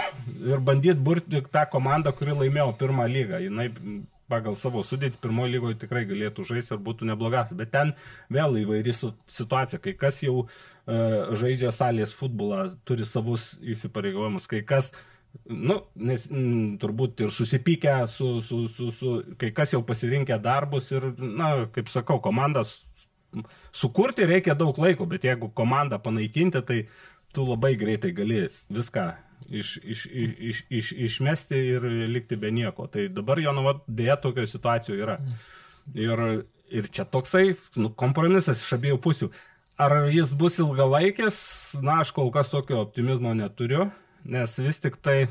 ir 0.48 0.62
bandyti 0.64 0.96
burti 0.96 1.42
tą 1.52 1.66
komandą, 1.74 2.14
kuri 2.16 2.38
laimėjo 2.38 2.70
pirmą 2.80 3.10
lygą. 3.12 3.42
Jinai 3.44 3.68
pagal 4.32 4.56
savo 4.60 4.80
sudėtį 4.84 5.20
pirmojo 5.24 5.52
lygoje 5.52 5.80
tikrai 5.84 6.06
galėtų 6.08 6.48
žaisti 6.48 6.76
ir 6.76 6.82
būtų 6.88 7.10
neblogas. 7.12 7.52
Bet 7.52 7.74
ten 7.76 7.94
vėl 8.32 8.62
įvairi 8.64 8.96
situacija. 8.96 9.82
Kai 9.84 9.98
kas 10.00 10.24
jau 10.24 10.46
uh, 10.46 11.36
žaidžia 11.36 11.76
salės 11.76 12.16
futbolą, 12.16 12.78
turi 12.88 13.08
savus 13.08 13.54
įsipareigojimus, 13.60 14.48
kai 14.48 14.64
kas 14.68 14.94
Nu, 15.46 15.76
nes 15.94 16.24
m, 16.32 16.78
turbūt 16.82 17.22
ir 17.22 17.32
susipykę 17.36 17.94
su, 18.10 18.40
su, 18.42 18.64
su, 18.74 18.88
su, 18.96 19.12
kai 19.38 19.52
kas 19.54 19.76
jau 19.76 19.84
pasirinkę 19.86 20.40
darbus 20.42 20.90
ir, 20.90 21.12
na, 21.20 21.68
kaip 21.76 21.92
sakau, 21.92 22.18
komandas 22.24 22.87
sukurti 23.76 24.26
reikia 24.28 24.56
daug 24.58 24.78
laiko, 24.82 25.06
bet 25.10 25.26
jeigu 25.28 25.50
komandą 25.56 26.00
panaikinti, 26.04 26.62
tai 26.66 26.82
tu 27.36 27.46
labai 27.48 27.76
greitai 27.80 28.14
gali 28.16 28.46
viską 28.74 29.08
iš, 29.50 29.78
iš, 29.84 30.06
iš, 30.06 30.36
iš, 30.40 30.62
iš, 30.70 30.92
išmesti 31.08 31.60
ir 31.76 31.88
likti 32.12 32.40
be 32.40 32.52
nieko. 32.52 32.88
Tai 32.92 33.08
dabar 33.14 33.40
jo 33.40 33.54
nuvat 33.56 33.84
dėja 33.88 34.18
tokio 34.22 34.48
situacijų 34.48 34.98
yra. 35.04 35.18
Ir, 35.96 36.24
ir 36.74 36.90
čia 36.92 37.06
toksai 37.08 37.52
nu, 37.80 37.92
kompromisas 37.96 38.64
iš 38.64 38.76
abiejų 38.80 39.00
pusių. 39.04 39.32
Ar 39.78 40.08
jis 40.10 40.32
bus 40.34 40.58
ilgalaikis, 40.60 41.38
na, 41.86 42.02
aš 42.02 42.12
kol 42.16 42.32
kas 42.34 42.50
tokio 42.50 42.80
optimizmo 42.82 43.36
neturiu, 43.38 43.92
nes 44.26 44.58
vis 44.58 44.82
tik 44.82 44.98
tai 45.06 45.28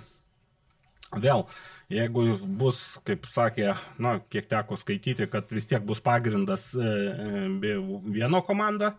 Vėl, 1.14 1.44
jeigu 1.92 2.24
bus, 2.58 2.98
kaip 3.06 3.26
sakė, 3.30 3.74
na, 4.02 4.16
kiek 4.32 4.48
teko 4.50 4.78
skaityti, 4.80 5.28
kad 5.30 5.50
vis 5.54 5.68
tiek 5.70 5.84
bus 5.86 6.00
pagrindas 6.04 6.72
e, 6.74 6.82
e, 6.82 7.76
vieno 8.10 8.42
komanda 8.46 8.94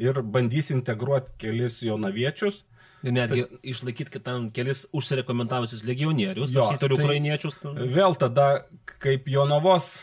ir 0.00 0.22
bandys 0.22 0.70
integruoti 0.72 1.34
kelis 1.40 1.80
jaunaviečius. 1.84 2.62
Ir 3.00 3.14
netgi 3.16 3.46
išlaikyti 3.64 4.12
kitam 4.18 4.50
kelis 4.52 4.82
užsirekomendavusius 4.92 5.84
legionierius, 5.88 6.52
Jo, 6.52 6.66
tai- 6.76 6.90
ukrainiečius. 6.92 7.56
Vėl 7.64 8.16
tada, 8.20 8.66
kaip 9.00 9.28
Jonavos 9.28 9.94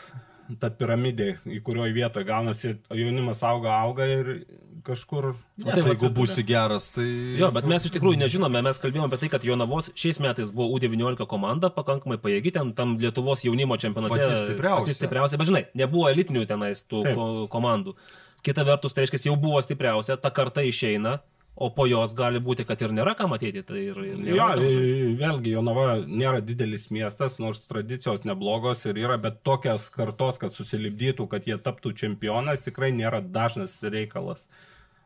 ta 0.56 0.70
piramidė, 0.72 1.34
į 1.44 1.60
kurioje 1.64 1.92
vietoje 1.96 2.26
gaunasi, 2.28 2.74
jaunimas 2.94 3.42
auga, 3.44 3.74
auga 3.84 4.06
ir 4.08 4.30
kažkur... 4.86 5.32
Ne, 5.58 5.68
tai 5.68 5.82
tai 5.82 5.92
jeigu 5.92 6.10
būsi 6.16 6.44
geras, 6.48 6.88
tai... 6.94 7.06
Jo, 7.38 7.50
bet 7.54 7.66
mes 7.68 7.84
iš 7.84 7.92
tikrųjų 7.96 8.20
nežinome, 8.22 8.62
mes 8.64 8.80
kalbėjome 8.80 9.10
apie 9.10 9.20
tai, 9.24 9.30
kad 9.34 9.44
Jonavos 9.44 9.90
šiais 9.98 10.20
metais 10.24 10.52
buvo 10.56 10.78
U19 10.78 11.28
komanda, 11.28 11.68
pakankamai 11.74 12.16
pajėgi, 12.22 12.54
ten 12.56 12.72
tam 12.78 12.96
Lietuvos 13.02 13.44
jaunimo 13.44 13.76
čempionate. 13.80 14.14
Pati 14.14 14.40
stipriausia. 14.46 14.86
Pati 14.86 14.96
stipriausia, 14.96 15.40
bet 15.40 15.50
žinai, 15.50 15.64
nebuvo 15.78 16.08
elitinių 16.12 16.46
tenais 16.48 16.84
tų 16.88 17.04
Taip. 17.04 17.18
ko 17.18 17.48
komandų. 17.52 17.96
Kita 18.46 18.64
vertus, 18.64 18.94
tai 18.94 19.04
reiškia, 19.04 19.26
jau 19.28 19.36
buvo 19.40 19.60
stipriausia, 19.64 20.16
ta 20.22 20.32
karta 20.32 20.64
išeina, 20.64 21.18
o 21.58 21.68
po 21.74 21.88
jos 21.90 22.14
gali 22.14 22.38
būti, 22.42 22.62
kad 22.68 22.82
ir 22.84 22.92
nėra 22.94 23.16
ką 23.18 23.26
matyti. 23.30 23.64
Tai 23.66 23.78
ir, 23.82 23.98
ir 24.06 24.28
Jo, 24.30 24.46
vėlgi, 25.18 25.54
Jonava 25.56 25.88
nėra 26.06 26.38
didelis 26.44 26.86
miestas, 26.94 27.40
nors 27.42 27.64
tradicijos 27.66 28.22
neblogos 28.28 28.84
ir 28.86 29.00
yra, 29.02 29.16
bet 29.22 29.40
tokias 29.46 29.88
kartos, 29.94 30.38
kad 30.38 30.54
susilipdytų, 30.54 31.26
kad 31.32 31.48
jie 31.50 31.58
taptų 31.58 31.96
čempionais, 31.98 32.62
tikrai 32.62 32.92
nėra 32.94 33.18
dažnas 33.24 33.74
reikalas. 33.82 34.44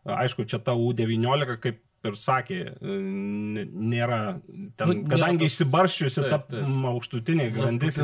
Aišku, 0.04 0.44
čia 0.50 0.60
ta 0.60 0.74
U19, 0.76 1.56
kaip 1.62 1.80
ir 2.04 2.16
sakė, 2.18 2.58
n- 2.82 3.66
nėra, 3.92 4.40
ten, 4.76 4.88
Nu, 4.88 4.94
kadangi 5.08 5.46
išsibarščiusi 5.48 6.24
ta 6.30 6.38
aukštutinė 6.92 7.46
grandis, 7.54 7.98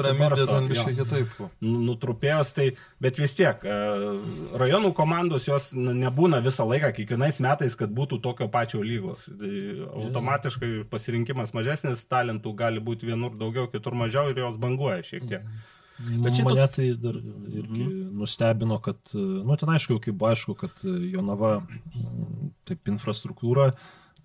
biškai 0.70 0.94
kitaip. 1.00 1.38
Nu- 1.60 1.80
nutrupėjęs, 1.88 2.52
tai, 2.54 2.68
bet 3.00 3.18
vis 3.18 3.34
tiek, 3.34 3.64
e, 3.64 3.78
rajonų 4.62 4.92
komandos 4.94 5.48
jos 5.48 5.70
nebūna 5.74 6.42
visą 6.44 6.66
laiką, 6.68 6.92
kiekvienais 6.96 7.40
metais, 7.44 7.74
kad 7.78 7.90
būtų 7.90 8.20
tokio 8.22 8.48
pačio 8.48 8.82
lygos. 8.82 9.26
Tai 9.26 9.54
Automatiškai 10.04 10.84
pasirinkimas 10.90 11.52
mažesnis, 11.56 12.04
talentų 12.06 12.54
gali 12.54 12.80
būti 12.80 13.08
vienur 13.10 13.34
daugiau, 13.38 13.66
kitur 13.70 13.92
mažiau 13.98 14.30
ir 14.30 14.36
jos 14.44 14.56
banguoja 14.60 15.02
šiek 15.02 15.28
tiek. 15.28 15.42
Bet 15.98 16.36
čia 16.36 16.44
Mane 16.46 16.60
toks- 16.62 16.76
tai 16.76 16.88
dar 17.02 17.16
irgi 17.18 17.86
nustebino, 18.14 18.78
kad, 18.82 18.98
nu, 19.14 19.56
ten 19.58 19.68
aišku, 19.74 19.96
jau 19.96 20.00
kaip 20.04 20.14
buvo 20.20 20.30
aišku, 20.30 20.54
kad 20.60 20.70
Jonava, 20.84 21.56
mm, 21.66 22.52
taip, 22.68 22.84
infrastruktūra 22.92 23.72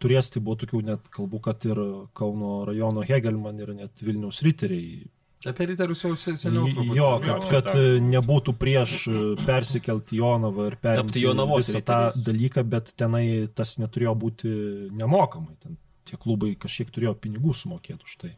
turės, 0.04 0.30
tai 0.34 0.42
buvo 0.44 0.58
tokių 0.62 0.84
net 0.86 1.10
kalbų, 1.10 1.42
kad 1.42 1.66
ir 1.66 1.80
Kauno 2.14 2.66
rajono 2.70 3.02
Hegelman 3.08 3.60
ir 3.64 3.74
net 3.74 4.02
Vilniaus 4.04 4.42
riteriai. 4.46 5.08
Apie 5.46 5.66
riterius 5.68 6.04
jau 6.06 6.14
se- 6.16 6.38
seniau 6.40 6.70
truputį. 6.72 6.96
Jo, 6.96 7.10
kad, 7.20 7.48
kad 7.52 7.66
nebūtų 8.00 8.54
prieš 8.56 9.08
e, 9.12 9.22
persikelti 9.46 10.16
Jonavą 10.22 10.68
ir 10.70 10.78
perimti 10.80 11.20
Jonavos 11.26 11.68
visą 11.68 11.82
tą 11.84 11.98
dalyką, 12.28 12.64
bet 12.70 12.94
tenai 12.96 13.50
tas 13.54 13.76
neturėjo 13.82 14.14
būti 14.16 14.54
nemokamai. 14.96 15.58
Ten 15.60 15.76
tie 16.08 16.16
klubai 16.20 16.54
kažkiek 16.60 16.90
turėjo 16.92 17.16
pinigų 17.20 17.52
sumokėti 17.56 18.04
už 18.08 18.16
tai. 18.22 18.32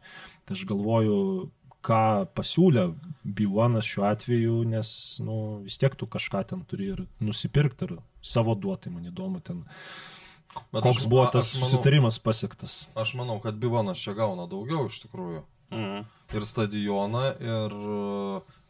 Tai 0.46 0.54
aš 0.58 0.64
galvoju, 0.66 1.50
ką 1.86 2.00
pasiūlė 2.34 2.88
Biuanas 3.38 3.86
šiuo 3.86 4.04
atveju, 4.10 4.56
nes 4.70 4.90
nu, 5.22 5.36
vis 5.66 5.78
tiek 5.78 5.94
tu 5.98 6.06
kažką 6.10 6.42
ten 6.52 6.64
turi 6.68 6.90
ir 6.94 7.04
nusipirkti 7.20 7.88
ir 7.88 7.96
savo 8.22 8.54
duotai, 8.58 8.90
man 8.94 9.06
įdomu, 9.10 9.40
ten, 9.46 9.64
Bet 10.72 10.82
koks 10.86 11.02
aš- 11.04 11.08
buvo 11.12 11.26
tas 11.30 11.46
aš 11.50 11.60
manau- 11.60 11.68
susitarimas 11.70 12.18
pasiektas. 12.18 12.76
Aš 12.96 13.14
manau, 13.18 13.38
kad 13.42 13.54
Bivonas 13.60 13.98
čia 14.02 14.14
gauna 14.18 14.46
daugiau 14.50 14.86
iš 14.90 15.02
tikrųjų. 15.06 15.42
Mhm. 15.70 16.04
Ir 16.34 16.42
stadioną, 16.46 17.24
ir, 17.42 17.72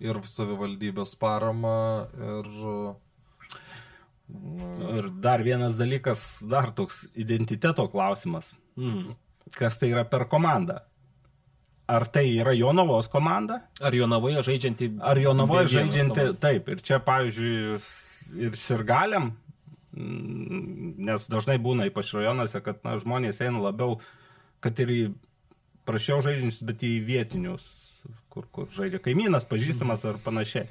ir 0.08 0.20
savivaldybės 0.28 1.12
paramą, 1.20 2.08
ir... 2.16 2.96
Nu, 4.28 4.98
Ir 4.98 5.06
dar 5.22 5.42
vienas 5.46 5.76
dalykas, 5.78 6.40
dar 6.42 6.72
toks 6.74 7.04
identiteto 7.14 7.86
klausimas. 7.92 8.48
Mhm. 8.76 9.14
Kas 9.54 9.78
tai 9.78 9.92
yra 9.92 10.02
per 10.04 10.24
komandą? 10.26 10.80
Ar 11.86 12.02
tai 12.10 12.24
yra 12.34 12.50
Jonavos 12.56 13.06
komanda? 13.06 13.60
Ar 13.78 13.94
Jonavoje 13.94 14.42
žaidžianti? 14.42 14.88
Ar 14.98 15.18
Jonavoje 15.22 15.68
B1 15.68 15.72
žaidžianti? 15.74 16.14
komanda? 16.18 16.38
Taip, 16.42 16.70
ir 16.74 16.80
čia, 16.82 16.98
pavyzdžiui, 17.06 17.76
ir 18.42 18.56
sirgaliam, 18.58 19.30
nes 19.96 21.28
dažnai 21.30 21.56
būna 21.62 21.86
ypač 21.86 22.10
rajonuose, 22.16 22.60
kad 22.64 22.82
na, 22.84 22.96
žmonės 23.00 23.38
eina 23.44 23.62
labiau, 23.62 24.00
kad 24.64 24.82
ir 24.82 24.92
į 24.92 25.00
prašiau 25.86 26.18
žaidžiančius, 26.26 26.64
bet 26.66 26.82
į 26.82 26.92
vietinius, 27.06 27.64
kur, 28.34 28.48
kur 28.50 28.66
žaidžia 28.74 28.98
kaimynas, 29.04 29.46
pažįstamas 29.48 30.04
ar 30.10 30.18
panašiai. 30.24 30.66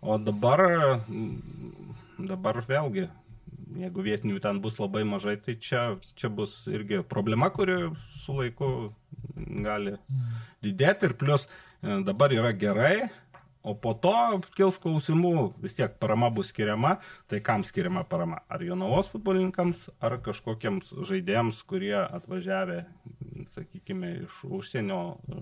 O 0.00 0.16
dabar, 0.18 0.64
dabar 2.18 2.58
vėlgi, 2.66 3.06
jeigu 3.80 4.04
vietinių 4.04 4.40
ten 4.42 4.60
bus 4.64 4.78
labai 4.80 5.02
mažai, 5.08 5.36
tai 5.40 5.56
čia, 5.62 5.82
čia 6.18 6.30
bus 6.32 6.62
irgi 6.70 7.02
problema, 7.06 7.50
kuri 7.54 7.90
su 8.22 8.36
laiku 8.38 8.70
gali 9.64 9.96
didėti 10.64 11.10
ir 11.10 11.16
plus 11.20 11.46
e, 11.46 12.00
dabar 12.06 12.34
yra 12.34 12.52
gerai, 12.56 13.10
o 13.62 13.74
po 13.76 13.92
to 13.94 14.40
kils 14.56 14.78
klausimų, 14.80 15.34
vis 15.60 15.76
tiek 15.78 15.92
parama 16.00 16.30
bus 16.32 16.50
skiriama, 16.52 16.96
tai 17.30 17.42
kam 17.44 17.64
skiriama 17.66 18.04
parama? 18.08 18.40
Ar 18.48 18.62
Jonavos 18.64 19.10
futbolininkams, 19.12 19.88
ar 20.00 20.16
kažkokiems 20.24 20.94
žaidėjams, 21.08 21.60
kurie 21.68 21.96
atvažiavę, 22.00 22.84
sakykime, 23.50 24.12
iš 24.24 24.40
užsienio 24.46 25.00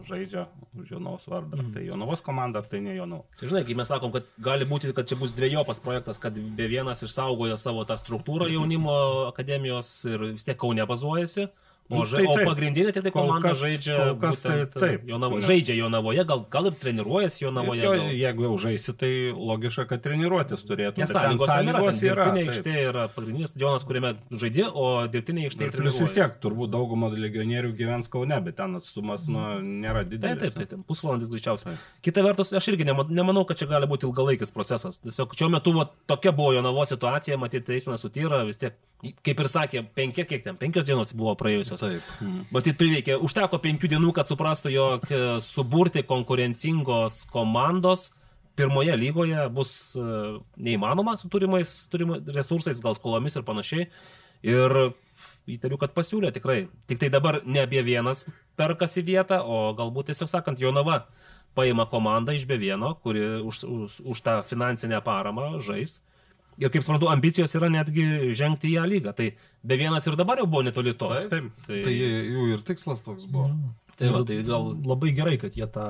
žaidžia 0.09 0.47
už 0.79 0.95
Jonavos 0.97 1.29
vardą. 1.31 1.61
Ar 1.61 1.71
tai 1.75 1.87
Jonavos 1.87 2.23
komanda, 2.25 2.63
ar 2.63 2.71
tai 2.71 2.81
ne 2.85 2.97
Jonavos. 2.97 3.29
Tai 3.39 3.51
žinai, 3.51 3.65
kai 3.69 3.79
mes 3.79 3.91
sakom, 3.91 4.13
kad 4.15 4.29
gali 4.43 4.69
būti, 4.69 4.93
kad 4.97 5.09
čia 5.09 5.19
bus 5.21 5.35
dviejopas 5.37 5.83
projektas, 5.85 6.21
kad 6.23 6.35
be 6.35 6.69
vienas 6.71 7.05
išsaugoja 7.07 7.59
savo 7.61 7.85
tą 7.89 7.99
struktūrą 8.01 8.51
jaunimo 8.53 8.99
akademijos 9.29 9.91
ir 10.11 10.31
vis 10.33 10.47
tiek 10.49 10.59
Kaune 10.59 10.87
bazuojasi. 10.89 11.49
O, 11.91 11.97
Nu, 11.97 12.05
ža, 12.05 12.19
tai 12.21 12.27
o 12.29 12.35
taip. 12.37 12.49
pagrindinė 12.51 12.91
tai, 12.93 13.01
tai 13.01 13.11
komanda 13.11 13.49
kas- 13.49 13.61
žaidžia, 13.63 13.95
kas 14.21 14.41
tai 14.45 14.51
būtent, 14.59 14.75
taip. 14.77 15.05
Jonavo, 15.09 15.39
žaidžia 15.41 15.73
Jonavoje, 15.79 16.25
gal, 16.29 16.43
gal 16.53 16.67
ir 16.69 16.75
treniruojasi 16.77 17.45
Jonavoje. 17.47 17.81
Jo, 17.83 17.93
gal. 17.97 18.11
jeigu 18.13 18.43
jau 18.45 18.59
žaisi, 18.61 18.93
tai 18.93 19.13
logiška, 19.33 19.87
kad 19.89 20.03
treniruotis 20.05 20.67
turėtų. 20.69 20.99
Nes 21.01 21.09
sąlygos 21.09 21.49
yra, 21.49 21.57
sąlygos 21.63 21.89
ten 21.89 22.03
dirbtinė 22.05 22.43
taip. 22.45 22.51
aikštė 22.53 22.75
yra 22.91 23.07
pagrindinis 23.09 23.49
stadionas, 23.55 23.87
kuriame 23.89 24.11
žaidži, 24.31 24.67
o 24.69 24.85
dirbtinė 25.09 25.47
aikštė 25.49 25.71
Plus 25.79 25.99
vis 26.05 26.13
tiek, 26.13 26.37
turbūt 26.45 26.69
dauguma 26.77 27.09
legionierių 27.09 27.73
gyvens 27.81 28.09
Kaune, 28.13 28.37
bet 28.45 28.57
ten 28.61 28.77
atstumas 28.77 29.25
nu, 29.27 29.39
nėra 29.65 30.05
Taip, 30.05 30.11
didelis. 30.13 30.39
taip, 30.45 30.55
taip, 30.61 30.69
taip, 30.75 30.85
pusvalandis 30.87 31.33
greičiausiai. 31.33 31.73
Kita 32.05 32.21
vertus, 32.23 32.53
aš 32.53 32.69
irgi 32.69 32.85
nema- 32.85 33.09
nemanau, 33.09 33.47
kad 33.49 33.57
čia 33.57 33.65
gali 33.67 33.87
būti 33.89 34.05
ilgalaikis 34.05 34.53
procesas. 34.53 35.01
Tiesiog 35.01 35.33
šiuo 35.33 35.49
metu 35.57 35.73
va, 35.73 35.89
tokia 36.07 36.33
buvo 36.37 36.53
Jonavo 36.53 36.85
situacija, 36.85 37.39
matyti, 37.41 37.65
teismas 37.73 38.05
sutyra, 38.05 38.45
vis 38.45 38.59
tiek, 38.59 38.75
kaip 39.25 39.41
ir 39.41 39.47
sakė, 39.47 39.87
penki, 39.95 40.27
kiek 40.27 40.43
ten, 40.45 40.57
penkios 40.57 40.85
dienos 40.85 41.15
buvo 41.15 41.35
praėjusios. 41.35 41.78
Taip. 41.79 42.13
Matyt, 42.55 42.77
prireikė, 42.81 43.17
užteko 43.25 43.61
penkių 43.63 43.91
dienų, 43.95 44.13
kad 44.17 44.31
suprastų, 44.31 44.73
jog 44.75 45.11
e, 45.11 45.25
suburti 45.45 46.03
konkurencingos 46.07 47.23
komandos 47.33 48.09
pirmoje 48.59 48.97
lygoje 48.99 49.45
bus 49.55 49.73
e, 49.95 50.05
neįmanoma 50.59 51.15
su 51.19 51.31
turimais, 51.31 51.75
turimais 51.93 52.27
resursais, 52.35 52.83
gal 52.83 52.97
skolomis 52.99 53.39
ir 53.39 53.47
panašiai. 53.47 53.87
Ir 54.47 54.75
įtariu, 55.51 55.79
kad 55.81 55.95
pasiūlė 55.97 56.31
tikrai. 56.35 56.61
Tik 56.91 57.01
tai 57.03 57.11
dabar 57.13 57.41
ne 57.47 57.65
apie 57.65 57.83
vienas 57.87 58.25
perkasi 58.59 59.03
vietą, 59.07 59.41
o 59.43 59.73
galbūt 59.79 60.11
tiesiog 60.11 60.31
sakant, 60.31 60.61
Jonava 60.63 61.05
paima 61.59 61.89
komandą 61.91 62.35
iš 62.37 62.47
be 62.47 62.59
vieno, 62.61 62.93
kuri 63.03 63.41
už, 63.43 63.65
už, 63.67 63.99
už 64.15 64.23
tą 64.23 64.41
finansinę 64.47 65.01
paramą 65.07 65.57
žais. 65.63 65.99
Ir 66.59 66.73
kaip 66.75 66.83
suprantu, 66.83 67.07
ambicijos 67.13 67.53
yra 67.55 67.69
netgi 67.71 68.33
žengti 68.35 68.73
į 68.73 68.79
ją 68.79 68.87
lygą. 68.91 69.13
Tai 69.15 69.29
be 69.63 69.77
vienas 69.79 70.07
ir 70.11 70.17
dabar 70.19 70.41
jau 70.43 70.49
buvo 70.51 70.65
netoli 70.67 70.97
to. 70.99 71.11
Taip, 71.13 71.31
Taip. 71.31 71.53
Tai, 71.69 71.83
Tai 71.87 71.93
jų 71.99 72.49
ir 72.55 72.65
tikslas 72.67 73.05
toks 73.07 73.29
buvo. 73.31 73.53
tai, 73.99 74.09
va, 74.15 74.25
tai 74.27 74.41
gal 74.47 74.69
Labai 74.87 75.13
gerai, 75.15 75.37
kad 75.43 75.55
jie 75.59 75.67
tą 75.75 75.85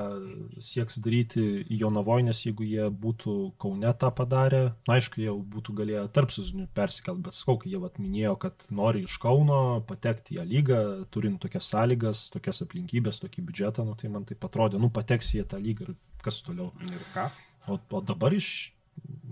sieks 0.65 0.97
daryti 1.01 1.65
Jonavoje, 1.69 2.23
nes 2.29 2.39
jeigu 2.45 2.65
jie 2.65 2.87
būtų 2.89 3.35
Kaune 3.61 3.91
tą 4.01 4.09
padarę, 4.17 4.61
na 4.89 4.97
aišku, 4.97 5.21
jie 5.21 5.33
būtų 5.57 5.75
galėję 5.81 6.05
tarp 6.13 6.33
suzinių 6.33 6.65
persikelt, 6.77 7.21
bet 7.25 7.37
sakau, 7.37 7.57
kai 7.61 7.73
jie 7.73 7.81
vat, 7.81 7.97
minėjo, 8.01 8.33
kad 8.45 8.65
nori 8.69 9.03
iš 9.05 9.17
Kauno 9.21 9.81
patekti 9.89 10.37
į 10.37 10.39
ją 10.39 10.47
lygą, 10.53 10.79
turint 11.13 11.41
tokias 11.41 11.69
sąlygas, 11.73 12.27
tokias 12.33 12.61
aplinkybės, 12.65 13.21
tokį 13.25 13.45
biudžetą, 13.49 13.85
nu, 13.85 13.93
tai 13.97 14.09
man 14.13 14.25
tai 14.29 14.37
atrodė, 14.41 14.81
nu 14.81 14.89
pateks 14.93 15.33
į 15.37 15.45
tą 15.49 15.61
lygą 15.61 15.89
ir 15.89 15.95
kas 16.25 16.41
toliau. 16.45 16.71
Ir 16.89 17.05
ką? 17.13 17.29
O, 17.69 17.77
o 17.77 18.01
dabar 18.01 18.33
iš, 18.33 18.71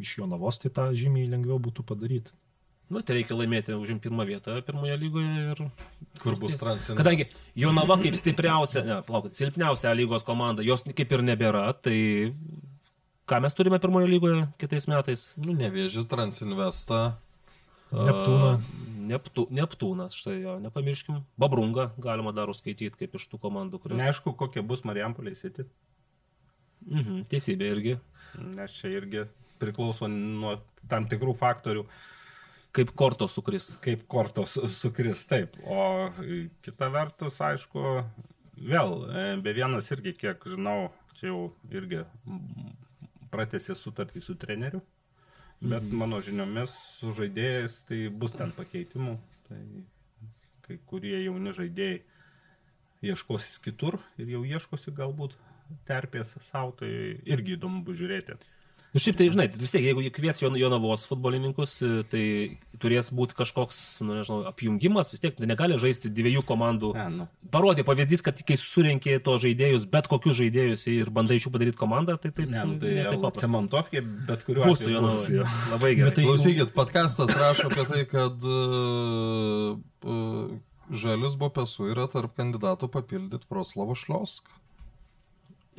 iš 0.02 0.18
Jonavos 0.20 0.60
tai 0.64 0.72
tą 0.74 0.90
žymiai 0.98 1.30
lengviau 1.32 1.58
būtų 1.62 1.86
padaryti. 1.88 2.34
Nu, 2.88 3.02
tai 3.04 3.18
reikia 3.18 3.36
laimėti, 3.36 3.74
užimti 3.76 4.08
pirmą 4.08 4.24
vietą 4.30 4.54
pirmoje 4.64 4.96
lygoje 5.02 5.32
ir... 5.52 5.62
Kur 6.24 6.38
bus 6.40 6.56
transinė. 6.60 6.96
Kadangi 7.02 7.26
Jonava 7.60 7.98
kaip 8.00 8.16
stipriausia, 8.16 8.84
ne, 8.88 9.02
palaukit, 9.04 9.36
silpniausia 9.36 9.92
lygos 9.98 10.24
komanda, 10.28 10.64
jos 10.64 10.86
kaip 10.88 11.12
ir 11.18 11.24
nebėra, 11.28 11.66
tai 11.84 11.98
ką 13.28 13.42
mes 13.44 13.58
turime 13.58 13.82
pirmoje 13.84 14.08
lygoje 14.08 14.46
kitais 14.62 14.88
metais? 14.88 15.26
Nu, 15.44 15.52
nevėži 15.60 16.06
Transinvestą. 16.08 17.02
Neptūną. 17.92 18.54
A, 18.56 18.86
Neptu, 19.08 19.46
Neptūnas, 19.56 20.16
štai 20.20 20.38
jo, 20.42 20.56
nepamirškim. 20.60 21.22
Babrunga 21.40 21.90
galima 22.04 22.34
dar 22.36 22.50
užskaityti 22.52 23.00
kaip 23.00 23.14
iš 23.20 23.28
tų 23.32 23.40
komandų, 23.44 23.80
kurios... 23.84 24.00
Neaišku, 24.00 24.34
kokie 24.40 24.64
bus 24.64 24.84
Marijampolė 24.88 25.36
City, 25.40 25.68
Mhm, 26.88 27.26
teisybė 27.32 27.68
irgi. 27.74 27.94
nes 28.56 28.72
čia 28.80 28.92
irgi 28.96 29.24
priklauso 29.60 30.10
nuo 30.12 30.58
tam 30.90 31.08
tikrų 31.10 31.36
faktorių, 31.38 31.86
Kaip 32.78 32.92
kortos 32.96 33.34
sukris. 33.34 33.72
kaip 33.82 34.04
kortos 34.08 34.58
sukris. 34.76 35.26
Taip. 35.26 35.56
O 35.66 36.12
kita 36.62 36.92
vertus, 36.94 37.40
aišku, 37.42 38.04
vėl, 38.58 38.94
e, 39.10 39.24
be 39.42 39.54
vienas 39.58 39.90
irgi, 39.96 40.14
kiek 40.14 40.44
žinau, 40.46 40.92
čia 41.18 41.32
jau 41.32 41.40
irgi 41.74 42.04
pratėsi 43.32 43.76
sutartį 43.76 44.22
su 44.22 44.36
treneriu. 44.36 44.84
Bet 45.58 45.88
mhm. 45.88 45.98
mano 45.98 46.22
žiniomis 46.22 46.76
su 47.00 47.16
žaidėjais 47.18 47.82
tai 47.90 48.04
bus 48.14 48.38
ten 48.38 48.54
pakeitimų. 48.54 49.18
Tai 49.48 49.62
kai 50.68 50.78
kurie 50.86 51.18
jauni 51.24 51.56
žaidėjai 51.56 52.04
ieškosis 53.08 53.58
kitur 53.64 53.98
ir 54.22 54.30
jau 54.36 54.44
ieškosi 54.46 54.94
galbūt 54.94 55.34
terpės 55.88 56.30
savo, 56.48 56.74
tai 56.80 56.90
irgi 57.26 57.56
įdomu 57.58 57.84
bus 57.88 57.98
žiūrėti. 58.00 58.38
Nu, 58.96 59.02
šiaip 59.04 59.18
tai, 59.20 59.26
žinai, 59.30 59.46
vis 59.60 59.72
tiek, 59.74 59.84
jeigu 59.84 60.02
kvies 60.16 60.40
Jon- 60.42 60.56
Jonavos 60.58 61.04
futbolininkus, 61.10 61.74
e, 61.86 61.90
tai 62.08 62.22
turės 62.82 63.10
būti 63.14 63.36
kažkoks, 63.38 64.00
nu, 64.02 64.16
nežinau, 64.16 64.46
apjungimas, 64.50 65.12
vis 65.12 65.20
tiek 65.22 65.36
tai 65.38 65.46
negali 65.50 65.76
žaisti 65.78 66.10
dviejų 66.10 66.42
komandų. 66.48 66.94
Ne, 66.96 67.06
nu, 67.18 67.28
Parodė 67.52 67.84
pavyzdys, 67.86 68.24
kad 68.26 68.40
kai 68.48 68.56
surinkė 68.58 69.20
to 69.24 69.36
žaidėjus, 69.44 69.86
bet 69.92 70.08
kokius 70.08 70.40
žaidėjus 70.40 70.88
ir 70.94 71.12
bandai 71.14 71.38
iš 71.38 71.50
jų 71.50 71.54
padaryti 71.58 71.78
komandą, 71.82 72.16
tai 72.18 72.32
taip, 72.32 72.48
ne, 72.50 72.64
nu, 72.66 72.80
tai 72.80 72.94
ne 72.96 73.04
taip 73.12 73.22
paprasta. 73.28 73.48
Cementovkė, 73.48 74.04
bet 74.32 74.46
kuriuo 74.48 74.64
atveju 74.72 75.02
bus. 75.04 75.28
Jonavoje. 75.36 75.72
Labai 75.76 75.92
gerai. 76.00 76.10
Bet 76.10 76.16
tai- 76.22 76.26
Klausykit, 76.30 76.74
podkastas 76.74 77.36
rašo 77.38 77.68
apie 77.70 77.86
tai, 77.92 78.06
kad 78.10 78.48
uh, 78.48 79.78
uh, 80.08 80.48
Žalius 80.92 81.36
Bopesu 81.36 81.90
yra 81.92 82.08
tarp 82.08 82.34
kandidatų 82.40 82.88
papildyti 82.94 83.46
Vroclavo 83.52 83.96
Šliosk. 84.00 84.48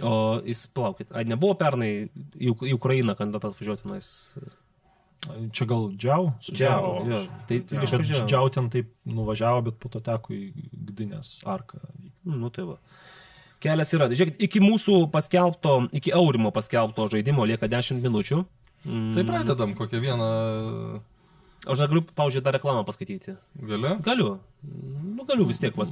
O 0.07 0.41
jis, 0.47 0.66
plaukit, 0.70 1.11
ar 1.11 1.27
nebuvo 1.27 1.57
pernai 1.59 1.91
į, 2.07 2.53
į 2.53 2.75
Ukrainą 2.77 3.16
kandidatas 3.19 3.59
važiuoti 3.59 3.87
tenais? 3.87 4.11
Čia 5.27 5.66
gal 5.66 5.89
Džiau? 5.99 6.31
Džiau, 6.47 6.93
jo. 7.11 7.23
Tai 7.49 7.59
Bet 7.66 7.73
išvažiavo. 7.89 8.29
Džiau 8.31 8.51
ten 8.55 8.69
taip 8.70 8.93
nuvažiavo, 9.09 9.65
bet 9.66 9.79
po 9.83 9.91
to 9.91 10.03
teko 10.05 10.37
į 10.37 10.69
Gdinės 10.91 11.41
arką. 11.49 11.83
Nu 12.29 12.53
tai 12.55 12.69
va. 12.69 12.79
Kelias 13.62 13.91
yra. 13.97 14.07
Žiūrėkit, 14.12 14.39
iki 14.47 14.62
mūsų 14.62 15.09
paskelbto, 15.11 15.81
iki 15.99 16.15
Aurimo 16.15 16.53
paskelbto 16.55 17.09
žaidimo 17.11 17.47
lieka 17.51 17.66
10 17.66 17.99
minučių. 18.05 18.45
Mm. 18.87 19.09
Tai 19.16 19.25
pradedam 19.27 19.75
kokią 19.75 20.01
vieną 20.05 20.29
Aš 21.69 21.82
dar 21.82 21.90
galiu, 21.93 22.03
pavyzdžiui, 22.16 22.43
tą 22.47 22.53
reklamą 22.57 22.85
paskaityti. 22.89 23.35
galę. 23.69 23.97
Galiu. 24.07 24.39
Nu, 24.65 25.24
galiu 25.28 25.45
vis 25.49 25.59
tiek. 25.61 25.77
Va. 25.77 25.86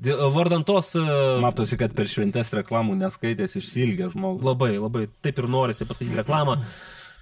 Dė- 0.00 0.14
Vardant 0.34 0.64
tos... 0.66 0.92
e, 0.96 1.02
Matosi, 1.42 1.76
kad 1.80 1.92
per 1.96 2.06
šventes 2.06 2.52
reklamų 2.54 2.94
neskaitęs 3.00 3.56
išsilgė 3.58 4.12
žmogus. 4.14 4.44
Labai, 4.46 4.76
labai. 4.78 5.08
Taip 5.26 5.38
ir 5.42 5.48
norisi 5.50 5.84
paskaityti 5.88 6.20
reklamą. 6.22 6.58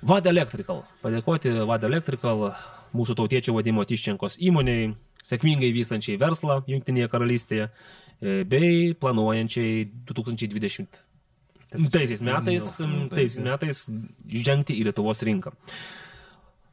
Vad 0.06 0.26
Electrical. 0.28 0.82
Padėkoti 1.02 1.54
Vad 1.66 1.84
Electrical, 1.88 2.50
mūsų 2.96 3.16
tautiečio 3.16 3.54
vadimo 3.56 3.84
Tiščenkos 3.88 4.36
įmoniai, 4.44 4.90
sėkmingai 5.26 5.72
vystančiai 5.74 6.18
verslą 6.20 6.60
Junktinėje 6.68 7.08
karalystėje, 7.10 7.70
e, 8.20 8.42
bei 8.44 8.92
planuojančiai 8.94 9.86
2020 10.12 11.02
taisiais 11.92 12.20
metais, 12.22 12.66
taisiais 13.10 13.38
metais 13.42 13.80
žengti 14.46 14.76
į 14.78 14.84
Lietuvos 14.86 15.18
rinką. 15.26 15.50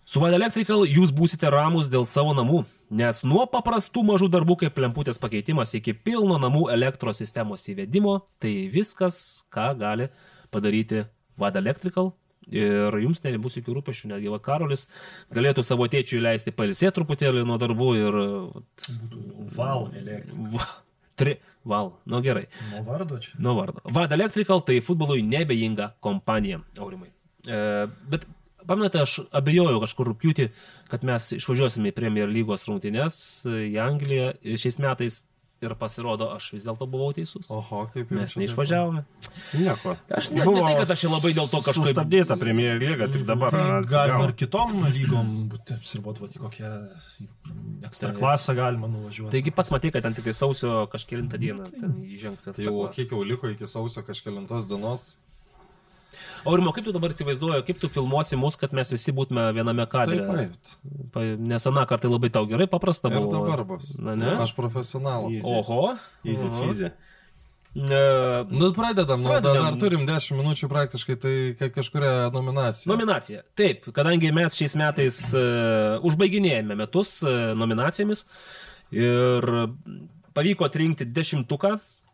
Su 0.03 0.19
Vad 0.19 0.34
Electrical 0.35 0.84
jūs 0.84 1.13
būsite 1.15 1.47
ramus 1.47 1.88
dėl 1.88 2.03
savo 2.09 2.34
namų, 2.35 2.65
nes 2.91 3.21
nuo 3.23 3.45
paprastų 3.47 4.03
mažų 4.09 4.27
darbų 4.34 4.57
kaip 4.65 4.81
lemputės 4.84 5.21
pakeitimas 5.21 5.71
iki 5.80 5.93
pilno 5.95 6.35
namų 6.43 6.65
elektros 6.73 7.21
sistemos 7.23 7.63
įvedimo, 7.71 8.17
tai 8.43 8.51
viskas, 8.73 9.45
ką 9.53 9.71
gali 9.80 10.09
padaryti 10.51 11.05
Vad 11.39 11.55
Electrical. 11.55 12.11
Ir 12.51 12.91
jums 12.99 13.21
nebus 13.23 13.55
jokių 13.55 13.77
rūpešių, 13.77 14.09
netgi 14.11 14.31
va 14.34 14.41
Karolis 14.43 14.89
galėtų 15.31 15.63
savo 15.63 15.88
tėčiui 15.88 16.19
leisti 16.19 16.51
pailsėti 16.51 16.97
truputėlį 16.97 17.45
nuo 17.47 17.55
darbų 17.61 17.89
ir... 18.01 18.17
vat, 19.55 19.55
Val, 19.55 19.88
elektrika. 19.95 20.67
Tri, 21.15 21.38
val, 21.63 21.93
nu 22.09 22.19
gerai. 22.25 22.49
Nuo 22.73 22.84
vardo 22.89 23.21
čia. 23.23 23.38
Nuo 23.39 23.55
vardo. 23.55 23.85
Vad 23.95 24.11
Electrical 24.11 24.63
tai 24.67 24.81
futbolui 24.84 25.23
nebejinga 25.23 25.93
kompanija, 26.03 26.59
aurimai. 26.81 27.13
E, 27.47 27.59
bet 28.11 28.27
pamenate, 28.69 29.03
aš 29.03 29.19
abejojau 29.35 29.81
kažkur 29.84 30.10
rūpjūti, 30.11 30.49
kad 30.91 31.06
mes 31.07 31.30
išvažiuosime 31.40 31.91
į 31.91 31.98
Premier 31.98 32.31
lygos 32.31 32.65
rungtynes 32.69 33.19
į 33.49 33.77
Angliją 33.84 34.34
šiais 34.60 34.81
metais 34.84 35.23
ir 35.64 35.76
pasirodo, 35.80 36.30
aš 36.35 36.49
vis 36.56 36.65
dėlto 36.68 36.88
buvau 36.90 37.14
teisus. 37.15 37.49
Oho, 37.53 37.84
kaip 37.94 38.11
Mes 38.14 38.34
čia 38.34 38.41
neišvažiavome. 38.41 39.03
Nieko. 39.60 39.95
Aš 40.18 40.31
ne, 40.35 40.44
ne 40.44 40.64
tai, 40.65 40.73
kad 40.81 40.94
aš 40.95 41.06
labai 41.11 41.34
dėl 41.35 41.49
to 41.52 41.61
kažkaip... 41.65 41.90
Sustabdyta 41.91 42.38
Premier 42.41 42.80
lyga, 42.81 43.07
tik 43.14 43.26
dabar. 43.27 43.56
Tai 43.56 43.81
galima 43.90 44.27
ir 44.27 44.35
kitom 44.40 44.84
lygom 44.84 45.34
būti 45.52 45.77
apsiriboti 45.77 46.41
kokią 46.41 46.72
ekstra 47.88 48.14
klasą 48.18 48.56
galima 48.57 48.90
nuvažiuoti. 48.91 49.31
Taigi 49.35 49.56
pats 49.56 49.73
matai, 49.73 49.94
kad 49.95 50.06
ten 50.06 50.18
tik 50.18 50.27
tai 50.30 50.35
sausio 50.38 50.84
kažkėlintą 50.91 51.40
dieną 51.41 51.68
ten 51.72 51.99
įžengs. 52.07 52.49
Tai 52.52 52.68
jau 52.68 52.88
kiek 52.94 53.14
jau 53.15 53.23
liko 53.27 53.52
iki 53.53 53.69
sausio 53.69 54.06
kažkėlintos 54.07 54.72
dienos. 54.72 55.14
Aurimo, 56.45 56.73
kaip 56.76 56.85
tu 56.85 56.94
dabar 56.95 57.14
įsivaizduoji, 57.14 57.64
kaip 57.68 57.80
tu 57.81 57.90
filmuosi 57.90 58.35
mus, 58.40 58.56
kad 58.60 58.73
mes 58.73 58.91
visi 58.94 59.11
būtume 59.15 59.48
viename 59.56 59.85
kadre? 59.90 60.19
Taip, 60.27 60.76
Pa- 61.14 61.26
Nes 61.38 61.65
aną 61.69 61.85
kartą 61.90 62.10
labai 62.11 62.30
tau 62.34 62.45
gerai 62.49 62.68
paprasta 62.68 63.10
Ir 63.11 63.19
buvo. 63.19 63.31
dabar 63.45 63.64
bus. 63.65 63.95
Na, 63.99 64.15
ne? 64.15 64.35
Aš 64.41 64.53
profesionalas. 64.57 65.41
Oho. 65.45 65.95
Easy 66.26 66.48
Oho. 66.48 66.68
fizi. 66.68 66.91
E, 67.73 68.45
Nu, 68.53 68.72
pradedam, 68.72 69.19
nu, 69.22 69.30
Pradedam. 69.30 69.53
dar, 69.64 69.72
dar 69.72 69.80
turim 69.81 70.06
10 70.06 70.35
minučių 70.38 70.68
praktiškai, 70.69 71.15
tai 71.18 71.34
ka- 71.57 71.72
kažkuria 71.73 72.30
nominacija. 72.35 72.85
Nominacija. 72.91 73.41
Taip, 73.57 73.88
kadangi 73.95 74.30
mes 74.31 74.53
šiais 74.53 74.76
metais 74.77 75.18
uh, 75.34 75.98
užbaiginėjame 76.06 76.77
metus 76.77 77.15
uh, 77.26 77.56
nominacijomis 77.57 78.26
ir 78.94 79.41
pavyko 80.38 80.68
atrinkti 80.69 81.06
dešimtuką, 81.10 81.73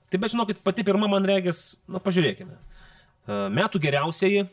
tai 0.10 0.18
bet 0.24 0.32
žinokit, 0.32 0.64
pati 0.64 0.84
pirma 0.88 1.10
man 1.12 1.28
regis, 1.28 1.78
na 1.92 2.00
pažiūrėkime. 2.00 2.56
Uh, 2.56 2.79
metų 3.30 3.82
geriausiai, 3.84 4.44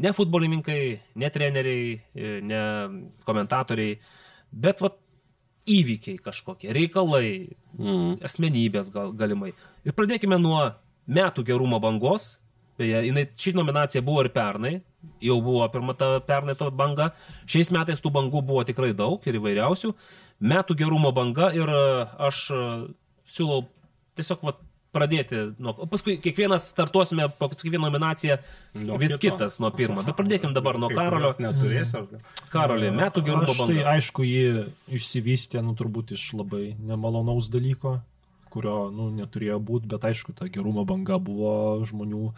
ne 0.00 0.12
futbolininkai, 0.16 0.82
ne 1.20 1.30
treneriai, 1.30 1.94
e, 2.14 2.34
ne 2.46 2.60
komentatoriai, 3.26 3.96
bet 4.50 4.82
vat, 4.84 4.98
įvykiai 5.70 6.20
kažkokie, 6.24 6.70
reikalai, 6.74 7.50
mm. 7.76 8.20
asmenybės 8.26 8.88
gal, 8.94 9.12
galimai. 9.16 9.52
Ir 9.84 9.94
pradėkime 9.96 10.38
nuo 10.40 10.62
metų 11.10 11.44
gerumo 11.46 11.80
bangos. 11.82 12.38
Beje, 12.80 13.02
jinai, 13.10 13.26
ši 13.36 13.52
nominacija 13.58 14.00
buvo 14.04 14.22
ir 14.24 14.30
pernai, 14.32 14.78
jau 15.20 15.36
buvo 15.44 15.66
pirma 15.72 15.92
ta 15.98 16.14
pernai 16.24 16.56
to 16.56 16.70
banga. 16.72 17.10
Šiais 17.44 17.68
metais 17.76 18.00
tų 18.00 18.12
bangų 18.14 18.40
buvo 18.48 18.64
tikrai 18.64 18.94
daug 18.96 19.20
ir 19.28 19.36
įvairiausių. 19.36 19.92
Metų 20.40 20.78
gerumo 20.80 21.12
banga 21.12 21.50
ir 21.52 21.68
e, 21.68 21.84
aš 22.30 22.46
e, 22.56 22.62
siūlau 23.28 23.66
tiesiog 24.16 24.48
vat, 24.48 24.64
pradėti 24.94 25.40
nuo... 25.62 25.72
Paskui 25.90 26.16
kiekvienas 26.22 26.64
startuosime, 26.72 27.28
po 27.38 27.48
kiekvieną 27.52 27.86
nominaciją 27.88 28.38
Nuo 28.74 28.98
vis 28.98 29.12
kito. 29.16 29.36
kitas 29.36 29.58
nuo 29.62 29.70
pirmo. 29.74 30.02
Bet 30.06 30.16
pradėkime 30.18 30.52
dabar 30.56 30.78
nuo 30.82 30.88
Karolio. 30.90 31.30
Neturėsiu. 31.38 32.02
ar- 32.04 32.48
Karolį, 32.50 32.90
metų 32.98 33.22
gerumo 33.28 33.46
Aš 33.54 33.60
tai 33.62 33.66
banga. 33.76 33.92
aišku, 33.96 34.26
jį 34.26 34.64
išsivystė, 34.98 35.62
nu 35.62 35.76
turbūt 35.78 36.12
iš 36.18 36.24
labai 36.38 36.74
nemalonaus 36.78 37.48
dalyko, 37.52 38.00
kurio, 38.50 38.90
nu, 38.90 39.10
neturėjo 39.14 39.60
būti, 39.62 39.86
bet 39.92 40.02
aišku, 40.10 40.34
ta 40.34 40.48
gerumo 40.50 40.82
banga 40.84 41.18
buvo 41.22 41.52
žmonių 41.86 42.32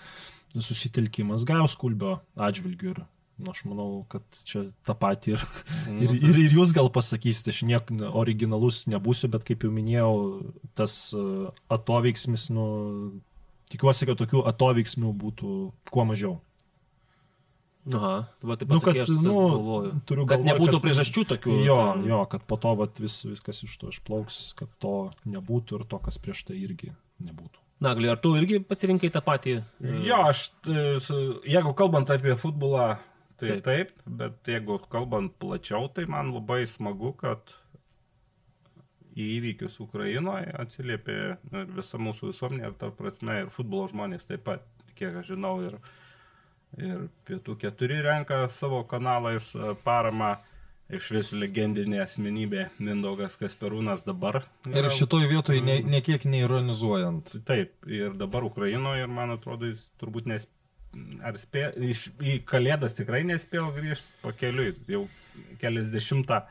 susitelkimas 0.61 1.47
Gaus 1.49 1.75
Kulbio 1.81 2.19
atžvilgiu 2.37 2.91
ir 2.93 3.01
aš 3.51 3.65
manau, 3.67 4.05
kad 4.13 4.23
čia 4.47 4.67
tą 4.87 4.95
patį 4.95 5.35
ir, 5.35 5.43
ir, 5.97 6.15
ir, 6.21 6.39
ir 6.47 6.55
jūs 6.59 6.73
gal 6.77 6.91
pasakysite, 6.95 7.51
aš 7.51 7.63
niek 7.67 7.91
originalus 8.13 8.85
nebūsiu, 8.87 9.31
bet 9.33 9.45
kaip 9.49 9.65
jau 9.67 9.73
minėjau, 9.75 10.13
tas 10.79 10.95
e, 11.17 11.25
atoveiksmis, 11.75 12.51
nu, 12.55 12.67
tikiuosi, 13.73 14.07
kad 14.07 14.21
tokių 14.23 14.45
atoveiksmių 14.53 15.13
būtų 15.25 15.53
kuo 15.91 16.05
mažiau. 16.09 16.39
Aha, 17.93 18.13
va 18.47 18.55
taip 18.55 18.71
Nu, 18.71 18.77
pasakė, 18.79 19.01
kad, 19.03 19.09
aš 19.11 19.25
nu, 19.27 19.33
galvoju. 19.35 19.89
turiu 20.07 20.25
Kad 20.31 20.39
galvoj, 20.39 20.49
nebūtų 20.53 20.77
kad- 20.77 20.85
priežasčių 20.85 21.23
tokių. 21.33 21.55
Jo, 21.67 21.79
ten. 21.97 22.05
jo, 22.07 22.21
kad 22.31 22.45
po 22.47 22.57
to 22.63 22.75
vat, 22.79 23.01
vis, 23.03 23.17
viskas 23.27 23.65
iš 23.67 23.73
to 23.81 23.91
išplauks, 23.91 24.37
kad 24.55 24.69
to 24.79 24.93
nebūtų 25.27 25.81
ir 25.81 25.85
to, 25.91 25.99
kas 25.99 26.19
prieš 26.23 26.45
tai 26.47 26.61
irgi 26.63 26.93
nebūtų. 27.27 27.59
Nagli, 27.83 28.07
ar 28.07 28.21
tu 28.23 28.37
irgi 28.39 28.61
pasirinkai 28.63 29.11
tą 29.11 29.19
patį? 29.27 29.57
e, 29.83 29.97
Jo, 30.07 30.21
aš, 30.31 30.53
e, 30.71 31.01
jeigu 31.51 31.75
kalbant 31.75 32.07
apie 32.15 32.37
futbolą, 32.39 33.01
tai 33.43 33.57
Taip. 33.57 33.65
taip. 33.67 34.07
bet 34.23 34.53
jeigu 34.55 34.79
kalbant 34.93 35.35
plačiau, 35.43 35.89
tai 35.91 36.07
man 36.11 36.31
labai 36.35 36.63
smagu, 36.71 37.11
kad 37.19 37.51
į 39.13 39.27
įvykius 39.39 39.75
Ukrainoje 39.85 40.53
atsiliepė 40.63 41.17
ir 41.27 41.75
visa 41.77 41.99
mūsų 42.01 42.31
visuomenė, 42.31 42.71
ir 42.71 42.79
ta 42.81 42.89
prasme, 42.97 43.43
ir 43.43 43.51
futbolo 43.53 43.91
žmonės 43.91 44.25
taip 44.31 44.47
pat, 44.47 44.65
kiek 44.97 45.19
aš 45.21 45.35
žinau, 45.35 45.57
ir, 45.67 45.77
ir 46.81 47.03
Pietų 47.29 47.59
keturi 47.61 48.01
renka 48.05 48.47
savo 48.57 48.83
kanalais 48.89 49.53
e, 49.57 49.75
paramą. 49.85 50.37
Iš 50.93 51.07
vis 51.15 51.31
legendinė 51.33 52.03
asmenybė 52.03 52.67
Mindaugas 52.85 53.39
Kasperūnas 53.41 54.03
dabar. 54.05 54.43
Ir 54.69 54.75
yra- 54.83 54.91
šitoj 54.93 55.25
vietoj 55.31 55.61
ne, 55.65 55.79
ne 55.89 56.01
kiek 56.05 56.27
neironizuojant. 56.29 57.31
Taip, 57.49 57.79
ir 57.89 58.13
dabar 58.21 58.45
Ukrainoje, 58.45 59.07
ir 59.07 59.09
man 59.09 59.33
atrodo, 59.33 59.71
jis 59.71 59.87
turbūt 60.03 60.29
nes... 60.29 60.45
Ar 61.25 61.39
spė... 61.41 61.71
iš... 61.91 62.09
į 62.21 62.41
Kalėdas 62.49 62.97
tikrai 62.99 63.23
nespėjo 63.29 63.71
grįžti 63.77 64.19
pakeliui, 64.25 64.73
jau 64.91 65.07
keliasdešimtą 65.63 66.43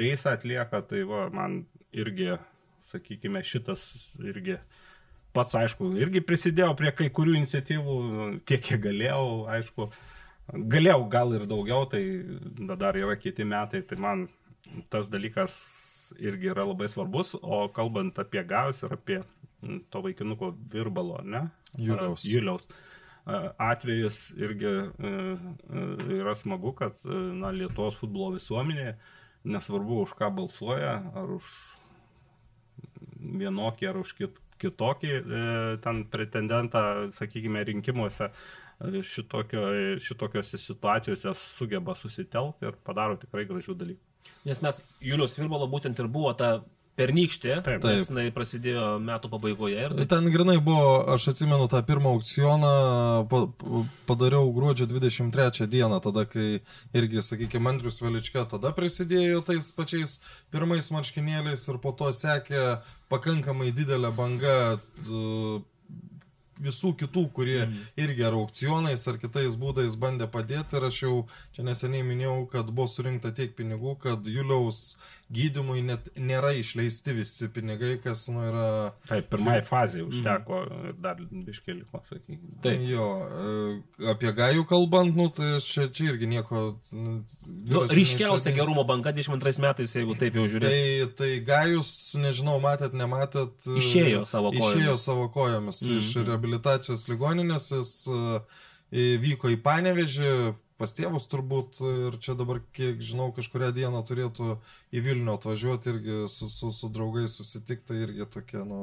reisą 0.00 0.34
atlieka, 0.36 0.82
tai 0.88 1.02
va, 1.08 1.26
man 1.34 1.62
irgi, 1.96 2.32
sakykime, 2.90 3.42
šitas 3.46 3.84
irgi 4.24 4.56
pats, 5.36 5.54
aišku, 5.60 5.92
irgi 6.00 6.22
prisidėjau 6.26 6.72
prie 6.78 6.92
kai 6.96 7.10
kurių 7.14 7.36
iniciatyvų, 7.40 7.98
tiek 8.48 8.64
kiek 8.66 8.82
galėjau, 8.88 9.26
aišku, 9.56 9.88
galėjau 10.72 11.04
gal 11.12 11.36
ir 11.38 11.46
daugiau, 11.50 11.86
tai 11.90 12.02
dar 12.80 12.98
yra 12.98 13.16
kiti 13.20 13.46
metai, 13.46 13.84
tai 13.86 14.00
man 14.00 14.26
tas 14.92 15.08
dalykas 15.12 15.60
irgi 16.18 16.50
yra 16.50 16.66
labai 16.66 16.88
svarbus, 16.90 17.36
o 17.40 17.66
kalbant 17.74 18.18
apie 18.18 18.42
gaus 18.48 18.82
ir 18.82 18.96
apie 18.96 19.20
to 19.92 20.02
vaikinuko 20.02 20.54
virbalo, 20.72 21.20
ne? 21.22 21.46
Juliaus. 21.78 22.24
Juliaus. 22.26 22.66
A, 22.66 22.89
Atvejis 23.58 24.30
irgi 24.38 24.68
e, 24.68 24.82
e, 25.08 25.82
yra 26.18 26.34
smagu, 26.34 26.72
kad 26.76 26.98
e, 27.04 27.16
na, 27.40 27.52
Lietuvos 27.54 27.98
futbolo 28.00 28.34
visuomenė, 28.36 28.94
nesvarbu 29.50 30.02
už 30.04 30.14
ką 30.18 30.30
balsuoja, 30.36 30.94
ar 31.16 31.34
už 31.36 31.50
vienokį, 33.40 33.88
ar 33.90 34.00
už 34.00 34.14
kit, 34.18 34.40
kitokį 34.60 35.12
e, 35.12 35.44
ten 35.84 36.04
pretendentą, 36.12 36.82
sakykime, 37.16 37.64
rinkimuose, 37.70 38.30
šitokio, 38.80 39.64
šitokiose 40.00 40.58
situacijose 40.60 41.34
sugeba 41.36 41.94
susitelkti 41.98 42.68
ir 42.70 42.78
padaro 42.84 43.18
tikrai 43.20 43.44
gražių 43.48 43.76
dalykų. 43.76 44.06
Nes 44.48 44.60
mes, 44.64 44.78
Julius 45.04 45.36
Virbalo 45.36 45.68
būtent 45.68 46.00
ir 46.00 46.08
buvo 46.12 46.32
ta 46.36 46.60
pernykštė, 47.00 47.56
Taip. 47.66 47.86
nes 47.88 48.10
jinai 48.10 48.26
prasidėjo 48.34 48.86
metų 49.02 49.30
pabaigoje. 49.32 49.78
Ir 49.88 49.96
taip, 49.98 50.10
Ten 50.12 50.28
grinai 50.34 50.58
buvo, 50.64 51.00
aš 51.14 51.30
atsimenu 51.32 51.68
tą 51.72 51.80
pirmą 51.88 52.14
aukcioną, 52.18 52.72
pa, 53.32 53.42
pa- 53.62 53.84
padariau 54.10 54.52
gruodžio 54.56 54.88
23 54.90 55.68
dieną, 55.70 56.00
tada 56.04 56.26
kai 56.28 56.60
irgi, 56.96 57.24
sakykime, 57.24 57.72
Andrius 57.74 58.02
Velička 58.04 58.44
tada 58.50 58.74
prisidėjo 58.76 59.42
tais 59.48 59.72
pačiais 59.76 60.18
pirmais 60.52 60.92
marškinėliais 60.94 61.66
ir 61.72 61.80
po 61.82 61.94
to 61.96 62.12
sekė 62.16 62.80
pakankamai 63.12 63.72
didelė 63.74 64.12
banga 64.14 64.56
t- 64.78 65.64
visų 66.60 66.92
kitų, 67.00 67.24
kurie 67.36 67.60
mm. 67.62 67.76
irgi 68.04 68.26
ar 68.26 68.36
aukcionais, 68.38 69.06
ar 69.08 69.18
kitais 69.22 69.56
būdais 69.60 69.96
bandė 70.00 70.28
padėti 70.30 70.76
ir 70.78 70.86
aš 70.90 70.98
jau 71.04 71.14
čia 71.56 71.64
neseniai 71.66 72.04
minėjau, 72.06 72.36
kad 72.52 72.70
buvo 72.70 72.88
surinkta 72.90 73.32
tiek 73.36 73.54
pinigų, 73.56 73.96
kad 74.04 74.28
Juliaus 74.28 74.98
gydimui 75.30 75.82
net 75.86 76.08
nėra 76.18 76.50
išleisti 76.58 77.14
visi 77.14 77.48
pinigai, 77.54 77.94
kas 78.02 78.24
nu, 78.32 78.42
yra 78.48 78.66
Taip, 79.06 79.28
pirmai 79.30 79.60
fazai 79.66 80.02
užteko 80.02 80.60
ir 80.90 80.96
dar 81.02 81.20
biškėliko, 81.20 82.00
sakykime. 82.08 82.56
taip. 82.64 82.82
Jo, 82.90 83.06
e, 83.26 84.08
apie 84.10 84.32
gajų 84.36 84.64
kalbant, 84.70 85.14
nu, 85.16 85.28
tai 85.34 85.52
čia, 85.64 85.86
čia 85.86 86.10
irgi 86.10 86.30
nieko. 86.30 86.64
nu, 86.94 87.84
ryškiausia 87.90 88.54
gerumo 88.56 88.84
banga 88.88 89.14
22 89.14 89.62
metais, 89.62 89.94
jeigu 89.96 90.16
taip 90.18 90.38
jau 90.40 90.46
žiūrėtume. 90.50 90.70
Tai, 90.70 91.12
tai 91.20 91.30
gajus, 91.46 91.92
nežinau, 92.18 92.58
matėt, 92.62 92.96
nematėt. 92.98 93.54
e, 93.70 93.78
Išėjo 93.82 94.24
savo 94.28 94.50
kojomis. 94.56 94.74
Išėjo 94.74 94.96
savo 95.06 95.28
kojomis 95.34 95.84
mm 95.86 96.00
iš 96.00 96.10
rehabilitacijos 96.24 97.06
ligoninės, 97.10 97.70
jis 97.74 97.92
e, 98.10 99.06
vyko 99.22 99.50
į 99.52 99.58
Panevežį, 99.62 100.32
pas 100.80 100.92
tėvus 100.96 101.28
turbūt 101.30 101.80
ir 101.84 102.18
čia 102.24 102.34
dabar, 102.38 102.62
kiek 102.76 103.02
žinau, 103.04 103.30
kažkuria 103.36 103.70
diena 103.76 104.00
turėtų 104.06 104.56
į 104.96 105.04
Vilnių 105.06 105.36
atvažiuoti 105.36 105.92
irgi 105.94 106.20
su, 106.32 106.48
su, 106.48 106.72
su 106.72 106.88
draugais 106.92 107.36
susitikti, 107.36 107.92
tai 107.92 108.04
irgi 108.06 108.28
tokia, 108.32 108.64
nu, 108.68 108.80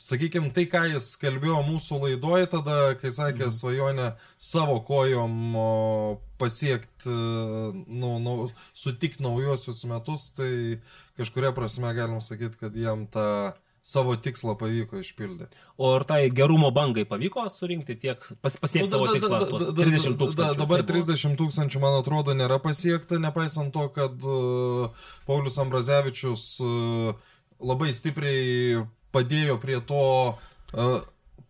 Sakykime, 0.00 0.48
tai, 0.56 0.62
ką 0.64 0.80
jis 0.94 1.10
kalbėjo 1.20 1.58
mūsų 1.66 1.98
laidoje 2.00 2.46
tada, 2.48 2.94
kai 2.96 3.10
sakė 3.12 3.44
Mhm. 3.44 3.52
svajonę 3.52 4.06
savo 4.40 4.78
kojom 4.80 5.34
pasiekti, 6.40 7.12
nu, 7.84 8.14
nu, 8.24 8.48
sutikti 8.72 9.20
naujosius 9.20 9.84
metus, 9.84 10.30
tai 10.32 10.80
kažkuria 11.20 11.52
prasme 11.52 11.92
galim 11.92 12.20
sakyti, 12.24 12.56
kad 12.56 12.76
jam 12.76 13.04
tą 13.12 13.52
savo 13.90 14.14
tikslą 14.16 14.54
pavyko 14.60 15.00
išpildyti. 15.02 15.58
O 15.78 15.90
ar 15.96 16.04
tai 16.08 16.20
gerumo 16.30 16.70
bangai 16.74 17.04
pavyko 17.08 17.44
surinkti 17.50 17.96
tiek, 18.00 18.22
pas, 18.40 18.56
pasiekti 18.62 18.94
savo 18.94 19.08
tikslą, 19.10 19.40
tuos 19.50 19.68
30 19.76 20.16
tūkstančių? 20.20 20.58
Dabar 20.62 20.84
Tai 20.84 20.94
buvo- 20.94 21.06
30 21.10 21.36
tūkstančių, 21.40 21.82
man 21.82 21.98
atrodo, 22.00 22.34
nėra 22.38 22.60
pasiekta, 22.62 23.18
nepaisant 23.22 23.72
to, 23.74 23.88
kad 23.98 24.24
uh, 24.24 25.10
Paulius 25.26 25.58
Ambrazevičius 25.62 26.46
uh, 26.64 27.12
labai 27.60 27.90
stipriai 27.96 28.84
padėjo 29.12 29.58
prie 29.60 29.80
to 29.82 30.02
uh, 30.30 31.00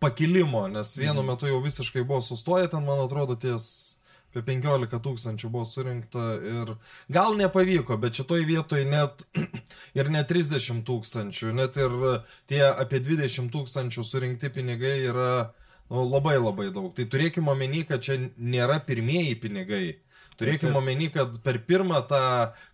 pakilimo, 0.01 0.65
nes 0.73 0.95
vienu 0.97 1.21
metu 1.23 1.45
jau 1.45 1.61
visiškai 1.61 2.01
buvo 2.03 2.21
sustoję, 2.25 2.67
ten, 2.73 2.81
man 2.85 3.03
atrodo, 3.05 3.35
ties 3.37 4.00
apie 4.31 4.43
15 4.47 4.99
tūkstančių 5.03 5.49
buvo 5.51 5.65
surinkta 5.67 6.25
ir 6.39 6.73
gal 7.11 7.35
nepavyko, 7.35 7.97
bet 7.99 8.15
šitoj 8.15 8.45
vietoj 8.47 8.85
net 8.87 9.25
ir 9.99 10.11
ne 10.13 10.23
30 10.27 10.85
tūkstančių, 10.87 11.51
net 11.57 11.75
ir 11.75 11.97
tie 12.47 12.63
apie 12.69 13.01
20 13.03 13.51
tūkstančių 13.51 14.05
surinkti 14.07 14.51
pinigai 14.55 15.01
yra 15.11 15.33
nu, 15.91 16.05
labai 16.07 16.37
labai 16.39 16.69
daug. 16.71 16.93
Tai 16.95 17.07
turėkime 17.11 17.51
omeny, 17.51 17.83
kad 17.87 18.03
čia 18.07 18.17
nėra 18.37 18.79
pirmieji 18.87 19.35
pinigai. 19.43 19.99
Turėkime 20.41 20.77
omeny, 20.79 21.07
kad 21.13 21.35
per 21.45 21.59
pirmą 21.69 21.99
tą, 22.09 22.21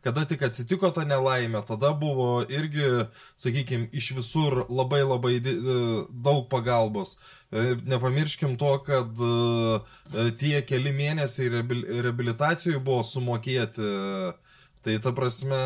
kada 0.05 0.23
tik 0.29 0.45
atsitiko 0.47 0.91
ta 0.95 1.03
nelaimė, 1.07 1.59
tada 1.67 1.91
buvo 1.97 2.29
irgi, 2.47 2.85
sakykime, 3.39 3.89
iš 3.91 4.13
visur 4.17 4.61
labai 4.71 5.01
labai 5.03 5.33
e, 5.41 5.55
daug 6.11 6.45
pagalbos. 6.51 7.17
E, 7.51 7.75
Nepamirškim 7.91 8.55
to, 8.61 8.71
kad 8.87 9.19
e, 9.19 10.29
tie 10.39 10.61
keli 10.67 10.95
mėnesiai 10.95 11.51
reabil- 11.57 11.85
reabilitacijų 12.07 12.79
buvo 12.83 13.03
sumokėti. 13.07 13.91
Tai 14.87 14.93
ta 15.03 15.11
prasme, 15.11 15.57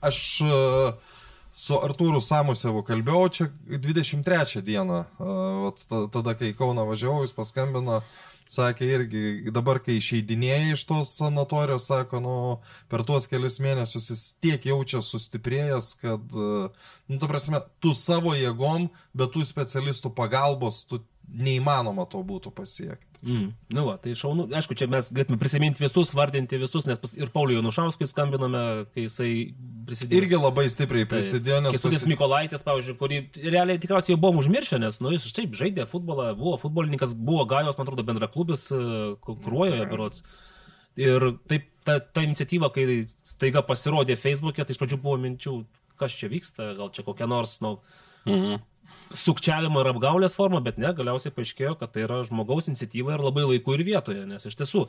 aš 0.00 0.20
su 1.56 1.76
Artūru 1.80 2.20
Samusevu 2.20 2.82
kalbėjau 2.86 3.28
čia 3.32 3.46
23 3.68 4.62
dieną, 4.64 5.02
tada 6.14 6.34
kai 6.36 6.52
į 6.52 6.56
Kauną 6.58 6.84
važiavau, 6.88 7.24
jis 7.24 7.32
paskambino, 7.36 8.02
sakė 8.50 8.88
irgi, 8.98 9.22
dabar 9.54 9.80
kai 9.82 9.98
išeidinėjai 10.00 10.74
iš 10.74 10.84
tos 10.88 11.14
sanatorijos, 11.18 11.88
sako, 11.90 12.20
nu, 12.22 12.36
per 12.92 13.04
tuos 13.06 13.26
kelius 13.30 13.58
mėnesius 13.62 14.10
jis 14.12 14.24
tiek 14.42 14.68
jaučia 14.70 15.02
sustiprėjęs, 15.04 15.92
kad, 16.02 16.36
nu, 16.36 17.18
ta 17.18 17.30
prasme, 17.30 17.62
tu 17.82 17.94
savo 17.96 18.36
jėgom, 18.38 18.88
bet 19.16 19.34
tų 19.34 19.44
specialistų 19.48 20.14
pagalbos, 20.16 20.84
tu 20.88 21.02
neįmanoma 21.26 22.06
to 22.10 22.22
būtų 22.26 22.54
pasiekti. 22.54 23.15
Mm. 23.26 23.46
Nu, 23.74 23.82
va, 23.88 23.96
tai 23.98 24.12
šaunu. 24.14 24.44
Aišku, 24.54 24.76
čia 24.78 24.86
mes 24.86 25.08
galėtume 25.10 25.38
prisiminti 25.40 25.82
visus, 25.82 26.12
vardinti 26.14 26.60
visus, 26.62 26.84
nes 26.86 27.00
ir 27.18 27.32
Pauliui 27.34 27.58
Nušauskui 27.64 28.06
skambinome, 28.06 28.60
kai 28.94 29.06
jisai 29.08 29.30
prisidėjo. 29.88 30.20
Irgi 30.20 30.38
labai 30.38 30.66
stipriai 30.70 31.08
prisidėjo, 31.10 31.56
nes... 31.64 31.74
Kestutis 31.74 32.04
pasi- 32.04 32.10
Mikolaitis, 32.12 32.62
pavyzdžiui, 32.68 32.94
kurį 33.00 33.18
realiai 33.50 33.80
tikriausiai 33.82 34.14
jau 34.14 34.20
buvom 34.22 34.38
užmiršę, 34.44 34.78
nes 34.78 35.00
nu, 35.02 35.10
jis 35.16 35.26
šiaip 35.32 35.58
žaidė 35.58 35.88
futbolą, 35.90 36.28
buvo 36.38 36.54
futbolininkas, 36.62 37.16
buvo 37.18 37.42
gajos, 37.50 37.74
man 37.80 37.88
atrodo, 37.88 38.06
bendraklubis 38.06 38.68
e, 38.70 38.78
Ku- 39.26 39.34
Kruojoje, 39.42 39.82
berots. 39.90 40.22
Ir 40.96 41.26
taip, 41.50 41.66
ta, 41.84 41.98
ta 41.98 42.22
iniciatyva, 42.24 42.70
kai 42.72 42.86
staiga 43.26 43.60
pasirodė 43.66 44.14
Facebook'e, 44.22 44.62
tai 44.64 44.72
iš 44.72 44.78
pradžių 44.84 45.00
buvo 45.02 45.18
minčių, 45.26 45.56
kas 45.98 46.14
čia 46.14 46.30
vyksta, 46.30 46.70
gal 46.78 46.94
čia 46.94 47.02
kokia 47.10 47.26
nors, 47.26 47.58
nu, 47.66 47.80
Mhm. 48.26 48.56
Sukčiavimo 49.14 49.82
ir 49.82 49.92
apgaulės 49.92 50.34
forma, 50.38 50.62
bet 50.64 50.80
ne, 50.82 50.90
galiausiai 50.96 51.34
paaiškėjo, 51.36 51.76
kad 51.80 51.94
tai 51.94 52.06
yra 52.06 52.22
žmogaus 52.26 52.70
iniciatyva 52.70 53.16
ir 53.16 53.24
labai 53.28 53.46
laiku 53.46 53.76
ir 53.76 53.84
vietoje, 53.86 54.26
nes 54.28 54.48
iš 54.48 54.58
tiesų 54.58 54.86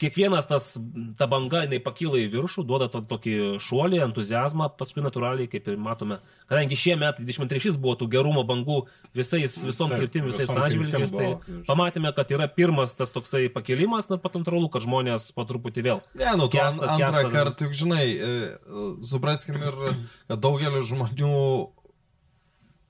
kiekvienas 0.00 0.48
tas, 0.50 0.72
ta 1.18 1.26
banga, 1.30 1.62
jinai 1.64 1.78
pakyla 1.82 2.18
į 2.24 2.26
viršų, 2.32 2.64
duoda 2.66 2.88
to, 2.90 3.00
tokį 3.08 3.34
šuolį, 3.62 4.00
entuzijazmą, 4.08 4.68
paskui 4.78 5.04
natūraliai, 5.04 5.46
kaip 5.50 5.68
ir 5.70 5.78
matome, 5.80 6.18
kadangi 6.50 6.78
šie 6.78 6.96
metai 7.00 7.26
23 7.26 7.76
buvo 7.82 7.94
tų 8.00 8.08
gerumo 8.16 8.42
bangų 8.48 8.80
visais, 9.16 9.56
visom 9.66 9.92
kryptim, 9.92 10.26
visais 10.30 10.50
atžvilgiais, 10.50 11.14
tai 11.14 11.28
buvo. 11.36 11.62
pamatėme, 11.68 12.10
kad 12.16 12.34
yra 12.34 12.48
pirmas 12.50 12.96
tas 12.98 13.14
toksai 13.14 13.46
pakilimas, 13.54 14.10
na, 14.10 14.18
pat 14.18 14.34
natūralu, 14.40 14.70
kad 14.74 14.84
žmonės 14.86 15.30
po 15.36 15.46
truputį 15.48 15.86
vėl. 15.86 16.02
Ne, 16.18 16.34
nu, 16.40 16.50
tu 16.50 16.60
an, 16.62 16.82
antrą 16.96 17.28
kartą, 17.30 17.68
juk 17.68 17.78
žinai, 17.84 18.04
e, 18.10 18.34
supraskim 19.06 19.62
ir, 19.62 19.80
kad 20.26 20.42
daugelis 20.42 20.90
žmonių 20.90 21.38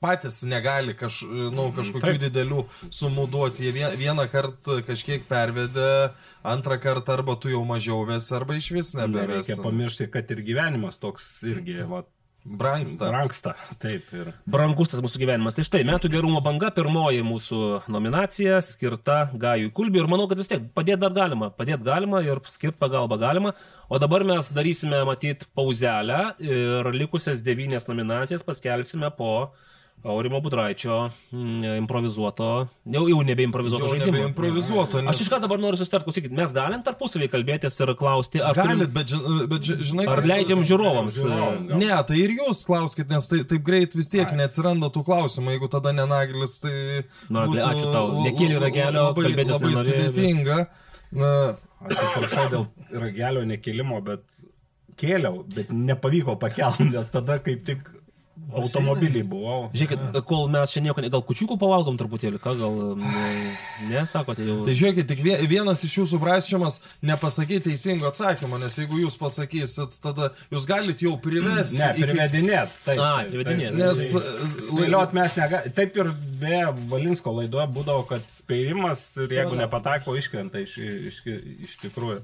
patys 0.00 0.42
negali 0.48 0.94
kaž, 0.96 1.22
nu, 1.54 1.68
kažkokių 1.76 2.06
Taip. 2.06 2.22
didelių 2.26 2.64
sumų 2.88 3.28
duoti. 3.30 3.68
Jie 3.68 3.72
vien- 3.72 3.96
vieną 3.98 4.26
kartą 4.32 4.80
kažkiek 4.86 5.28
pervedė, 5.28 6.12
antrą 6.44 6.80
kartą 6.80 7.18
arba 7.18 7.36
tu 7.36 7.48
jau 7.48 7.64
mažiau 7.64 8.04
vesi, 8.06 8.34
arba 8.34 8.54
iš 8.54 8.70
vis 8.70 8.94
nebevesi. 8.94 9.54
Nereikia 9.54 9.62
pamiršti, 9.62 10.10
kad 10.10 10.30
ir 10.30 10.44
gyvenimas 10.44 11.00
toks 11.00 11.42
irgi, 11.42 11.82
va, 11.88 12.04
Brangsta. 12.44 13.08
Ranksta. 13.08 13.54
Taip. 13.80 14.10
Ir... 14.12 14.28
brangus 14.44 14.90
tas 14.92 15.00
mūsų 15.00 15.22
gyvenimas. 15.22 15.54
Tai 15.56 15.64
štai, 15.64 15.80
metų 15.88 16.10
gerumo 16.12 16.42
banga, 16.44 16.68
pirmoji 16.76 17.22
mūsų 17.24 17.60
nominacija 17.88 18.58
skirta 18.64 19.30
Gajui 19.32 19.70
Kulbiui 19.72 20.02
ir 20.02 20.10
manau, 20.12 20.26
kad 20.28 20.36
vis 20.36 20.52
tiek 20.52 20.66
padėti 20.76 21.00
dar 21.06 21.14
galima, 21.16 21.48
padėti 21.56 21.86
galima 21.86 22.20
ir 22.20 22.42
skirti 22.44 22.76
pagalbą 22.82 23.16
galima. 23.22 23.54
O 23.88 24.00
dabar 24.02 24.26
mes 24.28 24.52
darysime, 24.52 25.00
matyt, 25.08 25.48
pauzelę 25.56 26.34
ir 26.44 26.92
likusias 26.92 27.40
devynias 27.44 27.88
nominacijas 27.88 28.44
paskelbsime 28.44 29.08
po 29.16 29.54
Aurimo 30.05 30.36
Budraičio 30.44 30.97
mm, 31.32 31.64
improvizuoto, 31.81 32.48
jau, 32.93 33.05
jau 33.09 33.20
nebe 33.24 33.43
improvizuoto 33.47 33.86
Jau 33.86 33.94
žaidimo. 33.94 34.12
nebeimprovizuoto, 34.18 35.01
nes... 35.01 35.09
Aš 35.14 35.22
iš 35.24 35.31
ką 35.32 35.39
dabar 35.40 35.62
noriu 35.62 35.78
susitart, 35.81 36.05
klausykit, 36.05 36.35
mes 36.36 36.52
galim 36.52 36.82
tarpusavį 36.85 37.31
kalbėtis 37.32 37.78
ir 37.81 37.93
klausti, 37.97 38.43
ar, 38.44 38.52
turim- 38.59 38.82
Galit, 38.82 38.93
bet, 38.93 39.09
ži- 39.14 39.47
bet 39.48 39.64
ži- 39.64 39.78
žinai, 39.89 40.05
ar 40.12 40.20
leidžiam 40.28 40.60
žiūrovams. 40.68 41.16
Žiūrovam, 41.22 41.64
gal. 41.70 41.81
Ne, 41.81 41.89
tai 42.10 42.18
ir 42.20 42.35
jūs 42.36 42.60
klauskit, 42.68 43.09
nes 43.14 43.31
tai, 43.32 43.40
taip 43.48 43.64
greit 43.64 43.97
vis 43.97 44.12
tiek 44.12 44.28
Ai. 44.28 44.36
neatsiranda 44.43 44.93
tų 44.93 45.06
klausimų, 45.09 45.55
jeigu 45.56 45.70
tada 45.72 45.94
nenaglis, 45.97 46.59
tai... 46.60 46.74
Nagli, 47.32 47.56
būtų 47.56 47.64
ačiū 47.70 47.89
tau. 47.97 48.05
la- 48.20 48.60
ragelio, 48.68 49.06
labai, 49.09 49.24
kalbėtis 49.31 49.56
labai 49.56 49.72
nenorėjai, 49.72 49.97
bet- 49.97 50.14
sudėtinga. 50.14 50.60
Na, 51.14 51.32
Atsiprašau 51.85 52.47
dėl 52.52 52.68
ragelio 53.01 53.43
nekėlimo, 53.48 54.05
bet 54.05 54.22
kėliau, 55.01 55.43
bet 55.56 55.72
nepavyko 55.72 56.36
pakelti, 56.40 56.86
nes 56.93 57.09
tada 57.12 57.40
kaip 57.44 57.64
tik 57.66 57.89
automobilį 58.52 59.22
buvau. 59.28 59.70
Žiūrėkit, 59.72 60.18
kol 60.28 60.48
mes 60.52 60.70
čia 60.74 60.80
nieko, 60.84 61.00
ne- 61.00 61.08
gal 61.10 61.22
kučiukų 61.22 61.56
pavalgom 61.58 61.96
truputėlį, 62.00 62.38
ką 62.42 62.52
gal, 62.58 62.74
ne, 63.88 64.02
sakote 64.10 64.44
jau. 64.46 64.64
Tai 64.66 64.74
žiūrėkit, 64.74 65.08
tik 65.08 65.22
vie- 65.24 65.38
vienas 65.48 65.84
iš 65.86 65.96
jūsų 66.02 66.20
prašymas 66.22 66.80
nepasakyti 67.02 67.70
teisingo 67.70 68.06
atsakymo, 68.10 68.58
nes 68.60 68.76
jeigu 68.78 69.00
jūs 69.04 69.16
pasakysit, 69.20 69.98
tada 70.04 70.30
jūs 70.52 70.66
galite 70.68 71.06
jau 71.06 71.16
privesti. 71.20 71.78
Ne, 71.80 71.92
privedinėt. 71.96 72.68
Taip, 72.84 72.98
A, 73.00 73.24
privedinėt. 73.30 73.72
taip. 73.72 73.80
Nes 73.80 74.12
Tai 74.14 74.68
Spėliot 74.68 75.12
mes 75.16 75.36
negalime. 75.40 75.74
Taip 75.74 75.96
ir 75.96 76.12
beje, 76.40 76.66
Valinsko 76.90 77.32
laidoje 77.40 77.66
būdavo, 77.74 78.06
kad 78.08 78.22
spėjimas 78.36 79.02
ir 79.24 79.28
jeigu 79.40 79.56
nepatako, 79.58 80.16
iškrenta 80.20 80.60
iš, 80.62 80.76
iš, 80.78 81.20
iš 81.68 81.76
tikrųjų. 81.84 82.22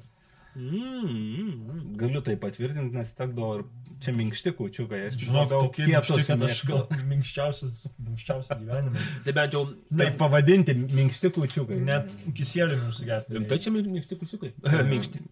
Mm. 0.57 1.95
Galiu 1.97 2.21
tai 2.27 2.35
patvirtinti, 2.41 2.97
nes 2.97 3.13
tekdavo 3.15 3.61
ir 3.61 3.65
čia 4.01 4.15
minkšti 4.17 4.53
kučiukai. 4.57 5.01
Aš 5.11 5.19
žinau, 5.27 5.45
tokie 5.51 5.87
minkšti, 5.89 6.25
kad 6.29 6.45
aš 6.47 6.63
gal 6.69 6.83
minkščiausias, 7.13 7.83
minkščiausias 8.01 8.63
gyvenime. 8.63 9.05
Tai 9.27 9.37
bent 9.37 9.57
jau... 9.57 9.63
Taip 10.01 10.19
pavadinti, 10.21 10.77
minkšti 10.97 11.33
kučiukai. 11.37 11.79
Net 11.85 12.11
kisėlį 12.37 12.81
nusigerti. 12.81 13.45
Tai 13.51 13.61
čia 13.63 13.75
minkšti 13.77 14.21
kusiukai. 14.21 14.53
minkšti. 14.93 15.23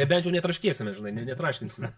Bent 0.00 0.26
jau 0.26 0.34
netraškėsime, 0.34 0.96
žinai, 0.98 1.14
ne- 1.18 1.28
netraškinsime. 1.32 1.92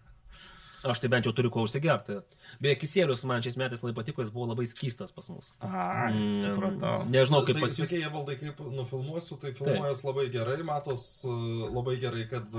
Aš 0.85 0.99
tai 1.01 1.09
bent 1.09 1.25
jau 1.25 1.33
turiu 1.33 1.49
ko 1.49 1.63
užsigerti. 1.65 2.19
Beje, 2.61 2.75
kisėlius 2.83 3.23
man 3.25 3.41
šiais 3.41 3.57
metais 3.57 3.81
labai 3.81 3.95
patiko, 3.97 4.21
jis 4.21 4.29
buvo 4.33 4.51
labai 4.51 4.67
skystas 4.69 5.13
pas 5.15 5.29
mus. 5.33 5.53
A, 5.65 6.11
supratau. 6.43 6.99
Nežinau, 7.09 7.41
kaip 7.47 7.57
pas 7.63 7.73
jūs. 7.73 7.87
Sakė, 7.87 8.01
jie 8.03 8.11
valdai, 8.13 8.35
kaip 8.37 8.61
nufilmuosiu, 8.69 9.39
tai 9.41 9.55
filmuojas 9.57 10.03
labai 10.05 10.27
gerai, 10.33 10.59
matos 10.67 11.07
e, 11.25 11.33
labai 11.73 11.97
gerai, 12.03 12.27
kad 12.29 12.53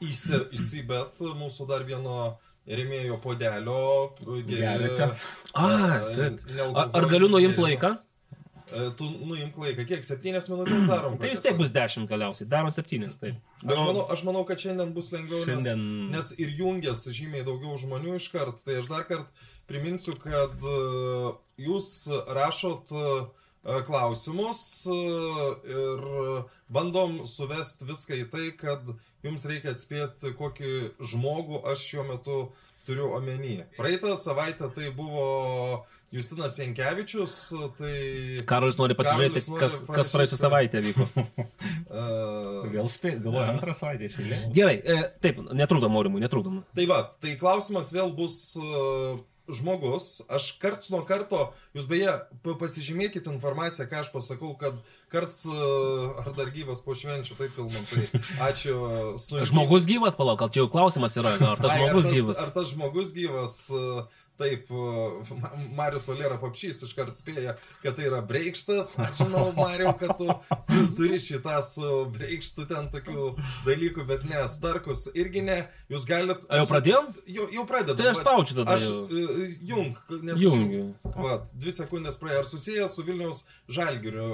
įsi, 0.00 0.40
įsibet 0.56 1.20
mūsų 1.36 1.68
dar 1.68 1.84
vieno 1.88 2.16
remėjo 2.68 3.20
podelio. 3.22 4.14
e, 4.26 4.42
Geriate? 4.48 5.10
A. 5.54 5.68
Ar, 6.74 6.90
ar 6.92 7.06
galiu 7.10 7.28
nuimti 7.30 7.62
laiką? 7.62 7.92
E, 8.66 8.88
Tu 8.98 9.06
nuimk 9.22 9.54
laiką, 9.62 9.84
kiek? 9.86 10.02
Septynės 10.06 10.48
minutės 10.50 10.86
darom. 10.90 11.14
Tai 11.22 11.30
vis 11.30 11.40
tiek 11.44 11.54
bus 11.60 11.70
10 11.70 12.08
galiausiai. 12.10 12.48
Darom 12.50 12.72
7. 12.74 13.06
Taip. 13.20 13.38
Aš 13.62 13.78
manau, 13.78 14.02
aš 14.10 14.24
manau, 14.26 14.42
kad 14.48 14.58
šiandien 14.58 14.90
bus 14.96 15.12
lengviau, 15.14 15.44
nes, 15.46 15.62
Šiandien- 15.62 16.10
nes 16.16 16.32
ir 16.42 16.50
jungias 16.58 17.06
žymiai 17.14 17.46
daugiau 17.46 17.78
žmonių 17.78 18.16
iš 18.18 18.26
kart. 18.34 18.58
Tai 18.66 18.80
aš 18.82 18.90
dar 18.90 19.06
kartą 19.06 19.30
priminsiu, 19.70 20.16
kad 20.18 20.58
e, 20.66 21.32
jūs 21.68 21.92
rašot 22.34 22.90
e, 22.90 23.06
klausimus 23.86 24.60
ir 24.86 26.02
bandom 26.70 27.16
suvesti 27.26 27.86
viską 27.88 28.18
į 28.20 28.26
tai, 28.30 28.44
kad 28.58 28.92
jums 29.26 29.44
reikia 29.50 29.74
atspėti, 29.74 30.32
kokį 30.38 30.72
žmogų 31.12 31.62
aš 31.72 31.84
šiuo 31.90 32.06
metu 32.08 32.38
turiu 32.86 33.10
omeny. 33.16 33.64
Praeitą 33.76 34.14
savaitę 34.20 34.70
tai 34.74 34.92
buvo 34.94 35.84
Justinas 36.14 36.58
Jankievičius, 36.58 37.34
tai... 37.78 37.94
Karolis 38.46 38.78
nori 38.78 38.94
pasižiūrėti, 38.98 39.42
Karolis 39.42 39.48
nori 39.50 39.62
kas, 39.64 39.78
kas 39.98 40.10
praėjusią 40.14 40.42
savaitę 40.44 40.84
vyko. 40.90 41.08
Uh, 41.86 42.66
Gal 42.72 42.88
spė, 42.90 43.12
galvoju, 43.22 43.44
antrą 43.46 43.72
savaitę 43.72 44.08
išėlė. 44.08 44.38
Gerai, 44.52 44.74
e, 44.82 44.96
taip, 45.22 45.38
netrukdom, 45.54 45.94
Aurimui, 45.96 46.18
netrukdom. 46.20 46.58
Tai 46.76 46.86
va, 46.90 46.98
tai 47.22 47.36
klausimas 47.40 47.92
vėl 47.94 48.10
bus 48.18 48.34
uh, 48.58 49.14
žmogus. 49.48 50.20
Aš 50.32 50.52
karts 50.62 50.90
nuo 50.90 51.02
karto, 51.06 51.52
jūs 51.76 51.86
beje, 51.90 52.12
pa- 52.44 52.56
pasižymėkite 52.60 53.30
informaciją, 53.32 53.86
ką 53.90 54.02
aš 54.02 54.10
pasakau, 54.14 54.52
kad 54.58 54.78
karts 55.12 55.44
uh, 55.48 56.18
ar 56.24 56.32
dar 56.36 56.50
gyvas 56.54 56.82
po 56.84 56.96
švenčių, 56.98 57.38
taip 57.38 57.54
filmam, 57.56 57.86
tai 57.92 58.06
ačiū. 58.50 58.76
Su 59.22 59.42
Žmogus 59.46 59.86
gyvas, 59.88 60.18
palauk, 60.18 60.40
gal 60.42 60.50
čia 60.50 60.64
jau 60.64 60.70
klausimas 60.72 61.16
yra, 61.20 61.36
ar 61.38 61.62
tas 61.62 61.72
Ai, 61.72 61.80
žmogus 61.82 62.06
ar 62.06 62.10
tas, 62.10 62.14
gyvas. 62.18 62.42
Ar 62.42 62.54
tas 62.56 62.72
žmogus 62.74 63.12
gyvas, 63.16 63.58
uh, 63.74 64.24
taip, 64.38 64.70
Ma- 64.70 65.52
Marius 65.76 66.06
Valera 66.08 66.38
Papšys 66.40 66.82
iškart 66.86 67.16
spėja, 67.18 67.56
kad 67.82 67.96
tai 67.98 68.08
yra 68.10 68.22
breikštas. 68.26 68.94
Aš 69.02 69.22
žinau, 69.22 69.48
Mariu, 69.56 69.92
kad 69.98 70.16
tu, 70.18 70.28
tu 70.70 70.84
turi 70.98 71.18
šitą 71.22 71.58
su 71.64 71.90
breikštu 72.14 72.66
ten 72.70 72.90
tokių 72.92 73.32
dalykų, 73.66 74.06
bet 74.08 74.26
ne, 74.28 74.42
Starkus 74.52 75.06
irgi 75.16 75.42
ne. 75.46 75.58
Jūs 75.92 76.06
galite... 76.08 76.46
A, 76.50 76.60
jau 76.60 76.68
pradėjom? 76.70 77.10
Jau, 77.38 77.48
jau 77.56 77.66
pradedam. 77.68 78.00
Tai 78.00 78.10
aš 78.12 78.22
spaudžiu 78.22 78.58
tada 78.60 78.76
Aš 78.76 78.86
uh, 78.92 79.42
jung, 79.66 79.98
nes... 80.22 80.40
Jungiu. 80.42 80.86
Vat, 81.16 81.50
dvi 81.56 81.74
sekundės 81.74 82.18
praėjo. 82.20 82.42
Ar 82.44 82.48
susijęs 82.48 82.96
su 82.96 83.04
Vilniaus 83.06 83.44
žalgiriu? 83.72 84.30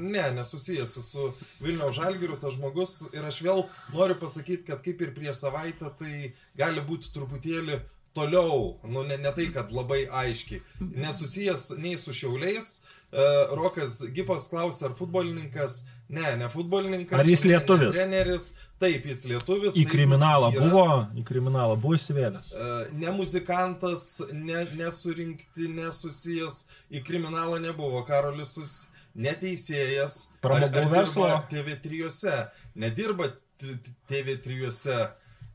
Ne, 0.00 0.26
nesusijęs 0.38 0.96
su 1.06 1.30
Vilniaus 1.62 1.96
žalgiriu 1.98 2.38
tas 2.42 2.56
žmogus. 2.56 2.98
Ir 3.12 3.26
aš 3.28 3.42
vėl 3.46 3.66
noriu 3.94 4.18
pasakyti, 4.20 4.66
kad 4.70 4.84
kaip 4.84 5.02
ir 5.04 5.14
prieš 5.16 5.42
savaitę, 5.44 5.90
tai 5.98 6.32
gali 6.58 6.84
būti 6.84 7.12
truputėlį 7.14 7.80
toliau. 8.14 8.78
Nu, 8.84 9.02
ne, 9.08 9.16
ne 9.16 9.32
tai, 9.36 9.46
kad 9.54 9.72
labai 9.72 10.04
aiškiai. 10.24 10.60
Nesusijęs 10.80 11.70
nei 11.78 11.96
su 11.98 12.12
šiauliais. 12.16 12.80
Uh, 13.12 13.50
Rokas 13.58 13.98
Gipas 14.16 14.46
klausė, 14.48 14.86
ar 14.88 14.94
futbolininkas. 14.96 15.82
Ne, 16.12 16.30
ne 16.40 16.46
futbolininkas. 16.52 17.18
Ar 17.20 17.28
jis 17.28 17.42
ne- 17.44 17.50
ne 17.50 17.58
lietuvis? 17.58 17.92
Treneris. 17.96 18.46
Taip, 18.80 19.04
jis 19.10 19.24
lietuvis. 19.28 19.74
Į 19.76 19.84
jis 19.84 19.90
kriminalą 19.92 20.48
buvo, 20.56 20.86
į 21.16 21.24
kriminalą 21.28 21.76
buvo 21.80 21.94
įsivėlęs. 21.98 22.54
E, 22.56 22.70
Ne 23.02 23.12
muzikantas, 23.16 24.06
ne, 24.32 24.64
nesurinkti, 24.80 25.68
nesusijęs, 25.76 26.64
į 26.92 27.04
kriminalą 27.04 27.60
nebuvo. 27.60 28.04
Karolis 28.08 28.56
sus... 28.58 28.72
neteisėjas. 29.12 30.28
Pramogų 30.44 30.86
verslo? 30.92 31.26
TV3. 31.50 32.32
Nedirba 32.80 33.26
t- 33.60 33.76
t- 33.84 33.92
TV3. 34.08 34.70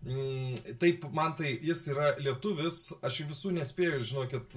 Mm, 0.07 0.55
Taip, 0.79 1.03
man 1.11 1.33
tai 1.35 1.49
jis 1.59 1.81
yra 1.91 2.13
lietuvis, 2.21 2.77
aš 3.03 3.19
visų 3.27 3.51
nespėjau, 3.57 3.99
žinokit, 4.07 4.55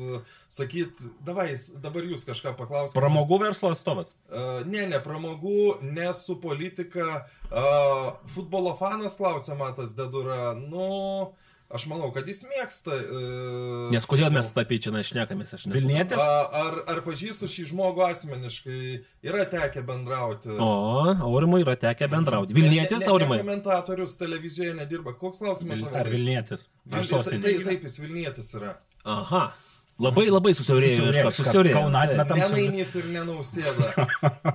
sakyt, 0.53 1.01
davai, 1.27 1.49
dabar 1.83 2.07
jūs 2.07 2.23
kažką 2.29 2.53
paklausite. 2.59 2.99
Pramogų 3.01 3.41
verslo 3.43 3.73
atstovas. 3.75 4.13
Uh, 4.31 4.63
ne, 4.71 4.85
ne 4.93 5.01
pramogų, 5.03 5.81
ne 5.91 6.07
su 6.15 6.39
politika. 6.43 7.25
Uh, 7.51 8.13
futbolo 8.31 8.77
fanas 8.79 9.19
klausė 9.19 9.59
Matas 9.59 9.97
Dedura. 9.99 10.53
Nu, 10.55 11.33
aš 11.71 11.87
manau, 11.91 12.11
kad 12.15 12.27
jis 12.29 12.43
mėgsta. 12.51 12.97
Uh, 12.97 13.87
Nes 13.95 14.07
kodėl 14.11 14.31
mes 14.35 14.51
apie 14.59 14.79
čia 14.83 14.93
nešnekamės, 14.95 15.55
aš 15.57 15.67
nežinau. 15.71 15.79
Vilnietis? 15.89 16.19
Ar, 16.61 16.79
ar 16.91 17.01
pažįstu 17.07 17.49
šį 17.51 17.69
žmogų 17.71 18.05
asmeniškai? 18.09 18.81
Yra 19.31 19.47
tekę 19.53 19.83
bendrauti. 19.87 20.53
O, 20.59 20.71
Aurimui 21.31 21.63
yra 21.65 21.77
tekę 21.81 22.09
bendrauti. 22.13 22.55
Vilnietis, 22.57 22.99
Ne- 22.99 22.99
ne- 22.99 23.07
ne 23.07 23.13
Aurimai. 23.15 23.39
Komentatorius 23.45 24.17
televizijoje 24.21 24.75
nedirba. 24.81 25.15
Koks 25.19 25.39
klausimas? 25.45 25.83
Ar 25.93 26.09
Vilnietis? 26.11 26.67
Ar 26.91 26.91
Tai, 26.91 27.01
tai, 27.01 27.09
sostinė? 27.15 27.43
tai, 27.47 27.57
taip, 27.71 27.83
jis 27.89 27.99
Vilnietis 28.03 28.55
yra. 28.59 28.77
Aha. 29.05 29.47
Labai 30.01 30.27
labai 30.33 30.53
susiaurėjo 30.57 31.09
iš 31.11 31.17
karto. 31.21 31.33
Susiaurėjo. 31.43 31.81
Nenainys 31.93 32.95
ir 32.97 33.09
nenausėda. 33.13 34.07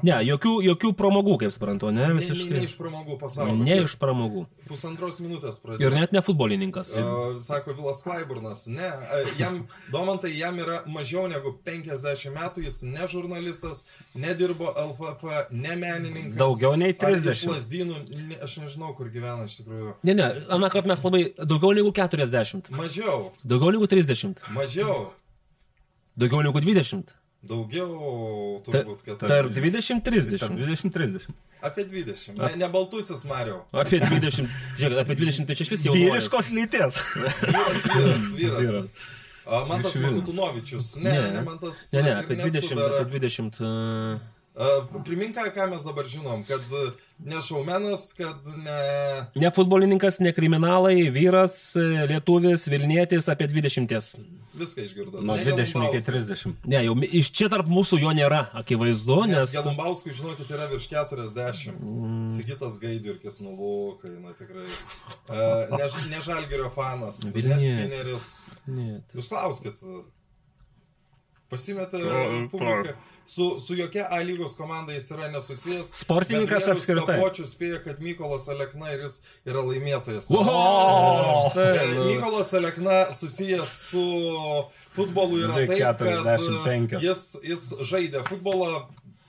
Ne, 0.06 0.16
jokių, 0.26 0.54
jokių 0.72 0.92
pramogų, 0.98 1.36
kaip 1.44 1.54
suprantu, 1.54 1.92
ne, 1.94 2.02
Ne, 2.06 2.14
ne, 2.14 2.20
visiškai. 2.20 2.50
ne 2.56 2.64
iš 2.66 2.74
pramogų 2.80 3.18
pasaulio. 3.22 3.56
Ne 3.62 3.78
iš 3.86 3.96
pramogų. 4.02 4.46
Pusantros 4.70 5.20
minutės 5.22 5.60
Ir 5.60 5.64
pradėjo. 5.66 5.92
net 5.94 6.12
ne 6.16 6.22
futbolininkas. 6.26 6.96
Uh, 6.98 7.38
sako 7.46 7.76
Vilas 7.78 8.02
Klaiburnas, 8.06 8.66
ne, 8.74 8.88
uh, 8.90 9.34
jam, 9.40 9.62
Domantai, 9.94 10.32
jam 10.38 10.58
yra 10.62 10.80
mažiau 10.90 11.28
negu 11.30 11.54
50 11.66 12.34
metų, 12.36 12.64
jis 12.66 12.82
ne 12.90 13.06
žurnalistas, 13.12 13.84
nedirbo 14.16 14.72
LFF, 14.74 15.52
ne 15.52 15.76
menininkas. 15.76 16.40
Daugiau 16.42 16.74
nei 16.80 16.96
Ar 16.98 17.14
iš 17.14 17.22
30. 17.22 17.52
Lazdynų, 17.54 18.00
ne, 18.32 18.40
aš 18.42 18.58
nežinau, 18.64 18.96
kur 18.98 19.10
gyvena 19.14 19.46
iš 19.46 19.60
tikrųjų. 19.62 19.94
Ne, 20.10 20.14
ne, 20.18 20.32
aną 20.50 20.70
kartą 20.74 20.90
mes 20.90 21.04
labai 21.06 21.24
daugiau 21.38 21.76
negu 21.78 21.94
40. 21.94 22.72
Mažiau, 22.76 23.30
Daugiau 23.46 23.72
negu 23.78 23.86
30. 23.88 24.42
mažiau, 24.58 25.12
Daugiau 26.16 26.42
negu 26.46 26.60
20. 26.64 27.14
daugiau, 27.46 27.90
Ta- 28.66 28.72
turbūt, 28.82 29.02
kad 29.06 29.20
Tarp 29.22 29.52
20-30. 29.54 30.40
Tarp 30.42 30.56
20-30. 30.58 31.28
apie 31.62 31.84
20. 31.86 32.38
Ne, 32.40 32.56
ne 32.62 32.70
baltusis 32.74 33.26
Mario. 33.30 33.60
Apie 33.72 34.00
20. 34.02 34.48
Žiūrėk, 34.80 35.02
apie 35.04 35.18
20 35.20 35.46
tai 35.50 35.58
čia 35.60 35.68
vis 35.70 35.84
jau. 35.86 35.94
Vyriškos 35.94 36.50
lyties. 36.56 36.98
Vyras, 37.20 37.86
vyras, 37.92 38.32
vyras. 38.40 38.72
Vyras. 38.72 38.88
Man 39.70 39.84
tas. 39.86 39.98
Magutunovičius. 40.02 40.96
Ne, 41.04 41.12
ne, 41.12 41.28
ne, 41.36 41.42
man 41.46 41.60
tas. 41.62 41.84
Ne, 41.94 42.02
ne, 42.08 42.16
apie 42.24 42.40
net 42.40 42.50
20. 42.50 42.70
sudara. 42.72 43.04
Apie 43.06 43.20
20. 43.22 43.62
Uh, 43.62 43.68
A, 43.68 44.35
Primink, 45.04 45.36
ką- 45.36 45.70
mes 45.70 45.84
dabar 45.84 46.08
žinom, 46.08 46.44
kad 46.48 46.62
ne 47.20 47.42
šaumenas, 47.44 48.14
kad 48.16 48.46
ne... 48.56 48.80
ne 49.36 49.52
futbolininkas, 49.52 50.22
ne 50.24 50.32
kriminalai, 50.34 51.10
vyras, 51.12 51.76
lietuvis, 52.08 52.64
Vilnietis 52.72 53.28
apie 53.32 53.50
20. 53.52 54.16
Viską 54.56 54.86
išgirdo. 54.88 55.20
Nuo 55.22 55.36
20 55.36 55.90
iki 55.90 56.02
30. 56.08 56.54
Ne, 56.72 56.80
jau 56.86 56.96
iš 57.04 57.32
čia 57.36 57.50
tarp 57.52 57.68
mūsų 57.68 58.00
jo 58.00 58.14
nėra, 58.16 58.46
akivaizdu, 58.56 59.26
Nes 59.28 59.36
nes... 59.36 59.56
Gelumbauskui, 59.58 60.16
žinokit, 60.16 60.48
yra 60.56 60.70
virš 60.72 60.88
40. 60.94 61.76
Mm. 61.76 62.30
Sigitas 62.32 62.80
Gaidirkis 62.80 63.42
nuvokai, 63.44 64.16
na 64.24 64.32
tikrai. 64.38 64.70
Uh, 65.28 65.76
ne, 65.76 65.90
ne 66.14 66.24
Žalgerio 66.24 66.72
fanas, 66.72 67.20
ne 67.28 67.36
Vilnietis. 67.36 68.30
Jūs 69.12 69.32
klauskit. 69.34 69.84
Pasimetė 71.50 72.00
To- 72.02 72.48
publiką. 72.52 72.96
Su, 73.26 73.60
su 73.60 73.74
jokia 73.74 74.06
A 74.14 74.20
lygos 74.22 74.54
komanda 74.58 74.94
jis 74.94 75.08
yra 75.14 75.28
nesusijęs. 75.34 75.92
Sportininkas 75.98 76.68
apskritai. 76.70 77.16
Kapočius 77.18 77.56
spėja, 77.56 77.80
kad 77.82 77.98
Mykolas 78.06 78.46
Alekna 78.54 78.92
ir 78.94 79.02
jis 79.08 79.16
yra 79.50 79.64
laimėtojas. 79.66 80.28
O, 80.30 80.44
štai, 81.50 81.88
nu. 81.96 82.04
Mykolas 82.12 82.54
Alekna 82.54 83.00
susijęs 83.18 83.74
su 83.90 84.06
futbolu 84.94 85.42
yra 85.42 85.58
taip, 85.58 85.74
kad 85.74 86.06
45. 86.06 87.00
jis, 87.02 87.24
jis 87.46 87.66
žaidė 87.90 88.22
futbolą 88.30 88.86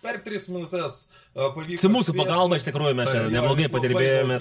per 0.06 0.20
3 0.26 0.48
minutės. 0.54 0.98
e, 1.34 1.50
Pavyko 1.56 1.82
Su 1.82 1.90
mūsų 1.92 2.14
pagalba 2.16 2.56
iš 2.60 2.66
tikrųjų 2.70 2.94
mes 3.02 3.10
čia 3.12 3.22
Jo, 3.26 3.30
neblogai 3.34 3.68
padirbėjome. 3.74 4.38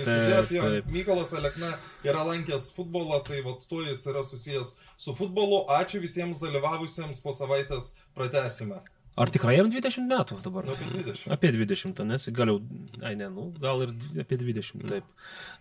jo. 0.53 0.61
taip. 0.69 0.89
Mykolas 0.93 1.33
Alekna 1.41 1.73
yra 2.05 2.23
lankęs 2.29 2.69
futbolą, 2.77 3.19
tai 3.27 3.41
va 3.45 3.57
tuo 3.67 3.81
jis 3.83 4.05
yra 4.13 4.21
susijęs 4.23 4.75
su 4.95 5.15
futbolu. 5.17 5.65
Ačiū 5.81 5.99
visiems 6.05 6.39
dalyvavusiems 6.43 7.21
po 7.25 7.33
savaitės 7.33 7.91
pratesime. 8.15 8.79
Ar 9.15 9.29
tikrai 9.31 9.53
jam 9.55 9.69
20 9.71 10.09
metų 10.09 10.37
dabar? 10.43 10.65
Apie 10.73 10.89
20. 10.91 11.29
Apie 11.31 11.51
20, 11.55 12.01
nes 12.09 12.25
gal 12.35 12.49
jau, 12.51 12.55
ai 12.99 13.13
ne, 13.15 13.29
nu, 13.31 13.45
gal 13.63 13.85
ir 13.85 13.93
apie 14.19 14.35
20, 14.41 14.83
taip. 14.89 15.07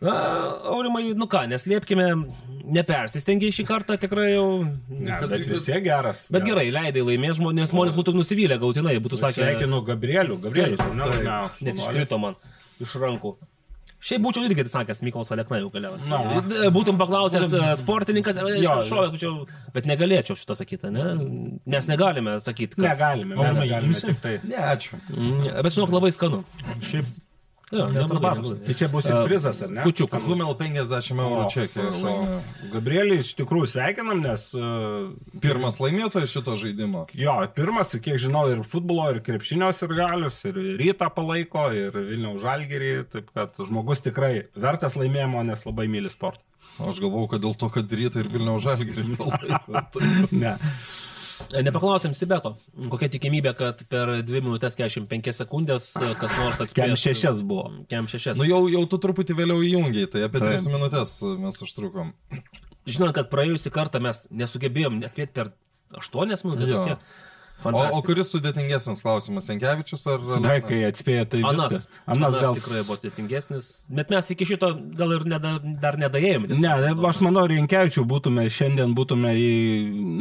Na, 0.02 0.14
aurimai, 0.72 1.04
nu 1.14 1.28
ką, 1.30 1.44
neslėpkime, 1.52 2.08
nepersistengiai 2.74 3.54
šį 3.54 3.66
kartą 3.68 3.98
tikrai 4.02 4.32
jau. 4.32 4.48
Ne, 4.90 5.14
kad 5.20 5.30
bet 5.30 5.46
vis 5.46 5.62
tiek 5.68 5.86
geras. 5.86 6.26
Bet 6.34 6.48
gerai, 6.48 6.66
leidai 6.74 7.06
laimės 7.06 7.38
žmonės, 7.38 7.70
žmonės 7.70 7.94
būtų 8.00 8.16
nusivylę 8.18 8.58
gautinai, 8.58 8.98
būtų 9.06 9.22
sakę, 9.22 9.38
Sveikinu 9.38 9.84
Gabrielių. 9.86 10.40
Gabrielius, 10.48 10.82
ne, 10.90 11.10
ne, 11.22 11.40
net 11.70 11.78
iškrito 11.78 12.18
man 12.26 12.34
iš 12.82 12.98
rankų. 12.98 13.36
Šiaip 14.04 14.20
būčiau 14.20 14.44
irgi 14.44 14.66
sakęs 14.68 15.00
Mykolas 15.06 15.30
Alekna 15.32 15.62
jau 15.62 15.70
galiausiai. 15.72 16.12
Na. 16.12 16.68
Būtum 16.74 16.98
paklausęs 17.00 17.54
e, 17.56 17.60
sportininkas, 17.80 18.36
Jo. 18.36 18.50
jo, 18.60 18.74
šovė, 18.84 19.06
būčiau, 19.14 19.32
bet 19.72 19.88
negalėčiau 19.88 20.36
šito 20.36 20.56
sakyti, 20.58 20.90
ne? 20.92 21.06
Nes 21.72 21.88
negalime 21.88 22.36
sakyti, 22.44 22.76
kas. 22.76 22.90
Negalime, 22.98 23.32
mes 23.38 23.46
Aurimai, 23.48 23.68
galime 23.70 23.94
imsi? 23.94 24.10
tik 24.12 24.20
tai. 24.26 24.34
Ne, 24.44 24.60
ačiū. 24.74 25.00
Mm, 25.16 25.48
Bet 25.64 25.72
žinok, 25.78 25.94
labai 25.96 26.12
skanu. 26.12 26.42
Šiaip 26.84 27.08
Jo, 27.74 27.86
neblogai. 27.90 28.54
Tai 28.66 28.76
čia 28.78 28.88
bus 28.92 29.08
ir 29.10 29.18
prizas, 29.26 29.58
ar 29.66 29.72
ne? 29.74 29.82
Kučiukas. 29.86 30.22
Humel 30.28 30.54
50 30.60 31.20
eurų 31.24 31.44
čekį. 31.54 31.86
Gabrielį 32.74 33.18
iš 33.24 33.32
tikrųjų 33.40 33.70
sveikinam, 33.74 34.22
nes 34.24 34.46
uh, 34.56 35.10
Pirmas 35.42 35.80
laimėtojas 35.82 36.32
šito 36.32 36.54
žaidimo. 36.60 37.06
jo, 37.18 37.34
pirmas, 37.56 37.92
kiek 37.98 38.18
žinau, 38.22 38.46
ir 38.52 38.62
futbolo, 38.68 39.08
ir 39.14 39.20
krepšinios 39.26 39.82
ir 39.86 39.94
galius, 39.98 40.40
ir 40.48 40.58
rytą 40.80 41.10
palaiko, 41.14 41.68
ir 41.74 41.94
Vilniaus 41.94 42.40
žalgerį, 42.44 42.92
taip 43.12 43.30
kad 43.34 43.58
žmogus 43.60 44.02
tikrai 44.04 44.46
vertas 44.54 44.96
laimėjimo, 45.00 45.42
nes 45.46 45.66
labai 45.66 45.88
myli 45.90 46.12
sportą. 46.12 46.42
Aš 46.82 46.98
galvau, 47.04 47.28
kad 47.30 47.38
dėl 47.44 47.52
to, 47.54 47.68
kad 47.70 47.92
rytą 47.94 48.24
ir 48.24 48.30
Vilniaus 48.32 48.64
žalgirį 48.64 49.14
palaiko. 49.20 49.82
Tai 49.94 50.08
Ne. 50.44 50.56
Nepaklausėm 51.64 52.14
Sibeto, 52.16 52.54
kokia 52.92 53.08
tikimybė, 53.12 53.52
kad 53.58 53.82
per 53.90 54.12
2 54.26 54.42
minutės 54.44 54.76
45 54.78 55.34
sekundės 55.34 55.88
e, 55.98 56.12
kas 56.20 56.36
nors 56.38 56.60
atspės. 56.62 56.76
Kem 56.78 56.94
šešias 56.98 57.42
buvo. 57.46 57.66
Kem 57.90 58.08
šešias. 58.10 58.38
Nu 58.40 58.46
jau, 58.48 58.62
jau 58.70 58.84
tu 58.90 59.00
truputį 59.02 59.36
vėliau 59.40 59.64
įjungiai, 59.66 60.08
tai 60.10 60.24
apie 60.28 60.42
Taip. 60.42 60.54
3 60.54 60.70
minutės 60.74 61.16
mes 61.42 61.60
užtrukom. 61.66 62.14
Žinant, 62.84 63.14
kad 63.16 63.30
praėjusį 63.32 63.72
kartą 63.74 64.02
mes 64.04 64.24
nesugebėjom 64.30 65.00
nespėti 65.02 65.34
per 65.36 65.54
8 65.98 66.46
minutės. 66.46 66.74
Jo. 66.74 66.98
Tokie. 67.64 67.74
O, 67.74 67.80
o 67.80 67.82
Fantastika. 67.84 68.06
kuris 68.08 68.30
sudėtingesnis 68.34 69.02
klausimas, 69.04 69.48
Senkevičius 69.48 70.04
ar... 70.12 70.20
Dar 70.44 70.60
kai 70.64 70.82
atspėjo, 70.88 71.24
tai 71.32 71.40
Anas, 71.42 71.72
viskas. 71.72 71.88
Anas, 72.06 72.18
Anas 72.28 72.38
gal 72.44 72.58
tikrai 72.60 72.82
buvo 72.86 72.96
sėtingesnis, 73.00 73.68
bet 73.90 74.12
mes 74.14 74.30
iki 74.34 74.48
šito 74.52 74.70
gal 75.00 75.14
ir 75.16 75.24
neda, 75.30 75.54
dar 75.82 75.98
nedaėjome. 76.00 76.52
Ne, 76.60 76.72
aš 77.10 77.20
manau, 77.24 77.46
Rinkevičių 77.50 78.04
būtume, 78.10 78.44
šiandien 78.52 78.94
būtume 78.96 79.32
į, 79.40 79.50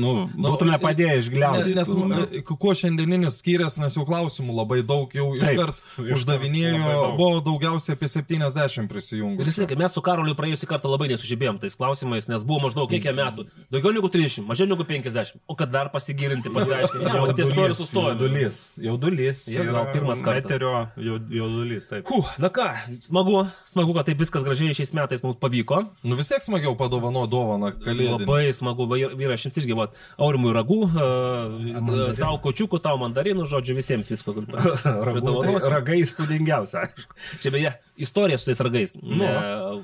nu, 0.04 0.14
būtume 0.36 0.80
padėję 0.82 1.20
išgliaudyti. 1.24 1.76
Nes 1.78 1.94
m- 1.96 2.44
kuo 2.54 2.74
šiandieninis 2.78 3.40
skiriasi, 3.42 3.82
nes 3.84 3.96
jau 3.98 4.06
klausimų 4.08 4.56
labai 4.62 4.82
daug, 4.88 5.12
jau 5.16 5.30
iškart 5.38 5.76
iš- 6.00 6.14
uždavinėjo, 6.18 6.84
daug. 6.88 7.18
buvo 7.20 7.42
daugiausiai 7.46 7.96
apie 7.98 8.08
70 8.08 8.84
Ir 8.84 8.88
prisijungusių. 8.92 9.46
vis 9.48 9.56
tiek, 9.60 9.76
mes 9.78 9.94
su 9.94 10.02
Karoliu 10.02 10.36
praėjusį 10.38 10.68
kartą 10.70 10.90
labai 10.92 11.10
nesužibėjom 11.14 11.60
tais 11.62 11.76
klausimais, 11.76 12.28
nes 12.32 12.44
buvo 12.48 12.68
maždaug 12.68 12.90
kiek 12.90 13.04
metų. 13.14 13.46
Daugiau 13.72 13.94
negu 13.96 14.10
30, 14.10 14.46
mažiau 14.48 14.68
negu 14.70 14.84
50. 14.88 15.38
O 15.48 15.56
kad 15.56 15.72
dar 15.72 15.90
pasigilinti, 15.94 16.50
pasiaiškinti, 16.54 17.06
jau 17.34 17.48
ties 17.48 17.54
to 17.58 17.66
ir 17.66 17.74
sustojome. 17.78 18.14
Jaudulys, 18.14 18.58
jaudulys. 18.78 19.44
Gal 19.50 19.70
yra 19.72 19.84
pirmas 19.94 20.22
kartas. 20.24 20.46
Eterio 20.46 20.74
jau- 20.98 21.20
jaudulys, 21.40 21.88
taip. 21.90 22.06
Puh, 22.08 22.28
na 22.40 22.50
ką, 22.54 22.68
smagu, 23.04 23.44
smagu, 23.68 23.94
kad 23.98 24.06
taip 24.10 24.22
viskas 24.24 24.46
gražiai 24.46 24.74
šiais 24.78 24.94
metais 24.98 25.24
mums 25.26 25.38
pavyko. 25.42 25.82
Nu 26.04 26.16
vis 26.20 26.28
tiek 26.32 26.42
smagiau 26.46 26.76
padovano 26.80 27.26
dovaną 27.28 27.74
kalėdį. 27.84 28.12
Labai 28.20 28.54
smagu, 28.56 28.88
vyra, 28.94 29.34
aš 29.38 29.48
jums 29.50 29.58
irgi, 29.64 29.78
va, 29.78 29.90
aurimui 30.18 30.54
ragų, 30.56 30.80
uh, 30.94 32.14
tau 32.18 32.38
kočiukų, 32.44 32.80
tau 32.84 32.98
mandarinų, 33.02 33.46
žodžiu, 33.50 33.76
visiems 33.78 34.10
visko. 34.12 34.34
Ragų, 35.08 35.34
tai 35.42 35.56
ragai 35.74 36.00
įspūdingiausia, 36.04 36.84
aišku. 36.88 37.18
Čia 37.44 37.52
beje, 37.54 37.74
istorija 37.96 38.38
su 38.38 38.46
tais 38.46 38.60
ragais. 38.60 38.96
Nu. 39.02 39.28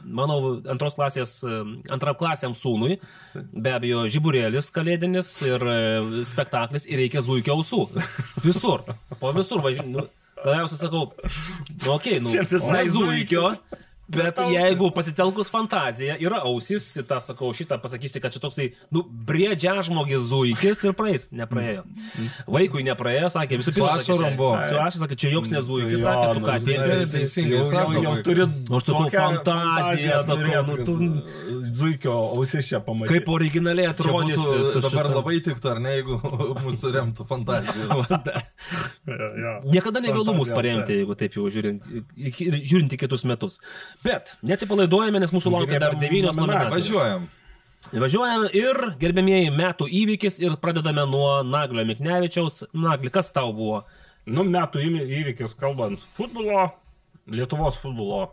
Mano 0.04 0.40
antros 0.70 0.96
klasės, 0.98 1.40
e, 1.44 1.60
antram 1.94 2.18
klasiam 2.20 2.56
sūnui, 2.58 3.00
be 3.36 3.74
abejo, 3.76 4.06
žiburėlis 4.12 4.72
kalėdinis 4.76 5.34
ir 5.48 5.66
e, 5.74 6.24
spektaklis 6.28 6.88
ir 6.90 7.04
reikia 7.04 7.24
zuikio 7.26 7.60
ausų. 7.60 7.84
Visur. 8.48 8.86
Po 9.20 9.34
visur 9.36 9.64
važiuoju. 9.66 9.92
Nu, 9.94 10.08
galiausiai 10.44 10.80
sakau, 10.80 11.10
nu, 11.12 11.94
okei, 11.94 12.20
okay, 12.20 12.24
nu, 12.24 12.34
visai 12.50 12.88
zuikio. 12.94 13.50
Bet 14.10 14.40
jeigu 14.50 14.90
pasitelkus 14.96 15.52
fantaziją, 15.54 16.16
yra 16.24 16.42
ausis, 16.50 16.88
tą 17.08 17.20
sakau, 17.22 17.52
šitą 17.54 17.78
pasakysi, 17.82 18.22
kad 18.24 18.34
čia 18.34 18.42
toksai, 18.42 18.70
nu, 18.96 19.04
briedžia 19.06 19.76
žmogis 19.86 20.24
zuikis 20.32 20.82
ir 20.88 20.96
praeis. 20.98 21.28
Nepraėjo. 21.36 21.84
Vaikui 22.50 22.82
nepraėjo, 22.88 23.30
sakė, 23.36 23.60
visų 23.62 23.76
Su 23.76 23.86
ašarom 23.86 24.38
buvo. 24.40 24.56
Su 24.66 24.80
ašarom, 24.80 25.04
sakė, 25.04 25.18
čia 25.24 25.34
joks 25.36 25.52
nezuikis, 25.54 26.02
sakė, 26.02 26.26
tu 26.34 26.42
nu, 26.42 26.48
ką 26.48 26.58
tėti. 26.66 26.98
teisingai 27.14 27.60
jau, 27.60 27.68
sako 27.70 28.04
jau, 28.04 28.16
turi 28.26 28.48
Nu, 28.50 28.80
aš 28.80 28.88
sakau, 28.88 29.04
tokią 29.06 29.26
fantaziją, 29.28 30.18
sakau, 30.26 30.64
nu, 30.70 30.80
tu- 30.90 31.70
Zuikio 31.80 32.16
ausis 32.34 32.68
čia 32.68 32.80
pamatyti. 32.84 33.14
Kaip 33.14 33.30
originaliai 33.30 33.92
atrodys. 33.92 34.40
dabar 34.84 35.12
labai 35.14 35.38
tiktų, 35.46 35.70
ar 35.76 35.82
ne, 35.84 35.94
jeigu 36.00 36.18
mūsų 36.66 36.94
remtų 36.98 37.26
fantazijos. 37.30 38.10
Niekada 39.74 40.02
nevėlu 40.04 40.36
mus 40.38 40.52
paremti, 40.54 40.98
jeigu 41.02 41.16
taip 41.20 41.38
jau 41.38 41.46
žiūrint 41.52 42.96
į 42.96 43.00
kitus 43.00 43.26
metus. 43.30 43.60
Bet 44.06 44.32
neatsipalaiduojame, 44.48 45.20
nes 45.20 45.34
mūsų 45.36 45.52
laukia 45.54 45.80
dar 45.82 45.98
devynios 46.00 46.38
nominacijos. 46.40 46.88
Važiuojam. 46.88 47.28
Važiuojam 48.04 48.46
ir 48.56 48.80
gerbėmieji 49.00 49.52
metų 49.56 49.88
įvykis 50.02 50.40
ir 50.44 50.56
pradedame 50.62 51.06
nuo 51.10 51.42
Naglio 51.48 51.86
Miknevičiaus. 51.88 52.64
Nagli, 52.76 53.12
kas 53.14 53.32
tau 53.36 53.54
buvo? 53.56 53.84
Nu, 54.30 54.44
metų 54.48 54.84
įvykis 54.84 55.56
kalbant 55.60 56.04
futbolo, 56.18 56.70
Lietuvos 57.30 57.80
futbolo. 57.82 58.26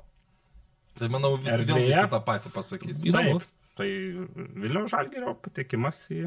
Tai 0.97 1.11
manau, 1.13 1.35
visi 1.37 1.67
vėl 1.69 1.85
visi 1.85 2.07
tą 2.13 2.21
patį 2.25 2.53
pasakys. 2.55 3.05
Įdomu. 3.07 3.41
Taip, 3.43 3.55
tai 3.79 3.89
Vilniaus 4.63 4.93
žalgerio 4.95 5.37
patekimas 5.45 6.07
į... 6.13 6.27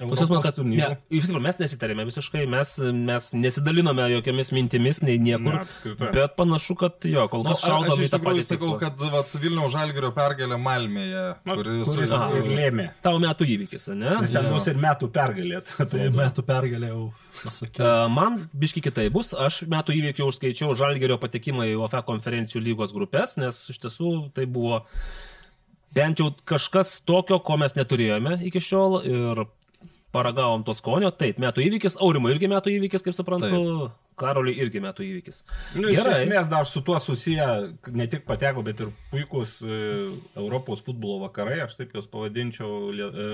Pas 0.00 0.16
jūs 0.22 0.30
man, 0.32 0.40
kad 0.40 0.56
ne, 0.64 0.86
jūs 1.12 1.26
pirma, 1.28 1.40
mes 1.44 1.58
nesitarėme 1.60 2.04
visiškai, 2.08 2.46
mes, 2.48 2.70
mes 3.10 3.24
nesidalinome 3.36 4.06
jokiamis 4.14 4.48
mintimis, 4.56 5.02
nei 5.04 5.18
niekur. 5.20 5.58
Ne, 5.60 5.94
bet 6.14 6.36
panašu, 6.38 6.76
kad 6.80 7.04
jo, 7.04 7.26
kol 7.28 7.42
Nu, 7.44 7.50
kas 7.52 7.60
a- 7.60 7.66
aš 7.66 7.68
šaudom 7.68 8.00
į 8.00 8.06
iš 8.06 8.12
tą 8.14 8.20
tikrųjų 8.22 8.40
patį 8.40 8.46
sakau, 8.48 8.70
tikslą. 8.70 8.78
kad 8.80 9.04
vat, 9.12 9.34
Vilniaus 9.42 9.74
Žalgirio 9.74 10.10
pergalė 10.16 10.56
Malmėje, 10.64 11.24
Nu, 11.44 11.56
kuris 11.60 11.92
kuris 11.92 12.14
Aha. 12.16 12.30
ir 12.40 12.48
lėmė. 12.56 12.86
Tavo 13.04 13.20
metų 13.26 13.48
įvykis, 13.56 13.88
ne? 13.94 14.16
Nes 14.24 14.32
ten 14.32 14.48
bus 14.54 14.66
ir 14.72 14.80
metų 14.80 15.10
pergalė. 15.12 15.60
tai 15.92 16.08
metų 16.16 16.46
pergalė 16.48 16.92
jau 16.94 17.04
pasakė. 17.42 17.84
E, 17.84 18.08
Man 18.16 18.40
biški 18.56 18.80
kitai 18.88 19.10
bus, 19.12 19.34
aš 19.36 19.62
metų 19.68 19.98
įvykių 20.00 20.30
užskaičiau 20.32 20.72
Žalgerio 20.80 21.20
patekimą 21.20 21.68
į 21.68 21.76
UEFA 21.82 22.00
konferencijų 22.08 22.64
lygos 22.70 22.96
grupės, 22.96 23.36
nes 23.36 23.60
iš 23.68 23.78
tiesų 23.84 24.32
tai 24.32 24.48
buvo 24.48 24.80
bent 25.94 26.20
jau 26.22 26.30
kažkas 26.46 27.00
tokio, 27.04 27.40
ko 27.42 27.56
mes 27.60 27.74
neturėjome 27.74 28.38
iki 28.46 28.60
šiol 28.62 29.00
ir 29.04 29.44
paragavom 30.14 30.64
to 30.66 30.74
skonio. 30.76 31.10
Taip, 31.14 31.40
metų 31.42 31.64
įvykis, 31.66 31.98
Aurimo 32.02 32.30
irgi 32.32 32.50
metų 32.50 32.72
įvykis, 32.76 33.04
kaip 33.06 33.16
suprantu, 33.16 33.90
Karoliui 34.20 34.56
irgi 34.60 34.82
metų 34.84 35.06
įvykis. 35.06 35.42
Nu, 35.78 35.88
iš 35.88 36.04
esmės 36.04 36.50
dar 36.50 36.66
su 36.68 36.82
tuo 36.84 36.98
susiję 37.00 37.46
ne 37.96 38.08
tik 38.10 38.26
pateko, 38.28 38.64
bet 38.66 38.82
ir 38.84 38.90
puikus 39.12 39.56
e, 39.64 39.78
Europos 40.36 40.82
futbolo 40.84 41.22
vakarai, 41.22 41.62
aš 41.64 41.78
taip 41.78 41.94
juos 41.96 42.10
pavadinčiau 42.12 42.90
e, 42.92 43.30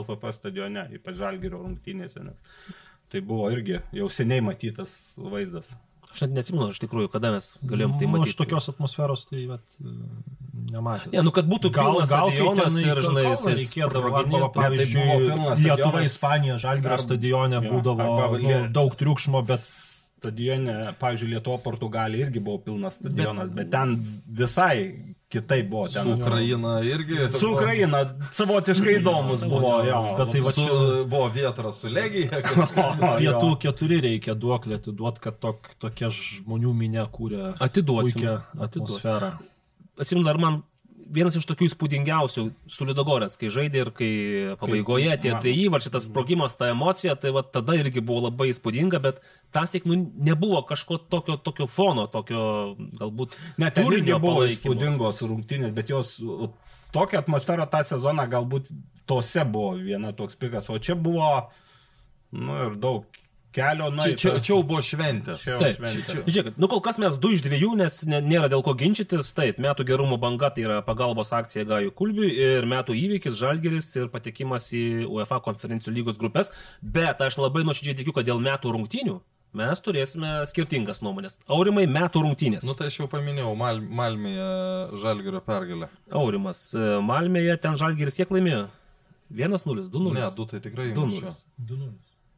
LFP 0.00 0.34
stadione, 0.34 0.88
ypač 0.98 1.20
Žalgirio 1.20 1.62
rungtynėse. 1.62 2.24
Nes 2.26 2.74
tai 3.14 3.22
buvo 3.22 3.46
irgi 3.54 3.78
jau 3.94 4.08
seniai 4.10 4.42
matytas 4.42 4.90
vaizdas. 5.16 5.68
Aš 6.14 6.22
net 6.22 6.36
nesimenu, 6.36 6.68
iš 6.70 6.78
tikrųjų, 6.84 7.08
kada 7.10 7.32
mes 7.34 7.48
galėjom 7.66 7.96
tai 7.98 8.06
Nu, 8.06 8.12
matyti. 8.14 8.30
Aš 8.30 8.38
tokios 8.38 8.68
atmosferos 8.70 9.24
tai 9.26 9.44
vat, 9.50 9.64
nematau. 10.70 11.10
Ne, 11.10 11.24
nu, 11.26 11.32
kad 11.34 11.48
būtų 11.50 11.72
pilnas 11.74 12.06
stadionas 12.06 12.76
ir, 12.78 13.00
žinai, 13.02 13.24
jisai 13.32 13.54
reikėdavo, 13.58 14.12
arba, 14.20 14.42
tai 14.44 14.50
pavyzdžiui, 14.60 15.08
pilnas 15.24 15.64
Lietuva. 15.64 16.04
Ispanija, 16.06 16.58
Žalgirio 16.62 17.00
stadione 17.02 17.58
jo, 17.58 17.64
būdavo 17.72 18.06
arba 18.14 18.38
nu, 18.44 18.60
daug 18.78 18.94
triukšmo, 19.00 19.42
bet 19.48 19.66
Stadione, 20.24 20.94
pavyzdžiui, 21.02 21.34
Lietuva, 21.34 21.58
Portugalija 21.60 22.24
irgi 22.24 22.40
buvo 22.40 22.62
pilnas 22.64 22.96
stadionas, 22.96 23.50
bet, 23.50 23.66
bet 23.66 23.72
ten 23.74 23.98
visai 24.38 24.78
kitaip 25.34 25.70
buvo. 25.70 25.86
Ten, 25.90 26.02
su 26.06 26.14
Ukraina 26.16 26.74
irgi. 26.86 27.20
Su 27.34 27.52
Ukraina 27.52 28.02
savotiškai 28.34 28.98
įdomus 29.00 29.46
buvo, 29.50 29.74
jo. 29.86 30.02
Bet 30.18 30.34
tai 30.34 30.44
va 30.44 30.54
Su, 30.54 30.66
buvo 31.10 31.28
vietra 31.34 31.72
su 31.74 31.92
Legija. 31.92 32.42
pietų 33.22 33.54
keturi 33.62 34.00
reikia 34.04 34.36
duoklį 34.38 34.78
atiduoti, 34.78 35.24
kad 35.24 35.40
tok, 35.42 35.72
tokia 35.82 36.12
žmonių 36.14 36.76
minė 36.84 37.08
kūrė 37.14 37.54
atiduosim. 37.64 38.28
atmosferą. 38.68 39.34
atsimenu, 39.98 40.26
dar 40.26 40.40
man 40.42 40.62
vienas 41.14 41.36
iš 41.38 41.46
tokių 41.48 41.68
įspūdingiausių 41.68 42.44
su 42.70 42.86
Lidogorets, 42.88 43.38
kai 43.40 43.50
žaidė 43.52 43.80
ir 43.84 43.90
kai 43.96 44.10
pabaigoje 44.60 45.16
tie 45.22 45.32
tai 45.32 45.54
įvarčiai, 45.64 45.92
tas 45.94 46.08
sprogimas, 46.08 46.56
ta 46.58 46.70
emocija, 46.72 47.14
tai 47.20 47.32
va 47.34 47.44
tada 47.46 47.76
irgi 47.78 48.02
buvo 48.04 48.26
labai 48.26 48.50
įspūdinga, 48.52 49.00
bet 49.04 49.20
tas 49.54 49.72
tik 49.74 49.88
nu, 49.90 49.98
nebuvo 50.26 50.62
kažko 50.68 50.98
tokio, 51.12 51.38
tokio 51.40 51.68
fono, 51.70 52.06
tokio 52.10 52.44
galbūt 53.00 53.38
Net 53.62 53.78
turinio 53.78 54.18
buvo 54.22 54.42
palaikymo. 54.42 54.58
įspūdingos 54.58 55.22
rungtynės, 55.26 55.74
bet 55.76 55.92
jos 55.94 56.16
tokia 56.94 57.22
atmosfera 57.22 57.68
tą 57.70 57.84
sezoną 57.86 58.26
galbūt 58.30 58.70
tose 59.08 59.44
buvo 59.48 59.74
viena 59.80 60.14
toks 60.16 60.38
pikas, 60.40 60.70
o 60.72 60.78
čia 60.82 60.96
buvo, 60.98 61.30
nu 62.34 62.58
ir 62.66 62.78
daug 62.80 63.22
kelio 63.54 63.86
nuo 63.94 64.02
Čia, 64.04 64.16
čia, 64.18 64.32
čia 64.42 64.52
jau 64.54 64.60
buvo 64.66 64.80
šventės. 64.84 65.44
Čia 65.46 65.58
Taip, 65.60 65.78
šventė. 65.78 66.04
čia- 66.10 66.24
Žiūrėkit, 66.26 66.58
nu 66.58 66.68
kol 66.72 66.80
kas 66.84 66.98
mes 66.98 67.16
du 67.22 67.30
iš 67.36 67.42
dviejų, 67.46 67.70
nes 67.80 68.00
ne- 68.10 68.20
nėra 68.20 68.48
dėl 68.50 68.62
ko 68.66 68.74
ginčytis. 68.74 69.32
Taip, 69.34 69.58
metų 69.62 69.86
gerumo 69.86 70.18
banga 70.20 70.50
tai 70.50 70.64
yra 70.66 70.80
pagalbos 70.84 71.30
akcija 71.32 71.64
Gajų 71.70 71.92
Kulbiui 71.94 72.32
ir 72.34 72.66
metų 72.66 72.92
įvykis 72.98 73.38
Žalgeris 73.38 73.92
ir 73.96 74.08
patekimas 74.08 74.68
į 74.74 75.06
UEFA 75.08 75.40
konferencijų 75.40 75.94
lygos 75.94 76.18
grupės. 76.18 76.50
Bet 76.82 77.20
aš 77.20 77.38
labai 77.38 77.62
nuoširdžiai 77.64 77.96
tikiu, 78.02 78.12
kad 78.12 78.26
dėl 78.26 78.42
metų 78.42 78.74
rungtynių 78.74 79.20
mes 79.54 79.80
turėsime 79.80 80.42
skirtingas 80.50 80.98
nuomonės. 81.00 81.36
Aurimai, 81.48 81.84
metų 81.86 82.24
rungtynės. 82.26 82.64
Nu 82.66 82.74
tai 82.74 82.88
aš 82.90 82.96
jau 82.98 83.06
paminėjau, 83.06 83.52
Mal, 83.56 83.78
Malmėje 83.78 84.98
Žalgirio 84.98 85.40
pergalę. 85.46 85.88
Aurimas, 86.10 86.74
e, 86.74 86.98
Malmėje 87.00 87.60
ten 87.62 87.76
Žalgeris 87.78 88.16
kiek 88.18 88.28
laimėjo? 88.34 88.66
1-0, 89.30 89.88
2-0. 89.90 90.12
Ne, 90.14 90.26
du 90.36 90.44
tai 90.46 90.58
tikrai 90.60 90.92
2-0. 90.92 91.30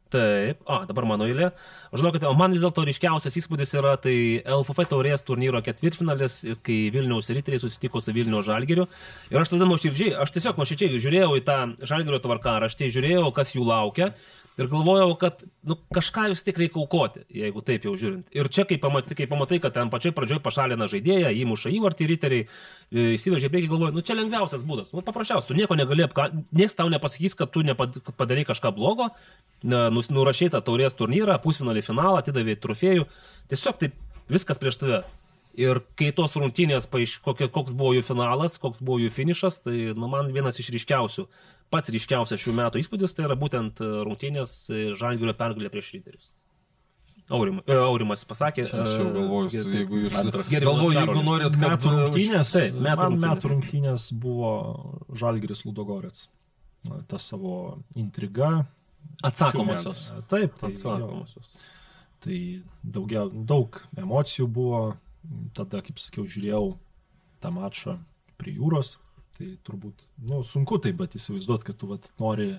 Taip, 0.07 0.61
a, 0.71 0.85
dabar 0.87 1.03
mano 1.09 1.25
eilė. 1.27 1.49
Žinokite, 1.91 2.29
o 2.29 2.35
man 2.37 2.53
vis 2.55 2.63
dėlto 2.63 2.85
ryškiausias 2.87 3.35
įspūdis 3.41 3.73
yra 3.75 3.97
tai 3.99 4.15
LFF 4.39 4.87
taurės 4.87 5.25
turnyro 5.27 5.59
ketvirtfinalis, 5.65 6.37
kai 6.63 6.77
Vilniaus 6.95 7.27
riteriai 7.33 7.59
susitiko 7.59 7.99
su 7.99 8.15
Vilniaus 8.15 8.47
žalgeriu. 8.47 8.87
Ir 9.33 9.41
aš 9.41 9.51
tada 9.51 9.67
nuoširdžiai, 9.67 10.13
aš 10.23 10.31
tiesiog 10.37 10.61
nuoširdžiai 10.61 11.01
žiūrėjau 11.03 11.33
į 11.35 11.43
tą 11.49 11.57
žalgerio 11.83 12.21
tvarkaraštį, 12.23 12.91
žiūrėjau, 12.95 13.27
kas 13.35 13.51
jų 13.57 13.67
laukia. 13.67 14.13
Ir 14.57 14.65
galvojau, 14.71 15.11
kad 15.21 15.43
nu, 15.69 15.75
kažką 15.93 16.31
vis 16.31 16.41
tik 16.41 16.57
reikia 16.57 16.79
aukoti, 16.81 17.21
jeigu 17.29 17.61
taip 17.61 17.83
jau 17.85 17.91
žiūrint. 17.93 18.31
Ir 18.33 18.47
čia, 18.49 18.63
kai 18.65 18.79
pamatai, 18.81 19.13
kai 19.19 19.27
pamatai 19.29 19.59
kad 19.61 19.75
ten 19.75 19.91
pačioj 19.93 20.15
pradžioj 20.17 20.39
pašalina 20.41 20.87
žaidėją, 20.89 21.29
įmuša 21.43 21.69
įvartį 21.77 22.07
riteriai, 22.09 22.47
e, 22.89 23.05
įsivežė 23.13 23.51
į 23.51 23.53
priekį, 23.53 23.69
galvoju, 23.69 23.93
nu 23.93 24.01
čia 24.01 24.15
lengviausias 24.17 24.65
būdas. 24.65 24.89
Nu, 24.97 25.03
paprasčiausiai, 25.05 25.51
tu 25.51 25.59
nieko 25.59 25.77
negali 25.77 26.07
apkaltinti, 26.07 26.49
niekas 26.57 26.73
tau 26.79 26.89
nepasakys, 26.89 27.37
kad 27.37 27.53
tu 27.53 27.61
nepad- 27.61 28.01
padarai 28.17 28.47
kažką 28.49 28.73
blogo, 28.73 29.11
na, 29.61 29.91
nus- 29.93 30.09
nurašei 30.09 30.49
tą 30.49 30.63
taurės 30.65 30.97
turnyrą, 30.97 31.37
pusfinalį 31.43 31.85
finalą, 31.85 32.17
atidavė 32.25 32.57
trofėjų. 32.57 33.05
Tiesiog 33.53 33.77
taip 33.77 33.93
viskas 34.27 34.57
prieš 34.57 34.81
tave. 34.81 35.03
Ir 35.57 35.79
kai 35.97 36.11
tos 36.13 36.35
rungtynės, 36.37 36.85
paaiš, 36.85 37.15
kokia, 37.25 37.47
koks 37.49 37.73
buvo 37.73 37.95
jų 37.95 38.03
finalas, 38.05 38.59
koks 38.61 38.81
buvo 38.85 38.99
jų 39.01 39.09
finišas, 39.09 39.63
tai 39.65 39.93
nu, 39.97 40.09
man 40.09 40.29
vienas 40.29 40.59
iš 40.61 40.69
ryškiausių, 40.75 41.25
pats 41.73 41.91
ryškiausias 41.93 42.41
šių 42.41 42.55
metų 42.57 42.81
įspūdis, 42.81 43.15
tai 43.17 43.27
yra 43.27 43.37
būtent 43.39 43.81
e, 43.83 43.87
rungtynės 44.07 44.53
e, 44.71 44.83
Žalgirio 44.97 45.35
pergalė 45.37 45.71
prieš 45.73 45.93
Ryterius. 45.95 46.29
Aurim, 47.33 47.59
e, 47.67 47.75
Aurimas 47.75 48.23
pasakė. 48.27 48.63
Aš 48.71 48.93
jau 49.01 49.07
galvoju, 49.11 49.63
jeigu 49.73 50.01
jūs... 50.05 50.15
Galvoju, 50.47 50.93
jeigu 50.95 51.23
norit, 51.25 51.57
kad... 51.59 51.73
Metų 51.75 51.93
rungtynės, 51.95 52.53
Taip, 52.55 52.77
metų 52.77 52.87
man 52.87 53.01
rungtynės. 53.11 53.25
metų 53.25 53.51
rungtynės 53.53 54.07
buvo 54.23 54.51
Žalgiris 55.19 55.65
Ludogorets. 55.67 56.27
Ta 57.11 57.19
savo 57.19 57.57
intriga. 57.99 58.61
Atsakomosios. 59.27 60.11
Taip, 60.31 60.55
tai, 60.59 60.71
jo, 60.71 60.77
Atsakomosios. 60.77 61.51
tai 62.23 62.39
daugia, 62.83 63.25
daug 63.27 63.81
emocijų 63.99 64.47
buvo. 64.47 64.81
Tada, 65.57 65.81
kaip 65.83 65.99
sakiau, 65.99 66.23
žiūrėjau 66.23 66.77
tą 67.43 67.51
mačą 67.51 67.97
prie 68.39 68.53
jūros. 68.55 68.95
Tai 69.37 69.47
turbūt, 69.67 70.05
nu, 70.29 70.41
sunku 70.45 70.79
tai, 70.81 70.93
bet 70.97 71.13
įsivaizduot, 71.19 71.65
kad 71.67 71.77
tu 71.77 71.89
vat, 71.91 72.07
nori 72.21 72.55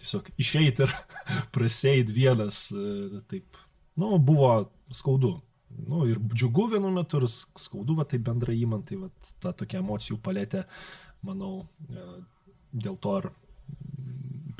tiesiog 0.00 0.28
išeiti 0.40 0.84
ir 0.84 0.92
praseit 1.54 2.12
vienas. 2.12 2.66
e, 2.72 3.22
Taip, 3.30 3.60
nu, 4.00 4.18
buvo 4.18 4.52
skaudu. 4.92 5.38
Nu, 5.86 6.02
ir 6.10 6.18
džiugu 6.34 6.66
vienu 6.74 6.90
metu, 6.92 7.20
ir 7.22 7.30
skaudu, 7.30 7.94
va, 8.00 8.04
tai 8.08 8.18
bendrai 8.26 8.58
įman, 8.60 8.82
tai 8.84 8.98
va, 9.00 9.08
ta 9.40 9.54
tokia 9.56 9.80
emocijų 9.80 10.18
palėtė, 10.24 10.64
manau, 11.24 11.62
e, 11.88 12.06
dėl 12.72 12.98
to 13.00 13.16
ir 13.20 13.30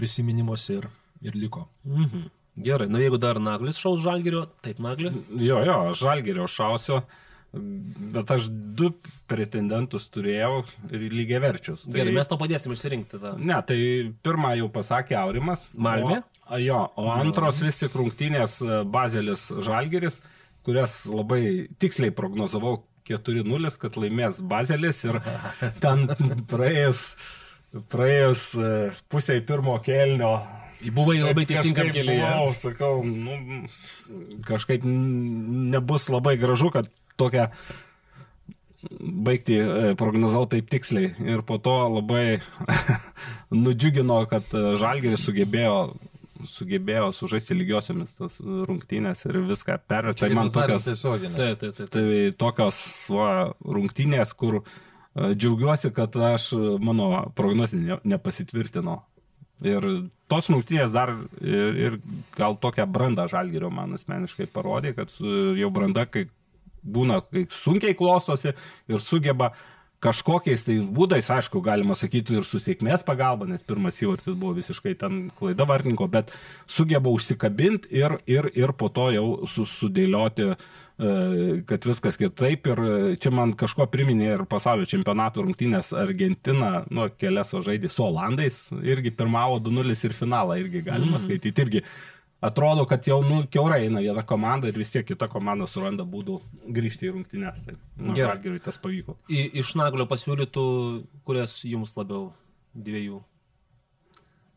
prisiminimuose 0.01 0.79
ir, 0.81 0.87
ir 1.27 1.37
liko. 1.37 1.67
Mhm. 1.85 2.29
Gerai, 2.61 2.89
nu 2.91 3.01
jeigu 3.01 3.17
dar 3.21 3.39
Naglis 3.41 3.79
šaus 3.81 4.01
Žalgirio, 4.03 4.45
taip 4.65 4.81
Nagli. 4.83 5.13
Jo, 5.41 5.61
jo, 5.65 5.77
žalgerio 5.97 6.49
šausio, 6.51 7.01
bet 7.53 8.31
aš 8.31 8.47
du 8.51 8.93
pretendentus 9.31 10.07
turėjau 10.15 10.63
ir 10.91 11.07
lygiai 11.11 11.41
verčius. 11.43 11.87
Gerai, 11.91 12.13
mes 12.15 12.31
to 12.31 12.39
padėsim 12.39 12.75
išsirinkti 12.75 13.19
tada. 13.19 13.33
Ne, 13.39 13.57
tai 13.67 13.79
pirmą 14.25 14.53
jau 14.61 14.69
pasakė 14.73 15.19
Aurimas. 15.19 15.65
Malmė? 15.75 16.21
O, 16.47 16.61
jo, 16.63 16.85
o 16.99 17.09
antros 17.15 17.59
vis 17.65 17.81
tik 17.81 17.97
rungtynės 17.99 18.61
e, 18.63 18.81
Bazelis 18.91 19.49
Žalgeris, 19.67 20.21
kurias 20.67 21.03
labai 21.11 21.43
tiksliai 21.83 22.15
prognozavau 22.15 22.81
4-0, 23.11 23.75
kad 23.83 23.99
laimės 23.99 24.41
Bazelis 24.47 25.03
ir 25.09 25.19
ten 25.83 26.07
praėjus, 26.51 27.05
praėjus 27.91 28.49
e, 28.55 28.73
pusiai 29.11 29.43
pirmo 29.47 29.79
kelnio 29.83 30.37
Buvai 30.81 31.19
labai 31.21 31.45
teisingam 31.45 31.91
kelyje. 31.93 32.25
buvau, 32.25 32.53
sakau, 32.57 33.03
nu, 33.05 33.67
kažkaip 34.49 34.87
nebus 34.87 36.09
labai 36.09 36.39
gražu, 36.41 36.71
kad 36.73 36.89
tokią 37.21 37.49
baigti 39.01 39.57
e, 39.61 39.95
prognozavau 39.99 40.49
taip 40.51 40.71
tiksliai. 40.73 41.13
Ir 41.27 41.43
po 41.47 41.59
to 41.63 41.75
labai 41.97 42.41
nudžiugino, 43.65 44.23
kad 44.31 44.55
e, 44.55 44.77
Žalgeris 44.81 45.27
sugebėjo 45.29 45.75
sugebėjo 46.41 47.11
sužaisti 47.13 47.53
lygiosiomis 47.53 48.15
tas 48.17 48.39
rungtynės 48.41 49.27
ir 49.29 49.43
viską 49.45 49.77
perėti. 49.91 50.23
Tai 50.23 50.31
man 50.39 50.49
tokios. 50.49 50.87
Taip, 50.89 51.59
taip, 51.61 51.75
taip. 51.77 51.91
tai 51.93 52.05
tokios 52.41 52.79
va, 53.13 53.29
rungtynės, 53.61 54.33
kur 54.41 54.63
e, 54.63 54.63
džiaugiuosi, 55.35 55.93
kad 55.93 56.17
aš 56.31 56.55
mano 56.81 57.27
prognozė 57.37 57.83
ne- 57.83 58.01
nepasitvirtino. 58.15 58.97
Ir 59.69 59.85
tos 60.33 60.49
rungtynės 60.49 60.97
dar 60.97 61.13
ir, 61.45 61.77
ir 61.77 62.01
gal 62.39 62.57
tokią 62.57 62.89
brandą 62.89 63.27
žalgerio 63.29 63.69
man 63.69 63.99
asmeniškai 63.99 64.49
parodė, 64.49 64.95
kad 64.97 65.13
jau 65.21 65.69
branda, 65.75 66.07
kai 66.09 66.31
būna, 66.83 67.21
sunkiai 67.63 67.97
klostosi 67.99 68.55
ir 68.89 69.05
sugeba 69.05 69.53
kažkokiais 70.01 70.65
tai 70.65 70.79
būdais, 70.97 71.29
aišku, 71.33 71.61
galima 71.65 71.95
sakyti 71.99 72.39
ir 72.39 72.45
su 72.49 72.61
sėkmės 72.63 73.05
pagalba, 73.07 73.47
nes 73.49 73.65
pirmas 73.69 73.99
įvartis 74.01 74.33
buvo 74.33 74.55
visiškai 74.57 74.95
ten 75.01 75.23
klaida 75.37 75.67
vartininko, 75.69 76.09
bet 76.09 76.33
sugeba 76.71 77.13
užsikabinti 77.13 77.91
ir, 78.01 78.17
ir, 78.31 78.49
ir 78.57 78.73
po 78.81 78.89
to 78.89 79.11
jau 79.13 79.27
su, 79.51 79.67
sudėlioti, 79.69 80.47
e, 80.49 81.11
kad 81.69 81.85
viskas 81.89 82.17
kitaip. 82.21 82.71
Ir 82.73 82.83
e, 82.87 82.95
čia 83.21 83.33
man 83.35 83.53
kažko 83.61 83.85
priminė 83.93 84.31
ir 84.39 84.47
pasaulio 84.49 84.89
čempionato 84.89 85.45
rungtynės 85.45 85.93
Argentina, 86.01 86.87
nu, 86.89 87.11
kelias 87.21 87.53
o 87.53 87.61
žaidė 87.67 87.93
su 87.93 88.07
Olandais, 88.07 88.63
irgi 88.81 89.13
pirmavo 89.21 89.61
2-0 89.69 89.99
ir 90.09 90.17
finalą 90.17 90.57
irgi 90.63 90.81
galima 90.89 91.19
mm. 91.19 91.27
skaityti. 91.27 91.69
Irgi 91.69 91.85
atrodo, 92.41 92.85
kad 92.89 93.07
jau, 93.07 93.21
nu, 93.25 93.43
keurai 93.53 93.85
eina 93.87 94.03
viena 94.05 94.25
komanda 94.27 94.69
ir 94.71 94.79
vis 94.81 94.93
tiek 94.95 95.07
kita 95.07 95.29
komanda 95.33 95.69
suranda 95.69 96.07
būdų 96.09 96.39
grįžti 96.77 97.09
į 97.09 97.15
rungtynės. 97.17 97.67
Tai, 97.67 97.77
nu, 98.01 98.15
Gerai. 98.17 98.59
Tas 98.65 98.81
pavyko. 98.81 99.17
I, 99.29 99.45
iš 99.61 99.75
Naglio 99.81 100.09
pasiūlytų, 100.11 100.65
kurias 101.29 101.61
jums 101.69 101.97
labiau 101.99 102.31
dviejų. 102.75 103.21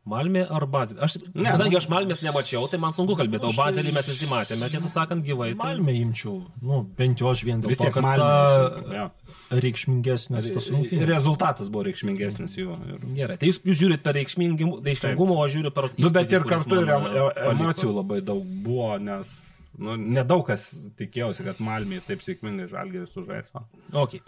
Malmė 0.04 0.42
ar 0.52 0.66
Bazilė? 0.68 1.00
Aš, 1.06 1.14
Ne, 1.32 1.48
kadangi 1.54 1.72
nu- 1.72 1.80
aš 1.80 1.86
Malmės 1.88 2.20
nemačiau, 2.26 2.66
tai 2.70 2.78
man 2.84 2.92
sunku 2.92 3.16
kalbėti, 3.16 3.48
o 3.48 3.52
tai- 3.54 3.60
Bazilį 3.62 3.94
mes 3.96 4.10
visi 4.12 4.28
matėme, 4.28 4.68
tiesą 4.74 4.90
sakant, 4.92 5.24
gyvai. 5.24 5.54
Tai... 5.56 5.62
Malmė 5.78 5.94
imčiau, 6.02 6.42
nu, 6.62 6.82
bent 6.98 7.22
jau 7.24 7.30
aš 7.32 7.44
vien 7.48 7.62
dėl 7.64 7.72
Vis 7.72 7.80
to, 7.80 7.88
kad 7.96 8.04
Malmė, 8.04 8.18
ta 8.20 8.98
jo. 8.98 9.06
reikšmingesnės 9.64 10.50
tos 10.54 10.68
Ir 10.68 10.76
rungtynės. 10.76 11.08
rezultatas 11.08 11.70
buvo 11.72 11.86
reikšmingesnis 11.88 12.58
jų. 12.60 12.76
Ir... 12.92 13.08
Gerai, 13.22 13.38
tai 13.40 13.48
jūs, 13.52 13.62
jūs 13.64 13.80
žiūrit 13.80 14.04
per 14.04 14.18
reikšmingumą, 14.20 15.40
o 15.40 15.48
žiūriu 15.56 15.72
per... 15.76 15.88
Nu, 15.98 16.12
bet 16.20 16.36
ir 16.36 16.44
kartu 16.52 16.82
ir 16.84 16.92
e, 16.92 17.24
emocijų 17.54 17.96
labai 17.96 18.20
daug 18.28 18.44
buvo, 18.66 18.98
nes 19.00 19.32
nu, 19.80 19.96
nedaug 19.98 20.44
kas 20.52 20.68
tikėjosi, 21.00 21.48
kad 21.48 21.64
Malmė 21.64 22.04
taip 22.06 22.22
sėkmingai 22.26 22.68
žalgerį 22.72 23.08
sužais. 23.14 23.48
o. 23.56 23.64
Okay. 24.04 24.20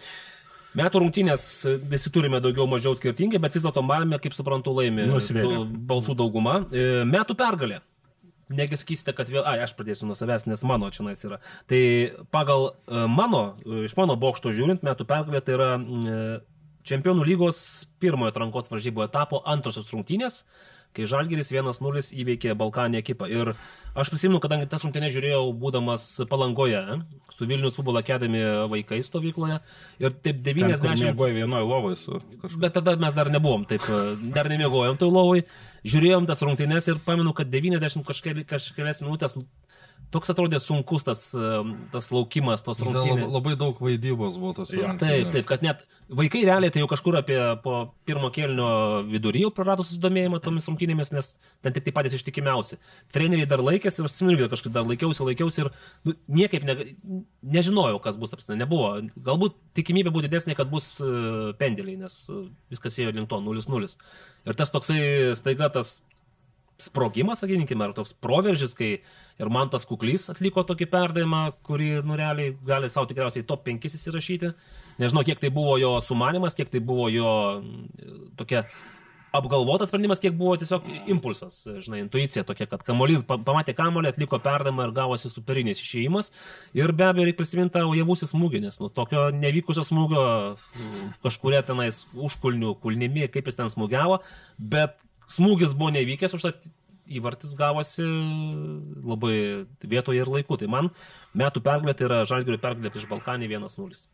Metų 0.76 1.00
rungtynės 1.02 1.44
e, 1.64 1.74
visi 1.92 2.12
turime 2.12 2.40
daugiau 2.44 2.66
mažiau 2.68 2.96
skirtingai, 2.98 3.40
bet 3.42 3.56
vis 3.56 3.64
dėlto 3.64 3.84
Malmė, 3.86 4.18
kaip 4.22 4.36
suprantu, 4.36 4.74
laimė 4.76 5.08
Nusvėrė. 5.10 5.60
tų 5.62 5.84
balsų 5.88 6.16
daugumą. 6.18 6.58
E, 6.68 7.04
Metų 7.08 7.36
pergalė. 7.38 7.80
Negi 8.52 8.78
sakysite, 8.78 9.10
kad 9.16 9.30
vėl, 9.32 9.42
ai, 9.48 9.56
aš 9.64 9.72
pradėsiu 9.74 10.06
nuo 10.06 10.14
savęs, 10.14 10.44
nes 10.46 10.60
mano 10.68 10.90
čia 10.94 11.02
nais 11.08 11.24
yra. 11.26 11.40
Tai 11.70 11.80
pagal 12.34 12.68
e, 12.70 13.06
mano, 13.10 13.46
iš 13.88 13.96
mano 13.98 14.14
bokšto 14.20 14.52
žiūrint, 14.54 14.84
metų 14.86 15.08
pergalė 15.08 15.42
tai 15.42 15.56
yra 15.56 15.70
Čempionų 16.86 17.24
lygos 17.26 17.58
pirmojo 17.98 18.30
atrankos 18.30 18.68
varžybų 18.70 19.02
etapo 19.08 19.40
antrosios 19.50 19.88
rungtynės, 19.90 20.44
kai 20.96 21.06
Žalgiris 21.10 21.52
1-0 21.52 22.02
įveikė 22.22 22.54
Balkanį 22.58 23.00
ekipą. 23.02 23.28
Ir 23.30 23.52
aš 23.96 24.10
prisimenu, 24.12 24.40
kadangi 24.42 24.68
tas 24.70 24.84
rungtynės 24.86 25.12
žiūrėjau 25.14 25.42
būdamas 25.60 26.06
Palangoje, 26.30 26.82
su 27.36 27.48
Vilnius 27.48 27.76
futbolo 27.78 28.00
akademi 28.00 28.40
vaikais 28.72 29.10
stovykloje. 29.10 29.60
Ir 30.02 30.16
taip 30.24 30.40
90... 30.46 31.04
Mėgoja 31.10 31.36
vienoje 31.36 31.68
lovoje 31.68 32.00
su 32.00 32.18
kažkuo. 32.18 32.62
Bet 32.64 32.76
tada 32.78 32.96
mes 33.00 33.16
dar 33.16 33.30
nebuvom, 33.32 33.66
taip, 33.68 33.84
e, 33.92 34.02
dar 34.34 34.48
nemiegojom 34.52 34.98
toj 35.00 35.12
lovoj, 35.12 35.44
žiūrėjom 35.86 36.28
tas 36.30 36.42
rungtynes 36.44 36.88
ir 36.92 37.02
pamenu, 37.06 37.36
kad 37.36 37.52
90 37.52 38.06
kažkeli- 38.08 38.46
kažkelias 38.48 39.04
minutės 39.04 39.36
toks 40.14 40.30
atrodė 40.32 40.60
sunkus 40.62 41.04
tas, 41.06 41.22
e, 41.34 41.50
tas 41.92 42.08
laukimas, 42.14 42.62
tos 42.66 42.80
rungtynės. 42.84 43.26
labai 43.32 43.54
daug 43.58 43.78
vaidybos 43.82 44.38
buvo 44.40 44.54
tas. 44.58 44.72
Jo. 44.74 44.92
Taip, 45.00 45.32
taip, 45.34 45.46
kad 45.48 45.64
net 45.66 45.82
vaikai 46.08 46.44
realiai 46.46 46.72
tai 46.72 46.82
jau 46.82 46.88
kažkur 46.90 47.18
apie 47.20 47.38
po 47.64 47.78
pirmo 48.08 48.30
kelnio 48.34 48.68
vidury 49.10 49.42
jau 49.44 49.50
prarado 49.54 49.84
susidomėjimą 49.86 50.40
tomis 50.44 50.68
rungtynėmis, 50.70 51.12
nes 51.16 51.32
ten 51.64 51.76
tik 51.76 51.88
tai 51.88 51.94
patys 51.96 52.18
ištikimiausi. 52.20 52.78
Treneriai 53.14 53.50
dar 53.50 53.62
laikėsi, 53.64 54.02
aš 54.04 54.14
atsimenu, 54.14 54.38
kad 54.44 54.54
kažkaip 54.54 54.74
dar 54.76 54.86
laikiausi, 54.88 55.26
laikiausi 55.26 55.64
ir 55.64 55.72
nu, 56.06 56.16
niekaip 56.40 56.66
ne, 56.68 56.78
nežinojau, 57.56 58.00
kas 58.04 58.18
bus 58.20 58.36
apsina, 58.36 58.58
nebuvo. 58.62 58.94
Galbūt 59.26 59.58
tikimybė 59.78 60.14
buvo 60.14 60.26
didesnė, 60.26 60.56
kad 60.58 60.70
bus 60.72 60.92
uh, 61.02 61.52
pendeliai, 61.60 61.98
nes 62.06 62.20
uh, 62.32 62.46
viskas 62.72 63.00
ėjo 63.02 63.14
link 63.16 63.30
to 63.30 63.42
0-0. 63.42 63.96
Ir 64.46 64.58
tas 64.58 64.70
toksai 64.70 65.00
staiga 65.38 65.72
tas 65.74 65.98
sprogimas, 66.82 67.40
sakykime, 67.40 67.86
ar 67.86 67.94
toks 67.96 68.12
proveržis, 68.22 68.74
kai 68.76 68.90
ir 69.40 69.52
man 69.52 69.70
tas 69.72 69.86
kuklys 69.88 70.28
atliko 70.32 70.64
tokį 70.66 70.88
perdavimą, 70.92 71.44
kurį, 71.66 71.90
nu, 72.06 72.16
realiai 72.18 72.56
gali 72.66 72.90
savo 72.92 73.08
tikriausiai 73.10 73.46
top 73.48 73.64
5 73.68 73.88
įsirašyti. 73.88 74.52
Nežinau, 75.00 75.24
kiek 75.28 75.40
tai 75.40 75.52
buvo 75.52 75.76
jo 75.80 75.96
sumanimas, 76.04 76.56
kiek 76.56 76.72
tai 76.72 76.80
buvo 76.84 77.08
jo 77.12 77.32
mm, 77.60 78.36
tokia 78.40 78.64
apgalvotas 79.36 79.90
sprendimas, 79.90 80.20
kiek 80.22 80.34
buvo 80.36 80.54
tiesiog 80.56 80.86
impulsas, 81.12 81.58
žinai, 81.84 82.00
intuicija 82.04 82.44
tokia, 82.46 82.68
kad 82.70 82.84
kamolys 82.86 83.24
pa- 83.26 83.38
pamatė 83.42 83.74
kamolį, 83.76 84.12
atliko 84.12 84.38
perdavimą 84.42 84.86
ir 84.86 84.94
gavosi 84.96 85.28
superinis 85.32 85.82
išėjimas. 85.82 86.30
Ir 86.76 86.92
be 86.96 87.08
abejo, 87.08 87.26
reikia 87.28 87.40
prisiminti 87.40 87.76
tą 87.76 87.84
javusi 87.96 88.28
smūgį, 88.30 88.62
nes 88.64 88.80
nu, 88.80 88.88
tokio 88.92 89.28
nevykusio 89.36 89.84
smūgio 89.86 90.24
kažkuria 91.24 91.60
tenais 91.66 92.04
užkulnių, 92.14 92.76
kulnimi, 92.80 93.28
kaip 93.32 93.50
jis 93.50 93.60
ten 93.60 93.72
smūgiavo, 93.72 94.22
bet 94.72 94.96
smūgis 95.30 95.74
buvo 95.78 95.92
nevykęs, 95.94 96.34
užtat 96.36 96.68
įvartis 97.06 97.54
gavosi 97.58 98.04
labai 99.06 99.66
vietoje 99.82 100.22
ir 100.22 100.30
laiku. 100.30 100.58
Tai 100.58 100.68
man 100.72 100.90
metų 101.38 101.62
pergalė 101.66 101.94
tai 101.96 102.08
yra 102.08 102.24
Žalgirio 102.28 102.60
pergalė 102.62 102.92
prieš 102.94 103.08
Balkanį 103.10 103.50
1-0. 103.54 104.06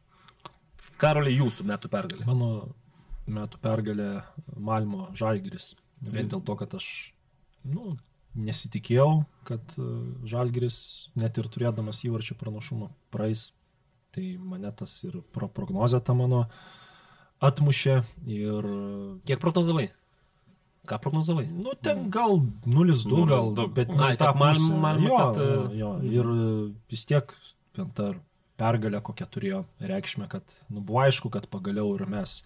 Karolį, 1.03 1.35
jūsų 1.41 1.67
metų 1.67 1.91
pergalė. 1.93 2.27
Mano 2.29 2.51
metų 3.27 3.61
pergalė 3.63 4.11
Malmo 4.57 5.09
Žalgiris. 5.19 5.73
Vien 6.03 6.29
dėl 6.31 6.43
to, 6.45 6.57
kad 6.59 6.75
aš 6.75 6.87
nu, 7.69 7.97
nesitikėjau, 8.35 9.25
kad 9.49 9.75
e, 9.79 9.89
Žalgiris 10.29 10.79
net 11.19 11.39
ir 11.39 11.49
turėdamas 11.53 12.03
įvarčio 12.07 12.37
pranašumą 12.41 12.91
praeis. 13.15 13.51
Tai 14.13 14.25
mane 14.45 14.69
tas 14.77 14.93
ir 15.07 15.23
pro 15.33 15.49
prognozė 15.49 16.03
ta 16.05 16.13
mano 16.13 16.45
atmušė 17.43 17.95
ir 18.29 18.67
Kiek 19.25 19.41
prognozavai? 19.41 19.89
Ką 20.89 20.99
prognozavai? 20.99 21.45
Nu, 21.47 21.73
ten 21.79 22.09
gal 22.11 22.41
0-2, 22.67 23.27
gal, 23.31 23.53
0-2. 23.55 23.67
bet 23.77 23.91
Ai, 23.95 23.97
ne 23.97 24.17
tą 24.19 24.27
kad 24.33 24.37
Mal- 24.41 24.55
pusę. 24.59 24.79
Malmė, 24.83 25.09
jo, 25.09 25.19
kad, 25.19 25.37
jo, 25.39 25.63
e, 25.71 25.77
jo, 25.79 25.91
ir 26.11 26.31
e, 26.33 26.47
vis 26.91 27.05
tiek 27.07 27.35
ta 27.95 28.09
pergalė 28.59 29.01
kokia 29.03 29.27
turėjo 29.31 29.61
reikšmę, 29.81 30.27
kad 30.29 30.43
nu, 30.71 30.81
buvo 30.83 31.01
aišku, 31.05 31.31
kad 31.31 31.47
pagaliau 31.51 31.95
ir 31.95 32.07
mes 32.11 32.43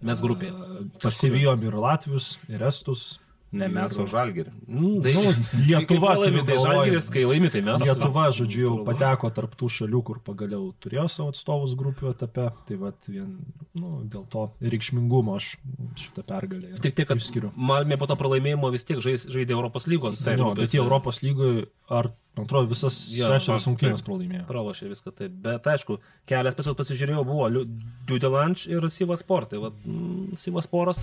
Mes 0.00 0.20
grupėje. 0.22 0.52
e, 0.52 0.84
pasivijom 1.02 1.62
ir 1.66 1.74
Latvius, 1.74 2.36
ir 2.48 2.62
Estus. 2.62 3.18
Ne 3.56 3.68
mes, 3.72 3.96
o 3.98 4.06
žalgerį. 4.10 4.52
Mm, 4.66 4.96
tai, 5.04 5.14
Nu, 5.16 5.22
Lietuva, 5.66 6.14
laimi, 6.20 6.42
tai 6.46 6.58
žalgeris, 6.62 7.08
kai 7.12 7.24
laimi, 7.28 7.50
tai 7.52 7.62
mes. 7.66 7.84
Lietuva, 7.86 8.28
žodžiu, 8.36 8.64
jau 8.66 8.76
pateko 8.86 9.30
tarp 9.34 9.56
tų 9.58 9.70
šalių, 9.78 10.02
kur 10.06 10.20
pagaliau 10.26 10.68
turėjo 10.82 11.06
savo 11.12 11.32
atstovus 11.34 11.76
grupių 11.78 12.12
etape. 12.12 12.50
Tai 12.68 12.78
vat 12.82 13.08
vien 13.08 13.30
nu, 13.76 14.02
dėl 14.10 14.26
to 14.32 14.46
reikšmingumo 14.64 15.36
aš 15.38 15.54
šitą 16.00 16.24
pergalę 16.26 16.76
Tik 16.82 16.96
tiek, 16.96 17.08
kad 17.08 17.20
išskiriu. 17.20 17.52
Malmė 17.56 17.98
po 18.00 18.08
to 18.10 18.16
pralaimėjimo 18.20 18.70
vis 18.74 18.86
tiek 18.88 19.00
žais, 19.04 19.26
žaidė 19.32 19.56
Europos 19.56 19.88
lygos. 19.90 20.20
Jo, 20.24 20.32
bet 20.32 20.42
grupėse. 20.42 20.76
jie 20.76 20.82
Europos 20.82 21.20
lygoje, 21.24 21.66
ar, 21.88 22.10
man 22.36 22.48
atrodo, 22.48 22.70
visas 22.72 22.98
šešias 23.12 23.48
taip. 23.48 23.68
rungtynės 23.70 24.04
pralaimėjo. 24.06 24.44
Pralošė 24.50 24.90
viską 24.92 25.14
taip. 25.20 25.38
Bet 25.46 25.68
aišku, 25.72 25.98
kelias 26.28 26.58
pasižiūrėjau, 26.58 27.24
buvo 27.28 27.64
Dudelanč 28.08 28.66
ir 28.70 28.88
Sivas 28.92 29.24
Sport. 29.24 29.54
Tai 29.54 29.62
va, 29.66 29.72
mm, 29.72 30.36
Sivas 30.40 30.68
Sporas, 30.68 31.02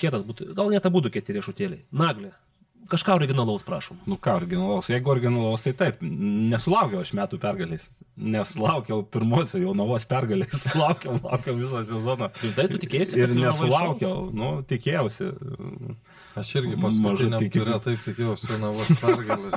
kietas 0.00 0.24
būtų, 0.26 0.52
gal 0.56 0.72
net 0.72 0.86
abu 0.88 1.02
kieti 1.08 1.38
riešutėliai. 1.38 1.84
Naglė. 1.92 2.32
Kažką 2.92 3.14
originalaus 3.14 3.62
prašom. 3.64 4.00
Nu 4.10 4.18
ką, 4.20 4.34
originalaus. 4.40 4.88
Jeigu 4.90 5.12
originalaus, 5.14 5.62
tai 5.64 5.72
taip. 5.78 6.02
Nesulaukiau 6.02 7.00
aš 7.00 7.12
metų 7.16 7.38
pergalės. 7.40 7.86
Nesulaukiau 8.18 9.04
pirmosios 9.14 9.62
jaunavos 9.62 10.04
pergalės. 10.10 10.66
Laukiau, 10.80 11.14
laukiau 11.22 11.56
visą 11.60 11.84
sezoną. 11.88 12.28
Rimtai 12.42 12.66
tu 12.72 12.80
tikėjaisi, 12.82 13.16
kad 13.16 13.32
Ir 13.32 13.44
nesulaukiau. 13.46 14.26
Nu, 14.34 14.50
tikėjausi. 14.68 15.30
Aš 16.40 16.48
irgi 16.56 16.76
tikimybė. 16.80 17.50
turė 17.52 17.74
taip 17.84 18.00
tikėjausi 18.06 18.56
Navos 18.62 18.88
pergalę. 19.02 19.50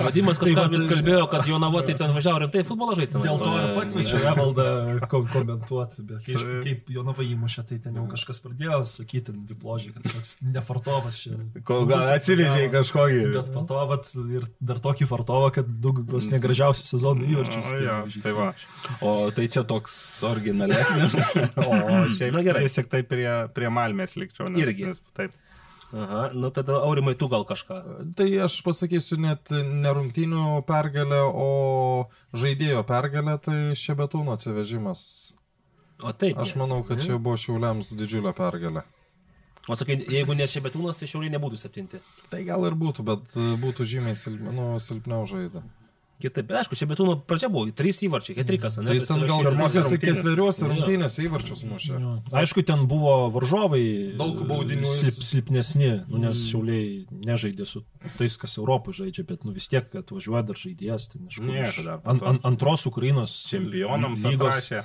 Vadimas 0.00 0.38
kažką 0.40 0.56
vat- 0.58 0.72
vis 0.74 0.82
kalbėjo, 0.90 1.22
kad 1.32 1.46
Jonava 1.48 1.80
taip 1.86 1.98
ten 2.00 2.12
važiavo 2.12 2.40
rimtai 2.44 2.62
futbolą 2.68 2.96
žaisti. 2.98 3.20
Dėl 3.24 3.38
to 3.40 3.52
ir 3.56 3.70
pakviečiau 3.78 4.20
Evaldą 4.32 4.66
ko- 5.08 5.22
komentuoti, 5.32 6.04
bet 6.04 6.24
kaip, 6.26 6.44
kaip 6.66 6.92
Jonava 6.96 7.24
įmušė, 7.24 7.64
tai 7.70 7.78
ten 7.86 7.96
jau 7.96 8.04
kažkas 8.12 8.42
pradėjo 8.44 8.80
sakyti, 8.92 9.32
dipložiai, 9.52 9.94
kad 9.96 10.04
toks 10.12 10.36
nefartovas 10.42 11.16
čia. 11.22 11.38
Kol 11.64 11.86
gal 11.88 12.02
Bus 12.04 12.12
atsivežė 12.18 12.68
atsigavo. 12.68 12.76
kažkokį. 12.76 13.22
Bet 13.38 13.52
po 13.56 13.64
to 13.72 13.80
vat, 13.94 14.12
ir 14.36 14.48
dar 14.60 14.76
tokį 14.84 15.08
fartovą, 15.08 15.52
kad 15.60 15.66
daug 15.80 16.04
vos 16.12 16.28
negražiausių 16.28 16.84
sezonų 16.92 17.28
įvarčius. 17.34 17.72
Pavyzdžiui, 17.72 18.22
tai 18.22 18.32
va. 18.36 18.52
O 19.00 19.30
tai 19.32 19.48
čia 19.48 19.64
toks 19.64 19.96
originalesnis. 20.28 21.16
o 21.66 21.72
šiaip 22.12 22.34
Na, 22.36 22.42
gerai. 22.44 22.64
vis 22.68 22.76
tik 22.76 22.88
tai 22.92 23.02
prie, 23.02 23.28
prie 23.56 23.68
Malmės 23.72 24.16
likčiau. 24.20 24.48
Nes, 24.50 24.60
Irgi. 24.66 24.90
Nes, 24.92 25.00
taip. 25.16 25.32
Aha, 25.90 26.30
nu 26.34 26.50
tada 26.54 26.78
Aurimai 26.86 27.16
tu 27.18 27.26
gal 27.28 27.42
kažką. 27.46 27.80
Tai 28.14 28.28
aš 28.46 28.60
pasakysiu 28.62 29.18
net 29.18 29.50
ne 29.50 29.94
rungtynių 29.96 30.62
pergalę, 30.68 31.24
o 31.26 31.48
žaidėjo 32.30 32.84
pergalę, 32.86 33.34
tai 33.42 33.58
Šebetūno 33.74 34.36
atsivežimas. 34.36 35.02
O 36.00 36.14
taip. 36.14 36.38
Aš 36.38 36.54
manau, 36.60 36.84
kad 36.86 37.02
čia 37.02 37.18
buvo 37.18 37.34
Šiauliams 37.40 37.90
didžiulė 37.98 38.32
pergalė. 38.38 38.86
O 39.68 39.76
sakai, 39.76 39.98
jeigu 40.08 40.34
ne 40.38 40.46
Šebetūnas, 40.48 40.96
tai 40.98 41.10
šiauliai 41.10 41.34
nebūtų 41.34 41.58
septinti. 41.60 42.00
Tai 42.30 42.40
gal 42.46 42.64
ir 42.66 42.78
būtų, 42.80 43.04
bet 43.06 43.34
būtų 43.60 43.84
žymiai 43.86 44.16
silp, 44.18 44.40
nu, 44.56 44.72
silpniau 44.82 45.26
žaidę. 45.28 45.60
Kitaip, 46.20 46.46
bet 46.50 46.60
aišku, 46.60 46.76
Šebetūno 46.76 47.14
pradžia 47.28 47.48
buvo 47.52 47.70
trys 47.72 48.02
įvarčiai, 48.04 48.36
ketrikas, 48.36 48.76
ne? 48.80 48.90
Tai 48.90 48.96
jis 48.98 49.08
ten 49.08 49.22
gal 49.24 49.42
rungtynėse. 49.46 49.98
ketveriuose 50.02 50.68
rungtynėse 50.68 51.24
įvarčius 51.24 51.64
mušė. 51.70 51.94
Jo. 51.96 52.14
Aišku, 52.42 52.64
ten 52.68 52.84
buvo 52.90 53.14
varžovai. 53.32 53.82
Daug 54.20 54.42
baudinių 54.50 54.88
Silp, 54.90 55.20
silpnesni, 55.24 55.92
nu, 56.10 56.20
nes 56.26 56.44
šiauliai 56.50 57.06
nežaidė 57.24 57.68
su 57.68 57.84
tais, 58.18 58.36
kas 58.40 58.58
Europoje 58.60 59.00
žaidžia, 59.02 59.24
bet 59.32 59.48
nu, 59.48 59.54
vis 59.56 59.70
tiek 59.72 59.88
atvažiuoja 60.02 60.44
dar 60.50 60.60
žaidėjas. 60.60 61.10
Tai, 61.14 61.22
nežinau, 61.24 62.00
po 62.04 62.14
an, 62.14 62.24
an, 62.34 62.42
antros 62.52 62.84
Ukrainos 62.90 63.40
Čempionams 63.48 64.26
lygos. 64.28 64.60
atrašė 64.60 64.84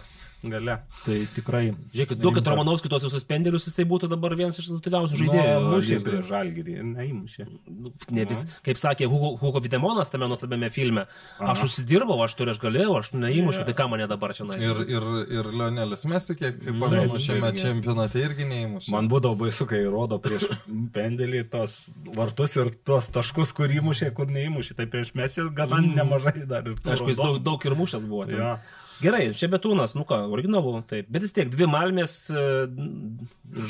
gale. 0.53 0.75
Tai 1.05 1.17
tikrai. 1.35 1.63
Žiūrėkit, 1.93 2.19
duokit. 2.21 2.47
Romanovskį 2.47 2.89
tuos 2.93 3.03
visus 3.07 3.23
pendelius, 3.27 3.65
jisai 3.69 3.85
būtų 3.89 4.09
dabar 4.11 4.35
vienas 4.37 4.59
iš 4.59 4.69
rezultatyviausių 4.69 5.19
Žaidėjai. 5.21 5.45
žaidėjų. 5.45 5.71
Mušė 5.75 5.95
lygoje. 5.95 6.03
prie 6.05 6.21
žalgyrį. 6.29 6.75
Neįmušė. 6.95 7.47
Nu, 7.69 7.91
Ne 8.15 8.25
vis, 8.29 8.45
kaip 8.63 8.77
sakė 8.77 9.07
Hugo, 9.09 9.33
Hugo 9.41 9.59
Videmonas 9.65 10.09
tame 10.13 10.27
nuostabiame 10.29 10.69
filme, 10.71 11.05
aš 11.39 11.63
užsidirbau, 11.67 12.19
aš 12.23 12.35
turiu, 12.39 12.53
aš 12.55 12.59
galėjau, 12.61 12.93
aš 12.99 13.11
neįmušiu, 13.17 13.65
tai 13.65 13.73
ką 13.77 13.89
mane 13.89 14.07
dabar 14.07 14.33
čia 14.33 14.45
Ir, 14.45 14.49
nais. 14.51 14.89
ir, 14.89 15.03
ir 15.39 15.49
Lionelis 15.51 16.05
Mesi, 16.05 16.35
kiek 16.35 16.59
kaip 16.63 16.79
pamenu, 16.79 17.17
šiame 17.19 17.51
čempionate 17.57 18.21
irgi 18.21 18.45
neįmušė. 18.49 18.91
Man 18.93 19.09
būdavo 19.09 19.35
baisu, 19.45 19.65
kai 19.69 19.83
rodo 19.89 20.19
prieš 20.19 20.47
pendelį 20.93 21.43
tos 21.49 21.89
vartus 22.15 22.55
ir 22.61 22.69
tuos 22.85 23.09
taškus, 23.09 23.53
kur 23.57 23.67
įmušė, 23.71 24.13
kur 24.15 24.27
neįmušė. 24.31 24.75
Tai 24.79 24.85
prieš 24.91 25.13
mes 25.17 25.37
ir 25.37 25.49
gana 25.55 25.81
nemažai 25.81 26.45
dar. 26.45 26.67
ir 26.67 26.75
tų 26.79 26.93
Aišku, 26.95 27.09
jis 27.13 27.17
daug, 27.21 27.39
daug 27.43 27.65
ir 27.65 27.75
mušęs 27.75 28.07
buvo. 28.07 28.25
ten. 28.29 28.37
Jo. 28.37 28.57
Gerai, 29.03 29.25
čia 29.35 29.49
betūnas, 29.51 29.95
nu 29.97 30.05
ką, 30.07 30.21
originalu, 30.31 30.77
taip. 30.87 31.09
Bet 31.11 31.25
vis 31.25 31.33
tiek 31.35 31.49
dvi 31.51 31.67
malmės 31.67 32.13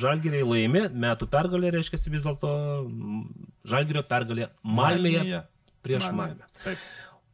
žalgeriai 0.02 0.45
laimi, 0.45 0.85
metų 1.06 1.27
pergalė 1.31 1.72
reiškia 1.76 1.99
vis 2.14 2.27
dėlto 2.27 2.52
mm, 2.85 3.23
žalgerio 3.72 4.03
pergalė 4.06 4.52
Malmėje 4.61 5.23
Malmėje. 5.23 5.41
prieš. 5.85 6.11
Malmę. 6.14 6.45
Taip. 6.64 6.85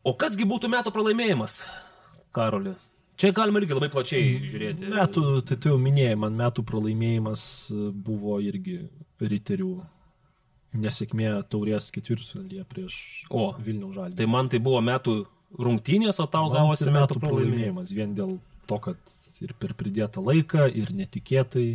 O 0.08 0.16
kasgi 0.18 0.48
būtų 0.50 0.72
metų 0.72 0.94
pralaimėjimas, 0.96 1.66
Karoli? 2.34 2.74
Čia 3.22 3.30
galima 3.38 3.60
irgi 3.62 3.76
labai 3.76 3.92
plačiai 3.94 4.38
žiūrėti. 4.50 4.88
Metų, 4.90 5.24
tai 5.46 5.58
tu 5.62 5.70
jau 5.70 5.80
minėjai, 5.82 6.16
man 6.18 6.38
metų 6.40 6.64
pralaimėjimas 6.66 7.44
e, 7.70 7.90
buvo 7.94 8.40
irgi 8.42 8.80
riterių 9.22 9.76
nesėkmė 10.82 11.34
taurės 11.52 11.92
ketvirtfinalyje 11.94 12.64
prieš 12.72 12.96
O, 13.30 13.52
Vilnių 13.62 13.92
žalį. 13.94 14.18
Tai 14.18 14.28
man 14.32 14.50
tai 14.50 14.62
buvo 14.64 14.80
metų 14.88 15.16
rungtynės, 15.60 16.20
o 16.24 16.28
tau 16.32 16.50
gavosi 16.54 16.92
metų 16.92 17.20
pralaimėjimas. 17.20 17.92
pralaimėjimas. 17.92 17.96
Vien 17.98 18.16
dėl 18.18 18.38
to, 18.70 18.80
kad 18.88 19.18
ir 19.42 19.54
per 19.60 19.74
pridėtą 19.78 20.24
laiką, 20.24 20.68
ir 20.78 20.94
netikėtai, 20.96 21.68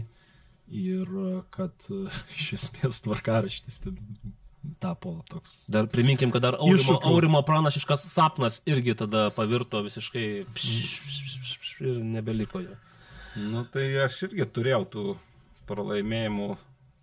ir 0.73 1.15
e, 1.27 1.37
kad 1.55 1.89
e, 1.91 2.07
iš 2.39 2.53
esmės 2.61 3.03
tvarkaraštis 3.05 3.83
tapo 4.83 5.21
toks. 5.31 5.67
Dar 5.71 5.87
priminkim, 5.91 6.33
kad 6.35 6.43
dar 6.43 6.57
Aurimo, 6.59 6.81
Iššūkių. 6.81 7.13
Aurimo 7.13 7.43
pranašiškas 7.47 8.09
sapnas 8.11 8.61
irgi 8.67 8.97
tada 8.99 9.29
pavirto 9.35 9.83
visiškai 9.85 10.27
pš, 10.57 10.75
pš, 11.07 11.21
pš, 11.39 11.57
pš, 11.63 11.77
ir 11.87 12.01
nebeliko 12.17 12.63
jo. 12.65 12.75
Nu, 13.37 13.67
tai 13.71 13.89
aš 14.07 14.25
irgi 14.31 14.47
turėjau 14.57 14.85
tų 14.91 15.05
pralaimėjimų 15.69 16.55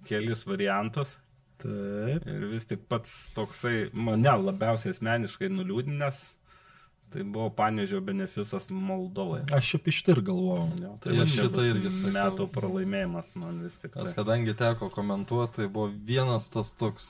kelis 0.09 0.43
variantus. 0.49 1.17
Taip. 1.63 2.25
Ir 2.27 2.47
vis 2.51 2.65
tik 2.67 2.81
pats 2.91 3.11
toksai 3.35 3.87
mane 3.95 4.31
labiausiai 4.41 4.91
asmeniškai 4.91 5.47
nuliūdinęs, 5.53 6.17
tai 7.13 7.23
buvo 7.23 7.49
Panežio 7.53 8.01
benefisas 8.01 8.67
Moldovai. 8.73 9.43
Aš 9.53 9.75
apie 9.79 9.93
štai 9.93 10.15
ir 10.17 10.21
galvojau. 10.25 10.67
Jo, 10.81 10.91
Tai 11.03 11.15
čia 11.19 11.27
šitą 11.35 11.65
irgi 11.69 11.91
sakiau. 11.93 12.13
Metų 12.17 12.47
pralaimėjimas 12.55 13.31
man 13.39 13.61
vis 13.65 13.77
tik. 13.81 13.95
Nes 13.99 14.09
Tai. 14.11 14.17
kadangi 14.21 14.55
teko 14.59 14.89
komentuoti, 14.93 15.61
tai 15.61 15.67
buvo 15.69 15.91
vienas 16.09 16.49
tas 16.53 16.73
toks, 16.79 17.07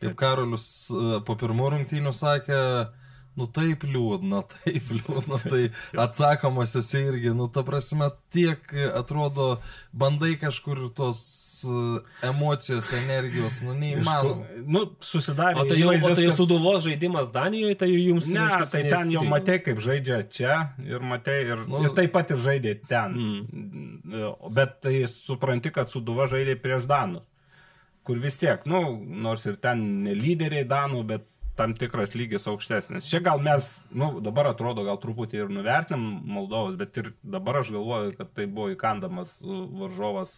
kaip 0.00 0.16
Karolius 0.20 0.66
e, 0.92 1.20
po 1.26 1.36
pirmų 1.40 1.70
rungtynių 1.76 2.12
sakė, 2.16 2.60
nu 3.38 3.46
taip 3.46 3.84
liūdna, 3.86 4.40
taip 4.54 4.88
liūdna, 4.92 5.38
tai 5.44 5.60
atsakomas 6.02 6.74
esi 6.80 6.98
irgi, 7.10 7.30
nu 7.36 7.46
ta 7.52 7.62
prasme, 7.64 8.08
tiek 8.34 8.72
atrodo, 8.98 9.60
bandai 9.96 10.34
kažkur 10.40 10.82
tos 10.96 11.20
e, 11.64 12.00
emocijos, 12.28 12.90
energijos, 12.98 13.60
nu 13.66 13.76
neįmanoma. 13.78 14.44
Nu, 14.66 14.82
susidarė. 15.04 15.62
O 15.62 15.64
tai 15.70 15.78
jau, 15.80 15.88
o 15.92 15.96
įvaizdis, 15.96 16.18
tai 16.20 16.26
kad- 16.28 16.36
suduvos 16.42 16.84
žaidimas 16.84 17.30
Danijoje, 17.32 17.78
tai 17.80 17.90
jums 17.94 18.28
Ne, 18.34 18.48
tai 18.70 18.82
ten 18.90 19.14
jau 19.14 19.24
matei, 19.30 19.58
kaip 19.64 19.80
žaidžia 19.82 20.20
čia 20.30 20.58
ir 20.84 21.00
matei 21.00 21.42
ir, 21.46 21.64
Nu. 21.66 21.78
nu, 21.78 21.84
ir 21.88 21.96
taip 21.96 22.12
pat 22.18 22.30
ir 22.34 22.42
žaidė 22.44 22.76
ten. 22.90 23.16
Mm. 23.16 24.36
Bet 24.54 24.80
tai 24.84 25.04
supranti, 25.10 25.70
kad 25.72 25.88
Suduva 25.90 26.26
žaidė 26.30 26.56
prieš 26.60 26.86
Danus, 26.90 27.22
kur 28.04 28.18
vis 28.18 28.36
tiek, 28.40 28.62
nu, 28.66 28.80
nors 29.22 29.44
ir 29.46 29.56
ten 29.62 29.82
ne 30.04 30.14
lyderiai 30.18 30.66
Danų, 30.68 31.02
bet 31.06 31.26
tam 31.60 31.74
tikras 31.76 32.14
lygis 32.16 32.48
aukštesnis. 32.50 33.08
Čia 33.10 33.20
gal 33.24 33.42
mes, 33.44 33.68
nu, 33.92 34.08
dabar 34.24 34.50
atrodo, 34.50 34.86
gal 34.88 34.98
truputį 35.02 35.42
ir 35.42 35.52
nuvertinam 35.52 36.06
Moldovos, 36.24 36.78
bet 36.80 36.96
ir 37.02 37.12
dabar 37.20 37.60
aš 37.60 37.74
galvoju, 37.76 38.14
kad 38.18 38.32
tai 38.36 38.48
buvo 38.48 38.70
įkandamas 38.72 39.36
uh, 39.44 39.62
varžovas 39.82 40.34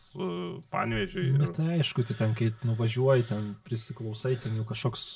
Panvežiui. 0.74 1.30
Bet 1.38 1.54
tai 1.60 1.78
aišku, 1.78 2.04
tai 2.08 2.18
ten, 2.18 2.34
kai 2.38 2.50
nuvažiuoji, 2.66 3.28
ten 3.30 3.52
prisiklausai, 3.66 4.34
ten 4.42 4.58
jau 4.58 4.66
kažkoks 4.68 5.06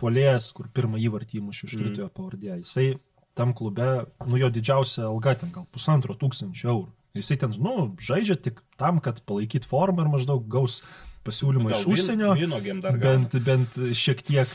polėjas, 0.00 0.52
kur 0.56 0.68
pirmą 0.74 1.00
įvartį 1.08 1.40
įmušiu 1.40 1.70
iškrito 1.70 2.04
jo 2.04 2.12
pavardė. 2.12 2.60
Jisai 2.60 2.92
tam 3.38 3.54
klube, 3.54 3.88
nu 4.28 4.38
jo 4.40 4.50
didžiausia 4.52 5.06
alga 5.08 5.36
ten 5.38 5.52
gal 5.54 5.66
pusantro 5.72 6.16
tūkstančio 6.18 6.72
eurų. 6.74 6.88
Ir 7.16 7.22
Jisai 7.22 7.38
ten, 7.40 7.54
nu, 7.64 7.74
žaidžia 8.02 8.36
tik 8.36 8.60
tam, 8.80 9.00
kad 9.02 9.22
palaikyt 9.26 9.66
formą 9.66 10.04
ir 10.04 10.10
maždaug 10.12 10.44
gaus 10.50 10.82
pasiūlymą 11.26 11.72
iš 11.74 11.86
užsienio. 11.92 12.34
Vynogėm 12.38 12.82
dar 12.84 12.98
gauna. 12.98 13.28
bent, 13.30 13.38
bent 13.46 13.80
šiek 13.96 14.22
tiek. 14.26 14.52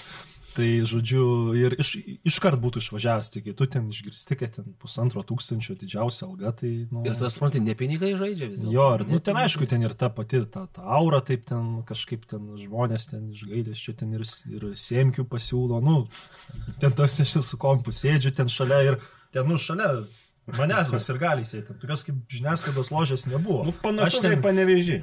Tai 0.54 0.68
žodžiu, 0.86 1.24
ir 1.58 1.74
iš, 1.82 1.96
iškart 2.30 2.60
būtų 2.62 2.82
išvažiavęs, 2.84 3.30
tik 3.34 3.48
tu 3.58 3.66
ten 3.70 3.88
išgirsti, 3.90 4.38
kad 4.38 4.54
ten 4.54 4.76
pusantro 4.82 5.24
tūkstančio 5.26 5.74
didžiausia 5.80 6.28
alga, 6.28 6.52
tai... 6.60 6.72
Nu, 6.94 7.02
Ir 7.08 7.18
tas, 7.18 7.40
man 7.42 7.54
tai 7.56 7.64
ne 7.66 7.74
pinigai 7.78 8.12
žaidžia 8.20 8.52
vis 8.52 8.62
dėlto. 8.62 8.74
Jo, 8.76 8.88
ir 9.00 9.06
nu, 9.08 9.18
Ne 9.18 9.24
ten 9.26 9.40
aišku, 9.42 9.66
ten 9.70 9.86
ir 9.86 9.96
ta 9.98 10.12
pati, 10.14 10.44
ta, 10.54 10.68
ta 10.70 10.86
aura, 11.00 11.24
taip 11.26 11.48
ten 11.50 11.80
kažkaip 11.90 12.28
ten 12.30 12.52
žmonės 12.62 13.10
ten 13.10 13.32
iš 13.34 13.48
gailės, 13.50 13.82
čia 13.82 13.96
ten 13.98 14.14
ir, 14.14 14.28
ir 14.54 14.68
siemkių 14.78 15.26
pasiūlo, 15.32 15.82
nu, 15.82 16.04
ten 16.84 16.94
tos 16.94 17.18
aš 17.26 17.40
su 17.42 17.58
kompu 17.62 17.94
sėdžiu 17.96 18.36
ten 18.38 18.52
šalia 18.52 18.84
ir 18.92 19.02
ten, 19.34 19.50
nu, 19.50 19.58
šalia 19.58 20.04
manęs 20.52 20.91
mes 20.91 21.06
ir 21.10 21.20
gali 21.22 21.45
sėti, 21.48 21.76
tokios 21.80 22.03
kaip 22.07 22.18
žiniasklaidos 22.32 22.91
ložės 22.91 23.26
nebuvo. 23.32 23.64
Nu, 23.70 23.74
panašu, 23.84 24.20
Aš 24.20 24.26
tai 24.26 24.34
ten, 24.36 24.41
panevežį. 24.44 24.98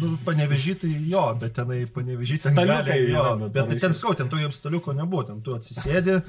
nu, 0.00 0.10
panevežį 0.24 0.74
tai 0.84 0.92
jo, 1.12 1.24
bet 1.42 1.56
tenai 1.58 1.82
panevežį 1.92 2.38
ten 2.46 2.56
Staliukai 2.56 2.84
gali, 2.96 3.12
jo, 3.12 3.24
yra, 3.24 3.34
bet 3.42 3.52
bet 3.58 3.72
tai 3.72 3.80
ten 3.84 3.96
skau, 3.96 4.14
ten 4.16 4.30
to 4.32 4.40
jiems 4.40 4.60
staliuko 4.62 4.96
nebuvo, 4.96 5.26
ten 5.28 5.42
tu 5.44 5.56
atsisėdi, 5.58 6.22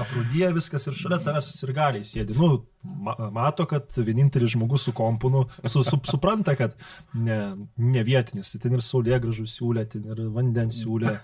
aprūdė 0.00 0.52
viskas 0.56 0.88
ir 0.88 0.96
šalia 0.98 1.20
tavęs 1.22 1.50
ir 1.64 1.72
gali 1.76 2.00
sėdi. 2.06 2.34
Nu, 2.38 2.64
ma 2.84 3.14
mato, 3.32 3.64
kad 3.68 3.94
vienintelis 3.96 4.52
žmogus 4.54 4.84
su 4.88 4.92
kompu, 4.96 5.30
nu, 5.32 5.44
su, 5.62 5.82
su, 5.86 5.98
supranta, 6.10 6.54
kad 6.58 6.74
ne, 7.14 7.38
ne 7.80 8.02
vietinis, 8.04 8.50
tai 8.52 8.60
ten 8.64 8.76
ir 8.76 8.82
saulė 8.84 9.20
gražų 9.22 9.46
siūlė, 9.48 9.86
ten 9.92 10.04
ir 10.10 10.24
vandens 10.34 10.82
siūlė. 10.82 11.14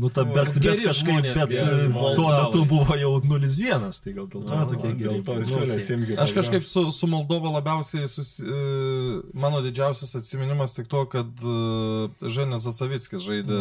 Nu, 0.00 0.10
ta, 0.10 0.24
bet, 0.26 0.50
bet 0.54 0.62
Geri 0.64 0.86
kažkaip, 0.88 1.12
žmonės, 1.12 1.36
bet 1.38 1.54
e, 1.54 2.14
tuo 2.18 2.28
metu 2.32 2.64
buvo 2.70 2.96
jau 2.98 3.12
0-1, 3.22 3.88
tai 4.04 4.14
gal 4.16 4.30
dėl 4.32 4.46
to 4.48 4.62
tokie 4.72 4.94
Dėl 4.94 5.20
geri. 5.20 5.24
to 5.26 5.38
Nu. 5.38 5.78
Simgi. 5.82 6.16
Aš 6.20 6.32
kažkaip 6.36 6.66
su, 6.66 6.88
su 6.94 7.08
Moldova 7.10 7.52
labiausiai, 7.58 8.08
susi, 8.10 8.42
e, 8.42 9.20
mano 9.38 9.60
didžiausias 9.64 10.16
atsiminimas 10.18 10.74
tik 10.76 10.90
to, 10.90 11.04
kad 11.12 11.28
e, 11.28 11.58
Ženės 12.26 12.66
Zasavickis 12.66 13.22
žaidė 13.24 13.60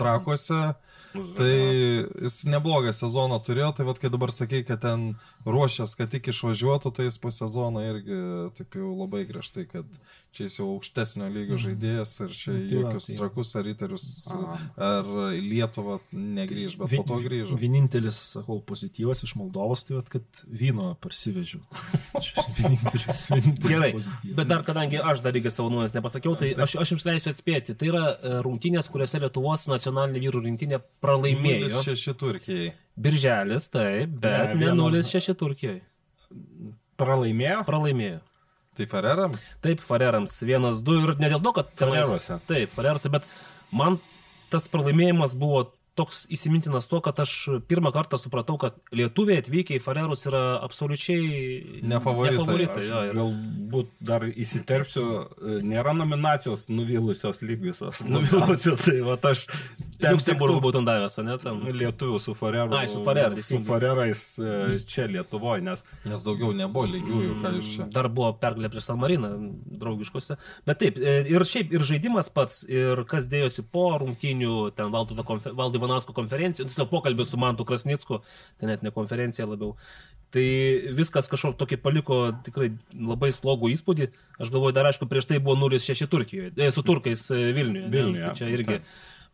trakuose. 0.00 0.74
Tai 1.14 1.50
jis 2.24 2.40
neblogą 2.50 2.90
sezoną 2.96 3.38
turėjo, 3.46 3.70
tai 3.78 3.86
vad, 3.86 4.00
kai 4.02 4.10
dabar 4.10 4.32
sakai, 4.34 4.64
kad 4.66 4.82
ten 4.82 5.04
ruošęs, 5.46 5.94
kad 5.98 6.10
tik 6.10 6.32
išvažiuotų, 6.32 6.90
tai 6.96 7.06
jis 7.06 7.20
po 7.22 7.30
sezono 7.34 7.84
irgi 7.86 8.18
taip 8.58 8.74
jau 8.80 8.90
labai 8.98 9.22
griežtai, 9.28 9.68
kad 9.70 9.86
čia 10.34 10.46
jis 10.48 10.56
jau 10.58 10.66
aukštesnio 10.74 11.28
lygio 11.30 11.56
žaidėjas 11.62 12.12
ir 12.24 12.32
čia 12.34 12.52
Tai 12.54 12.62
va, 12.64 12.80
jokius 12.82 13.06
tai- 13.08 13.16
trakus 13.20 13.52
ar 13.60 13.68
įtarius 13.72 14.06
ar 14.88 15.10
Lietuvą 15.38 15.98
negrįž, 16.12 16.76
bet 16.80 16.94
po 16.98 17.04
to 17.12 17.18
grįžo. 17.24 17.58
Vienintelis, 17.60 18.18
sakau, 18.34 18.58
pozityvas 18.66 19.22
iš 19.28 19.34
Moldovos, 19.38 19.84
tai 19.86 19.96
vat, 20.00 20.10
kad 20.12 20.42
vyno 20.50 20.90
parsivežiau. 21.04 21.62
Vienintelis, 22.58 23.22
vienintelis 23.30 23.70
Gerai, 23.70 23.92
pozityvas. 23.94 24.34
bet 24.42 24.50
dar 24.50 24.62
kadangi 24.66 24.98
aš 25.00 25.22
dar 25.24 25.36
irgi 25.38 25.50
savo 25.54 25.70
nuomonės 25.72 25.94
nepasakiau, 25.96 26.34
tai 26.40 26.52
aš, 26.66 26.76
aš 26.82 26.94
jums 26.94 27.06
leisiu 27.08 27.30
atspėti. 27.32 27.74
Tai 27.78 27.90
yra 27.92 28.04
e, 28.18 28.34
rungtynės, 28.44 28.90
kuriuose 28.92 29.22
Lietuvos 29.22 29.68
nacionalinė 29.70 30.22
vyrų 30.26 30.44
rinktinė 30.48 30.82
pralaimėjo. 31.04 31.82
Šeši 31.86 32.14
Turkijai. 32.20 32.72
Birželis, 32.94 33.70
taip, 33.74 34.12
bet 34.22 34.54
Ne, 34.54 34.54
ne 34.54 34.66
vienos- 34.68 34.94
0-6 35.14 35.34
Turkijoje. 35.40 35.80
Pralaimėjo? 37.00 37.64
Pralaimėjo. 37.66 38.20
Tai 38.74 38.86
Ferrerams? 38.90 39.44
Taip, 39.62 39.80
Farerams 39.86 40.34
1-2 40.42 40.96
ir 41.04 41.12
ne 41.22 41.28
dėl 41.30 41.42
to, 41.44 41.52
kad 41.54 41.68
tenais- 41.78 42.06
Fareruose. 42.08 42.40
Taip, 42.48 42.72
Fareruose, 42.74 43.10
bet 43.14 43.22
man 43.70 44.00
tas 44.50 44.66
pralaimėjimas 44.68 45.36
buvo 45.38 45.68
toks 45.98 46.24
įsimintinas 46.34 46.88
to, 46.90 47.00
kad 47.04 47.20
aš 47.22 47.34
pirmą 47.70 47.92
kartą 47.94 48.18
supratau, 48.20 48.56
kad 48.60 48.76
lietuviai 48.94 49.42
atvykę 49.42 49.78
į 49.78 49.82
Farerus 49.82 50.26
yra 50.30 50.42
absoliučiai 50.64 51.82
Ne 51.86 52.00
favoritai. 52.02 52.40
favoritai 52.40 52.82
Aš 52.82 52.90
jo, 52.90 53.02
ir... 53.08 53.18
galbūt 53.18 53.92
dar 54.10 54.26
įsiterpsiu, 54.28 55.06
nėra 55.64 55.94
nominacijos 55.96 56.66
nuvylusios 56.72 57.40
lygiosios. 57.44 58.02
Nuvylusios, 58.14 58.82
tai 58.84 58.98
va 59.06 59.18
aš 59.30 59.46
tų 60.02 60.60
būtų 60.64 60.84
davęs, 60.86 61.18
ne 61.24 61.38
tam. 61.42 61.62
Lietuvių 61.70 62.20
su 62.22 62.34
Fareru. 62.38 62.74
Ai, 62.78 62.86
su 62.90 63.02
Fareru, 63.06 63.42
Su. 63.44 63.60
Farerais 63.66 64.24
e, 64.38 64.78
čia 64.90 65.06
Lietuvoje, 65.10 65.64
nes 65.64 65.84
Nes 66.08 66.24
daugiau 66.24 66.52
nebuvo 66.56 66.84
lygiųjų, 66.90 67.36
ką 67.42 67.52
jūs 67.56 67.70
čia. 67.76 67.86
Dar 67.92 68.08
buvo 68.12 68.32
pergalė 68.40 68.70
prieš 68.72 68.90
San 68.90 68.98
Mariną, 69.00 69.30
draugiškose. 69.80 70.36
Bet 70.68 70.80
taip, 70.82 70.98
e, 71.00 71.16
ir 71.32 71.44
šiaip 71.48 71.72
ir 71.74 71.84
žaidimas 71.86 72.30
pats, 72.34 72.62
ir 72.68 73.04
kas 73.08 73.28
dėjosi 73.30 73.64
po 73.72 73.86
rungtynių, 74.02 74.54
ten 74.76 74.92
Valdo 74.94 75.26
konfer... 75.26 75.54
Ivanausko 75.84 76.16
konferencija, 76.16 76.66
tiksliau 76.66 76.88
pokalbis 76.90 77.30
su 77.30 77.40
Mantu 77.40 77.66
Krasnicku, 77.68 78.22
ten 78.58 78.72
net 78.72 78.82
ne 78.82 78.92
konferencija 78.94 79.46
labiau. 79.46 79.74
Tai 80.34 80.44
viskas 80.98 81.28
kažkokį 81.30 81.58
tokį 81.60 81.76
paliko 81.82 82.20
tikrai 82.46 82.72
labai 82.90 83.30
slogų 83.34 83.70
įspūdį. 83.76 84.08
Aš 84.42 84.50
galvoju, 84.50 84.74
dar 84.74 84.88
aišku, 84.90 85.06
prieš 85.10 85.28
tai 85.30 85.38
buvo 85.38 85.54
0-6 85.68 86.08
Turkijoje, 86.10 86.54
e, 86.58 86.70
su 86.74 86.82
turkais 86.82 87.28
e, 87.30 87.52
Vilniuje. 87.54 87.90
Vilniuje, 87.92 88.24
Tai 88.24 88.38
čia 88.40 88.48
irgi. 88.50 88.80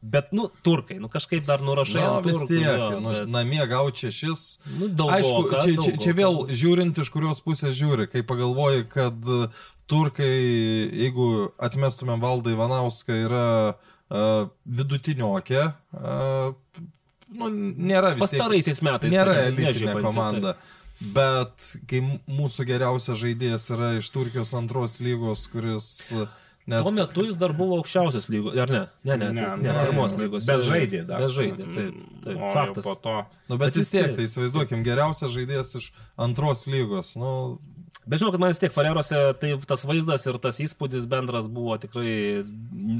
Bet, 0.00 0.30
nu, 0.32 0.46
turkai, 0.64 0.96
nu 1.00 1.10
kažkaip 1.12 1.44
dar 1.44 1.60
nurašai. 1.64 2.00
Na, 2.00 2.20
vis 2.24 2.38
tiek, 2.48 2.64
jo, 2.64 3.00
nu, 3.04 3.12
bet- 3.12 3.28
namie 3.28 3.64
gauti 3.68 4.08
šešis. 4.08 4.44
Nu, 4.78 4.88
daugoka, 4.88 5.18
Aišku, 5.18 5.42
čia, 5.52 5.74
čia, 5.76 5.96
čia 5.96 6.14
daugoka. 6.14 6.16
vėl 6.20 6.56
žiūrint, 6.62 7.00
iš 7.04 7.12
kurios 7.12 7.42
pusės 7.44 7.76
žiūri, 7.76 8.08
kai 8.08 8.22
pagalvoji, 8.24 8.86
kad 8.92 9.28
e, 9.28 9.42
turkai, 9.92 10.32
jeigu 11.04 11.28
atmestumėm 11.60 12.20
valdą 12.24 12.54
Ivanauską, 12.54 13.16
yra 13.26 13.46
uh, 13.74 13.90
vidutiniokė, 14.10 15.62
nu, 17.30 17.48
nėra 17.50 18.14
vis 18.16 18.26
tiek. 18.26 18.40
Pastaraisiais 18.40 18.82
metais. 18.86 19.14
Nėra 19.14 19.36
elitinė 19.48 19.96
komanda. 20.02 20.56
Bet 21.00 21.70
kai 21.88 22.02
mūsų 22.28 22.66
geriausias 22.68 23.16
žaidėjas 23.22 23.70
yra 23.72 23.94
iš 23.96 24.10
Turkijos 24.12 24.50
antros 24.58 24.98
lygos, 25.00 25.46
kuris 25.48 25.86
net... 26.68 26.82
Tuo 26.84 26.92
metu 26.92 27.24
jis 27.24 27.38
dar 27.40 27.54
buvo 27.56 27.78
aukščiausios 27.80 28.28
lygos, 28.28 28.58
ar 28.60 28.68
ne? 28.74 28.82
Ne, 29.08 29.16
ne, 29.16 29.30
Ne, 29.32 29.46
ne, 29.46 29.62
ne, 29.64 29.76
pirmos 29.86 30.16
lygos. 30.20 30.44
Bet 30.50 30.66
žaidė 30.68 31.00
dar. 31.08 31.24
Bet 31.24 31.32
žaidė, 31.38 31.68
taip. 31.72 32.02
taip 32.26 32.36
O 32.44 32.50
faktas. 32.52 32.84
Po 32.84 32.94
to. 33.00 33.16
Nu, 33.48 33.56
bet, 33.56 33.70
Bet 33.70 33.80
vis 33.80 33.94
tiek. 33.94 34.12
tai 34.18 34.28
įsivaizduokim, 34.28 34.84
geriausias 34.84 35.32
žaidėjas 35.32 35.72
iš 35.80 35.88
antros 36.20 36.66
lygos. 36.68 37.14
Nu, 37.16 37.32
Bet 38.08 38.22
žinau, 38.22 38.32
kad 38.32 38.40
man 38.40 38.50
vis 38.50 38.60
tiek 38.62 38.72
Fareruose 38.72 39.18
tai 39.40 39.50
tas 39.68 39.82
vaizdas 39.84 40.24
ir 40.26 40.38
tas 40.40 40.56
įspūdis 40.64 41.04
bendras 41.10 41.50
buvo 41.52 41.76
tikrai 41.80 42.44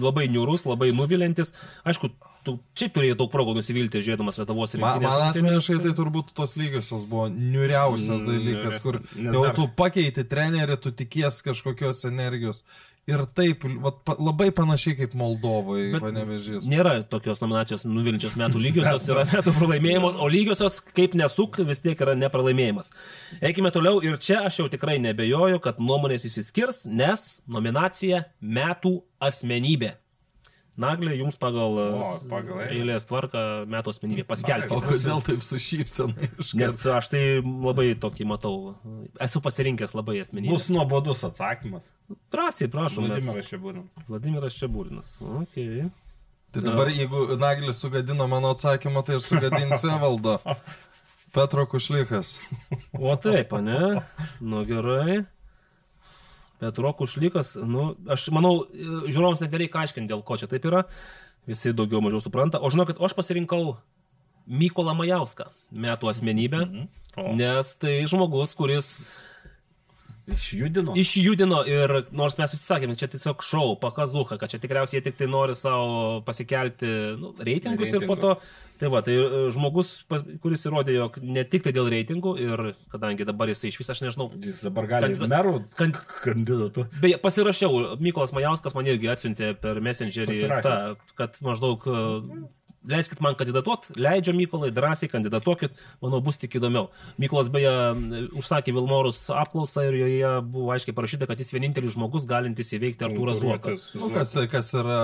labai 0.01 0.27
niūrus, 0.29 0.67
labai 0.69 0.91
nuvilintis. 0.97 1.55
Aišku, 1.89 2.11
tu 2.45 2.59
čia 2.77 2.91
turėjai 2.93 3.17
daug 3.19 3.31
progų 3.33 3.57
nusivilti, 3.57 4.03
žiūrėdamas 4.05 4.43
Lietuvos 4.43 4.77
man, 4.77 5.01
rinktinės. 5.01 5.07
man 5.07 5.25
rungtynes. 5.25 5.41
asmeniškai 5.41 5.79
tai 5.87 5.95
turbūt 5.97 6.35
tos 6.37 6.57
lygiosios 6.61 7.09
buvo 7.09 7.31
niuriausias 7.33 8.21
dalykas, 8.29 8.81
kur 8.85 9.01
jau 9.17 9.45
tu 9.57 9.67
pakeiti 9.81 10.27
trenerį, 10.29 10.77
tu 10.85 10.93
tikies 11.03 11.41
kažkokios 11.49 12.05
energijos. 12.11 12.65
Ir 13.11 13.25
taip, 13.37 13.65
vat, 13.85 14.01
pa, 14.07 14.17
labai 14.23 14.51
panašiai 14.55 14.97
kaip 15.01 15.15
Moldovoje, 15.19 15.99
panevežys. 16.03 16.69
Nėra 16.71 17.01
tokios 17.11 17.43
nominacijos 17.43 17.87
nuvilinčios 17.89 18.37
metų 18.41 18.61
lygiosios, 18.67 19.09
yra 19.11 19.27
metų 19.31 19.55
pralaimėjimas, 19.57 20.19
o 20.21 20.29
lygiosios, 20.31 20.81
kaip 20.97 21.17
nesuk, 21.19 21.61
vis 21.69 21.83
tiek 21.85 22.01
yra 22.07 22.17
nepralaimėjimas. 22.19 22.93
Eikime 23.41 23.73
toliau 23.75 24.03
ir 24.05 24.21
čia 24.23 24.45
aš 24.47 24.63
jau 24.63 24.69
tikrai 24.73 25.01
nebejoju, 25.03 25.63
kad 25.65 25.83
nuomonės 25.83 26.29
įsiskirs, 26.31 26.85
nes 26.87 27.41
nominacija 27.51 28.25
metų 28.41 29.01
asmenybė. 29.31 29.97
Naglė, 30.81 31.13
jums 31.19 31.37
pagal, 31.41 31.75
O, 31.77 32.03
s- 32.07 32.23
pagal 32.31 32.63
eilės 32.71 33.05
tvarką 33.09 33.43
metų 33.69 33.93
asmenybė 33.93 34.25
paskelbti. 34.31 34.73
O 34.73 34.81
kodėl 34.85 35.21
taip 35.27 35.43
su 35.45 35.59
šypsena 35.61 36.29
Nes 36.61 36.77
aš 36.89 37.11
tai 37.13 37.23
labai 37.45 37.91
tokį 38.01 38.27
matau. 38.31 38.55
Esu 39.21 39.43
pasirinkęs 39.45 39.93
labai 39.99 40.19
asmenybę. 40.25 40.55
Bus 40.57 40.71
nuobodus 40.73 41.21
atsakymas. 41.29 41.91
Drąsiai, 42.33 42.71
prašom. 42.73 43.11
Vladimiras 43.11 43.53
būna. 43.67 43.85
Vladimiras 44.09 44.57
Čiabūrinas. 44.57 45.17
Okay. 45.45 45.91
Tai 46.51 46.63
dabar, 46.67 46.89
jeigu 46.91 47.27
Naglis 47.39 47.79
sugadino 47.85 48.25
mano 48.27 48.49
atsakymą, 48.57 49.05
tai 49.07 49.21
aš 49.21 49.29
sugadinsiu 49.35 49.93
Evaldo. 49.99 50.39
Petro 51.31 51.63
Kušlikas. 51.71 52.41
O 52.99 53.13
taip, 53.15 53.53
ne? 53.63 54.01
Nu 54.43 54.65
gerai. 54.67 55.21
Petro 56.61 56.93
Kušlikas, 56.97 57.55
nu, 57.65 57.91
aš 58.11 58.29
manau, 58.37 58.67
žiūrovams 59.09 59.41
net 59.45 59.55
nereikia 59.57 59.85
aiškinti, 59.85 60.11
dėl 60.13 60.23
ko 60.27 60.37
čia 60.41 60.51
taip 60.51 60.67
yra. 60.69 60.85
Visi 61.49 61.73
daugiau 61.73 62.03
mažiau 62.05 62.21
supranta. 62.21 62.61
O 62.61 62.69
žinokit, 62.73 63.01
aš 63.01 63.17
pasirinkau 63.17 63.79
Mykolą 64.51 64.93
Majauską, 64.99 65.49
metų 65.73 66.11
asmenybę, 66.11 66.65
O. 67.17 67.33
nes 67.39 67.75
tai 67.81 68.01
žmogus, 68.07 68.55
kuris 68.59 68.99
Išjudino. 70.31 70.95
išjudino 70.99 71.61
ir 71.67 71.95
nors 72.15 72.37
mes 72.39 72.53
visi 72.55 72.65
sakėme, 72.67 72.97
čia 72.99 73.09
tiesiog 73.11 73.43
šau, 73.45 73.75
pakazuha, 73.81 74.39
kad 74.39 74.53
čia 74.53 74.61
tikriausiai 74.63 75.01
jie 75.01 75.07
tik 75.09 75.19
tai 75.19 75.29
nori 75.31 75.57
savo 75.59 76.21
pasikelti 76.27 76.91
nu, 77.19 77.33
reitingus 77.41 77.95
ir 77.97 78.07
po 78.07 78.17
to. 78.21 78.37
Tai 78.81 78.89
va, 78.89 79.03
tai 79.05 79.15
e, 79.21 79.41
žmogus, 79.53 79.91
kuris 80.41 80.63
įrodė, 80.71 80.95
jog 80.97 81.19
ne 81.21 81.43
tik 81.45 81.67
tai 81.67 81.73
dėl 81.77 81.91
reitingų 81.93 82.33
ir 82.41 82.63
kadangi 82.93 83.27
dabar 83.29 83.51
jisai 83.53 83.69
iš 83.73 83.77
vis, 83.83 83.91
aš 83.93 84.01
nežinau, 84.07 84.31
Jis 84.41 84.63
dabar 84.65 84.89
gali 84.89 85.13
Kad- 85.13 85.29
merų 85.29 85.57
kan- 85.77 85.93
kandidatu. 86.25 86.87
Beje, 87.03 87.19
pasirašiau, 87.21 87.99
Mykolas 88.01 88.33
Majauskas 88.33 88.75
man 88.79 88.89
irgi 88.89 89.11
atsiuntė 89.13 89.53
per 89.61 89.83
Messengerį, 89.85 90.41
tą, 90.65 90.79
kad 91.19 91.37
maždaug 91.45 91.85
e, 91.85 92.49
leiskit 92.89 93.21
man 93.21 93.35
kandidatuot, 93.37 93.91
leidžia 94.01 94.33
Mykolai, 94.33 94.71
drąsiai 94.73 95.11
kandidatuokit, 95.13 95.75
manau, 96.01 96.23
bus 96.25 96.39
tik 96.41 96.55
įdomiau. 96.57 96.87
Mykolas 97.21 97.51
beje 97.53 97.69
užsakė 98.41 98.73
Vilmorus 98.73 99.19
apklausą 99.37 99.85
ir 99.91 99.99
joje 100.01 100.31
buvo 100.49 100.73
aiškiai 100.73 100.97
parašyta, 100.97 101.29
kad 101.29 101.37
jis 101.45 101.53
vienintelis 101.53 101.93
žmogus 101.99 102.25
galintis 102.31 102.73
įveikti 102.73 103.05
Artūrą 103.05 103.37
Zuoką. 103.37 103.77
Nu, 104.01 104.09
kas, 104.17 104.33
kas 104.49 104.73
yra 104.81 104.97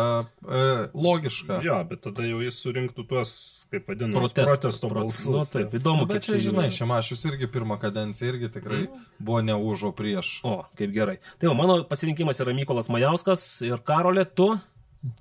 e, 0.48 0.64
logiška. 0.96 1.60
Jo, 1.68 1.82
bet 1.92 2.00
tada 2.08 2.24
jau 2.24 2.40
jis 2.40 2.56
surinktų 2.64 3.04
tuos, 3.12 3.34
kaip 3.72 3.88
vadinamas, 3.90 4.32
Protesto, 4.32 4.46
protesto 4.52 4.90
pro- 4.92 5.02
balsus. 5.06 5.26
Nu, 5.32 5.42
taip, 5.50 5.74
įdomu, 5.78 6.06
Bet 6.06 6.20
kaip 6.22 6.28
čia, 6.28 6.38
žinai. 6.48 6.68
Šimašius 6.74 7.24
irgi 7.32 7.48
pirmą 7.50 7.78
kadenciją 7.82 8.32
irgi 8.34 8.52
tikrai 8.58 8.84
buvo 9.18 9.40
ne 9.42 9.56
už, 9.58 9.88
o 9.90 9.92
prieš. 9.96 10.40
O, 10.46 10.60
kaip 10.78 10.94
gerai. 10.94 11.18
Tai 11.40 11.50
jau 11.50 11.56
mano 11.58 11.80
pasirinkimas 11.88 12.40
yra 12.44 12.54
Mykolas 12.56 12.88
Majauskas 12.92 13.44
ir 13.66 13.82
Karolė, 13.82 14.24
tu, 14.28 14.52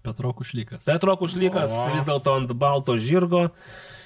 Petro 0.06 0.32
Kušlykas. 0.34 0.86
Petro 0.86 1.16
Kušlykas, 1.20 1.74
vis 1.96 2.08
dėlto 2.08 2.38
ant 2.40 2.54
balto 2.58 2.96
žirgo 2.98 3.50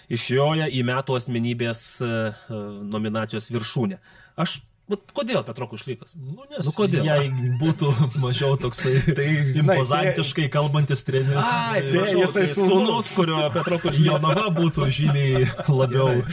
išjoja 0.09 0.67
į 0.73 0.81
metų 0.87 1.15
asmenybės 1.19 1.83
e, 2.01 2.07
e, 2.09 2.61
nominacijos 2.89 3.51
viršūnę. 3.53 3.99
Aš, 4.41 4.59
vat 4.89 5.11
kodėl 5.15 5.43
Petro 5.47 5.67
Kušlykas? 5.71 6.15
Nu, 6.17 6.43
nes 6.49 6.65
Nu, 6.65 6.73
kodėl? 6.75 7.05
Jei 7.07 7.29
būtų 7.61 7.91
mažiau 8.23 8.55
toksai 8.61 8.95
tai, 9.17 9.27
žinai, 9.53 9.77
impozantiškai 9.79 10.47
kalbantis 10.53 11.03
treneris. 11.07 11.45
Ai, 11.45 11.79
tai 11.79 11.83
atsiprašau, 11.83 12.21
jisai 12.23 12.43
tai 12.45 12.55
sūnus, 12.57 13.11
kurio 13.17 13.39
Petro 13.53 13.79
Kušlykas. 13.83 14.05
Jonava 14.09 14.47
būtų 14.57 14.89
žymiai 14.97 15.45
labiau 15.81 16.23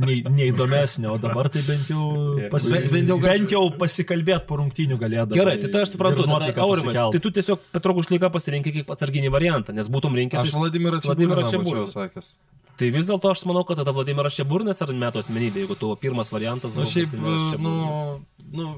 nei, 0.00 0.20
neįdomesnė, 0.26 1.10
o 1.12 1.16
dabar 1.20 1.50
tai 1.52 1.64
bent 1.68 1.90
jau, 1.92 2.08
pasi, 2.52 2.72
Bent- 2.76 2.90
bent 2.96 3.12
jau 3.14 3.18
bent 3.24 3.54
jau 3.56 3.64
pasikalbėti 3.80 4.48
po 4.48 4.60
rungtynių 4.62 5.00
galėdavo. 5.00 5.36
Gerai, 5.38 5.56
tai, 5.62 5.72
tai 5.74 5.84
aš 5.86 5.94
suprantu, 5.94 6.26
tada, 6.30 6.52
Aurimai, 6.64 6.94
tai 7.14 7.20
tu 7.22 7.32
tiesiog 7.34 7.68
Petro 7.74 7.94
Kušlyką 8.00 8.32
pasirinkai 8.32 8.74
kaip 8.80 8.94
atsarginį 8.96 9.30
variantą, 9.32 9.76
nes 9.76 9.88
būtum 9.92 10.16
rinkęs. 10.18 10.48
Aš 10.48 10.56
Vladimirą 10.56 11.00
Vladimirą 11.04 11.46
Čiaburiną 11.48 11.84
būčiau 11.84 11.90
sakęs. 11.90 12.32
Tai 12.80 12.88
vis 12.94 13.08
dėlto 13.10 13.28
aš 13.34 13.42
manau, 13.48 13.60
kad 13.68 13.76
tada 13.82 13.92
Vladimiras 13.92 14.36
Čiaburnas 14.38 14.78
ar 14.80 14.92
metų 14.96 15.20
asmenybė, 15.20 15.64
jeigu 15.66 15.76
tavo 15.76 15.96
pirmas 16.00 16.30
variantas 16.32 16.72
Na 16.72 16.82
buvo 16.86 16.92
šiaip, 16.94 17.12
nu, 17.20 18.20
nu, 18.56 18.68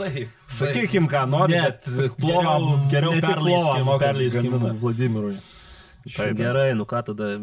taip. 0.00 0.30
Sakykim, 0.48 1.08
ką 1.12 1.26
nori, 1.28 1.58
Ne, 1.58 1.66
bet 1.68 2.16
plovą, 2.16 2.78
geriau 2.92 3.12
plovą 3.20 3.98
perleiskim, 3.98 3.98
perleiskim. 4.00 4.56
Vladimirui. 4.80 5.34
Taip, 6.08 6.32
Gerai, 6.38 6.70
nu 6.78 6.86
ką 6.88 7.02
tada. 7.10 7.34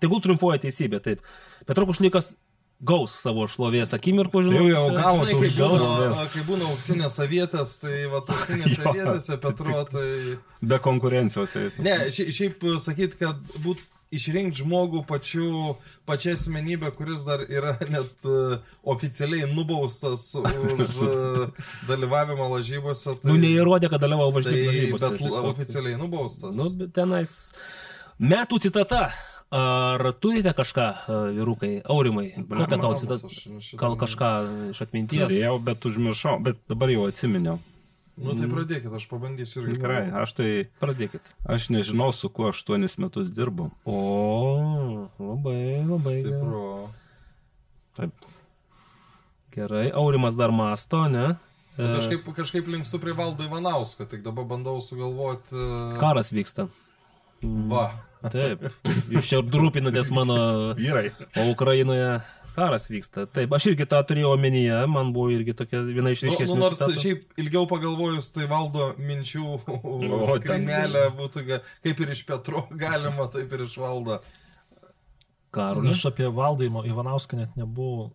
Tegul 0.00 0.22
triumfuoja 0.22 0.60
teisybė, 0.62 1.00
taip. 1.02 1.26
Petro 1.66 1.88
Kušlykas 1.88 2.30
gaus 2.86 3.12
savo 3.20 3.44
šlovės 3.50 3.90
akimirkų, 3.98 4.44
žinau. 4.46 4.62
Jau, 4.70 4.84
jau 4.86 4.94
gavo 4.96 5.24
Žinai, 5.26 5.40
kai 5.42 5.50
būna, 5.58 5.88
gaus. 5.98 6.20
kai 6.32 6.44
būna 6.46 6.68
auksinės 6.70 7.18
avietės, 7.26 7.74
tai 7.82 7.96
va, 8.12 8.22
auksinėse 8.30 8.84
Jo. 8.86 8.92
vietose 8.94 9.36
Petro, 9.42 9.82
tai... 9.90 10.06
Be 10.62 10.78
konkurencijos. 10.86 11.52
tai- 11.58 11.84
Ne, 11.84 11.96
šia- 12.14 12.30
šiaip 12.38 12.62
sakyt, 12.86 13.18
kad 13.20 13.42
būt 13.66 13.82
išrinkti 14.14 14.62
žmogų 14.64 15.04
pačiu, 15.08 15.76
pačia 16.08 16.34
asmenybė, 16.36 16.90
kuris 16.98 17.24
dar 17.28 17.44
yra 17.46 17.76
net 17.94 18.26
uh, 18.26 18.58
oficialiai 18.94 19.48
nubaustas 19.54 20.28
už 20.40 20.94
uh, 21.06 21.64
dalyvavimą 21.90 22.48
lažybose. 22.56 23.16
Tai, 23.22 23.30
Nu, 23.30 23.38
neįrodė, 23.40 23.90
kad 23.92 24.02
dalyvavo 24.02 24.32
tai, 24.34 24.40
važinėjimo 24.40 24.70
lažybose. 24.72 25.08
bet 25.08 25.20
tiesiog. 25.22 25.50
oficialiai 25.54 25.98
nubaustas. 26.00 26.56
Nu, 26.58 26.70
bet 26.82 26.94
tenais. 26.98 27.36
Metų 28.20 28.60
citata. 28.66 29.08
Ar 29.50 29.98
turite 30.22 30.52
kažką, 30.54 30.82
e, 31.10 31.14
vyrukai, 31.34 31.70
aurimai? 31.90 32.28
Kokią 32.46 32.76
tau 32.78 32.92
citatą? 32.94 33.26
Gal 33.80 33.96
kažką 33.98 34.28
iš 34.70 34.82
atminties? 34.84 35.24
Turėjau, 35.24 35.56
bet 35.66 35.88
užmiršau, 35.90 36.36
bet 36.46 36.60
dabar 36.70 36.92
jau 36.92 37.08
atsiminiau. 37.10 37.56
Nu 38.20 38.34
tai 38.36 38.48
pradėkit, 38.50 38.92
aš 38.92 39.06
pabandysiu 39.08 39.62
irgi. 39.64 39.78
Gerai, 39.80 40.02
aš 40.22 40.34
tai, 40.36 40.48
Pradėkit. 40.82 41.30
aš 41.48 41.70
nežinau, 41.72 42.10
su 42.12 42.28
kuo 42.28 42.50
aštuonis 42.50 42.98
metus 43.00 43.30
dirbu. 43.32 43.70
O, 43.88 44.00
labai, 45.16 45.80
labai. 45.88 46.16
Stipru. 46.18 46.64
Taip. 47.96 48.28
Gerai, 49.54 49.86
aurimas 49.96 50.36
dar 50.38 50.52
masto, 50.54 51.06
ne? 51.08 51.30
E, 51.78 51.80
Nu, 51.80 51.94
Kažkaip, 51.96 52.26
kažkaip 52.36 52.66
linkstu 52.68 52.98
prie 53.00 53.14
valdo 53.16 53.46
Ivanausko, 53.46 54.04
tik 54.04 54.20
dabar 54.26 54.44
bandau 54.44 54.76
sugalvoti. 54.84 55.54
Uh, 55.56 55.96
Karas 56.02 56.28
vyksta. 56.34 56.68
Va. 57.40 57.86
Taip. 58.28 58.66
Jūs 59.08 59.30
čia 59.30 59.38
rūpinatės 59.40 60.10
mano. 60.12 60.36
Vyrai. 60.76 61.06
O 61.40 61.46
Ukrainoje 61.54 62.18
karas 62.56 62.88
vyksta. 62.90 63.24
Taip, 63.30 63.52
aš 63.56 63.66
irgi 63.72 63.86
tą 63.90 64.00
turėjau 64.08 64.32
omenyje, 64.36 64.78
man 64.90 65.12
buvo 65.16 65.30
irgi 65.34 65.54
tokia 65.56 65.80
viena 65.86 66.12
iš 66.14 66.22
Nu, 66.24 66.30
ryškesnių. 66.30 66.56
nu, 66.58 66.64
nors 66.64 66.78
citatų. 66.80 67.00
šiaip 67.04 67.40
ilgiau 67.44 67.66
pagalvojus, 67.70 68.30
tai 68.34 68.46
valdo 68.50 68.90
minčių 68.98 69.46
ten- 69.64 70.36
skrinelė 70.40 71.06
būtų 71.20 71.46
kaip 71.86 72.04
ir 72.06 72.14
iš 72.16 72.24
Petro 72.28 72.66
galima, 72.84 73.28
taip 73.32 73.52
ir 73.58 73.66
iš 73.68 73.76
valdo. 73.80 74.20
Karolį. 75.50 75.90
Aš 75.90 76.04
apie 76.12 76.28
Valdai 76.30 76.68
Ivanauską 76.70 77.36
net 77.40 77.56
nebuvau 77.58 78.12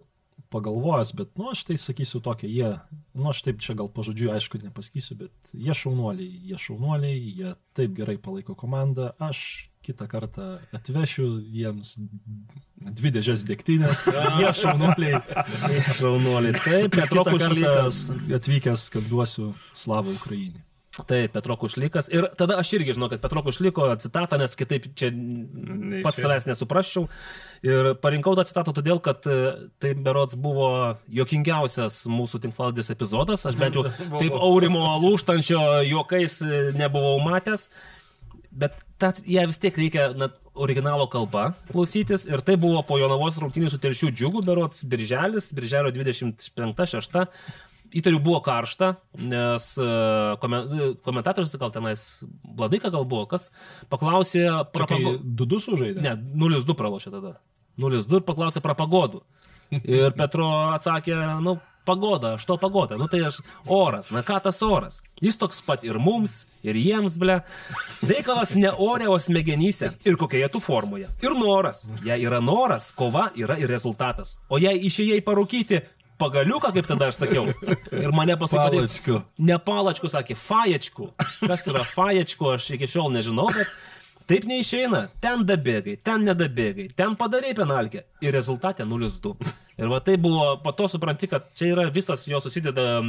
pagalvojęs, 0.54 1.14
bet, 1.18 1.32
nu, 1.40 1.50
aš 1.54 1.64
tai 1.70 1.78
sakysiu 1.82 2.22
tokia, 2.24 2.50
jie, 2.50 2.72
nu, 3.16 3.30
aš 3.32 3.44
taip 3.48 3.62
čia 3.64 3.76
gal 3.78 3.90
pažodžiu, 3.92 4.32
aišku, 4.36 4.62
nepasakysiu, 4.64 5.18
bet 5.20 5.54
jie 5.54 5.76
šaunuoliai, 5.78 6.42
jie 6.52 6.60
šaunuoliai, 6.68 7.22
jie 7.40 7.56
taip 7.78 7.96
gerai 7.98 8.18
palaiko 8.22 8.58
komandą, 8.60 9.12
aš 9.24 9.70
kitą 9.86 10.08
kartą 10.10 10.46
atvešiu 10.74 11.28
jiems 11.54 11.96
dvi 12.82 13.12
dėžės 13.16 13.46
dėktinės, 13.48 14.08
jie 14.42 14.54
šaunuoliai. 14.62 15.22
Šaunuoliai. 16.00 16.56
Taip, 16.62 16.96
Petro 16.98 17.26
Kušlykas. 17.28 18.06
atvykęs, 18.40 18.88
kad 18.96 19.12
duosiu 19.12 19.52
slavą 19.78 20.16
Ukrainai. 20.18 20.66
Taip, 21.04 21.34
Petro 21.36 21.58
Kušlykas. 21.60 22.08
Ir 22.14 22.30
tada 22.40 22.56
aš 22.62 22.72
irgi 22.78 22.96
žinau, 22.96 23.10
kad 23.12 23.20
Petro 23.24 23.44
Kušlyko 23.44 23.90
citatą, 24.00 24.40
nes 24.40 24.56
kitaip 24.56 24.88
čia 24.96 25.10
pats 26.06 26.16
čia. 26.16 26.24
savęs 26.24 26.48
nesuprasčiau. 26.48 27.10
Ir 27.64 27.94
parinkau 28.04 28.36
tą 28.38 28.46
citatą 28.48 28.74
todėl, 28.76 29.00
kad 29.04 29.26
e, 29.30 29.38
tai 29.80 29.94
berots 29.96 30.38
buvo 30.40 30.70
jokingiausias 31.14 32.04
mūsų 32.12 32.42
tinklaladės 32.46 32.92
epizodas. 32.94 33.46
Aš 33.48 33.60
bent 33.60 33.78
jau 33.78 33.86
taip 34.22 34.36
aurimo 34.36 34.84
lūštančio 35.04 35.62
juokais 35.88 36.42
e, 36.44 36.64
nebuvau 36.76 37.20
matęs. 37.24 37.70
Bet 38.56 38.76
tą, 39.02 39.12
ją 39.28 39.46
vis 39.50 39.60
tiek 39.60 39.78
reikia 39.80 40.10
na, 40.16 40.30
originalo 40.56 41.08
kalba 41.12 41.50
klausytis. 41.72 42.26
Ir 42.30 42.44
tai 42.46 42.56
buvo 42.60 42.82
po 42.88 43.00
Jonavos 43.00 43.38
rungtynių 43.42 43.72
su 43.72 43.80
telšių 43.84 44.12
džiugu, 44.16 44.44
berots 44.48 44.86
birželis, 44.88 45.52
birželio 45.56 45.92
25-6. 45.96 47.26
Įtariu 47.96 48.20
buvo 48.20 48.42
karšta, 48.44 48.96
nes 49.24 49.68
e, 49.80 49.86
e, 49.88 50.88
komentatorius, 51.06 51.54
gal 51.62 51.72
tenais 51.72 52.02
Vladika 52.44 52.92
gal 52.92 53.06
buvo, 53.08 53.24
kas 53.32 53.48
paklausė, 53.92 54.44
propago... 54.74 55.16
du 55.24 55.60
sužaidė? 55.64 56.04
ne, 56.04 56.16
0-2 56.36 56.76
pralošė 56.76 57.14
tada. 57.14 57.38
0-2 57.80 58.20
ir 58.20 58.28
paklausė 58.28 58.64
prapagodų. 58.64 59.24
Ir 59.82 60.12
Petro 60.16 60.50
atsakė, 60.76 61.16
nu, 61.44 61.56
pagoda, 61.86 62.34
aš 62.34 62.46
to 62.46 62.58
pagoda, 62.58 62.98
nu 62.98 63.08
tai 63.08 63.22
aš 63.26 63.40
oras, 63.66 64.12
na 64.12 64.24
ką 64.26 64.40
tas 64.44 64.62
oras. 64.66 65.02
Jis 65.22 65.38
toks 65.40 65.62
pat 65.66 65.86
ir 65.88 66.00
mums, 66.02 66.44
ir 66.66 66.76
jiems, 66.76 67.18
ble. 67.22 67.40
Reikalas 68.04 68.56
ne 68.60 68.72
ore, 68.72 69.08
o 69.08 69.18
smegenyse. 69.20 69.94
Ir 70.06 70.18
kokioje 70.20 70.50
tu 70.52 70.60
formoje. 70.60 71.10
Ir 71.24 71.38
noras. 71.38 71.86
Jei 72.06 72.26
yra 72.26 72.42
noras, 72.44 72.92
kova 72.98 73.30
yra 73.38 73.58
ir 73.62 73.72
rezultatas. 73.72 74.40
O 74.50 74.60
jei 74.62 74.76
išėjai 74.90 75.22
parūkyti 75.26 75.82
pagaliuką, 76.22 76.72
kaip 76.76 76.88
tada 76.90 77.10
aš 77.12 77.20
sakiau, 77.24 77.50
ir 77.92 78.16
mane 78.16 78.38
paskui... 78.40 78.62
Palačku. 78.62 79.20
Ne 79.46 79.58
palačku, 79.60 80.12
sakė, 80.12 80.38
faječku. 80.40 81.12
Kas 81.44 81.68
yra 81.72 81.84
faječku, 81.88 82.54
aš 82.56 82.72
iki 82.78 82.90
šiol 82.90 83.14
nežinau, 83.16 83.50
bet 83.56 83.72
Taip 84.26 84.48
neišeina, 84.50 85.04
ten 85.22 85.44
dabėgai, 85.46 86.00
ten 86.02 86.24
nedabėgai, 86.26 86.88
ten 86.98 87.14
padarai 87.20 87.52
penalkę 87.58 88.02
ir 88.26 88.34
rezultate 88.34 88.82
0-2. 88.82 89.36
Ir 89.78 89.92
va 89.92 90.00
tai 90.02 90.16
buvo, 90.18 90.56
po 90.64 90.74
to 90.74 90.88
supranti, 90.90 91.30
kad 91.30 91.52
čia 91.54 91.70
yra 91.76 91.86
visas 91.94 92.24
jo 92.26 92.40
susideda 92.42 93.04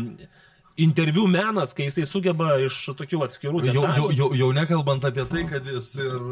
interviu 0.77 1.25
menas, 1.31 1.73
kai 1.73 1.87
jisai 1.89 2.05
sugeba 2.05 2.59
iš 2.67 2.83
tokių 2.99 3.23
atskirų 3.25 3.63
Jau, 3.65 3.73
jau, 3.73 3.87
detalių. 3.87 4.11
jau, 4.19 4.29
jau 4.43 4.51
nekalbant 4.59 5.09
apie 5.09 5.25
tai, 5.31 5.47
kad 5.49 5.73
jis 5.73 5.95
ir... 6.05 6.27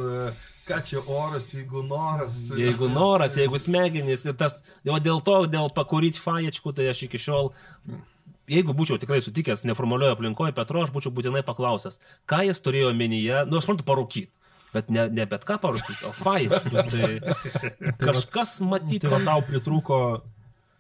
Ką 0.65 0.79
čia 0.89 1.03
oras, 1.05 1.51
jeigu 1.53 1.83
noras. 1.85 2.39
Jeigu 2.57 2.89
noras, 2.89 3.37
jeigu 3.37 3.59
smegenys 3.61 4.25
ir 4.25 4.37
tas, 4.41 4.63
jau 4.87 4.97
dėl 5.03 5.21
to, 5.25 5.43
dėl 5.51 5.69
pakuryti 5.77 6.23
faječkų, 6.23 6.73
tai 6.79 6.87
aš 6.89 7.03
iki 7.05 7.21
šiol, 7.21 7.51
jeigu 8.49 8.73
būčiau 8.77 8.97
tikrai 9.01 9.21
sutikęs 9.25 9.67
neformalioje 9.69 10.17
aplinkoje 10.17 10.55
Petro, 10.57 10.85
aš 10.85 10.95
būčiau 10.95 11.13
būtinai 11.17 11.45
paklausęs, 11.45 12.01
ką 12.31 12.41
jis 12.49 12.63
turėjo 12.65 12.95
omenyje, 12.95 13.45
nu 13.51 13.61
aš 13.61 13.67
suprantu, 13.67 13.87
parūkyti. 13.91 14.33
Bet 14.75 14.89
ne, 14.91 15.05
ne 15.07 15.29
bet 15.31 15.45
ką 15.47 15.61
parūkyti, 15.63 16.01
o 16.09 16.15
faječkų. 16.17 16.73
Tai 16.91 17.93
kažkas 18.09 18.57
matyti. 18.67 19.07
Tai 19.07 19.21
tau 19.23 19.45
pritrūko, 19.47 19.99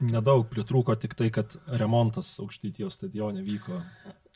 nedaug 0.03 0.49
pritrūko 0.51 0.97
tik 0.99 1.15
tai, 1.19 1.29
kad 1.35 1.55
remontas 1.69 2.33
aukštytijos 2.43 2.99
stadione 2.99 3.45
vyko. 3.47 3.85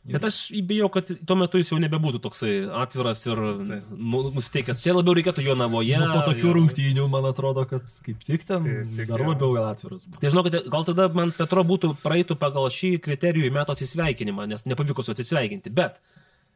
Bet 0.09 0.25
aš 0.25 0.37
bijau, 0.65 0.87
kad 0.89 1.09
tuo 1.27 1.37
metu 1.37 1.59
jis 1.61 1.69
jau 1.73 1.79
nebebūtų 1.83 2.21
toksai 2.25 2.53
atviras 2.81 3.21
ir 3.27 3.37
nu, 3.37 4.21
nusiteikęs. 4.33 4.81
Čia 4.81 4.95
labiau 4.97 5.17
reikėtų 5.19 5.43
jo 5.45 5.57
navoje. 5.59 5.99
Nu, 6.01 6.07
po 6.15 6.23
tokių 6.31 6.47
ir- 6.49 6.55
rungtynių, 6.57 7.09
man 7.13 7.27
atrodo, 7.29 7.67
kad 7.69 7.85
kaip 8.07 8.23
tik 8.25 8.47
ten 8.49 8.65
Tik 8.97 9.11
dar 9.11 9.21
labiau 9.27 9.51
gal 9.59 9.67
atviras. 9.75 10.07
Tai 10.17 10.31
žinokite, 10.33 10.63
gal 10.73 10.87
tada 10.89 11.09
man 11.13 11.35
Petro 11.37 11.65
būtų 11.67 11.91
praeitų 12.01 12.39
pagal 12.41 12.71
šį 12.73 12.95
kriterijų 13.05 13.51
metų 13.53 13.75
atsisveikinimą, 13.77 14.47
nes 14.49 14.65
nepavyko 14.71 15.05
su 15.05 15.13
atsisveikinti. 15.13 15.75
Bet 15.77 16.01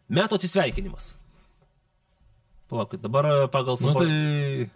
metų 0.08 0.38
atsisveikinimas. 0.40 1.10
Palaukit, 2.72 3.02
dabar 3.04 3.48
pagal 3.52 3.76
Nu 3.80 3.92
savo... 3.92 4.00
tai 4.06 4.70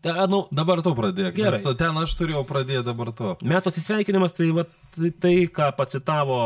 Ta, 0.00 0.24
nu, 0.32 0.46
dabar 0.48 0.80
tu 0.80 0.94
pradėk. 0.96 1.34
Gerai. 1.36 1.58
Nes 1.60 1.76
ten 1.76 1.98
aš 2.00 2.14
turėjau 2.16 2.40
pradėti 2.48 2.80
dabar 2.86 3.10
tu. 3.12 3.34
Metų 3.44 3.68
atsisveikinimas, 3.68 4.32
tai, 4.32 4.46
va, 4.56 4.64
tai, 4.96 5.10
tai, 5.12 5.32
ką 5.52 5.66
pacitavo 5.76 6.38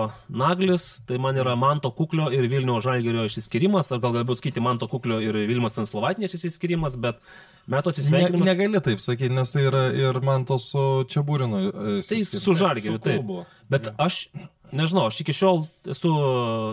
Naglis, 0.43 0.89
tai 1.07 1.21
man 1.23 1.39
yra 1.39 1.55
Manto 1.59 1.93
Kuklio 1.95 2.27
ir 2.35 2.49
Vilnių 2.51 2.81
Žalgerio 2.83 3.29
išsiskirimas, 3.29 3.93
ar 3.95 4.03
gal 4.03 4.17
galbūt 4.17 4.43
skaityti 4.43 4.65
Manto 4.65 4.89
Kuklio 4.91 5.21
ir 5.23 5.39
Vilmos 5.47 5.79
Tanslovatinės 5.79 6.35
išsiskirimas, 6.35 6.99
bet 6.99 7.23
metų 7.71 7.93
Ne, 7.93 7.95
atsisveikinimas... 7.95 8.51
negali 8.51 8.83
taip 8.89 9.05
sakyti, 9.05 9.31
nes 9.39 9.55
tai 9.55 9.69
yra 9.69 9.85
ir 9.95 10.19
man 10.27 10.49
to 10.51 10.59
su 10.59 10.83
Čiabūrinu. 11.15 11.63
Tai 12.03 12.21
su 12.27 12.59
Žalgeriu, 12.59 12.99
taip. 13.07 13.31
Bet 13.71 13.93
aš, 14.03 14.25
nežinau, 14.73 15.09
aš 15.11 15.21
iki 15.25 15.35
šiol 15.37 15.67
esu 15.91 16.13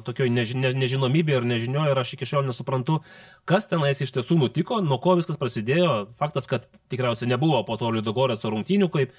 tokioj 0.07 0.31
neži, 0.31 0.57
ne, 0.59 0.71
nežinomybė 0.83 1.39
ir 1.39 1.47
nežinioje 1.49 1.95
ir 1.95 2.01
aš 2.01 2.15
iki 2.15 2.29
šiol 2.29 2.47
nesuprantu, 2.47 3.01
kas 3.49 3.67
tenais 3.71 4.01
iš 4.03 4.13
tiesų 4.15 4.39
nutiko, 4.39 4.79
nuo 4.85 4.99
ko 5.03 5.17
viskas 5.19 5.39
prasidėjo. 5.41 6.07
Faktas, 6.19 6.47
kad 6.51 6.69
tikriausiai 6.93 7.31
nebuvo 7.31 7.61
po 7.67 7.77
to 7.81 7.91
Liudogorėco 7.91 8.53
rungtynių, 8.53 8.89
kaip 8.93 9.15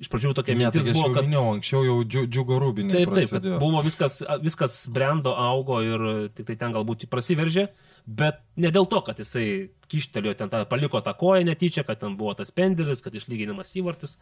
iš 0.00 0.08
pradžių 0.08 0.32
tokia 0.36 0.54
Ne, 0.56 0.64
tai 0.64 0.80
mintis 0.80 0.90
aš 0.90 0.96
buvo, 0.96 1.12
kad... 1.14 1.28
minėjau, 1.28 1.46
anksčiau 1.56 1.82
jau 1.84 1.96
džiu- 2.04 2.26
džiugo 2.28 2.58
rūbinė. 2.62 2.92
Taip, 2.94 3.12
taip, 3.16 3.32
kad 3.36 3.48
buvo 3.60 3.82
viskas, 3.84 4.20
viskas 4.40 4.76
brendo, 4.92 5.34
augo 5.36 5.80
ir 5.84 6.06
tik 6.36 6.48
tai 6.48 6.56
ten 6.62 6.76
galbūt 6.76 7.04
prasiveržė, 7.12 7.68
bet 8.08 8.40
ne 8.60 8.72
dėl 8.72 8.88
to, 8.90 9.02
kad 9.04 9.20
jisai 9.20 9.46
kištelėjo 9.92 10.36
ten, 10.38 10.52
tą, 10.52 10.62
paliko 10.70 11.02
tą 11.04 11.12
koją 11.18 11.44
netyčia, 11.48 11.84
kad 11.84 12.00
ten 12.00 12.16
buvo 12.20 12.32
tas 12.38 12.52
pendelis, 12.54 13.02
kad 13.04 13.16
išlyginimas 13.16 13.74
įvartis. 13.76 14.16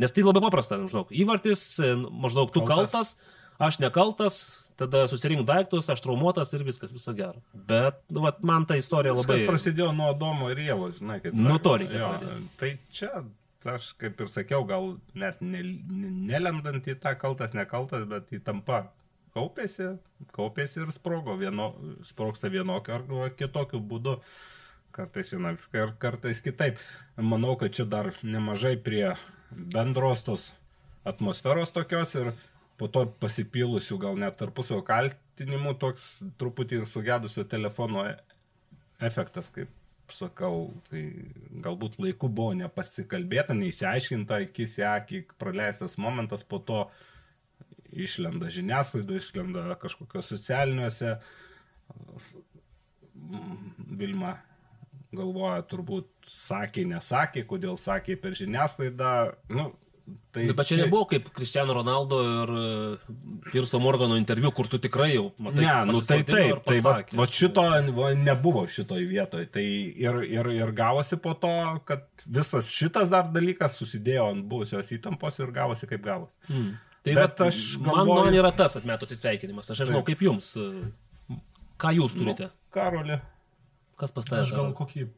Nes 0.00 0.14
tai 0.16 0.24
labai 0.26 0.42
paprasta, 0.42 0.80
žinok, 0.80 1.12
įvartis, 1.14 1.62
e, 1.78 1.92
maždaug 1.94 2.50
tu 2.54 2.64
kaltas, 2.66 3.14
aš 3.60 3.78
nekaltas, 3.82 4.36
tada 4.80 5.04
susirink 5.10 5.44
daiktus, 5.48 5.90
aš 5.92 6.02
traumuotas 6.04 6.52
ir 6.56 6.64
viskas, 6.66 6.92
viso 6.94 7.12
gero. 7.16 7.42
Bet 7.52 8.00
nu, 8.08 8.24
vat, 8.24 8.40
man 8.46 8.64
ta 8.68 8.78
istorija 8.80 9.12
Labai... 9.14 9.42
labai... 9.42 9.50
prasidėjo 9.50 9.90
nuo 9.96 10.12
Domo 10.18 10.48
ir 10.52 10.62
Jėvo, 10.64 10.90
žinai, 10.96 11.20
kaip. 11.24 11.36
Nuo 11.36 11.58
to 11.62 11.76
reikia 11.82 12.00
Jo. 12.00 12.38
Tai 12.60 12.70
čia, 12.96 13.10
aš 13.74 13.92
kaip 14.00 14.22
ir 14.24 14.32
sakiau, 14.32 14.64
gal 14.68 14.94
net 15.18 15.42
ne, 15.44 15.60
ne, 15.90 16.14
nelendant 16.32 16.88
į 16.88 16.96
tą 17.02 17.12
kaltas, 17.20 17.52
nekaltas, 17.56 18.06
bet 18.08 18.32
įtampa 18.36 18.86
kaupėsi, 19.36 19.92
kaupėsi 20.36 20.80
ir 20.84 20.94
sprogo. 20.96 21.36
Vieno, 21.40 21.74
sprogsta 22.08 22.50
vienokiu 22.52 22.96
ar 22.96 23.36
kitokiu 23.36 23.82
būdu. 23.92 24.18
Kartais 24.90 25.28
vienaip, 25.30 25.62
kar- 25.70 25.92
kartais 26.02 26.40
kitaip. 26.42 26.80
Manau, 27.14 27.54
kad 27.60 27.76
čia 27.76 27.84
dar 27.86 28.10
nemažai 28.26 28.74
prie 28.82 29.12
bendros 29.50 30.24
tos 30.26 30.48
atmosferos 31.06 31.70
tokios 31.72 32.14
ir 32.18 32.32
po 32.80 32.88
to 32.88 33.04
pasipylusių 33.20 33.98
gal 34.00 34.16
net 34.20 34.38
tarpusio 34.40 34.80
kaltinimų 34.86 35.76
toks 35.82 36.08
truputį 36.40 36.80
ir 36.80 36.88
sugedusio 36.88 37.44
telefono 37.44 38.06
efektas, 39.04 39.50
kaip 39.52 39.68
sakau, 40.14 40.70
tai 40.88 41.04
galbūt 41.64 41.98
laiku 42.02 42.30
buvo 42.32 42.54
nepasikalbėta, 42.58 43.54
neįsiaiškinta, 43.58 44.40
akis 44.46 44.78
į 44.80 44.86
akį 44.90 45.22
praleistas 45.40 45.96
momentas, 46.00 46.42
po 46.42 46.58
to 46.58 46.84
išlenda 47.90 48.50
žiniasklaido, 48.52 49.18
išlenda 49.18 49.66
kažkokios 49.82 50.32
socialiniuose. 50.34 51.16
Vilma 54.00 54.36
galvoja, 55.14 55.60
turbūt 55.66 56.10
sakė, 56.30 56.86
nesakė, 56.90 57.44
kodėl 57.50 57.78
sakė 57.80 58.16
per 58.20 58.36
žiniasklaidą. 58.38 59.14
Nu, 59.52 59.70
tai 60.34 60.44
Bet 60.52 60.68
čia 60.68 60.76
nebuvo 60.80 61.06
kaip 61.10 61.30
Cristiano 61.34 61.74
Ronaldo 61.74 62.18
ir 62.24 62.52
e, 62.54 62.66
Pirso 63.50 63.80
Morgano 63.82 64.16
interviu, 64.20 64.52
kur 64.54 64.68
tu 64.70 64.78
tikrai 64.78 65.14
jau 65.14 65.30
matai. 65.38 65.64
Ne, 65.64 65.72
nu 65.90 66.02
tai 66.06 66.20
taip, 66.28 66.62
tai 66.66 66.78
va, 66.84 66.94
va 67.20 67.26
šito 67.26 67.64
va, 67.96 68.10
nebuvo 68.14 68.66
šitoj 68.70 69.06
vietoj. 69.10 69.48
Tai 69.54 69.64
ir, 69.64 70.20
ir, 70.28 70.52
ir 70.58 70.72
gavosi 70.76 71.18
po 71.22 71.34
to, 71.34 71.52
kad 71.88 72.06
visas 72.26 72.70
šitas 72.70 73.10
dar 73.12 73.30
dalykas 73.34 73.78
susidėjo 73.80 74.30
ant 74.34 74.46
buvusios 74.50 74.92
įtampos 74.96 75.40
ir 75.42 75.52
gavosi 75.56 75.90
kaip 75.90 76.06
gavosi. 76.06 76.34
Mm. 76.52 76.70
Tai 77.00 77.14
Bet 77.16 77.22
bet 77.22 77.46
aš 77.46 77.54
aš 77.54 77.76
man, 77.80 77.94
galvoju- 77.94 78.24
man 78.26 78.34
yra 78.42 78.50
tas 78.52 78.76
atmetų 78.76 79.08
atsisveikinimas. 79.08 79.70
Aš 79.72 79.86
nežinau, 79.86 80.04
kaip 80.04 80.20
jums. 80.20 80.52
Ką 81.80 81.94
jūs 81.96 82.12
turite? 82.12 82.50
Karoli. 82.70 83.16
Kas 84.00 84.12
pas 84.12 84.24
Aš 84.32 84.52
gal 84.56 84.70
kokį 84.76 85.08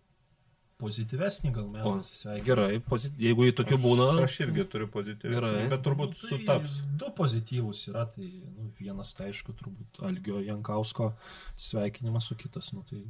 pozityvesnį 0.82 1.54
gal 1.54 1.64
O, 1.64 1.72
metų 1.76 1.94
atsisveikinimą. 2.02 2.46
Gerai, 2.50 2.78
pozit... 2.92 3.16
jeigu 3.22 3.48
į 3.48 3.56
tokių 3.62 3.80
būna. 3.86 4.08
Aš 4.26 4.38
irgi 4.46 4.66
turiu 4.74 4.90
pozityvų. 4.92 5.34
Gerai. 5.38 5.66
Bet 5.72 5.84
turbūt 5.86 6.16
Tai 6.18 6.30
sutaps. 6.34 6.78
Du 7.00 7.10
pozityvus 7.16 7.86
yra, 7.92 8.06
tai 8.12 8.28
nu, 8.28 8.70
vienas 8.80 9.14
tai 9.18 9.30
aišku, 9.30 9.54
turbūt 9.58 10.02
Algio 10.08 10.42
Jankausko 10.44 11.12
sveikinimas, 11.68 12.30
o 12.34 12.38
kitas, 12.38 12.72
nu 12.76 12.84
tai 12.88 13.04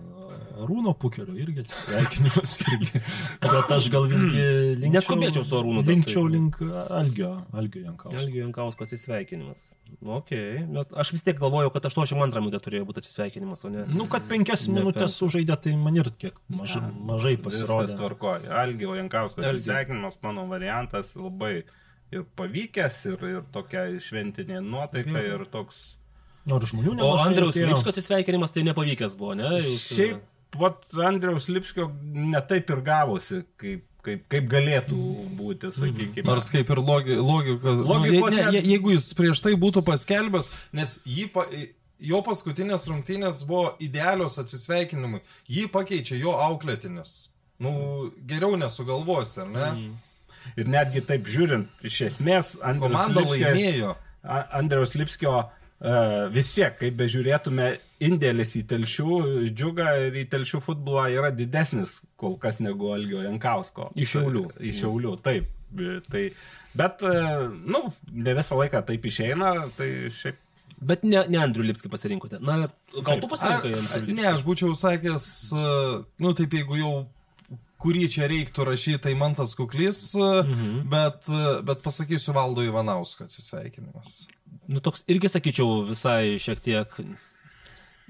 a, 0.00 0.38
Arūno 0.60 0.92
Pukelio 1.00 1.32
irgi 1.40 1.62
atsisveikinimas. 1.64 2.54
Irgi. 2.74 3.00
Bet 3.46 3.70
aš 3.72 3.86
gal 3.92 4.06
visgi 4.10 4.42
linkčiau, 4.76 4.92
Neskubėčiau 4.96 5.44
su 5.46 5.56
Arūnu 5.56 5.82
dar, 5.82 5.94
Linkčiau 5.94 6.24
link 6.28 6.58
Algio, 6.92 7.30
Algio 7.56 7.84
Jankausko. 7.86 8.18
Elgio 8.20 8.42
Jankausko 8.44 8.84
atsisveikinimas. 8.84 9.62
Nu, 10.00 10.18
okay. 10.18 10.60
Bet 10.76 10.92
aš 11.00 11.12
vis 11.16 11.24
tiek 11.26 11.38
galvoju, 11.40 11.72
kad 11.74 11.88
82 11.88 12.42
minutė 12.44 12.60
turėjo 12.66 12.88
būti 12.90 13.02
atsisveikinimas, 13.04 13.64
o 13.64 13.72
ne. 13.72 13.86
Nu, 13.90 14.06
kad 14.12 14.26
penkias 14.30 14.66
Ne 14.68 14.82
minutės 14.82 15.16
sužaidė, 15.20 15.56
tai 15.64 15.76
man 15.80 15.96
ir 15.96 16.12
kiek 16.20 16.36
maža, 16.52 16.82
mažai 17.08 17.36
Viskas 17.38 17.62
pasirodė. 17.62 17.96
tvarkoja. 18.02 18.52
Algio 18.64 18.96
Jankausko 18.98 19.40
Algi. 19.42 19.64
atsisveikinimas, 19.64 20.20
mano 20.26 20.44
variantas, 20.50 21.14
labai 21.16 21.62
ir 22.10 22.26
pavykęs, 22.36 23.00
ir, 23.14 23.24
ir 23.38 23.42
tokia 23.54 23.86
šventinė 24.02 24.60
nuotaika, 24.66 25.24
ir 25.24 25.46
toks 25.50 25.80
Nors 26.48 26.70
žmonių 26.70 26.94
O 26.94 26.96
nemažai 26.96 27.26
Andriaus 27.28 27.56
atėjo. 27.56 27.70
Lipsko 27.70 27.92
atsisveikinimas 27.92 28.54
tai 28.54 28.64
nepavykęs 28.64 29.16
buvo, 29.18 29.34
ne? 29.38 29.50
Jūs, 29.60 29.86
Šiaip, 29.96 30.22
vat 30.60 30.86
Andriaus 31.10 31.48
Lipskio 31.52 31.90
netaip 32.32 32.70
ir 32.72 32.80
gavosi, 32.86 33.42
kaip, 33.60 33.84
kaip, 34.06 34.24
kaip 34.32 34.48
galėtų 34.50 35.00
būti, 35.38 35.72
sakykime. 35.76 36.24
Nors 36.28 36.48
kaip 36.52 36.72
ir 36.72 36.80
logi, 36.80 37.18
logikos. 37.18 37.84
Logikos 37.84 38.32
nu, 38.32 38.38
je, 38.38 38.40
net- 38.40 38.56
ne, 38.56 38.64
jeigu 38.72 38.96
jis 38.96 39.10
prieš 39.18 39.44
tai 39.44 39.54
būtų 39.60 39.84
paskelbęs, 39.86 40.48
nes 40.80 40.96
jį, 41.04 41.28
pa, 41.34 41.44
jo 42.00 42.22
paskutinės 42.26 42.88
rungtynės 42.88 43.44
buvo 43.48 43.74
idealios 43.84 44.40
atsisveikinimui, 44.40 45.20
jį 45.50 45.68
pakeičia 45.76 46.16
jo 46.22 46.32
auklėtinis. 46.48 47.28
Nu, 47.60 48.08
geriau 48.24 48.56
nesugalvosi, 48.56 49.42
ar 49.44 49.50
ne? 49.52 49.66
Mm. 49.76 49.96
Ir 50.56 50.68
netgi 50.72 51.02
taip 51.04 51.26
žiūrint, 51.28 51.68
iš 51.84 51.98
esmės, 52.06 52.54
Andriaus 52.64 52.94
Komanda 52.94 53.20
Lipskio, 53.20 53.50
laimėjo. 53.50 53.90
Andriaus 54.56 54.94
Lipskio 54.96 55.34
uh, 55.36 55.59
vis 56.34 56.50
tiek, 56.52 56.74
kaip 56.76 56.98
bežiūrėtume, 56.98 57.70
indėlis 58.04 58.52
į 58.58 58.66
telšių 58.68 59.14
džiugą 59.48 59.94
ir 60.08 60.18
į 60.22 60.26
telšių 60.32 60.60
futbolą 60.64 61.06
yra 61.14 61.30
didesnis 61.32 62.00
kol 62.20 62.36
kas 62.42 62.60
negu 62.60 62.92
Algio 62.92 63.22
Jankausko. 63.24 63.90
Iš 63.96 64.16
Šiaulių. 64.16 64.44
Iš 64.60 64.82
Šiaulių, 64.82 65.16
taip. 65.24 65.48
Tai, 66.10 66.22
bet, 66.74 67.02
nu, 67.70 67.82
ne 68.10 68.32
visą 68.34 68.58
laiką 68.58 68.80
taip 68.88 69.04
išeina, 69.06 69.52
tai 69.78 69.90
šiaip 70.12 70.40
Bet 70.80 71.04
ne, 71.04 71.20
ne 71.28 71.40
Andrių 71.42 71.66
Lipskį 71.68 71.90
pasirinkote. 71.92 72.38
Na, 72.40 72.62
gal 73.04 73.20
tu 73.20 73.28
pasirinkai 73.28 73.74
Andrių 73.76 74.00
Lipskį? 74.06 74.16
Ne, 74.16 74.26
aš 74.32 74.44
būčiau 74.46 74.76
sakęs, 74.78 75.26
e, 75.52 75.64
nu 76.24 76.32
taip 76.36 76.56
jeigu 76.56 76.78
jau 76.80 76.92
kurį 77.80 78.06
čia 78.12 78.28
reiktų 78.30 78.64
rašyti, 78.68 79.02
tai 79.04 79.12
man 79.16 79.36
tas 79.36 79.52
kuklys, 79.56 80.00
mhm. 80.16 80.82
bet, 80.92 81.28
e, 81.28 81.44
bet 81.68 81.84
pasakysiu 81.84 82.32
valdo 82.36 82.64
Ivanausko 82.64 83.28
atsisveikinimas. 83.28 84.22
Nu, 84.70 84.80
toks 84.84 85.02
irgi 85.10 85.30
sakyčiau 85.32 85.82
visai 85.88 86.38
šiek 86.38 86.62
tiek 86.62 86.96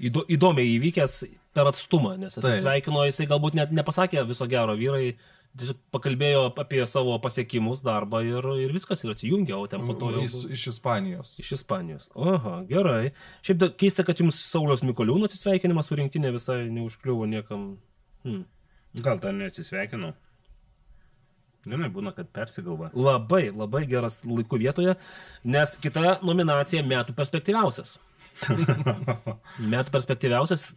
įdo, 0.01 0.25
įdomiai 0.29 0.77
įvykęs 0.77 1.23
per 1.57 1.71
atstumą, 1.71 2.15
nes 2.21 2.37
Taip. 2.37 2.45
atsisveikino, 2.45 3.05
jisai 3.09 3.29
galbūt 3.31 3.57
net 3.59 3.75
nepasakė 3.75 4.25
viso 4.29 4.49
gero 4.51 4.77
vyrai, 4.79 5.15
tiesiog 5.59 5.81
pakalbėjo 5.95 6.43
apie 6.63 6.83
savo 6.87 7.17
pasiekimus, 7.23 7.83
darbą 7.87 8.21
ir, 8.27 8.47
ir 8.67 8.75
viskas 8.75 9.03
ir 9.05 9.15
atsijungė, 9.15 9.57
o 9.57 9.67
ten 9.71 9.83
po 9.89 9.97
to 9.99 10.13
jau... 10.15 10.23
Jis 10.27 10.45
iš 10.57 10.67
Ispanijos. 10.75 11.35
Iš 11.43 11.53
Ispanijos. 11.59 12.09
Aha, 12.15 12.61
gerai. 12.71 13.13
Šiaip 13.47 13.61
da, 13.63 13.71
keista, 13.83 14.07
kad 14.07 14.23
jums 14.23 14.39
Saulius 14.53 14.85
Mikoliūno 14.87 15.27
atsisveikinimas 15.27 15.91
su 15.91 15.99
rinktinė 15.99 16.33
visai 16.37 16.63
neužkliuvo 16.71 17.27
niekam. 17.31 17.73
Hmm. 18.27 18.45
Gal 19.01 19.23
ten 19.23 19.43
neatsisveikinau. 19.43 20.15
Žinai, 21.69 21.91
būna, 21.93 22.13
kad 22.17 22.29
persigalva. 22.33 22.89
Labai, 22.97 23.51
labai 23.53 23.83
geras 23.89 24.23
laikų 24.25 24.61
vietoje, 24.63 24.95
nes 25.45 25.75
kita 25.83 26.19
nominacija 26.25 26.85
metų 26.87 27.13
perspektyviausias. 27.19 27.99
metų 29.75 29.93
perspektyviausias. 29.93 30.71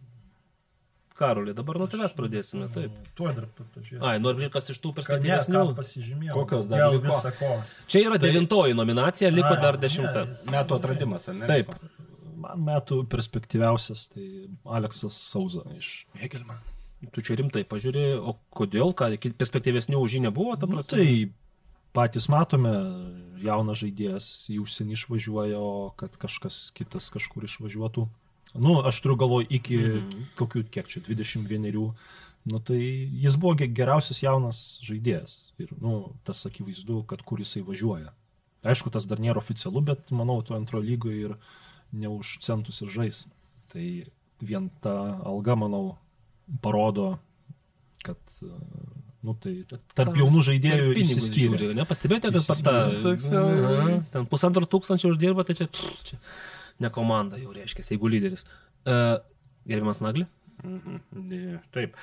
Karolį, 1.14 1.52
dabar 1.54 1.78
nuo 1.78 1.86
tavęs 1.86 2.12
pradėsime. 2.18 2.66
Taip. 2.74 2.94
Tuo 3.14 3.30
dar 3.30 3.46
pažiūrėsiu. 3.46 4.02
Ai, 4.02 4.16
noriu 4.18 4.48
kas 4.52 4.72
iš 4.74 4.80
tų 4.82 4.90
ne, 4.90 4.96
perspektyvesnių. 4.98 5.60
ką 5.70 5.76
pasižymėjau. 5.78 6.34
Kokios 6.40 6.68
dar 6.72 6.88
liko? 6.90 7.06
visako. 7.06 7.50
Čia 7.86 8.02
yra 8.08 8.18
devintoji 8.18 8.74
nominacija, 8.74 9.30
liko 9.30 9.52
Ai, 9.54 9.60
dar 9.62 9.78
ne, 9.78 9.84
dešimta. 9.86 10.26
Metų 10.50 10.80
atradimas, 10.80 11.30
ar 11.30 11.38
ne? 11.38 11.46
Taip. 11.52 11.70
Man 12.44 12.66
metų 12.66 13.04
perspektyviausias 13.08 14.08
tai 14.12 14.26
Aleksas 14.66 15.16
Sauza 15.30 15.62
iš 15.78 16.00
Hegelman. 16.18 16.58
Tu 17.12 17.24
čia 17.26 17.36
rimtai 17.40 17.64
pažiūrė, 17.68 18.04
o 18.18 18.36
kodėl, 18.54 18.94
ką 18.96 19.10
perspektyvesnių 19.40 20.00
už 20.00 20.18
jį 20.18 20.26
nebuvo, 20.28 20.56
Nu, 20.70 20.82
tai 20.82 21.06
patys 21.94 22.28
matome, 22.32 22.72
jaunas 23.44 23.80
žaidėjas 23.82 24.28
į 24.54 24.60
užsienį 24.64 24.98
išvažiuoja, 24.98 25.60
o 25.60 25.94
kad 25.98 26.16
kažkas 26.20 26.68
kitas 26.74 27.10
kažkur 27.14 27.46
išvažiuotų. 27.46 28.08
Nu, 28.54 28.76
aš 28.86 29.00
turiu 29.02 29.16
galvoj 29.18 29.46
iki 29.50 29.78
mm. 29.78 30.26
kokių, 30.38 30.64
kiek 30.74 30.90
čia, 30.90 31.02
21. 31.06 31.94
Nu, 32.44 32.60
tai 32.60 32.78
jis 32.78 33.38
buvo 33.40 33.54
ge- 33.58 33.70
geriausias 33.72 34.20
jaunas 34.22 34.60
žaidėjas. 34.84 35.36
Ir, 35.62 35.72
nu, 35.80 36.12
tas 36.26 36.44
akivaizdu, 36.46 37.00
kad 37.08 37.24
kur 37.26 37.40
jisai 37.42 37.64
važiuoja. 37.66 38.12
Aišku, 38.64 38.92
tas 38.92 39.08
dar 39.08 39.20
nėra 39.20 39.40
oficialu, 39.40 39.82
bet 39.84 40.12
manau, 40.14 40.38
to 40.44 40.56
antro 40.56 40.80
lygoje 40.80 41.30
ir 41.30 41.36
ne 41.92 42.10
už 42.10 42.38
centus 42.44 42.82
ir 42.84 42.92
žais. 42.92 43.24
Tai 43.72 43.86
vien 44.44 44.68
ta 44.84 44.94
alga, 45.24 45.56
manau, 45.58 45.96
parodo, 46.64 47.18
kad, 48.04 48.18
e, 48.42 48.50
nu, 49.24 49.34
tai 49.40 49.54
tarp 49.96 50.16
jaunų 50.20 50.42
žaidėjų 50.50 50.90
išsiskyrė. 51.00 51.60
žiūri, 51.60 51.76
ne? 51.78 51.86
Pastebėjote, 51.88 52.32
kad 52.34 52.48
per 52.50 52.58
tą... 52.66 52.74
Toks 53.06 53.30
jau- 53.32 54.02
Ten 54.12 54.26
pusantro 54.30 54.66
tūkstančio 54.68 55.12
uždirba, 55.14 55.44
tai 55.48 55.56
čia, 55.60 55.68
čia 56.04 56.18
ne 56.84 56.90
komanda 56.92 57.38
jau 57.40 57.54
reiškia, 57.54 57.86
jeigu 57.94 58.10
lyderis. 58.12 58.44
Uh, 58.84 59.16
gerbiamas 59.66 60.02
Nagli? 60.04 60.26
Mhm. 60.64 61.00
Ne, 61.30 61.58
Taip. 61.74 61.96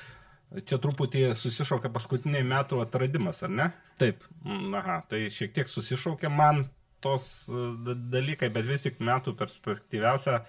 Čia 0.68 0.82
truputį 0.84 1.30
susišaukia 1.40 1.88
paskutiniai 1.96 2.44
metų 2.44 2.82
atradimas, 2.84 3.38
ar 3.46 3.52
ne? 3.56 3.68
Taip. 4.02 4.26
Mm, 4.44 4.74
Aha, 4.76 4.98
tai 5.08 5.30
šiek 5.32 5.54
tiek 5.56 5.70
susišaukia 5.72 6.28
man 6.34 6.66
tos 7.02 7.48
e, 7.48 7.62
da- 7.86 7.96
dalykai, 8.18 8.50
bet 8.54 8.68
vis 8.68 8.84
tik 8.84 9.00
metų 9.00 9.32
perspektyviausia 9.40 10.42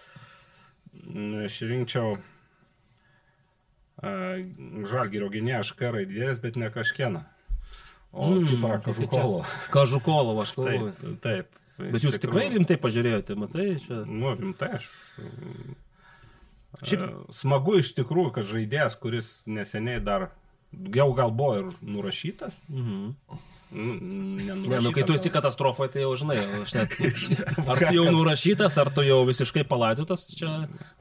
mm, 0.93 1.44
aš 1.47 1.60
rinkčiau 1.70 2.16
uh, 2.16 2.24
Žalgirio 4.03 5.29
gynėją 5.31 5.62
Šk 5.69 5.93
raidės, 5.95 6.41
bet 6.43 6.57
ne 6.59 6.70
kažkieną. 6.74 7.23
O 8.12 8.29
mm, 8.35 8.47
tipo 8.51 8.69
Kažukovo. 8.85 9.43
Kažukolo, 9.73 10.35
aš 10.43 10.55
galvoju. 10.59 10.93
Taip, 10.99 11.20
taip. 11.24 11.61
Bet 11.79 12.05
jūs 12.05 12.19
tikrai 12.20 12.49
rimtai 12.53 12.77
pažiūrėjote, 12.83 13.37
matai, 13.41 13.69
čia. 13.81 14.03
Nu, 14.05 14.35
rimtai 14.37 14.74
aš. 14.77 14.89
Šiaip- 16.83 17.33
Smagu 17.37 17.79
iš 17.79 17.93
tikrųjų, 17.97 18.33
kad 18.37 18.45
žaidėjas, 18.49 18.99
kuris 19.01 19.31
neseniai 19.47 20.03
dar 20.05 20.29
jau 20.73 21.09
gal 21.16 21.31
buvo 21.31 21.57
ir 21.62 21.73
nurašytas. 21.85 22.59
Mhm. 22.69 23.15
Nu, 23.73 23.94
Ne, 24.43 24.78
nu, 24.85 24.90
kai 24.93 25.03
tu 25.07 25.15
esi 25.16 25.31
katastrofoje, 25.32 25.90
tai 25.94 26.03
jau 26.03 26.11
žinai, 26.19 26.36
aš 26.62 26.73
net, 26.77 26.94
ar 27.70 27.78
tu 27.81 27.93
jau 27.97 28.05
nurašytas, 28.12 28.74
ar 28.82 28.90
tu 28.94 29.05
jau 29.07 29.19
visiškai 29.28 29.62
palaidotas, 29.69 30.24
čia 30.36 30.51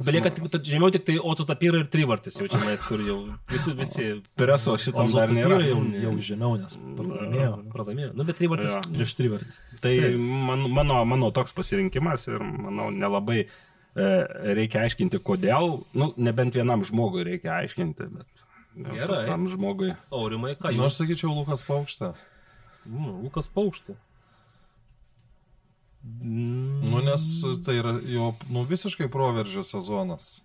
belieka 0.03 0.31
tik, 0.35 0.48
žemiau 0.68 0.91
tik 0.93 1.03
tai 1.07 1.15
Ocu 1.19 1.45
Tapyra 1.49 1.81
ir 1.81 1.88
Trivartis 1.91 2.38
jau 2.39 2.48
čia, 2.52 2.61
nes 2.68 2.84
kur 2.88 3.02
jau 3.03 3.18
visi, 3.52 3.73
visi 3.77 4.07
Pereso 4.39 4.76
šitam 4.80 5.11
dar 5.14 5.34
nėra. 5.35 5.60
Jau, 5.68 5.81
jau 6.06 6.14
žemiau, 6.30 6.53
nes 6.61 6.77
pralaimėjo 6.98 7.52
pradamėjo. 7.73 8.14
Nu, 8.19 8.27
bet 8.30 8.39
Trivartis, 8.39 8.77
Jo. 8.77 8.93
prieš 8.95 9.15
trivartį. 9.19 9.52
Tai 9.84 9.93
man, 10.49 10.65
mano, 10.80 11.02
mano 11.11 11.31
toks 11.35 11.56
pasirinkimas 11.57 12.27
ir 12.31 12.39
manau 12.45 12.88
nelabai 12.93 13.41
e, 13.43 14.10
reikia 14.56 14.85
aiškinti, 14.88 15.19
kodėl, 15.27 15.81
nu, 15.98 16.11
nebent 16.18 16.56
vienam 16.60 16.85
žmogui 16.88 17.26
reikia 17.34 17.57
aiškinti, 17.61 18.07
bet 18.15 18.45
Gerai. 18.95 19.26
tam 19.27 19.48
žmogui. 19.52 19.91
Aurimai, 20.15 20.53
ką 20.56 20.72
Nu, 20.76 20.85
aš 20.88 20.93
jūs? 20.95 21.02
sakyčiau, 21.03 21.34
Lukas 21.35 21.65
Paukštė. 21.68 22.14
Mm, 22.85 23.21
Lukas 23.25 23.49
Paukštė. 23.53 23.95
Mm, 26.03 26.89
Nu, 26.89 27.01
nes 27.05 27.25
tai 27.65 27.75
yra 27.77 27.93
jo 28.09 28.31
nu, 28.49 28.63
visiškai 28.65 29.09
proveržio 29.11 29.63
sezonas. 29.63 30.41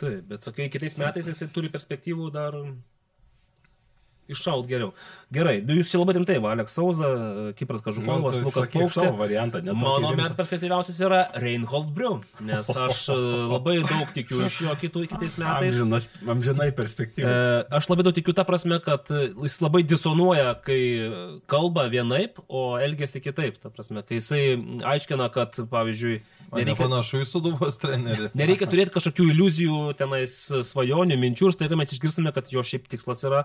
Taip, 0.00 0.24
bet 0.30 0.46
sakai, 0.46 0.70
kitais 0.72 0.96
metais 0.98 1.28
jisai 1.28 1.50
turi 1.52 1.68
perspektyvų 1.70 2.30
dar 2.34 2.56
iššaut 4.30 4.66
geriau. 4.70 4.92
Gerai, 5.34 5.58
nu, 5.66 5.74
jūs 5.78 5.90
čia 5.90 5.98
labai 6.00 6.14
rimtai, 6.16 6.36
va, 6.42 6.52
Aleks 6.54 6.76
Sauza, 6.78 7.08
Kipras 7.58 7.82
Kažukovas, 7.84 8.36
tai 8.38 8.44
Lukas 8.46 8.70
Paukštė. 8.72 9.08
variantą, 9.18 9.62
Mano 9.74 10.12
metų 10.16 10.36
perspektyviausias 10.38 11.00
yra 11.04 11.20
Reinhold 11.42 11.90
Briu, 11.96 12.12
nes 12.44 12.68
aš 12.70 13.08
e, 13.12 13.16
labai 13.50 13.80
daug 13.82 14.12
tikiu 14.14 14.40
iš 14.46 14.60
jo 14.64 14.76
kitų 14.80 15.04
kitais 15.10 15.36
metais. 15.40 15.80
Amžinas, 15.80 16.08
amžinai 16.36 16.70
perspektyvą. 16.76 17.28
E, 17.28 17.64
Aš 17.74 17.88
labai 17.90 18.06
daug 18.06 18.14
tikiu 18.16 18.34
tą 18.36 18.46
prasme, 18.48 18.78
kad 18.84 19.10
jis 19.10 19.58
labai 19.64 19.82
disonuoja, 19.86 20.54
kai 20.64 20.80
kalba 21.50 21.88
vienaip, 21.92 22.38
o 22.48 22.76
elgesi 22.78 23.20
kitaip. 23.24 23.58
Ta 23.62 23.72
prasme, 23.74 24.04
kai 24.06 24.20
jisai 24.20 24.44
aiškina, 24.94 25.28
kad, 25.34 25.58
pavyzdžiui, 25.70 26.20
nereikia, 26.54 26.74
nepanašu 26.74 27.22
į 27.24 27.28
suduvos 27.28 27.80
trenerį. 27.82 28.30
nereikia 28.38 28.68
turėti 28.70 28.94
kažkokių 28.94 29.28
iliuzijų, 29.34 29.80
tenais 29.98 30.36
svajonių, 30.70 31.18
minčių 31.24 31.50
ir 31.50 31.56
staiga 31.56 31.78
mes 31.80 31.94
išgirsime, 31.96 32.30
kad 32.36 32.52
jo 32.54 32.62
šiaip 32.62 32.86
tikslas 32.92 33.24
yra 33.26 33.44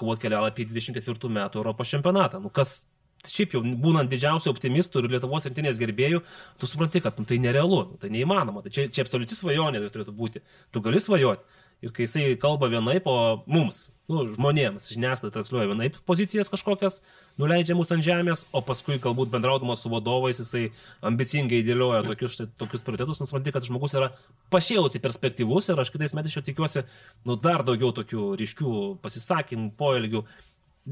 iškovoti 0.00 0.24
kelialapį 0.24 0.64
į 0.64 0.70
24 0.72 1.30
metų 1.36 1.60
Europos 1.60 1.90
čempionatą. 1.92 2.40
Nu, 2.40 2.50
kas 2.50 2.84
šiaip 3.20 3.52
jau 3.52 3.60
būnant 3.60 4.08
didžiausiu 4.08 4.50
optimistu 4.50 5.00
ir 5.00 5.10
Lietuvos 5.12 5.44
rinktinės 5.44 5.78
gerbėjų, 5.78 6.22
tu 6.58 6.66
supranti, 6.66 7.02
kad 7.04 7.18
nu, 7.18 7.26
tai 7.28 7.38
nerealu, 7.38 7.82
nu, 7.92 7.98
tai 8.00 8.08
neįmanoma. 8.10 8.62
Tai 8.64 8.72
čia, 8.72 8.88
čia 8.88 9.04
absoliuti 9.04 9.36
svajonė 9.36 9.82
tai 9.82 9.90
turėtų 9.92 10.14
būti. 10.16 10.40
Tu 10.72 10.80
gali 10.80 11.00
svajoti. 11.00 11.44
Ir 11.80 11.94
kai 11.96 12.04
jisai 12.04 12.34
kalba 12.40 12.68
vienaip, 12.68 13.06
o 13.08 13.40
mums, 13.48 13.86
nu, 14.10 14.24
žmonėms, 14.28 14.90
žiniasklaida 14.92 15.32
transliuoja 15.36 15.70
vienaip 15.70 15.94
pozicijas 16.08 16.50
kažkokias, 16.52 16.98
nuleidžia 17.40 17.76
mus 17.78 17.92
ant 17.94 18.04
žemės, 18.04 18.42
o 18.52 18.60
paskui 18.66 18.98
galbūt 19.00 19.30
bendraudamas 19.32 19.80
su 19.84 19.92
vadovais 19.92 20.42
jisai 20.42 20.66
ambicingai 21.06 21.62
dėlioja 21.64 22.02
tokius, 22.08 22.36
štai, 22.36 22.48
tokius 22.60 22.84
prioritetus, 22.84 23.22
nusipranti, 23.22 23.54
kad 23.54 23.64
žmogus 23.64 23.96
yra 23.96 24.10
pašėlusi 24.52 25.00
perspektyvus 25.00 25.70
ir 25.70 25.80
aš 25.80 25.92
kitais 25.94 26.14
metais 26.18 26.36
jo 26.36 26.44
tikiuosi, 26.44 26.84
nu, 27.30 27.38
dar 27.40 27.64
daugiau 27.64 27.94
tokių 27.96 28.34
ryškių 28.42 28.76
pasisakymų, 29.04 29.72
poelgių. 29.80 30.24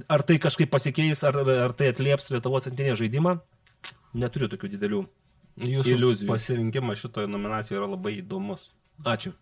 Ar 0.08 0.24
tai 0.24 0.38
kažkaip 0.40 0.70
pasikeis, 0.72 1.24
ar, 1.26 1.42
ar 1.68 1.76
tai 1.76 1.92
atlieps 1.92 2.32
Lietuvos 2.32 2.68
centrinė 2.68 2.96
žaidimą, 2.96 3.38
neturiu 4.16 4.48
tokių 4.52 4.76
didelių 4.76 5.04
Jūsų 5.58 5.94
iliuzijų. 5.96 6.28
pasirinkimas 6.30 7.00
šitoje 7.02 7.28
nominacijoje 7.30 7.80
yra 7.80 7.88
labai 7.90 8.18
įdomus. 8.20 8.68
Ačiū. 9.06 9.32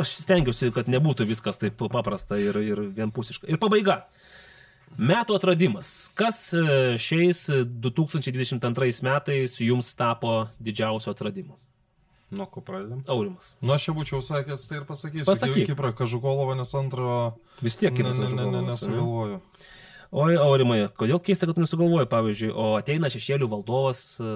Aš 0.00 0.14
stengiuosi, 0.22 0.70
kad 0.72 0.88
nebūtų 0.88 1.26
viskas 1.28 1.60
taip 1.60 1.76
paprasta 1.92 2.38
ir, 2.40 2.56
ir 2.64 2.80
vienpusiška. 2.96 3.48
Ir 3.52 3.60
pabaiga. 3.60 4.04
Metų 4.94 5.36
atradimas. 5.36 5.90
Kas 6.16 6.38
e, 6.54 6.94
šiais 7.02 7.48
2022 7.66 9.04
metais 9.04 9.58
jums 9.60 9.90
tapo 9.98 10.44
didžiausiu 10.62 11.10
atradimu? 11.12 11.58
Nuo 12.34 12.46
ko 12.50 12.62
pradedam? 12.64 13.02
Aurimas. 13.10 13.54
Nu, 13.62 13.74
aš 13.74 13.88
čia 13.88 13.94
būčiau 13.96 14.22
sakęs, 14.24 14.66
tai 14.70 14.80
ir 14.80 14.86
pasakysiu. 14.88 15.26
Pasakyk. 15.28 15.68
Kiprą 15.70 15.92
Kažukolovą, 15.98 16.56
nes 16.58 16.72
antro... 16.78 17.34
Vis 17.62 17.76
tiek 17.78 17.92
Ne, 17.92 17.98
Kipras 18.00 18.18
ne, 18.18 18.30
ne, 18.32 18.46
ne, 18.50 18.62
Kažukolovas, 18.72 19.38
ane? 19.38 19.40
Nesugalvoju. 20.14 20.38
Oi, 20.38 20.38
Aurimai, 20.38 20.78
kodėl 20.94 21.18
keista, 21.20 21.46
kad 21.46 21.56
tu 21.58 21.64
nesugalvoji, 21.64 22.06
pavyzdžiui, 22.06 22.50
o 22.54 22.66
ateina 22.78 23.10
šešėlių 23.10 23.48
valdovas, 23.50 24.02
e, 24.22 24.34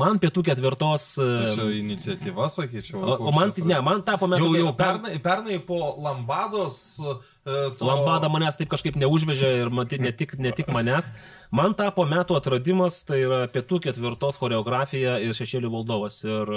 man 0.00 0.18
pietų 0.18 0.42
ketvirtos... 0.50 1.04
e, 1.22 1.28
Tai 1.46 1.52
čia 1.54 1.66
iniciatyva, 1.78 2.48
sakyčiau. 2.50 2.98
O, 2.98 3.16
o 3.30 3.32
man, 3.32 3.52
tai- 3.54 3.64
ne, 3.70 3.78
man 3.86 4.02
tapo 4.02 4.26
metų... 4.26 4.48
Jau, 4.48 4.56
jau 4.66 4.72
per- 4.74 4.98
pernai, 4.98 5.18
pernai 5.22 5.58
po 5.62 5.78
Lambados... 6.02 6.98
e, 7.00 7.18
To... 7.46 7.86
Lambada 7.88 8.28
manęs 8.28 8.58
taip 8.60 8.68
kažkaip 8.70 8.98
neužvežė 9.00 9.48
ir 9.62 9.70
matyt, 9.72 10.02
ne, 10.04 10.10
tik, 10.12 10.34
ne 10.38 10.50
tik 10.52 10.68
manęs. 10.70 11.08
Man 11.56 11.72
tapo 11.74 12.04
metų 12.06 12.36
atradimas, 12.36 12.98
tai 13.08 13.22
yra 13.24 13.38
pietų 13.50 13.78
ketvirtos 13.86 14.36
choreografija 14.42 15.16
ir 15.24 15.32
šešėlių 15.34 15.70
valdovas. 15.72 16.20
Ir 16.28 16.52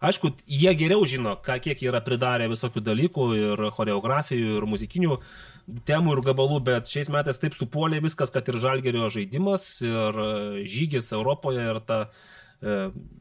aišku, 0.00 0.32
jie 0.48 0.72
geriau 0.78 1.04
žino, 1.08 1.36
ką, 1.44 1.58
kiek 1.64 1.82
yra 1.84 2.00
pridarę 2.04 2.48
visokių 2.50 2.82
dalykų 2.84 3.28
ir 3.36 3.64
choreografijų, 3.76 4.58
ir 4.58 4.66
muzikinių 4.70 5.18
temų 5.88 6.16
ir 6.16 6.24
gabalų, 6.30 6.60
bet 6.70 6.90
šiais 6.90 7.10
metais 7.12 7.40
taip 7.42 7.56
supuolė 7.58 8.00
viskas, 8.04 8.32
kad 8.34 8.48
ir 8.50 8.60
žalgerio 8.62 9.10
žaidimas, 9.12 9.66
ir 9.84 10.20
žygis 10.68 11.12
Europoje, 11.16 11.66
ir 11.74 11.80
ta 11.86 12.00
e, 12.06 12.39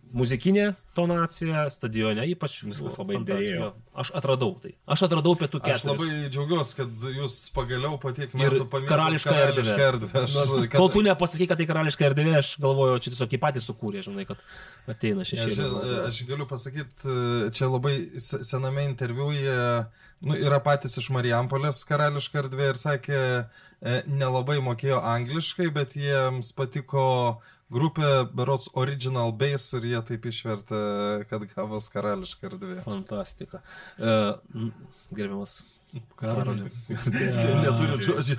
muzikinė 0.10 0.72
tonacija, 0.98 1.68
stadione 1.72 2.24
ypač 2.32 2.56
Viskas 2.66 2.95
labai 2.98 3.20
dėjo. 3.28 3.68
Aš 4.02 4.10
atradau 4.18 4.56
tai. 4.61 4.72
Aš 4.90 5.03
atradau 5.06 5.36
pietų 5.38 5.60
Aš 5.61 5.84
keturis. 5.84 5.86
labai 5.86 6.32
džiaugiuosi, 6.34 6.76
kad 6.80 7.06
jūs 7.14 7.36
pagaliau 7.56 7.99
po 8.02 8.11
tiek 8.18 8.34
Ir 8.34 8.40
metų 8.41 8.66
paminėjote 8.72 8.90
karališką 8.90 9.36
erdvę. 9.44 9.76
erdvę. 9.86 10.24
Aš, 10.26 10.34
Kol 10.74 10.90
kad, 10.90 10.95
tu 10.98 11.03
nepasakai, 11.06 11.48
kad 11.52 11.61
tai 11.61 11.68
karališka 11.70 12.07
erdvė, 12.10 12.34
aš 12.41 12.56
galvoju, 12.64 12.98
čia 13.06 13.14
tiesiog 13.14 13.36
jį 13.38 13.41
patys 13.45 13.70
sukūrė, 13.70 14.02
žinai, 14.07 14.26
kad 14.28 14.41
ateina 14.90 15.22
aš, 15.22 15.36
šešėlė. 15.36 15.94
aš 16.10 16.24
galiu 16.32 16.49
pasakyti, 16.49 17.16
čia 17.53 17.70
labai 17.70 17.95
se- 18.18 18.41
sename 18.49 18.88
interviu 18.90 19.30
jie 19.32 19.86
nu, 20.26 20.34
yra 20.36 20.60
patys 20.60 20.98
iš 20.99 21.11
Marijampolės 21.16 21.86
karališka 21.88 22.41
erdvė 22.44 22.74
ir 22.74 22.82
sakė, 22.82 23.22
e, 23.80 24.02
nelabai 24.10 24.57
mokėjo 24.60 24.99
angliškai, 25.06 25.70
bet 25.72 25.94
jiems 25.95 26.49
patiko 26.57 27.40
grupė 27.73 28.11
Berots 28.35 28.69
Original 28.73 29.33
Base 29.35 29.77
ir 29.79 29.89
jie 29.93 30.03
taip 30.11 30.29
išvertė, 30.31 30.83
kad 31.31 31.45
gavos 31.55 31.89
karališka 31.93 32.49
erdvė. 32.51 32.79
Fantastika. 32.85 33.63
Uh, 33.97 34.71
gerbiamas 35.15 35.59
Karoli. 36.19 36.69
Tai 36.87 37.53
neturi 37.63 37.99
žodžių. 38.05 38.35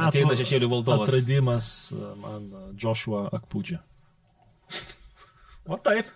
Ateina 0.00 0.36
šešėlių 0.38 0.70
valdovas. 0.72 1.10
Atradimas 1.10 1.70
e, 1.92 2.12
man 2.22 2.46
e, 2.48 2.62
Joshua 2.80 3.26
Akpūdžia. 3.36 3.82
O 5.68 5.76
taip. 5.84 6.08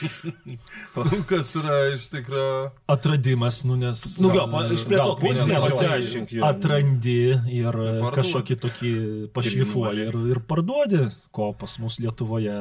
Kas 1.30 1.52
yra 1.58 1.76
iš 1.92 2.06
tikrųjų. 2.12 2.70
Atradimas, 2.92 3.62
nu 3.68 3.76
nes... 3.80 4.02
Nu, 4.22 4.32
jo, 4.36 4.46
pa- 4.52 4.64
išplėtok, 4.74 5.02
galbūt 5.02 5.26
mintis, 5.26 5.44
nes 5.50 5.66
pasiaiškink. 5.66 6.34
Atrandi 6.48 7.18
ir 7.58 7.78
kažkokį 8.16 8.58
tokį 8.64 8.92
pašlifuoji 9.36 10.08
ir, 10.08 10.18
ir 10.34 10.42
parduodi, 10.48 11.04
ko 11.34 11.52
pas 11.58 11.76
mus 11.82 11.98
Lietuvoje 12.02 12.56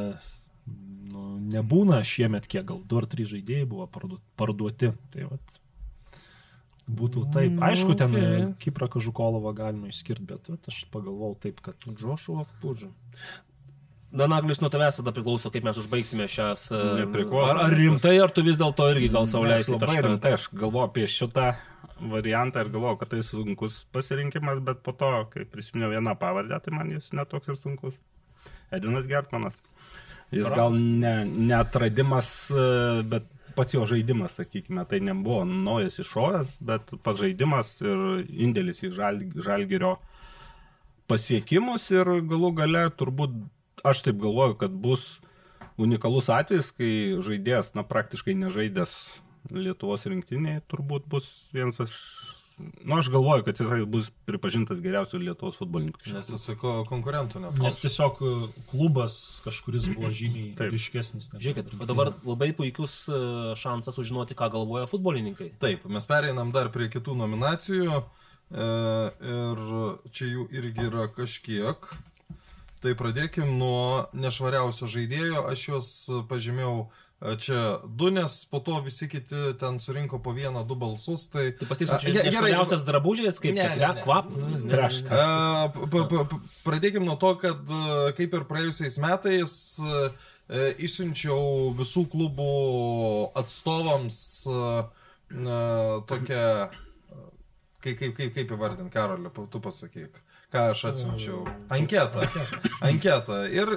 nu, 1.11 1.25
nebūna 1.55 2.01
šiemet, 2.07 2.47
kiek 2.51 2.67
gal 2.69 2.83
du 2.87 3.01
ar 3.01 3.09
trys 3.11 3.31
žaidėjai 3.33 3.67
buvo 3.69 3.87
pardu- 3.91 4.21
parduoti. 4.39 4.91
Tai 5.13 5.29
vat, 5.31 5.59
būtų 6.91 7.25
taip. 7.33 7.61
Aišku, 7.63 7.95
ten 7.99 8.15
okay. 8.17 8.49
Kiprą 8.65 8.89
Kažukolovą 8.91 9.53
galima 9.57 9.91
išskirti, 9.91 10.27
bet 10.33 10.51
vat, 10.51 10.67
aš 10.71 10.83
pagalvojau 10.93 11.37
taip, 11.47 11.61
kad 11.63 11.87
Joshua 11.87 12.45
Pudžu. 12.63 12.91
Danaglis 14.11 14.59
nuo 14.59 14.67
tavęs 14.73 14.97
tada 14.99 15.13
priklauso, 15.15 15.49
kaip 15.53 15.63
mes 15.63 15.77
užbaigsime 15.79 16.25
šias. 16.27 16.65
e. 16.75 16.77
Ar, 17.45 17.59
ar 17.67 17.75
rimtai, 17.77 18.17
ar 18.19 18.31
tu 18.35 18.43
vis 18.43 18.57
dėlto 18.59 18.89
irgi 18.91 19.07
gal 19.13 19.23
Aš 19.23 19.33
sauliaisi 19.37 19.71
labai 19.71 19.87
kažką? 19.87 20.05
rimtai, 20.07 20.33
aš 20.35 20.47
galvoju 20.51 20.87
apie 20.89 21.05
šitą 21.07 21.45
variantą 22.11 22.65
ir 22.65 22.71
galvoju, 22.73 22.97
kad 22.99 23.11
tai 23.13 23.21
sunkus 23.23 23.83
pasirinkimas, 23.95 24.59
bet 24.67 24.81
po 24.83 24.91
to, 24.91 25.11
kai 25.31 25.45
prisiminiau 25.47 25.93
vieną 25.93 26.15
pavardę, 26.19 26.59
tai 26.65 26.73
man 26.75 26.89
jis 26.91 27.11
netoks 27.15 27.53
ir 27.53 27.59
sunkus. 27.61 27.95
Edinas 28.71 29.07
Gertmanas. 29.07 29.55
Jis 30.31 30.47
Bravo. 30.47 30.55
gal 30.55 30.75
ne, 30.79 31.13
neatradimas, 31.51 32.29
e, 32.51 32.65
bet 33.03 33.25
pats 33.55 33.73
jo 33.75 33.85
žaidimas, 33.87 34.37
sakykime, 34.39 34.85
tai 34.87 34.99
nebuvo 35.03 35.43
naujas 35.47 35.99
išorės, 36.03 36.53
bet 36.63 36.91
pats 37.03 37.19
žaidimas 37.19 37.73
ir 37.83 38.03
indėlis 38.27 38.79
į 38.87 38.91
žal, 38.95 39.19
žalgerio 39.43 39.97
pasiekimus 41.11 41.89
ir 41.91 42.07
galų 42.31 42.53
gale 42.61 42.85
turbūt 42.95 43.35
aš 43.83 44.03
taip 44.05 44.21
galvoju, 44.21 44.57
kad 44.61 44.71
bus 44.71 45.19
unikalus 45.81 46.29
atvejis, 46.31 46.71
kai 46.75 46.91
žaidėjas, 47.23 47.73
na, 47.77 47.85
praktiškai 47.87 48.37
nežaidęs 48.37 48.95
Lietuvos 49.51 50.05
rinktiniai, 50.05 50.61
turbūt 50.69 51.07
bus 51.09 51.31
vienas 51.55 51.81
iš... 51.81 51.97
Na, 52.85 52.99
aš 52.99 53.07
galvoju, 53.09 53.41
kad 53.47 53.57
jisai 53.57 53.79
bus 53.89 54.11
pripažintas 54.29 54.83
geriausiu 54.83 55.17
Lietuvos 55.17 55.55
futbolininku. 55.57 56.03
Nes 56.13 56.27
jis 56.29 56.43
sako 56.45 56.83
konkurentų 56.85 57.41
net. 57.41 57.57
nes 57.57 57.79
tiesiog 57.81 58.19
e, 58.21 58.33
klubas 58.69 59.15
kažkuris 59.41 59.87
buvo 59.95 60.11
žymiai 60.13 60.69
ryškesnis. 60.69 61.31
Žiūrėkit, 61.33 61.73
o 61.81 61.87
dabar 61.89 62.11
labai 62.21 62.51
puikus 62.53 62.99
e, 63.09 63.21
šansas 63.57 63.97
sužinoti, 63.97 64.37
ką 64.37 64.51
galvoja 64.53 64.85
futbolininkai. 64.91 65.55
Taip, 65.63 65.89
mes 65.89 66.05
pereinam 66.05 66.53
dar 66.53 66.69
prie 66.75 66.91
kitų 66.93 67.17
nominacijų. 67.23 68.03
E, 68.51 68.69
ir 69.33 69.65
čia 70.13 70.29
jų 70.29 70.45
irgi 70.61 70.85
yra 70.91 71.09
kažkiek. 71.17 71.89
Tai 72.81 72.95
pradėkim 72.97 73.45
nuo 73.59 74.07
nešvariausio 74.17 74.87
žaidėjo. 74.89 75.43
Aš 75.51 75.63
juos 75.69 75.89
pažymėjau 76.31 76.75
e, 77.21 77.35
čia 77.37 77.59
du, 77.85 78.09
nes 78.09 78.39
po 78.49 78.57
to 78.65 78.79
visi 78.81 79.05
kiti 79.11 79.41
ten 79.61 79.77
surinko 79.77 80.17
po 80.25 80.33
vieną, 80.33 80.63
du 80.65 80.73
balsus. 80.81 81.27
Tai, 81.29 81.43
Tai 81.59 81.67
pasteiksiu, 81.69 81.93
A, 81.93 81.99
čia 82.01 82.09
ge- 82.09 82.15
gerai, 82.23 82.31
nešvariausias 82.31 82.85
drabužės, 82.87 83.37
kaip 83.43 83.53
Ne, 83.59 83.67
čia 83.77 83.93
ne, 83.93 84.01
kvap. 84.01 84.31
ne, 84.33 84.63
Prieš 84.73 85.03
ne. 85.03 85.09
tą. 85.11 85.21
E, 85.21 85.85
p- 85.93 86.05
p- 86.09 86.25
p- 86.33 86.41
Pradėkim 86.65 87.05
nuo 87.05 87.19
to, 87.21 87.35
kad 87.43 87.61
e, 87.69 87.83
kaip 88.17 88.33
ir 88.39 88.47
praėjusiais 88.49 88.97
metais 89.05 89.53
e, 89.77 90.01
e, 90.49 90.65
išsiunčiau 90.89 91.75
visų 91.77 92.07
klubų 92.15 92.49
atstovams 93.43 94.17
e, 94.49 94.57
e, 95.37 95.61
tokią, 96.09 96.41
e, 96.65 97.23
kaip, 97.85 97.95
kaip, 98.01 98.17
kaip, 98.17 98.33
kaip 98.41 98.57
įvardinti, 98.57 98.93
Karolė, 98.93 99.29
tu 99.53 99.61
pasakyk, 99.61 100.17
ką 100.51 100.71
aš 100.73 100.83
atsiunčiau. 100.89 101.45
Anketą. 101.71 102.25
Anketą. 102.83 103.37
Ir 103.51 103.71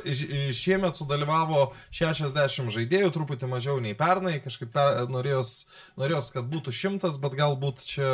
šiemet 0.57 0.99
sudalyvavo 0.99 1.69
60 1.95 2.73
žaidėjų, 2.75 3.11
truputį 3.15 3.49
mažiau 3.51 3.79
nei 3.83 3.95
pernai, 3.99 4.41
kažkaip 4.43 4.73
per, 4.75 5.05
norėjos, 5.13 5.53
norėjos, 6.01 6.33
kad 6.35 6.49
būtų 6.51 6.75
šimtas, 6.75 7.21
bet 7.23 7.37
galbūt 7.39 7.85
čia 7.87 8.09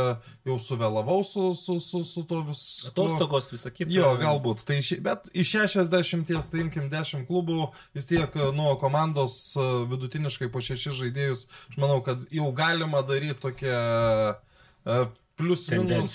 jau 0.48 0.58
suvėlavau 0.60 1.22
su, 1.24 1.46
su, 1.56 1.78
su, 1.80 2.02
su 2.04 2.24
to 2.28 2.42
visų. 2.50 2.92
Atostogos, 2.92 3.48
visą 3.54 3.72
kitą. 3.72 3.88
Jo, 3.94 4.12
galbūt. 4.20 4.66
Tai 4.68 4.80
bet 5.08 5.32
iš 5.32 5.54
60, 5.56 6.34
tai 6.52 6.64
imkim 6.66 6.90
10 6.92 7.24
klubų, 7.30 7.70
vis 7.96 8.10
tiek 8.10 8.36
nuo 8.56 8.74
komandos 8.82 9.40
vidutiniškai 9.90 10.50
po 10.52 10.60
6 10.64 10.92
žaidėjus, 11.00 11.46
aš 11.72 11.80
manau, 11.80 12.02
kad 12.04 12.28
jau 12.34 12.52
galima 12.56 13.00
daryti 13.06 13.40
tokią 13.40 15.08
plius 15.40 15.64
minus. 15.72 16.14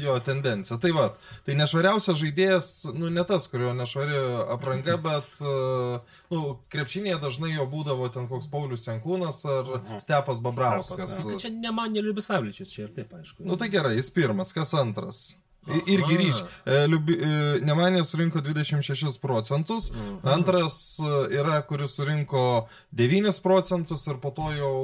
Jo, 0.00 0.16
tendencija. 0.24 0.78
Tai 0.82 0.90
va, 0.96 1.06
tai 1.46 1.54
nešvariausias 1.60 2.18
žaidėjas, 2.20 2.70
nu 2.96 3.12
ne 3.12 3.24
tas, 3.28 3.46
kurio 3.52 3.70
nešvari 3.76 4.18
apranga, 4.56 4.96
bet, 5.08 5.30
e, 5.44 5.54
nu, 6.34 6.42
krepšinėje 6.74 7.20
dažnai 7.22 7.52
jo 7.54 7.68
būdavo 7.70 8.08
ten 8.14 8.26
koks 8.32 8.48
Paulius 8.52 8.88
Senkūnas 8.88 9.44
ar 9.46 9.72
Stepas 10.02 10.42
Babrauskas. 10.44 11.20
Tai 11.28 11.38
čia 11.44 11.52
ne 11.54 11.70
man, 11.76 11.92
ne 11.94 12.02
Liubisavličius, 12.04 12.72
čia 12.74 12.88
ir 12.88 12.92
taip, 12.98 13.14
aišku. 13.20 13.44
Nu 13.46 13.60
tai 13.60 13.70
gerai, 13.72 13.94
jis 14.00 14.10
pirmas, 14.14 14.52
kas 14.56 14.74
antras? 14.80 15.24
I- 15.64 15.94
Irgi 15.94 16.12
Aha. 16.12 16.20
ryš. 16.20 16.38
E, 16.68 16.74
e, 16.76 17.28
Nemanė 17.64 18.02
surinko 18.04 18.42
26 18.44 19.16
procentus, 19.22 19.86
antras 20.22 20.98
e, 21.00 21.12
yra, 21.38 21.62
kuris 21.64 21.94
surinko 21.96 22.66
9 22.92 23.40
procentus 23.40 24.04
ir 24.12 24.18
po 24.20 24.28
to 24.36 24.50
jau, 24.58 24.74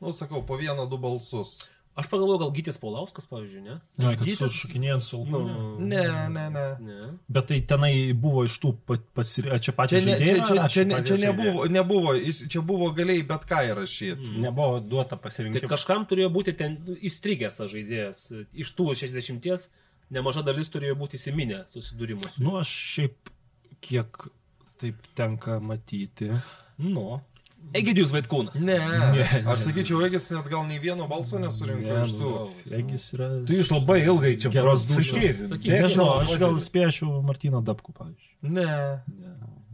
nu 0.00 0.14
sakau, 0.16 0.40
po 0.48 0.56
vieną, 0.56 0.88
du 0.88 0.96
balsus. 0.96 1.68
Aš 1.98 2.06
pagalvoju, 2.12 2.38
gal 2.44 2.50
Gytis 2.54 2.76
Paulauskas, 2.78 3.24
pavyzdžiui, 3.26 3.62
ne? 3.64 3.74
Ne, 3.98 4.12
kad 4.16 4.20
Gytis- 4.22 4.38
sušukinėjant 4.44 5.02
su 5.02 5.18
Nu, 5.18 5.24
alkoholiu. 5.24 5.86
Ne, 5.90 6.02
ne, 6.30 6.44
ne. 6.54 6.66
ne. 6.86 7.08
Bet 7.28 7.48
tai 7.50 7.58
tenai 7.66 7.90
buvo 8.14 8.44
iš 8.46 8.54
tų 8.62 8.70
pasirinkti, 8.86 9.58
čia 9.64 9.72
Čia, 9.72 9.74
pačią 9.80 10.02
ne, 10.06 10.14
čia, 10.20 10.36
čia, 10.46 10.68
čia, 10.70 10.84
ne, 10.86 10.94
patys 11.00 11.08
čia 11.10 11.18
nebuvo, 11.24 11.64
nebuvo, 11.74 12.14
jis, 12.14 12.44
čia 12.54 12.62
buvo 12.62 12.92
galiai 12.94 13.24
bet 13.26 13.48
ką 13.50 13.64
įrašyti. 13.72 14.36
Nebuvo 14.46 14.78
duota 14.80 15.16
Tai 15.16 15.22
pasirinkti. 15.26 15.66
kažkam 15.66 16.06
turėjo 16.06 16.30
būti 16.38 16.54
ten 16.60 16.78
nu, 16.86 16.94
įstrigęs 17.10 17.58
tas 17.58 17.72
žaidėjas. 17.74 18.22
Iš 18.54 18.70
tų 18.78 18.92
60 19.02 19.68
nemaža 20.14 20.44
dalis 20.46 20.70
turėjo 20.70 20.94
būti 21.02 21.18
įsiminę 21.18 21.64
susidūrimus. 21.74 22.38
Nu, 22.38 22.54
aš 22.62 22.70
šiaip 22.94 23.34
kiek 23.84 24.22
taip 24.78 25.02
tenka 25.18 25.58
matyti. 25.60 26.30
Nu, 26.78 27.18
Egidijus 27.76 28.12
Vaitkūnas. 28.14 28.60
Ne, 28.64 28.78
Ne, 29.12 29.24
aš 29.52 29.66
sakyčiau, 29.66 30.00
Egis 30.06 30.30
net 30.32 30.46
gal 30.48 30.64
nei 30.68 30.78
vieno 30.80 31.08
balso 31.10 31.38
nesurinko 31.42 31.84
Ne, 31.84 32.04
iš 32.06 32.14
tų. 32.16 32.30
nu, 32.32 32.76
Egis 32.78 33.10
yra. 33.16 33.28
tu 33.46 33.52
jūs 33.58 33.70
labai 33.74 33.98
ilgai 34.06 34.36
čia 34.40 34.48
Geros. 34.54 34.86
Sakyk, 34.88 35.68
Nežinau, 35.68 36.20
aš 36.24 36.36
gal 36.40 36.56
spėčiau 36.62 37.20
Martyną 37.26 37.60
Dabku, 37.64 37.92
pavyzdžiui. 37.92 38.34
Ne. 38.56 39.02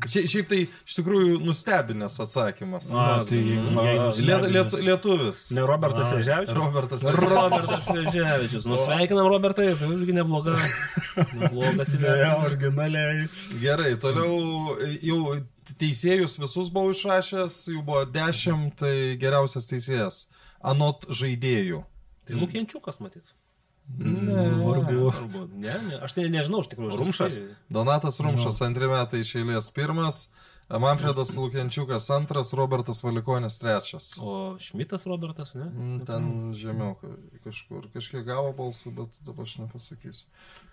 Šia, 0.04 0.20
šiaip 0.28 0.48
tai 0.50 0.58
iš 0.66 0.96
tikrųjų 0.98 1.38
nustebinęs 1.46 2.18
atsakymas. 2.20 2.90
A, 2.92 3.22
tai 3.24 3.38
Liet, 3.40 4.42
liet, 4.52 4.74
lietuvis. 4.84 5.46
Ne 5.56 5.62
Robertas. 5.64 6.10
Ježevičius? 6.18 6.58
Robertas. 6.58 7.06
Robertas 7.14 7.86
Veževičius. 7.94 8.66
Nusveikinam 8.68 9.30
Robertai, 9.32 9.70
tai 9.80 9.88
irgi 9.94 10.12
nebloga. 10.18 10.58
Neblogas 11.38 11.94
Ne, 11.94 12.00
įvertinimas. 12.02 12.44
originaliai. 12.50 13.24
Gerai, 13.62 13.94
toliau 14.02 14.76
jau 15.00 15.22
teisėjus 15.80 16.38
visus 16.42 16.70
buvau 16.74 16.92
išrašęs, 16.94 17.56
jų 17.74 17.82
buvo 17.86 18.04
dešimt, 18.10 18.76
tai 18.82 18.94
geriausias 19.20 19.66
teisėjas. 19.70 20.26
Anot 20.64 21.06
žaidėjų. 21.10 21.82
Tai 22.24 22.36
Lukienčiukas 22.40 23.00
matyt. 23.04 23.24
Ne. 23.98 24.46
Vargu. 24.64 25.10
Ne, 25.52 25.74
ne, 25.88 25.98
aš 26.00 26.14
tai 26.16 26.28
nežinau 26.32 26.62
iš 26.64 26.70
tikrųjų. 26.72 26.94
aš 26.94 27.00
Rumšas? 27.02 27.34
tai- 27.36 27.56
Donatas 27.76 28.20
Rumšas 28.24 28.60
antrį 28.64 28.88
metą 28.88 29.20
iš 29.20 29.34
eilės 29.42 29.68
pirmas. 29.76 30.22
Manfredas 30.68 31.36
Lukiančiukas 31.36 32.08
antras, 32.10 32.52
Robertas 32.56 33.02
Valikonis 33.04 33.58
trečias. 33.60 34.14
O 34.22 34.56
Šmitas 34.58 35.04
Robertas, 35.06 35.54
ne? 35.54 35.64
Mm, 35.68 35.98
Ten 36.06 36.54
žemiau 36.56 36.94
ka- 37.00 37.12
kažkur, 37.44 37.84
kažkiek 37.92 38.24
gavo 38.26 38.52
balsų, 38.56 38.94
bet 38.96 39.20
dabar 39.26 39.44
aš 39.44 39.58
nepasakysiu. 39.60 40.24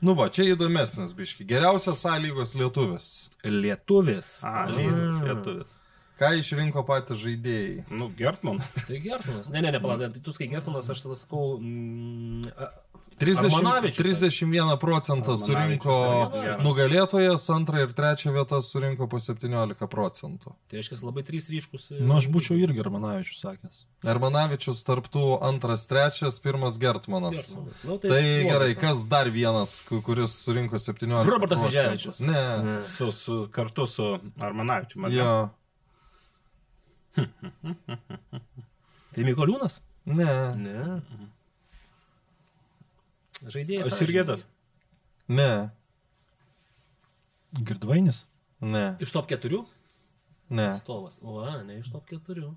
Nu 0.02 0.16
va, 0.16 0.30
čia 0.30 0.48
įdomesnis 0.56 1.14
biški. 1.14 1.46
Geriausias 1.46 2.02
sąlygos 2.06 2.56
lietuvis. 2.56 3.30
Lietuvis. 3.44 4.40
A, 4.48 4.66
lyderis, 4.72 5.22
lietuvis. 5.28 5.78
Ką 6.22 6.30
išrinko 6.38 6.84
patys 6.86 7.18
žaidėjai? 7.18 7.84
Nu, 7.90 8.08
Gertman. 8.16 8.60
Tai 8.88 9.00
Gertonas. 9.02 9.50
Ne, 9.50 9.62
ne, 9.66 9.72
ne, 9.74 9.80
palauk, 9.82 10.04
tai 10.14 10.22
tu 10.22 10.32
skai 10.32 10.48
Gertonas, 10.52 10.88
aš 10.94 11.02
tada 11.02 11.16
sakau. 11.18 11.58
Mm, 11.60 12.46
a, 12.58 12.68
30, 13.22 13.54
Armanavičius. 13.54 13.98
31 14.02 14.78
procentą 14.82 15.36
surinko 15.38 15.96
nugalėtojas, 16.66 17.46
antrą 17.54 17.84
ir 17.86 17.94
trečią 17.94 18.34
vietą 18.34 18.60
surinko 18.66 19.08
po 19.12 19.20
17 19.22 19.88
procentų. 19.88 20.56
tai 20.68 20.80
reiškia 20.82 20.98
labai 21.06 21.24
trys 21.28 21.50
ryškus. 21.54 21.92
Na, 22.00 22.08
Nu, 22.10 22.18
aš 22.18 22.28
būčiau 22.34 22.58
irgi 22.58 22.82
Armanavičius 22.82 23.40
sakęs. 23.46 23.84
Armanavičius 24.16 24.82
tarptų 24.88 25.26
antras, 25.46 25.86
trečias, 25.88 26.40
pirmas 26.42 26.78
Gertmanas. 26.82 27.54
Gertmanas. 27.54 27.84
Nu, 27.86 27.98
Tai, 28.02 28.10
tai 28.10 28.24
gerai, 28.50 28.74
kas 28.76 29.06
dar 29.06 29.30
vienas, 29.30 29.82
ku- 29.88 30.02
kuris 30.02 30.34
surinko 30.42 30.80
17? 30.82 31.30
Robertas 31.30 31.60
procentų? 31.62 31.78
Veževičius. 31.78 32.20
Ne. 32.26 32.82
Su, 32.82 33.12
su, 33.12 33.48
kartu 33.52 33.86
su 33.88 34.20
Armanavičiu. 34.42 34.98
matėm. 35.06 35.22
Jo. 35.22 35.50
Tai 39.14 39.24
Mikoliūnas? 39.28 39.80
Ne. 40.06 40.34
Ne. 40.56 41.02
Žaidėjas. 43.46 43.90
Sirgėdas. 43.98 44.44
Ne. 45.30 45.72
Girdvainis? 47.54 48.26
Ne. 48.62 48.96
Iš 49.02 49.12
top 49.16 49.28
4? 49.32 49.64
Ne. 50.52 50.68
Atstovas. 50.76 51.20
O, 51.24 51.40
ne 51.66 51.80
iš 51.80 51.90
top 51.92 52.06
4. 52.12 52.52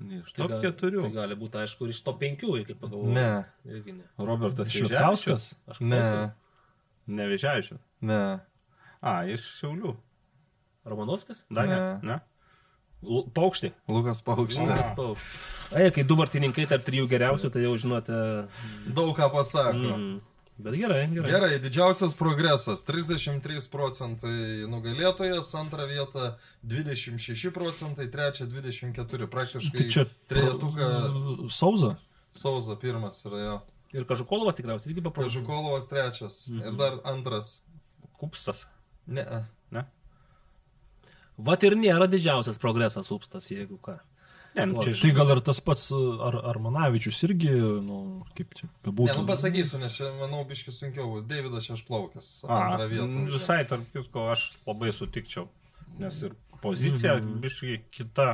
Iš 0.00 0.32
Tai 0.32 0.42
top 0.44 0.52
gal- 0.54 0.62
keturių. 0.64 1.02
Tai 1.04 1.10
gali 1.16 1.36
būti, 1.36 1.58
aišku, 1.60 1.84
ir 1.88 1.92
iš 1.92 2.02
top 2.06 2.20
5, 2.22 2.64
kaip 2.68 2.78
pagalvoju. 2.80 3.12
Ne. 3.12 3.44
Irgi 3.68 3.92
ne. 3.98 4.04
Robertas 4.18 4.70
Švitkauskas? 4.72 5.50
Aš 5.68 5.80
Ne. 5.80 5.96
klausiau. 6.00 6.30
Nevežiaičiu. 7.10 7.78
Ne. 8.02 8.20
A, 9.02 9.24
iš 9.26 9.44
Šiaulių. 9.60 9.96
Romanovskis? 10.86 11.44
Dar 11.50 11.66
ne. 11.68 11.76
Ne. 11.76 12.14
ne? 12.14 12.20
Paukštį. 13.00 13.72
Lukas 13.88 14.20
Paukštė. 14.26 14.66
Lukas 14.66 14.92
Paukštis. 14.96 15.46
Ai, 15.70 15.86
kai 15.94 16.02
du 16.04 16.16
vartininkai 16.18 16.66
tarp 16.70 16.82
trijų 16.86 17.06
geriausių, 17.10 17.52
tai 17.54 17.62
jau 17.62 17.76
žinote. 17.78 18.16
Daug 18.90 19.14
ką 19.16 19.30
pasako. 19.32 19.94
Mm. 19.94 20.18
Bet 20.60 20.74
gerai, 20.76 21.04
gerai. 21.08 21.30
Gerai, 21.30 21.58
didžiausias 21.62 22.12
progresas- 22.18 22.82
33 22.88 23.68
procentai 23.72 24.66
nugalėtojas, 24.68 25.48
antrą 25.56 25.86
vietą 25.88 26.34
26 26.62 27.50
procentai, 27.50 28.10
trečią 28.12 28.46
24, 28.50 29.26
praktiškai 29.26 29.78
Tai 29.78 29.88
čia 29.88 30.04
trejetuką 30.28 31.48
Sauza? 31.48 31.96
Sauza 32.32 32.76
pirmas 32.76 33.24
yra 33.24 33.40
jo. 33.44 33.60
Ir 33.92 34.04
Kažukolovas 34.04 34.58
tikriausiai 34.58 34.92
irgi 34.92 35.02
paprašė. 35.06 35.40
Žukolovas 35.40 35.88
trečias 35.88 36.48
ir 36.48 36.76
dar 36.76 37.00
antras. 37.04 37.62
Kupstas. 38.20 38.66
Ne. 39.06 39.24
Ne? 41.40 41.44
Vat 41.48 41.64
ir 41.64 41.76
nėra 41.80 42.06
didžiausias 42.12 42.60
progresas 42.62 43.10
upstas, 43.10 43.48
jeigu 43.50 43.78
ką. 43.80 43.98
Ne, 44.56 44.64
nu, 44.66 44.82
čia 44.82 44.96
Tai 44.98 45.10
gal 45.14 45.28
ir 45.36 45.40
tas 45.46 45.60
pats 45.62 45.84
ar, 45.94 46.36
Armanavičius 46.50 47.20
irgi, 47.28 47.52
nu, 47.86 48.24
kaip 48.34 48.50
čia 48.58 48.66
Ne, 48.66 48.72
bebūtų. 48.88 49.14
nu 49.20 49.26
pasakysiu, 49.28 49.78
nes 49.78 49.94
čia, 49.94 50.10
manau, 50.18 50.42
biški 50.44 50.74
sunkiau. 50.74 51.20
Davidas 51.22 51.68
Šešplaukis. 51.70 52.30
A, 52.50 52.76
visai 53.30 53.64
tarp 53.70 53.86
kitko 53.94 54.26
aš 54.32 54.48
labai 54.66 54.90
sutikčiau. 54.92 55.46
Nes 56.02 56.18
ir 56.22 56.34
pozicija 56.60 57.14
biškai 57.22 57.76
kita, 57.94 58.26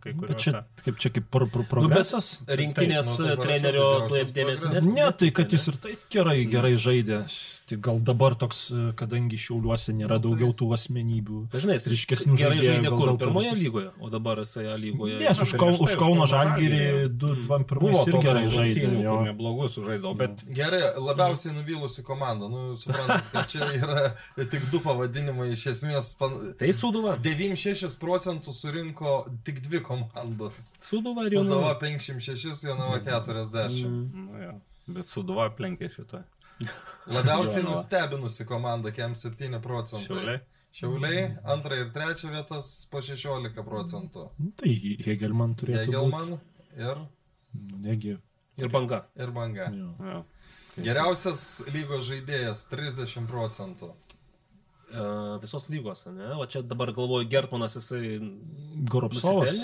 kai 0.00 0.12
Bet 0.12 0.20
kuriuose. 0.22 0.38
čia, 0.44 0.62
kaip 0.84 0.96
čia 1.02 1.10
kaip 1.10 1.26
pro, 1.30 1.46
pro, 1.50 1.62
Nu, 1.62 1.68
progresas? 1.68 2.30
rinktinės 2.48 3.10
Taip, 3.10 3.18
nu, 3.18 3.26
tai 3.26 3.44
trenerio 3.44 3.88
dėmesio. 4.08 4.32
progresas. 4.32 4.70
nes- 4.72 4.84
Ne, 4.94 5.10
tai 5.12 5.30
kad 5.30 5.50
jis 5.52 5.68
ir 5.68 5.74
taip 5.84 5.98
gerai, 6.10 6.38
gerai 6.46 6.72
žaidė. 6.86 7.18
Tai 7.64 7.78
gal 7.80 7.98
dabar 8.04 8.34
toks, 8.36 8.58
e, 8.76 8.80
kadangi 8.98 9.38
šiauliuose 9.40 9.94
nėra 9.96 10.18
daugiau 10.20 10.52
tų 10.52 10.66
asmenybių. 10.76 11.38
Dažnai 11.54 11.78
jis 11.78 11.86
ryškesnių 11.94 12.34
gerai 12.36 12.58
žaidėjų, 12.58 12.74
žaidė 12.74 12.90
gal 12.90 12.98
kur 13.00 13.12
pirmoje 13.22 13.52
lygoje, 13.56 13.92
o 14.04 14.10
dabar 14.12 14.42
jisai 14.42 14.66
A 14.68 14.74
lygoje. 14.76 15.16
Nes 15.22 15.40
už, 15.40 15.54
prieš 15.54 15.60
Kau, 15.62 15.70
tai 15.72 15.86
už 15.86 15.94
Kauno 16.02 16.26
Žalgirį 16.28 16.80
Žalgirį. 16.82 17.14
2-1 17.22 17.80
Buvo 17.80 18.02
ir 18.04 18.18
gerai 18.26 18.42
žaidė. 18.52 18.82
žaidė. 18.84 19.00
jo. 19.06 19.14
Neblogus 19.30 19.78
sužaidavo, 19.78 20.12
bet 20.20 20.44
Gerai, 20.58 20.82
labiausiai 21.00 21.54
nuvylusi 21.56 22.04
komanda. 22.04 22.50
Nu, 22.52 22.76
suprantat, 22.76 23.32
kad 23.32 23.48
čia 23.48 23.70
yra 23.78 24.04
tik 24.52 24.68
du 24.68 24.82
pavadinimai. 24.84 25.48
Iš 25.56 25.66
esmės, 25.72 26.12
pan... 26.20 26.36
Tai 26.60 26.68
Suduva. 26.76 27.16
96 27.24 27.96
procentų 28.02 28.52
surinko 28.52 29.16
tik 29.48 29.62
dvi 29.64 29.80
komandos. 29.88 30.74
Suduva 30.84 31.24
ir 31.24 31.38
Jonava. 31.38 31.72
56, 31.80 32.68
Jonava 32.68 33.00
40. 33.00 33.88
Nu, 33.88 34.28
jo. 34.44 34.54
Bet 34.94 35.08
suduva 35.08 35.48
aplenkė 35.48 35.88
šitą. 35.88 36.20
Labiausiai 37.06 37.62
nustebinusi 37.66 38.44
komanda, 38.48 38.90
kem 38.94 39.14
7 39.14 39.60
procentai. 39.60 40.06
Šiauliai. 40.06 40.40
Šiauliai, 40.74 41.24
antra 41.44 41.76
ir 41.78 41.90
trečia 41.94 42.30
vietas 42.32 42.68
po 42.90 42.98
16 43.04 43.62
procentų. 43.66 44.28
Nu, 44.38 44.50
Tai 44.58 44.72
Hegelman 45.06 45.52
turėtų 45.54 45.84
būti. 45.84 45.92
Hegelman 45.92 46.32
ir, 46.76 47.02
Nu, 47.54 47.78
Negi. 47.84 48.16
Ir 48.58 48.68
banga. 48.68 49.04
ir 49.14 49.30
Banga. 49.30 49.68
jo. 49.70 49.92
Jo. 50.02 50.24
Geriausias 50.82 51.62
lygos 51.70 52.08
žaidėjas 52.08 52.64
30 52.70 53.28
procentų. 53.30 53.92
E, 54.94 55.38
visos 55.42 55.68
lygos, 55.68 56.06
ne? 56.06 56.34
O 56.38 56.46
čia 56.46 56.62
dabar 56.62 56.92
galvoju, 56.92 57.28
Gertmanas 57.28 57.74
jisai... 57.76 58.20
Goropsovas. 58.90 59.56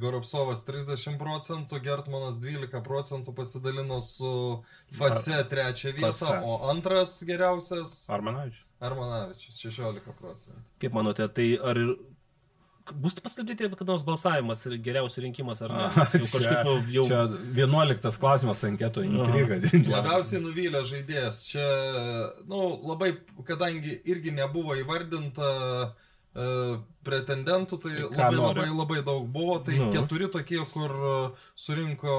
Goropsovas 0.00 0.64
30 0.68 1.18
procentų, 1.20 1.80
Gertmanas 1.84 2.38
12 2.42 2.80
procentų 2.84 3.34
pasidalino 3.36 4.00
su 4.04 4.30
Fase 4.98 5.42
trečią 5.50 5.92
vietą, 5.96 6.12
Fase. 6.20 6.40
o 6.44 6.70
antras 6.72 7.18
geriausias 7.28 7.96
Armanavičius. 8.12 8.64
Armanavičius 8.84 9.60
16 9.64 10.16
procentų. 10.20 10.64
Kaip 10.82 10.96
manote, 10.96 11.28
tai 11.36 11.48
ar 11.60 11.80
ir... 11.80 11.94
Bus 12.92 13.14
paskelbėti 13.16 13.70
kada 13.72 13.94
nors 13.94 14.02
balsavimas 14.04 14.60
ir 14.68 14.74
geriausių 14.84 15.22
rinkimas 15.24 15.62
ar 15.64 15.72
ne? 15.72 15.84
Jau 15.96 16.26
kažkaip 16.34 16.66
jau... 16.68 16.74
jau... 16.92 17.04
Čia 17.08 17.20
11 17.56 18.18
klausimas 18.20 18.60
anketo 18.68 19.04
intriga. 19.06 19.56
Labiausiai 19.94 20.42
nuvylė 20.44 20.82
žaidėjas. 20.84 21.40
Čia, 21.48 21.64
na, 22.44 22.50
nu, 22.52 22.60
labai, 22.90 23.14
kadangi 23.48 23.96
irgi 24.04 24.34
nebuvo 24.36 24.76
įvardinta 24.76 25.48
uh, 25.88 26.74
pretendentų, 27.08 27.80
tai 27.86 27.94
labai, 28.02 28.30
labai, 28.36 28.68
labai 28.74 29.00
daug 29.06 29.32
buvo. 29.32 29.62
Tai 29.64 29.80
Nu. 29.80 29.88
keturi 29.94 30.28
tokie, 30.36 30.60
kur 30.76 30.92
uh, 30.92 31.48
surinko, 31.56 32.18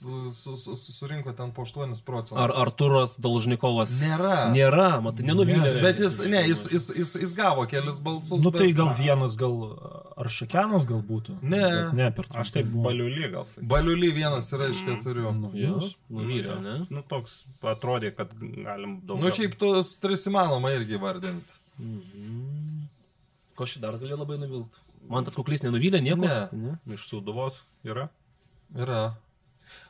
su, 0.00 0.56
su, 0.56 0.76
su- 0.76 0.92
surinko 0.92 1.32
ten 1.36 1.52
po 1.52 1.62
8 1.64 2.02
procentų. 2.04 2.38
Ar 2.42 2.52
Arturas 2.62 3.14
Dolžnikovas? 3.20 3.94
Nėra. 4.02 4.34
Nėra, 4.52 4.88
matai, 5.02 5.24
nenuvylė. 5.28 5.74
Ne, 5.78 5.82
Bet 5.82 5.98
jis, 6.02 6.18
ne, 6.28 6.42
jis, 6.48 6.66
jis, 6.72 6.88
jis, 6.96 7.14
jis 7.22 7.34
gavo 7.38 7.64
kelis 7.70 8.00
balsus. 8.04 8.42
Nu 8.44 8.50
tai 8.54 8.68
bet- 8.68 8.76
gal 8.76 8.92
vienas, 8.98 9.36
gal 9.40 9.56
ar 10.16 10.28
Šakianas 10.32 10.86
gal 10.88 11.02
būtų? 11.02 11.38
Ne. 11.42 11.60
Bet 11.62 11.92
ne 11.94 12.10
per 12.12 12.26
Aš 12.42 12.52
taip 12.56 12.66
baliulį 12.66 13.30
gal 13.32 13.44
sakyčiau. 13.48 13.68
Baliuly 13.72 14.12
vienas 14.16 14.52
yra 14.52 14.68
iš 14.72 14.82
keturių. 14.86 15.32
Nu, 15.40 15.50
Jo, 15.54 15.76
jūs. 15.80 15.94
nuvylė, 16.10 16.60
ne? 16.62 16.76
Nu, 16.90 17.02
toks 17.02 17.44
atrodė, 17.62 18.14
kad 18.16 18.32
galim 18.40 19.00
daug. 19.06 19.18
Nu, 19.20 19.28
šiaip 19.32 19.56
tos 19.60 19.98
tris 19.98 20.26
įmanoma 20.28 20.72
irgi 20.76 20.98
vardinti. 21.00 21.52
Ko 23.56 23.64
šį 23.64 23.80
dar 23.80 23.96
gali 24.00 24.16
labai 24.16 24.36
nuvilti? 24.40 24.76
Man 25.08 25.24
tas 25.24 25.36
kuklys 25.38 25.62
nenuvylė 25.64 26.00
nieko? 26.02 26.26
Ne. 26.26 26.48
ne? 26.52 26.94
Iš 26.96 27.06
suduvos 27.08 27.60
yra. 27.86 28.08
Yra. 28.74 29.14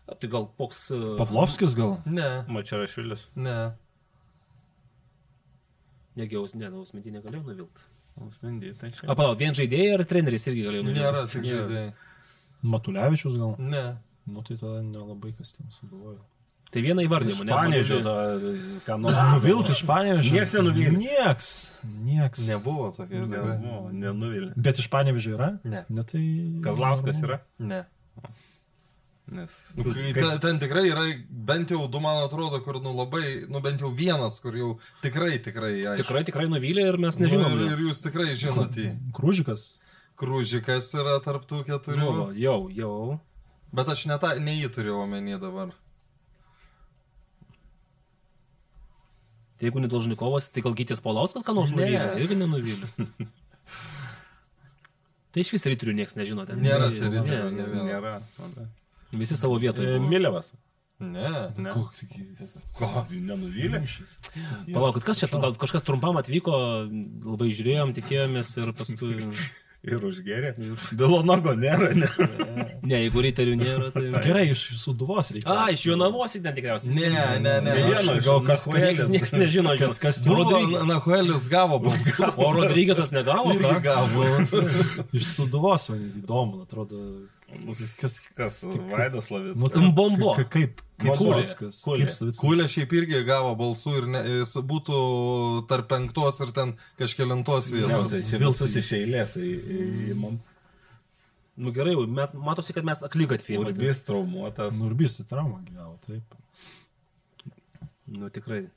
Tai 0.07 0.31
gal 0.31 0.47
koks... 0.61 0.87
Pavlovskis 1.19 1.75
gal? 1.79 1.97
Ne, 2.07 2.31
Mačiarašvilis. 2.53 3.27
ne. 3.35 3.57
Negiaus, 6.17 6.55
ne, 6.57 6.71
naus 6.73 6.95
metį 6.97 7.19
negalėjau 7.19 7.43
nuvilti. 7.45 7.83
Ausmendy, 8.17 8.71
tai 8.81 8.89
čia. 8.95 9.05
A, 9.05 9.17
palauk, 9.19 9.37
vien 9.41 9.53
žaidėjai 9.57 9.99
ar 9.99 10.05
treneris 10.09 10.47
irgi 10.49 10.63
galėjo 10.65 10.87
nuvilti? 10.87 11.03
Nėra 11.03 11.25
tik 11.29 11.45
žaidėjai. 11.45 11.91
Matulevičius 12.73 13.37
gal? 13.37 13.53
Ne. 13.61 13.85
Nu 14.27 14.43
tai 14.47 14.57
tada 14.57 14.81
nelabai 14.83 15.35
kas 15.37 15.53
ten 15.59 15.69
sugalvojo. 15.75 16.23
Tai 16.73 16.81
vieną 16.83 17.05
įvardymą, 17.07 17.45
ne? 17.47 17.53
Pavyzdžiui, 17.55 18.81
ką 18.87 18.97
nors. 18.99 19.19
Nuvilti 19.37 19.77
iš 19.77 19.83
Panevežio? 19.87 20.33
Nieks 20.35 20.55
nenuvylė. 20.57 20.95
Nieks. 20.99 21.51
Nieks. 22.09 22.43
Nebuvo 22.49 22.89
tokia. 22.97 23.21
Nebuvo, 23.29 23.85
nenuvilė. 23.95 24.51
Bet 24.57 24.81
iš 24.83 24.89
Panevežio 24.91 25.37
yra? 25.37 25.53
Ne. 25.63 25.85
Ne 25.93 26.07
tai... 26.09 26.25
Kazlauskas 26.65 27.21
yra? 27.23 27.39
Ne. 27.63 27.85
Nes. 29.27 29.55
Nu, 29.75 29.83
kai, 29.91 30.13
ten, 30.15 30.37
ten 30.39 30.59
tikrai 30.63 30.85
yra 30.87 31.03
bent 31.29 31.73
jau 31.75 31.81
du, 31.91 31.99
man 31.99 32.21
atrodo, 32.23 32.61
kur 32.63 32.77
nu 32.79 32.93
labai, 32.95 33.25
nu 33.51 33.59
bent 33.65 33.81
jau 33.83 33.91
vienas, 33.91 34.37
kur 34.39 34.55
jau 34.55 34.69
tikrai, 35.03 35.41
tikrai. 35.43 35.73
Aišku. 35.83 36.05
Tikrai, 36.05 36.23
tikrai 36.29 36.47
nuvylė 36.53 36.85
ir 36.93 36.99
mes 37.03 37.19
nežinom. 37.19 37.57
Nu, 37.59 37.65
ir, 37.67 37.75
ir 37.75 37.83
jūs 37.89 38.05
tikrai 38.05 38.29
žinote. 38.39 38.85
jį. 38.85 38.93
Krūžikas. 39.19 39.65
Krūžikas 40.17 40.93
yra 41.01 41.17
tarptų 41.27 41.65
keturių. 41.67 42.07
Nu, 42.07 42.29
jau, 42.39 42.59
jau. 42.71 42.95
Bet 43.75 43.91
aš 43.93 44.07
ne, 44.13 44.15
tą, 44.23 44.31
ne 44.41 44.55
jį 44.61 44.71
turėjau 44.79 45.03
omeny 45.09 45.35
dabar. 45.43 45.75
Tai 49.57 49.67
jeigu 49.67 49.81
ne 49.83 49.89
Dolžnikovas, 49.91 50.51
tai 50.53 50.63
gal 50.65 50.75
Gytis 50.77 51.01
Paulauskas 51.03 51.43
ką 51.47 51.55
nors 51.57 51.73
Ne. 51.75 51.83
nuvylė? 51.83 52.09
Irgi 52.23 52.37
nenuvylė. 52.45 52.89
Tai 55.37 55.43
iš 55.45 55.51
vis 55.53 55.65
rytrių 55.69 55.93
niekas 55.99 56.15
nežino. 56.17 56.47
Ten. 56.49 56.63
Nėra 56.65 56.87
čia 56.97 57.11
Ne, 57.11 57.19
rytrių, 57.19 57.41
ne, 57.53 57.57
ne 57.59 57.65
vieno. 57.69 57.85
Nėra. 57.85 58.13
Visi 59.15 59.37
savo 59.39 59.59
vietoje. 59.63 59.99
Milevas. 60.03 60.53
Ne. 60.97 61.53
Ne. 61.61 61.75
Ko, 61.77 62.89
nenuvylė? 63.13 63.83
Palaukit, 64.73 65.05
kas 65.05 65.21
čia, 65.21 65.29
gal 65.29 65.53
kažkas 65.61 65.85
trumpam 65.85 66.17
atvyko, 66.17 66.57
labai 67.27 67.51
žiūrėjom, 67.53 67.93
tikėjomės 68.01 68.57
ir 68.63 68.73
paskui... 68.79 69.21
Ir 69.87 70.03
užgerė. 70.03 70.49
Bilonogo 70.99 71.53
nėra, 71.55 71.93
ne. 71.95 72.07
Ne, 72.83 72.97
jeigu 73.05 73.23
ryterių 73.23 73.53
nėra, 73.61 73.91
tai... 73.95 74.03
Gerai, 74.25 74.43
iš 74.51 74.65
suduvos 74.81 75.31
reikia. 75.31 75.47
A, 75.53 75.69
iš 75.71 75.85
Jonavos 75.87 76.35
į 76.35 76.41
ten 76.43 76.57
tikriausiai. 76.57 76.97
Ne, 76.97 77.11
ne, 77.45 77.53
ne. 77.63 77.77
Aš- 77.95 78.11
gal 78.25 78.43
kas 78.49 78.65
Niekas, 78.67 79.05
niekas 79.13 79.35
nežino, 79.37 79.77
žinot, 79.79 80.01
kas 80.03 80.19
Buvo, 80.27 80.43
Rodrygas. 80.43 80.89
Nahuelis 80.91 81.47
gavo 81.53 81.79
balsų. 81.87 82.33
O 82.35 82.51
Rodrygasas 82.57 83.15
negavo, 83.15 83.55
Irgi 83.55 83.79
gavo. 83.87 84.27
Iš 85.15 85.31
suduvos, 85.37 85.87
man 85.93 86.03
įdomu, 86.25 86.65
atrodo. 86.67 87.05
Kas, 87.47 88.29
Kas? 88.35 88.57
Vaidas 88.65 89.31
nu, 89.31 89.37
Lavickas. 89.39 89.71
tai- 89.73 89.93
Bombo. 89.95 90.35
ka- 90.37 90.45
Kaip, 90.45 90.81
kaip 90.99 91.15
Bombo. 91.17 91.33
Kulė. 91.37 91.45
Kaip 91.47 92.11
Savickas. 92.11 92.41
Kulė 92.43 92.67
šiaip 92.73 92.93
irgi 92.99 93.21
gavo 93.29 93.53
balsų 93.57 93.93
ir 94.01 94.07
ne, 94.11 94.23
jis 94.41 94.57
būtų 94.67 95.67
tarp 95.69 95.87
penktos 95.89 96.41
ir 96.43 96.51
ten 96.53 96.75
kažkelintos 96.99 97.71
Ne, 97.73 97.79
vietos. 97.87 98.11
tai 98.11 98.23
čia 98.31 98.39
visus 98.43 98.75
iš 98.77 98.91
eilės 98.99 99.37
į- 99.39 99.63
į- 99.63 100.11
įmam. 100.15 100.41
Nu 101.57 101.71
gerai, 101.73 101.95
met, 102.07 102.35
matosi, 102.35 102.75
kad 102.75 102.85
mes 102.85 103.01
aklygatvėje. 103.01 103.59
Urbis 103.63 104.03
traumuotas. 104.05 104.75
Nurbys 104.77 105.21
į 105.23 105.29
traumą 105.31 105.63
gyvavo, 105.65 105.97
taip. 106.07 106.23
Nu 108.07 108.29
tikrai. 108.29 108.69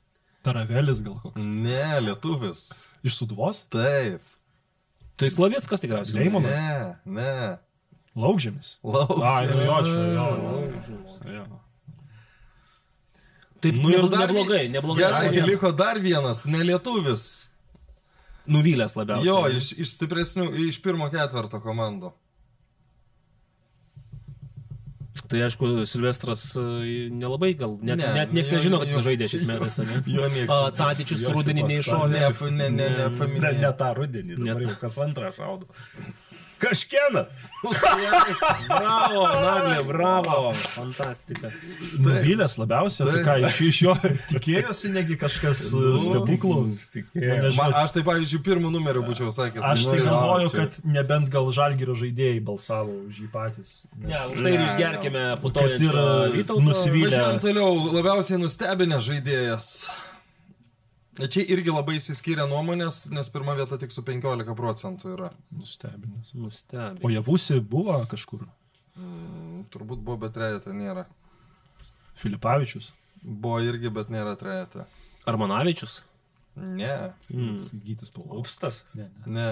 Taravelis 0.42 1.02
gal 1.04 1.18
koks. 1.22 1.44
Ne, 1.44 2.00
lietuvis. 2.00 2.70
Iš 3.04 3.18
suduvos? 3.20 3.64
Taip. 3.68 4.22
Tai 5.16 5.28
Slavickas 5.28 5.80
tikriausiai. 5.82 6.24
Leimonas. 6.24 6.56
Ne, 6.56 6.96
ne. 7.20 7.58
Laukžėmis. 8.16 8.78
Lauk. 8.82 9.20
Ai, 9.22 9.46
nu 9.46 9.62
jo, 9.64 9.76
čia, 9.86 10.00
jo, 10.16 10.26
jo. 10.42 11.34
Jo. 11.36 11.44
Taip, 13.60 13.76
Nu 13.76 13.90
ir 13.92 14.06
dar 14.08 14.26
neblogai, 14.32 14.68
neblogai. 14.72 15.04
Gerai, 15.04 15.26
Dar- 15.36 15.46
liko 15.50 15.70
dar 15.76 15.98
vienas, 16.00 16.46
nelietuvis. 16.48 17.26
Nuvylęs 18.50 18.96
labiausiai. 18.96 19.26
Jo, 19.28 19.42
iš, 19.52 19.72
iš 19.84 19.92
stipresnių, 19.98 20.48
iš 20.68 20.78
pirmo 20.82 21.06
ketverto 21.12 21.60
komandų. 21.62 22.10
Tai 25.30 25.42
aišku, 25.46 25.68
Silvestras 25.86 26.42
e, 26.58 26.62
nelabai 27.14 27.52
gal, 27.54 27.76
net, 27.82 28.00
Ne, 28.00 28.08
net 28.16 28.32
niekas 28.34 28.50
jo, 28.50 28.56
nežino, 28.56 28.78
kad 28.82 28.88
jo. 28.90 28.96
jis 28.98 29.06
žaidė 29.06 29.28
šiais 29.30 29.44
metais, 29.46 29.76
ne? 29.84 30.00
Jo 30.16 30.26
niekas. 30.32 30.72
Tadičius 30.80 31.22
rudenį 31.28 31.62
Ne, 31.62 31.68
neiššovė. 31.74 32.08
ne, 32.16 32.56
ne, 32.56 32.68
ne, 32.74 32.88
Ne, 32.96 33.06
paminėjau. 33.20 33.60
ne 33.62 33.70
tą 33.78 33.90
rudenį, 34.00 34.38
dabar 34.40 34.58
Ne. 34.64 34.66
jau 34.72 34.76
kas 34.80 34.96
antrą 35.04 35.30
šaudo. 35.36 35.68
Kažkieną. 36.60 37.24
Bravo, 37.60 39.24
Naglė, 39.44 39.80
bravo. 39.84 40.52
Fantastika. 40.74 41.50
Nuvylęs 42.00 42.54
labiausiai, 42.60 43.06
tai 43.10 43.22
ką 43.26 43.34
iš, 43.48 43.58
iš 43.68 43.80
jo 43.84 43.94
tikėjosi, 44.30 44.90
negi 44.94 45.16
kažkas 45.20 45.60
Nu, 45.76 45.92
stebuklų. 46.00 46.54
Man, 47.58 47.76
aš 47.82 47.94
tai, 47.98 48.04
pavyzdžiui, 48.06 48.40
pirmų 48.46 48.72
numerių 48.72 49.04
būčiau 49.10 49.28
sakęs. 49.34 49.66
Aš 49.74 49.86
tai 49.90 49.98
galvoju, 50.06 50.52
kad 50.56 50.78
nebent 50.88 51.28
gal 51.32 51.50
žalgyrio 51.54 51.96
žaidėjai 52.00 52.40
balsavo 52.48 52.96
už 53.10 53.20
jį 53.26 53.28
patys. 53.34 53.74
Ne, 53.96 54.12
Nes, 54.14 54.32
už 54.32 54.40
tai 54.40 54.54
ir 54.56 54.60
Ne, 54.60 54.68
išgerkime 54.70 55.24
kad 55.26 55.36
ir 55.36 55.42
putojančią 55.44 56.06
Vytautą. 56.38 56.62
nusivylę. 56.64 57.10
Važiuojam 57.10 57.42
toliau, 57.44 57.74
labiausiai 57.98 58.40
nustebinę 58.40 59.02
žaidėjas. 59.04 59.68
Čia 61.28 61.42
irgi 61.52 61.72
labai 61.74 61.98
įsiskyrė 61.98 62.46
nuomonės, 62.48 63.08
nes 63.12 63.28
pirma 63.32 63.56
vieta 63.58 63.76
tik 63.80 63.92
su 63.92 64.04
15 64.06 64.54
procentų 64.56 65.14
yra. 65.16 65.30
Nustebinęs. 65.52 66.32
Nustebė. 66.38 67.02
O 67.04 67.10
javusi 67.12 67.58
buvo 67.60 67.98
kažkur. 68.10 68.46
Mm, 68.96 69.66
Turbūt 69.72 70.00
buvo, 70.04 70.16
bet 70.24 70.36
trejata 70.36 70.72
nėra. 70.76 71.04
Filipavičius. 72.20 72.90
Buvo 73.20 73.58
irgi, 73.64 73.90
bet 73.92 74.08
nėra 74.12 74.36
trejata. 74.40 74.86
Armanavičius. 75.28 76.00
Ne, 76.56 77.12
Mm. 77.30 77.60
Gytis 77.84 78.10
Paulius. 78.10 78.40
Upstas. 78.40 78.82
Ne, 78.94 79.06
ne. 79.26 79.36
ne. 79.38 79.50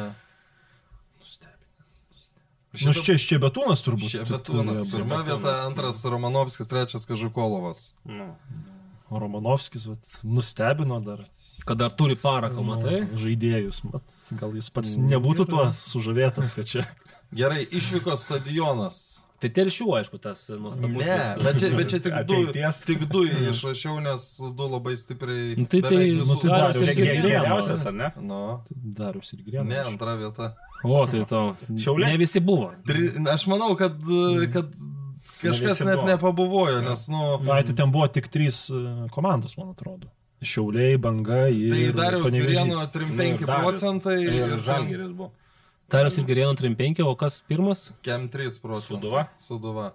Nu, 2.79 2.93
čia 2.93 3.17
Ščiabetūnas 3.17 3.81
turbūt. 3.83 4.11
Šebetūnas. 4.13 4.83
Pirma 4.93 5.23
vieta, 5.27 5.55
antras 5.65 6.03
Romanovskis, 6.05 6.69
trečias 6.69 7.07
Kažukolovas. 7.09 7.95
Nu. 8.05 8.35
O 8.35 8.78
Romanovskis 9.11 9.87
vat, 9.89 10.09
nustebino 10.25 11.01
dar. 11.01 11.23
Kad 11.65 11.79
dar 11.81 11.91
turi 11.97 12.17
paraką, 12.17 12.63
matai? 12.65 13.01
Nu, 13.07 13.19
žaidėjus. 13.21 13.83
Mat, 13.89 14.19
gal 14.41 14.53
jis 14.59 14.69
pats 14.71 14.97
nebūtų 15.01 15.47
tuo 15.49 15.65
sužavėtas, 15.77 16.53
kad 16.57 16.69
čia. 16.69 16.85
Gerai, 17.35 17.65
išvykos 17.67 18.23
stadionas. 18.29 19.01
Tai 19.39 19.47
telšių, 19.55 19.85
aišku, 20.01 20.19
tas 20.19 20.41
nuostabus. 20.51 21.07
Ne, 21.07 21.19
bet 21.47 21.59
čia, 21.63 21.69
bet 21.79 21.91
čia 21.93 21.99
tik, 22.03 22.15
du, 22.27 22.39
Ateities. 22.49 22.79
tik 22.89 23.05
du 23.07 23.21
išrašiau, 23.29 24.01
nes 24.03 24.25
du 24.59 24.67
labai 24.67 24.97
stipriai. 24.99 25.53
Nu, 25.61 25.67
tai- 25.71 25.83
tai- 25.85 26.09
nu, 26.19 26.39
tai 26.43 26.49
dar 26.51 26.73
taškų. 26.75 27.05
ir. 27.05 27.23
Geriausias, 27.29 27.85
ar 27.87 27.95
ne? 27.95 28.09
Nu, 28.19 28.41
Darius 28.99 29.33
ir 29.37 29.45
ne, 29.45 29.47
Grėnas. 29.53 29.87
antra 29.93 30.17
vieta. 30.19 30.49
O, 30.83 31.07
tai 31.07 31.23
to. 31.25 31.43
Šiauliai? 31.71 32.11
Ne 32.17 32.19
visi 32.19 32.41
buvo. 32.43 32.73
Tri, 32.87 33.13
aš 33.31 33.47
manau, 33.47 33.77
kad, 33.79 33.95
kad 34.53 34.75
kažkas 35.43 35.71
visi 35.79 35.85
net 35.85 35.97
buvo. 35.97 36.07
nepabuvojo, 36.11 36.81
nes, 36.83 37.09
nu, 37.09 37.39
Na, 37.47 37.63
tai 37.63 37.75
ten 37.75 37.91
buvo 37.93 38.07
tik 38.09 38.29
trys 38.29 38.69
e, 38.71 39.09
komandos, 39.15 39.57
man 39.59 39.71
atrodo. 39.75 40.09
Šiauliai, 40.43 40.97
banga 41.03 41.49
ir... 41.51 41.71
tai 41.73 41.93
Dariaus. 41.99 42.31
Girieno 42.33 42.79
3-5 42.95 43.47
procentai 43.47 44.19
Ir 44.23 44.37
ir 44.45 44.61
Žalgiris 44.63 45.11
buvo. 45.17 45.33
Tarius 45.89 46.19
ir 46.21 46.25
Gerėno 46.29 46.53
35, 46.55 47.01
o 47.09 47.15
kas 47.17 47.41
pirmas? 47.49 47.87
Kem 48.05 48.29
3 48.29 48.59
procentai. 48.61 48.91
Suduva? 48.93 49.23
Suduva. 49.41 49.87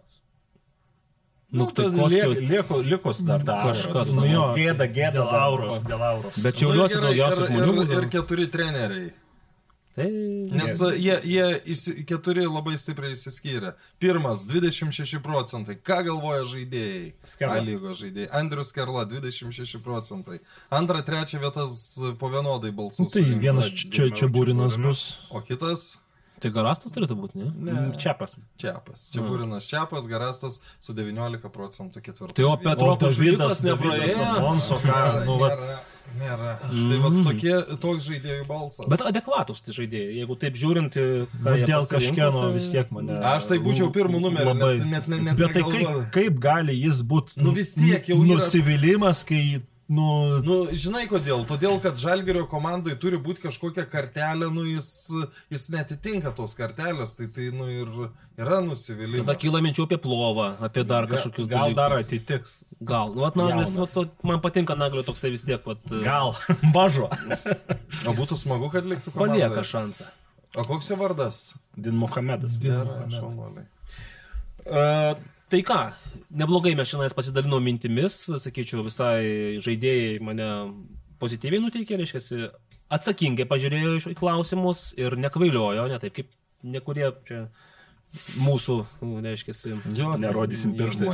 Nu, 1.53 1.67
tai 1.69 1.85
kos 1.93 2.11
jau. 2.17 2.31
liek- 2.33 2.49
Liko, 2.49 2.79
likus 2.81 3.19
dar 3.21 3.43
tą 3.45 3.59
Kažkas, 3.67 4.15
Nu 4.17 4.25
jo, 4.25 4.47
Gėda, 4.57 4.87
gėda. 4.89 5.19
Dėl 5.19 5.27
dar 5.29 5.41
auros, 5.45 5.83
dėl 5.85 6.01
auros. 6.01 6.33
Bet 6.41 6.55
Nu, 6.55 6.59
šiauliuosi 6.63 6.95
gerai, 6.95 7.05
daugiausiai 7.05 7.45
ir, 7.45 7.61
žmonių. 7.61 7.83
ir, 7.83 7.91
ir 8.01 8.07
keturi 8.09 8.47
treneriai. 8.49 9.11
Tai. 9.95 10.07
Nes 10.51 10.79
Ne. 10.81 10.87
jie, 10.97 11.15
jie 11.23 12.03
keturi 12.09 12.47
labai 12.49 12.73
stipriai 12.81 13.13
įsiskyrė. 13.13 13.73
Pirmas- 14.01 14.41
26 14.49 15.19
procentai. 15.21 15.75
Ką 15.77 15.99
galvoja 16.07 16.43
žaidėjai? 16.49 17.13
Skerla. 17.29 17.57
A 17.57 17.61
lygos 17.61 18.01
žaidėjai. 18.01 18.29
Andrius 18.33 18.71
Kerla- 18.73 19.05
26 19.11 19.77
procentai. 19.83 20.39
Antra, 20.71 21.03
trečia 21.05 21.37
vietas 21.39 21.99
po 22.17 22.29
vienodai 22.29 22.71
balsų. 22.73 22.99
Nu, 23.05 23.09
tai 23.09 23.21
surinko. 23.21 23.39
vienas 23.41 23.69
čia, 23.69 24.09
čia 24.09 24.27
būrinas 24.27 24.81
bus. 24.81 25.17
O 25.29 25.41
kitas 25.41 25.97
Tai 26.43 26.49
garastas 26.51 26.91
turėtų 26.91 27.15
būti, 27.15 27.35
ne? 27.39 27.45
Ne. 27.55 27.73
Čiapas. 27.95 28.33
Čiapas. 28.59 29.05
Čia 29.13 29.21
būrinas 29.23 29.63
Čiapas, 29.63 30.07
Garastas 30.11 30.59
su 30.77 30.91
19 30.91 31.47
procentų 31.47 32.01
ketvirtu. 32.03 32.33
Tai 32.35 32.43
o 32.43 32.57
Petro 32.57 32.97
Davidas, 32.99 33.61
nepraėjo. 33.63 34.25
Alonso, 34.41 34.75
ką, 34.75 34.91
Nėra, 34.91 35.25
nu, 35.25 35.37
vat, 35.39 35.55
nėra, 35.61 35.77
nėra. 36.19 36.53
Štai 36.69 36.97
vat 37.03 37.17
tokie, 37.25 37.53
toks 37.81 38.07
žaidėjų 38.09 38.45
balsas. 38.47 38.87
Bet 38.91 39.01
adekvatus 39.09 39.61
tai 39.65 39.73
žaidėjai, 39.79 40.15
jeigu 40.21 40.37
taip 40.39 40.53
žiūrint, 40.59 40.95
nu, 40.99 41.55
jie 41.57 41.65
dėl 41.69 41.87
kažkieno 41.89 42.43
tai- 42.45 42.53
vis 42.53 42.69
tiek 42.69 42.91
mane. 42.91 43.17
Aš 43.33 43.45
tai 43.49 43.57
būčiau 43.59 43.89
pirmų 43.95 44.21
numerių, 44.27 44.53
net- 44.59 44.85
net- 44.93 45.07
net- 45.07 45.23
net 45.29 45.37
Bet 45.37 45.53
tai 45.53 45.63
kaip, 45.63 46.11
kaip 46.11 46.39
gali 46.39 46.75
jis 46.83 47.01
būti 47.03 47.37
Nu, 47.43 47.51
vis 47.51 47.73
tiek 47.75 48.05
jau 48.05 48.17
yra- 48.21 48.35
nusivylimas, 48.37 49.23
kai, 49.25 49.61
nu, 49.91 50.39
Nu, 50.43 50.55
žinai 50.71 51.03
kodėl? 51.11 51.43
Todėl, 51.49 51.75
kad 51.83 51.97
Žalgerio 51.99 52.45
komandai 52.49 52.95
turi 52.99 53.17
būti 53.21 53.43
kažkokia 53.43 53.83
kartelė, 53.89 54.47
nu 54.53 54.63
jis, 54.65 54.87
jis 55.51 55.65
netitinka 55.73 56.31
tos 56.35 56.55
kartelės, 56.57 57.15
tai 57.19 57.27
tai, 57.27 57.49
nu 57.53 57.67
ir 57.69 57.91
yra 58.39 58.61
nusivylimas. 58.65 59.25
Tada 59.25 59.35
kyla 59.39 59.61
minčių 59.65 59.85
apie 59.87 59.99
plovą, 60.01 60.47
apie 60.65 60.83
dar 60.87 61.07
kažkokius 61.11 61.49
Gal 61.51 61.75
dar 61.77 61.93
dalykus. 61.97 62.07
atitiks. 62.07 62.55
Gal. 62.81 63.13
Nu, 63.13 63.21
vat, 63.27 63.35
Naglis, 63.39 63.73
nu, 63.75 63.83
Jaunas. 63.85 63.93
to, 63.93 64.05
man 64.27 64.41
patinka 64.43 64.75
Naglio 64.79 65.03
toksai 65.07 65.31
vis 65.35 65.43
tiek, 65.47 65.61
vat, 65.67 65.83
Gal. 66.03 66.33
Mažo. 66.75 67.09
O 68.07 68.15
būtų 68.15 68.39
smagu, 68.39 68.71
kad 68.73 68.87
liktų 68.89 69.11
komandoje. 69.13 69.45
palieka 69.51 69.63
šansą. 69.67 70.09
O 70.57 70.63
koks 70.69 70.89
jo 70.91 70.95
vardas? 70.99 71.43
Din 71.75 71.95
Mohamedas. 71.97 72.55
Gerai, 72.61 73.07
šaunuoliai. 73.09 73.65
E, 74.63 75.15
tai 75.53 75.61
ką, 75.67 75.79
neblogai 76.41 76.73
mes 76.77 76.89
šiandien 76.89 77.13
pasidalinom 77.17 77.61
mintimis, 77.63 78.15
sakyčiau, 78.41 78.81
visai 78.87 79.59
žaidėjai 79.63 80.17
mane 80.25 80.47
pozityviai 81.21 81.61
nuteikė, 81.63 81.99
reiškia, 82.01 82.49
atsakingai 82.93 83.45
pažiūrėjo 83.49 83.93
iš- 83.99 84.09
į 84.11 84.17
klausimus 84.19 84.87
ir 84.99 85.15
nekvailiojo, 85.21 85.85
ne 85.93 85.99
taip 86.01 86.17
kaip 86.17 86.33
nekurie 86.63 87.11
čia 87.29 87.45
mūsų, 88.43 88.75
reiškia, 89.25 89.53
Jo, 89.97 90.11
Nerodysim 90.21 90.75
pirštais. 90.77 91.07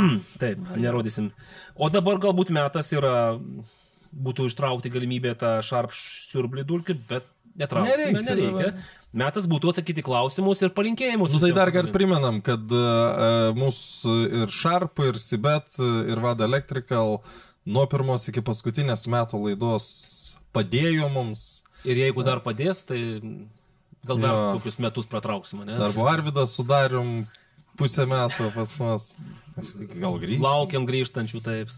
Taip, 0.42 0.60
nerodysim. 0.78 1.32
O 1.74 1.88
dabar 1.90 2.20
galbūt 2.22 2.52
metas 2.54 2.92
yra, 2.94 3.14
būtų 4.14 4.46
ištraukti 4.50 4.92
galimybę 4.94 5.34
tą 5.40 5.56
šarp 5.66 5.90
siurblį 5.96 6.62
dulkį, 6.68 6.94
bet 7.10 7.26
netrauksime, 7.58 8.20
Nereikia 8.20 8.36
nereikia. 8.36 8.70
Metas 9.16 9.48
būtų 9.48 9.72
atsakyti 9.72 10.04
klausimus 10.04 10.60
ir 10.60 10.72
palinkėjimus. 10.76 11.32
Nu, 11.32 11.40
tai 11.40 11.54
dar 11.56 11.72
kartą 11.72 11.94
primenam, 11.94 12.42
kad 12.44 12.60
uh, 12.76 13.52
mūsų 13.56 14.16
ir 14.42 14.52
Sharp, 14.52 15.00
ir 15.06 15.16
Sibet, 15.22 15.78
uh, 15.80 16.02
ir 16.12 16.20
Vada 16.20 16.44
Electrical 16.44 17.22
nuo 17.66 17.86
pirmos 17.90 18.28
iki 18.28 18.44
paskutinės 18.44 19.06
metų 19.10 19.40
laidos 19.48 19.86
padėjo 20.54 21.08
mums. 21.14 21.64
Ir 21.88 21.98
jeigu 22.04 22.24
dar 22.26 22.42
padės, 22.44 22.84
tai 22.84 23.00
Gal 24.06 24.20
dar 24.22 24.30
Jo. 24.30 24.52
kokius 24.58 24.78
metus 24.78 25.06
pratrauksim, 25.10 25.64
ne? 25.66 25.78
Dar 25.80 25.90
buvo 25.94 26.06
Arvidas 26.06 26.54
sudarim 26.54 27.26
pusę 27.78 28.06
metų 28.10 28.52
pas 28.54 28.78
mus. 28.82 29.10
Gal 29.96 30.18
grįžti? 30.20 30.42
Laukiam 30.44 30.84
grįžtančių, 30.84 31.38
taip, 31.40 31.70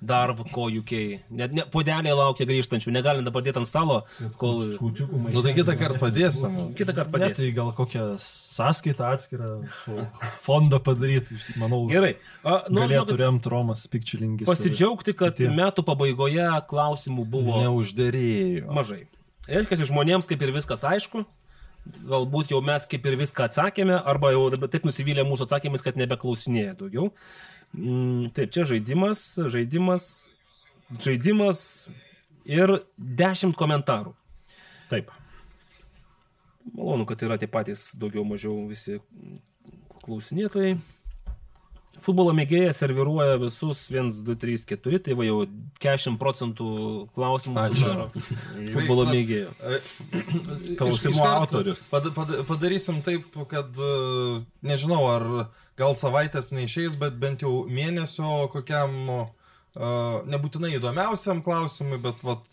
dar 0.00 0.30
ko 0.54 0.70
UK. 0.72 0.92
Net 1.36 1.52
ne, 1.52 1.64
podeliai 1.68 2.14
laukia 2.16 2.46
grįžtančių, 2.48 2.94
negalim 2.96 3.26
dabar 3.26 3.44
dėti 3.44 3.60
ant 3.60 3.68
stalo, 3.68 3.98
kol 4.40 4.62
Nu 4.80 5.42
tai 5.44 5.52
kitą 5.52 5.74
kartą 5.76 6.00
padėsim. 6.00 6.56
kitą 6.78 6.94
kartą 6.96 7.10
Ne, 7.12 7.12
padėsim. 7.18 7.42
tai 7.44 7.50
gal 7.58 7.74
kokią 7.76 8.06
sąskaitą 8.24 9.04
atskirą 9.18 9.50
fondą 10.46 10.80
padaryti, 10.80 11.36
manau. 11.60 11.82
Gerai. 11.92 12.14
A, 12.40 12.62
nu, 12.72 12.80
Galėtų 12.86 12.96
žinokit, 13.12 13.20
remti 13.20 13.52
Romas 13.52 13.84
Pikčiulingis. 13.92 14.48
pasidžiaugti, 14.48 15.12
kad 15.12 15.36
kiti. 15.36 15.52
metų 15.52 15.84
pabaigoje 15.84 16.48
klausimų 16.72 17.28
buvo 17.28 17.60
Neuždėrėjo. 17.60 18.72
mažai. 18.72 19.02
Reiškia, 19.44 19.84
žmonėms 19.92 20.24
kaip 20.24 20.40
ir 20.40 20.56
viskas 20.56 20.80
aišku. 20.88 21.26
Galbūt 21.84 22.52
jau 22.54 22.60
mes 22.64 22.86
kaip 22.88 23.04
ir 23.06 23.18
viską 23.20 23.48
atsakėme, 23.48 23.96
arba 23.96 24.30
jau 24.32 24.46
taip 24.64 24.86
nusivylė 24.88 25.24
mūsų 25.28 25.48
atsakymais, 25.48 25.84
kad 25.84 25.98
nebeklausinėja 26.00 26.78
daugiau. 26.78 27.10
Mm, 27.76 28.30
taip, 28.36 28.52
čia 28.54 28.64
žaidimas, 28.70 29.24
žaidimas, 29.52 30.08
žaidimas 30.96 31.60
ir 32.48 32.78
dešimt 32.96 33.56
komentarų. 33.58 34.14
Taip. 34.88 35.12
Malonu, 36.72 37.04
kad 37.08 37.20
yra 37.26 37.36
tie 37.40 37.48
patys 37.50 37.90
daugiau 38.00 38.24
mažiau 38.24 38.64
visi 38.70 38.96
klausinėtojai. 40.04 40.78
Futbolo 42.02 42.32
mėgėjas 42.36 42.80
serviruoja 42.82 43.36
visus 43.42 43.84
1, 43.92 44.10
2, 44.26 44.34
3, 44.42 44.64
4, 44.74 44.98
tai 45.06 45.14
va 45.18 45.26
jau 45.26 45.36
40 45.84 46.18
procentų 46.20 46.66
klausimų 47.14 47.66
sudaro 47.74 48.08
futbolo 48.14 49.04
Veiksmas- 49.06 49.14
mėgėjo. 49.14 49.52
Iš- 49.54 50.76
Klausimų 50.80 51.22
autorius. 51.28 51.84
Pad, 51.90 52.10
pad, 52.16 52.34
padarysim 52.48 53.00
taip, 53.06 53.28
kad 53.48 53.70
e, 53.78 54.42
nežinau, 54.66 55.02
ar 55.14 55.28
gal 55.78 55.94
savaitės 55.98 56.52
neišeis, 56.56 56.98
bet 57.00 57.16
bent 57.18 57.40
jau 57.46 57.64
mėnesio 57.68 58.48
kokiam, 58.52 58.94
uh, 59.10 59.24
nebūtinai 59.74 60.70
įdomiausiam 60.76 61.40
klausimui, 61.44 61.98
bet 62.02 62.20
vat, 62.22 62.44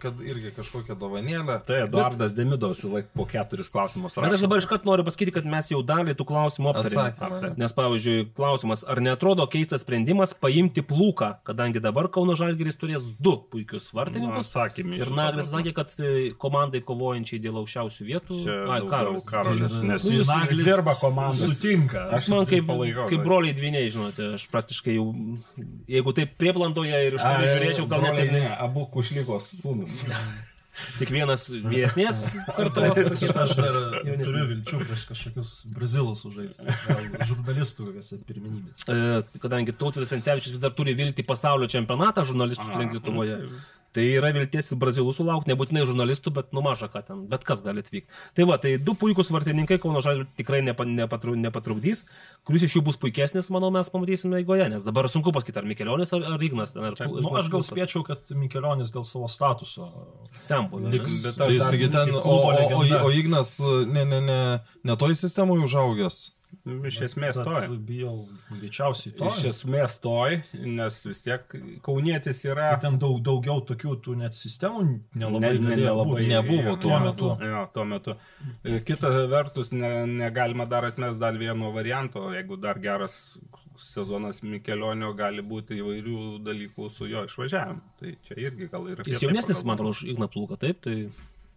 kad 0.00 0.20
irgi 0.24 0.52
kažkokią 0.56 0.96
dovanėlę. 0.98 1.58
Tai 1.66 1.82
Eduardas 1.84 2.32
Demidovas 2.36 2.80
laik 2.88 3.10
po 3.16 3.26
keturis 3.28 3.68
klausimus 3.72 4.16
Bet 4.16 4.32
aš 4.38 4.44
dabar 4.46 4.62
iškart 4.62 4.86
noriu 4.88 5.04
pasakyti, 5.04 5.34
kad 5.36 5.44
mes 5.48 5.68
jau 5.72 5.82
dalį 5.84 6.14
tų 6.16 6.26
klausimų 6.30 6.70
aptarėme. 6.72 7.04
Atsakymą. 7.12 7.50
Nes, 7.60 7.74
pavyzdžiui, 7.76 8.16
klausimas, 8.36 8.84
ar 8.88 9.02
netrodo 9.04 9.44
keistas 9.52 9.84
sprendimas 9.84 10.32
paimti 10.32 10.80
plūką, 10.86 11.28
kadangi 11.48 11.82
dabar 11.84 12.08
Kauno 12.12 12.36
Žalgiris 12.38 12.78
turės 12.80 13.04
du 13.20 13.36
puikius 13.52 13.90
vartininkus. 13.96 14.48
Atsakymį. 14.48 15.00
Ir 15.02 15.12
Naglis 15.12 15.50
sakė, 15.52 15.74
kad 15.76 15.92
e, 16.00 16.32
komandai 16.40 16.80
kovojančiai 16.88 17.40
dėl 17.44 17.60
aukščiausių 17.62 18.08
vietų. 18.08 18.40
Ai, 18.72 18.80
Karolis. 18.88 19.28
Karolis. 19.28 19.76
Nes 19.84 20.04
Nu, 20.08 20.14
jis 20.16 20.28
Naglis 20.32 20.64
dirba 20.66 20.96
komandos. 20.98 21.42
Sutinka. 21.52 22.06
Aš 22.16 22.28
man 22.32 22.48
kaip, 22.48 22.64
palaikau, 22.68 23.06
kaip 23.10 23.20
bet- 23.20 23.26
broliai 23.28 23.54
dviniai, 23.56 23.90
žinote, 23.92 24.32
aš 24.38 24.48
praktiškai 24.52 24.96
jau, 24.96 25.06
jeigu 25.90 26.14
taip 26.16 26.34
prieplantoje 26.62 27.02
ir 27.06 27.18
iš 27.18 27.22
toli 27.26 27.50
žiūrėčiau, 27.50 27.88
gal 27.90 28.02
net 28.06 28.22
ir 28.22 28.32
ne. 28.32 28.46
Abu 28.62 28.86
kušlygos 28.92 29.50
sūnus. 29.60 29.90
Tik 30.96 31.10
vienas 31.12 31.50
vyresnės 31.52 32.30
kartos, 32.56 32.96
Aš 32.96 33.10
kitas 33.20 33.50
dar 33.58 33.74
jaunesnis. 34.06 34.30
turiu 34.30 34.46
vilčių 34.48 34.78
prieš 34.80 35.02
kažkokius 35.10 35.50
brazilus 35.76 36.22
užžaisti. 36.24 36.64
Gal 36.86 37.26
Žurnalistų 37.28 37.88
kokiose 37.90 38.18
pirmenybės. 38.24 38.86
E, 38.88 39.38
kadangi 39.42 39.74
Tautvidas 39.76 40.14
Vencevičius 40.14 40.56
vis 40.56 40.62
dar 40.64 40.72
turi 40.72 40.94
vilti 40.96 41.26
pasaulio 41.28 41.68
čempionatą 41.68 42.24
žurnalistų 42.24 42.70
Lietuvoje. 42.96 43.36
Tai 43.92 44.04
yra 44.08 44.30
vilties 44.32 44.70
ir 44.72 44.78
brazilų 44.80 45.12
sulaukti, 45.12 45.50
nebūtinai 45.52 45.82
žurnalistų, 45.88 46.32
bet 46.38 46.54
numaža 46.56 46.88
ką 46.92 47.02
ten, 47.04 47.18
bet 47.28 47.44
kas 47.44 47.60
gali 47.64 47.82
atvykti. 47.84 48.08
Tai 48.38 48.46
va, 48.48 48.56
tai 48.62 48.78
du 48.80 48.94
puikūs 48.96 49.28
vartininkai, 49.34 49.76
Kauno 49.82 50.00
Žalgirio 50.04 50.30
tikrai 50.38 50.62
nepa, 50.64 50.86
nepatru, 50.88 51.34
nepatrukdys. 51.36 52.06
Kuris 52.48 52.64
iš 52.64 52.78
jų 52.78 52.84
bus 52.88 52.96
puikesnis, 53.02 53.50
manau, 53.52 53.68
mes 53.74 53.92
pamatysime 53.92 54.40
eigoje, 54.40 54.70
nes 54.72 54.86
dabar 54.88 55.10
sunku 55.12 55.34
pasakyti, 55.36 55.60
ar 55.60 55.68
Mikelionis, 55.68 56.14
ar, 56.16 56.24
ar 56.34 56.46
Ignas. 56.48 56.72
Ten, 56.72 56.88
ar, 56.88 56.96
Nu, 57.12 57.34
aš 57.36 57.52
gal 57.52 57.64
spėčiau, 57.66 58.04
kad 58.06 58.32
Mikelionis 58.32 58.94
dėl 58.94 59.04
savo 59.04 59.28
statuso 59.28 59.90
Sempo. 60.40 60.80
liks. 60.80 61.20
Bet 61.26 61.36
Tai 61.42 61.50
dar 61.60 61.76
ten, 61.98 62.14
o, 62.16 62.38
o, 62.48 62.52
o, 62.80 62.84
o 63.06 63.10
Ignas 63.12 63.58
ne, 63.92 64.06
ne, 64.08 64.22
ne, 64.24 64.40
ne 64.88 64.96
toj 64.96 65.18
sistemoje 65.20 65.68
užaugęs. 65.68 66.24
Iš 66.62 66.98
esmės 67.08 67.38
Bet 67.40 67.46
toj. 67.48 67.64
bijau, 67.88 68.28
greičiausiai 68.50 69.14
to. 69.18 69.30
Iš 69.32 69.44
esmės 69.50 69.96
toj, 70.04 70.36
nes 70.62 70.98
vis 71.06 71.22
tiek 71.24 71.42
kaunietis 71.82 72.44
yra. 72.44 72.68
Ten 72.80 72.98
daug, 73.02 73.18
daugiau 73.24 73.60
tokių 73.66 73.96
tų 74.04 74.16
net 74.20 74.36
sistemų 74.38 74.84
nelabai, 75.18 75.40
Ne- 75.40 75.58
ne- 75.58 75.76
nelabai. 75.82 76.26
Nebuvo 76.28 76.76
tuo 76.76 76.90
tuo 76.90 77.00
metu. 77.00 77.30
metu. 77.32 77.48
Jo, 77.50 77.64
tuo 77.74 77.84
metu. 77.84 78.14
E, 78.64 78.78
Kita 78.80 79.10
vertus, 79.28 79.72
ne, 79.72 80.06
negalima 80.06 80.66
dar 80.68 80.84
atmest 80.84 81.18
dar 81.18 81.34
vieno 81.34 81.72
varianto. 81.72 82.28
Jeigu 82.30 82.60
dar 82.60 82.78
geras 82.78 83.38
sezonas 83.92 84.42
Mikelionio 84.42 85.12
gali 85.16 85.42
būti 85.42 85.80
įvairių 85.82 86.38
dalykų 86.44 86.90
su 86.92 87.06
jo 87.10 87.24
išvažiavimu. 87.26 87.80
Tai 87.98 88.14
čia 88.28 88.34
irgi 88.38 88.68
gal 88.70 88.86
ir... 88.92 89.00
apie 89.00 89.10
Jis 89.12 89.20
tai 89.20 89.28
jaunesnis, 89.28 89.64
man 89.64 89.74
atrodo, 89.74 89.90
už 89.96 90.04
Igną 90.12 90.28
Plūką, 90.30 90.58
taip, 90.62 90.80
tai 90.84 91.08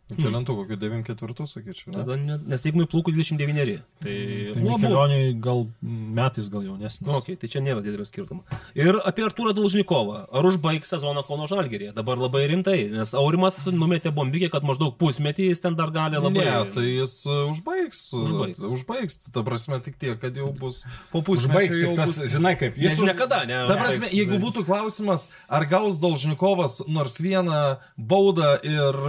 Čia 0.05 0.29
lentų 0.29 0.53
kokiu 0.59 0.75
94, 0.77 1.47
sakyčiau. 1.49 1.89
Ne? 1.89 1.97
tada, 1.97 2.15
ne, 2.21 2.35
nes 2.51 2.61
Ignui 2.69 2.85
Plūkui 2.85 3.15
29. 3.15 3.79
Tai, 4.03 4.17
Tai 4.53 4.61
nu, 4.61 4.75
Mikelioniai 4.75 5.31
gal 5.41 5.63
metais 5.81 6.49
gal 6.53 6.61
jaunesnis. 6.67 7.01
Nu, 7.07 7.15
okay, 7.17 7.33
tai 7.41 7.49
čia 7.49 7.63
nėra 7.65 7.81
didelio 7.81 8.05
skirtumo. 8.05 8.43
Ir 8.77 8.99
apie 9.01 9.25
Arturą 9.25 9.55
Dalžnikovą. 9.57 10.27
Ar 10.29 10.49
užbaigs 10.51 10.93
sezoną 10.93 11.23
Kauno 11.25 11.47
Žalgirėje? 11.49 11.95
Dabar 11.97 12.21
labai 12.21 12.43
rimtai, 12.51 12.77
nes 12.93 13.15
Aurimas 13.17 13.57
numetė 13.65 14.13
bombikį, 14.13 14.51
kad 14.53 14.67
maždaug 14.69 14.93
pusmetį 15.01 15.49
jis 15.49 15.65
ten 15.65 15.79
dar 15.79 15.89
gali 15.95 16.21
labai... 16.21 16.45
Ne, 16.45 16.61
tai 16.77 16.85
jis 16.85 17.17
uh, 17.25 17.49
užbaigs. 17.49 18.05
Užbaigs. 18.21 18.61
Užbaigs. 18.61 18.77
Užbaigs. 18.77 19.33
Ta 19.33 19.41
prasme 19.47 19.81
tik 19.89 19.97
tiek, 19.97 20.21
kad 20.21 20.37
jau 20.37 20.53
bus 20.53 20.83
po 21.09 21.25
Užbaigs 21.25 21.49
pusmečio 21.49 21.81
jau 21.81 21.97
tas, 21.97 22.13
bus. 22.13 22.31
žinai, 22.37 22.53
kaip 22.61 22.77
jis... 22.77 22.93
Nežinia 22.93 23.17
kada, 23.17 23.41
ne? 23.49 23.65
Ta 23.73 23.81
prasme, 23.81 24.13
jeigu 24.13 24.37
būtų 24.45 24.67
klausimas, 24.69 25.31
ar 25.49 25.65
gaus 25.71 25.97
Dolžnikovas 25.97 26.83
nors 26.85 27.17
vieną 27.25 27.61
baudą 27.97 28.53
ir, 28.61 29.05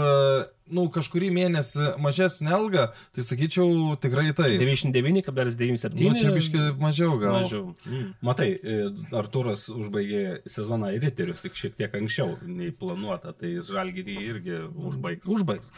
nu, 0.75 0.87
kažkurį 0.91 1.29
mėnesį 1.37 1.93
mažesnį 2.03 2.51
algą, 2.57 2.87
tai 3.15 3.23
sakyčiau 3.23 3.95
tikrai 4.03 4.33
tai. 4.35 4.57
99,97. 4.59 6.01
Nu, 6.09 6.15
čia 6.19 6.33
biškai 6.35 6.65
mažiau 6.81 7.19
gal. 7.21 7.41
mažiau. 7.43 7.75
Mm. 7.87 8.09
Matai, 8.27 8.49
e, 8.59 8.79
Arturas 9.17 9.69
užbaigė 9.73 10.41
sezoną 10.51 10.91
į 10.97 11.01
Riterius 11.07 11.43
tik 11.45 11.55
šiek 11.59 11.77
tiek 11.79 11.95
anksčiau 12.01 12.37
nei 12.47 12.73
planuota, 12.75 13.33
tai 13.37 13.55
Žalgirį 13.67 14.17
irgi 14.31 14.59
užbaigs. 14.75 15.27
Užbaigs. 15.27 15.73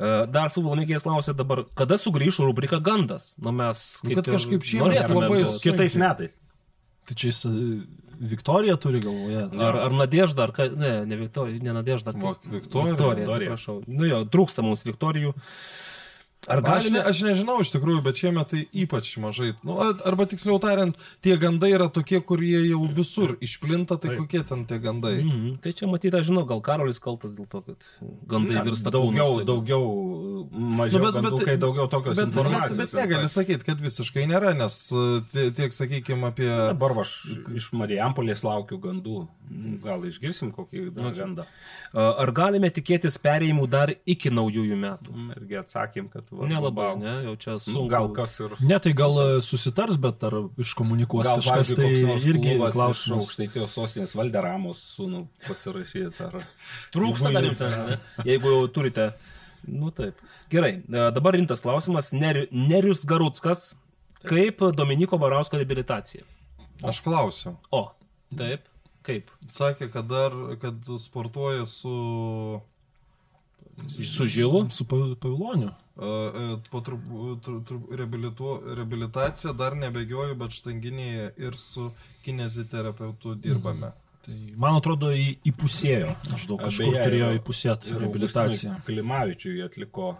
E, 0.00 0.12
Dar 0.32 0.48
futbolo 0.54 0.78
mėgėjas 0.80 1.04
klausė 1.04 1.34
dabar, 1.36 1.64
kada 1.76 1.98
sugrįš 2.00 2.40
rubrika 2.46 2.80
Gandas. 2.80 3.34
Na 3.38 3.52
mes 3.52 4.00
Nu, 4.04 4.14
kad 4.16 4.26
ir 4.28 4.38
kažkaip 4.38 4.64
šiemet 4.64 4.86
norėtumėm, 4.94 5.24
labai 5.26 5.42
bet- 5.44 5.52
su- 5.52 5.64
Kitais 5.68 5.96
metais. 6.00 6.38
Tai 7.08 7.14
čia 7.18 7.28
jis 7.32 7.44
Viktoriją 8.20 8.76
turi 8.76 9.00
galvoje. 9.00 9.46
Ar, 9.64 9.76
ar 9.86 9.94
Nadežda, 9.96 10.44
ar 10.44 10.52
ką, 10.52 10.66
ne, 10.76 10.92
ne 11.08 11.16
Viktorija, 11.16 11.62
ne 11.64 11.72
Nadežda. 11.72 12.12
Viktorija. 12.12 12.60
Viktorija, 12.60 13.14
Viktorija. 13.16 13.54
atsiprašau. 13.54 13.78
Nu 13.88 14.08
jo, 14.08 14.24
trūksta 14.28 14.64
mums 14.66 14.84
Viktorijų. 14.84 15.32
Ar 16.48 16.62
Aš, 16.64 16.86
ne, 16.88 16.96
galime... 16.96 17.00
aš 17.04 17.18
nežinau 17.26 17.58
iš 17.60 17.68
tikrųjų, 17.74 18.00
bet 18.00 18.16
šiemet 18.16 18.48
tai 18.48 18.60
ypač 18.72 19.10
mažai. 19.20 19.50
Nu, 19.66 19.74
arba 20.08 20.24
tiksliau 20.24 20.56
tariant, 20.62 20.96
tie 21.20 21.34
gandai 21.36 21.68
yra 21.76 21.90
tokie, 21.92 22.16
kurie 22.24 22.62
jau 22.70 22.80
visur 22.96 23.34
išplinta, 23.44 23.98
tai 24.00 24.14
Taip. 24.14 24.22
kokie 24.22 24.40
ten 24.48 24.62
tie 24.64 24.78
gandai. 24.80 25.18
Mhm. 25.20 25.58
Tai 25.60 25.72
čia 25.76 25.88
matyti, 25.90 26.16
aš 26.16 26.30
žinau, 26.30 26.46
gal 26.48 26.62
Karolis 26.64 26.96
kaltas 26.98 27.36
dėl 27.36 27.44
to, 27.52 27.60
kad 27.66 27.84
gandai 28.30 28.56
Ne, 28.56 28.64
virsta 28.70 28.88
daugiau, 28.94 29.36
kūnu 29.36 29.42
staiga. 29.42 29.48
daugiau, 29.52 29.84
mažiau, 30.80 31.02
nu, 31.04 31.22
bet, 31.28 31.44
kai 31.44 31.56
daugiau 31.60 31.86
tokios 31.92 32.16
bet, 32.16 32.24
bet, 32.24 32.32
informacijos. 32.32 32.78
bet 32.80 32.96
negali 33.02 33.28
sakyti, 33.36 33.66
kad 33.68 33.84
visiškai 33.84 34.24
nėra, 34.32 34.54
nes 34.56 34.78
tie- 35.34 35.50
tiek, 35.60 35.76
sakykime, 35.76 36.32
apie... 36.32 36.48
Dabar 36.48 36.96
aš 37.04 37.14
iš 37.52 37.68
Marijampolės 37.76 38.40
laukiu 38.48 38.80
gandų. 38.80 39.26
Gal 39.82 40.04
išgirsim 40.06 40.52
kokį 40.54 40.84
dar 40.94 41.10
gandą. 41.16 41.44
Ar 41.98 42.30
galime 42.30 42.68
tikėtis 42.70 43.16
perėjimų 43.18 43.64
dar 43.72 43.90
iki 44.06 44.30
naujųjų 44.30 44.76
metų? 44.78 45.14
Irgi 45.34 45.56
atsakym, 45.58 46.06
kad... 46.12 46.28
va, 46.30 46.46
Nelabai, 46.46 46.84
bau. 46.92 47.00
ne, 47.02 47.14
jau 47.26 47.32
čia 47.42 47.56
Nu, 47.56 47.62
sunku. 47.64 47.88
gal 47.90 48.06
kas 48.14 48.36
ir... 48.44 48.54
Ne, 48.62 48.78
tai 48.78 48.92
gal 48.94 49.18
e, 49.18 49.26
susitars, 49.42 49.98
bet 49.98 50.22
ar 50.28 50.36
iškomunikuos 50.62 51.26
Gal, 51.26 51.42
kažkas, 51.42 51.72
tai 51.80 51.88
irgi 51.90 52.44
klubas 52.46 52.70
iš 52.70 52.78
klausimas. 52.78 53.26
Aukštaitijos 53.26 53.74
sostinės 53.74 54.14
Valderamos 54.20 54.84
sūnų 54.94 55.24
pasirašys. 55.48 56.20
Ar... 56.28 56.38
Trūksta 56.94 57.34
dar 57.34 57.42
rimtas, 57.48 57.74
ne? 57.90 57.98
Jeigu 58.30 58.54
jau 58.54 58.62
turite. 58.78 59.10
Nu 59.66 59.90
taip. 59.92 60.22
Gerai, 60.54 60.76
e, 60.86 61.06
dabar 61.18 61.34
rimtas 61.40 61.60
klausimas. 61.66 62.14
Neri- 62.14 62.46
Nerius 62.54 63.02
Garutskas. 63.04 63.72
Kaip 64.30 64.62
Dominiko 64.78 65.18
Barausko 65.18 65.58
reabilitacija? 65.58 66.22
Aš 66.86 67.02
klausiu. 67.04 67.56
O, 67.74 67.88
taip. 68.36 68.66
Kaip? 69.06 69.30
Sakė, 69.48 69.88
kad 69.92 70.08
dar, 70.10 70.34
kad 70.60 70.84
sportuoja 71.00 71.66
su... 71.66 72.60
Su 73.88 74.26
Žilu? 74.28 74.66
Su 74.70 74.84
Pa- 74.84 75.14
Paviloniu. 75.20 75.70
Uh, 76.00 76.60
po 76.72 76.80
trup, 76.84 77.00
tru, 77.44 77.58
tru, 77.64 77.78
reabilituo, 77.96 78.54
reabilitacija 78.76 79.52
dar 79.56 79.76
nebegioju, 79.76 80.36
bet 80.40 80.54
štanginėje 80.56 81.26
ir 81.44 81.56
su 81.56 81.90
kineziterapeutu 82.24 83.34
dirbame. 83.40 83.92
Tai 84.24 84.36
man 84.60 84.76
atrodo 84.80 85.10
į, 85.16 85.26
įpusėjo. 85.48 86.14
Maždaug 86.30 86.60
kažkur 86.60 86.92
Beje, 86.92 87.04
turėjo 87.08 87.30
įpusėti 87.40 87.94
reabilitaciją. 88.00 88.74
Klimavičiui 88.88 89.62
atliko 89.64 90.14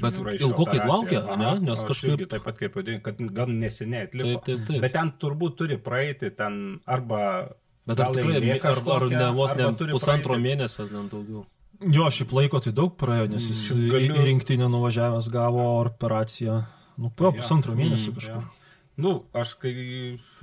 Bet 0.00 0.16
ilgokai 0.40 0.78
laukia, 0.88 1.20
ne? 1.36 1.50
Nes 1.60 1.82
aš 1.82 1.88
kažkaip- 1.90 2.14
irgi 2.14 2.28
Taip 2.32 2.44
pat 2.46 2.56
kaip 2.60 2.76
kad 3.04 3.18
gan 3.36 3.52
neseniai 3.60 4.06
atliko. 4.08 4.28
Taip, 4.30 4.44
taip, 4.48 4.62
taip. 4.68 4.80
Bet 4.80 4.92
ten 4.96 5.12
turbūt 5.20 5.56
turi 5.60 5.76
praeiti, 5.76 6.30
ten 6.36 6.80
arba... 6.86 7.20
Bet 7.86 8.00
ar 8.00 8.06
tikrai, 8.14 8.60
ar, 8.60 8.78
ar 8.96 9.02
ne 9.10 9.30
vos 9.36 9.50
ne 9.56 9.64
pusantro 9.92 10.34
praeiti. 10.34 10.42
mėnesio, 10.48 10.86
ten 10.88 11.08
daugiau. 11.12 11.44
Jo, 11.92 12.06
šiaip 12.08 12.30
laiko 12.32 12.60
tai 12.64 12.72
daug 12.72 12.94
praėjo, 12.96 13.28
nes 13.30 13.48
jis 13.50 13.60
į, 13.74 13.90
galiu- 13.92 14.16
į 14.16 14.24
rinktinę 14.30 14.68
nuvažiavęs 14.72 15.28
gavo 15.28 15.66
operaciją. 15.84 16.64
Nu, 16.96 17.10
po 17.10 17.32
pusantro 17.32 17.74
mėnesio 17.74 18.12
Mm, 18.12 18.14
kažkur. 18.20 18.44
Nu, 18.96 19.24
aš 19.34 19.54
kai 19.58 19.72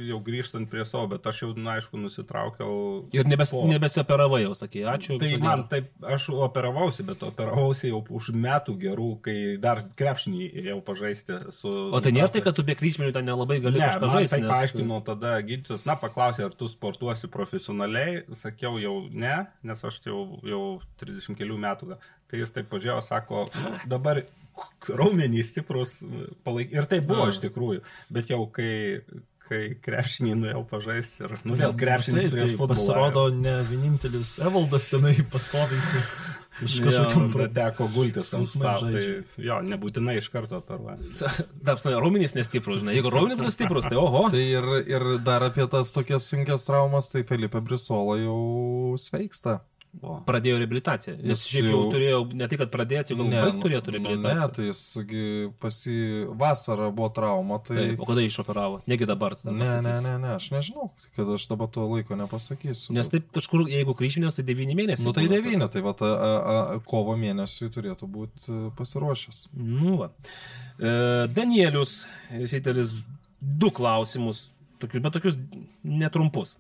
jau 0.04 0.18
grįžtant 0.20 0.68
prie 0.68 0.84
savo, 0.84 1.08
bet 1.14 1.24
aš 1.30 1.38
jau, 1.44 1.50
na, 1.56 1.78
aišku, 1.80 1.96
nusitraukiau. 1.96 3.06
Ir 3.16 3.24
nebes, 3.30 3.54
po- 3.56 3.62
nebesioperavai 3.70 4.42
jau, 4.44 4.52
sakė, 4.58 4.82
ačiū. 4.92 5.16
Tai 5.22 5.30
viso 5.32 5.40
man 5.44 5.64
taip, 5.72 5.88
aš 6.04 6.26
operavausi, 6.36 7.06
bet 7.08 7.24
operavausi 7.24 7.92
jau 7.94 8.02
už 8.10 8.32
metų 8.36 8.76
gerų, 8.82 9.08
kai 9.24 9.38
dar 9.64 9.80
krepšinį 9.96 10.50
ėjau 10.66 10.82
pažaisti 10.84 11.40
su... 11.56 11.72
O 11.96 12.02
tai 12.04 12.12
nėra 12.12 12.28
tai, 12.34 12.42
kad 12.44 12.58
tu 12.60 12.66
be 12.68 12.76
kryžminių 12.76 13.14
ten 13.16 13.26
nelabai 13.32 13.62
gali 13.64 13.80
Ne, 13.80 13.88
kažką 13.88 14.12
žaisti. 14.18 14.36
tai 14.36 14.42
nes- 14.44 14.52
paaiškino 14.52 15.00
tada 15.08 15.36
gydytojas, 15.48 15.86
na, 15.88 15.96
paklausė, 15.96 16.50
ar 16.50 16.52
tu 16.60 16.68
sportuosi 16.68 17.32
profesionaliai, 17.32 18.24
sakiau 18.36 18.76
jau 18.84 18.98
ne, 19.12 19.46
nes 19.64 19.84
aš 19.88 20.02
jau, 20.06 20.26
jau 20.44 20.64
30 21.00 21.40
kelių 21.40 21.56
metų. 21.70 21.96
Tai 22.32 22.40
jis 22.40 22.52
taip 22.56 22.70
pažiūrėjo, 22.72 23.02
sako, 23.04 23.48
"Nu, 23.60 23.72
dabar 23.92 24.22
raumenys 24.90 25.52
stiprus, 25.54 25.98
palaik... 26.46 26.72
ir 26.74 26.88
tai 26.90 27.02
buvo 27.06 27.28
iš 27.32 27.42
tikrųjų, 27.44 27.84
bet 28.14 28.32
jau 28.32 28.44
kai, 28.54 29.02
kai 29.48 29.62
krepšinį 29.84 30.36
nuėjau 30.42 30.62
pažaisti 30.70 31.26
ir, 31.26 31.36
nu, 31.46 31.58
vėl 31.60 31.76
krepšinis 31.78 32.28
tai, 32.28 32.34
prieš 32.36 32.54
tai 32.54 32.60
futbolą. 32.60 32.76
pasirodo 32.76 33.26
ne 33.36 33.58
vienintelis 33.70 34.38
Evaldas 34.42 34.90
tenai 34.92 35.18
pastovysi. 35.34 36.06
Iš 36.62 36.76
kažkokiam 36.84 37.32
Tada 37.34 37.48
teko 37.56 37.88
gultis 37.94 38.28
ant 38.38 38.46
stalo. 38.46 38.92
Tai 38.94 39.46
jo, 39.46 39.58
nebūtinai 39.66 40.18
iš 40.20 40.28
karto 40.34 40.60
operuoja. 40.60 41.00
Tapsime, 41.66 41.96
raumenys 41.98 42.36
nestiprus, 42.38 42.84
žinai, 42.84 42.98
jeigu 43.00 43.10
raumenys 43.14 43.40
būtų 43.40 43.54
stiprus, 43.56 43.88
tai 43.90 43.98
oho. 43.98 44.28
Tai 44.34 44.44
ir, 44.44 44.68
ir 44.92 45.08
dar 45.26 45.48
apie 45.48 45.66
tas 45.72 45.94
tokias 45.96 46.28
sunkias 46.30 46.68
traumas, 46.68 47.10
tai 47.14 47.24
Felipe 47.28 47.64
Brisola 47.66 48.20
jau 48.22 48.42
sveiksta. 49.02 49.62
O. 50.00 50.14
Pradėjo 50.24 50.56
reabilitaciją. 50.62 51.18
Nes 51.20 51.42
Jis 51.44 51.50
šiaip 51.52 51.66
jau 51.68 51.80
jau- 51.82 51.88
turėjo, 51.92 52.20
ne 52.40 52.48
tik, 52.48 52.62
kad 52.62 52.70
pradėti, 52.72 53.16
gal 53.20 53.28
baigti 53.28 53.60
turėtų 53.66 53.92
nu, 53.92 54.00
ne, 54.00 54.00
reabilitaciją. 54.00 54.48
tai 54.56 54.68
jisgi 54.70 55.24
pasi 55.60 55.96
vasarą 56.40 56.88
buvo 56.96 57.10
trauma, 57.12 57.58
tai... 57.60 57.76
Taip, 57.76 58.00
o 58.00 58.08
kada 58.08 58.24
išoperavo? 58.24 58.80
Negi 58.88 59.08
dabar. 59.10 59.36
Ne, 59.44 59.52
ne, 59.52 59.60
pasakys. 59.60 60.06
ne, 60.06 60.14
ne, 60.24 60.30
aš 60.38 60.46
nežinau, 60.56 60.88
kad 61.18 61.34
aš 61.36 61.44
dabar 61.52 61.68
to 61.76 61.84
laiko 61.92 62.16
nepasakysiu. 62.16 62.96
Nes 62.96 63.12
taip 63.12 63.28
kažkur, 63.36 63.66
jeigu 63.70 63.96
kryžminės, 64.00 64.40
tai 64.40 64.46
9 64.48 64.78
mėnesiai. 64.80 65.06
Nu 65.10 65.14
tai 65.18 65.26
būna 65.28 65.36
devynė, 65.36 65.66
tas. 65.68 65.74
tai 65.76 65.84
va, 65.84 65.94
ta, 66.00 66.08
a, 66.08 66.30
a, 66.56 66.80
kovo 66.88 67.18
mėnesiui 67.20 67.68
turėtų 67.76 68.08
būti 68.16 68.60
pasiruošęs. 68.80 69.42
Nu, 69.60 69.98
va. 70.06 70.14
E, 70.80 70.94
Danielius, 71.36 72.06
Seiteris, 72.48 73.02
du 73.42 73.74
klausimus, 73.76 74.48
tokius, 74.80 75.04
bet 75.04 75.20
tokius 75.20 75.36
netrumpus. 75.84 76.56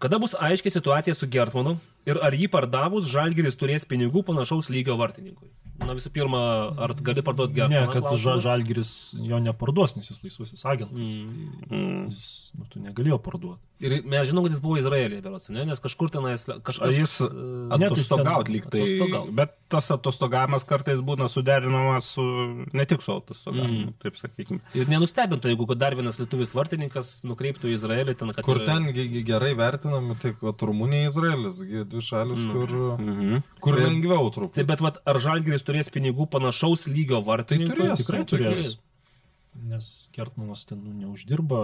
Kada 0.00 0.18
bus 0.18 0.32
aiškiai 0.40 0.72
situacija 0.72 1.14
su 1.16 1.28
Gertmanu 1.28 1.76
ir 2.06 2.20
ar 2.22 2.34
jį 2.38 2.48
pardavus 2.52 3.08
Žalgiris 3.10 3.58
turės 3.60 3.86
pinigų 3.88 4.22
panašaus 4.26 4.70
lygio 4.72 4.96
vartininkui? 5.00 5.50
Na 5.78 5.92
visų 5.94 6.10
pirma, 6.14 6.40
ar 6.82 6.94
gali 7.04 7.22
parduoti 7.22 7.52
Ne, 7.52 7.68
Gertmaną? 7.68 7.92
kad 7.92 8.06
klausimas? 8.08 8.42
Žalgiris 8.46 8.90
jo 9.20 9.38
neparduos, 9.44 9.96
nes 9.98 10.08
jis 10.10 10.22
laisvasis 10.24 10.64
agentas. 10.64 10.98
Mm. 10.98 11.68
Tai 11.68 11.80
jis, 12.10 12.52
nu, 12.56 12.64
tu 12.72 12.80
negalėjo 12.80 13.18
parduoti. 13.22 13.60
Ir 13.84 13.92
mes 14.08 14.24
žinom, 14.30 14.40
kad 14.46 14.54
jis 14.54 14.60
buvo 14.64 14.78
Izraelyje, 14.80 15.20
berots, 15.20 15.50
ne? 15.52 15.66
nes 15.68 15.82
kažkur 15.84 16.08
tenais 16.08 16.46
kažkas... 16.64 16.94
Jis 16.96 17.18
e, 17.20 17.28
Ne, 17.76 17.90
atostogaut 17.90 18.46
ten 18.48 18.54
lyg 18.54 18.64
tai. 18.72 18.80
atostogaut. 18.86 19.34
Bet 19.36 19.52
tas 19.68 19.90
atostogavimas 19.92 20.64
kartais 20.64 21.02
būna 21.04 21.28
suderinamas 21.28 22.08
su, 22.16 22.24
ne 22.72 22.86
tik 22.88 23.04
su 23.04 23.12
atostogavimu, 23.18 23.76
Mm. 23.76 23.92
taip 24.00 24.16
sakykime. 24.16 24.60
Ir 24.80 24.88
nenustebintų, 24.88 25.50
jeigu 25.52 25.66
kad 25.68 25.78
dar 25.82 25.94
vienas 25.98 26.16
lietuvis 26.22 26.54
vartininkas 26.56 27.10
nukreiptų 27.28 27.68
į 27.68 27.74
Izraelį, 27.76 28.14
ten 28.16 28.32
kad... 28.32 28.44
Kur 28.48 28.62
ten 28.64 28.88
gerai 29.28 29.52
vertinami, 29.58 30.16
tai 30.22 30.32
Rumunija, 30.70 31.10
Izraelis, 31.12 31.60
gi 31.68 31.84
dvi 31.84 32.00
šalis, 32.00 32.46
kur, 32.48 32.72
Mhm. 32.96 33.42
kur 33.60 33.76
Ir- 33.76 33.88
lengviau 33.90 34.30
truputį. 34.32 34.54
Tai 34.62 34.64
bet 34.72 34.80
vat, 34.80 35.02
ar 35.04 35.20
Žalgiris 35.20 35.65
turės 35.66 35.90
pinigų 35.92 36.28
panašaus 36.32 36.86
lygio 36.90 37.20
vartininkui? 37.26 37.74
turės, 37.76 38.04
Tikrai 38.04 38.22
tai 38.22 38.30
turės. 38.32 38.76
Nes 39.66 39.90
Kertmanas 40.14 40.66
ten 40.68 40.82
nu, 40.84 40.92
neuždirba 41.04 41.60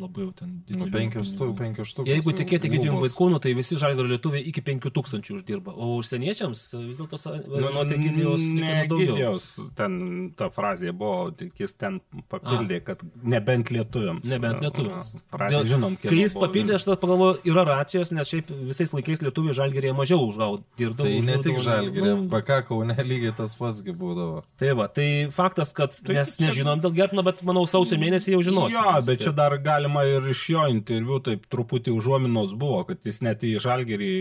labai 0.00 0.24
jau 0.24 0.32
ten 0.38 0.48
Nu, 0.52 0.60
didelių 0.68 0.92
penkios, 0.92 1.32
pinigų. 1.32 1.38
tu, 1.38 1.54
penkios 1.58 1.88
štukos. 1.92 2.08
Jeigu 2.08 2.32
tikėti 2.32 2.70
Gidijum 2.72 2.96
lubos. 2.96 3.12
Vaikūnų, 3.12 3.40
tai 3.44 3.52
visi 3.54 3.76
Žalgirio 3.76 4.08
lietuviai 4.14 4.42
iki 4.48 4.62
5000 4.64 5.32
uždirba, 5.36 5.74
o 5.76 5.98
užsieniečiams 6.00 6.62
vis 6.88 6.98
dėlto 7.02 7.18
sa- 7.18 7.34
nuo 7.36 7.84
tai 7.84 7.98
Gidijos 7.98 8.40
ne 8.54 8.86
daugiau. 8.88 9.36
Ten 9.76 10.32
ta 10.36 10.48
frazė 10.50 10.92
buvo, 10.92 11.30
tik 11.36 11.52
jis 11.60 11.74
ten 11.78 12.00
papildė, 12.30 12.82
kad 12.84 13.02
nebent 13.22 13.68
lietuviam. 13.70 14.20
Nebent 14.24 14.60
lietuviams. 14.64 15.22
Frazė 15.32 15.64
žinom, 15.66 15.96
kiek 16.00 16.10
Kai 16.10 16.18
jis 16.22 16.34
papildė, 16.34 16.74
aš 16.78 16.84
tada 16.88 16.96
pagalvoju, 16.96 17.42
yra 17.52 17.64
racijos, 17.68 18.12
nes 18.12 18.28
šiaip 18.28 18.48
visais 18.68 18.90
laikais 18.92 19.22
lietuviai 19.22 19.54
Žalgirėje 19.54 19.94
mažiau 19.96 20.26
užgaudavo. 20.28 20.62
Tai 20.96 21.20
ne 21.20 21.36
tik 21.42 21.58
žalgerė, 21.62 22.12
Nu, 22.12 22.28
BK 22.28 22.62
Kaune 22.66 22.94
lygiai 22.94 23.34
tas 23.36 23.54
pats 23.56 23.82
gi 23.82 23.92
būdavo. 23.92 24.42
Tai 24.58 24.72
va, 24.74 24.88
tai 24.88 25.28
faktas, 25.30 25.72
kad 25.72 25.94
mes 26.08 26.36
nežinom 26.38 26.80
dėl 26.80 26.92
Gertino, 26.94 27.22
bet 27.22 27.42
manau 27.42 27.64
sausio 27.66 27.96
mėnesį 27.96 28.32
jau 28.34 28.42
žinosime. 28.42 28.72
Jo, 28.80 29.02
bet 29.06 29.20
čia 29.20 29.32
dar 29.32 29.56
galima 29.82 30.04
ir 30.04 30.28
iš 30.30 30.48
jo 30.50 30.66
interviu 30.70 31.18
taip 31.20 31.46
truputį 31.50 31.92
užuominos 31.92 32.54
buvo, 32.54 32.84
kad 32.84 33.02
jis 33.04 33.20
net 33.22 33.42
į 33.42 33.58
žalgerį 33.60 34.14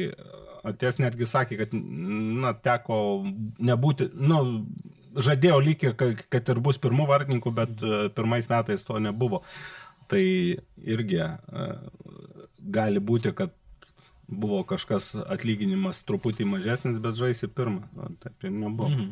atės 0.64 0.99
netgi 0.99 1.25
sakė, 1.25 1.57
kad, 1.57 1.73
na, 1.73 2.53
teko 2.53 3.23
nebūti, 3.59 4.11
nu, 4.14 4.65
žadėjo 5.15 5.59
lygį, 5.61 5.93
kad, 6.30 6.49
ir 6.49 6.59
bus 6.59 6.77
pirmų 6.81 7.07
vartininkų, 7.09 7.53
bet 7.53 7.81
e, 7.81 8.09
pirmais 8.15 8.48
metais 8.49 8.83
to 8.85 8.99
nebuvo. 8.99 9.41
Tai 10.07 10.22
irgi 10.22 11.22
e, 11.22 11.65
gali 12.61 12.99
būti, 12.99 13.33
kad 13.33 13.53
buvo 14.27 14.61
kažkas 14.64 15.11
atlyginimas 15.25 16.03
truputį 16.07 16.45
mažesnis, 16.48 17.01
bet 17.01 17.17
žaisi 17.19 17.49
pirmą. 17.49 17.88
O 17.98 18.11
Taip 18.22 18.45
ir 18.45 18.53
nebuvo. 18.53 18.90
Mhm. 18.90 19.11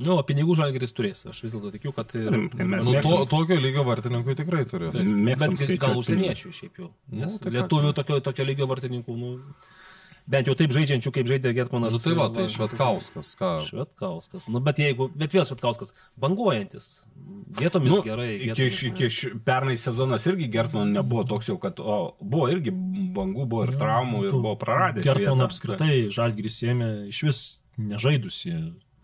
Nu, 0.00 0.14
o 0.16 0.22
pinigų 0.24 0.54
Žalgiris 0.56 0.94
turės. 0.96 1.26
Aš 1.28 1.42
vis 1.44 1.52
dėlto 1.52 1.70
tikiu, 1.74 1.92
kad... 1.92 2.08
ir- 2.16 2.30
Tai 2.56 2.64
mes 2.64 2.84
Nu, 2.86 2.92
to, 2.92 2.96
mėgstam- 2.96 3.26
tokio 3.28 3.58
lygio 3.60 3.84
vartininkui 3.84 4.36
tikrai 4.38 4.64
turės. 4.64 4.94
mėgstam 4.96 5.52
Bet 5.52 5.58
gal 5.60 5.66
skaičiuot 5.66 6.00
užsieniečių 6.00 6.52
šiaip 6.56 6.80
jau. 6.80 6.88
Nu, 7.10 7.20
Nes 7.26 7.36
tai 7.38 7.50
ką, 7.50 7.56
lietuvių 7.58 7.92
tokio, 7.98 8.20
tokio 8.24 8.46
lygio 8.48 8.66
vartininkų, 8.70 9.16
nu, 9.20 9.32
bent 10.30 10.46
jau 10.48 10.54
taip 10.56 10.70
žaidžiančių, 10.72 11.10
kaip 11.12 11.26
žaidė 11.28 11.52
Getmanas. 11.56 11.92
Nu 11.92 11.98
tai 12.00 12.14
va, 12.16 12.28
tai 12.32 12.46
Švetkauskas, 12.48 13.34
ką. 13.40 13.50
Švetkauskas. 13.66 14.48
Nu, 14.48 14.60
bet 14.64 14.78
jeigu, 14.80 15.10
bet 15.20 15.34
vėl 15.36 15.44
Švetkauskas, 15.48 15.92
banguojantis. 16.16 16.88
Vietomis 17.60 17.90
Nu, 17.92 18.00
gerai. 18.06 18.28
iki, 18.38 18.46
vietomis 18.54 18.80
iki 18.92 19.10
ši- 19.10 19.32
pernai 19.44 19.76
sezonas 19.80 20.24
irgi 20.30 20.48
Gertman 20.54 20.92
nebuvo 20.94 21.26
toks 21.28 21.48
jau, 21.50 21.58
kad 21.60 21.80
o, 21.82 22.14
buvo 22.22 22.46
irgi 22.52 22.70
bangų, 22.72 23.44
buvo 23.50 23.66
ir 23.66 23.74
traumų, 23.76 24.24
ir 24.28 24.32
buvo 24.38 24.54
praradęs. 24.56 25.04
Gertmaną 25.04 25.34
vietą. 25.36 25.48
apskritai 25.50 25.98
Žalgiris 26.14 26.62
ėmė 26.72 26.90
iš 27.10 27.22
vis 27.26 27.40
nežaidusi. 27.76 28.54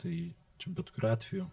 Tai 0.00 0.14
čia 0.58 0.72
bet 0.76 0.90
kuriu 0.90 1.10
atveju 1.12 1.46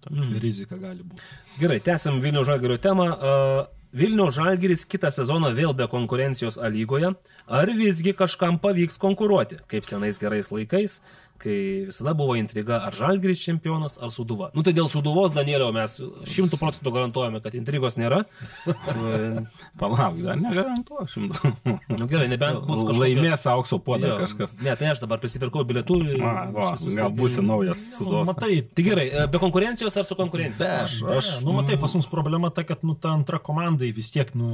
tokia 0.00 0.22
Mm. 0.22 0.38
rizika 0.38 0.76
gali 0.76 1.02
būti. 1.02 1.22
Gerai, 1.58 1.80
tęsiam 1.80 2.20
Vilnių 2.22 2.44
Žalgirio 2.46 2.78
temą. 2.78 3.08
Uh, 3.16 3.66
Vilnių 3.96 4.30
Žalgiris 4.34 4.84
kitą 4.84 5.10
sezoną 5.10 5.54
vėl 5.56 5.72
be 5.74 5.86
konkurencijos 5.88 6.58
A 6.58 6.68
lygoje. 6.68 7.14
Ar 7.48 7.66
visgi 7.66 8.12
kažkam 8.12 8.58
pavyks 8.60 8.98
konkuruoti, 8.98 9.56
kaip 9.70 9.84
senais 9.88 10.18
gerais 10.18 10.50
laikais, 10.52 11.00
kai 11.40 11.58
visada 11.88 12.14
buvo 12.16 12.36
intriga, 12.38 12.80
ar 12.86 12.94
Žalgiris 12.96 13.42
čempionas, 13.44 13.96
ar 14.02 14.12
Suduva. 14.14 14.50
Nu 14.56 14.64
tai 14.66 14.72
dėl 14.76 14.88
Suduvos, 14.92 15.34
Danielio, 15.36 15.68
mes 15.76 15.98
šimtų 16.32 16.58
procentų 16.60 16.92
garantuojame, 16.94 17.40
kad 17.44 17.56
intrigos 17.58 17.98
nėra. 18.00 18.22
Palauk, 19.80 20.18
dar 20.24 20.38
negarantuoju 20.40 21.08
šimtų. 21.12 21.52
Nu 21.96 22.08
gerai, 22.10 22.28
nebent 22.32 22.62
bus 22.66 22.82
kažkokia... 22.84 23.02
Laimės 23.06 23.46
aukso 23.50 23.78
puodą 23.82 24.14
kažkas. 24.22 24.54
Ne, 24.64 24.72
tai 24.78 24.90
aš 24.92 25.02
dabar 25.04 25.20
prisipirkau 25.22 25.64
bilietų. 25.68 25.98
Gal 26.16 27.12
būsi 27.16 27.44
naujas 27.44 27.82
Nu, 27.86 27.98
sudos. 27.98 28.26
matai, 28.28 28.60
Tai 28.76 28.84
gerai, 28.84 29.06
e, 29.08 29.26
be 29.30 29.40
konkurencijos 29.40 29.94
ar 29.96 30.06
su 30.08 30.16
konkurencija? 30.18 30.82
Aš, 30.84 30.98
Aš, 31.16 31.30
nu, 31.46 31.54
matai, 31.56 31.78
pas 31.80 31.94
mus 31.96 32.08
problema 32.10 32.50
ta, 32.54 32.64
kad, 32.68 32.82
nu, 32.86 32.96
ta 32.98 33.12
antra 33.16 33.38
komandai 33.42 33.92
vis 33.96 34.10
tiek, 34.14 34.32
nu, 34.38 34.50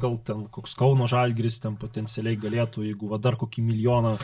gal 0.00 0.18
ten 0.24 0.46
koks 0.52 0.76
Kauno 0.78 1.08
Žalgris 1.10 1.60
ten 1.64 1.76
potencialiai 1.80 2.38
galėtų, 2.40 2.86
jeigu 2.90 3.10
va, 3.12 3.18
dar 3.22 3.36
kokį 3.40 3.64
milijoną 3.66 4.16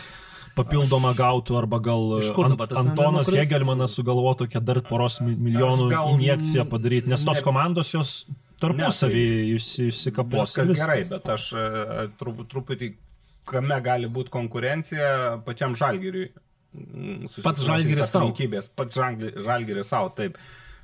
papildomą 0.56 1.12
gautų, 1.16 1.56
arba 1.58 1.78
gal 1.80 2.02
kur 2.36 2.46
Ant- 2.46 2.56
dabar 2.56 2.68
Antonas 2.82 3.26
nenukris? 3.28 3.40
Hegelmanas 3.48 3.94
sugalvojo 3.98 4.34
tokią 4.44 4.60
dar 4.64 4.80
poros 4.82 5.20
mi- 5.20 5.36
milijonų 5.36 5.90
gal 5.90 6.12
injekciją 6.16 6.64
padaryti, 6.68 7.08
nes 7.08 7.24
tos 7.24 7.38
ne- 7.40 7.42
komandos 7.42 7.92
jos 7.94 8.26
tarpusavį 8.60 9.24
Ne, 9.24 9.56
išsikapos. 9.88 10.52
Viskas 10.56 10.72
gerai, 10.78 11.04
bet 11.08 11.28
aš 11.28 11.52
e, 11.52 12.08
trup, 12.18 12.44
truputį, 12.48 12.94
kame 13.46 13.80
gali 13.82 14.06
būti 14.08 14.30
konkurencija 14.30 15.42
pačiam 15.44 15.74
žalgiriui. 15.74 16.30
Mm, 16.72 17.26
Pats 17.44 17.60
Žalgiris 17.66 18.08
sau. 18.14 18.22
aplinkybės, 18.30 18.70
Pats 18.74 18.94
Žalgi- 18.96 19.34
žalgiris 19.44 19.88
savo, 19.92 20.08
taip. 20.16 20.38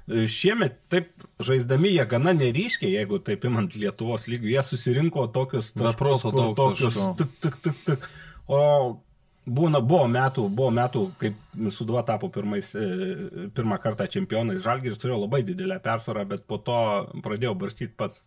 E, 0.09 0.27
Šiemet 0.29 0.75
taip 0.91 1.09
žaisdami 1.41 1.93
jie 1.95 2.05
gana 2.09 2.33
neryškiai, 2.37 2.93
jeigu 2.99 3.23
taip 3.25 3.45
imant 3.45 3.73
Lietuvos 3.73 4.27
lygių, 4.29 4.51
jie 4.53 4.63
susirinko 4.63 5.29
tokius 5.33 5.73
Be 5.75 5.93
proto 5.97 6.31
kur 6.31 6.33
daug 6.33 6.57
tokius 6.57 6.99
tik, 7.17 7.29
tik, 7.41 7.57
tik, 7.63 7.75
tik. 7.87 8.09
O 8.49 9.01
Būna, 9.49 9.81
buvo 9.81 10.05
metų, 10.13 10.47
buvo 10.53 10.71
metų, 10.77 11.03
kaip 11.21 11.37
Suduva 11.73 12.03
tapo 12.05 12.29
pirmais, 12.33 12.69
e, 12.77 13.49
pirmą 13.57 13.79
kartą 13.81 14.07
čempionais. 14.13 14.61
Žalgiris 14.65 15.01
turėjo 15.01 15.23
labai 15.23 15.41
didelę 15.47 15.79
persvarą, 15.85 16.27
bet 16.29 16.45
po 16.47 16.59
to 16.61 16.79
pradėjo 17.25 17.55
barstyti 17.59 17.95
pats. 17.97 18.21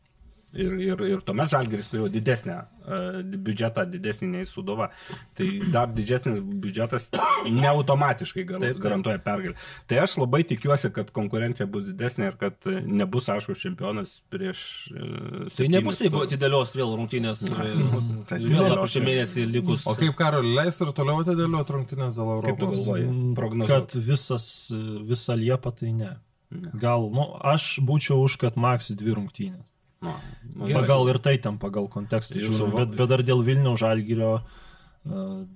Ir, 0.52 0.74
ir, 0.84 1.02
ir 1.08 1.22
tuomet 1.24 1.48
Žalgiris 1.48 1.88
turėjo 1.88 2.10
didesnę 2.12 2.58
uh, 2.60 3.20
biudžetą, 3.24 3.86
didesnį 3.88 4.28
nei 4.34 4.48
Sudova. 4.50 4.90
Tai 5.38 5.48
dar 5.72 5.94
didesnis 5.96 6.42
biudžetas 6.44 7.08
neautomatiškai 7.48 8.44
gar, 8.50 8.60
Taip, 8.60 8.76
taip. 8.76 8.82
garantuoja 8.84 9.22
pergalę. 9.24 9.56
Tai 9.88 10.02
aš 10.04 10.18
labai 10.20 10.42
tikiuosi, 10.50 10.92
kad 10.92 11.14
konkurencija 11.16 11.70
bus 11.72 11.86
didesnė 11.88 12.34
ir 12.34 12.36
kad 12.42 12.68
e, 12.68 12.82
nebus 12.84 13.30
aiškus 13.32 13.64
čempionas 13.64 14.18
prieš... 14.34 14.66
Uh, 14.92 15.48
Tai 15.56 15.70
nebus, 15.72 16.04
jeigu 16.04 16.26
atidėlios 16.26 16.76
vėl 16.76 16.98
rungtynės 17.00 17.46
ir 17.48 17.56
tai 17.56 17.70
vėl 17.72 17.88
atidėlios, 18.26 18.76
lapkričio 18.76 19.00
jo. 19.00 19.08
mėnesį 19.08 19.48
likus. 19.56 19.88
O 19.88 19.96
kaip 20.04 20.20
Karol 20.20 20.52
leis 20.60 20.84
ir 20.84 20.92
toliau 20.98 21.24
atidėlioti 21.24 21.78
rungtynės 21.78 22.20
dėl 22.20 22.36
Europos? 22.36 22.76
galvoji? 22.76 23.08
Kad 23.08 23.36
Prognozuot. 23.40 24.00
visas, 24.12 24.46
visa 25.08 25.40
Liepa 25.40 25.72
tai 25.80 25.96
ne. 25.96 26.14
Gal, 26.76 27.08
nu, 27.16 27.30
aš 27.48 27.78
būčiau 27.88 28.20
už, 28.26 28.36
kad 28.42 28.60
Maksi 28.60 29.00
dvi 29.00 29.16
rungtynės. 29.16 29.71
Nu, 30.02 30.14
nu, 30.56 30.68
Pagal 30.74 31.10
ir 31.14 31.20
tai 31.22 31.36
ten, 31.38 31.58
pagal 31.62 31.86
kontekstą 31.94 32.42
žiūrint, 32.42 32.74
va- 32.74 32.80
bet, 32.86 32.96
bet 32.98 33.10
dar 33.12 33.22
dėl 33.26 33.44
Vilniaus 33.46 33.80
žalgyrio, 33.84 34.32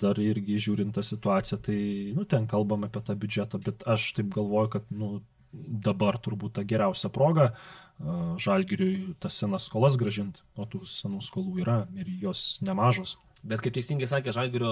dar 0.01 0.19
irgi 0.21 0.59
žiūrint 0.61 0.93
tą 0.93 1.01
situaciją, 1.05 1.57
tai, 1.65 1.77
nu, 2.17 2.25
ten 2.29 2.45
kalbam 2.49 2.85
apie 2.85 3.01
tą 3.05 3.15
biudžetą, 3.17 3.61
bet 3.65 3.81
aš 3.89 4.11
taip 4.17 4.29
galvoju, 4.35 4.69
kad, 4.77 4.85
nu, 4.93 5.09
dabar 5.55 6.17
turbūt 6.21 6.57
ta 6.59 6.63
geriausia 6.67 7.09
proga 7.09 7.51
žalgyriui 8.41 9.15
tas 9.23 9.37
senas 9.39 9.69
skolas 9.69 9.95
gražinti, 9.97 10.41
o 10.59 10.65
tų 10.67 10.81
senų 10.89 11.21
skolų 11.23 11.61
yra 11.63 11.77
ir 11.95 12.09
jos 12.21 12.59
nemažos. 12.65 13.15
Bet 13.45 13.61
kaip 13.61 13.75
teisingai 13.77 14.07
sakė 14.09 14.31
Žalgirio 14.33 14.71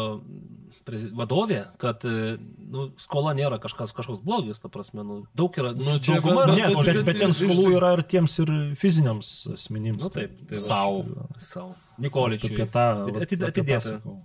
vadovė, 1.14 1.60
kad 1.82 2.04
e, 2.10 2.38
nu, 2.74 2.88
skola 2.98 3.34
nėra 3.38 3.60
kažkas, 3.62 3.94
kažkoks 3.94 4.24
blogis, 4.26 4.60
ta 4.64 4.70
prasme, 4.74 5.04
nu, 5.06 5.18
daug 5.38 5.54
yra. 5.62 5.74
Nu, 5.78 6.00
čia 6.02 6.18
dauguma 6.18 6.48
bet- 6.50 6.58
Ne, 6.58 6.84
bet- 6.84 7.06
bet, 7.06 7.20
ten 7.22 7.36
skolų 7.38 7.76
yra 7.78 7.92
ir 7.98 8.04
tiems 8.10 8.40
ir 8.42 8.52
fiziniams 8.80 9.30
asmenims. 9.54 10.04
Nu, 10.04 10.10
taip, 10.10 10.34
tai 10.50 10.58
va- 10.58 10.64
Sau. 10.66 11.06
Sau. 11.38 11.68
Nikoličiui. 12.02 12.56
Apie 12.58 12.66
tą 12.74 12.88
Bet 13.06 13.14
vat, 13.20 13.24
atid- 13.28 13.44
apie 13.46 13.62
tą 13.62 13.62
atidėta. 13.62 14.00
sakau. 14.00 14.18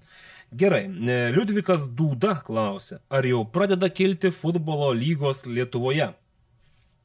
Gerai, 0.57 0.85
e, 0.89 1.19
Liudvikas 1.37 1.85
Dūda 1.93 2.39
klausė, 2.43 3.01
ar 3.11 3.23
jau 3.29 3.43
pradeda 3.53 3.91
kilti 3.93 4.31
futbolo 4.33 4.95
lygos 4.97 5.45
Lietuvoje? 5.45 6.15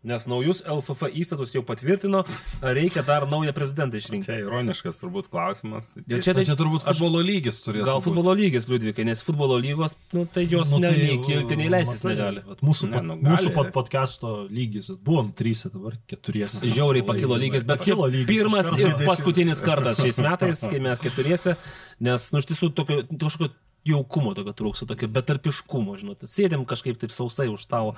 Nes 0.04 0.26
naujus 0.28 0.60
LFF 0.68 1.08
įstatus 1.16 1.54
jau 1.56 1.62
patvirtino, 1.64 2.26
reikia 2.62 3.04
dar 3.08 3.24
naują 3.32 3.54
prezidentą 3.56 3.96
išrinkti? 4.02 4.28
Čia 4.28 4.42
ironiškas 4.42 4.98
turbūt 5.00 5.30
klausimas. 5.32 5.88
Ir 6.04 6.20
Čia, 6.20 6.34
tai- 6.36 6.44
čia 6.44 6.58
turbūt 6.60 6.84
futbolo 6.84 7.22
lygis 7.24 7.62
turėtų 7.64 7.86
Gal 7.88 8.02
futbolo 8.04 8.34
lygis, 8.36 8.68
Liudvikai, 8.68 9.06
nes 9.08 9.22
futbolo 9.24 9.56
lygos, 9.64 9.96
nu, 10.12 10.26
tai 10.26 10.44
jos 10.52 10.74
Nu, 10.76 10.82
tai, 10.84 10.92
nei 10.98 11.18
kilti, 11.24 11.56
nei 11.56 11.70
leistis 11.72 12.04
matai, 12.04 12.18
negali. 12.18 12.44
vat 12.46 12.60
Mūsų, 12.60 12.90
Ne, 12.92 13.02
nu, 13.02 13.16
gali. 13.16 13.32
mūsų 13.32 13.54
pod 13.56 13.72
podcast'o 13.72 14.34
lygis, 14.52 14.92
buvom 15.02 15.32
trys, 15.34 15.64
dabar 15.72 15.94
keturiesi. 16.06 16.60
Žiauriai 16.68 17.06
pakilo 17.08 17.38
lygis, 17.40 17.64
bet 17.64 17.80
Pakilo 17.80 18.06
lygis, 18.12 18.28
pirmas 18.28 18.68
ir 18.78 18.94
paskutinis 19.08 19.62
kartas 19.64 20.00
šiais 20.04 20.20
metais, 20.20 20.60
kai 20.68 20.80
mes 20.80 21.00
keturiese, 21.00 21.56
nes, 22.02 22.32
nu, 22.34 22.40
iš 22.40 22.46
tiesų, 22.52 22.74
tokio, 22.76 23.04
kažkokio 23.08 23.54
jaukumo 23.88 24.34
tokio 24.38 24.54
trūksta, 24.56 24.88
tokio 24.88 25.10
betarpiškumo, 25.12 25.96
žinot, 26.00 26.24
sėdėm 26.30 26.64
kažkaip 26.68 26.98
taip 27.02 27.14
sausai 27.14 27.50
už 27.52 27.66
stalo, 27.66 27.94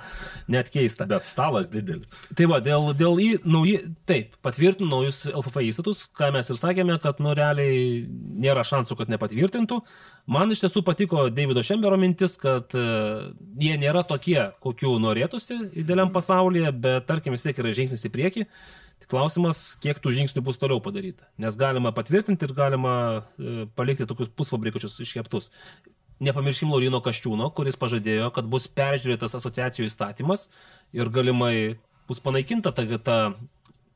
net 0.50 0.70
keista. 0.74 1.06
Bet 1.08 1.28
stalas 1.28 1.70
didelis. 1.70 2.08
Tai 2.36 2.48
va, 2.50 2.60
dėl, 2.64 2.90
dėl 2.98 3.20
į 3.22 3.28
nauji, 3.46 3.78
taip, 4.08 4.34
patvirtino 4.44 4.90
naujus 4.90 5.24
LFF 5.30 5.62
įstatus, 5.68 6.06
ką 6.16 6.32
mes 6.34 6.50
ir 6.50 6.60
sakėme, 6.60 6.98
kad, 7.02 7.22
nu, 7.22 7.34
realiai 7.38 8.06
nėra 8.46 8.64
šansų, 8.66 8.98
kad 8.98 9.12
nepatvirtintų. 9.12 9.80
Man 10.32 10.50
iš 10.54 10.64
tiesų 10.64 10.82
patiko 10.86 11.28
Davido 11.30 11.62
Šembero 11.66 11.98
mintis, 12.00 12.34
kad 12.42 12.74
uh, 12.78 13.28
jie 13.62 13.76
nėra 13.80 14.02
tokie, 14.08 14.40
kokių 14.64 14.96
norėtųsi 15.02 15.60
idealiam 15.78 16.10
pasaulyje, 16.14 16.74
bet, 16.74 17.06
tarkim, 17.06 17.36
vis 17.36 17.46
tiek 17.46 17.62
yra 17.62 17.74
žingsnis 17.76 18.08
į 18.08 18.12
priekį. 18.16 18.46
Tik 19.02 19.10
klausimas, 19.12 19.74
kiek 19.82 19.98
tų 20.00 20.14
žingsnių 20.16 20.42
bus 20.46 20.58
toliau 20.60 20.80
padaryta. 20.82 21.26
Nes 21.42 21.56
galima 21.60 21.92
patvirtinti 21.96 22.48
ir 22.48 22.54
galima 22.56 22.94
e, 23.36 23.66
palikti 23.76 24.08
tokius 24.08 24.32
pusfabrikačius 24.32 24.96
iškeptus. 25.04 25.50
Nepamirškim 26.24 26.70
Laurino 26.72 27.02
Kaščiūno, 27.04 27.50
kuris 27.52 27.76
pažadėjo, 27.76 28.30
kad 28.32 28.48
bus 28.48 28.70
peržiūrėtas 28.72 29.36
asociacijų 29.36 29.90
įstatymas 29.90 30.46
ir 30.96 31.12
galimai 31.12 31.76
bus 32.08 32.22
panaikinta 32.24 32.72
ta, 32.72 32.86
ta 32.96 33.18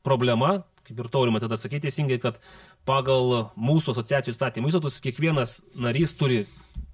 problema, 0.05 0.59
kaip 0.85 1.01
ir 1.01 1.09
taurima 1.09 1.41
tada 1.41 1.57
sakyti 1.57 1.87
teisingai, 1.87 2.19
kad 2.21 2.37
pagal 2.85 3.49
mūsų 3.57 3.95
asociacijų 3.95 4.35
įstatymų 4.35 4.69
įstatus 4.69 5.01
kiekvienas 5.01 5.57
narys 5.73 6.13
turi 6.17 6.43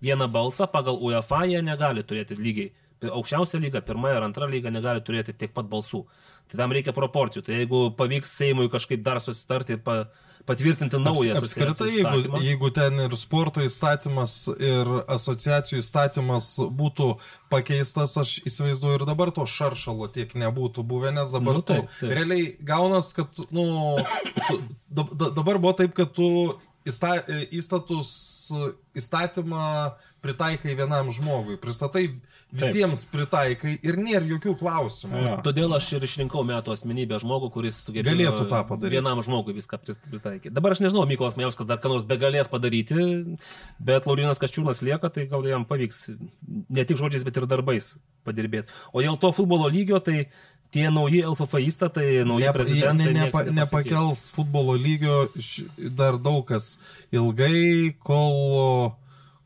vieną 0.03 0.29
balsą, 0.31 0.67
pagal 0.71 0.99
UEFA 1.03 1.45
jie 1.49 1.61
negali 1.65 2.03
turėti 2.07 2.37
lygiai. 2.39 2.71
Aukščiausia 3.07 3.59
lyga, 3.61 3.83
pirma 3.85 4.15
ir 4.15 4.23
antra 4.25 4.47
lyga 4.49 4.71
negali 4.73 5.03
turėti 5.05 5.35
tiek 5.37 5.51
pat 5.53 5.67
balsų. 5.69 6.05
Tai 6.47 6.61
tam 6.63 6.71
reikia 6.75 6.93
proporcijų. 6.95 7.43
Tai 7.47 7.57
jeigu 7.59 7.83
pavyks 7.99 8.31
Seimui 8.39 8.69
kažkaip 8.71 9.01
dar 9.03 9.19
susitarti 9.23 9.75
ir 9.75 9.81
pa, 9.83 10.05
patvirtinti 10.47 10.95
naują 11.03 11.33
Aps- 11.35 11.51
Apskritai, 11.57 11.89
jeigu, 11.91 12.39
jeigu 12.45 12.69
ten 12.71 13.01
ir 13.03 13.15
sporto 13.19 13.59
įstatymas, 13.65 14.35
ir 14.63 14.91
asociacijų 15.11 15.81
įstatymas 15.83 16.47
būtų 16.71 17.09
pakeistas, 17.51 18.13
aš 18.21 18.37
įsivaizduoju 18.47 19.01
ir 19.01 19.05
dabar 19.09 19.33
to 19.35 19.43
šaršalo 19.43 20.07
tiek 20.15 20.31
nebūtų 20.39 20.85
buvę, 20.87 21.11
nes 21.11 21.33
dabar 21.35 21.59
Nu, 21.59 21.65
tu 21.67 21.73
taip, 21.73 21.91
taip. 21.99 22.13
realiai 22.15 22.47
gaunas, 22.63 23.11
kad, 23.17 23.27
nu, 23.51 23.67
tu, 24.47 24.61
da, 24.87 25.03
da, 25.11 25.29
dabar 25.41 25.59
buvo 25.59 25.75
taip, 25.83 25.91
kad 25.99 26.15
tu 26.15 26.29
įsta, 26.87 27.17
įstatus, 27.51 28.15
įstatymą 28.95 29.67
pritaikai 30.23 30.73
vienam 30.75 31.11
žmogui, 31.13 31.57
pristatai 31.61 32.07
visiems 32.51 33.03
pritaikai 33.11 33.75
ir 33.85 33.97
nėra 33.99 34.25
jokių 34.25 34.55
klausimų. 34.59 35.21
Jo. 35.23 35.35
Todėl 35.45 35.75
aš 35.77 35.89
ir 35.97 36.07
išrinkau 36.07 36.43
metų 36.47 36.73
asmenybę 36.73 37.19
žmogų, 37.21 37.51
kuris 37.53 37.77
sugebėjo 37.85 38.15
Galėtų 38.15 38.47
tą 38.49 38.61
padaryti. 38.69 38.97
Vienam 38.97 39.21
žmogui 39.25 39.55
viską 39.57 39.79
pritaikyti. 39.83 40.53
Dabar 40.55 40.75
aš 40.75 40.81
nežinau, 40.85 41.05
Mykolas 41.09 41.37
Majauskas 41.39 41.69
dar 41.69 41.79
ką 41.83 41.93
nors 41.93 42.07
begalės 42.09 42.49
padaryti, 42.51 43.37
bet 43.79 44.09
Laurinas 44.09 44.41
Kaščiūnas 44.41 44.83
lieka, 44.87 45.11
tai 45.13 45.27
gal 45.31 45.45
jam 45.47 45.65
pavyks 45.69 46.07
ne 46.47 46.85
tik 46.87 46.99
žodžiais, 46.99 47.25
bet 47.27 47.37
ir 47.37 47.47
darbais 47.49 47.93
padirbėti. 48.27 48.73
O 48.93 49.03
dėl 49.05 49.19
to 49.21 49.31
futbolo 49.35 49.69
lygio, 49.71 49.99
tai 50.03 50.27
tie 50.73 50.89
nauji 50.91 51.21
LFF 51.23 51.59
įstatai, 51.63 52.07
nauji 52.27 52.43
Nepa- 52.47 52.55
prezidentai. 52.57 53.11
ne, 53.13 53.27
nepasikeis. 53.27 53.55
nepakels 53.55 54.23
futbolo 54.35 54.75
lygio 54.75 55.27
dar 55.95 56.17
daug 56.19 56.45
kas 56.47 56.77
ilgai, 57.11 57.95
kol, 58.03 58.95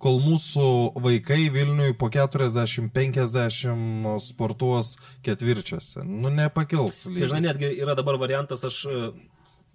kol 0.02 0.18
mūsų 0.24 0.68
vaikai 1.04 1.50
Vilniui 1.54 1.94
po 2.00 2.08
40-50 2.12 4.18
sportuos 4.26 4.96
ketvirčiuose. 5.26 6.00
Nu, 6.08 6.30
nepakils. 6.34 7.04
Tai 7.08 7.28
žinai, 7.28 7.44
netgi 7.50 7.68
yra 7.84 7.94
dabar 7.98 8.16
variantas, 8.22 8.62
aš 8.68 8.76
e, 8.90 8.92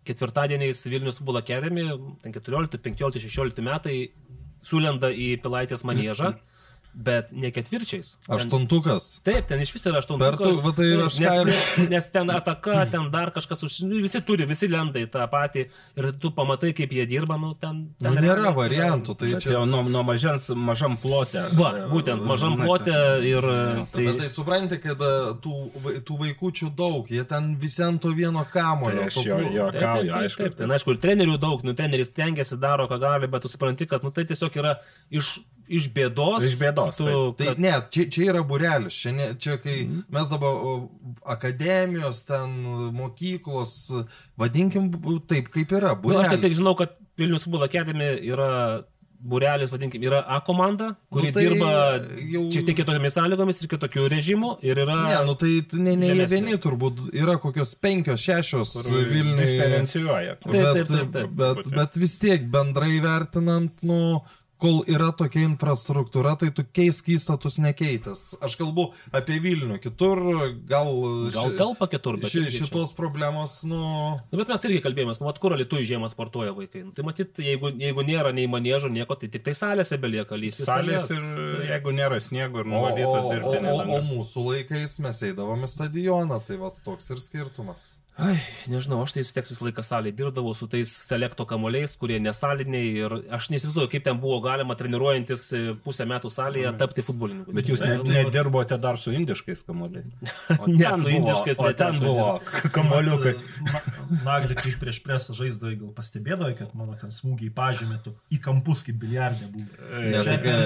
ketvirtadieniais 0.08 0.78
Vilnius 0.90 1.18
Futbolo 1.20 1.38
Academy, 1.44 1.86
ten 2.24 2.30
14, 2.34 2.80
15, 2.82 3.22
16 3.22 3.62
metai, 3.66 3.96
sulenda 4.66 5.08
į 5.12 5.36
Pilaitės 5.44 5.82
manėžą, 5.86 6.28
bet 6.96 7.28
ne 7.36 7.50
ketvirčiais. 7.52 8.14
Ten- 8.24 8.36
Aštuntukas. 8.38 9.20
Taip, 9.24 9.44
ten 9.50 9.60
iš 9.60 9.74
vis 9.74 9.82
yra 9.84 9.92
Per 9.92 10.00
aštuntukas. 10.00 10.38
tu- 10.40 10.62
va 10.64 10.70
tai 10.72 10.86
aš 11.06 11.18
nes, 11.20 11.34
ir- 11.42 11.46
nes, 11.50 11.88
nes 11.92 12.06
ten 12.10 12.30
ataka, 12.32 12.86
ten 12.92 13.10
dar 13.12 13.30
kažkas, 13.36 13.62
už, 13.68 13.74
nu, 13.84 14.00
visi 14.00 14.20
turi, 14.24 14.46
visi 14.48 14.68
lenda 14.72 14.98
į 15.02 15.10
tą 15.12 15.26
patį 15.28 15.66
ir 16.00 16.08
tu 16.22 16.30
pamatai, 16.32 16.72
kaip 16.72 16.90
jie 16.96 17.04
dirba, 17.06 17.36
nu 17.36 17.52
ten... 17.54 17.82
ten 18.00 18.14
Nu, 18.14 18.20
nėra 18.20 18.38
realiai- 18.40 18.56
variantų. 18.56 19.16
Tai 19.20 19.28
čia... 19.28 19.50
jau 19.58 19.66
nuo, 19.68 19.82
nuo 19.84 20.02
mažens 20.08 20.48
mažam 20.56 20.96
plote. 20.96 21.44
Va, 21.52 21.74
būtent, 21.92 22.24
mažam 22.24 22.56
Na, 22.56 22.64
plote 22.64 22.96
ir... 23.28 23.44
Tai, 23.92 24.06
tai 24.22 24.30
supranti, 24.32 24.78
kad 24.80 24.96
a, 25.04 25.12
tų, 25.36 26.00
tų 26.08 26.16
vaikųčių 26.24 26.70
daug, 26.76 27.10
jie 27.12 27.24
ten 27.28 27.52
visi 27.60 27.82
ant 27.84 28.00
to 28.02 28.14
vieno 28.16 28.46
kamulio. 28.52 29.04
Tai 29.04 29.10
aš 29.12 29.20
jo- 29.20 29.36
jo- 29.52 29.68
Taip, 29.68 29.76
taip, 29.76 29.82
Juokauju, 29.82 30.10
taip, 30.12 30.22
aišku. 30.22 30.42
taip. 30.42 30.56
Ten, 30.62 30.70
aišku, 30.72 30.96
ir 30.96 31.02
trenerių 31.04 31.36
daug, 31.44 31.62
nu, 31.66 31.74
treneris 31.76 32.08
tengiasi, 32.16 32.56
daro, 32.56 32.88
ką 32.88 32.98
gali, 33.04 33.28
bet 33.28 33.42
tu 33.44 33.48
supranti, 33.52 33.84
kad, 33.86 34.02
nu, 34.02 34.10
tai 34.16 34.24
tiesiog 34.24 34.56
yra 34.56 34.78
iš, 35.10 35.36
iš 35.68 35.88
bėdos. 35.94 36.44
Iš 36.46 36.56
bėdos, 36.60 36.96
Tu, 36.98 37.04
taip. 37.06 37.36
Tai 37.38 37.46
kad, 37.52 37.58
ne, 37.64 37.72
čia, 37.90 38.06
čia 38.10 38.26
yra 38.32 38.42
burelis, 38.46 38.94
čia, 39.02 39.12
ne, 39.16 39.28
čia 39.38 39.56
kai 39.62 39.82
mm. 39.86 40.04
mes 40.14 40.28
dabar 40.32 40.58
akademijos, 41.36 42.24
ten 42.28 42.50
mokyklos, 42.96 43.76
vadinkim 44.38 44.90
taip, 45.28 45.48
kaip 45.54 45.72
yra. 45.78 45.94
nu, 45.96 46.18
aš 46.18 46.28
tai 46.28 46.36
Burelis. 46.36 46.44
tik 46.44 46.58
žinau, 46.60 46.76
kad 46.78 46.94
Vilnius 47.18 47.46
Futbolo 47.46 47.64
Academy 47.64 48.12
yra 48.28 48.84
burelis, 49.26 49.70
vadinkim, 49.72 50.02
yra 50.04 50.20
A 50.28 50.40
komanda, 50.44 50.90
kuri 51.10 51.30
Nu, 51.30 51.32
tai 51.32 51.42
dirba 51.46 51.70
jau- 52.30 52.42
šiek 52.52 52.66
tiek 52.68 52.76
kitomis 52.76 53.14
sąlygomis 53.16 53.62
ir 53.62 53.68
kitokiu 53.72 54.04
režimu. 54.12 54.50
Ir 54.62 54.76
yra... 54.84 54.98
Ne, 55.08 55.16
nu 55.26 55.34
tai 55.40 55.54
ne, 55.72 55.94
ne 55.96 56.10
jie 56.12 56.26
vieni 56.30 56.58
turbūt, 56.60 57.00
yra 57.16 57.38
kokios 57.40 57.72
penkios, 57.80 58.20
šešios 58.20 58.74
Vilniuje. 58.92 59.46
Diferencijuoja. 59.46 60.36
Taip, 60.44 60.52
Bet, 60.52 60.74
taip, 60.76 60.86
taip, 60.92 61.12
taip. 61.16 61.30
bet, 61.40 61.70
bet 61.74 61.96
vis 62.04 62.18
tiek 62.22 62.44
bendrai 62.52 63.00
vertinant, 63.02 63.82
nu, 63.88 64.20
kol 64.62 64.78
yra 64.88 65.10
tokia 65.12 65.42
infrastruktūra, 65.44 66.32
tai 66.40 66.48
tu 66.56 66.64
keisk 66.64 67.10
įstatus 67.12 67.58
nekeitęs. 67.60 68.22
Aš 68.46 68.54
kalbu 68.56 68.86
apie 69.16 69.36
Vilnių, 69.44 69.76
kitur 69.84 70.20
gal... 70.70 70.88
Gal 71.34 71.52
telpa 71.58 71.88
kitur, 71.92 72.16
bet 72.22 72.32
ši, 72.32 72.40
irgi 72.46 72.54
čia- 72.56 72.68
šitos 72.70 72.94
problemos, 72.96 73.58
nu... 73.68 73.80
Nu, 74.30 74.38
bet 74.40 74.48
mes 74.48 74.64
irgi 74.68 74.80
kalbėjomės, 74.86 75.20
nu, 75.20 75.28
vat 75.28 75.40
kur 75.42 75.56
lietuvių 75.60 75.88
žiemą 75.92 76.08
sportuoja 76.12 76.54
vaikai. 76.56 76.86
Nu, 76.86 76.94
tai 76.96 77.04
matyt, 77.06 77.36
jeigu, 77.44 77.72
jeigu 77.82 78.06
nėra 78.08 78.32
nei 78.36 78.48
manėžo, 78.48 78.88
nieko, 78.92 79.18
tai 79.20 79.28
tik 79.32 79.44
tai 79.46 79.52
salėse 79.58 80.00
belieka 80.00 80.38
lysti. 80.40 80.64
į 80.64 80.70
Salės 80.70 81.12
ir 81.12 81.68
jeigu 81.68 81.92
nėra 81.96 82.22
sniego 82.24 82.64
ir 82.64 82.66
O, 82.66 82.70
o, 82.70 82.72
nuvalytos 82.72 83.28
o, 83.28 83.34
dirbtinė 83.34 83.70
o, 83.70 83.76
o 83.76 83.84
danga. 83.84 84.00
mūsų 84.08 84.46
laikais 84.50 84.98
mes 85.04 85.22
eidavom 85.28 85.68
į 85.68 85.72
stadioną, 85.76 86.40
tai 86.48 86.56
va 86.64 86.72
toks 86.80 87.12
ir 87.12 87.20
skirtumas. 87.24 87.86
Ai, 88.16 88.38
nežinau, 88.72 89.02
aš 89.04 89.12
tai 89.12 89.20
vis 89.20 89.34
tiek 89.36 89.44
visą 89.44 89.66
laiką 89.66 89.82
salėje 89.84 90.16
dirbdavau 90.16 90.54
su 90.56 90.64
tais 90.72 90.88
selekto 90.88 91.44
kamuoliais, 91.48 91.92
kurie 92.00 92.16
nesaliniai 92.24 92.86
ir 93.02 93.14
aš 93.36 93.50
neįsivaizduoju, 93.52 93.90
kaip 93.92 94.06
ten 94.06 94.16
buvo 94.22 94.38
galima 94.40 94.72
treniruojantis 94.78 95.42
e, 95.52 95.60
pusę 95.84 96.06
metų 96.08 96.30
salėje 96.32 96.72
tapti 96.80 97.04
futbolininku. 97.04 97.52
Bet 97.56 97.68
jūs 97.68 97.82
ne, 97.84 97.98
nedirbote 98.08 98.78
dar 98.80 98.96
su 98.96 99.12
indiškais 99.12 99.66
kamuoliais. 99.68 100.08
Ne, 100.76 100.88
su 101.02 101.10
indiškais 101.12 101.60
O 101.60 101.68
ten 101.76 101.98
buvo 102.00 102.38
kamuoliukai. 102.72 103.34
Nagli, 104.24 104.56
kai 104.56 104.72
prieš 104.80 105.02
presą 105.04 105.36
žaisdavai, 105.36 105.74
gal 105.80 105.92
pastebėdavai, 105.96 106.54
kad 106.56 106.72
mano 106.78 106.96
ten 106.98 107.12
smūgiai 107.12 107.52
pažymėtų 107.54 108.14
į 108.32 108.40
kampus 108.44 108.82
kaip 108.86 108.98
biliardė 109.02 109.50
buvo. 109.52 109.68
Ne, 109.92 110.22
Čia 110.24 110.38
tai, 110.40 110.56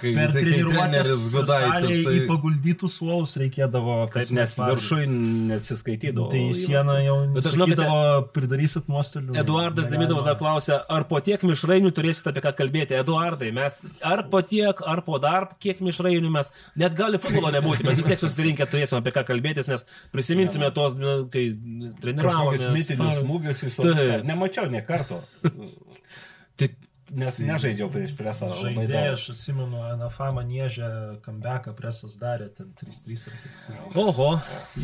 kai, 0.00 0.14
Per 0.16 0.34
tai, 0.36 0.44
treniruotės 0.46 1.26
salėje 1.34 2.00
tai 2.06 2.16
į 2.20 2.24
paguldytus 2.30 2.96
suolus 3.00 3.36
reikėdavo, 3.40 3.98
Kad 4.14 4.32
nes 4.36 4.56
viršui 4.60 5.10
neatsiskaitydavo. 5.10 6.30
Tai 6.32 6.44
į 6.46 6.56
sieną 6.58 6.99
jau 7.04 7.16
Bet 7.34 7.46
aš 7.48 7.54
žinau, 7.56 7.68
kad 7.70 7.80
sakydavo, 7.80 8.24
pridarysit 8.34 8.90
nuostolių. 8.90 9.36
Eduardas. 9.40 9.90
Demidovas 9.92 10.26
dar 10.28 10.36
klausė, 10.40 10.78
ar 10.96 11.06
po 11.10 11.20
tiek 11.24 11.42
mišrainių 11.46 11.92
turėsite 11.96 12.32
apie 12.32 12.42
ką 12.44 12.52
kalbėti. 12.58 12.98
Eduardai, 12.98 13.50
mes 13.56 13.80
ar 14.06 14.24
po 14.32 14.42
tiek, 14.46 14.82
ar 14.92 15.04
po 15.06 15.20
dar 15.22 15.48
kiek 15.62 15.82
mišrainių 15.84 16.32
mes, 16.34 16.52
net 16.80 16.98
gali 16.98 17.20
futbolo 17.22 17.52
nebūti, 17.54 17.86
mes 17.88 18.00
vis 18.00 18.10
tiek 18.10 18.20
susirinkę 18.20 18.68
turėsime 18.70 19.00
apie 19.02 19.14
ką 19.16 19.24
kalbėtis, 19.32 19.70
nes 19.70 19.86
prisiminsime 20.14 20.70
tos, 20.76 20.98
nu, 20.98 21.16
kai 21.32 21.48
treniravomės. 22.02 22.68
mitinius 22.76 23.22
smūgius 23.24 23.64
į 23.66 23.74
savo. 23.78 23.96
Nemačiau 24.28 24.70
ne 24.72 24.84
karto. 24.86 25.22
Tai 26.60 26.68
Nes 27.10 27.40
nežaidžiau 27.42 27.90
prieš 27.90 28.12
presą. 28.18 28.48
Žaidėjai, 28.54 29.14
aš 29.16 29.24
atsimenu, 29.32 29.80
NFA 29.98 30.30
manėžę, 30.36 30.90
kambeką 31.24 31.74
presas 31.78 32.14
darė, 32.20 32.50
ten 32.54 32.70
3-3 32.78 33.26
ar 33.30 33.38
tik 33.42 33.56
su 33.58 33.74
Oho, 34.04 34.30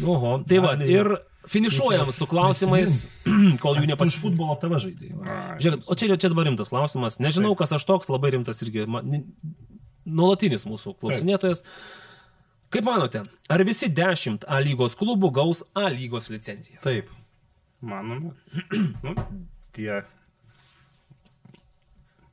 oho. 0.02 0.32
Tai 0.48 0.58
va, 0.64 0.74
ir 0.82 1.12
finišuojam 1.50 2.10
su 2.12 2.26
klausimais, 2.30 2.96
kol 3.62 3.76
jų 3.78 3.84
Iš 3.84 3.90
nepasižiūrėjau. 3.92 4.22
futbolo 4.24 4.56
TV 4.62 4.80
žaidėjai. 4.86 5.36
Žiūrėk, 5.64 5.84
o 5.86 5.96
čia, 5.98 6.16
čia 6.18 6.30
dabar 6.32 6.48
rimtas 6.50 6.72
klausimas. 6.72 7.18
Nežinau, 7.22 7.54
kas 7.58 7.74
aš 7.76 7.86
toks, 7.88 8.10
labai 8.12 8.32
rimtas 8.36 8.62
irgi. 8.66 8.86
Nuolatinis 10.06 10.66
mūsų 10.70 10.96
klausinėtojas. 11.02 11.62
Kaip 12.70 12.86
manote, 12.86 13.22
ar 13.50 13.62
visi 13.66 13.86
10 13.94 14.44
A 14.50 14.58
lygos 14.62 14.94
klubų 14.98 15.30
gaus 15.34 15.62
A 15.78 15.86
lygos 15.90 16.28
licencijas? 16.34 16.82
taip. 16.86 17.10
Manoma. 17.82 18.34
Nu, 19.06 19.14
tie. 19.76 20.02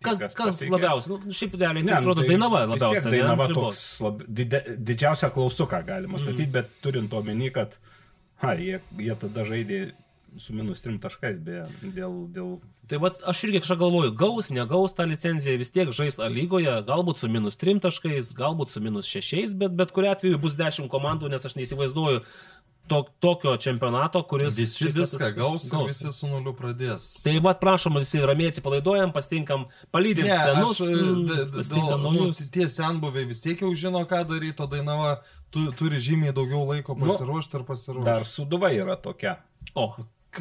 Kas, 0.03 0.19
kas 0.19 0.33
kas 0.35 0.57
labiausiai? 0.67 1.15
Nu, 1.23 1.31
šiaip 1.31 1.53
realiai, 1.55 1.83
Ne, 1.85 1.91
tai 1.93 2.01
nu, 2.01 2.09
atrodo, 2.11 2.23
tai 2.25 2.33
Dainava 2.33 2.63
labiausiai. 2.67 3.05
ne, 3.05 3.11
Dainava 3.13 3.45
ribos. 3.47 3.77
toks 3.77 4.01
lab, 4.03 4.23
dide, 4.39 4.59
didžiausią 4.89 5.29
klaustuką 5.35 5.79
galima 5.87 6.19
statyti, 6.19 6.47
mm. 6.49 6.55
bet 6.57 6.73
turint 6.83 7.13
omeny, 7.15 7.47
kad 7.55 7.77
ha, 8.43 8.55
jie, 8.59 8.79
jie 8.99 9.17
tada 9.19 9.47
žaidė 9.47 9.81
su 10.37 10.53
minus 10.53 10.81
trim 10.81 10.99
taškais, 11.01 11.39
beje, 11.43 11.65
dėl, 11.95 12.15
dėl 12.33 12.55
Tai 12.89 12.97
va, 12.99 13.13
aš 13.31 13.45
irgi 13.47 13.61
kažką 13.63 13.77
galvoju, 13.79 14.11
gaus, 14.19 14.49
negaus 14.51 14.95
tą 14.97 15.05
licenciją, 15.07 15.55
vis 15.61 15.71
tiek 15.71 15.91
žais 15.95 16.17
A 16.19 16.27
lygoje, 16.27 16.73
galbūt 16.83 17.21
su 17.21 17.29
minus 17.31 17.55
3 17.61 17.79
taškais, 17.85 18.33
galbūt 18.35 18.73
su 18.73 18.81
minus 18.83 19.07
6, 19.07 19.55
bet 19.61 19.77
bet 19.79 19.93
kuriu 19.95 20.11
atveju 20.11 20.41
bus 20.43 20.57
10 20.59 20.89
komandų, 20.91 21.29
nes 21.31 21.47
aš 21.47 21.55
neįsivaizduoju 21.59 22.25
to, 22.87 23.03
tokio 23.23 23.53
čempionato, 23.57 24.19
kuris... 24.27 24.57
Visi 24.57 24.89
viską 24.91 25.29
gaus, 25.35 25.69
gaus. 25.71 25.87
visi 25.91 26.11
su 26.11 26.27
nuliu 26.27 26.51
pradės. 26.57 27.05
Tai 27.23 27.37
va, 27.45 27.53
prašom, 27.57 27.95
visi 28.01 28.19
ramiai 28.19 28.51
atsipalaiduojam, 28.51 29.13
pastinkam, 29.15 29.65
palydėm 29.95 30.27
Ne, 30.27 30.39
senus, 30.49 30.81
aš, 30.83 30.97
d- 31.29 31.45
pasitinkam 31.55 32.03
dėl- 32.03 32.17
nu, 32.19 32.49
tie 32.57 32.67
senbuviai 32.67 33.25
vis 33.29 33.41
tiek 33.45 33.63
jau 33.63 33.71
žino, 33.75 34.03
ką 34.09 34.23
daryti, 34.29 34.59
o 34.63 34.67
Dainava 34.67 35.13
tu, 35.49 35.63
turi 35.79 35.97
žymiai 36.01 36.35
daugiau 36.35 36.65
laiko 36.69 36.95
pasiruošti 36.99 37.57
ir 37.61 37.63
pasiruošti. 37.71 38.09
dar 38.11 38.27
suduva 38.27 38.71
yra 38.75 38.95
tokia. 38.99 39.37
O, 39.79 39.93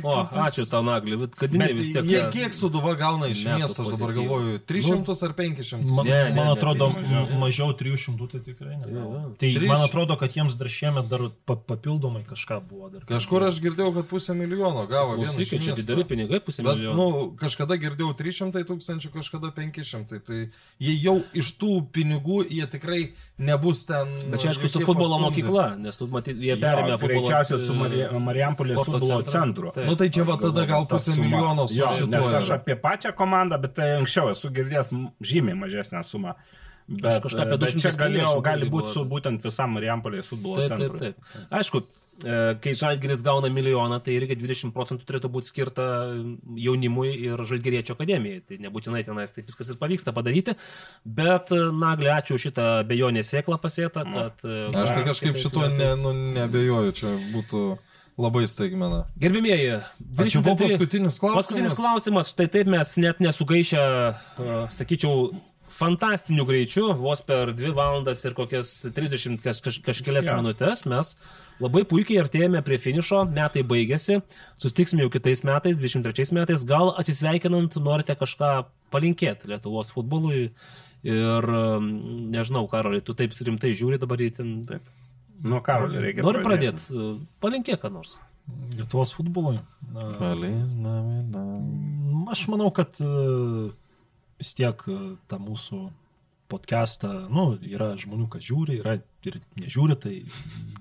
o, 0.02 0.12
ačiū 0.46 0.64
tau, 0.70 0.80
Nagli, 0.86 1.16
Bet 1.16 1.36
vis 1.76 1.90
tiek... 1.92 2.04
jie 2.08 2.22
kiek 2.32 2.54
suduva 2.56 2.94
gauna 2.98 3.28
iš 3.32 3.42
metų 3.44 3.58
miesto, 3.60 3.82
aš 3.84 3.92
dabar 3.96 4.12
galvoju, 4.16 4.58
300 4.66 5.16
ar 5.28 5.34
500? 5.38 5.80
Man, 5.82 6.06
Ne, 6.06 6.12
ne, 6.12 6.32
man 6.36 6.46
ne, 6.48 6.52
atrodo, 6.56 6.88
tai 6.92 7.02
mažiau. 7.02 7.22
mažiau. 7.22 7.38
mažiau 7.42 7.76
300 7.82 8.28
tai 8.32 8.40
tikrai 8.46 8.76
ne. 8.78 8.86
Jo, 8.92 9.04
jo. 9.12 9.22
Tai 9.38 9.50
Trys- 9.58 9.68
man 9.68 9.82
atrodo, 9.86 10.16
kad 10.16 10.30
jiems 10.36 10.56
dar 10.58 10.68
šiemet 10.72 11.08
dar 11.12 11.20
pa, 11.44 11.56
papildomai 11.56 12.24
kažką 12.24 12.60
buvo. 12.68 12.88
Dar 12.94 13.04
Kažkur 13.08 13.46
aš 13.48 13.60
girdėjau, 13.64 13.92
kad 14.00 14.08
pusę 14.08 14.34
milijono 14.34 14.86
gavo 14.86 15.16
Klausykit, 15.20 15.62
čia 15.64 15.74
dideli 15.76 16.04
pinigai, 16.08 16.40
pusė 16.40 16.62
Bet, 16.64 16.76
milijono. 16.80 16.96
nu, 16.96 17.36
kažkada 17.36 17.76
girdėjau 17.76 18.14
300 18.16 18.64
tūkstančių, 18.68 19.12
kažkada 19.12 19.52
500. 19.52 20.18
Tai 20.24 20.40
jie 20.80 20.94
jau 21.02 21.18
iš 21.34 21.52
tų 21.60 21.82
pinigų, 21.92 22.42
jie 22.48 22.66
tikrai 22.66 23.12
nebus 23.42 23.84
ten. 23.88 24.08
Bet 24.30 24.40
čia 24.42 24.52
aišku 24.52 24.68
su 24.70 24.80
futbolo 24.80 25.18
pastumdyti. 25.18 25.42
mokykla, 25.44 25.66
nes 25.82 25.98
tu 25.98 26.06
matyt, 26.06 26.36
jie 26.38 26.56
perėmė 26.62 26.96
futbolo. 26.96 27.08
greičiausiai 27.12 27.66
su 27.66 27.74
Mari- 27.74 28.08
Marijampolės 28.28 28.84
futbolo 28.86 29.20
centru. 29.28 29.72
Taip. 29.74 29.86
Nu 29.90 29.96
tai 29.98 30.08
čia 30.14 30.24
va 30.28 30.36
tada 30.40 30.66
gal 30.66 30.86
pusę 30.86 31.12
suma. 31.14 31.24
milijono 31.26 31.68
su 31.68 31.82
šituo. 31.98 32.10
Nes 32.14 32.32
aš 32.40 32.50
apie 32.56 32.76
pačią 32.76 33.12
komandą, 33.14 33.60
bet 33.60 33.74
tai 33.74 33.90
anksčiau 34.00 34.30
esu 34.32 34.50
girdėjęs 34.50 34.88
žymiai 35.20 35.56
mažesnę 35.58 36.02
sumą. 36.04 36.34
Bet, 36.88 37.22
kažką 37.22 37.40
apie 37.46 37.56
bet 37.58 37.70
čia 37.70 37.90
250 37.90 37.98
galėjo, 38.00 38.42
gali 38.42 38.68
būti 38.70 38.92
su 38.92 39.04
būtent 39.06 39.42
visam 39.44 39.70
Marijampolės 39.78 40.26
futbolo 40.26 40.56
Taip, 40.56 40.68
taip, 40.68 40.78
centru. 40.78 40.98
taip. 40.98 41.16
Aišku, 41.50 41.78
e, 41.78 42.01
kai 42.62 42.74
Žalgiris 42.76 43.22
gauna 43.24 43.48
milijoną, 43.50 43.96
tai 44.04 44.14
irgi 44.18 44.36
20 44.38 44.70
procentų 44.76 45.06
turėtų 45.08 45.30
būti 45.32 45.48
skirta 45.50 45.86
jaunimui 46.60 47.10
ir 47.26 47.40
Žalgiriečio 47.48 47.96
akademijai. 47.96 48.42
Tai 48.46 48.58
nebūtinai 48.66 49.00
tenais 49.06 49.32
taip 49.34 49.48
viskas 49.50 49.72
ir 49.72 49.78
pavyksta 49.80 50.12
padaryti, 50.14 50.54
bet 51.04 51.50
e, 51.56 51.62
Nagli, 51.74 52.10
ačiū 52.12 52.38
šitą 52.38 52.68
bejonę 52.86 53.24
sėklą 53.26 53.58
pasėtą, 53.62 54.04
kad... 54.06 54.44
e, 54.46 54.68
Aš 54.84 54.94
tai 54.98 55.06
kažkaip 55.08 55.40
šituo 55.40 55.64
ne, 55.66 55.72
metais- 55.80 56.02
nu, 56.04 56.12
nebejoju, 56.36 56.92
čia 57.00 57.14
būtų 57.32 57.62
labai 58.22 58.44
staigmena. 58.46 59.06
Gerbimieji, 59.18 59.80
Čia 60.28 60.42
buvo 60.44 60.58
23 60.60 60.76
paskutinis 60.76 61.16
klausimas. 61.18 61.38
Paskutinis 61.40 61.74
klausimas, 61.78 62.30
štai 62.36 62.46
taip 62.52 62.68
mes 62.70 62.92
net 63.02 63.22
nesugaišę, 63.24 63.82
sakyčiau, 64.76 65.30
fantastiniu 65.72 66.44
greičiu, 66.48 66.90
vos 66.98 67.22
per 67.26 67.54
2 67.56 67.72
valandas 67.76 68.22
ir 68.26 68.36
kokias 68.36 68.70
30 68.94 69.40
kaž, 69.42 69.62
kaž, 69.64 69.80
kažkelias 69.86 70.28
ja. 70.30 70.36
minutės 70.38 70.84
mes 70.88 71.14
labai 71.62 71.84
puikiai 71.88 72.20
artėjame 72.22 72.62
prie 72.66 72.78
finišo, 72.80 73.24
metai 73.32 73.64
baigėsi, 73.66 74.20
sustiksime 74.60 75.04
jau 75.04 75.12
kitais 75.14 75.44
metais, 75.46 75.78
23 75.80 76.34
metais, 76.38 76.64
gal 76.68 76.92
atsisveikinant 77.00 77.78
norite 77.82 78.16
kažką 78.18 78.54
palinkėti 78.92 79.52
Lietuvos 79.52 79.92
futbolui 79.94 80.50
ir 81.02 81.52
nežinau, 82.32 82.66
Karolai, 82.70 83.02
tu 83.04 83.14
taip 83.18 83.34
rimtai 83.34 83.72
žiūri 83.78 84.00
dabar 84.02 84.22
į 84.22 84.32
ten. 84.38 84.58
Taip. 84.68 84.90
Nu, 85.42 85.58
Karolį 85.64 86.02
reikia. 86.02 86.26
Noriu 86.26 86.44
pradėti, 86.44 87.06
palinkėk 87.42 87.82
ką 87.82 87.90
nors. 87.94 88.18
Lietuvos 88.76 89.12
futbolui. 89.14 89.60
Na, 89.92 90.06
Palės, 90.18 90.74
nami, 90.78 91.22
nami. 91.30 92.24
Aš 92.32 92.46
manau, 92.50 92.70
kad 92.74 92.98
e, 93.02 93.08
vis 94.42 94.52
tiek 94.58 94.82
e, 94.90 94.98
tą 95.30 95.38
mūsų 95.42 95.80
podcastą, 96.52 97.08
nu, 97.32 97.46
yra 97.64 97.92
žmonių, 97.96 98.26
kas 98.34 98.44
žiūri, 98.44 98.80
yra 98.82 98.98
ir 99.24 99.38
nežiūri, 99.56 99.96
tai 100.02 100.14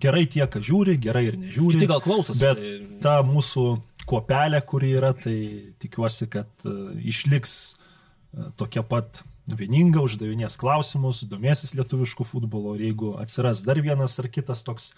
gerai 0.03 0.25
tie, 0.27 0.43
kas 0.51 0.65
žiūri, 0.67 0.98
gerai 0.99 1.27
ir 1.30 1.38
nežiūri. 1.40 1.77
Kiti 1.77 1.88
gal 1.88 2.01
klausosi, 2.03 2.41
Bet 2.43 2.59
tai- 2.59 2.80
ta 3.06 3.14
mūsų 3.23 3.65
kuopelė, 4.09 4.59
kuri 4.67 4.90
yra, 4.98 5.14
tai 5.15 5.38
tikiuosi, 5.80 6.27
kad 6.33 6.49
uh, 6.67 6.90
išliks 6.99 7.53
uh, 7.72 8.49
tokia 8.59 8.83
pat 8.83 9.22
vieninga, 9.48 10.03
uždavinės 10.03 10.57
klausimus, 10.59 11.23
domėsis 11.31 11.72
lietuviškų 11.77 12.25
futbolo 12.27 12.75
ir 12.75 12.90
jeigu 12.90 13.14
atsiras 13.22 13.64
dar 13.67 13.80
vienas 13.83 14.17
ar 14.19 14.27
kitas 14.33 14.65
toks 14.67 14.91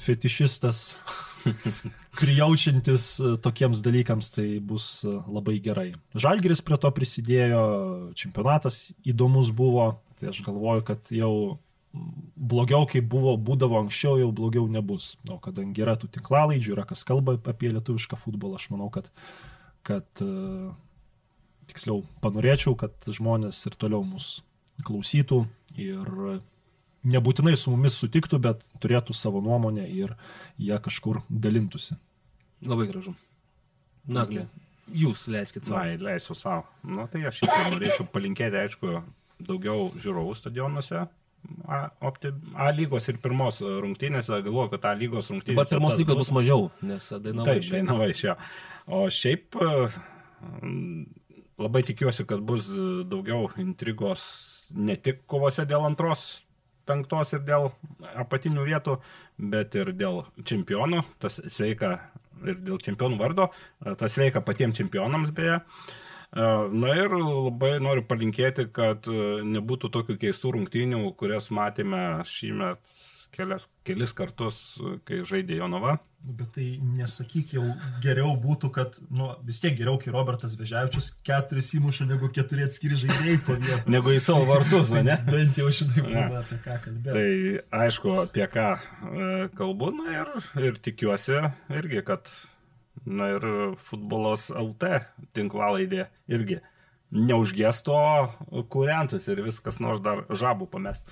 fetišistas, 0.00 0.82
prijaučiantis 2.20 3.06
uh, 3.22 3.38
tokiems 3.42 3.80
dalykams, 3.84 4.30
tai 4.34 4.46
bus 4.60 4.90
uh, 5.08 5.22
labai 5.28 5.58
gerai. 5.64 5.90
Žalgeris 6.14 6.64
prie 6.64 6.78
to 6.80 6.92
prisidėjo, 6.96 7.64
čempionatas 8.18 8.90
įdomus 9.08 9.52
buvo, 9.56 9.92
tai 10.20 10.32
aš 10.32 10.44
galvoju, 10.46 10.86
kad 10.92 11.12
jau 11.14 11.34
blogiau, 11.92 12.86
kaip 12.88 13.06
buvo, 13.10 13.34
būdavo 13.40 13.78
anksčiau, 13.80 14.18
jau 14.20 14.30
blogiau 14.34 14.68
nebus. 14.70 15.14
O 15.30 15.38
kadangi 15.42 15.82
yra 15.82 15.96
tų 15.98 16.10
tinklalaidžių, 16.16 16.74
yra 16.76 16.86
kas 16.88 17.02
kalba 17.06 17.36
apie 17.38 17.72
lietuvišką 17.74 18.18
futbolą, 18.20 18.60
aš 18.60 18.68
manau, 18.72 18.90
kad, 18.94 19.10
kad 19.86 20.22
e, 20.22 20.70
tiksliau, 21.70 22.04
panorėčiau, 22.24 22.76
kad 22.78 22.94
žmonės 23.10 23.64
ir 23.66 23.78
toliau 23.80 24.04
mus 24.06 24.38
klausytų 24.86 25.42
ir 25.80 26.14
nebūtinai 27.06 27.56
su 27.56 27.72
mumis 27.72 27.96
sutiktų, 28.00 28.40
bet 28.42 28.64
turėtų 28.82 29.16
savo 29.16 29.40
nuomonę 29.44 29.86
ir 29.88 30.14
ją 30.60 30.80
kažkur 30.82 31.22
dalintųsi. 31.28 31.96
Labai 32.66 32.88
gražu. 32.90 33.14
Naglė, 34.10 34.46
jūs 34.92 35.26
leiskit 35.32 35.64
savo. 35.64 35.84
Na, 35.84 36.10
leisiu 36.10 36.36
savo. 36.36 36.66
Nu, 36.84 37.06
tai 37.10 37.24
aš 37.30 37.42
irgi 37.46 37.72
norėčiau 37.74 38.06
palinkėti, 38.12 38.60
aišku, 38.64 39.00
daugiau 39.46 39.90
žiūrovų 40.00 40.36
stadionuose. 40.36 41.06
A, 41.64 41.78
opti, 42.04 42.34
A 42.60 42.68
lygos 42.76 43.06
ir 43.08 43.16
pirmos 43.22 43.62
rungtynėse, 43.64 44.42
galvoju, 44.44 44.74
kad 44.74 44.90
A 44.90 44.92
lygos 44.98 45.30
rungtynėse. 45.32 45.56
Dabar 45.56 45.70
pirmos 45.70 45.96
lygos 45.96 46.18
bus 46.18 46.30
mažiau, 46.36 46.68
nes 46.84 47.06
dainavai. 47.16 47.54
Taip, 47.54 47.64
šiandien. 47.64 47.88
dainavai 47.88 48.10
iš 48.12 48.24
jo. 48.26 48.34
O 48.90 49.00
šiaip 49.14 49.56
e, 49.56 49.70
labai 51.64 51.82
tikiuosi, 51.88 52.26
kad 52.28 52.44
bus 52.44 52.68
daugiau 53.08 53.48
intrigos 53.62 54.26
ne 54.76 54.98
tik 55.00 55.24
kovose 55.30 55.64
dėl 55.68 55.86
antros, 55.88 56.26
penktos 56.88 57.34
ir 57.36 57.44
dėl 57.46 57.70
apatinių 58.24 58.66
vietų, 58.66 58.96
bet 59.52 59.76
ir 59.78 59.92
dėl 59.96 60.22
čempionų, 60.46 61.04
tas 61.22 61.40
sveika 61.48 61.96
ir 62.46 62.60
dėl 62.64 62.80
čempionų 62.82 63.18
vardo, 63.20 63.50
tas 64.00 64.16
sveika 64.16 64.42
patiems 64.44 64.78
čempionams 64.80 65.32
beje. 65.36 65.60
E, 65.60 66.46
Na 66.82 66.94
ir 66.96 67.14
labai 67.16 67.76
noriu 67.82 68.04
palinkėti, 68.06 68.68
kad 68.72 69.08
e, 69.10 69.40
nebūtų 69.56 69.90
tokių 69.96 70.18
keistų 70.24 70.54
rungtynių, 70.56 71.02
kurias 71.20 71.50
matėme 71.54 72.22
šįmet 72.28 72.92
kelias, 73.34 73.66
kelis 73.86 74.12
kartus, 74.16 74.56
kai 75.08 75.20
žaidė 75.28 75.60
Jonava. 75.60 75.98
Bet 76.20 76.50
tai 76.52 76.66
nesakyk, 76.84 77.54
jau 77.56 77.64
geriau 78.04 78.34
būtų, 78.40 78.68
kad, 78.76 78.98
nu, 79.08 79.30
vis 79.46 79.60
tiek 79.62 79.72
geriau, 79.78 79.96
kai 80.02 80.12
Robertas 80.12 80.52
Vežiavičius 80.60 81.14
keturis 81.24 81.70
įmuša, 81.78 82.04
negu 82.10 82.28
keturi 82.34 82.66
atskiri 82.66 82.98
žaidėjai 83.00 83.38
po 83.46 83.56
vietą. 83.56 83.80
Negu 83.94 84.12
į 84.12 84.20
savo 84.24 84.44
vartus, 84.50 84.92
ne? 84.92 85.16
Bent 85.30 85.60
jau 85.60 85.70
šitaip 85.72 86.04
Ne. 86.04 86.26
būna 86.28 86.42
apie 86.42 86.58
ką 86.66 86.76
kalbėti. 86.84 87.14
Tai 87.16 87.82
aišku, 87.86 88.16
apie 88.26 88.48
ką 88.52 88.66
e, 88.76 89.30
kalbu, 89.56 89.92
na 90.02 90.18
ir, 90.18 90.34
ir 90.68 90.82
tikiuosi 90.84 91.40
irgi, 91.80 92.04
kad, 92.04 92.28
na 93.08 93.32
ir 93.38 93.48
futbolas 93.80 94.50
LT 94.52 95.00
tinklalaidė 95.38 96.10
irgi 96.28 96.60
neužgesto 97.10 97.96
kuriantus 98.70 99.26
ir 99.30 99.42
viskas 99.42 99.80
nors 99.82 100.02
dar 100.04 100.26
žabų 100.30 100.68
pamest. 100.70 101.08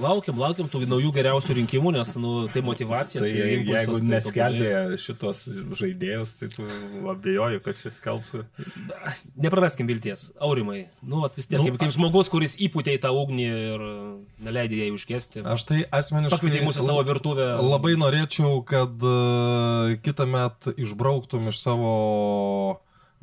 Laukiam, 0.00 0.38
laukiam 0.40 0.70
tų 0.70 0.84
naujų 0.90 1.12
geriausių 1.14 1.58
rinkimų, 1.60 1.94
nes 1.94 2.14
nu, 2.20 2.34
tai 2.54 2.64
motivacija. 2.66 3.22
Tai 3.22 3.30
impulsas, 3.30 3.86
jeigu 3.86 3.98
tai 4.00 4.08
neskelbė 4.10 4.72
šitos 5.00 5.44
žaidėjus, 5.80 6.34
tai 6.40 6.50
tu 6.54 6.66
abejoju, 7.14 7.62
kad 7.64 7.78
šis 7.78 8.00
skelbsiu. 8.02 8.44
tobulėja. 8.44 9.14
Nepraraskim 9.44 9.88
vilties. 9.88 10.32
Aurimai, 10.40 10.88
nu, 11.02 11.22
vis 11.36 11.48
tiek, 11.48 11.58
Nu, 11.58 11.68
kaip, 11.68 11.78
kaip 11.82 11.94
žmogus, 11.94 12.30
kuris 12.32 12.56
įpūtė 12.58 12.96
į 12.98 13.02
tą 13.02 13.12
ugnį 13.14 13.46
ir 13.46 13.84
neleidė 14.44 14.80
jai 14.82 14.90
užgesti. 14.94 15.44
Aš 15.44 15.66
tai 15.68 15.82
asmeniškai 15.90 16.38
Pakvietė 16.38 16.64
mūsų 16.66 16.86
savo 16.86 17.04
virtuvę. 17.06 17.48
Labai 17.62 17.94
norėčiau, 18.00 18.62
kad 18.66 19.04
uh, 19.04 19.94
kitą 20.04 20.26
metą 20.30 20.74
išbrauktum 20.76 21.50
iš 21.52 21.60
savo 21.62 21.94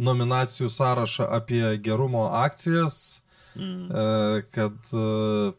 nominacijų 0.02 0.70
sąrašą 0.72 1.28
apie 1.30 1.64
gerumo 1.84 2.30
akcijas, 2.42 3.22
mm. 3.56 3.90
uh, 3.90 4.40
kad 4.54 4.94
uh, 4.96 5.54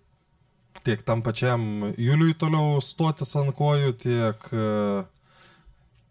tiek 0.85 1.03
tam 1.07 1.23
pačiam 1.23 1.93
Juliui 1.97 2.35
toliau 2.39 2.81
stotis 2.83 3.35
ant 3.37 3.55
kojų, 3.57 3.93
tiek 4.03 4.47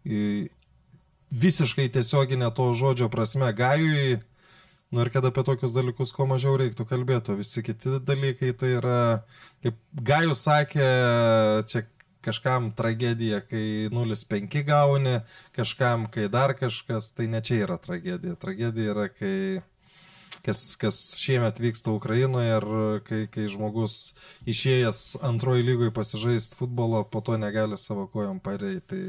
į- 0.05 0.49
visiškai 1.31 1.87
tiesioginė 1.93 2.51
to 2.55 2.73
žodžio 2.75 3.09
prasme 3.11 3.51
Gajui. 3.55 4.21
Nu 4.91 5.05
ir 5.05 5.09
kad 5.09 5.23
apie 5.23 5.43
tokius 5.47 5.71
dalykus 5.71 6.11
kuo 6.11 6.25
mažiau 6.27 6.57
reiktų 6.59 6.83
kalbėti, 6.89 7.31
o 7.31 7.39
visi 7.39 7.63
kiti 7.63 7.95
dalykai 8.03 8.51
tai 8.59 8.73
yra, 8.81 9.23
kaip 9.63 9.77
Gajus 9.95 10.43
sakė, 10.43 10.87
čia 11.71 11.85
kažkam 12.21 12.71
tragedija, 12.75 13.39
kai 13.47 13.87
0,5 13.89 14.65
gauni, 14.67 15.21
kažkam, 15.55 16.09
kai 16.11 16.27
dar 16.27 16.53
kažkas, 16.59 17.13
tai 17.15 17.29
ne 17.31 17.39
čia 17.41 17.63
yra 17.63 17.79
tragedija. 17.81 18.35
Tragedija 18.35 18.91
yra, 18.93 19.07
kai 19.09 19.61
kas, 20.45 20.63
kas 20.81 20.97
šiemet 21.21 21.59
vyksta 21.61 21.93
Ukrainoje 21.95 22.55
ir 22.57 22.65
kai, 23.07 23.21
kai 23.31 23.49
žmogus 23.51 24.15
išėjęs 24.49 25.21
antroji 25.27 25.67
lygoje 25.67 25.93
pasižaisti 25.95 26.59
futbolo, 26.59 27.03
po 27.05 27.21
to 27.25 27.37
negali 27.41 27.77
savo 27.79 28.07
kojom 28.11 28.41
pareiti. 28.43 28.81
Tai, 28.91 29.03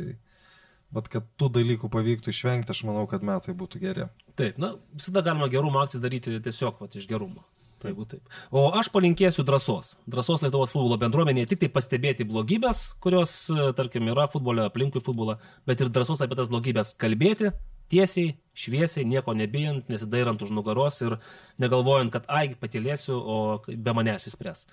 bet 0.93 1.09
kad 1.13 1.27
tų 1.41 1.49
dalykų 1.57 1.89
pavyktų 1.93 2.33
išvengti, 2.33 2.75
aš 2.75 2.85
manau, 2.89 3.07
kad 3.11 3.25
metai 3.25 3.55
būtų 3.57 3.81
geri. 3.83 4.09
Taip, 4.37 4.61
na, 4.61 4.75
visada 4.93 5.25
galima 5.25 5.49
gerumo 5.53 5.81
akcijas 5.83 6.05
daryti 6.05 6.37
tiesiog 6.45 6.83
vat, 6.85 6.97
iš 6.97 7.09
gerumo. 7.09 7.45
Jeigu 7.83 8.05
taip. 8.07 8.23
O 8.55 8.69
aš 8.79 8.93
palinkėsiu 8.95 9.43
drąsos. 9.43 9.97
Drąsos 10.07 10.45
Lietuvos 10.45 10.71
futbolo 10.71 10.95
bendruomenėje 11.03 11.49
tik 11.51 11.65
tai 11.65 11.71
pastebėti 11.75 12.27
blogybės, 12.29 12.93
kurios, 13.03 13.33
tarkim, 13.79 14.07
yra 14.13 14.29
futbole, 14.31 14.69
aplinkui 14.69 15.03
futbolą, 15.03 15.35
bet 15.67 15.83
ir 15.83 15.91
drąsos 15.91 16.23
apie 16.23 16.39
tas 16.39 16.53
blogybės 16.53 16.95
kalbėti 17.01 17.51
tiesiai, 17.93 18.35
šviesiai, 18.57 19.07
nieko 19.09 19.35
nebijant, 19.37 19.89
nesidairant 19.93 20.43
už 20.43 20.53
nugaros 20.57 21.01
ir 21.05 21.19
negalvojant, 21.63 22.13
kad 22.15 22.29
ai, 22.29 22.53
patilėsiu, 22.61 23.17
o 23.17 23.39
be 23.69 23.97
manęs 23.97 24.29
įspręs. 24.31 24.67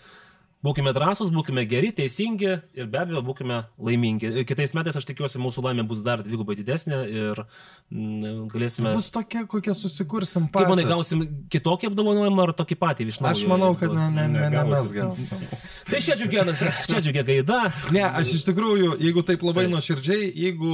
Būkime 0.59 0.91
drąsūs, 0.91 1.29
būkime 1.31 1.63
geri, 1.71 1.93
teisingi 1.95 2.49
ir 2.75 2.87
be 2.91 2.97
abejo 2.99 3.21
būkime 3.23 3.61
laimingi. 3.79 4.43
Kitais 4.43 4.73
metais 4.75 4.97
aš 4.99 5.05
tikiuosi 5.07 5.39
mūsų 5.39 5.61
laimė 5.63 5.85
bus 5.87 6.01
dar 6.03 6.19
dvigubai 6.19 6.57
didesnė 6.59 6.97
ir 7.07 7.39
mm, 7.39 8.49
galėsime... 8.51 8.91
Bus 8.97 9.07
tokia, 9.15 9.45
kokia 9.47 9.71
susikursim 9.71 10.49
Kaip 10.49 10.57
patys. 10.57 10.71
manai, 10.73 10.83
gausim 10.89 11.23
kitokį 11.53 11.93
apdovanojimą 11.93 12.43
ar 12.49 12.51
tokį 12.59 12.75
patį 12.81 13.07
iš 13.07 13.21
naujo? 13.23 13.37
Aš 13.37 13.43
manau, 13.47 13.69
kad 13.79 13.93
ne, 13.95 14.09
ne, 14.17 14.25
ne, 14.33 14.49
ne 14.51 14.65
mes 14.73 14.91
gausim. 14.97 15.45
Tai 15.87 16.01
čia 16.03 16.17
džiugia, 16.19 16.43
čia 16.91 16.99
džiugia 17.07 17.23
gaida. 17.31 17.61
Ne, 17.95 18.03
aš 18.19 18.33
iš 18.41 18.43
tikrųjų, 18.49 18.97
jeigu 18.99 19.23
taip 19.31 19.47
labai 19.47 19.63
nuoširdžiai, 19.71 20.27
jeigu 20.43 20.73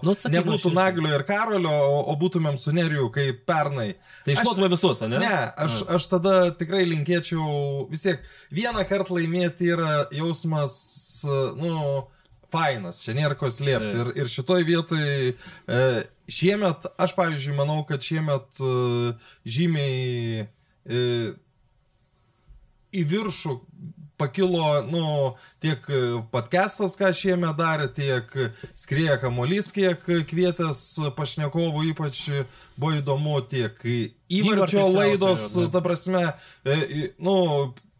Nu, 0.00 0.16
sakyk 0.16 0.38
nebūtų. 0.38 0.72
Naglio 0.80 1.12
ir 1.12 1.26
Karolio, 1.28 1.76
o, 2.08 2.16
būtumėm 2.24 2.56
su 2.56 2.72
Neriju 2.72 3.12
kaip 3.12 3.44
pernai. 3.44 3.90
Tai 4.24 4.32
Aš- 4.32 4.40
išlotume 4.46 4.72
visus, 4.72 5.04
ne? 5.12 5.20
Ne, 5.20 5.36
aš, 5.60 5.82
aš 5.92 6.08
tada 6.16 6.34
tikrai 6.56 6.86
linkėčiau 6.88 7.84
vis 7.92 8.08
tiek 8.08 8.24
vieną 8.48 8.88
kartą 8.88 9.09
laimėti 9.12 9.70
yra 9.74 10.06
jausmas, 10.14 10.74
nu, 11.58 11.74
fainas, 12.50 13.02
čia 13.04 13.14
nėra 13.16 13.36
ko 13.38 13.50
slėpti. 13.52 13.92
Ir, 14.02 14.12
ir 14.22 14.30
šitoj 14.30 14.66
vietoj 14.68 15.04
e, 15.30 15.84
šiemet, 16.30 16.90
aš 17.00 17.14
pavyzdžiui, 17.18 17.56
manau, 17.58 17.82
kad 17.88 18.02
šiemet 18.04 18.60
e, 18.60 18.74
žymiai 19.58 20.44
e, 20.44 21.06
į 22.90 23.06
viršų 23.12 23.56
pakilo, 24.20 24.82
nu, 24.84 25.04
tiek 25.64 25.86
podcastas, 26.32 26.92
ką 26.98 27.08
šiemet 27.16 27.56
darė, 27.56 27.86
tiek 27.96 28.34
skrieja 28.76 29.16
kamolys, 29.22 29.70
kiek 29.72 30.02
kvietęs 30.28 30.82
pašnekovų, 31.16 31.86
ypač 31.94 32.26
buvo 32.76 32.98
įdomu, 32.98 33.38
tiek 33.48 33.80
įvarčio 34.28 34.90
laidos, 34.92 35.54
ta 35.72 35.80
prasme, 35.84 36.26
e, 36.68 37.08
nu, 37.16 37.38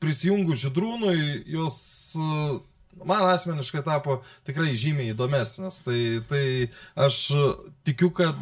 prisijungų 0.00 0.56
žydrūnui, 0.64 1.16
jos 1.52 1.78
e, 2.16 2.32
man 3.04 3.24
asmeniškai 3.30 3.84
tapo 3.86 4.20
tikrai 4.48 4.74
žymiai 4.78 5.14
įdomesnės. 5.14 5.82
Tai, 5.86 6.00
tai 6.30 6.44
aš 7.08 7.22
tikiu, 7.86 8.12
kad 8.16 8.36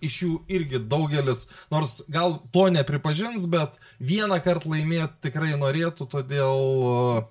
iš 0.00 0.22
jų 0.24 0.34
irgi 0.52 0.80
daugelis, 0.90 1.46
nors 1.72 2.00
gal 2.12 2.38
to 2.54 2.68
nepripažins, 2.72 3.46
bet 3.50 3.76
vieną 4.00 4.40
kartą 4.44 4.72
laimėti 4.74 5.28
tikrai 5.28 5.56
norėtų, 5.60 6.08
todėl... 6.16 7.28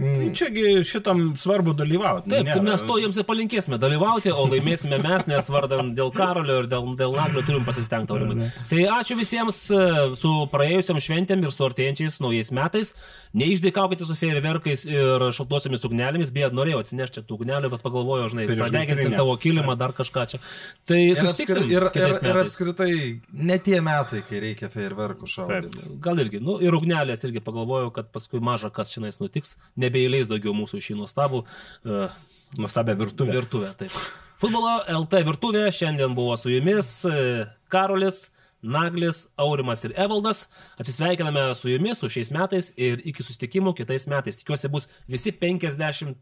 Tai 0.00 0.28
čiagi 0.36 0.84
šitam 0.86 1.22
svarbu 1.36 1.74
dalyvauti. 1.76 2.30
Taip, 2.32 2.48
tai 2.48 2.62
mes 2.64 2.84
to 2.88 2.96
jiems 3.02 3.18
ir 3.20 3.26
palinkėsime 3.28 3.78
dalyvauti, 3.80 4.32
o 4.32 4.46
laimėsime 4.48 5.00
mes, 5.02 5.26
nes 5.28 5.50
vardan 5.52 5.92
dėl 5.96 6.12
Karolio 6.14 6.62
ir 6.62 6.68
dėl, 6.70 6.94
dėl 6.98 7.16
Naglio 7.18 7.44
turim 7.46 7.66
pasistengti, 7.68 8.14
Aurimai. 8.14 8.48
Tai 8.70 8.80
ačiū 8.96 9.18
visiems 9.18 9.60
e, 9.74 9.82
su 10.18 10.32
praėjusiam 10.52 11.00
šventėm 11.02 11.44
ir 11.44 11.52
su 11.54 11.66
artėjančiais 11.66 12.20
naujais 12.24 12.52
metais. 12.56 12.94
Neišdėkaukite 13.36 14.08
su 14.08 14.16
fejerverkais 14.18 14.86
ir 14.88 15.26
šaltosiamis 15.36 15.84
ugnelėmis, 15.86 16.32
beje, 16.34 16.48
norėjau 16.56 16.80
atsinešti 16.82 17.26
tų 17.28 17.36
ugnelių, 17.38 17.70
bet 17.76 17.84
pagalvojau, 17.84 18.30
žinai, 18.32 18.48
Prieš 18.50 18.64
padeginsim 18.64 19.14
tavo 19.14 19.36
kilimą, 19.40 19.76
dar 19.78 19.94
kažką 19.96 20.26
čia. 20.32 20.40
Tai 20.88 20.98
Ir, 21.00 21.18
susitiksim 21.18 21.68
ir, 21.70 21.86
ir, 21.94 22.16
ir 22.26 22.40
apskritai, 22.42 22.94
ne 23.32 23.58
tie 23.62 23.78
metai, 23.84 24.22
kai 24.26 24.42
reikia 24.44 24.70
fejerverkų 24.72 25.28
šaudyti. 25.30 25.86
Gal 26.02 26.22
irgi, 26.24 26.40
nu 26.44 26.56
ir 26.62 26.74
ugnelės 26.76 27.24
irgi 27.28 27.42
pagalvojau, 27.44 27.92
kad 27.94 28.10
paskui 28.14 28.42
maža 28.44 28.72
kas 28.74 28.92
šiandien 28.94 29.20
nutiks, 29.22 29.56
nebeįleis 29.90 30.30
daugiau 30.30 30.54
mūsų 30.56 30.80
šį 30.86 31.00
nuostabų 31.02 31.44
uh, 31.44 32.20
Nuostabę 32.58 32.94
virtuvę. 32.96 33.32
virtuvę. 33.32 33.74
Taip. 33.78 33.94
Futbolo 34.40 34.80
LT 34.88 35.20
virtuvė 35.26 35.66
šiandien 35.74 36.14
buvo 36.16 36.36
su 36.40 36.50
jumis 36.50 37.04
e, 37.04 37.44
Karolis, 37.70 38.30
Naglis, 38.62 39.26
Aurimas 39.40 39.84
ir 39.84 39.92
Evaldas. 39.96 40.46
Atsisveikiname 40.80 41.44
su 41.54 41.70
jumis 41.70 42.00
su 42.00 42.08
šiais 42.08 42.32
metais 42.34 42.72
ir 42.76 43.04
iki 43.04 43.24
susitikimų 43.24 43.74
kitais 43.78 44.08
metais. 44.10 44.40
Tikiuosi 44.40 44.72
bus 44.72 44.88
visi 45.08 45.32
50, 45.36 46.16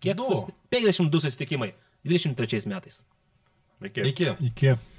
kiek? 0.00 0.16
Du. 0.18 0.26
Susi... 0.32 0.56
52 0.74 1.22
susitikimai 1.28 1.70
23 2.08 2.66
metais. 2.72 3.02
Iki. 3.84 4.08
Iki. 4.10 4.32
Iki. 4.50 4.74